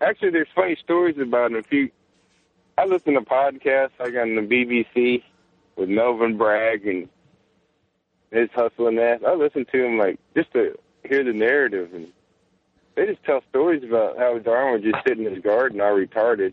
Actually, 0.00 0.30
there's 0.30 0.48
funny 0.54 0.76
stories 0.82 1.16
about 1.18 1.50
him. 1.50 1.58
If 1.58 1.70
you, 1.70 1.90
I 2.78 2.86
listen 2.86 3.12
to 3.14 3.20
podcasts 3.20 3.90
like 4.00 4.14
on 4.14 4.36
the 4.36 4.40
BBC 4.40 5.22
with 5.76 5.88
Melvin 5.90 6.38
Bragg 6.38 6.86
and 6.86 7.08
his 8.30 8.48
hustling 8.54 8.98
ass. 8.98 9.20
I 9.26 9.34
listen 9.34 9.66
to 9.70 9.84
him 9.84 9.98
like 9.98 10.18
just 10.36 10.52
to 10.52 10.76
hear 11.08 11.22
the 11.24 11.32
narrative, 11.32 11.92
and 11.94 12.08
they 12.96 13.06
just 13.06 13.22
tell 13.24 13.40
stories 13.50 13.82
about 13.84 14.18
how 14.18 14.38
Darwin 14.38 14.82
was 14.82 14.92
just 14.92 15.04
sitting 15.06 15.24
in 15.26 15.34
his 15.34 15.42
garden 15.42 15.80
all 15.80 15.92
retarded. 15.96 16.52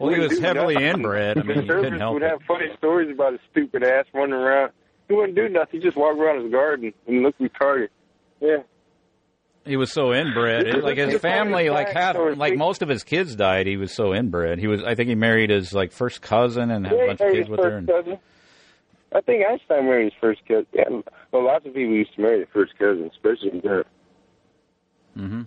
Well, 0.00 0.12
he 0.12 0.20
was 0.26 0.38
heavily 0.38 0.74
nothing. 0.74 0.88
inbred. 0.88 1.38
I 1.38 1.42
mean, 1.42 1.62
he 1.62 1.68
couldn't 1.68 1.98
help 1.98 2.14
would 2.14 2.22
it. 2.22 2.30
have 2.30 2.40
funny 2.46 2.66
stories 2.78 3.10
about 3.12 3.32
his 3.32 3.40
stupid 3.50 3.82
ass 3.82 4.06
running 4.14 4.34
around. 4.34 4.72
He 5.08 5.14
wouldn't 5.14 5.34
do 5.36 5.48
nothing. 5.48 5.80
He 5.80 5.86
just 5.86 5.96
walk 5.96 6.16
around 6.16 6.42
his 6.42 6.52
garden 6.52 6.92
and 7.06 7.22
look 7.22 7.36
retarded. 7.38 7.88
Yeah. 8.40 8.58
He 9.64 9.76
was 9.76 9.92
so 9.92 10.12
inbred. 10.14 10.66
It- 10.66 10.82
like 10.84 10.96
his 10.96 11.20
family, 11.20 11.68
like 11.70 11.88
half, 11.92 12.16
like 12.36 12.56
most 12.56 12.82
of 12.82 12.88
his 12.88 13.04
kids 13.04 13.34
died. 13.36 13.66
He 13.66 13.76
was 13.76 13.92
so 13.92 14.14
inbred. 14.14 14.58
He 14.58 14.66
was. 14.68 14.82
I 14.82 14.94
think 14.94 15.08
he 15.08 15.14
married 15.14 15.50
his 15.50 15.72
like 15.74 15.92
first 15.92 16.22
cousin 16.22 16.70
and 16.70 16.86
had 16.86 16.94
a 16.94 17.06
bunch 17.08 17.20
of 17.20 17.32
kids 17.32 17.48
with 17.48 17.60
her. 17.60 17.76
And, 17.76 17.86
cousin. 17.88 18.18
I 19.14 19.20
think 19.20 19.44
Einstein 19.44 19.84
married 19.86 20.04
his 20.04 20.12
first 20.20 20.40
cousin. 20.46 20.66
Yeah, 20.72 20.84
well, 21.32 21.44
lots 21.44 21.66
of 21.66 21.74
people 21.74 21.92
used 21.94 22.14
to 22.14 22.22
marry 22.22 22.38
their 22.38 22.46
first 22.52 22.78
cousin, 22.78 23.10
especially 23.12 23.50
in 23.50 23.60
Europe. 23.60 23.88
Hmm 25.14 25.42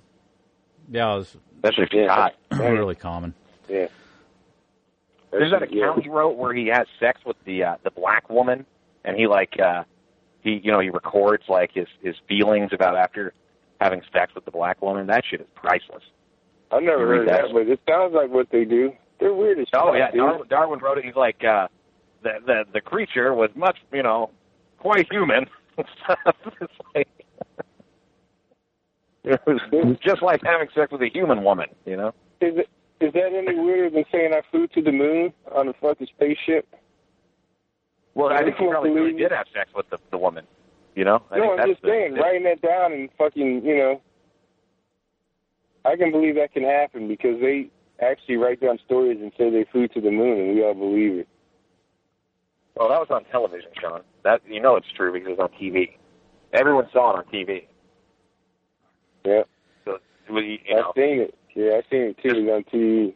Yeah, 0.89 1.13
it 1.13 1.17
was 1.17 1.37
Especially 1.63 1.83
if 1.85 1.93
you're 1.93 2.09
hot. 2.09 2.33
really 2.51 2.95
common. 2.95 3.33
Yeah. 3.69 3.87
There's 5.31 5.51
that 5.51 5.63
account 5.63 6.03
he 6.03 6.09
wrote 6.09 6.37
where 6.37 6.53
he 6.53 6.67
has 6.67 6.85
sex 6.99 7.21
with 7.25 7.37
the 7.45 7.63
uh, 7.63 7.75
the 7.83 7.89
black 7.91 8.29
woman, 8.29 8.65
and 9.03 9.17
he 9.17 9.25
like 9.27 9.59
uh, 9.59 9.83
he 10.41 10.59
you 10.63 10.71
know 10.71 10.79
he 10.79 10.89
records 10.89 11.43
like 11.49 11.71
his 11.73 11.87
his 12.01 12.15
feelings 12.27 12.69
about 12.71 12.95
after 12.95 13.33
having 13.81 14.01
sex 14.13 14.35
with 14.35 14.45
the 14.45 14.51
black 14.51 14.81
woman. 14.81 15.07
That 15.07 15.23
shit 15.27 15.41
is 15.41 15.47
priceless. 15.55 16.03
I've 16.71 16.83
never 16.83 16.99
You 16.99 17.05
read 17.07 17.17
heard 17.19 17.27
that, 17.29 17.41
that? 17.47 17.53
but 17.53 17.67
it 17.67 17.79
sounds 17.89 18.13
like 18.13 18.29
what 18.29 18.49
they 18.51 18.63
do. 18.65 18.93
They're 19.19 19.33
weird 19.33 19.57
as 19.59 19.67
Oh 19.73 19.93
yeah. 19.93 20.11
Darwin, 20.11 20.47
Darwin 20.49 20.79
wrote 20.79 20.97
it. 20.99 21.05
He's 21.05 21.15
like 21.15 21.43
uh, 21.43 21.67
the 22.21 22.33
the 22.45 22.63
the 22.73 22.81
creature 22.81 23.33
was 23.33 23.49
much 23.55 23.77
you 23.91 24.03
know 24.03 24.29
quite 24.77 25.11
human. 25.11 25.47
it's 25.77 25.89
like 26.93 27.07
it 29.23 29.41
was 29.45 29.97
just 30.03 30.21
like 30.21 30.41
having 30.43 30.67
sex 30.75 30.91
with 30.91 31.01
a 31.01 31.09
human 31.09 31.43
woman, 31.43 31.67
you 31.85 31.97
know. 31.97 32.09
Is 32.41 32.57
it 32.57 32.69
is 32.99 33.13
that 33.13 33.33
any 33.33 33.59
weirder 33.59 33.89
than 33.89 34.05
saying 34.11 34.33
I 34.33 34.41
flew 34.51 34.67
to 34.67 34.81
the 34.81 34.91
moon 34.91 35.33
on 35.53 35.67
a 35.67 35.73
fucking 35.73 36.07
spaceship? 36.15 36.67
Well, 38.15 38.29
I 38.31 38.43
think 38.43 38.47
he 38.47 38.51
People 38.51 38.71
probably 38.71 38.91
really 38.91 39.13
did 39.13 39.31
have 39.31 39.47
sex 39.53 39.69
with 39.75 39.89
the 39.89 39.97
the 40.11 40.17
woman. 40.17 40.45
You 40.95 41.05
know. 41.05 41.23
I 41.31 41.37
no, 41.39 41.49
think 41.49 41.61
I'm 41.61 41.69
just 41.69 41.81
the- 41.81 41.87
saying, 41.89 42.13
writing 42.15 42.43
that 42.43 42.61
down 42.61 42.93
and 42.93 43.09
fucking, 43.17 43.65
you 43.65 43.75
know, 43.77 44.01
I 45.85 45.95
can 45.95 46.11
believe 46.11 46.35
that 46.35 46.53
can 46.53 46.63
happen 46.63 47.07
because 47.07 47.41
they 47.41 47.69
actually 47.99 48.37
write 48.37 48.61
down 48.61 48.77
stories 48.85 49.19
and 49.19 49.31
say 49.37 49.49
they 49.49 49.65
flew 49.71 49.87
to 49.89 50.01
the 50.01 50.11
moon, 50.11 50.39
and 50.39 50.55
we 50.55 50.63
all 50.63 50.73
believe 50.75 51.19
it. 51.19 51.27
Well, 52.75 52.89
that 52.89 52.99
was 52.99 53.07
on 53.09 53.23
television, 53.25 53.69
Sean. 53.79 54.01
That 54.23 54.41
you 54.47 54.61
know 54.61 54.75
it's 54.75 54.91
true 54.95 55.11
because 55.11 55.27
it 55.29 55.37
was 55.37 55.49
on 55.51 55.59
TV. 55.59 55.95
Everyone 56.53 56.87
saw 56.93 57.11
it 57.15 57.17
on 57.17 57.25
TV. 57.25 57.65
Yeah. 59.25 59.43
So 59.85 59.97
you 60.29 60.57
know. 60.69 60.79
I've 60.79 60.95
seen 60.95 61.19
it. 61.21 61.35
Yeah, 61.55 61.77
I've 61.77 61.85
seen 61.89 62.01
it 62.01 62.17
too. 62.21 62.51
On 62.51 62.63
TV. 62.63 63.13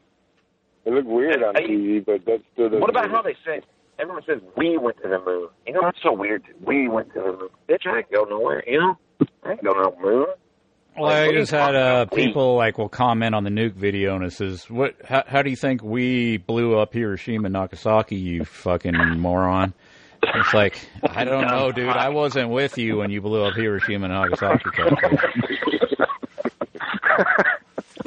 It 0.86 0.94
looked 0.94 1.08
weird 1.08 1.44
on 1.44 1.53
TV, 1.56 2.06
but 2.06 2.22
that's 2.26 2.44
still 2.53 2.68
doesn't 2.69 2.80
What 2.80 2.90
about 2.90 3.10
how 3.10 3.22
they 3.22 3.36
say? 3.45 3.61
Everyone 4.00 4.22
says 4.27 4.42
we 4.56 4.77
went 4.77 4.98
to 5.03 5.10
the 5.10 5.19
moon. 5.19 5.50
You 5.66 5.74
know 5.74 5.82
that's 5.84 5.98
so 6.03 6.14
weird. 6.14 6.44
We 6.64 6.88
went 6.88 7.14
to 7.14 7.19
the 7.19 7.32
moon. 7.34 7.50
Bitch, 7.68 7.86
I 7.86 7.98
ain't 7.98 8.11
go 8.11 8.24
nowhere. 8.24 8.64
You 8.68 8.80
know, 8.80 8.98
I 9.44 9.52
ain't 9.52 9.64
go 9.64 9.72
no 9.72 9.95
moon. 10.02 10.27
Well, 10.98 11.11
Like, 11.11 11.30
I 11.30 11.34
just 11.34 11.52
had 11.52 11.76
uh, 11.76 12.06
people 12.06 12.56
like 12.56 12.77
will 12.77 12.90
comment 12.90 13.36
on 13.36 13.44
the 13.44 13.50
nuke 13.50 13.74
video 13.74 14.16
and 14.16 14.24
it 14.24 14.34
says, 14.34 14.69
"What? 14.69 14.95
How, 15.03 15.24
how 15.27 15.42
do 15.42 15.50
you 15.50 15.56
think 15.56 15.84
we 15.84 16.38
blew 16.38 16.77
up 16.80 16.94
Hiroshima 16.94 17.45
and 17.48 17.53
Nagasaki? 17.53 18.16
You 18.16 18.45
fucking 18.45 18.95
moron!" 19.19 19.74
It's 20.24 20.53
like 20.53 20.80
I 21.03 21.24
don't 21.24 21.48
know, 21.48 21.72
dude. 21.72 21.90
I 21.90 22.10
wasn't 22.10 22.50
with 22.50 22.77
you 22.77 22.98
when 22.98 23.11
you 23.11 23.22
blew 23.22 23.44
up 23.44 23.56
Hiroshima 23.56 24.06
and 24.06 24.14
Nagasaki. 24.14 24.69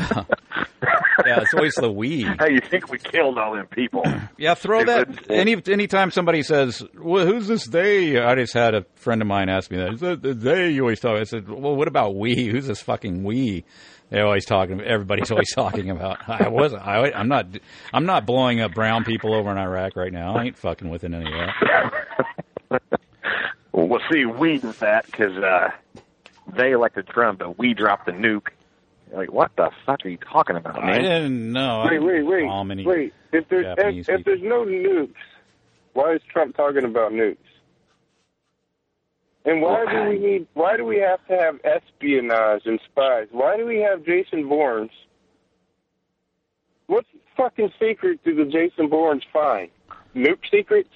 yeah, 1.26 1.40
it's 1.40 1.54
always 1.54 1.74
the 1.74 1.90
we. 1.90 2.22
How 2.22 2.46
you 2.46 2.60
think 2.60 2.90
we 2.90 2.98
killed 2.98 3.38
all 3.38 3.54
them 3.54 3.66
people? 3.66 4.04
Yeah, 4.38 4.54
throw 4.54 4.82
that. 4.84 5.30
Any 5.30 5.62
anytime 5.66 6.10
somebody 6.10 6.42
says, 6.42 6.82
"Well, 6.98 7.26
who's 7.26 7.46
this 7.46 7.66
they?" 7.66 8.18
I 8.18 8.34
just 8.36 8.54
had 8.54 8.74
a 8.74 8.86
friend 8.94 9.20
of 9.20 9.28
mine 9.28 9.50
ask 9.50 9.70
me 9.70 9.76
that. 9.76 9.92
Is 9.92 10.00
that 10.00 10.22
the 10.22 10.32
they 10.32 10.70
you 10.70 10.80
always 10.80 10.98
talk? 10.98 11.18
I 11.20 11.24
said, 11.24 11.46
"Well, 11.46 11.76
what 11.76 11.88
about 11.88 12.14
we? 12.16 12.46
Who's 12.46 12.66
this 12.66 12.80
fucking 12.80 13.22
we?" 13.22 13.66
They're 14.08 14.24
always 14.24 14.46
talking. 14.46 14.80
Everybody's 14.80 15.30
always 15.30 15.50
talking 15.54 15.90
about. 15.90 16.26
I 16.26 16.48
wasn't. 16.48 16.86
I, 16.86 17.10
I'm 17.12 17.28
not. 17.28 17.48
I'm 17.92 18.06
not 18.06 18.24
blowing 18.24 18.60
up 18.60 18.72
brown 18.72 19.04
people 19.04 19.34
over 19.34 19.50
in 19.50 19.58
Iraq 19.58 19.94
right 19.94 20.12
now. 20.12 20.36
I 20.36 20.44
ain't 20.44 20.56
fucking 20.56 20.88
with 20.88 21.04
it 21.04 21.12
any 21.12 21.26
of 21.26 21.48
that. 22.70 22.82
Well, 23.72 24.00
see, 24.10 24.24
we 24.24 24.58
did 24.58 24.74
that 24.74 25.04
because 25.06 25.36
uh, 25.36 25.68
they 26.56 26.72
elected 26.72 27.08
Trump, 27.08 27.40
but 27.40 27.58
we 27.58 27.74
dropped 27.74 28.06
the 28.06 28.12
nuke. 28.12 28.48
Like, 29.12 29.32
what 29.32 29.50
the 29.56 29.70
fuck 29.84 30.04
are 30.04 30.08
you 30.08 30.18
talking 30.18 30.56
about, 30.56 30.76
man? 30.76 30.88
I 30.90 30.98
didn't 30.98 31.52
know. 31.52 31.84
Wait, 31.88 31.98
wait, 31.98 32.22
wait, 32.22 32.86
wait. 32.86 33.12
If 33.32 33.48
there's 33.48 33.64
Japanese 33.64 34.08
if, 34.08 34.20
if 34.20 34.24
there's 34.24 34.42
no 34.42 34.64
nukes, 34.64 35.14
why 35.94 36.14
is 36.14 36.22
Trump 36.32 36.56
talking 36.56 36.84
about 36.84 37.12
nukes? 37.12 37.36
And 39.44 39.62
why 39.62 39.86
do 39.90 40.10
we 40.10 40.18
need? 40.18 40.46
Why 40.54 40.76
do 40.76 40.84
we 40.84 40.98
have 40.98 41.26
to 41.28 41.36
have 41.36 41.58
espionage 41.64 42.62
and 42.66 42.78
spies? 42.90 43.28
Why 43.32 43.56
do 43.56 43.66
we 43.66 43.78
have 43.78 44.04
Jason 44.04 44.48
Bournes? 44.48 44.90
What 46.86 47.06
fucking 47.36 47.72
secret 47.80 48.20
do 48.24 48.34
the 48.34 48.44
Jason 48.44 48.88
Bournes 48.88 49.22
find? 49.32 49.70
Nuke 50.14 50.40
secrets? 50.50 50.90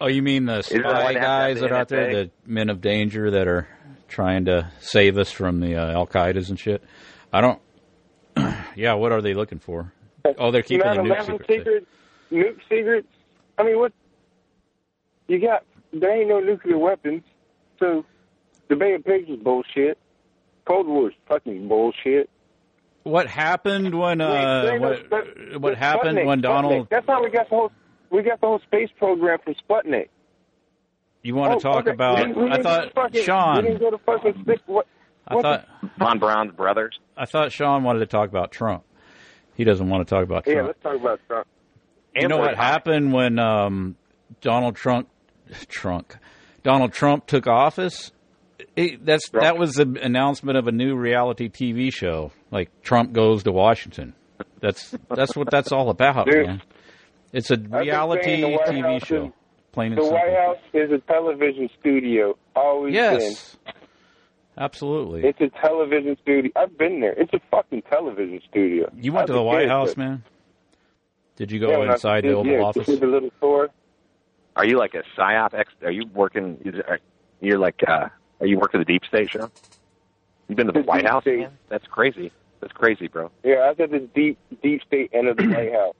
Oh, 0.00 0.06
you 0.06 0.22
mean 0.22 0.46
the 0.46 0.62
spy 0.62 0.78
why 0.80 1.12
they 1.12 1.18
have 1.18 1.22
guys 1.22 1.60
that 1.60 1.72
are 1.72 1.76
out 1.76 1.88
there, 1.88 2.12
the 2.12 2.30
men 2.44 2.68
of 2.68 2.80
danger 2.80 3.30
that 3.30 3.48
are 3.48 3.68
trying 4.08 4.44
to 4.46 4.70
save 4.80 5.18
us 5.18 5.30
from 5.30 5.60
the 5.60 5.76
uh, 5.76 5.92
Al 5.92 6.06
Qaeda's 6.06 6.50
and 6.50 6.58
shit? 6.58 6.82
I 7.32 7.40
don't. 7.40 7.60
yeah, 8.76 8.94
what 8.94 9.12
are 9.12 9.22
they 9.22 9.34
looking 9.34 9.58
for? 9.58 9.92
Oh, 10.38 10.50
they're 10.50 10.62
keeping 10.62 10.86
the 10.86 11.00
nuke 11.00 11.16
9/11 11.16 11.26
secret. 11.26 11.46
secrets, 11.48 11.86
nuke 12.32 12.58
secrets. 12.68 13.08
I 13.58 13.62
mean, 13.62 13.78
what? 13.78 13.92
You 15.28 15.40
got 15.40 15.64
there 15.92 16.20
ain't 16.20 16.28
no 16.28 16.40
nuclear 16.40 16.78
weapons, 16.78 17.22
so 17.78 18.04
the 18.68 18.76
Bay 18.76 18.94
of 18.94 19.04
Pigs 19.04 19.28
is 19.28 19.38
bullshit. 19.38 19.98
Cold 20.66 20.86
War 20.86 21.08
is 21.08 21.14
fucking 21.28 21.68
bullshit. 21.68 22.28
What 23.04 23.28
happened 23.28 23.94
when? 23.96 24.20
Uh, 24.20 24.68
ain't 24.72 24.82
no 24.82 24.88
what, 24.88 25.60
what 25.60 25.76
happened 25.76 26.18
Sputnik, 26.18 26.26
when 26.26 26.40
Donald? 26.40 26.72
Sputnik. 26.72 26.90
That's 26.90 27.06
how 27.06 27.22
we 27.22 27.30
got 27.30 27.48
the 27.48 27.56
whole 27.56 27.72
we 28.16 28.22
got 28.22 28.40
the 28.40 28.46
whole 28.46 28.60
space 28.60 28.88
program 28.98 29.38
from 29.44 29.54
Sputnik. 29.68 30.08
You 31.22 31.34
want 31.34 31.60
to 31.60 31.68
Oh, 31.68 31.72
talk 31.72 31.82
okay. 31.82 31.90
about? 31.92 32.26
We, 32.26 32.32
we 32.32 32.48
I 32.48 32.56
didn't 32.56 32.62
thought 32.62 32.80
go 32.82 32.88
to 32.88 32.94
fucking, 32.94 33.20
We 33.20 33.22
Sean. 33.24 33.64
didn't 33.64 33.80
go 33.80 33.90
to 33.90 33.98
fucking 33.98 34.42
stick. 34.44 34.60
What? 34.66 34.86
I 35.28 35.34
what 35.34 35.42
thought 35.42 35.68
Von 35.98 36.18
Braun's 36.18 36.52
brothers. 36.52 36.98
I 37.16 37.24
thought 37.26 37.50
Sean 37.52 37.82
wanted 37.82 38.00
to 38.00 38.06
talk 38.06 38.28
about 38.28 38.52
Trump. 38.52 38.84
He 39.56 39.64
doesn't 39.64 39.88
want 39.88 40.06
to 40.06 40.14
talk 40.14 40.22
about 40.22 40.44
The, 40.44 40.50
yeah, 40.52 40.56
Trump. 40.58 40.68
let's 40.68 40.82
talk 40.82 41.00
about 41.00 41.20
Trump. 41.26 41.46
You 42.14 42.28
know 42.28 42.38
what 42.38 42.54
happened 42.56 43.12
when 43.12 43.38
um, 43.38 43.96
Donald 44.40 44.76
Trump, 44.76 45.08
Trump, 45.68 46.14
Donald 46.62 46.92
Trump 46.92 47.26
took 47.26 47.46
office? 47.46 48.12
It, 48.76 49.04
that's 49.04 49.28
that 49.30 49.58
was 49.58 49.74
the 49.74 49.98
announcement 50.02 50.56
of 50.58 50.66
a 50.68 50.72
new 50.72 50.96
reality 50.96 51.48
TV 51.50 51.92
show, 51.92 52.32
like 52.50 52.70
Trump 52.82 53.12
goes 53.12 53.42
to 53.44 53.52
Washington. 53.52 54.14
That's 54.60 54.94
that's 55.14 55.34
what 55.36 55.50
that's 55.50 55.72
all 55.72 55.90
about, 55.90 56.26
Dude, 56.26 56.46
man. 56.46 56.62
It's 57.36 57.50
a 57.50 57.54
I've 57.54 57.70
been 57.70 57.80
reality 57.80 58.22
saying 58.24 58.40
the 58.40 58.48
White 58.48 58.66
TV 58.66 58.80
House 58.82 59.04
show, 59.06 59.26
is- 59.26 59.32
plain 59.72 59.92
and 59.92 59.98
The 59.98 60.04
simple. 60.04 60.18
White 60.18 60.34
House 60.36 60.56
is 60.72 60.90
a 60.90 60.98
television 61.00 61.68
studio. 61.78 62.36
Always 62.54 62.94
Yes, 62.94 63.56
been. 63.66 63.74
absolutely. 64.56 65.22
It's 65.28 65.40
a 65.42 65.50
television 65.60 66.16
studio. 66.22 66.50
I've 66.56 66.78
been 66.78 67.00
there. 67.00 67.12
It's 67.12 67.34
a 67.34 67.40
fucking 67.50 67.82
television 67.82 68.40
studio. 68.48 68.90
You 68.96 69.12
went 69.12 69.24
I 69.24 69.26
to 69.26 69.32
the 69.34 69.42
White 69.42 69.68
House, 69.68 69.90
but- 69.90 69.98
man. 69.98 70.22
Did 71.36 71.52
you 71.52 71.60
go 71.60 71.68
Yeah, 71.70 71.78
when 71.78 71.88
I 71.88 71.92
was 71.92 72.00
inside 72.00 72.24
the 72.24 72.28
kid, 72.28 72.34
Oval 72.34 72.52
yeah, 72.52 72.60
Office? 72.62 72.86
just 72.86 73.00
did 73.00 73.06
the 73.06 73.12
little 73.12 73.30
tour. 73.42 73.68
Are 74.56 74.64
you 74.64 74.78
like 74.78 74.94
a 74.94 75.02
psyop? 75.14 75.52
Ex- 75.52 75.74
are 75.82 75.90
you 75.90 76.06
working? 76.14 76.56
you're 77.42 77.58
like 77.58 77.82
uh, 77.86 78.08
Are 78.40 78.46
you 78.46 78.56
working 78.58 78.80
for 78.80 78.84
the 78.86 78.90
deep 78.90 79.04
state, 79.04 79.28
Sean? 79.28 79.50
You've 80.48 80.56
been 80.56 80.68
to 80.68 80.72
the 80.72 80.80
White 80.80 81.06
House, 81.06 81.26
man? 81.26 81.58
That's 81.68 81.86
crazy. 81.86 82.32
That's 82.60 82.72
crazy, 82.72 83.08
bro. 83.08 83.30
Yeah, 83.44 83.56
I 83.56 83.68
was 83.68 83.80
at 83.80 83.90
the 83.90 83.98
deep 84.14 84.38
deep 84.62 84.80
state 84.86 85.10
end 85.12 85.28
of 85.28 85.36
the 85.36 85.46
White 85.54 85.72
House. 85.74 85.94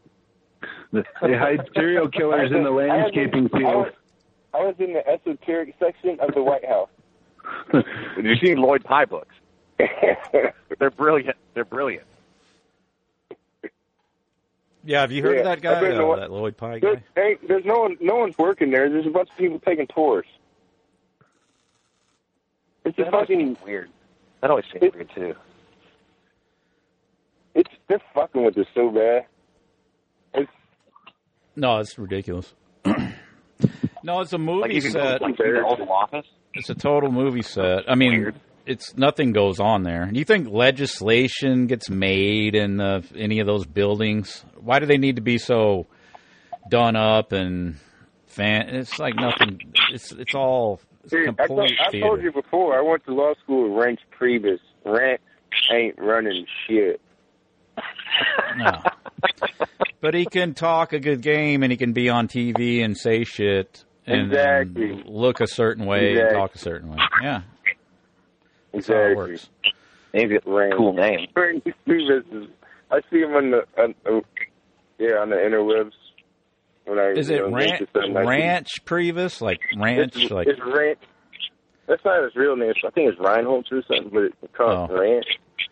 They 0.92 1.02
hide 1.36 1.68
serial 1.74 2.08
killers 2.08 2.50
in 2.52 2.62
the 2.64 2.70
landscaping 2.70 3.48
I 3.52 3.58
field. 3.58 3.74
was, 3.74 3.92
I 4.54 4.58
was 4.58 4.74
in 4.78 4.92
the 4.94 5.06
esoteric 5.06 5.74
section 5.78 6.18
of 6.20 6.34
the 6.34 6.42
White 6.42 6.64
House. 6.64 6.88
Did 7.72 7.84
you 8.24 8.36
see 8.36 8.54
Lloyd 8.54 8.84
Pye 8.84 9.04
books? 9.04 9.34
They're 9.78 10.90
brilliant. 10.96 11.36
They're 11.54 11.64
brilliant. 11.64 12.06
Yeah, 14.84 15.00
have 15.00 15.10
you 15.12 15.22
heard 15.22 15.34
Yeah, 15.34 15.40
of 15.40 15.44
that 15.46 15.60
guy? 15.62 15.74
I've 15.74 15.80
been 15.80 15.96
to 15.96 16.04
Uh, 16.04 16.06
one- 16.06 16.20
that 16.20 16.30
Lloyd 16.30 16.56
Pye 16.56 16.78
guy? 16.78 17.02
There, 17.14 17.30
ain't, 17.30 17.48
there's 17.48 17.64
no 17.64 17.80
one, 17.80 17.96
no 18.00 18.16
one's 18.16 18.38
working 18.38 18.70
there. 18.70 18.88
There's 18.88 19.06
a 19.06 19.10
bunch 19.10 19.28
of 19.30 19.36
people 19.36 19.58
taking 19.60 19.86
tours. 19.88 20.26
It's 22.84 22.96
just 22.96 23.10
fucking 23.10 23.56
weird. 23.64 23.90
That 24.40 24.50
always 24.50 24.64
seems 24.72 24.94
weird 24.94 25.10
too. 25.14 25.34
It's 27.56 27.70
they're 27.88 28.00
fucking 28.14 28.44
with 28.44 28.56
us 28.58 28.66
so 28.74 28.90
bad. 28.90 29.26
It's 31.56 31.60
No, 31.60 31.78
it's 31.78 31.98
ridiculous. 31.98 32.52
no, 34.02 34.20
it's 34.20 34.32
a 34.32 34.38
movie 34.38 34.60
Like 34.60 34.72
you 34.72 34.80
set. 34.82 35.20
like, 35.22 35.36
to 35.36 35.42
the 35.42 35.64
Oval 35.64 35.90
Office. 35.90 36.26
It's 36.54 36.70
a 36.70 36.74
total 36.74 37.10
movie 37.10 37.42
set. 37.42 37.90
I 37.90 37.94
mean, 37.94 38.32
it's 38.66 38.96
nothing 38.96 39.32
goes 39.32 39.60
on 39.60 39.82
there. 39.82 40.06
Do 40.06 40.18
you 40.18 40.24
think 40.24 40.48
legislation 40.50 41.66
gets 41.66 41.90
made 41.90 42.54
in 42.54 42.80
uh, 42.80 43.02
any 43.14 43.40
of 43.40 43.46
those 43.46 43.66
buildings? 43.66 44.44
Why 44.60 44.78
do 44.78 44.86
they 44.86 44.98
need 44.98 45.16
to 45.16 45.22
be 45.22 45.38
so 45.38 45.86
done 46.68 46.96
up 46.96 47.32
and 47.32 47.76
fan? 48.26 48.68
It's 48.74 48.98
like 48.98 49.14
nothing. 49.16 49.72
It's 49.92 50.12
it's 50.12 50.34
all 50.34 50.80
it's 51.04 51.12
Dude, 51.12 51.28
I, 51.38 51.46
told, 51.46 51.70
I 51.92 52.00
told 52.00 52.22
you 52.22 52.32
before. 52.32 52.76
I 52.78 52.82
went 52.82 53.04
to 53.06 53.14
law 53.14 53.34
school 53.42 53.74
with 53.74 53.86
Reince 53.86 53.98
Priebus. 54.18 54.60
Rent 54.84 55.20
ain't 55.72 55.98
running 55.98 56.46
shit. 56.66 57.00
No. 58.56 58.82
But 60.00 60.14
he 60.14 60.26
can 60.26 60.54
talk 60.54 60.92
a 60.92 61.00
good 61.00 61.22
game 61.22 61.62
and 61.62 61.72
he 61.72 61.76
can 61.78 61.92
be 61.92 62.08
on 62.08 62.28
TV 62.28 62.84
and 62.84 62.96
say 62.96 63.24
shit 63.24 63.84
and, 64.06 64.32
and 64.32 64.32
Exactly. 64.32 65.02
look 65.06 65.40
a 65.40 65.46
certain 65.46 65.86
way 65.86 66.16
and 66.18 66.30
talk 66.34 66.54
a 66.54 66.58
certain 66.58 66.90
way. 66.90 66.98
Yeah. 67.22 67.42
That's 68.72 68.88
how 68.88 68.94
it 68.94 68.98
Exactly. 69.12 69.16
works. 69.16 69.48
Name's 70.12 70.32
a 70.34 70.76
cool 70.76 70.92
name. 70.92 71.26
Reince 71.36 72.48
I 72.90 73.00
see 73.10 73.18
him 73.20 73.32
on 73.34 73.50
the 73.50 73.64
on, 73.82 73.94
uh, 74.06 74.20
yeah 74.98 75.16
on 75.16 75.30
the 75.30 75.36
interwebs 75.36 75.92
when 76.84 76.98
I 77.00 77.10
Is 77.18 77.28
it 77.30 77.38
know, 77.40 77.50
Ranch, 77.50 77.80
noticed 77.80 78.16
I 78.16 78.22
Ranch 78.22 78.68
Previs? 78.84 79.40
Like 79.40 79.58
Ranch? 79.76 80.12
It's, 80.16 80.30
like 80.30 80.46
it's 80.46 80.60
Ranch. 80.64 80.98
That's 81.88 82.04
not 82.04 82.22
his 82.22 82.34
real 82.36 82.54
name. 82.56 82.72
I 82.86 82.90
think 82.90 83.10
it's 83.12 83.18
Reinholz 83.20 83.72
or 83.72 83.82
something, 83.88 84.10
but 84.12 84.22
it's 84.24 84.56
called 84.56 84.90
Oh. 84.92 84.98
Ranch. 85.00 85.26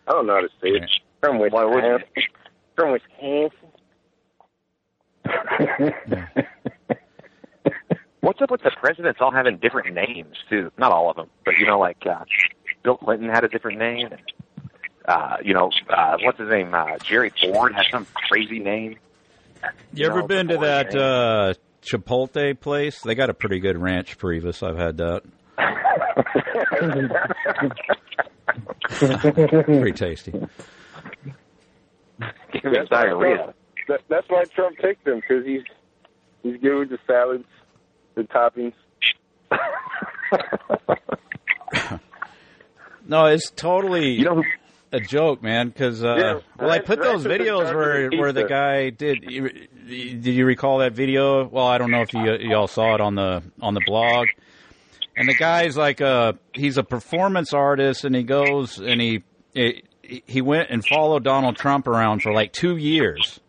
I 0.07 0.11
don't 0.11 0.27
know 0.27 0.33
how 0.35 0.41
to 0.41 0.49
say 0.61 0.69
it. 0.69 0.89
From 1.21 1.39
Wisconsin. 1.39 2.03
From 2.75 2.91
Wisconsin. 2.91 3.51
What's 8.21 8.41
up 8.41 8.49
with 8.49 8.63
the 8.63 8.71
presidents 8.79 9.19
all 9.21 9.31
having 9.31 9.57
different 9.57 9.93
names 9.93 10.35
too? 10.49 10.71
Not 10.77 10.91
all 10.91 11.11
of 11.11 11.15
them, 11.15 11.29
but 11.45 11.55
you 11.57 11.67
know, 11.67 11.79
like 11.79 12.03
uh, 12.09 12.25
Bill 12.83 12.97
Clinton 12.97 13.29
had 13.29 13.43
a 13.43 13.47
different 13.47 13.77
name. 13.77 14.07
And, 14.11 14.21
uh, 15.07 15.37
you 15.43 15.53
know, 15.53 15.69
uh, 15.89 16.17
what's 16.23 16.39
his 16.39 16.49
name? 16.49 16.73
Uh, 16.73 16.97
Jerry 17.03 17.31
Ford 17.39 17.75
has 17.75 17.85
some 17.91 18.07
crazy 18.29 18.59
name. 18.59 18.97
You 19.93 20.07
ever 20.07 20.21
know, 20.21 20.27
been 20.27 20.47
to 20.47 20.57
that 20.57 20.95
uh, 20.95 21.53
Chipotle 21.83 22.59
place? 22.59 23.01
They 23.01 23.13
got 23.15 23.29
a 23.29 23.33
pretty 23.33 23.59
good 23.59 23.77
ranch 23.77 24.17
Previs. 24.17 24.63
I've 24.63 24.77
had 24.77 24.97
that. 24.97 25.21
pretty 29.65 29.91
tasty. 29.91 30.31
Give 32.53 32.65
me 32.65 32.77
diarrhea. 32.89 33.53
That, 33.87 34.01
that's 34.09 34.27
why 34.29 34.43
Trump 34.45 34.77
picked 34.77 35.07
him 35.07 35.19
because 35.21 35.45
he's 35.45 35.63
he's 36.43 36.57
good 36.61 36.77
with 36.79 36.89
the 36.89 36.99
salads, 37.07 37.45
the 38.15 38.23
toppings. 38.23 38.73
No, 43.07 43.25
it's 43.25 43.51
totally 43.51 44.25
a 44.91 44.99
joke, 44.99 45.43
man. 45.43 45.67
Because 45.69 46.03
uh, 46.03 46.15
Yeah, 46.17 46.39
well, 46.59 46.71
I 46.71 46.79
put 46.79 46.99
those 46.99 47.25
Ranch 47.25 47.41
is 47.41 47.47
in 47.47 47.53
videos 47.55 47.73
where 47.75 48.09
the 48.09 48.17
where 48.17 48.33
the 48.33 48.45
guy 48.45 48.89
did. 48.89 49.23
you- 49.23 49.49
Did 49.85 50.25
you 50.25 50.45
recall 50.45 50.79
that 50.79 50.93
video? 50.93 51.45
Well, 51.47 51.67
I 51.67 51.77
don't 51.77 51.91
know 51.91 52.01
if 52.01 52.13
you 52.13 52.23
y'all 52.39 52.65
saw 52.67 52.95
it 52.95 53.01
on 53.01 53.13
the 53.13 53.43
on 53.61 53.75
the 53.75 53.81
blog. 53.85 54.27
And 55.15 55.29
the 55.29 55.35
guy's 55.35 55.77
like 55.77 56.01
a 56.01 56.39
he's 56.53 56.77
a 56.79 56.83
performance 56.83 57.53
artist, 57.53 58.03
and 58.05 58.15
he 58.15 58.23
goes 58.23 58.79
and 58.79 58.99
he 58.99 59.23
he- 59.53 59.83
he 60.25 60.41
went 60.41 60.69
and 60.71 60.83
followed 60.85 61.23
Donald 61.23 61.55
Trump 61.57 61.87
around 61.87 62.21
for 62.23 62.31
like 62.33 62.51
two 62.53 62.75
years, 62.77 63.39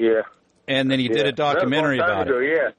Yeah. 0.00 0.22
and 0.66 0.90
then 0.90 0.98
he 0.98 1.08
did 1.08 1.26
a 1.26 1.32
documentary 1.32 1.98
a 1.98 2.04
about 2.04 2.26
time 2.26 2.42
it. 2.42 2.52
Yeah. 2.52 2.70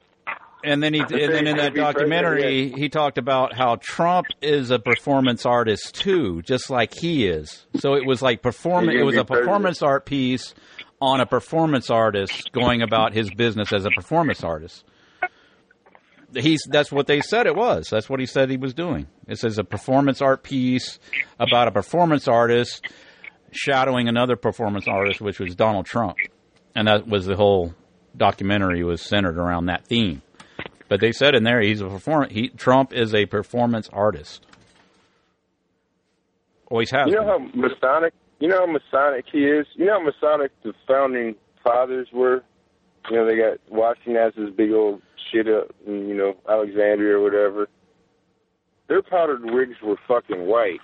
And 0.64 0.80
then 0.82 0.94
he, 0.94 1.00
and 1.00 1.10
then 1.10 1.46
in 1.48 1.56
that 1.56 1.74
documentary, 1.74 2.70
he 2.70 2.88
talked 2.88 3.18
about 3.18 3.52
how 3.52 3.76
Trump 3.80 4.28
is 4.40 4.70
a 4.70 4.78
performance 4.78 5.44
artist 5.44 5.94
too, 5.96 6.40
just 6.42 6.70
like 6.70 6.94
he 6.94 7.26
is. 7.26 7.66
So 7.76 7.94
it 7.94 8.06
was 8.06 8.22
like 8.22 8.42
performance. 8.42 8.96
It 8.96 9.02
was 9.02 9.16
a 9.16 9.24
performance 9.24 9.82
art 9.82 10.06
piece 10.06 10.54
on 11.00 11.20
a 11.20 11.26
performance 11.26 11.90
artist 11.90 12.52
going 12.52 12.80
about 12.80 13.12
his 13.12 13.28
business 13.34 13.72
as 13.72 13.84
a 13.84 13.90
performance 13.90 14.44
artist. 14.44 14.84
He's 16.32 16.62
that's 16.70 16.92
what 16.92 17.08
they 17.08 17.20
said 17.20 17.46
it 17.46 17.56
was. 17.56 17.88
That's 17.90 18.08
what 18.08 18.20
he 18.20 18.26
said 18.26 18.48
he 18.48 18.56
was 18.56 18.72
doing. 18.72 19.08
It 19.26 19.38
says 19.38 19.58
a 19.58 19.64
performance 19.64 20.22
art 20.22 20.44
piece 20.44 21.00
about 21.40 21.66
a 21.66 21.72
performance 21.72 22.28
artist 22.28 22.86
shadowing 23.50 24.08
another 24.08 24.36
performance 24.36 24.86
artist, 24.88 25.20
which 25.20 25.40
was 25.40 25.54
Donald 25.56 25.86
Trump, 25.86 26.16
and 26.74 26.88
that 26.88 27.06
was 27.06 27.26
the 27.26 27.36
whole 27.36 27.74
documentary 28.16 28.84
was 28.84 29.02
centered 29.02 29.38
around 29.38 29.66
that 29.66 29.86
theme. 29.86 30.22
But 30.88 31.00
they 31.00 31.12
said 31.12 31.34
in 31.34 31.44
there 31.44 31.60
he's 31.60 31.80
a 31.80 31.88
perform. 31.88 32.28
He 32.30 32.48
Trump 32.48 32.92
is 32.92 33.14
a 33.14 33.26
performance 33.26 33.88
artist. 33.92 34.44
Always 36.66 36.90
has. 36.90 37.06
You 37.06 37.14
know 37.14 37.38
been. 37.38 37.50
how 37.50 37.68
Masonic, 37.68 38.14
you 38.40 38.48
know 38.48 38.66
how 38.66 38.72
Masonic 38.72 39.24
he 39.32 39.44
is. 39.44 39.66
You 39.74 39.86
know 39.86 40.00
how 40.00 40.04
Masonic 40.04 40.52
the 40.62 40.72
founding 40.86 41.34
fathers 41.64 42.08
were. 42.12 42.42
You 43.10 43.16
know 43.16 43.26
they 43.26 43.36
got 43.36 43.58
Washington 43.70 44.16
as 44.16 44.32
this 44.36 44.50
big 44.54 44.72
old 44.72 45.00
shit 45.32 45.48
up, 45.48 45.74
and, 45.86 46.08
you 46.08 46.14
know 46.14 46.34
Alexandria 46.48 47.16
or 47.16 47.22
whatever. 47.22 47.68
Their 48.88 49.02
powdered 49.02 49.44
wigs 49.44 49.76
were 49.82 49.96
fucking 50.06 50.46
white. 50.46 50.80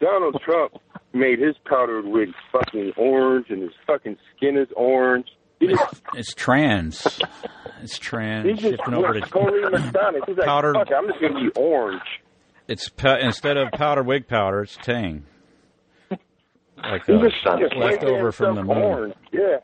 Donald 0.00 0.40
Trump 0.44 0.74
made 1.12 1.38
his 1.40 1.56
powdered 1.64 2.04
wig 2.06 2.30
fucking 2.52 2.92
orange, 2.96 3.46
and 3.50 3.62
his 3.62 3.72
fucking 3.86 4.16
skin 4.36 4.56
is 4.56 4.68
orange. 4.76 5.26
He 5.60 5.68
just, 5.68 6.02
It's 6.14 6.34
trans. 6.34 7.18
It's 7.82 7.98
trans. 7.98 8.46
he's 8.48 8.58
just 8.58 8.76
Shifting 8.76 8.94
over 8.94 9.12
went 9.12 9.24
to 9.24 9.30
totally 9.32 9.62
Masonic. 9.70 10.22
He's 10.26 10.36
like, 10.36 10.46
powdered- 10.46 10.74
fuck, 10.74 10.88
I'm 10.96 11.06
just 11.08 11.20
gonna 11.20 11.40
be 11.40 11.50
orange. 11.56 12.02
it's 12.68 12.88
pa- 12.88 13.16
instead 13.20 13.56
of 13.56 13.72
powdered 13.72 14.04
wig 14.06 14.28
powder, 14.28 14.62
it's 14.62 14.76
Tang. 14.76 15.24
Like 16.80 17.06
He 17.06 17.12
uh, 17.14 17.22
just, 17.24 17.36
just 17.58 17.76
left 17.76 18.04
over 18.04 18.30
from 18.30 18.54
the 18.54 18.60
himself 18.60 18.76
moon. 18.78 18.84
Orange. 18.86 19.14
Yeah. 19.32 19.56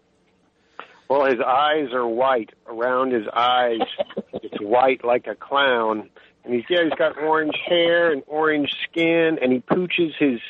Well, 1.08 1.26
his 1.26 1.38
eyes 1.46 1.92
are 1.92 2.06
white. 2.08 2.50
Around 2.66 3.12
his 3.12 3.26
eyes, 3.32 3.78
it's 4.32 4.60
white 4.60 5.04
like 5.04 5.26
a 5.28 5.34
clown. 5.36 6.08
And 6.44 6.54
he's, 6.54 6.64
yeah, 6.68 6.82
he's 6.84 6.98
got 6.98 7.16
orange 7.18 7.54
hair 7.68 8.10
and 8.10 8.22
orange 8.26 8.70
skin, 8.90 9.38
and 9.40 9.52
he 9.52 9.60
pooches 9.60 10.12
his 10.18 10.40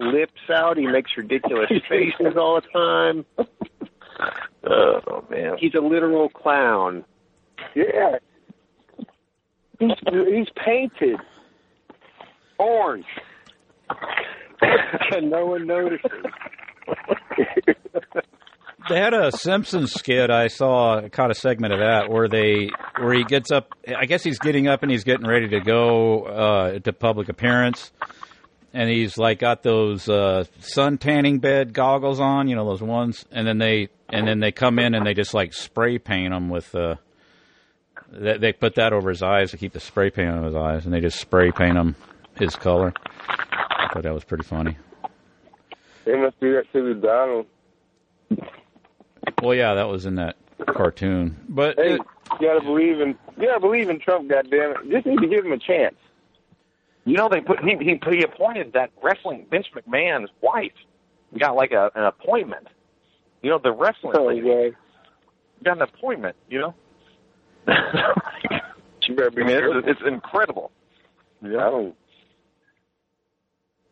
lips 0.00 0.40
out. 0.52 0.76
He 0.76 0.86
makes 0.86 1.10
ridiculous 1.16 1.70
faces 1.88 2.36
all 2.36 2.60
the 2.60 2.66
time. 2.72 3.24
Oh 4.62 5.24
man. 5.30 5.56
He's 5.58 5.74
a 5.74 5.80
literal 5.80 6.28
clown. 6.28 7.06
Yeah. 7.74 8.18
He's, 9.78 9.92
he's 10.28 10.48
painted 10.62 11.16
orange. 12.58 13.06
and 15.12 15.30
no 15.30 15.46
one 15.46 15.66
notices. 15.66 16.10
They 18.88 18.98
had 18.98 19.14
a 19.14 19.30
Simpsons 19.30 19.92
skit. 19.92 20.30
I 20.30 20.48
saw 20.48 21.06
caught 21.10 21.30
a 21.30 21.34
segment 21.34 21.72
of 21.74 21.80
that 21.80 22.10
where 22.10 22.28
they 22.28 22.70
where 22.98 23.12
he 23.12 23.24
gets 23.24 23.52
up. 23.52 23.72
I 23.96 24.06
guess 24.06 24.24
he's 24.24 24.38
getting 24.38 24.68
up 24.68 24.82
and 24.82 24.90
he's 24.90 25.04
getting 25.04 25.26
ready 25.28 25.48
to 25.48 25.60
go 25.60 26.22
uh, 26.24 26.78
to 26.80 26.92
public 26.92 27.28
appearance, 27.28 27.92
and 28.72 28.88
he's 28.90 29.18
like 29.18 29.38
got 29.38 29.62
those 29.62 30.08
uh, 30.08 30.44
sun 30.60 30.98
tanning 30.98 31.38
bed 31.38 31.72
goggles 31.72 32.20
on. 32.20 32.48
You 32.48 32.56
know 32.56 32.64
those 32.66 32.82
ones, 32.82 33.24
and 33.30 33.46
then 33.46 33.58
they 33.58 33.88
and 34.08 34.26
then 34.26 34.40
they 34.40 34.52
come 34.52 34.78
in 34.78 34.94
and 34.94 35.06
they 35.06 35.14
just 35.14 35.34
like 35.34 35.52
spray 35.54 35.98
paint 35.98 36.32
him 36.34 36.48
with. 36.48 36.74
Uh, 36.74 36.96
they, 38.12 38.38
they 38.38 38.52
put 38.52 38.74
that 38.74 38.92
over 38.92 39.08
his 39.10 39.22
eyes 39.22 39.52
to 39.52 39.56
keep 39.56 39.72
the 39.72 39.80
spray 39.80 40.10
paint 40.10 40.30
on 40.30 40.44
his 40.44 40.54
eyes, 40.54 40.84
and 40.84 40.92
they 40.92 41.00
just 41.00 41.20
spray 41.20 41.52
paint 41.52 41.76
him 41.76 41.94
his 42.36 42.56
color. 42.56 42.92
I 43.28 43.88
thought 43.92 44.02
that 44.02 44.14
was 44.14 44.24
pretty 44.24 44.44
funny. 44.44 44.76
They 46.04 46.16
must 46.16 46.40
do 46.40 46.54
that 46.54 46.64
to 46.72 46.94
the 46.94 47.00
Donald. 47.00 47.46
Well, 49.42 49.54
yeah, 49.54 49.74
that 49.74 49.88
was 49.88 50.06
in 50.06 50.16
that 50.16 50.36
cartoon, 50.66 51.36
but 51.48 51.76
Hey, 51.78 51.94
it- 51.94 52.00
you 52.40 52.46
gotta 52.46 52.60
believe 52.62 53.00
in 53.00 53.16
you 53.38 53.46
gotta 53.46 53.60
believe 53.60 53.88
in 53.90 53.98
Trump, 53.98 54.28
goddamn 54.28 54.70
it. 54.72 54.90
Just 54.90 55.06
need 55.06 55.18
to 55.20 55.26
give 55.26 55.44
him 55.44 55.52
a 55.52 55.58
chance. 55.58 55.94
You 57.04 57.16
know, 57.16 57.28
they 57.30 57.40
put 57.40 57.60
he 57.64 57.76
he, 57.80 57.98
he 58.16 58.22
appointed 58.22 58.72
that 58.74 58.90
wrestling 59.02 59.46
Vince 59.50 59.66
McMahon's 59.74 60.30
wife. 60.42 60.72
Got 61.38 61.56
like 61.56 61.72
a 61.72 61.90
an 61.94 62.04
appointment. 62.04 62.66
You 63.42 63.50
know, 63.50 63.58
the 63.62 63.72
wrestling 63.72 64.14
Oh, 64.16 64.26
lady 64.26 64.46
yeah. 64.46 64.68
got 65.64 65.76
an 65.76 65.82
appointment. 65.82 66.36
You 66.48 66.58
know, 66.60 66.74
She 69.02 69.14
better 69.14 69.30
be 69.30 69.42
I 69.42 69.46
mean, 69.46 69.56
it's, 69.56 69.86
it's 69.88 70.00
incredible. 70.06 70.70
Yeah. 71.42 71.56
I 71.66 71.70
don't. 71.70 71.94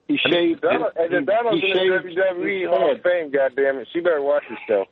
He 0.07 0.19
I 0.25 0.29
mean, 0.31 0.35
shaved. 0.59 0.65
And 0.65 0.85
he- 1.11 1.17
the 1.17 1.23
Donald's 1.23 1.63
he 1.63 1.71
in 1.71 1.77
the 1.77 2.21
WWE 2.21 2.69
Hall 2.69 2.93
of 2.93 3.03
Fame, 3.03 3.31
goddammit. 3.31 3.87
She 3.93 4.01
better 4.01 4.21
watch 4.23 4.45
herself. 4.45 4.89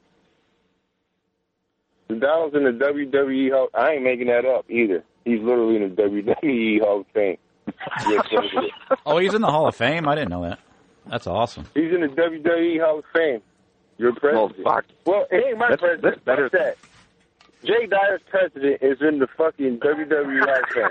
The 2.08 2.14
Donald's 2.16 2.56
in 2.56 2.64
the 2.64 2.70
WWE 2.70 3.50
Hall. 3.50 3.68
I 3.74 3.92
ain't 3.92 4.04
making 4.04 4.28
that 4.28 4.44
up 4.44 4.64
either. 4.70 5.04
He's 5.24 5.40
literally 5.40 5.76
in 5.76 5.94
the 5.94 6.02
WWE 6.02 6.80
Hall 6.80 7.00
of 7.00 7.06
Fame. 7.12 7.36
Yes, 8.08 8.26
sir. 8.30 8.96
Oh, 9.04 9.18
he's 9.18 9.34
in 9.34 9.40
the 9.42 9.50
Hall 9.50 9.66
of 9.68 9.76
Fame. 9.76 10.08
I 10.08 10.14
didn't 10.14 10.30
know 10.30 10.42
that. 10.42 10.58
That's 11.06 11.26
awesome. 11.26 11.66
He's 11.74 11.92
in 11.92 12.00
the 12.00 12.08
WWE 12.08 12.80
Hall 12.84 12.98
of 12.98 13.04
Fame. 13.14 13.40
Your 13.98 14.12
president. 14.14 14.56
Well, 14.64 14.74
fuck. 14.74 14.84
Well, 15.04 15.26
it 15.30 15.44
ain't 15.46 15.58
my 15.58 15.70
That's- 15.70 15.80
president. 15.80 16.02
that's 16.02 16.24
better- 16.24 16.50
Fuck 16.50 16.60
that. 16.60 16.76
Jay 17.64 17.86
Dyer's 17.86 18.20
president 18.28 18.78
is 18.82 18.98
in 19.00 19.18
the 19.18 19.26
fucking 19.36 19.78
WWE 19.80 20.40
Hall 20.40 20.62
of 20.62 20.68
Fame. 20.70 20.90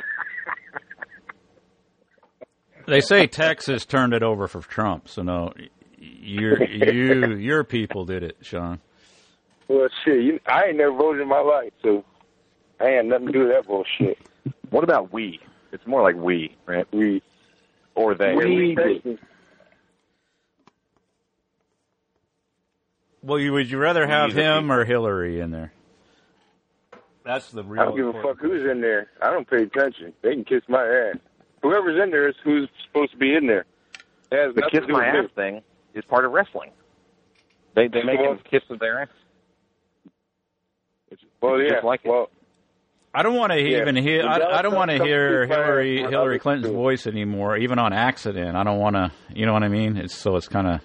They 2.88 3.02
say 3.02 3.28
Texas 3.28 3.86
turned 3.86 4.14
it 4.14 4.22
over 4.24 4.48
for 4.48 4.62
Trump, 4.62 5.08
so 5.10 5.22
no, 5.24 5.54
your 5.98 6.64
you 6.64 7.36
your 7.36 7.64
people 7.64 8.06
did 8.06 8.24
it, 8.24 8.38
Sean. 8.42 8.80
Well, 9.68 9.88
shit, 10.04 10.22
you, 10.24 10.40
I 10.46 10.66
ain't 10.66 10.78
never 10.78 10.92
voted 10.96 11.22
in 11.22 11.28
my 11.28 11.40
life, 11.40 11.74
so 11.82 12.04
I 12.80 12.90
ain't 12.90 13.08
nothing 13.08 13.28
to 13.28 13.32
do 13.34 13.40
with 13.40 13.50
that 13.50 13.66
bullshit. 13.66 14.20
What 14.70 14.84
about 14.84 15.12
we? 15.12 15.40
It's 15.76 15.86
more 15.86 16.02
like 16.02 16.16
we, 16.16 16.56
right? 16.66 16.88
We 16.94 17.22
or 17.96 18.16
they. 18.16 18.34
we, 18.34 18.78
Well, 23.22 23.40
you, 23.40 23.52
would 23.54 23.70
you 23.70 23.78
rather 23.78 24.08
have 24.08 24.30
Neither 24.30 24.42
him 24.60 24.72
or 24.72 24.86
Hillary 24.86 25.40
in 25.42 25.52
there? 25.52 25.74
That's 27.26 27.50
the 27.52 27.64
real. 27.64 27.82
I 27.82 27.86
don't 27.86 27.96
give 27.98 28.08
a 28.08 28.22
fuck 28.22 28.40
who's 28.40 28.70
in 28.70 28.80
there. 28.82 29.08
I 29.22 29.32
don't 29.32 29.50
pay 29.50 29.64
attention. 29.64 30.14
They 30.22 30.34
can 30.34 30.46
kiss 30.46 30.62
my 30.70 30.86
ass. 30.86 31.18
Whoever's 31.62 32.02
in 32.02 32.12
there 32.12 32.30
is 32.30 32.36
who's 32.44 32.70
supposed 32.88 33.12
to 33.12 33.18
be 33.18 33.34
in 33.36 33.48
there. 33.48 33.66
It 34.32 34.38
has 34.38 34.56
The 34.56 34.62
nothing 34.62 34.80
kiss 34.80 34.88
do 34.88 34.94
my 34.94 35.12
with 35.14 35.26
ass 35.26 35.32
thing 35.36 35.62
is 35.94 36.06
part 36.06 36.24
of 36.24 36.32
wrestling. 36.32 36.70
They 37.76 37.88
they 37.90 38.04
make 38.04 38.20
Well- 38.20 38.36
them 38.36 38.44
kiss 38.50 38.62
their 38.80 39.02
ass. 39.02 39.10
It's, 41.12 41.22
Well, 41.42 41.56
it's 41.56 41.64
yeah. 41.70 41.76
just 41.78 41.86
like 41.86 42.02
it. 42.06 42.10
well, 42.10 42.30
I 43.18 43.24
don't 43.24 43.36
want 43.36 43.52
to 43.54 43.62
Yeah. 43.62 43.82
even 43.82 43.96
hear. 43.96 44.24
I, 44.28 44.60
I 44.60 44.62
don't 44.62 44.76
want 44.76 44.92
to 44.92 44.98
hear 45.04 45.48
come 45.48 45.50
too 45.50 45.56
far 45.56 45.64
Hillary 45.66 45.98
Hillary 46.00 46.40
Clinton's 46.40 46.68
too. 46.68 46.74
voice 46.76 47.08
anymore, 47.08 47.56
even 47.58 47.80
on 47.80 47.94
accident. 47.94 48.56
I 48.58 48.64
don't 48.64 48.80
want 48.80 48.96
to. 48.98 49.12
You 49.34 49.46
know 49.46 49.54
what 49.54 49.64
I 49.64 49.70
mean? 49.70 49.96
It's 49.98 50.16
so 50.16 50.36
it's 50.36 50.48
kind 50.50 50.68
of 50.68 50.82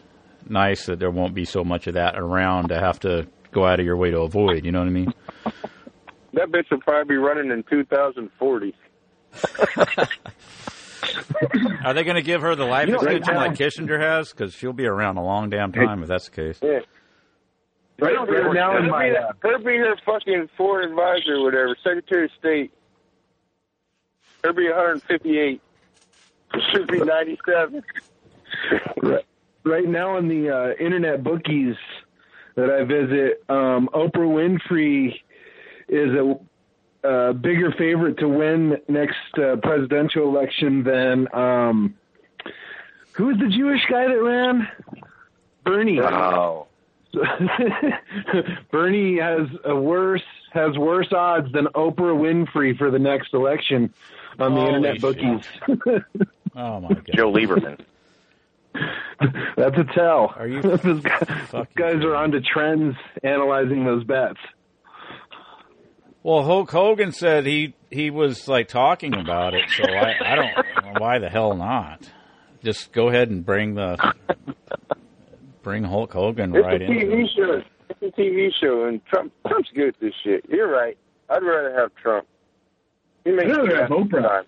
nice 0.48 0.86
that 0.86 0.98
there 1.00 1.10
won't 1.10 1.34
be 1.34 1.44
so 1.44 1.64
much 1.64 1.86
of 1.88 1.94
that 1.94 2.16
around 2.16 2.68
to 2.68 2.78
have 2.78 3.00
to 3.00 3.26
go 3.52 3.66
out 3.66 3.80
of 3.80 3.86
your 3.86 3.96
way 3.96 4.10
to 4.12 4.20
avoid. 4.20 4.64
You 4.64 4.70
know 4.72 4.78
what 4.78 4.88
I 4.88 4.92
mean? 4.92 5.12
that 6.34 6.48
bitch 6.50 6.70
will 6.70 6.80
probably 6.80 7.14
be 7.14 7.18
running 7.18 7.50
in 7.50 7.64
2040. 7.68 8.74
Are 11.84 11.94
they 11.94 12.04
going 12.04 12.16
to 12.16 12.22
give 12.22 12.42
her 12.42 12.54
the 12.54 12.64
life 12.64 12.86
You 12.88 12.94
know, 12.94 13.00
extension 13.00 13.34
now- 13.34 13.40
like 13.40 13.54
Kissinger 13.54 13.98
has? 14.00 14.30
Because 14.30 14.52
she'll 14.54 14.72
be 14.72 14.86
around 14.86 15.16
a 15.16 15.24
long 15.24 15.50
damn 15.50 15.72
time 15.72 16.02
if 16.02 16.08
that's 16.08 16.26
the 16.28 16.30
case. 16.36 16.58
Yeah. 16.62 16.80
Right, 18.00 18.54
now 18.54 18.76
in 18.76 18.84
her, 18.84 18.90
my 18.90 19.10
be, 19.10 19.16
uh, 19.16 19.32
her 19.40 19.58
be 19.58 19.76
her 19.76 19.96
fucking 20.04 20.48
foreign 20.56 20.90
advisor 20.90 21.34
or 21.34 21.44
whatever, 21.44 21.76
Secretary 21.82 22.24
of 22.24 22.30
State. 22.38 22.72
Her 24.42 24.52
be 24.52 24.68
158. 24.68 25.60
Should 26.72 26.88
be 26.88 27.00
97. 27.00 27.82
right, 29.02 29.26
right 29.64 29.88
now 29.88 30.16
on 30.16 30.28
the 30.28 30.50
uh, 30.50 30.72
internet 30.82 31.22
bookies 31.22 31.76
that 32.56 32.70
I 32.70 32.84
visit, 32.84 33.44
um, 33.48 33.88
Oprah 33.92 34.58
Winfrey 34.68 35.14
is 35.88 36.10
a, 36.14 36.38
a 37.08 37.34
bigger 37.34 37.72
favorite 37.72 38.18
to 38.18 38.28
win 38.28 38.78
next 38.88 39.38
uh, 39.38 39.56
presidential 39.56 40.28
election 40.28 40.82
than 40.82 41.28
um, 41.34 41.94
who 43.12 43.26
was 43.26 43.38
the 43.38 43.48
Jewish 43.48 43.82
guy 43.90 44.08
that 44.08 44.22
ran? 44.22 44.68
Bernie. 45.64 46.00
Oh. 46.00 46.66
Bernie 48.70 49.18
has 49.18 49.48
a 49.64 49.74
worse 49.74 50.22
has 50.52 50.76
worse 50.78 51.12
odds 51.12 51.52
than 51.52 51.66
Oprah 51.66 52.16
Winfrey 52.16 52.76
for 52.76 52.90
the 52.90 52.98
next 52.98 53.34
election 53.34 53.92
on 54.38 54.54
the 54.54 54.60
Holy 54.60 54.74
internet 54.74 54.94
shit. 54.94 55.02
bookies. 55.02 56.02
Oh 56.56 56.80
my 56.80 56.88
god! 56.88 57.10
Joe 57.14 57.32
Lieberman. 57.32 57.78
That's 59.56 59.78
a 59.78 59.84
tell. 59.94 60.34
Are 60.36 60.48
you 60.48 60.60
Those 60.62 61.00
guys, 61.00 61.28
those 61.52 61.66
guys 61.76 62.04
are 62.04 62.16
onto 62.16 62.40
trends, 62.40 62.96
analyzing 63.22 63.84
those 63.84 64.02
bets. 64.02 64.38
Well, 66.24 66.42
Hulk 66.42 66.70
Hogan 66.72 67.12
said 67.12 67.46
he 67.46 67.74
he 67.90 68.10
was 68.10 68.48
like 68.48 68.66
talking 68.66 69.14
about 69.14 69.54
it, 69.54 69.70
so 69.70 69.84
I 69.84 70.14
I 70.24 70.34
don't 70.34 71.00
why 71.00 71.18
the 71.20 71.28
hell 71.28 71.54
not? 71.54 72.10
Just 72.64 72.92
go 72.92 73.08
ahead 73.08 73.30
and 73.30 73.46
bring 73.46 73.74
the 73.74 73.96
bring 75.70 75.84
Hulk 75.84 76.12
Hogan 76.12 76.54
It's 76.54 76.64
right 76.66 76.82
a 76.82 76.84
in. 76.84 76.90
TV 76.90 77.24
show. 77.36 77.62
It's 77.88 78.02
a 78.02 78.20
TV 78.20 78.50
show, 78.60 78.84
and 78.86 79.04
Trump 79.06 79.32
Trump's 79.48 79.70
good 79.74 79.88
at 79.88 80.00
this 80.00 80.12
shit. 80.24 80.44
You're 80.48 80.68
right. 80.68 80.98
I'd 81.28 81.42
rather 81.44 81.72
have 81.78 81.94
Trump. 81.94 82.26
He 83.24 83.30
makes 83.30 83.50
I'd 83.52 83.56
rather 83.56 83.76
have 83.82 83.90
Oprah. 83.90 84.42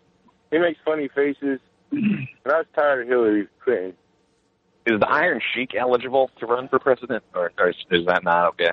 He 0.50 0.58
makes 0.58 0.80
funny 0.84 1.08
faces, 1.14 1.60
and 1.92 2.26
I 2.46 2.48
was 2.58 2.66
tired 2.74 3.02
of 3.02 3.08
Hillary 3.08 3.46
Clinton. 3.62 3.94
Is 4.84 4.98
the 4.98 5.08
Iron 5.08 5.40
Sheik 5.54 5.76
eligible 5.78 6.28
to 6.40 6.46
run 6.46 6.66
for 6.68 6.80
president, 6.80 7.22
or, 7.36 7.52
or 7.56 7.68
is, 7.70 7.76
is 7.92 8.04
that 8.06 8.24
not 8.24 8.48
okay? 8.48 8.72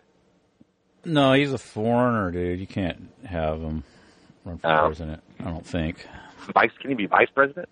No, 1.06 1.34
he's 1.34 1.54
a 1.54 1.60
foreigner, 1.60 2.32
dude. 2.32 2.60
You 2.60 2.66
can't 2.66 3.10
have 3.26 3.62
him 3.62 3.84
run 4.44 4.58
for 4.58 4.68
Oh. 4.72 4.86
president. 4.88 5.22
I 5.40 5.44
don't 5.44 5.66
think. 5.66 6.08
Vice? 6.56 6.72
Can 6.82 6.90
he 6.90 6.96
be 6.96 7.06
vice 7.06 7.28
president? 7.34 7.70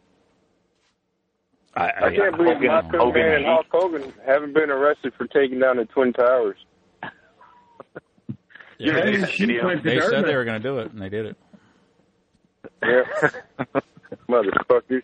I, 1.78 1.92
I 2.08 2.16
can't 2.16 2.36
believe 2.36 2.56
Hogan- 2.56 2.68
Macho 2.68 2.98
Hogan 2.98 3.22
Man 3.22 3.32
and 3.34 3.46
Heat. 3.46 3.52
Hulk 3.52 3.66
Hogan 3.72 4.14
haven't 4.26 4.54
been 4.54 4.70
arrested 4.72 5.14
for 5.18 5.28
taking 5.28 5.60
down 5.60 5.78
the 5.78 5.86
Twin 5.86 6.12
Towers. 6.14 6.58
Yeah, 8.80 8.94
Iron 8.98 9.22
they- 9.22 9.28
Sheik 9.32 9.48
video. 9.48 9.66
went 9.66 9.84
to 9.84 9.90
They 9.90 10.00
said 10.02 10.26
they 10.26 10.36
were 10.36 10.46
going 10.46 10.62
to 10.62 10.68
do 10.68 10.78
it, 10.80 10.92
and 10.92 11.02
they 11.02 11.10
did 11.10 11.26
it. 11.26 11.38
Yeah. 12.84 13.04
Motherfuckers. 14.30 15.02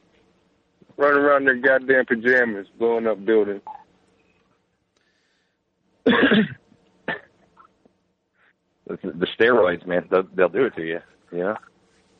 Running 0.96 1.18
around 1.24 1.48
in 1.50 1.60
their 1.62 1.80
goddamn 1.80 2.06
pajamas, 2.06 2.68
blowing 2.78 3.08
up 3.08 3.24
buildings. 3.26 3.62
The, 8.86 8.98
the 9.04 9.28
steroids, 9.40 9.88
man, 9.88 10.08
they'll, 10.12 10.28
they'll 10.36 10.50
do 10.50 10.66
it 10.66 10.76
to 10.76 10.84
you. 10.86 11.00
You 11.32 11.38
know, 11.40 11.58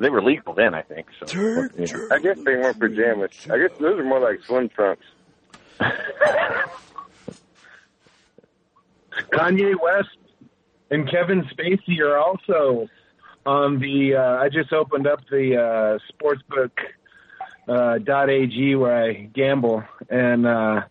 they 0.04 0.10
were 0.10 0.22
legal 0.22 0.54
then, 0.54 0.74
I 0.74 0.82
think. 0.82 1.08
So, 1.26 1.34
you 1.36 1.70
know. 1.88 2.08
I 2.12 2.20
guess 2.20 2.38
they 2.44 2.56
weren't 2.56 2.78
pajamas. 2.80 3.32
I 3.50 3.58
guess 3.58 3.72
those 3.80 3.98
are 4.00 4.04
more 4.04 4.20
like 4.20 4.44
swim 4.44 4.68
trunks. 4.70 5.06
Kanye 9.32 9.80
West 9.82 10.18
and 10.92 11.10
Kevin 11.10 11.44
Spacey 11.44 12.00
are 12.02 12.18
also 12.18 12.90
on 13.46 13.80
the. 13.80 14.16
Uh, 14.16 14.44
I 14.44 14.50
just 14.50 14.74
opened 14.74 15.08
up 15.08 15.22
the 15.32 15.56
uh, 15.58 16.00
sportsbook 16.12 16.72
uh, 17.68 18.00
dot 18.00 18.30
ag 18.30 18.76
where 18.76 19.04
I 19.04 19.14
gamble, 19.14 19.84
and 20.10 20.46
uh, 20.46 20.82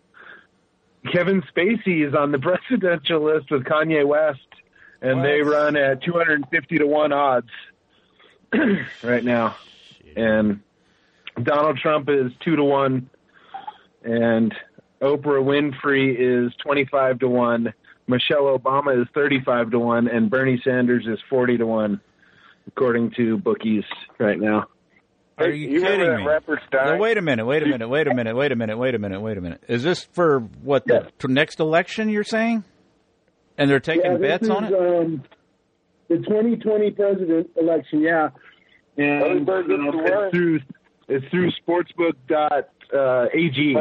Kevin 1.13 1.43
Spacey 1.55 2.07
is 2.07 2.15
on 2.15 2.33
the 2.33 2.39
presidential 2.39 3.23
list 3.25 3.51
with 3.51 3.65
Kanye 3.65 4.07
West, 4.07 4.41
and 5.03 5.23
they 5.23 5.43
run 5.43 5.77
at 5.77 6.03
250 6.03 6.79
to 6.79 6.87
one 6.87 7.13
odds 7.13 7.51
right 9.03 9.25
now, 9.25 9.57
and 10.17 10.61
Donald 11.43 11.79
Trump 11.79 12.09
is 12.09 12.33
two 12.45 12.57
to 12.57 12.65
one, 12.65 13.09
and 14.05 14.55
Oprah 15.01 15.43
Winfrey 15.43 16.15
is 16.47 16.53
25 16.63 17.21
to 17.21 17.29
1. 17.29 17.75
Michelle 18.07 18.57
Obama 18.59 19.01
is 19.01 19.09
35 19.15 19.71
to 19.73 19.79
1 19.79 20.09
and 20.09 20.31
Bernie 20.31 20.61
Sanders 20.65 21.07
is 21.07 21.19
40 21.29 21.59
to 21.59 21.67
1 21.67 22.01
according 22.69 23.11
to 23.17 23.37
bookies 23.39 23.85
right 24.19 24.39
now. 24.39 24.67
Are 25.39 25.49
you, 25.49 25.71
you 25.71 25.81
kidding 25.81 26.17
me? 26.17 26.25
No, 26.73 26.99
wait 27.01 27.17
a 27.19 27.23
minute, 27.23 27.47
wait 27.47 27.63
a 27.63 27.67
minute, 27.67 27.89
wait 27.89 28.07
a 28.07 28.15
minute, 28.15 28.37
wait 28.37 28.53
a 28.53 28.57
minute, 28.57 28.77
wait 28.79 28.95
a 28.95 28.99
minute, 28.99 29.21
wait 29.21 29.39
a 29.39 29.41
minute. 29.41 29.65
Is 29.67 29.83
this 29.83 30.05
for 30.13 30.41
what 30.41 30.87
the 30.87 31.11
t- 31.19 31.33
next 31.33 31.59
election 31.59 32.09
you're 32.09 32.23
saying? 32.23 32.63
And 33.59 33.69
they're 33.71 33.81
taking 33.81 34.21
bets 34.21 34.49
on 34.49 34.65
it? 34.65 34.75
Um, 34.75 35.25
the 36.13 36.25
2020 36.25 36.91
president 36.91 37.51
election, 37.57 38.01
yeah. 38.01 38.29
And 38.97 39.49
Everybody 39.49 39.69
gets 39.69 39.81
uh, 39.81 40.21
it's 40.27 40.37
through 40.37 40.61
it's 41.09 41.27
through 41.29 41.51
sportsbook 41.67 42.13
dot 42.29 42.69
uh, 42.95 43.27
ag 43.35 43.77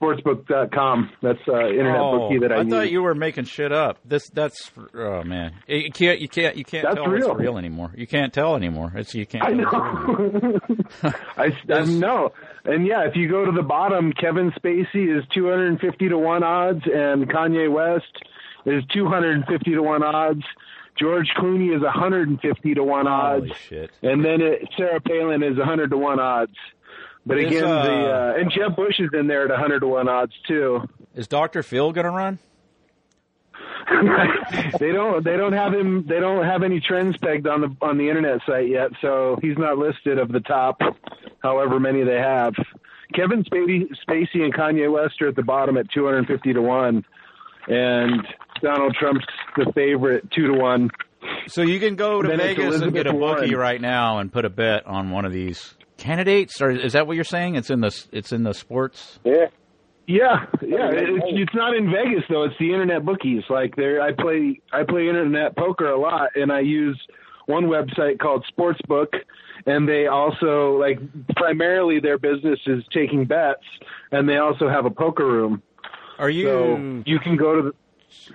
sportsbook.com. 0.00 1.10
That's 1.22 1.38
uh, 1.48 1.68
internet 1.68 2.00
oh, 2.00 2.18
bookie 2.18 2.38
that 2.40 2.52
I, 2.52 2.56
I 2.56 2.62
use. 2.62 2.70
thought 2.70 2.90
you 2.90 3.02
were 3.02 3.14
making 3.14 3.44
shit 3.44 3.72
up. 3.72 3.98
This 4.04 4.28
that's 4.30 4.72
oh 4.94 5.22
man, 5.22 5.54
you 5.68 5.90
can't 5.92 6.20
you 6.20 6.28
can't 6.28 6.56
you 6.56 6.64
can't 6.64 6.84
That's 6.84 6.96
tell 6.96 7.06
real. 7.06 7.30
it's 7.30 7.40
real 7.40 7.58
anymore. 7.58 7.92
You 7.96 8.06
can't 8.06 8.32
tell 8.32 8.56
anymore. 8.56 8.92
It's 8.96 9.14
you 9.14 9.26
can't. 9.26 9.44
I 9.44 9.50
tell 9.52 9.60
it's 9.60 9.64
real. 9.64 10.80
know. 11.02 11.12
I, 11.36 11.52
I 11.72 11.84
know. 11.84 12.32
And 12.64 12.86
yeah, 12.86 13.06
if 13.06 13.14
you 13.14 13.28
go 13.28 13.44
to 13.44 13.52
the 13.52 13.62
bottom, 13.62 14.12
Kevin 14.12 14.50
Spacey 14.52 15.16
is 15.16 15.24
250 15.32 16.08
to 16.08 16.18
1 16.18 16.42
odds, 16.42 16.80
and 16.86 17.28
Kanye 17.28 17.70
West 17.70 18.24
is 18.64 18.82
250 18.92 19.70
to 19.72 19.82
1 19.82 20.02
odds. 20.02 20.42
George 20.96 21.28
Clooney 21.36 21.74
is 21.74 21.82
150 21.82 22.74
to 22.74 22.84
1 22.84 23.06
odds. 23.06 23.46
Holy 23.46 23.54
shit! 23.68 23.90
And 24.02 24.24
then 24.24 24.40
it, 24.40 24.68
Sarah 24.76 25.00
Palin 25.00 25.42
is 25.42 25.56
100 25.56 25.90
to 25.90 25.96
1 25.96 26.20
odds. 26.20 26.54
But 27.26 27.38
Is, 27.38 27.46
again, 27.46 27.64
uh, 27.64 27.84
the 27.84 27.90
uh, 27.90 28.40
and 28.40 28.50
Jeb 28.50 28.76
Bush 28.76 29.00
is 29.00 29.10
in 29.12 29.26
there 29.26 29.44
at 29.44 29.50
100 29.50 29.80
to 29.80 29.88
1 29.88 30.08
odds 30.08 30.32
too. 30.46 30.88
Is 31.14 31.26
Doctor 31.26 31.62
Phil 31.62 31.92
gonna 31.92 32.10
run? 32.10 32.38
they 34.78 34.92
don't 34.92 35.24
they 35.24 35.36
don't 35.36 35.52
have 35.52 35.74
him 35.74 36.06
they 36.06 36.18
don't 36.18 36.44
have 36.44 36.62
any 36.62 36.80
trends 36.80 37.16
pegged 37.18 37.46
on 37.46 37.60
the 37.60 37.76
on 37.82 37.98
the 37.98 38.08
internet 38.08 38.40
site 38.46 38.68
yet, 38.68 38.90
so 39.00 39.38
he's 39.42 39.58
not 39.58 39.78
listed 39.78 40.18
of 40.18 40.32
the 40.32 40.40
top 40.40 40.80
however 41.42 41.78
many 41.78 42.02
they 42.02 42.18
have. 42.18 42.54
Kevin 43.14 43.44
Spacey, 43.44 43.86
Spacey 44.08 44.42
and 44.42 44.54
Kanye 44.54 44.90
West 44.90 45.20
are 45.20 45.28
at 45.28 45.36
the 45.36 45.42
bottom 45.42 45.76
at 45.76 45.90
250 45.90 46.54
to 46.54 46.62
1 46.62 47.04
and 47.68 48.26
Donald 48.62 48.94
Trump's 48.98 49.24
the 49.56 49.70
favorite 49.74 50.30
2 50.32 50.48
to 50.48 50.54
1. 50.54 50.90
So 51.46 51.62
you 51.62 51.80
can 51.80 51.96
go 51.96 52.22
to 52.22 52.36
Vegas 52.36 52.80
and 52.80 52.92
get 52.92 53.06
a 53.06 53.12
bookie 53.12 53.18
Warren. 53.18 53.56
right 53.56 53.80
now 53.80 54.18
and 54.18 54.32
put 54.32 54.44
a 54.44 54.50
bet 54.50 54.86
on 54.86 55.10
one 55.10 55.24
of 55.24 55.32
these 55.32 55.74
candidates, 55.96 56.60
or 56.60 56.70
is 56.70 56.92
that 56.92 57.06
what 57.06 57.16
you're 57.16 57.24
saying? 57.24 57.56
It's 57.56 57.70
in 57.70 57.80
the 57.80 58.06
it's 58.12 58.32
in 58.32 58.42
the 58.42 58.54
sports. 58.54 59.18
Yeah. 59.24 59.46
Yeah, 60.06 60.44
yeah. 60.60 60.90
It's, 60.92 61.24
it's 61.28 61.54
not 61.54 61.74
in 61.74 61.86
Vegas 61.86 62.24
though. 62.28 62.44
It's 62.44 62.54
the 62.60 62.70
internet 62.72 63.06
bookies. 63.06 63.42
Like 63.48 63.74
there, 63.76 64.02
I 64.02 64.12
play 64.12 64.60
I 64.70 64.82
play 64.84 65.08
internet 65.08 65.56
poker 65.56 65.88
a 65.88 65.98
lot, 65.98 66.30
and 66.34 66.52
I 66.52 66.60
use 66.60 67.00
one 67.46 67.64
website 67.64 68.18
called 68.18 68.44
Sportsbook, 68.54 69.08
and 69.64 69.88
they 69.88 70.06
also 70.06 70.78
like 70.78 70.98
primarily 71.36 72.00
their 72.00 72.18
business 72.18 72.58
is 72.66 72.82
taking 72.92 73.24
bets, 73.24 73.64
and 74.12 74.28
they 74.28 74.36
also 74.36 74.68
have 74.68 74.84
a 74.84 74.90
poker 74.90 75.26
room. 75.26 75.62
Are 76.18 76.30
you 76.30 76.46
So 76.46 77.02
you 77.06 77.18
can 77.18 77.36
go 77.36 77.56
to 77.56 77.62
the. 77.62 77.72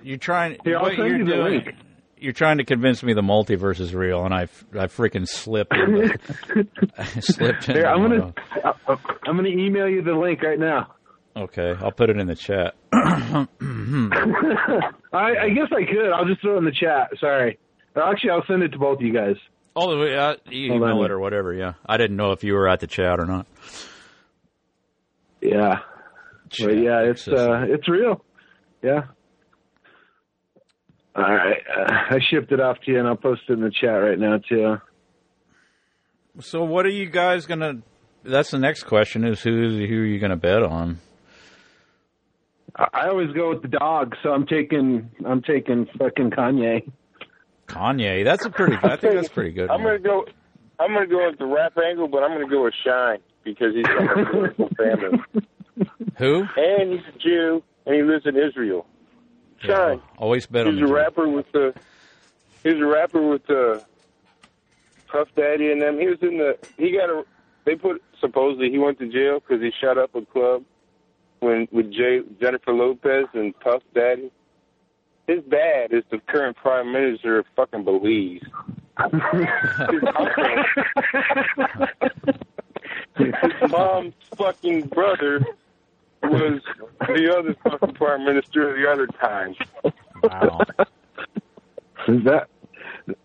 You're 0.03 0.17
trying. 0.17 0.57
Here, 0.63 0.77
I'll 0.77 0.83
what 0.83 0.95
send 0.95 1.07
you're 1.07 1.17
you 1.19 1.25
the 1.25 1.31
doing. 1.35 1.53
link. 1.65 1.75
You're 2.17 2.33
trying 2.33 2.57
to 2.57 2.65
convince 2.65 3.01
me 3.01 3.13
the 3.13 3.21
multiverse 3.21 3.79
is 3.79 3.95
real, 3.95 4.25
and 4.25 4.33
I 4.33 4.41
I 4.73 4.87
freaking 4.87 5.25
slipped. 5.27 5.73
Into, 5.73 6.17
I 6.97 7.03
slipped. 7.21 7.65
Here, 7.65 7.85
I'm 7.85 8.01
gonna 8.01 8.33
of- 8.87 8.99
I'm 9.25 9.35
gonna 9.37 9.47
email 9.49 9.87
you 9.87 10.01
the 10.01 10.13
link 10.13 10.41
right 10.43 10.59
now. 10.59 10.93
Okay, 11.37 11.75
I'll 11.81 11.91
put 11.93 12.09
it 12.09 12.17
in 12.17 12.27
the 12.27 12.35
chat. 12.35 12.75
I, 12.91 13.47
I 15.13 15.49
guess 15.49 15.67
I 15.71 15.85
could. 15.85 16.11
I'll 16.13 16.25
just 16.25 16.41
throw 16.41 16.55
it 16.55 16.57
in 16.59 16.65
the 16.65 16.71
chat. 16.71 17.11
Sorry. 17.19 17.57
Actually, 17.95 18.31
I'll 18.31 18.45
send 18.47 18.63
it 18.63 18.69
to 18.69 18.77
both 18.79 18.97
of 18.97 19.01
you 19.01 19.13
guys. 19.13 19.35
Oh, 19.75 19.91
the 19.95 19.97
way- 20.01 20.17
uh, 20.17 20.35
you 20.49 20.73
email 20.73 21.03
it 21.05 21.11
or 21.11 21.19
whatever. 21.19 21.53
Yeah, 21.53 21.73
I 21.85 21.95
didn't 21.97 22.17
know 22.17 22.33
if 22.33 22.43
you 22.43 22.53
were 22.53 22.67
at 22.67 22.81
the 22.81 22.87
chat 22.87 23.19
or 23.19 23.25
not. 23.25 23.47
Yeah. 25.41 25.79
But 26.57 26.77
yeah, 26.77 27.01
it's 27.01 27.27
uh, 27.27 27.65
it's 27.67 27.87
real. 27.87 28.23
Yeah. 28.81 29.01
All 31.15 31.23
right, 31.23 31.61
uh, 31.77 31.91
I 32.11 32.19
shipped 32.29 32.51
it 32.51 32.61
off 32.61 32.77
to 32.85 32.91
you, 32.91 32.99
and 32.99 33.07
I'll 33.07 33.17
post 33.17 33.41
it 33.49 33.53
in 33.53 33.61
the 33.61 33.71
chat 33.71 33.89
right 33.89 34.17
now 34.17 34.37
too. 34.37 34.77
So, 36.39 36.63
what 36.63 36.85
are 36.85 36.91
you 36.91 37.09
guys 37.09 37.45
gonna? 37.45 37.81
That's 38.23 38.51
the 38.51 38.59
next 38.59 38.83
question: 38.83 39.25
is 39.25 39.41
who 39.41 39.51
who 39.51 40.01
are 40.01 40.05
you 40.05 40.19
gonna 40.19 40.37
bet 40.37 40.63
on? 40.63 40.99
I, 42.75 42.87
I 42.93 43.07
always 43.09 43.31
go 43.33 43.49
with 43.49 43.61
the 43.61 43.67
dog, 43.67 44.15
so 44.23 44.29
I'm 44.29 44.45
taking 44.45 45.09
I'm 45.25 45.41
taking 45.41 45.87
fucking 45.97 46.31
Kanye. 46.31 46.89
Kanye. 47.67 48.23
That's 48.23 48.45
a 48.45 48.49
pretty. 48.49 48.77
I 48.81 48.95
think 48.95 49.15
that's 49.15 49.29
pretty 49.29 49.51
good. 49.51 49.69
I'm 49.69 49.83
gonna 49.83 49.99
go. 49.99 50.25
I'm 50.79 50.93
gonna 50.93 51.07
go 51.07 51.27
with 51.27 51.39
the 51.39 51.45
rap 51.45 51.73
angle, 51.77 52.07
but 52.07 52.23
I'm 52.23 52.31
gonna 52.31 52.47
go 52.47 52.63
with 52.63 52.73
Shyne 52.85 53.19
because 53.43 53.73
he's 53.75 53.85
from 53.85 54.07
a 54.07 54.25
beautiful 54.31 54.69
family, 54.77 55.19
Who? 56.17 56.45
and 56.55 56.91
he's 56.91 57.01
a 57.15 57.17
Jew, 57.19 57.63
and 57.85 57.95
he 57.95 58.03
lives 58.03 58.25
in 58.25 58.35
Israel. 58.35 58.85
Shyne. 59.59 60.01
Always 60.17 60.45
bet 60.47 60.67
on 60.67 60.73
He's 60.77 60.87
the 60.87 60.91
a 60.91 60.93
rapper 60.93 61.27
with 61.27 61.51
the. 61.51 61.73
He's 62.63 62.75
a 62.75 62.85
rapper 62.85 63.27
with 63.27 63.45
the. 63.47 63.83
Puff 65.11 65.27
Daddy 65.35 65.71
and 65.71 65.81
them. 65.81 65.99
He 65.99 66.07
was 66.07 66.19
in 66.21 66.37
the. 66.37 66.57
He 66.77 66.91
got 66.91 67.09
a. 67.09 67.23
They 67.65 67.75
put 67.75 68.01
supposedly 68.21 68.69
he 68.69 68.77
went 68.77 68.99
to 68.99 69.09
jail 69.11 69.39
because 69.39 69.61
he 69.61 69.71
shut 69.81 69.97
up 69.97 70.15
a 70.15 70.25
club 70.25 70.63
when 71.39 71.67
with 71.71 71.91
Jay, 71.91 72.21
Jennifer 72.39 72.73
Lopez 72.73 73.25
and 73.33 73.57
Puff 73.59 73.81
Daddy. 73.93 74.31
His 75.27 75.43
dad 75.49 75.91
is 75.93 76.03
the 76.09 76.19
current 76.27 76.57
prime 76.57 76.91
minister 76.91 77.39
of 77.39 77.45
fucking 77.55 77.83
Belize. 77.83 78.41
His 78.41 80.01
uncle, 80.17 80.65
his 83.15 83.71
mom's 83.71 84.13
fucking 84.35 84.87
brother 84.87 85.45
was 86.23 86.61
the 86.99 87.35
other 87.37 87.55
fucking 87.63 87.95
prime 87.95 88.25
minister 88.25 88.75
the 88.79 88.89
other 88.89 89.07
time. 89.07 89.55
Wow. 90.23 90.61
that 92.07 92.47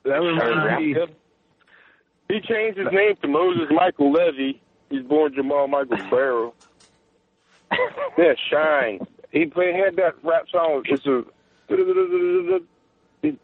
that 0.05 0.21
reminds 0.21 0.81
me. 0.81 0.97
He 2.29 2.41
changed 2.41 2.79
his 2.79 2.89
name 2.93 3.17
to 3.23 3.29
Moses 3.29 3.69
Michael 3.71 4.13
Levy. 4.13 4.61
He's 4.91 5.03
born 5.03 5.35
Jamal 5.35 5.69
Michael 5.69 5.99
Barrow. 6.09 6.55
yeah, 8.19 8.35
Shyne. 8.51 9.01
He 9.31 9.47
played 9.47 9.75
had 9.75 9.97
that 9.97 10.15
rap 10.23 10.45
song. 10.51 10.83
It's 10.87 11.07
a 11.07 11.25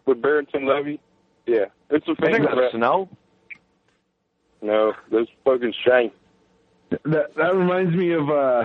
with 0.07 0.23
Barrington 0.23 0.67
Levy. 0.67 1.01
Yeah, 1.47 1.67
it's 1.91 2.07
a 2.09 2.15
famous 2.17 2.47
that's 2.47 2.57
rap. 2.57 2.73
Snow. 2.73 3.09
No, 4.63 4.93
that's 5.11 5.29
fucking 5.45 5.75
Shyne. 5.85 6.13
That 7.05 7.35
that 7.35 7.55
reminds 7.55 7.95
me 7.95 8.13
of 8.13 8.29
uh 8.31 8.65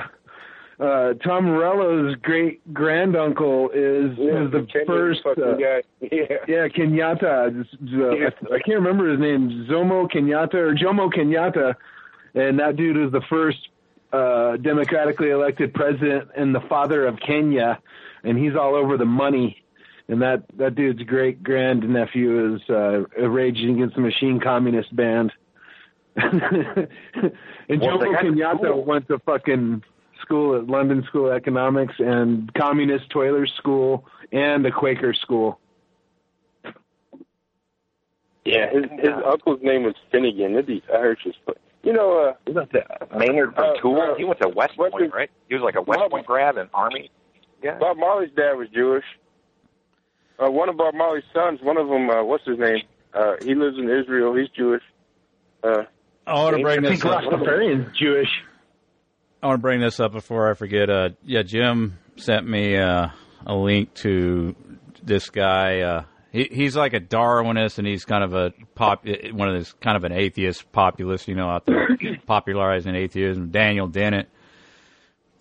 uh 0.79 1.13
Tom 1.23 1.45
Morello's 1.45 2.15
great 2.21 2.73
granduncle 2.73 3.69
is 3.69 4.17
Yeah, 4.17 4.43
is 4.45 4.51
the 4.51 4.67
first 4.85 5.21
uh, 5.25 5.53
guy. 5.53 5.81
Yeah. 6.01 6.37
yeah 6.47 6.67
Kenyatta. 6.67 7.65
Uh, 7.65 8.25
I, 8.51 8.55
I 8.55 8.59
can't 8.59 8.79
remember 8.79 9.09
his 9.09 9.19
name. 9.19 9.67
Zomo 9.69 10.09
Kenyatta 10.11 10.55
or 10.55 10.75
Jomo 10.75 11.09
Kenyatta. 11.13 11.75
And 12.33 12.59
that 12.59 12.75
dude 12.75 12.97
is 12.97 13.11
the 13.11 13.21
first 13.29 13.57
uh 14.11 14.57
democratically 14.57 15.29
elected 15.29 15.73
president 15.73 16.29
and 16.35 16.53
the 16.53 16.61
father 16.61 17.05
of 17.07 17.19
Kenya. 17.25 17.79
And 18.23 18.37
he's 18.37 18.55
all 18.55 18.75
over 18.75 18.97
the 18.97 19.05
money. 19.05 19.63
And 20.07 20.21
that 20.21 20.43
that 20.57 20.75
dude's 20.75 21.01
great 21.03 21.41
grand 21.41 21.87
nephew 21.87 22.55
is 22.55 22.61
uh 22.69 23.03
raging 23.27 23.75
against 23.75 23.95
the 23.95 24.01
machine 24.01 24.39
communist 24.41 24.93
band. 24.95 25.31
And 27.67 27.81
Well, 27.81 27.97
Jomo 27.99 28.21
Kenyatta 28.21 28.57
school. 28.59 28.83
went 28.85 29.07
to 29.07 29.19
fucking 29.19 29.83
school 30.25 30.55
at 30.57 30.67
London 30.67 31.03
School 31.07 31.27
of 31.29 31.33
Economics 31.37 31.93
and 31.99 32.53
Communist 32.55 33.09
Toiler 33.11 33.45
School 33.47 34.05
and 34.31 34.65
the 34.65 34.71
Quaker 34.71 35.13
school. 35.13 35.59
Yeah, 38.43 38.69
his 38.71 38.83
his 38.99 39.13
uncle's 39.25 39.59
name 39.63 39.83
was 39.83 39.95
Finnegan. 40.11 40.51
It'd 40.53 40.67
be, 40.67 40.83
I 40.93 40.97
heard 40.97 41.17
his. 41.23 41.33
You 41.83 41.93
know, 41.93 42.17
uh, 42.29 42.33
He 42.45 42.51
went 42.51 42.71
to 42.71 42.83
Maynard 43.15 43.55
from 43.55 43.63
Uh, 43.63 43.73
Tool. 43.81 44.01
uh, 44.01 44.15
he 44.15 44.23
went 44.23 44.39
to 44.41 44.49
West 44.49 44.75
Point, 44.75 44.93
his- 45.01 45.11
right? 45.13 45.29
He 45.49 45.55
was 45.55 45.63
like 45.63 45.75
a 45.75 45.81
West 45.81 45.99
Bob- 45.99 46.11
Point 46.11 46.25
grad 46.27 46.57
and 46.57 46.69
Army. 46.73 47.09
Yeah. 47.63 47.77
Bob 47.79 47.97
Marley's 47.97 48.31
dad 48.35 48.53
was 48.53 48.67
Jewish. 48.69 49.05
Uh, 50.43 50.49
one 50.51 50.67
of 50.69 50.77
Bob 50.77 50.93
Marley's 50.95 51.23
sons, 51.33 51.59
one 51.61 51.77
of 51.77 51.87
them, 51.87 52.09
uh, 52.09 52.23
what's 52.23 52.43
his 52.45 52.59
name? 52.59 52.81
Uh, 53.13 53.35
he 53.41 53.55
lives 53.55 53.77
in 53.77 53.89
Israel. 53.89 54.33
He's 54.35 54.49
Jewish. 54.49 54.83
Uh, 55.63 55.83
I 56.27 56.33
want 56.33 56.57
to 56.57 56.61
bring 56.61 56.85
I 56.85 56.89
this 56.89 57.01
think 57.01 57.05
up. 57.05 57.23
Rastafarian's 57.23 57.95
Jewish. 57.97 58.29
I 59.45 59.49
want 59.49 59.59
to 59.59 59.61
bring 59.61 59.79
this 59.79 59.99
up 59.99 60.11
before 60.11 60.49
I 60.49 60.55
forget. 60.55 60.89
Uh, 60.89 61.09
yeah, 61.23 61.43
Jim 61.43 61.99
sent 62.17 62.49
me 62.49 62.77
uh, 62.77 63.09
a 63.45 63.53
link 63.53 63.93
to 63.97 64.55
this 65.03 65.29
guy. 65.29 65.81
Uh, 65.81 66.03
he, 66.31 66.45
he's 66.51 66.75
like 66.75 66.95
a 66.95 66.99
Darwinist, 66.99 67.77
and 67.77 67.85
he's 67.85 68.05
kind 68.05 68.23
of 68.23 68.33
a 68.33 68.53
pop, 68.73 69.05
one 69.05 69.47
of 69.47 69.53
those 69.53 69.71
kind 69.73 69.97
of 69.97 70.03
an 70.03 70.13
atheist 70.13 70.71
populist, 70.71 71.27
you 71.27 71.35
know, 71.35 71.47
out 71.47 71.67
there 71.67 71.89
popularizing 72.25 72.95
atheism. 72.95 73.51
Daniel 73.51 73.85
Dennett. 73.85 74.29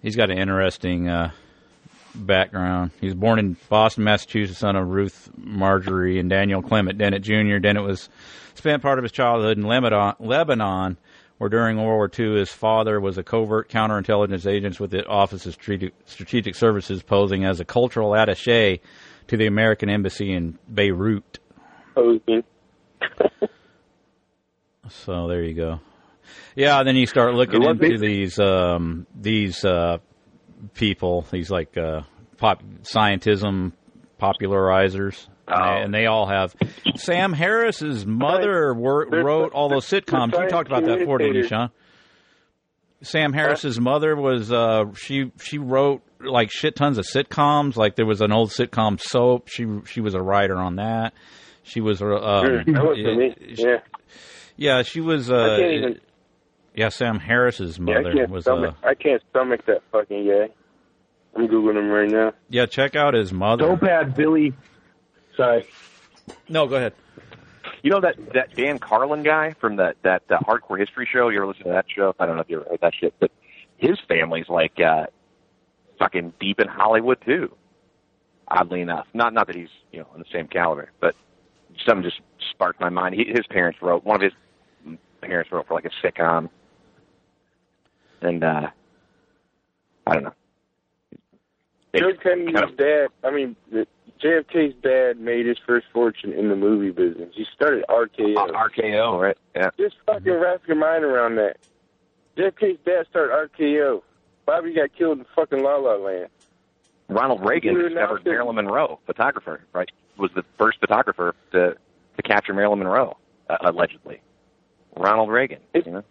He's 0.02 0.16
got 0.16 0.30
an 0.30 0.36
interesting 0.36 1.08
uh, 1.08 1.30
background. 2.14 2.90
He 3.00 3.06
was 3.06 3.14
born 3.14 3.38
in 3.38 3.56
Boston, 3.70 4.04
Massachusetts, 4.04 4.58
son 4.58 4.76
of 4.76 4.86
Ruth 4.86 5.30
Marjorie 5.34 6.18
and 6.18 6.28
Daniel 6.28 6.60
Clement 6.60 6.98
Dennett 6.98 7.22
Jr. 7.22 7.56
Dennett 7.56 7.84
was 7.84 8.10
spent 8.52 8.82
part 8.82 8.98
of 8.98 9.02
his 9.02 9.12
childhood 9.12 9.56
in 9.56 9.64
Lebanon, 9.64 10.12
Lebanon 10.18 10.98
where 11.38 11.50
during 11.50 11.76
World 11.76 11.86
War 11.88 12.10
II 12.16 12.38
his 12.38 12.50
father 12.50 13.00
was 13.00 13.18
a 13.18 13.22
covert 13.22 13.68
counterintelligence 13.68 14.46
agent 14.46 14.78
with 14.80 14.90
the 14.90 15.06
Office 15.06 15.46
of 15.46 15.54
Strategic, 15.54 16.54
Services, 16.54 17.02
posing 17.02 17.44
as 17.44 17.60
a 17.60 17.64
cultural 17.64 18.10
attaché 18.10 18.80
to 19.28 19.36
the 19.36 19.46
American 19.46 19.88
Embassy 19.88 20.32
in 20.32 20.58
Beirut. 20.72 21.38
posing. 21.94 22.44
So 24.90 25.28
there 25.28 25.42
you 25.42 25.54
go. 25.54 25.80
Yeah, 26.54 26.82
then 26.82 26.94
you 26.94 27.06
start 27.06 27.34
looking 27.34 27.62
into 27.62 27.96
these 27.98 28.38
um, 28.38 29.06
these 29.14 29.64
uh, 29.64 29.98
people. 30.74 31.26
These 31.30 31.50
like 31.50 31.76
uh, 31.76 32.02
pop 32.36 32.62
scientism 32.82 33.72
popularizers. 34.20 35.26
And, 35.46 35.64
they, 35.64 35.82
and 35.84 35.94
they 35.94 36.06
all 36.06 36.26
have. 36.26 36.54
Sam 36.96 37.32
Harris's 37.32 38.06
mother 38.06 38.72
wor- 38.74 39.06
wrote 39.06 39.52
all 39.52 39.68
those 39.68 39.86
sitcoms. 39.86 40.32
You 40.40 40.48
talked 40.48 40.68
about 40.68 40.84
that 40.84 41.00
before, 41.00 41.18
didn't 41.18 41.34
you, 41.36 41.46
Sean? 41.46 41.70
Sam 43.02 43.32
Harris's 43.34 43.78
mother 43.78 44.16
was 44.16 44.50
uh, 44.50 44.84
she 44.96 45.30
she 45.38 45.58
wrote 45.58 46.02
like 46.20 46.50
shit 46.50 46.74
tons 46.74 46.96
of 46.96 47.04
sitcoms. 47.04 47.76
Like 47.76 47.96
there 47.96 48.06
was 48.06 48.22
an 48.22 48.32
old 48.32 48.50
sitcom 48.50 48.98
soap. 48.98 49.48
She 49.48 49.66
she 49.86 50.00
was 50.00 50.14
a 50.14 50.22
writer 50.22 50.56
on 50.56 50.76
that. 50.76 51.12
She 51.64 51.80
was 51.82 52.00
uh, 52.00 52.06
Sure, 52.06 52.16
um, 52.18 52.64
that. 52.66 53.34
Yeah. 53.58 53.76
yeah 54.56 54.82
she 54.82 55.00
was 55.02 55.30
I 55.30 55.34
uh, 55.36 55.58
can't 55.58 55.72
even. 55.72 56.00
yeah 56.74 56.88
Sam 56.88 57.18
Harris's 57.18 57.76
Yeah, 57.78 57.84
I 57.84 58.00
mother 58.02 58.12
can't 58.14 58.30
was 58.30 58.46
uh. 58.48 58.72
I 58.82 58.94
can't 58.94 59.22
stomach 59.30 59.66
that 59.66 59.82
fucking 59.92 60.26
guy. 60.26 60.48
I'm 61.36 61.46
googling 61.48 61.76
him 61.76 61.88
right 61.90 62.08
now. 62.10 62.32
yeah 62.48 62.64
check 62.64 62.96
out 62.96 63.12
his 63.12 63.32
mother. 63.34 63.64
So 63.64 63.76
bad, 63.76 64.14
Billy. 64.14 64.54
Sorry. 65.36 65.66
No, 66.48 66.66
go 66.66 66.76
ahead. 66.76 66.94
You 67.82 67.90
know 67.90 68.00
that 68.00 68.16
that 68.34 68.56
Dan 68.56 68.78
Carlin 68.78 69.22
guy 69.22 69.54
from 69.60 69.76
that 69.76 69.96
that 70.02 70.22
uh, 70.30 70.38
Hardcore 70.38 70.78
History 70.78 71.08
show. 71.10 71.28
You 71.28 71.38
ever 71.38 71.46
listen 71.46 71.64
to 71.64 71.70
that 71.70 71.86
show? 71.94 72.14
I 72.18 72.26
don't 72.26 72.36
know 72.36 72.42
if 72.42 72.48
you 72.48 72.60
ever 72.60 72.70
heard 72.70 72.80
that 72.80 72.94
shit, 72.98 73.14
but 73.20 73.30
his 73.76 73.98
family's 74.08 74.48
like 74.48 74.80
uh, 74.80 75.06
fucking 75.98 76.34
deep 76.40 76.60
in 76.60 76.68
Hollywood 76.68 77.18
too. 77.24 77.54
Oddly 78.48 78.80
enough, 78.80 79.06
not 79.14 79.32
not 79.32 79.46
that 79.46 79.56
he's 79.56 79.68
you 79.92 80.00
know 80.00 80.06
on 80.12 80.18
the 80.18 80.26
same 80.32 80.46
caliber, 80.46 80.90
but 81.00 81.14
something 81.86 82.04
just 82.04 82.20
sparked 82.50 82.80
my 82.80 82.90
mind. 82.90 83.14
He, 83.14 83.24
his 83.24 83.46
parents 83.48 83.80
wrote 83.82 84.04
one 84.04 84.16
of 84.16 84.22
his 84.22 84.98
parents 85.20 85.50
wrote 85.50 85.66
for 85.66 85.74
like 85.74 85.86
a 85.86 86.06
sitcom, 86.06 86.50
and 88.20 88.44
uh, 88.44 88.68
I 90.06 90.14
don't 90.14 90.24
know. 90.24 90.34
Joe 91.96 92.12
Kennedy's 92.22 92.76
dad, 92.76 93.08
I 93.22 93.30
mean, 93.30 93.56
the, 93.70 93.86
JFK's 94.24 94.74
dad 94.82 95.20
made 95.20 95.44
his 95.44 95.58
first 95.66 95.86
fortune 95.92 96.32
in 96.32 96.48
the 96.48 96.56
movie 96.56 96.90
business. 96.90 97.28
He 97.34 97.44
started 97.54 97.84
RKO. 97.90 98.34
RKO, 98.36 99.20
right? 99.20 99.36
Yeah. 99.54 99.68
Just 99.78 99.96
fucking 100.06 100.32
wrap 100.32 100.62
your 100.66 100.78
mind 100.78 101.04
around 101.04 101.36
that. 101.36 101.58
JFK's 102.38 102.78
dad 102.86 103.06
started 103.10 103.50
RKO. 103.50 104.02
Bobby 104.46 104.72
got 104.72 104.96
killed 104.96 105.18
in 105.18 105.26
fucking 105.36 105.62
La 105.62 105.76
La 105.76 105.96
Land. 105.96 106.28
Ronald 107.08 107.46
Reagan 107.46 107.74
discovered 107.74 107.92
announced. 107.98 108.24
Marilyn 108.24 108.56
Monroe, 108.56 108.98
photographer, 109.04 109.60
right? 109.74 109.90
Was 110.16 110.30
the 110.34 110.44
first 110.56 110.80
photographer 110.80 111.34
to 111.52 111.76
to 112.16 112.22
capture 112.22 112.54
Marilyn 112.54 112.78
Monroe, 112.78 113.16
uh, 113.50 113.56
allegedly. 113.60 114.20
Ronald 114.96 115.30
Reagan. 115.30 115.58
you 115.74 115.82
know? 115.82 116.04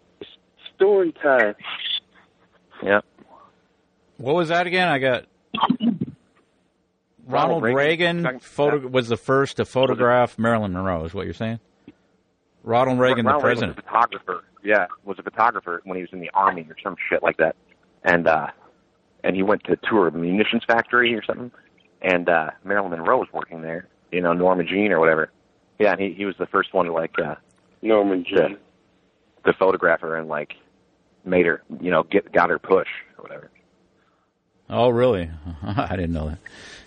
Story 0.75 1.13
time. 1.13 1.55
Yeah. 2.83 3.01
What 4.17 4.35
was 4.35 4.49
that 4.49 4.67
again? 4.67 4.87
I 4.89 4.99
got 4.99 5.25
Ronald, 7.25 7.63
Ronald 7.63 7.75
Reagan, 7.75 8.23
Reagan. 8.23 8.39
photo, 8.39 8.87
was 8.87 9.07
the 9.07 9.17
first 9.17 9.57
to 9.57 9.65
photograph 9.65 10.37
Marilyn 10.37 10.73
Monroe. 10.73 11.05
Is 11.05 11.13
what 11.13 11.25
you're 11.25 11.33
saying? 11.33 11.59
Ronald 12.63 12.99
Reagan, 12.99 13.25
Ronald 13.25 13.43
the 13.43 13.47
Reagan 13.47 13.59
president. 13.59 13.75
was 13.77 13.83
a 13.83 13.87
photographer. 13.87 14.43
Yeah, 14.63 14.87
was 15.03 15.19
a 15.19 15.23
photographer 15.23 15.81
when 15.83 15.97
he 15.97 16.01
was 16.01 16.11
in 16.13 16.19
the 16.19 16.31
army 16.33 16.65
or 16.69 16.75
some 16.81 16.95
shit 17.09 17.23
like 17.23 17.37
that, 17.37 17.55
and 18.03 18.27
uh, 18.27 18.47
and 19.23 19.35
he 19.35 19.43
went 19.43 19.63
to 19.65 19.77
tour 19.77 20.07
a 20.07 20.11
munitions 20.11 20.63
factory 20.65 21.13
or 21.15 21.23
something, 21.23 21.51
and 22.01 22.29
uh, 22.29 22.51
Marilyn 22.63 22.91
Monroe 22.91 23.19
was 23.19 23.27
working 23.33 23.61
there. 23.61 23.87
You 24.11 24.21
know, 24.21 24.33
Norma 24.33 24.63
Jean 24.63 24.91
or 24.91 24.99
whatever. 24.99 25.31
Yeah, 25.79 25.91
and 25.91 25.99
he 26.01 26.13
he 26.13 26.25
was 26.25 26.35
the 26.37 26.45
first 26.45 26.73
one 26.73 26.85
to 26.85 26.93
like 26.93 27.17
uh, 27.19 27.35
Norman 27.81 28.23
to, 28.25 28.57
to 29.45 29.53
photograph 29.53 30.01
her 30.01 30.15
and 30.15 30.27
like 30.27 30.53
made 31.25 31.45
her, 31.45 31.63
you 31.81 31.91
know, 31.91 32.03
get 32.03 32.31
got 32.31 32.49
her 32.49 32.59
push 32.59 32.87
or 33.17 33.23
whatever. 33.23 33.49
Oh, 34.69 34.89
really? 34.89 35.29
I 35.63 35.95
didn't 35.95 36.13
know 36.13 36.29
that. 36.29 36.39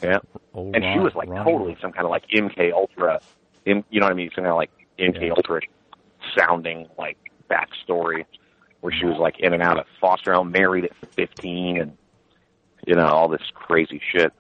Yeah. 0.03 0.19
Oh, 0.55 0.73
and 0.73 0.85
she 0.85 0.99
was 0.99 1.15
like 1.15 1.29
Ron- 1.29 1.45
totally 1.45 1.77
some 1.81 1.93
kind 1.93 2.05
of 2.05 2.11
like 2.11 2.27
MK 2.29 2.73
Ultra, 2.73 3.21
M, 3.67 3.85
you 3.91 4.01
know 4.01 4.07
what 4.07 4.13
I 4.13 4.17
mean? 4.17 4.31
Some 4.35 4.45
kind 4.45 4.53
of 4.53 4.57
like 4.57 4.71
MK 4.99 5.31
Ultra 5.31 5.61
sounding 6.37 6.89
like 6.99 7.19
backstory 7.51 8.25
where 8.81 8.93
she 8.93 9.05
was 9.05 9.19
like 9.19 9.39
in 9.41 9.53
and 9.53 9.63
out 9.63 9.79
of 9.79 9.87
foster 10.01 10.33
home, 10.33 10.51
married 10.51 10.85
at 10.85 10.95
15 11.15 11.81
and, 11.81 11.97
you 12.87 12.95
know, 12.95 13.07
all 13.07 13.29
this 13.29 13.43
crazy 13.55 14.01
shit. 14.13 14.33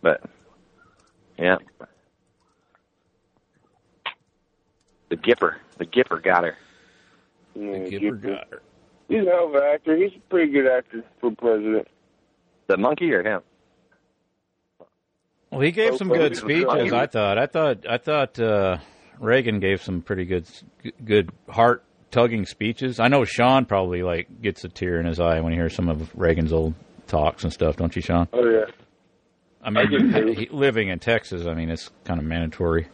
But, 0.00 0.22
yeah. 1.38 1.56
The 5.08 5.16
Gipper, 5.16 5.56
the 5.78 5.86
Gipper 5.86 6.22
got 6.22 6.44
her. 6.44 6.56
Yeah, 7.54 7.78
Gipper 7.78 8.20
got 8.20 8.48
her. 8.50 8.62
He's 9.08 9.22
a 9.26 9.30
hell 9.30 9.46
of 9.48 9.54
an 9.54 9.62
actor. 9.62 9.96
He's 9.96 10.12
a 10.16 10.20
pretty 10.30 10.52
good 10.52 10.66
actor 10.66 11.02
for 11.20 11.30
president. 11.30 11.88
The 12.66 12.76
monkey 12.76 13.10
or 13.12 13.22
him? 13.22 13.40
Well, 15.50 15.60
he 15.60 15.70
gave 15.70 15.96
some 15.96 16.08
good 16.08 16.36
speeches. 16.36 16.92
I 16.92 17.06
thought. 17.06 17.38
I 17.38 17.46
thought. 17.46 17.86
I 17.88 17.96
thought 17.96 18.38
uh, 18.38 18.78
Reagan 19.18 19.60
gave 19.60 19.82
some 19.82 20.02
pretty 20.02 20.26
good, 20.26 20.46
good 21.04 21.30
heart 21.48 21.84
tugging 22.10 22.44
speeches. 22.44 23.00
I 23.00 23.08
know 23.08 23.24
Sean 23.24 23.64
probably 23.64 24.02
like 24.02 24.42
gets 24.42 24.64
a 24.64 24.68
tear 24.68 25.00
in 25.00 25.06
his 25.06 25.18
eye 25.20 25.40
when 25.40 25.52
he 25.52 25.58
hears 25.58 25.74
some 25.74 25.88
of 25.88 26.10
Reagan's 26.14 26.52
old 26.52 26.74
talks 27.06 27.44
and 27.44 27.52
stuff. 27.52 27.76
Don't 27.76 27.94
you, 27.96 28.02
Sean? 28.02 28.28
Oh 28.34 28.46
yeah. 28.46 28.64
I 29.62 29.68
I 29.70 29.86
get 29.86 30.02
mean, 30.02 30.12
moved. 30.12 30.38
he- 30.38 30.48
living 30.50 30.88
in 30.88 30.98
Texas, 30.98 31.46
I 31.46 31.54
mean, 31.54 31.70
it's 31.70 31.90
kind 32.04 32.20
of 32.20 32.26
mandatory. 32.26 32.88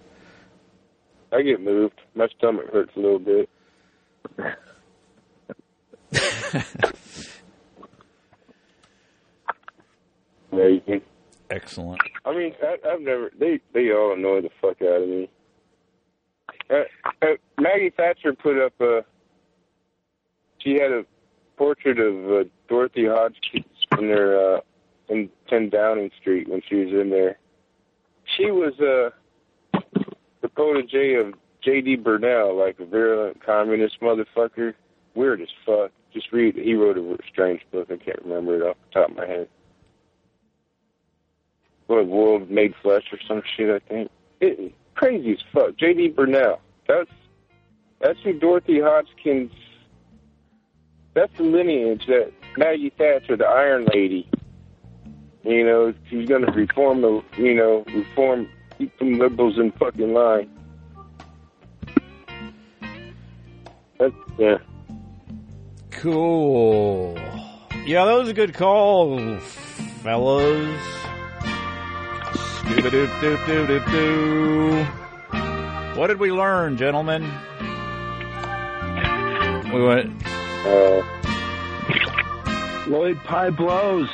I 1.32 1.42
get 1.42 1.60
moved. 1.60 2.00
My 2.14 2.28
stomach 2.38 2.66
hurts 2.72 2.92
a 2.96 3.00
little 3.00 3.18
bit. 3.18 3.48
Yeah, 10.56 10.66
you 10.68 10.80
can. 10.80 11.02
Excellent. 11.50 12.00
I 12.24 12.34
mean, 12.34 12.54
I, 12.62 12.76
I've 12.88 13.00
never. 13.00 13.30
They 13.38 13.60
they 13.72 13.90
all 13.92 14.14
annoy 14.14 14.42
the 14.42 14.50
fuck 14.60 14.80
out 14.82 15.02
of 15.02 15.08
me. 15.08 15.28
Uh, 16.70 16.74
uh, 17.22 17.26
Maggie 17.58 17.90
Thatcher 17.90 18.32
put 18.32 18.64
up 18.64 18.72
a. 18.80 19.04
She 20.58 20.74
had 20.74 20.92
a 20.92 21.04
portrait 21.56 21.98
of 21.98 22.30
uh, 22.30 22.48
Dorothy 22.68 23.06
Hodgkins 23.06 23.66
in 23.98 24.08
their 24.08 24.56
uh, 24.56 24.60
in 25.08 25.28
10 25.48 25.68
Downing 25.70 26.10
Street 26.20 26.48
when 26.48 26.62
she 26.68 26.76
was 26.76 26.94
in 26.94 27.10
there. 27.10 27.38
She 28.36 28.50
was 28.50 28.72
uh, 28.80 29.10
the 30.40 30.48
protege 30.48 31.14
of 31.14 31.34
J.D. 31.62 31.96
Bernal, 31.96 32.56
like 32.56 32.80
a 32.80 32.86
virulent 32.86 33.44
communist 33.44 34.00
motherfucker. 34.00 34.74
Weird 35.14 35.42
as 35.42 35.48
fuck. 35.66 35.90
Just 36.14 36.30
read. 36.30 36.54
He 36.54 36.74
wrote 36.74 36.96
a 36.96 37.18
strange 37.28 37.60
book. 37.72 37.88
I 37.90 37.96
can't 37.96 38.22
remember 38.22 38.54
it 38.56 38.62
off 38.62 38.76
the 38.88 39.00
top 39.00 39.10
of 39.10 39.16
my 39.16 39.26
head. 39.26 39.48
What 41.88 42.06
World 42.06 42.48
Made 42.50 42.72
Flesh 42.82 43.02
or 43.12 43.18
some 43.26 43.42
shit, 43.56 43.68
I 43.68 43.80
think. 43.88 44.10
It, 44.40 44.72
crazy 44.94 45.32
as 45.32 45.38
fuck. 45.52 45.76
J.D. 45.76 46.10
Bernal. 46.10 46.60
That's 46.86 47.10
that's 48.00 48.18
who 48.20 48.38
Dorothy 48.38 48.80
Hodgkins. 48.80 49.50
That's 51.14 51.36
the 51.36 51.42
lineage 51.42 52.06
that 52.06 52.32
Maggie 52.56 52.90
Thatcher, 52.90 53.36
the 53.36 53.46
Iron 53.46 53.86
Lady. 53.92 54.28
You 55.42 55.64
know, 55.64 55.94
she's 56.08 56.28
to 56.28 56.36
reform 56.36 57.02
the. 57.02 57.22
You 57.36 57.54
know, 57.54 57.84
reform 57.92 58.48
keep 58.78 58.96
them 58.98 59.18
liberals 59.18 59.58
in 59.58 59.72
fucking 59.72 60.12
line. 60.12 60.48
That's 63.98 64.14
yeah. 64.38 64.58
Cool. 66.05 67.15
Yeah, 67.86 68.05
that 68.05 68.12
was 68.12 68.28
a 68.28 68.34
good 68.34 68.52
call, 68.52 69.39
fellas. 70.02 70.83
What 75.97 76.08
did 76.08 76.20
we 76.20 76.31
learn, 76.31 76.76
gentlemen? 76.76 77.23
We 79.73 79.83
went. 79.83 80.26
Uh, 80.66 81.02
Lloyd 82.86 83.16
Pye 83.24 83.49
blows. 83.49 84.10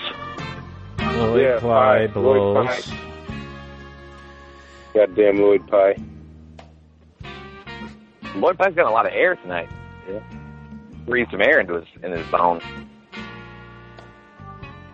Lloyd 1.01 1.43
Yeah, 1.43 1.59
Pye 1.59 2.07
Pye, 2.07 2.13
blows. 2.13 2.55
Lloyd 2.55 2.69
Pye. 2.69 2.83
Goddamn 4.95 5.41
Lloyd 5.41 5.67
Pye. 5.67 5.97
Lloyd 8.37 8.59
Pye's 8.59 8.77
got 8.77 8.87
a 8.87 8.91
lot 8.91 9.07
of 9.07 9.13
air 9.13 9.35
tonight. 9.35 9.69
Yeah. 10.09 10.21
Breathe 11.11 11.29
some 11.31 11.43
air 11.43 11.61
into 11.61 11.75
his 11.75 11.85
in 12.03 12.13
his 12.13 12.27
bones. 12.29 12.63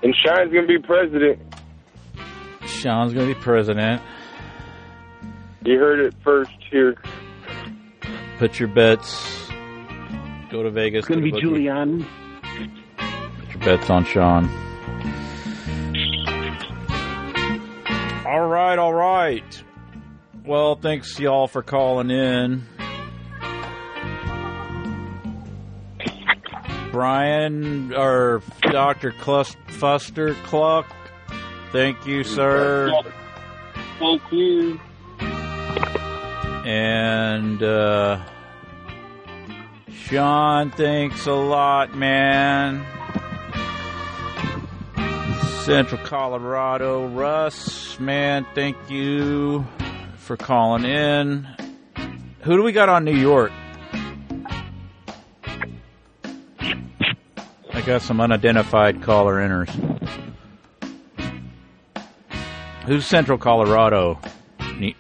And 0.03 0.15
Sean's 0.15 0.53
gonna 0.53 0.67
be 0.67 0.79
president. 0.79 1.39
Sean's 2.67 3.15
going 3.15 3.29
to 3.29 3.35
be 3.35 3.41
president. 3.41 4.03
You 5.65 5.79
heard 5.79 6.01
it 6.01 6.15
first 6.23 6.51
here. 6.71 6.97
Put 8.39 8.59
your 8.59 8.69
bets. 8.69 9.49
Go 10.51 10.63
to 10.63 10.71
Vegas. 10.71 11.01
It's 11.01 11.09
going 11.09 11.21
to 11.21 11.27
to 11.27 11.33
be 11.35 11.41
the 11.41 11.49
bookie. 11.49 11.65
Giuliani. 11.65 12.07
Put 13.41 13.55
your 13.55 13.59
bets 13.65 13.91
on 13.91 14.05
Sean. 14.05 14.45
All 18.27 18.47
right, 18.47 18.79
all 18.79 18.95
right. 18.95 19.63
Well, 20.45 20.77
thanks 20.77 21.19
y'all 21.19 21.49
for 21.49 21.63
calling 21.63 22.11
in. 22.11 22.63
Brian 26.97 27.93
or 27.93 28.41
Doctor 28.63 29.13
Clus- 29.13 29.55
Fuster 29.69 30.35
Cluck. 30.45 30.87
Thank 31.71 32.07
you, 32.07 32.25
sir. 32.25 32.91
Thank 33.99 34.23
you. 34.33 34.81
And 36.65 37.63
uh, 37.63 38.25
Sean, 39.93 40.71
thanks 40.71 41.27
a 41.27 41.35
lot, 41.35 41.95
man. 41.95 42.83
Central 45.65 46.01
Colorado, 46.03 47.09
Russ, 47.09 48.01
man, 48.01 48.47
thank 48.55 48.75
you 48.89 49.67
for 50.17 50.39
calling 50.39 50.87
in. 50.87 51.47
Who 52.41 52.57
do 52.57 52.63
we 52.63 52.73
got 52.73 52.89
on 52.89 53.05
New 53.05 53.15
York? 53.17 53.53
Got 57.87 58.03
some 58.03 58.21
unidentified 58.21 59.01
caller 59.01 59.37
inners. 59.37 59.71
Who's 62.85 63.07
Central 63.07 63.39
Colorado? 63.39 64.19
Ne- 64.77 64.97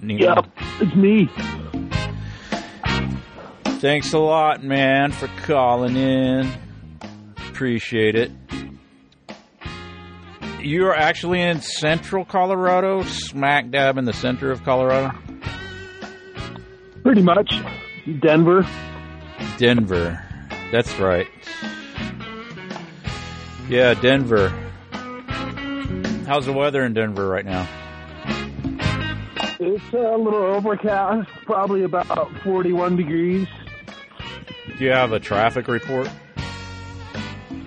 Nino? 0.00 0.36
Yep, 0.36 0.46
it's 0.80 0.94
me. 0.94 1.28
Thanks 3.80 4.12
a 4.12 4.18
lot, 4.18 4.62
man, 4.62 5.10
for 5.10 5.26
calling 5.44 5.96
in. 5.96 6.48
Appreciate 7.48 8.14
it. 8.14 8.30
You're 10.60 10.94
actually 10.94 11.40
in 11.40 11.60
central 11.60 12.24
Colorado, 12.24 13.02
smack 13.02 13.70
dab 13.70 13.98
in 13.98 14.04
the 14.04 14.12
center 14.12 14.52
of 14.52 14.62
Colorado? 14.62 15.16
Pretty 17.02 17.22
much. 17.22 17.52
Denver. 18.20 18.64
Denver. 19.58 20.27
That's 20.70 20.98
right. 20.98 21.26
Yeah, 23.68 23.94
Denver. 23.94 24.48
How's 26.26 26.46
the 26.46 26.52
weather 26.52 26.84
in 26.84 26.92
Denver 26.94 27.26
right 27.28 27.44
now? 27.44 27.66
It's 29.60 29.92
a 29.92 29.96
little 30.16 30.34
overcast, 30.34 31.28
probably 31.44 31.82
about 31.84 32.30
41 32.42 32.96
degrees. 32.96 33.48
Do 34.78 34.84
you 34.84 34.90
have 34.90 35.12
a 35.12 35.18
traffic 35.20 35.68
report? 35.68 36.08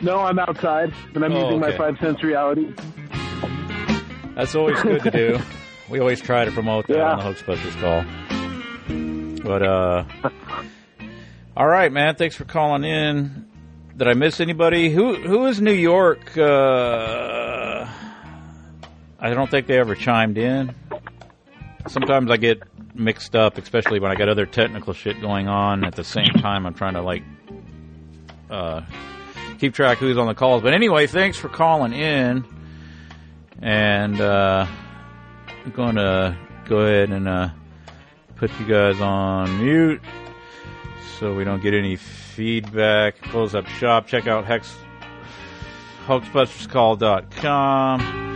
No, 0.01 0.19
I'm 0.21 0.39
outside, 0.39 0.93
and 1.13 1.23
I'm 1.25 1.33
Oh, 1.33 1.43
using 1.45 1.59
my 1.59 1.75
five 1.77 1.97
sense 1.99 2.23
reality. 2.23 2.73
That's 4.35 4.55
always 4.55 4.81
good 4.81 5.03
to 5.03 5.11
do. 5.11 5.39
We 5.89 5.99
always 5.99 6.21
try 6.21 6.45
to 6.45 6.51
promote 6.53 6.87
that 6.87 6.95
Yeah. 6.95 7.11
on 7.11 7.17
the 7.17 7.23
Hoaxbusters 7.25 7.75
call. 7.81 9.43
But 9.43 9.61
uh 9.61 10.05
all 11.55 11.67
right, 11.67 11.91
man. 11.91 12.15
Thanks 12.15 12.35
for 12.35 12.45
calling 12.45 12.83
in. 12.83 13.47
Did 13.97 14.07
I 14.07 14.13
miss 14.13 14.39
anybody? 14.39 14.89
Who 14.89 15.15
who 15.15 15.47
is 15.47 15.61
New 15.61 15.73
York? 15.73 16.37
Uh 16.37 17.87
I 19.19 19.29
don't 19.33 19.51
think 19.51 19.67
they 19.67 19.77
ever 19.77 19.93
chimed 19.93 20.37
in. 20.37 20.73
Sometimes 21.87 22.31
I 22.31 22.37
get 22.37 22.63
mixed 22.95 23.35
up, 23.35 23.57
especially 23.57 23.99
when 23.99 24.11
I 24.11 24.15
got 24.15 24.29
other 24.29 24.45
technical 24.45 24.93
shit 24.93 25.21
going 25.21 25.47
on 25.47 25.83
at 25.83 25.95
the 25.95 26.03
same 26.03 26.33
time. 26.39 26.65
I'm 26.65 26.73
trying 26.73 26.93
to 26.93 27.01
like 27.01 27.23
uh 28.49 28.81
keep 29.59 29.75
track 29.75 29.99
who's 29.99 30.17
on 30.17 30.27
the 30.27 30.33
calls. 30.33 30.63
But 30.63 30.73
anyway, 30.73 31.05
thanks 31.05 31.37
for 31.37 31.49
calling 31.49 31.93
in. 31.93 32.45
And 33.61 34.19
uh, 34.19 34.65
I'm 35.63 35.71
going 35.71 35.95
to 35.95 36.35
go 36.65 36.79
ahead 36.79 37.11
and 37.11 37.27
uh, 37.27 37.49
put 38.37 38.49
you 38.59 38.65
guys 38.65 38.99
on 38.99 39.63
mute 39.63 40.01
so 41.19 41.35
we 41.35 41.43
don't 41.43 41.61
get 41.61 41.73
any 41.73 41.95
feedback. 41.95 43.19
Close 43.21 43.55
up 43.55 43.65
shop. 43.67 44.07
Check 44.07 44.27
out 44.27 44.45
Hex 44.45 44.75
hoaxbusterscall.com. 46.07 48.27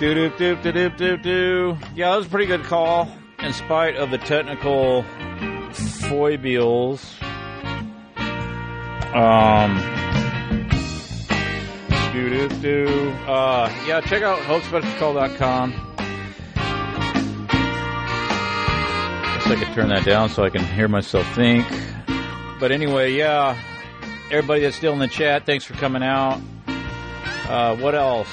Do 0.00 0.14
do 0.14 0.30
do 0.38 0.56
do 0.56 0.72
do 0.72 0.88
do 0.90 1.16
do. 1.16 1.78
Yeah, 1.94 2.10
that 2.10 2.16
was 2.18 2.26
a 2.26 2.30
pretty 2.30 2.46
good 2.46 2.64
call. 2.64 3.08
In 3.40 3.52
spite 3.52 3.96
of 3.96 4.10
the 4.10 4.18
technical 4.18 5.04
foibles. 5.72 7.14
Um, 9.14 9.78
do 12.12 12.30
do 12.30 12.48
do. 12.60 13.10
Uh, 13.26 13.72
yeah, 13.86 14.00
check 14.00 14.22
out 14.22 14.38
hoaxbusterscall.com. 14.40 15.87
I 19.50 19.56
could 19.56 19.72
turn 19.74 19.88
that 19.88 20.04
down 20.04 20.28
so 20.28 20.44
I 20.44 20.50
can 20.50 20.62
hear 20.62 20.88
myself 20.88 21.26
think. 21.34 21.66
But 22.60 22.70
anyway, 22.70 23.12
yeah, 23.12 23.58
everybody 24.30 24.60
that's 24.60 24.76
still 24.76 24.92
in 24.92 24.98
the 24.98 25.08
chat, 25.08 25.46
thanks 25.46 25.64
for 25.64 25.72
coming 25.74 26.02
out. 26.02 26.38
Uh, 27.48 27.74
what 27.76 27.94
else? 27.94 28.28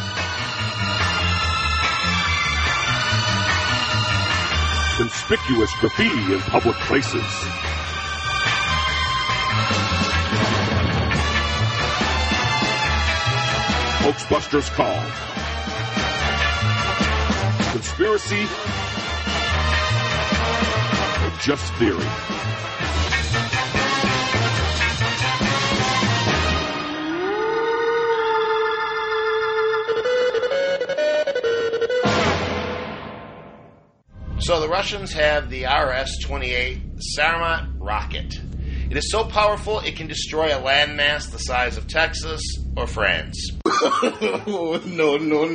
Conspicuous 4.97 5.71
graffiti 5.79 6.33
in 6.33 6.39
public 6.41 6.75
places. 6.81 7.23
Hoaxbusters 14.03 14.69
Call. 14.73 15.01
Conspiracy 17.71 18.47
just 21.41 21.73
theory. 21.75 22.40
Russians 34.71 35.11
have 35.11 35.49
the 35.49 35.65
RS-28 35.65 37.01
Sarmat 37.17 37.73
rocket. 37.77 38.39
It 38.89 38.95
is 38.95 39.11
so 39.11 39.25
powerful 39.25 39.79
it 39.79 39.97
can 39.97 40.07
destroy 40.07 40.47
a 40.47 40.61
landmass 40.61 41.29
the 41.29 41.39
size 41.39 41.75
of 41.75 41.89
Texas 41.89 42.41
or 42.77 42.87
France. 42.87 43.37
no, 44.01 44.77
no, 44.85 45.17
no, 45.17 45.47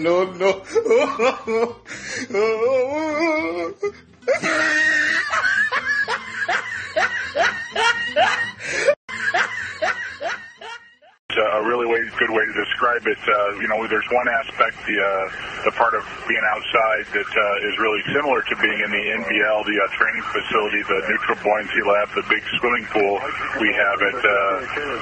It's 11.30 11.38
a 11.38 11.62
really 11.64 11.86
way, 11.86 12.00
good 12.26 12.34
way 12.34 12.46
to 12.46 12.56
describe 12.58 13.06
it. 13.06 13.18
Uh, 13.22 13.54
you 13.62 13.68
know, 13.70 13.86
there's 13.86 14.06
one 14.10 14.26
aspect, 14.42 14.74
the 14.86 14.98
uh, 14.98 15.66
the 15.70 15.72
part 15.78 15.94
of 15.94 16.02
being 16.26 16.42
outside 16.50 17.06
that 17.14 17.30
uh, 17.30 17.68
is 17.70 17.74
really 17.78 18.02
similar 18.10 18.42
to 18.42 18.54
being 18.58 18.78
in 18.82 18.90
the 18.90 19.04
NBL, 19.22 19.58
the 19.62 19.78
uh, 19.78 19.86
training 19.94 20.24
facility, 20.34 20.82
the 20.90 21.00
neutral 21.06 21.38
buoyancy 21.42 21.82
lab, 21.86 22.10
the 22.18 22.26
big 22.26 22.42
swimming 22.58 22.86
pool 22.90 23.22
we 23.62 23.70
have 23.70 23.98
at 24.02 24.18
uh, 24.18 24.30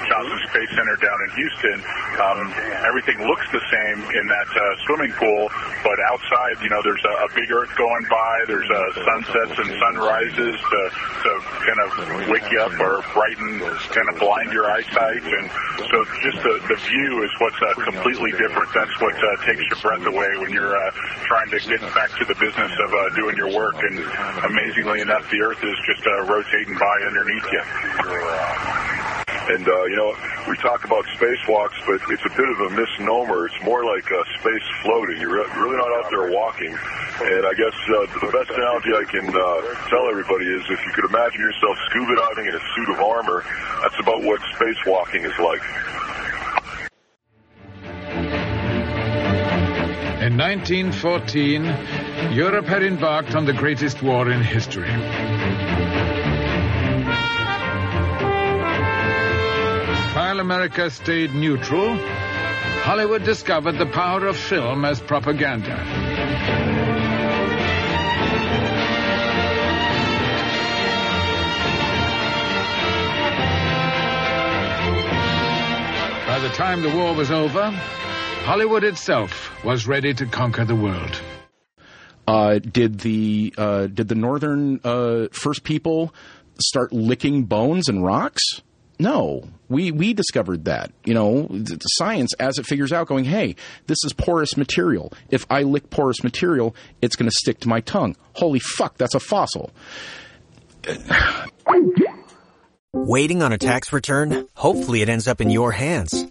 Johnson 0.05 0.41
Space 0.53 0.73
Center 0.77 0.97
down 1.01 1.19
in 1.25 1.31
Houston. 1.37 1.79
Um, 2.21 2.41
everything 2.85 3.25
looks 3.25 3.47
the 3.53 3.65
same 3.73 3.99
in 4.05 4.25
that 4.29 4.51
uh, 4.53 4.63
swimming 4.85 5.13
pool, 5.17 5.49
but 5.81 5.97
outside, 6.13 6.61
you 6.61 6.69
know, 6.69 6.81
there's 6.85 7.05
a, 7.05 7.15
a 7.25 7.29
big 7.33 7.49
Earth 7.49 7.73
going 7.77 8.05
by. 8.11 8.45
There's 8.47 8.69
uh, 8.69 8.77
sunsets 9.01 9.57
and 9.65 9.71
sunrises 9.81 10.57
to, 10.61 10.81
to 11.25 11.31
kind 11.65 11.81
of 11.81 11.89
wake 12.29 12.49
you 12.53 12.61
up 12.61 12.77
or 12.81 13.01
brighten, 13.17 13.65
kind 13.97 14.09
of 14.13 14.21
blind 14.21 14.53
your 14.53 14.69
eyesight, 14.69 15.25
and 15.25 15.47
so 15.89 15.97
just 16.21 16.41
the, 16.45 16.55
the 16.69 16.79
view 16.89 17.14
is 17.23 17.31
what's 17.39 17.61
uh, 17.63 17.75
completely 17.85 18.33
different. 18.33 18.73
That's 18.75 18.97
what 19.01 19.15
uh, 19.15 19.47
takes 19.47 19.63
your 19.71 19.79
breath 19.83 20.07
away 20.07 20.31
when 20.39 20.51
you're 20.51 20.77
uh, 20.77 20.91
trying 21.29 21.51
to 21.51 21.61
get 21.61 21.81
back 21.95 22.11
to 22.19 22.25
the 22.25 22.35
business 22.35 22.73
of 22.81 22.91
uh, 22.91 23.15
doing 23.15 23.37
your 23.37 23.53
work. 23.53 23.77
And 23.79 23.99
amazingly 24.45 25.01
enough, 25.01 25.29
the 25.31 25.41
Earth 25.43 25.63
is 25.63 25.77
just 25.87 26.07
uh, 26.07 26.25
rotating 26.27 26.75
by 26.79 26.97
underneath 27.07 27.49
you. 27.53 27.63
And, 29.45 29.69
uh, 29.69 29.85
you 29.93 29.97
know, 29.97 30.17
we 30.49 30.57
talk 30.57 30.85
about 30.85 31.05
spacewalks, 31.21 31.77
but 31.85 32.01
it's 32.09 32.25
a 32.25 32.33
bit 32.33 32.49
of 32.49 32.59
a 32.65 32.71
misnomer. 32.73 33.45
It's 33.45 33.61
more 33.63 33.85
like 33.85 34.09
uh, 34.11 34.25
space 34.41 34.67
floating. 34.81 35.21
You're 35.21 35.37
really 35.37 35.77
not 35.77 35.93
out 36.01 36.09
there 36.09 36.33
walking. 36.33 36.73
And 36.73 37.45
I 37.45 37.53
guess 37.53 37.77
uh, 37.93 38.09
the 38.25 38.33
best 38.33 38.51
analogy 38.57 38.91
I 38.97 39.05
can 39.05 39.29
uh, 39.29 39.89
tell 39.93 40.09
everybody 40.09 40.49
is 40.49 40.65
if 40.65 40.81
you 40.81 40.93
could 40.97 41.05
imagine 41.13 41.41
yourself 41.41 41.77
scuba 41.91 42.17
diving 42.17 42.47
in 42.49 42.55
a 42.57 42.65
suit 42.75 42.89
of 42.97 43.01
armor, 43.05 43.45
that's 43.83 44.01
about 44.01 44.23
what 44.25 44.41
spacewalking 44.57 45.29
is 45.29 45.37
like. 45.39 45.61
In 50.25 50.39
1914, 50.39 51.65
Europe 52.33 52.65
had 52.65 52.83
embarked 52.83 53.35
on 53.35 53.45
the 53.45 53.53
greatest 53.53 54.03
war 54.03 54.31
in 54.31 54.41
history. 54.41 54.89
While 60.15 60.41
America 60.41 60.89
stayed 60.89 61.35
neutral, 61.35 61.99
Hollywood 62.85 63.23
discovered 63.25 63.77
the 63.77 63.85
power 63.85 64.27
of 64.27 64.39
film 64.39 64.87
as 64.87 64.99
propaganda. 64.99 65.77
By 76.27 76.39
the 76.39 76.49
time 76.55 76.81
the 76.81 76.97
war 76.97 77.15
was 77.15 77.31
over, 77.31 77.79
Hollywood 78.45 78.85
itself 78.85 79.65
was 79.65 79.87
ready 79.87 80.13
to 80.13 80.27
conquer 80.27 80.67
the 80.67 80.77
world. 80.77 81.19
Uh, 82.29 82.59
did 82.59 83.01
the 83.01 83.55
uh, 83.57 83.87
did 83.87 84.09
the 84.09 84.15
northern 84.15 84.81
uh, 84.85 85.29
first 85.33 85.65
people 85.65 86.15
start 86.61 86.93
licking 86.93 87.45
bones 87.45 87.89
and 87.89 88.05
rocks? 88.05 88.43
No, 88.99 89.49
we 89.71 89.91
we 89.91 90.13
discovered 90.13 90.67
that. 90.67 90.93
You 91.07 91.15
know, 91.15 91.47
the 91.49 91.79
science 91.93 92.35
as 92.35 92.59
it 92.59 92.67
figures 92.67 92.93
out, 92.93 93.07
going, 93.07 93.25
hey, 93.25 93.57
this 93.87 94.05
is 94.05 94.13
porous 94.13 94.59
material. 94.59 95.11
If 95.31 95.47
I 95.49 95.63
lick 95.63 95.89
porous 95.89 96.23
material, 96.23 96.77
it's 97.01 97.17
going 97.17 97.31
to 97.31 97.35
stick 97.35 97.61
to 97.61 97.69
my 97.69 97.81
tongue. 97.81 98.15
Holy 98.35 98.61
fuck, 98.61 98.99
that's 98.99 99.15
a 99.15 99.21
fossil. 99.21 99.71
Waiting 102.93 103.43
on 103.43 103.53
a 103.53 103.59
tax 103.59 103.91
return? 103.91 104.47
Hopefully, 104.55 105.01
it 105.01 105.09
ends 105.09 105.29
up 105.29 105.41
in 105.41 105.49
your 105.49 105.73
hands. 105.73 106.31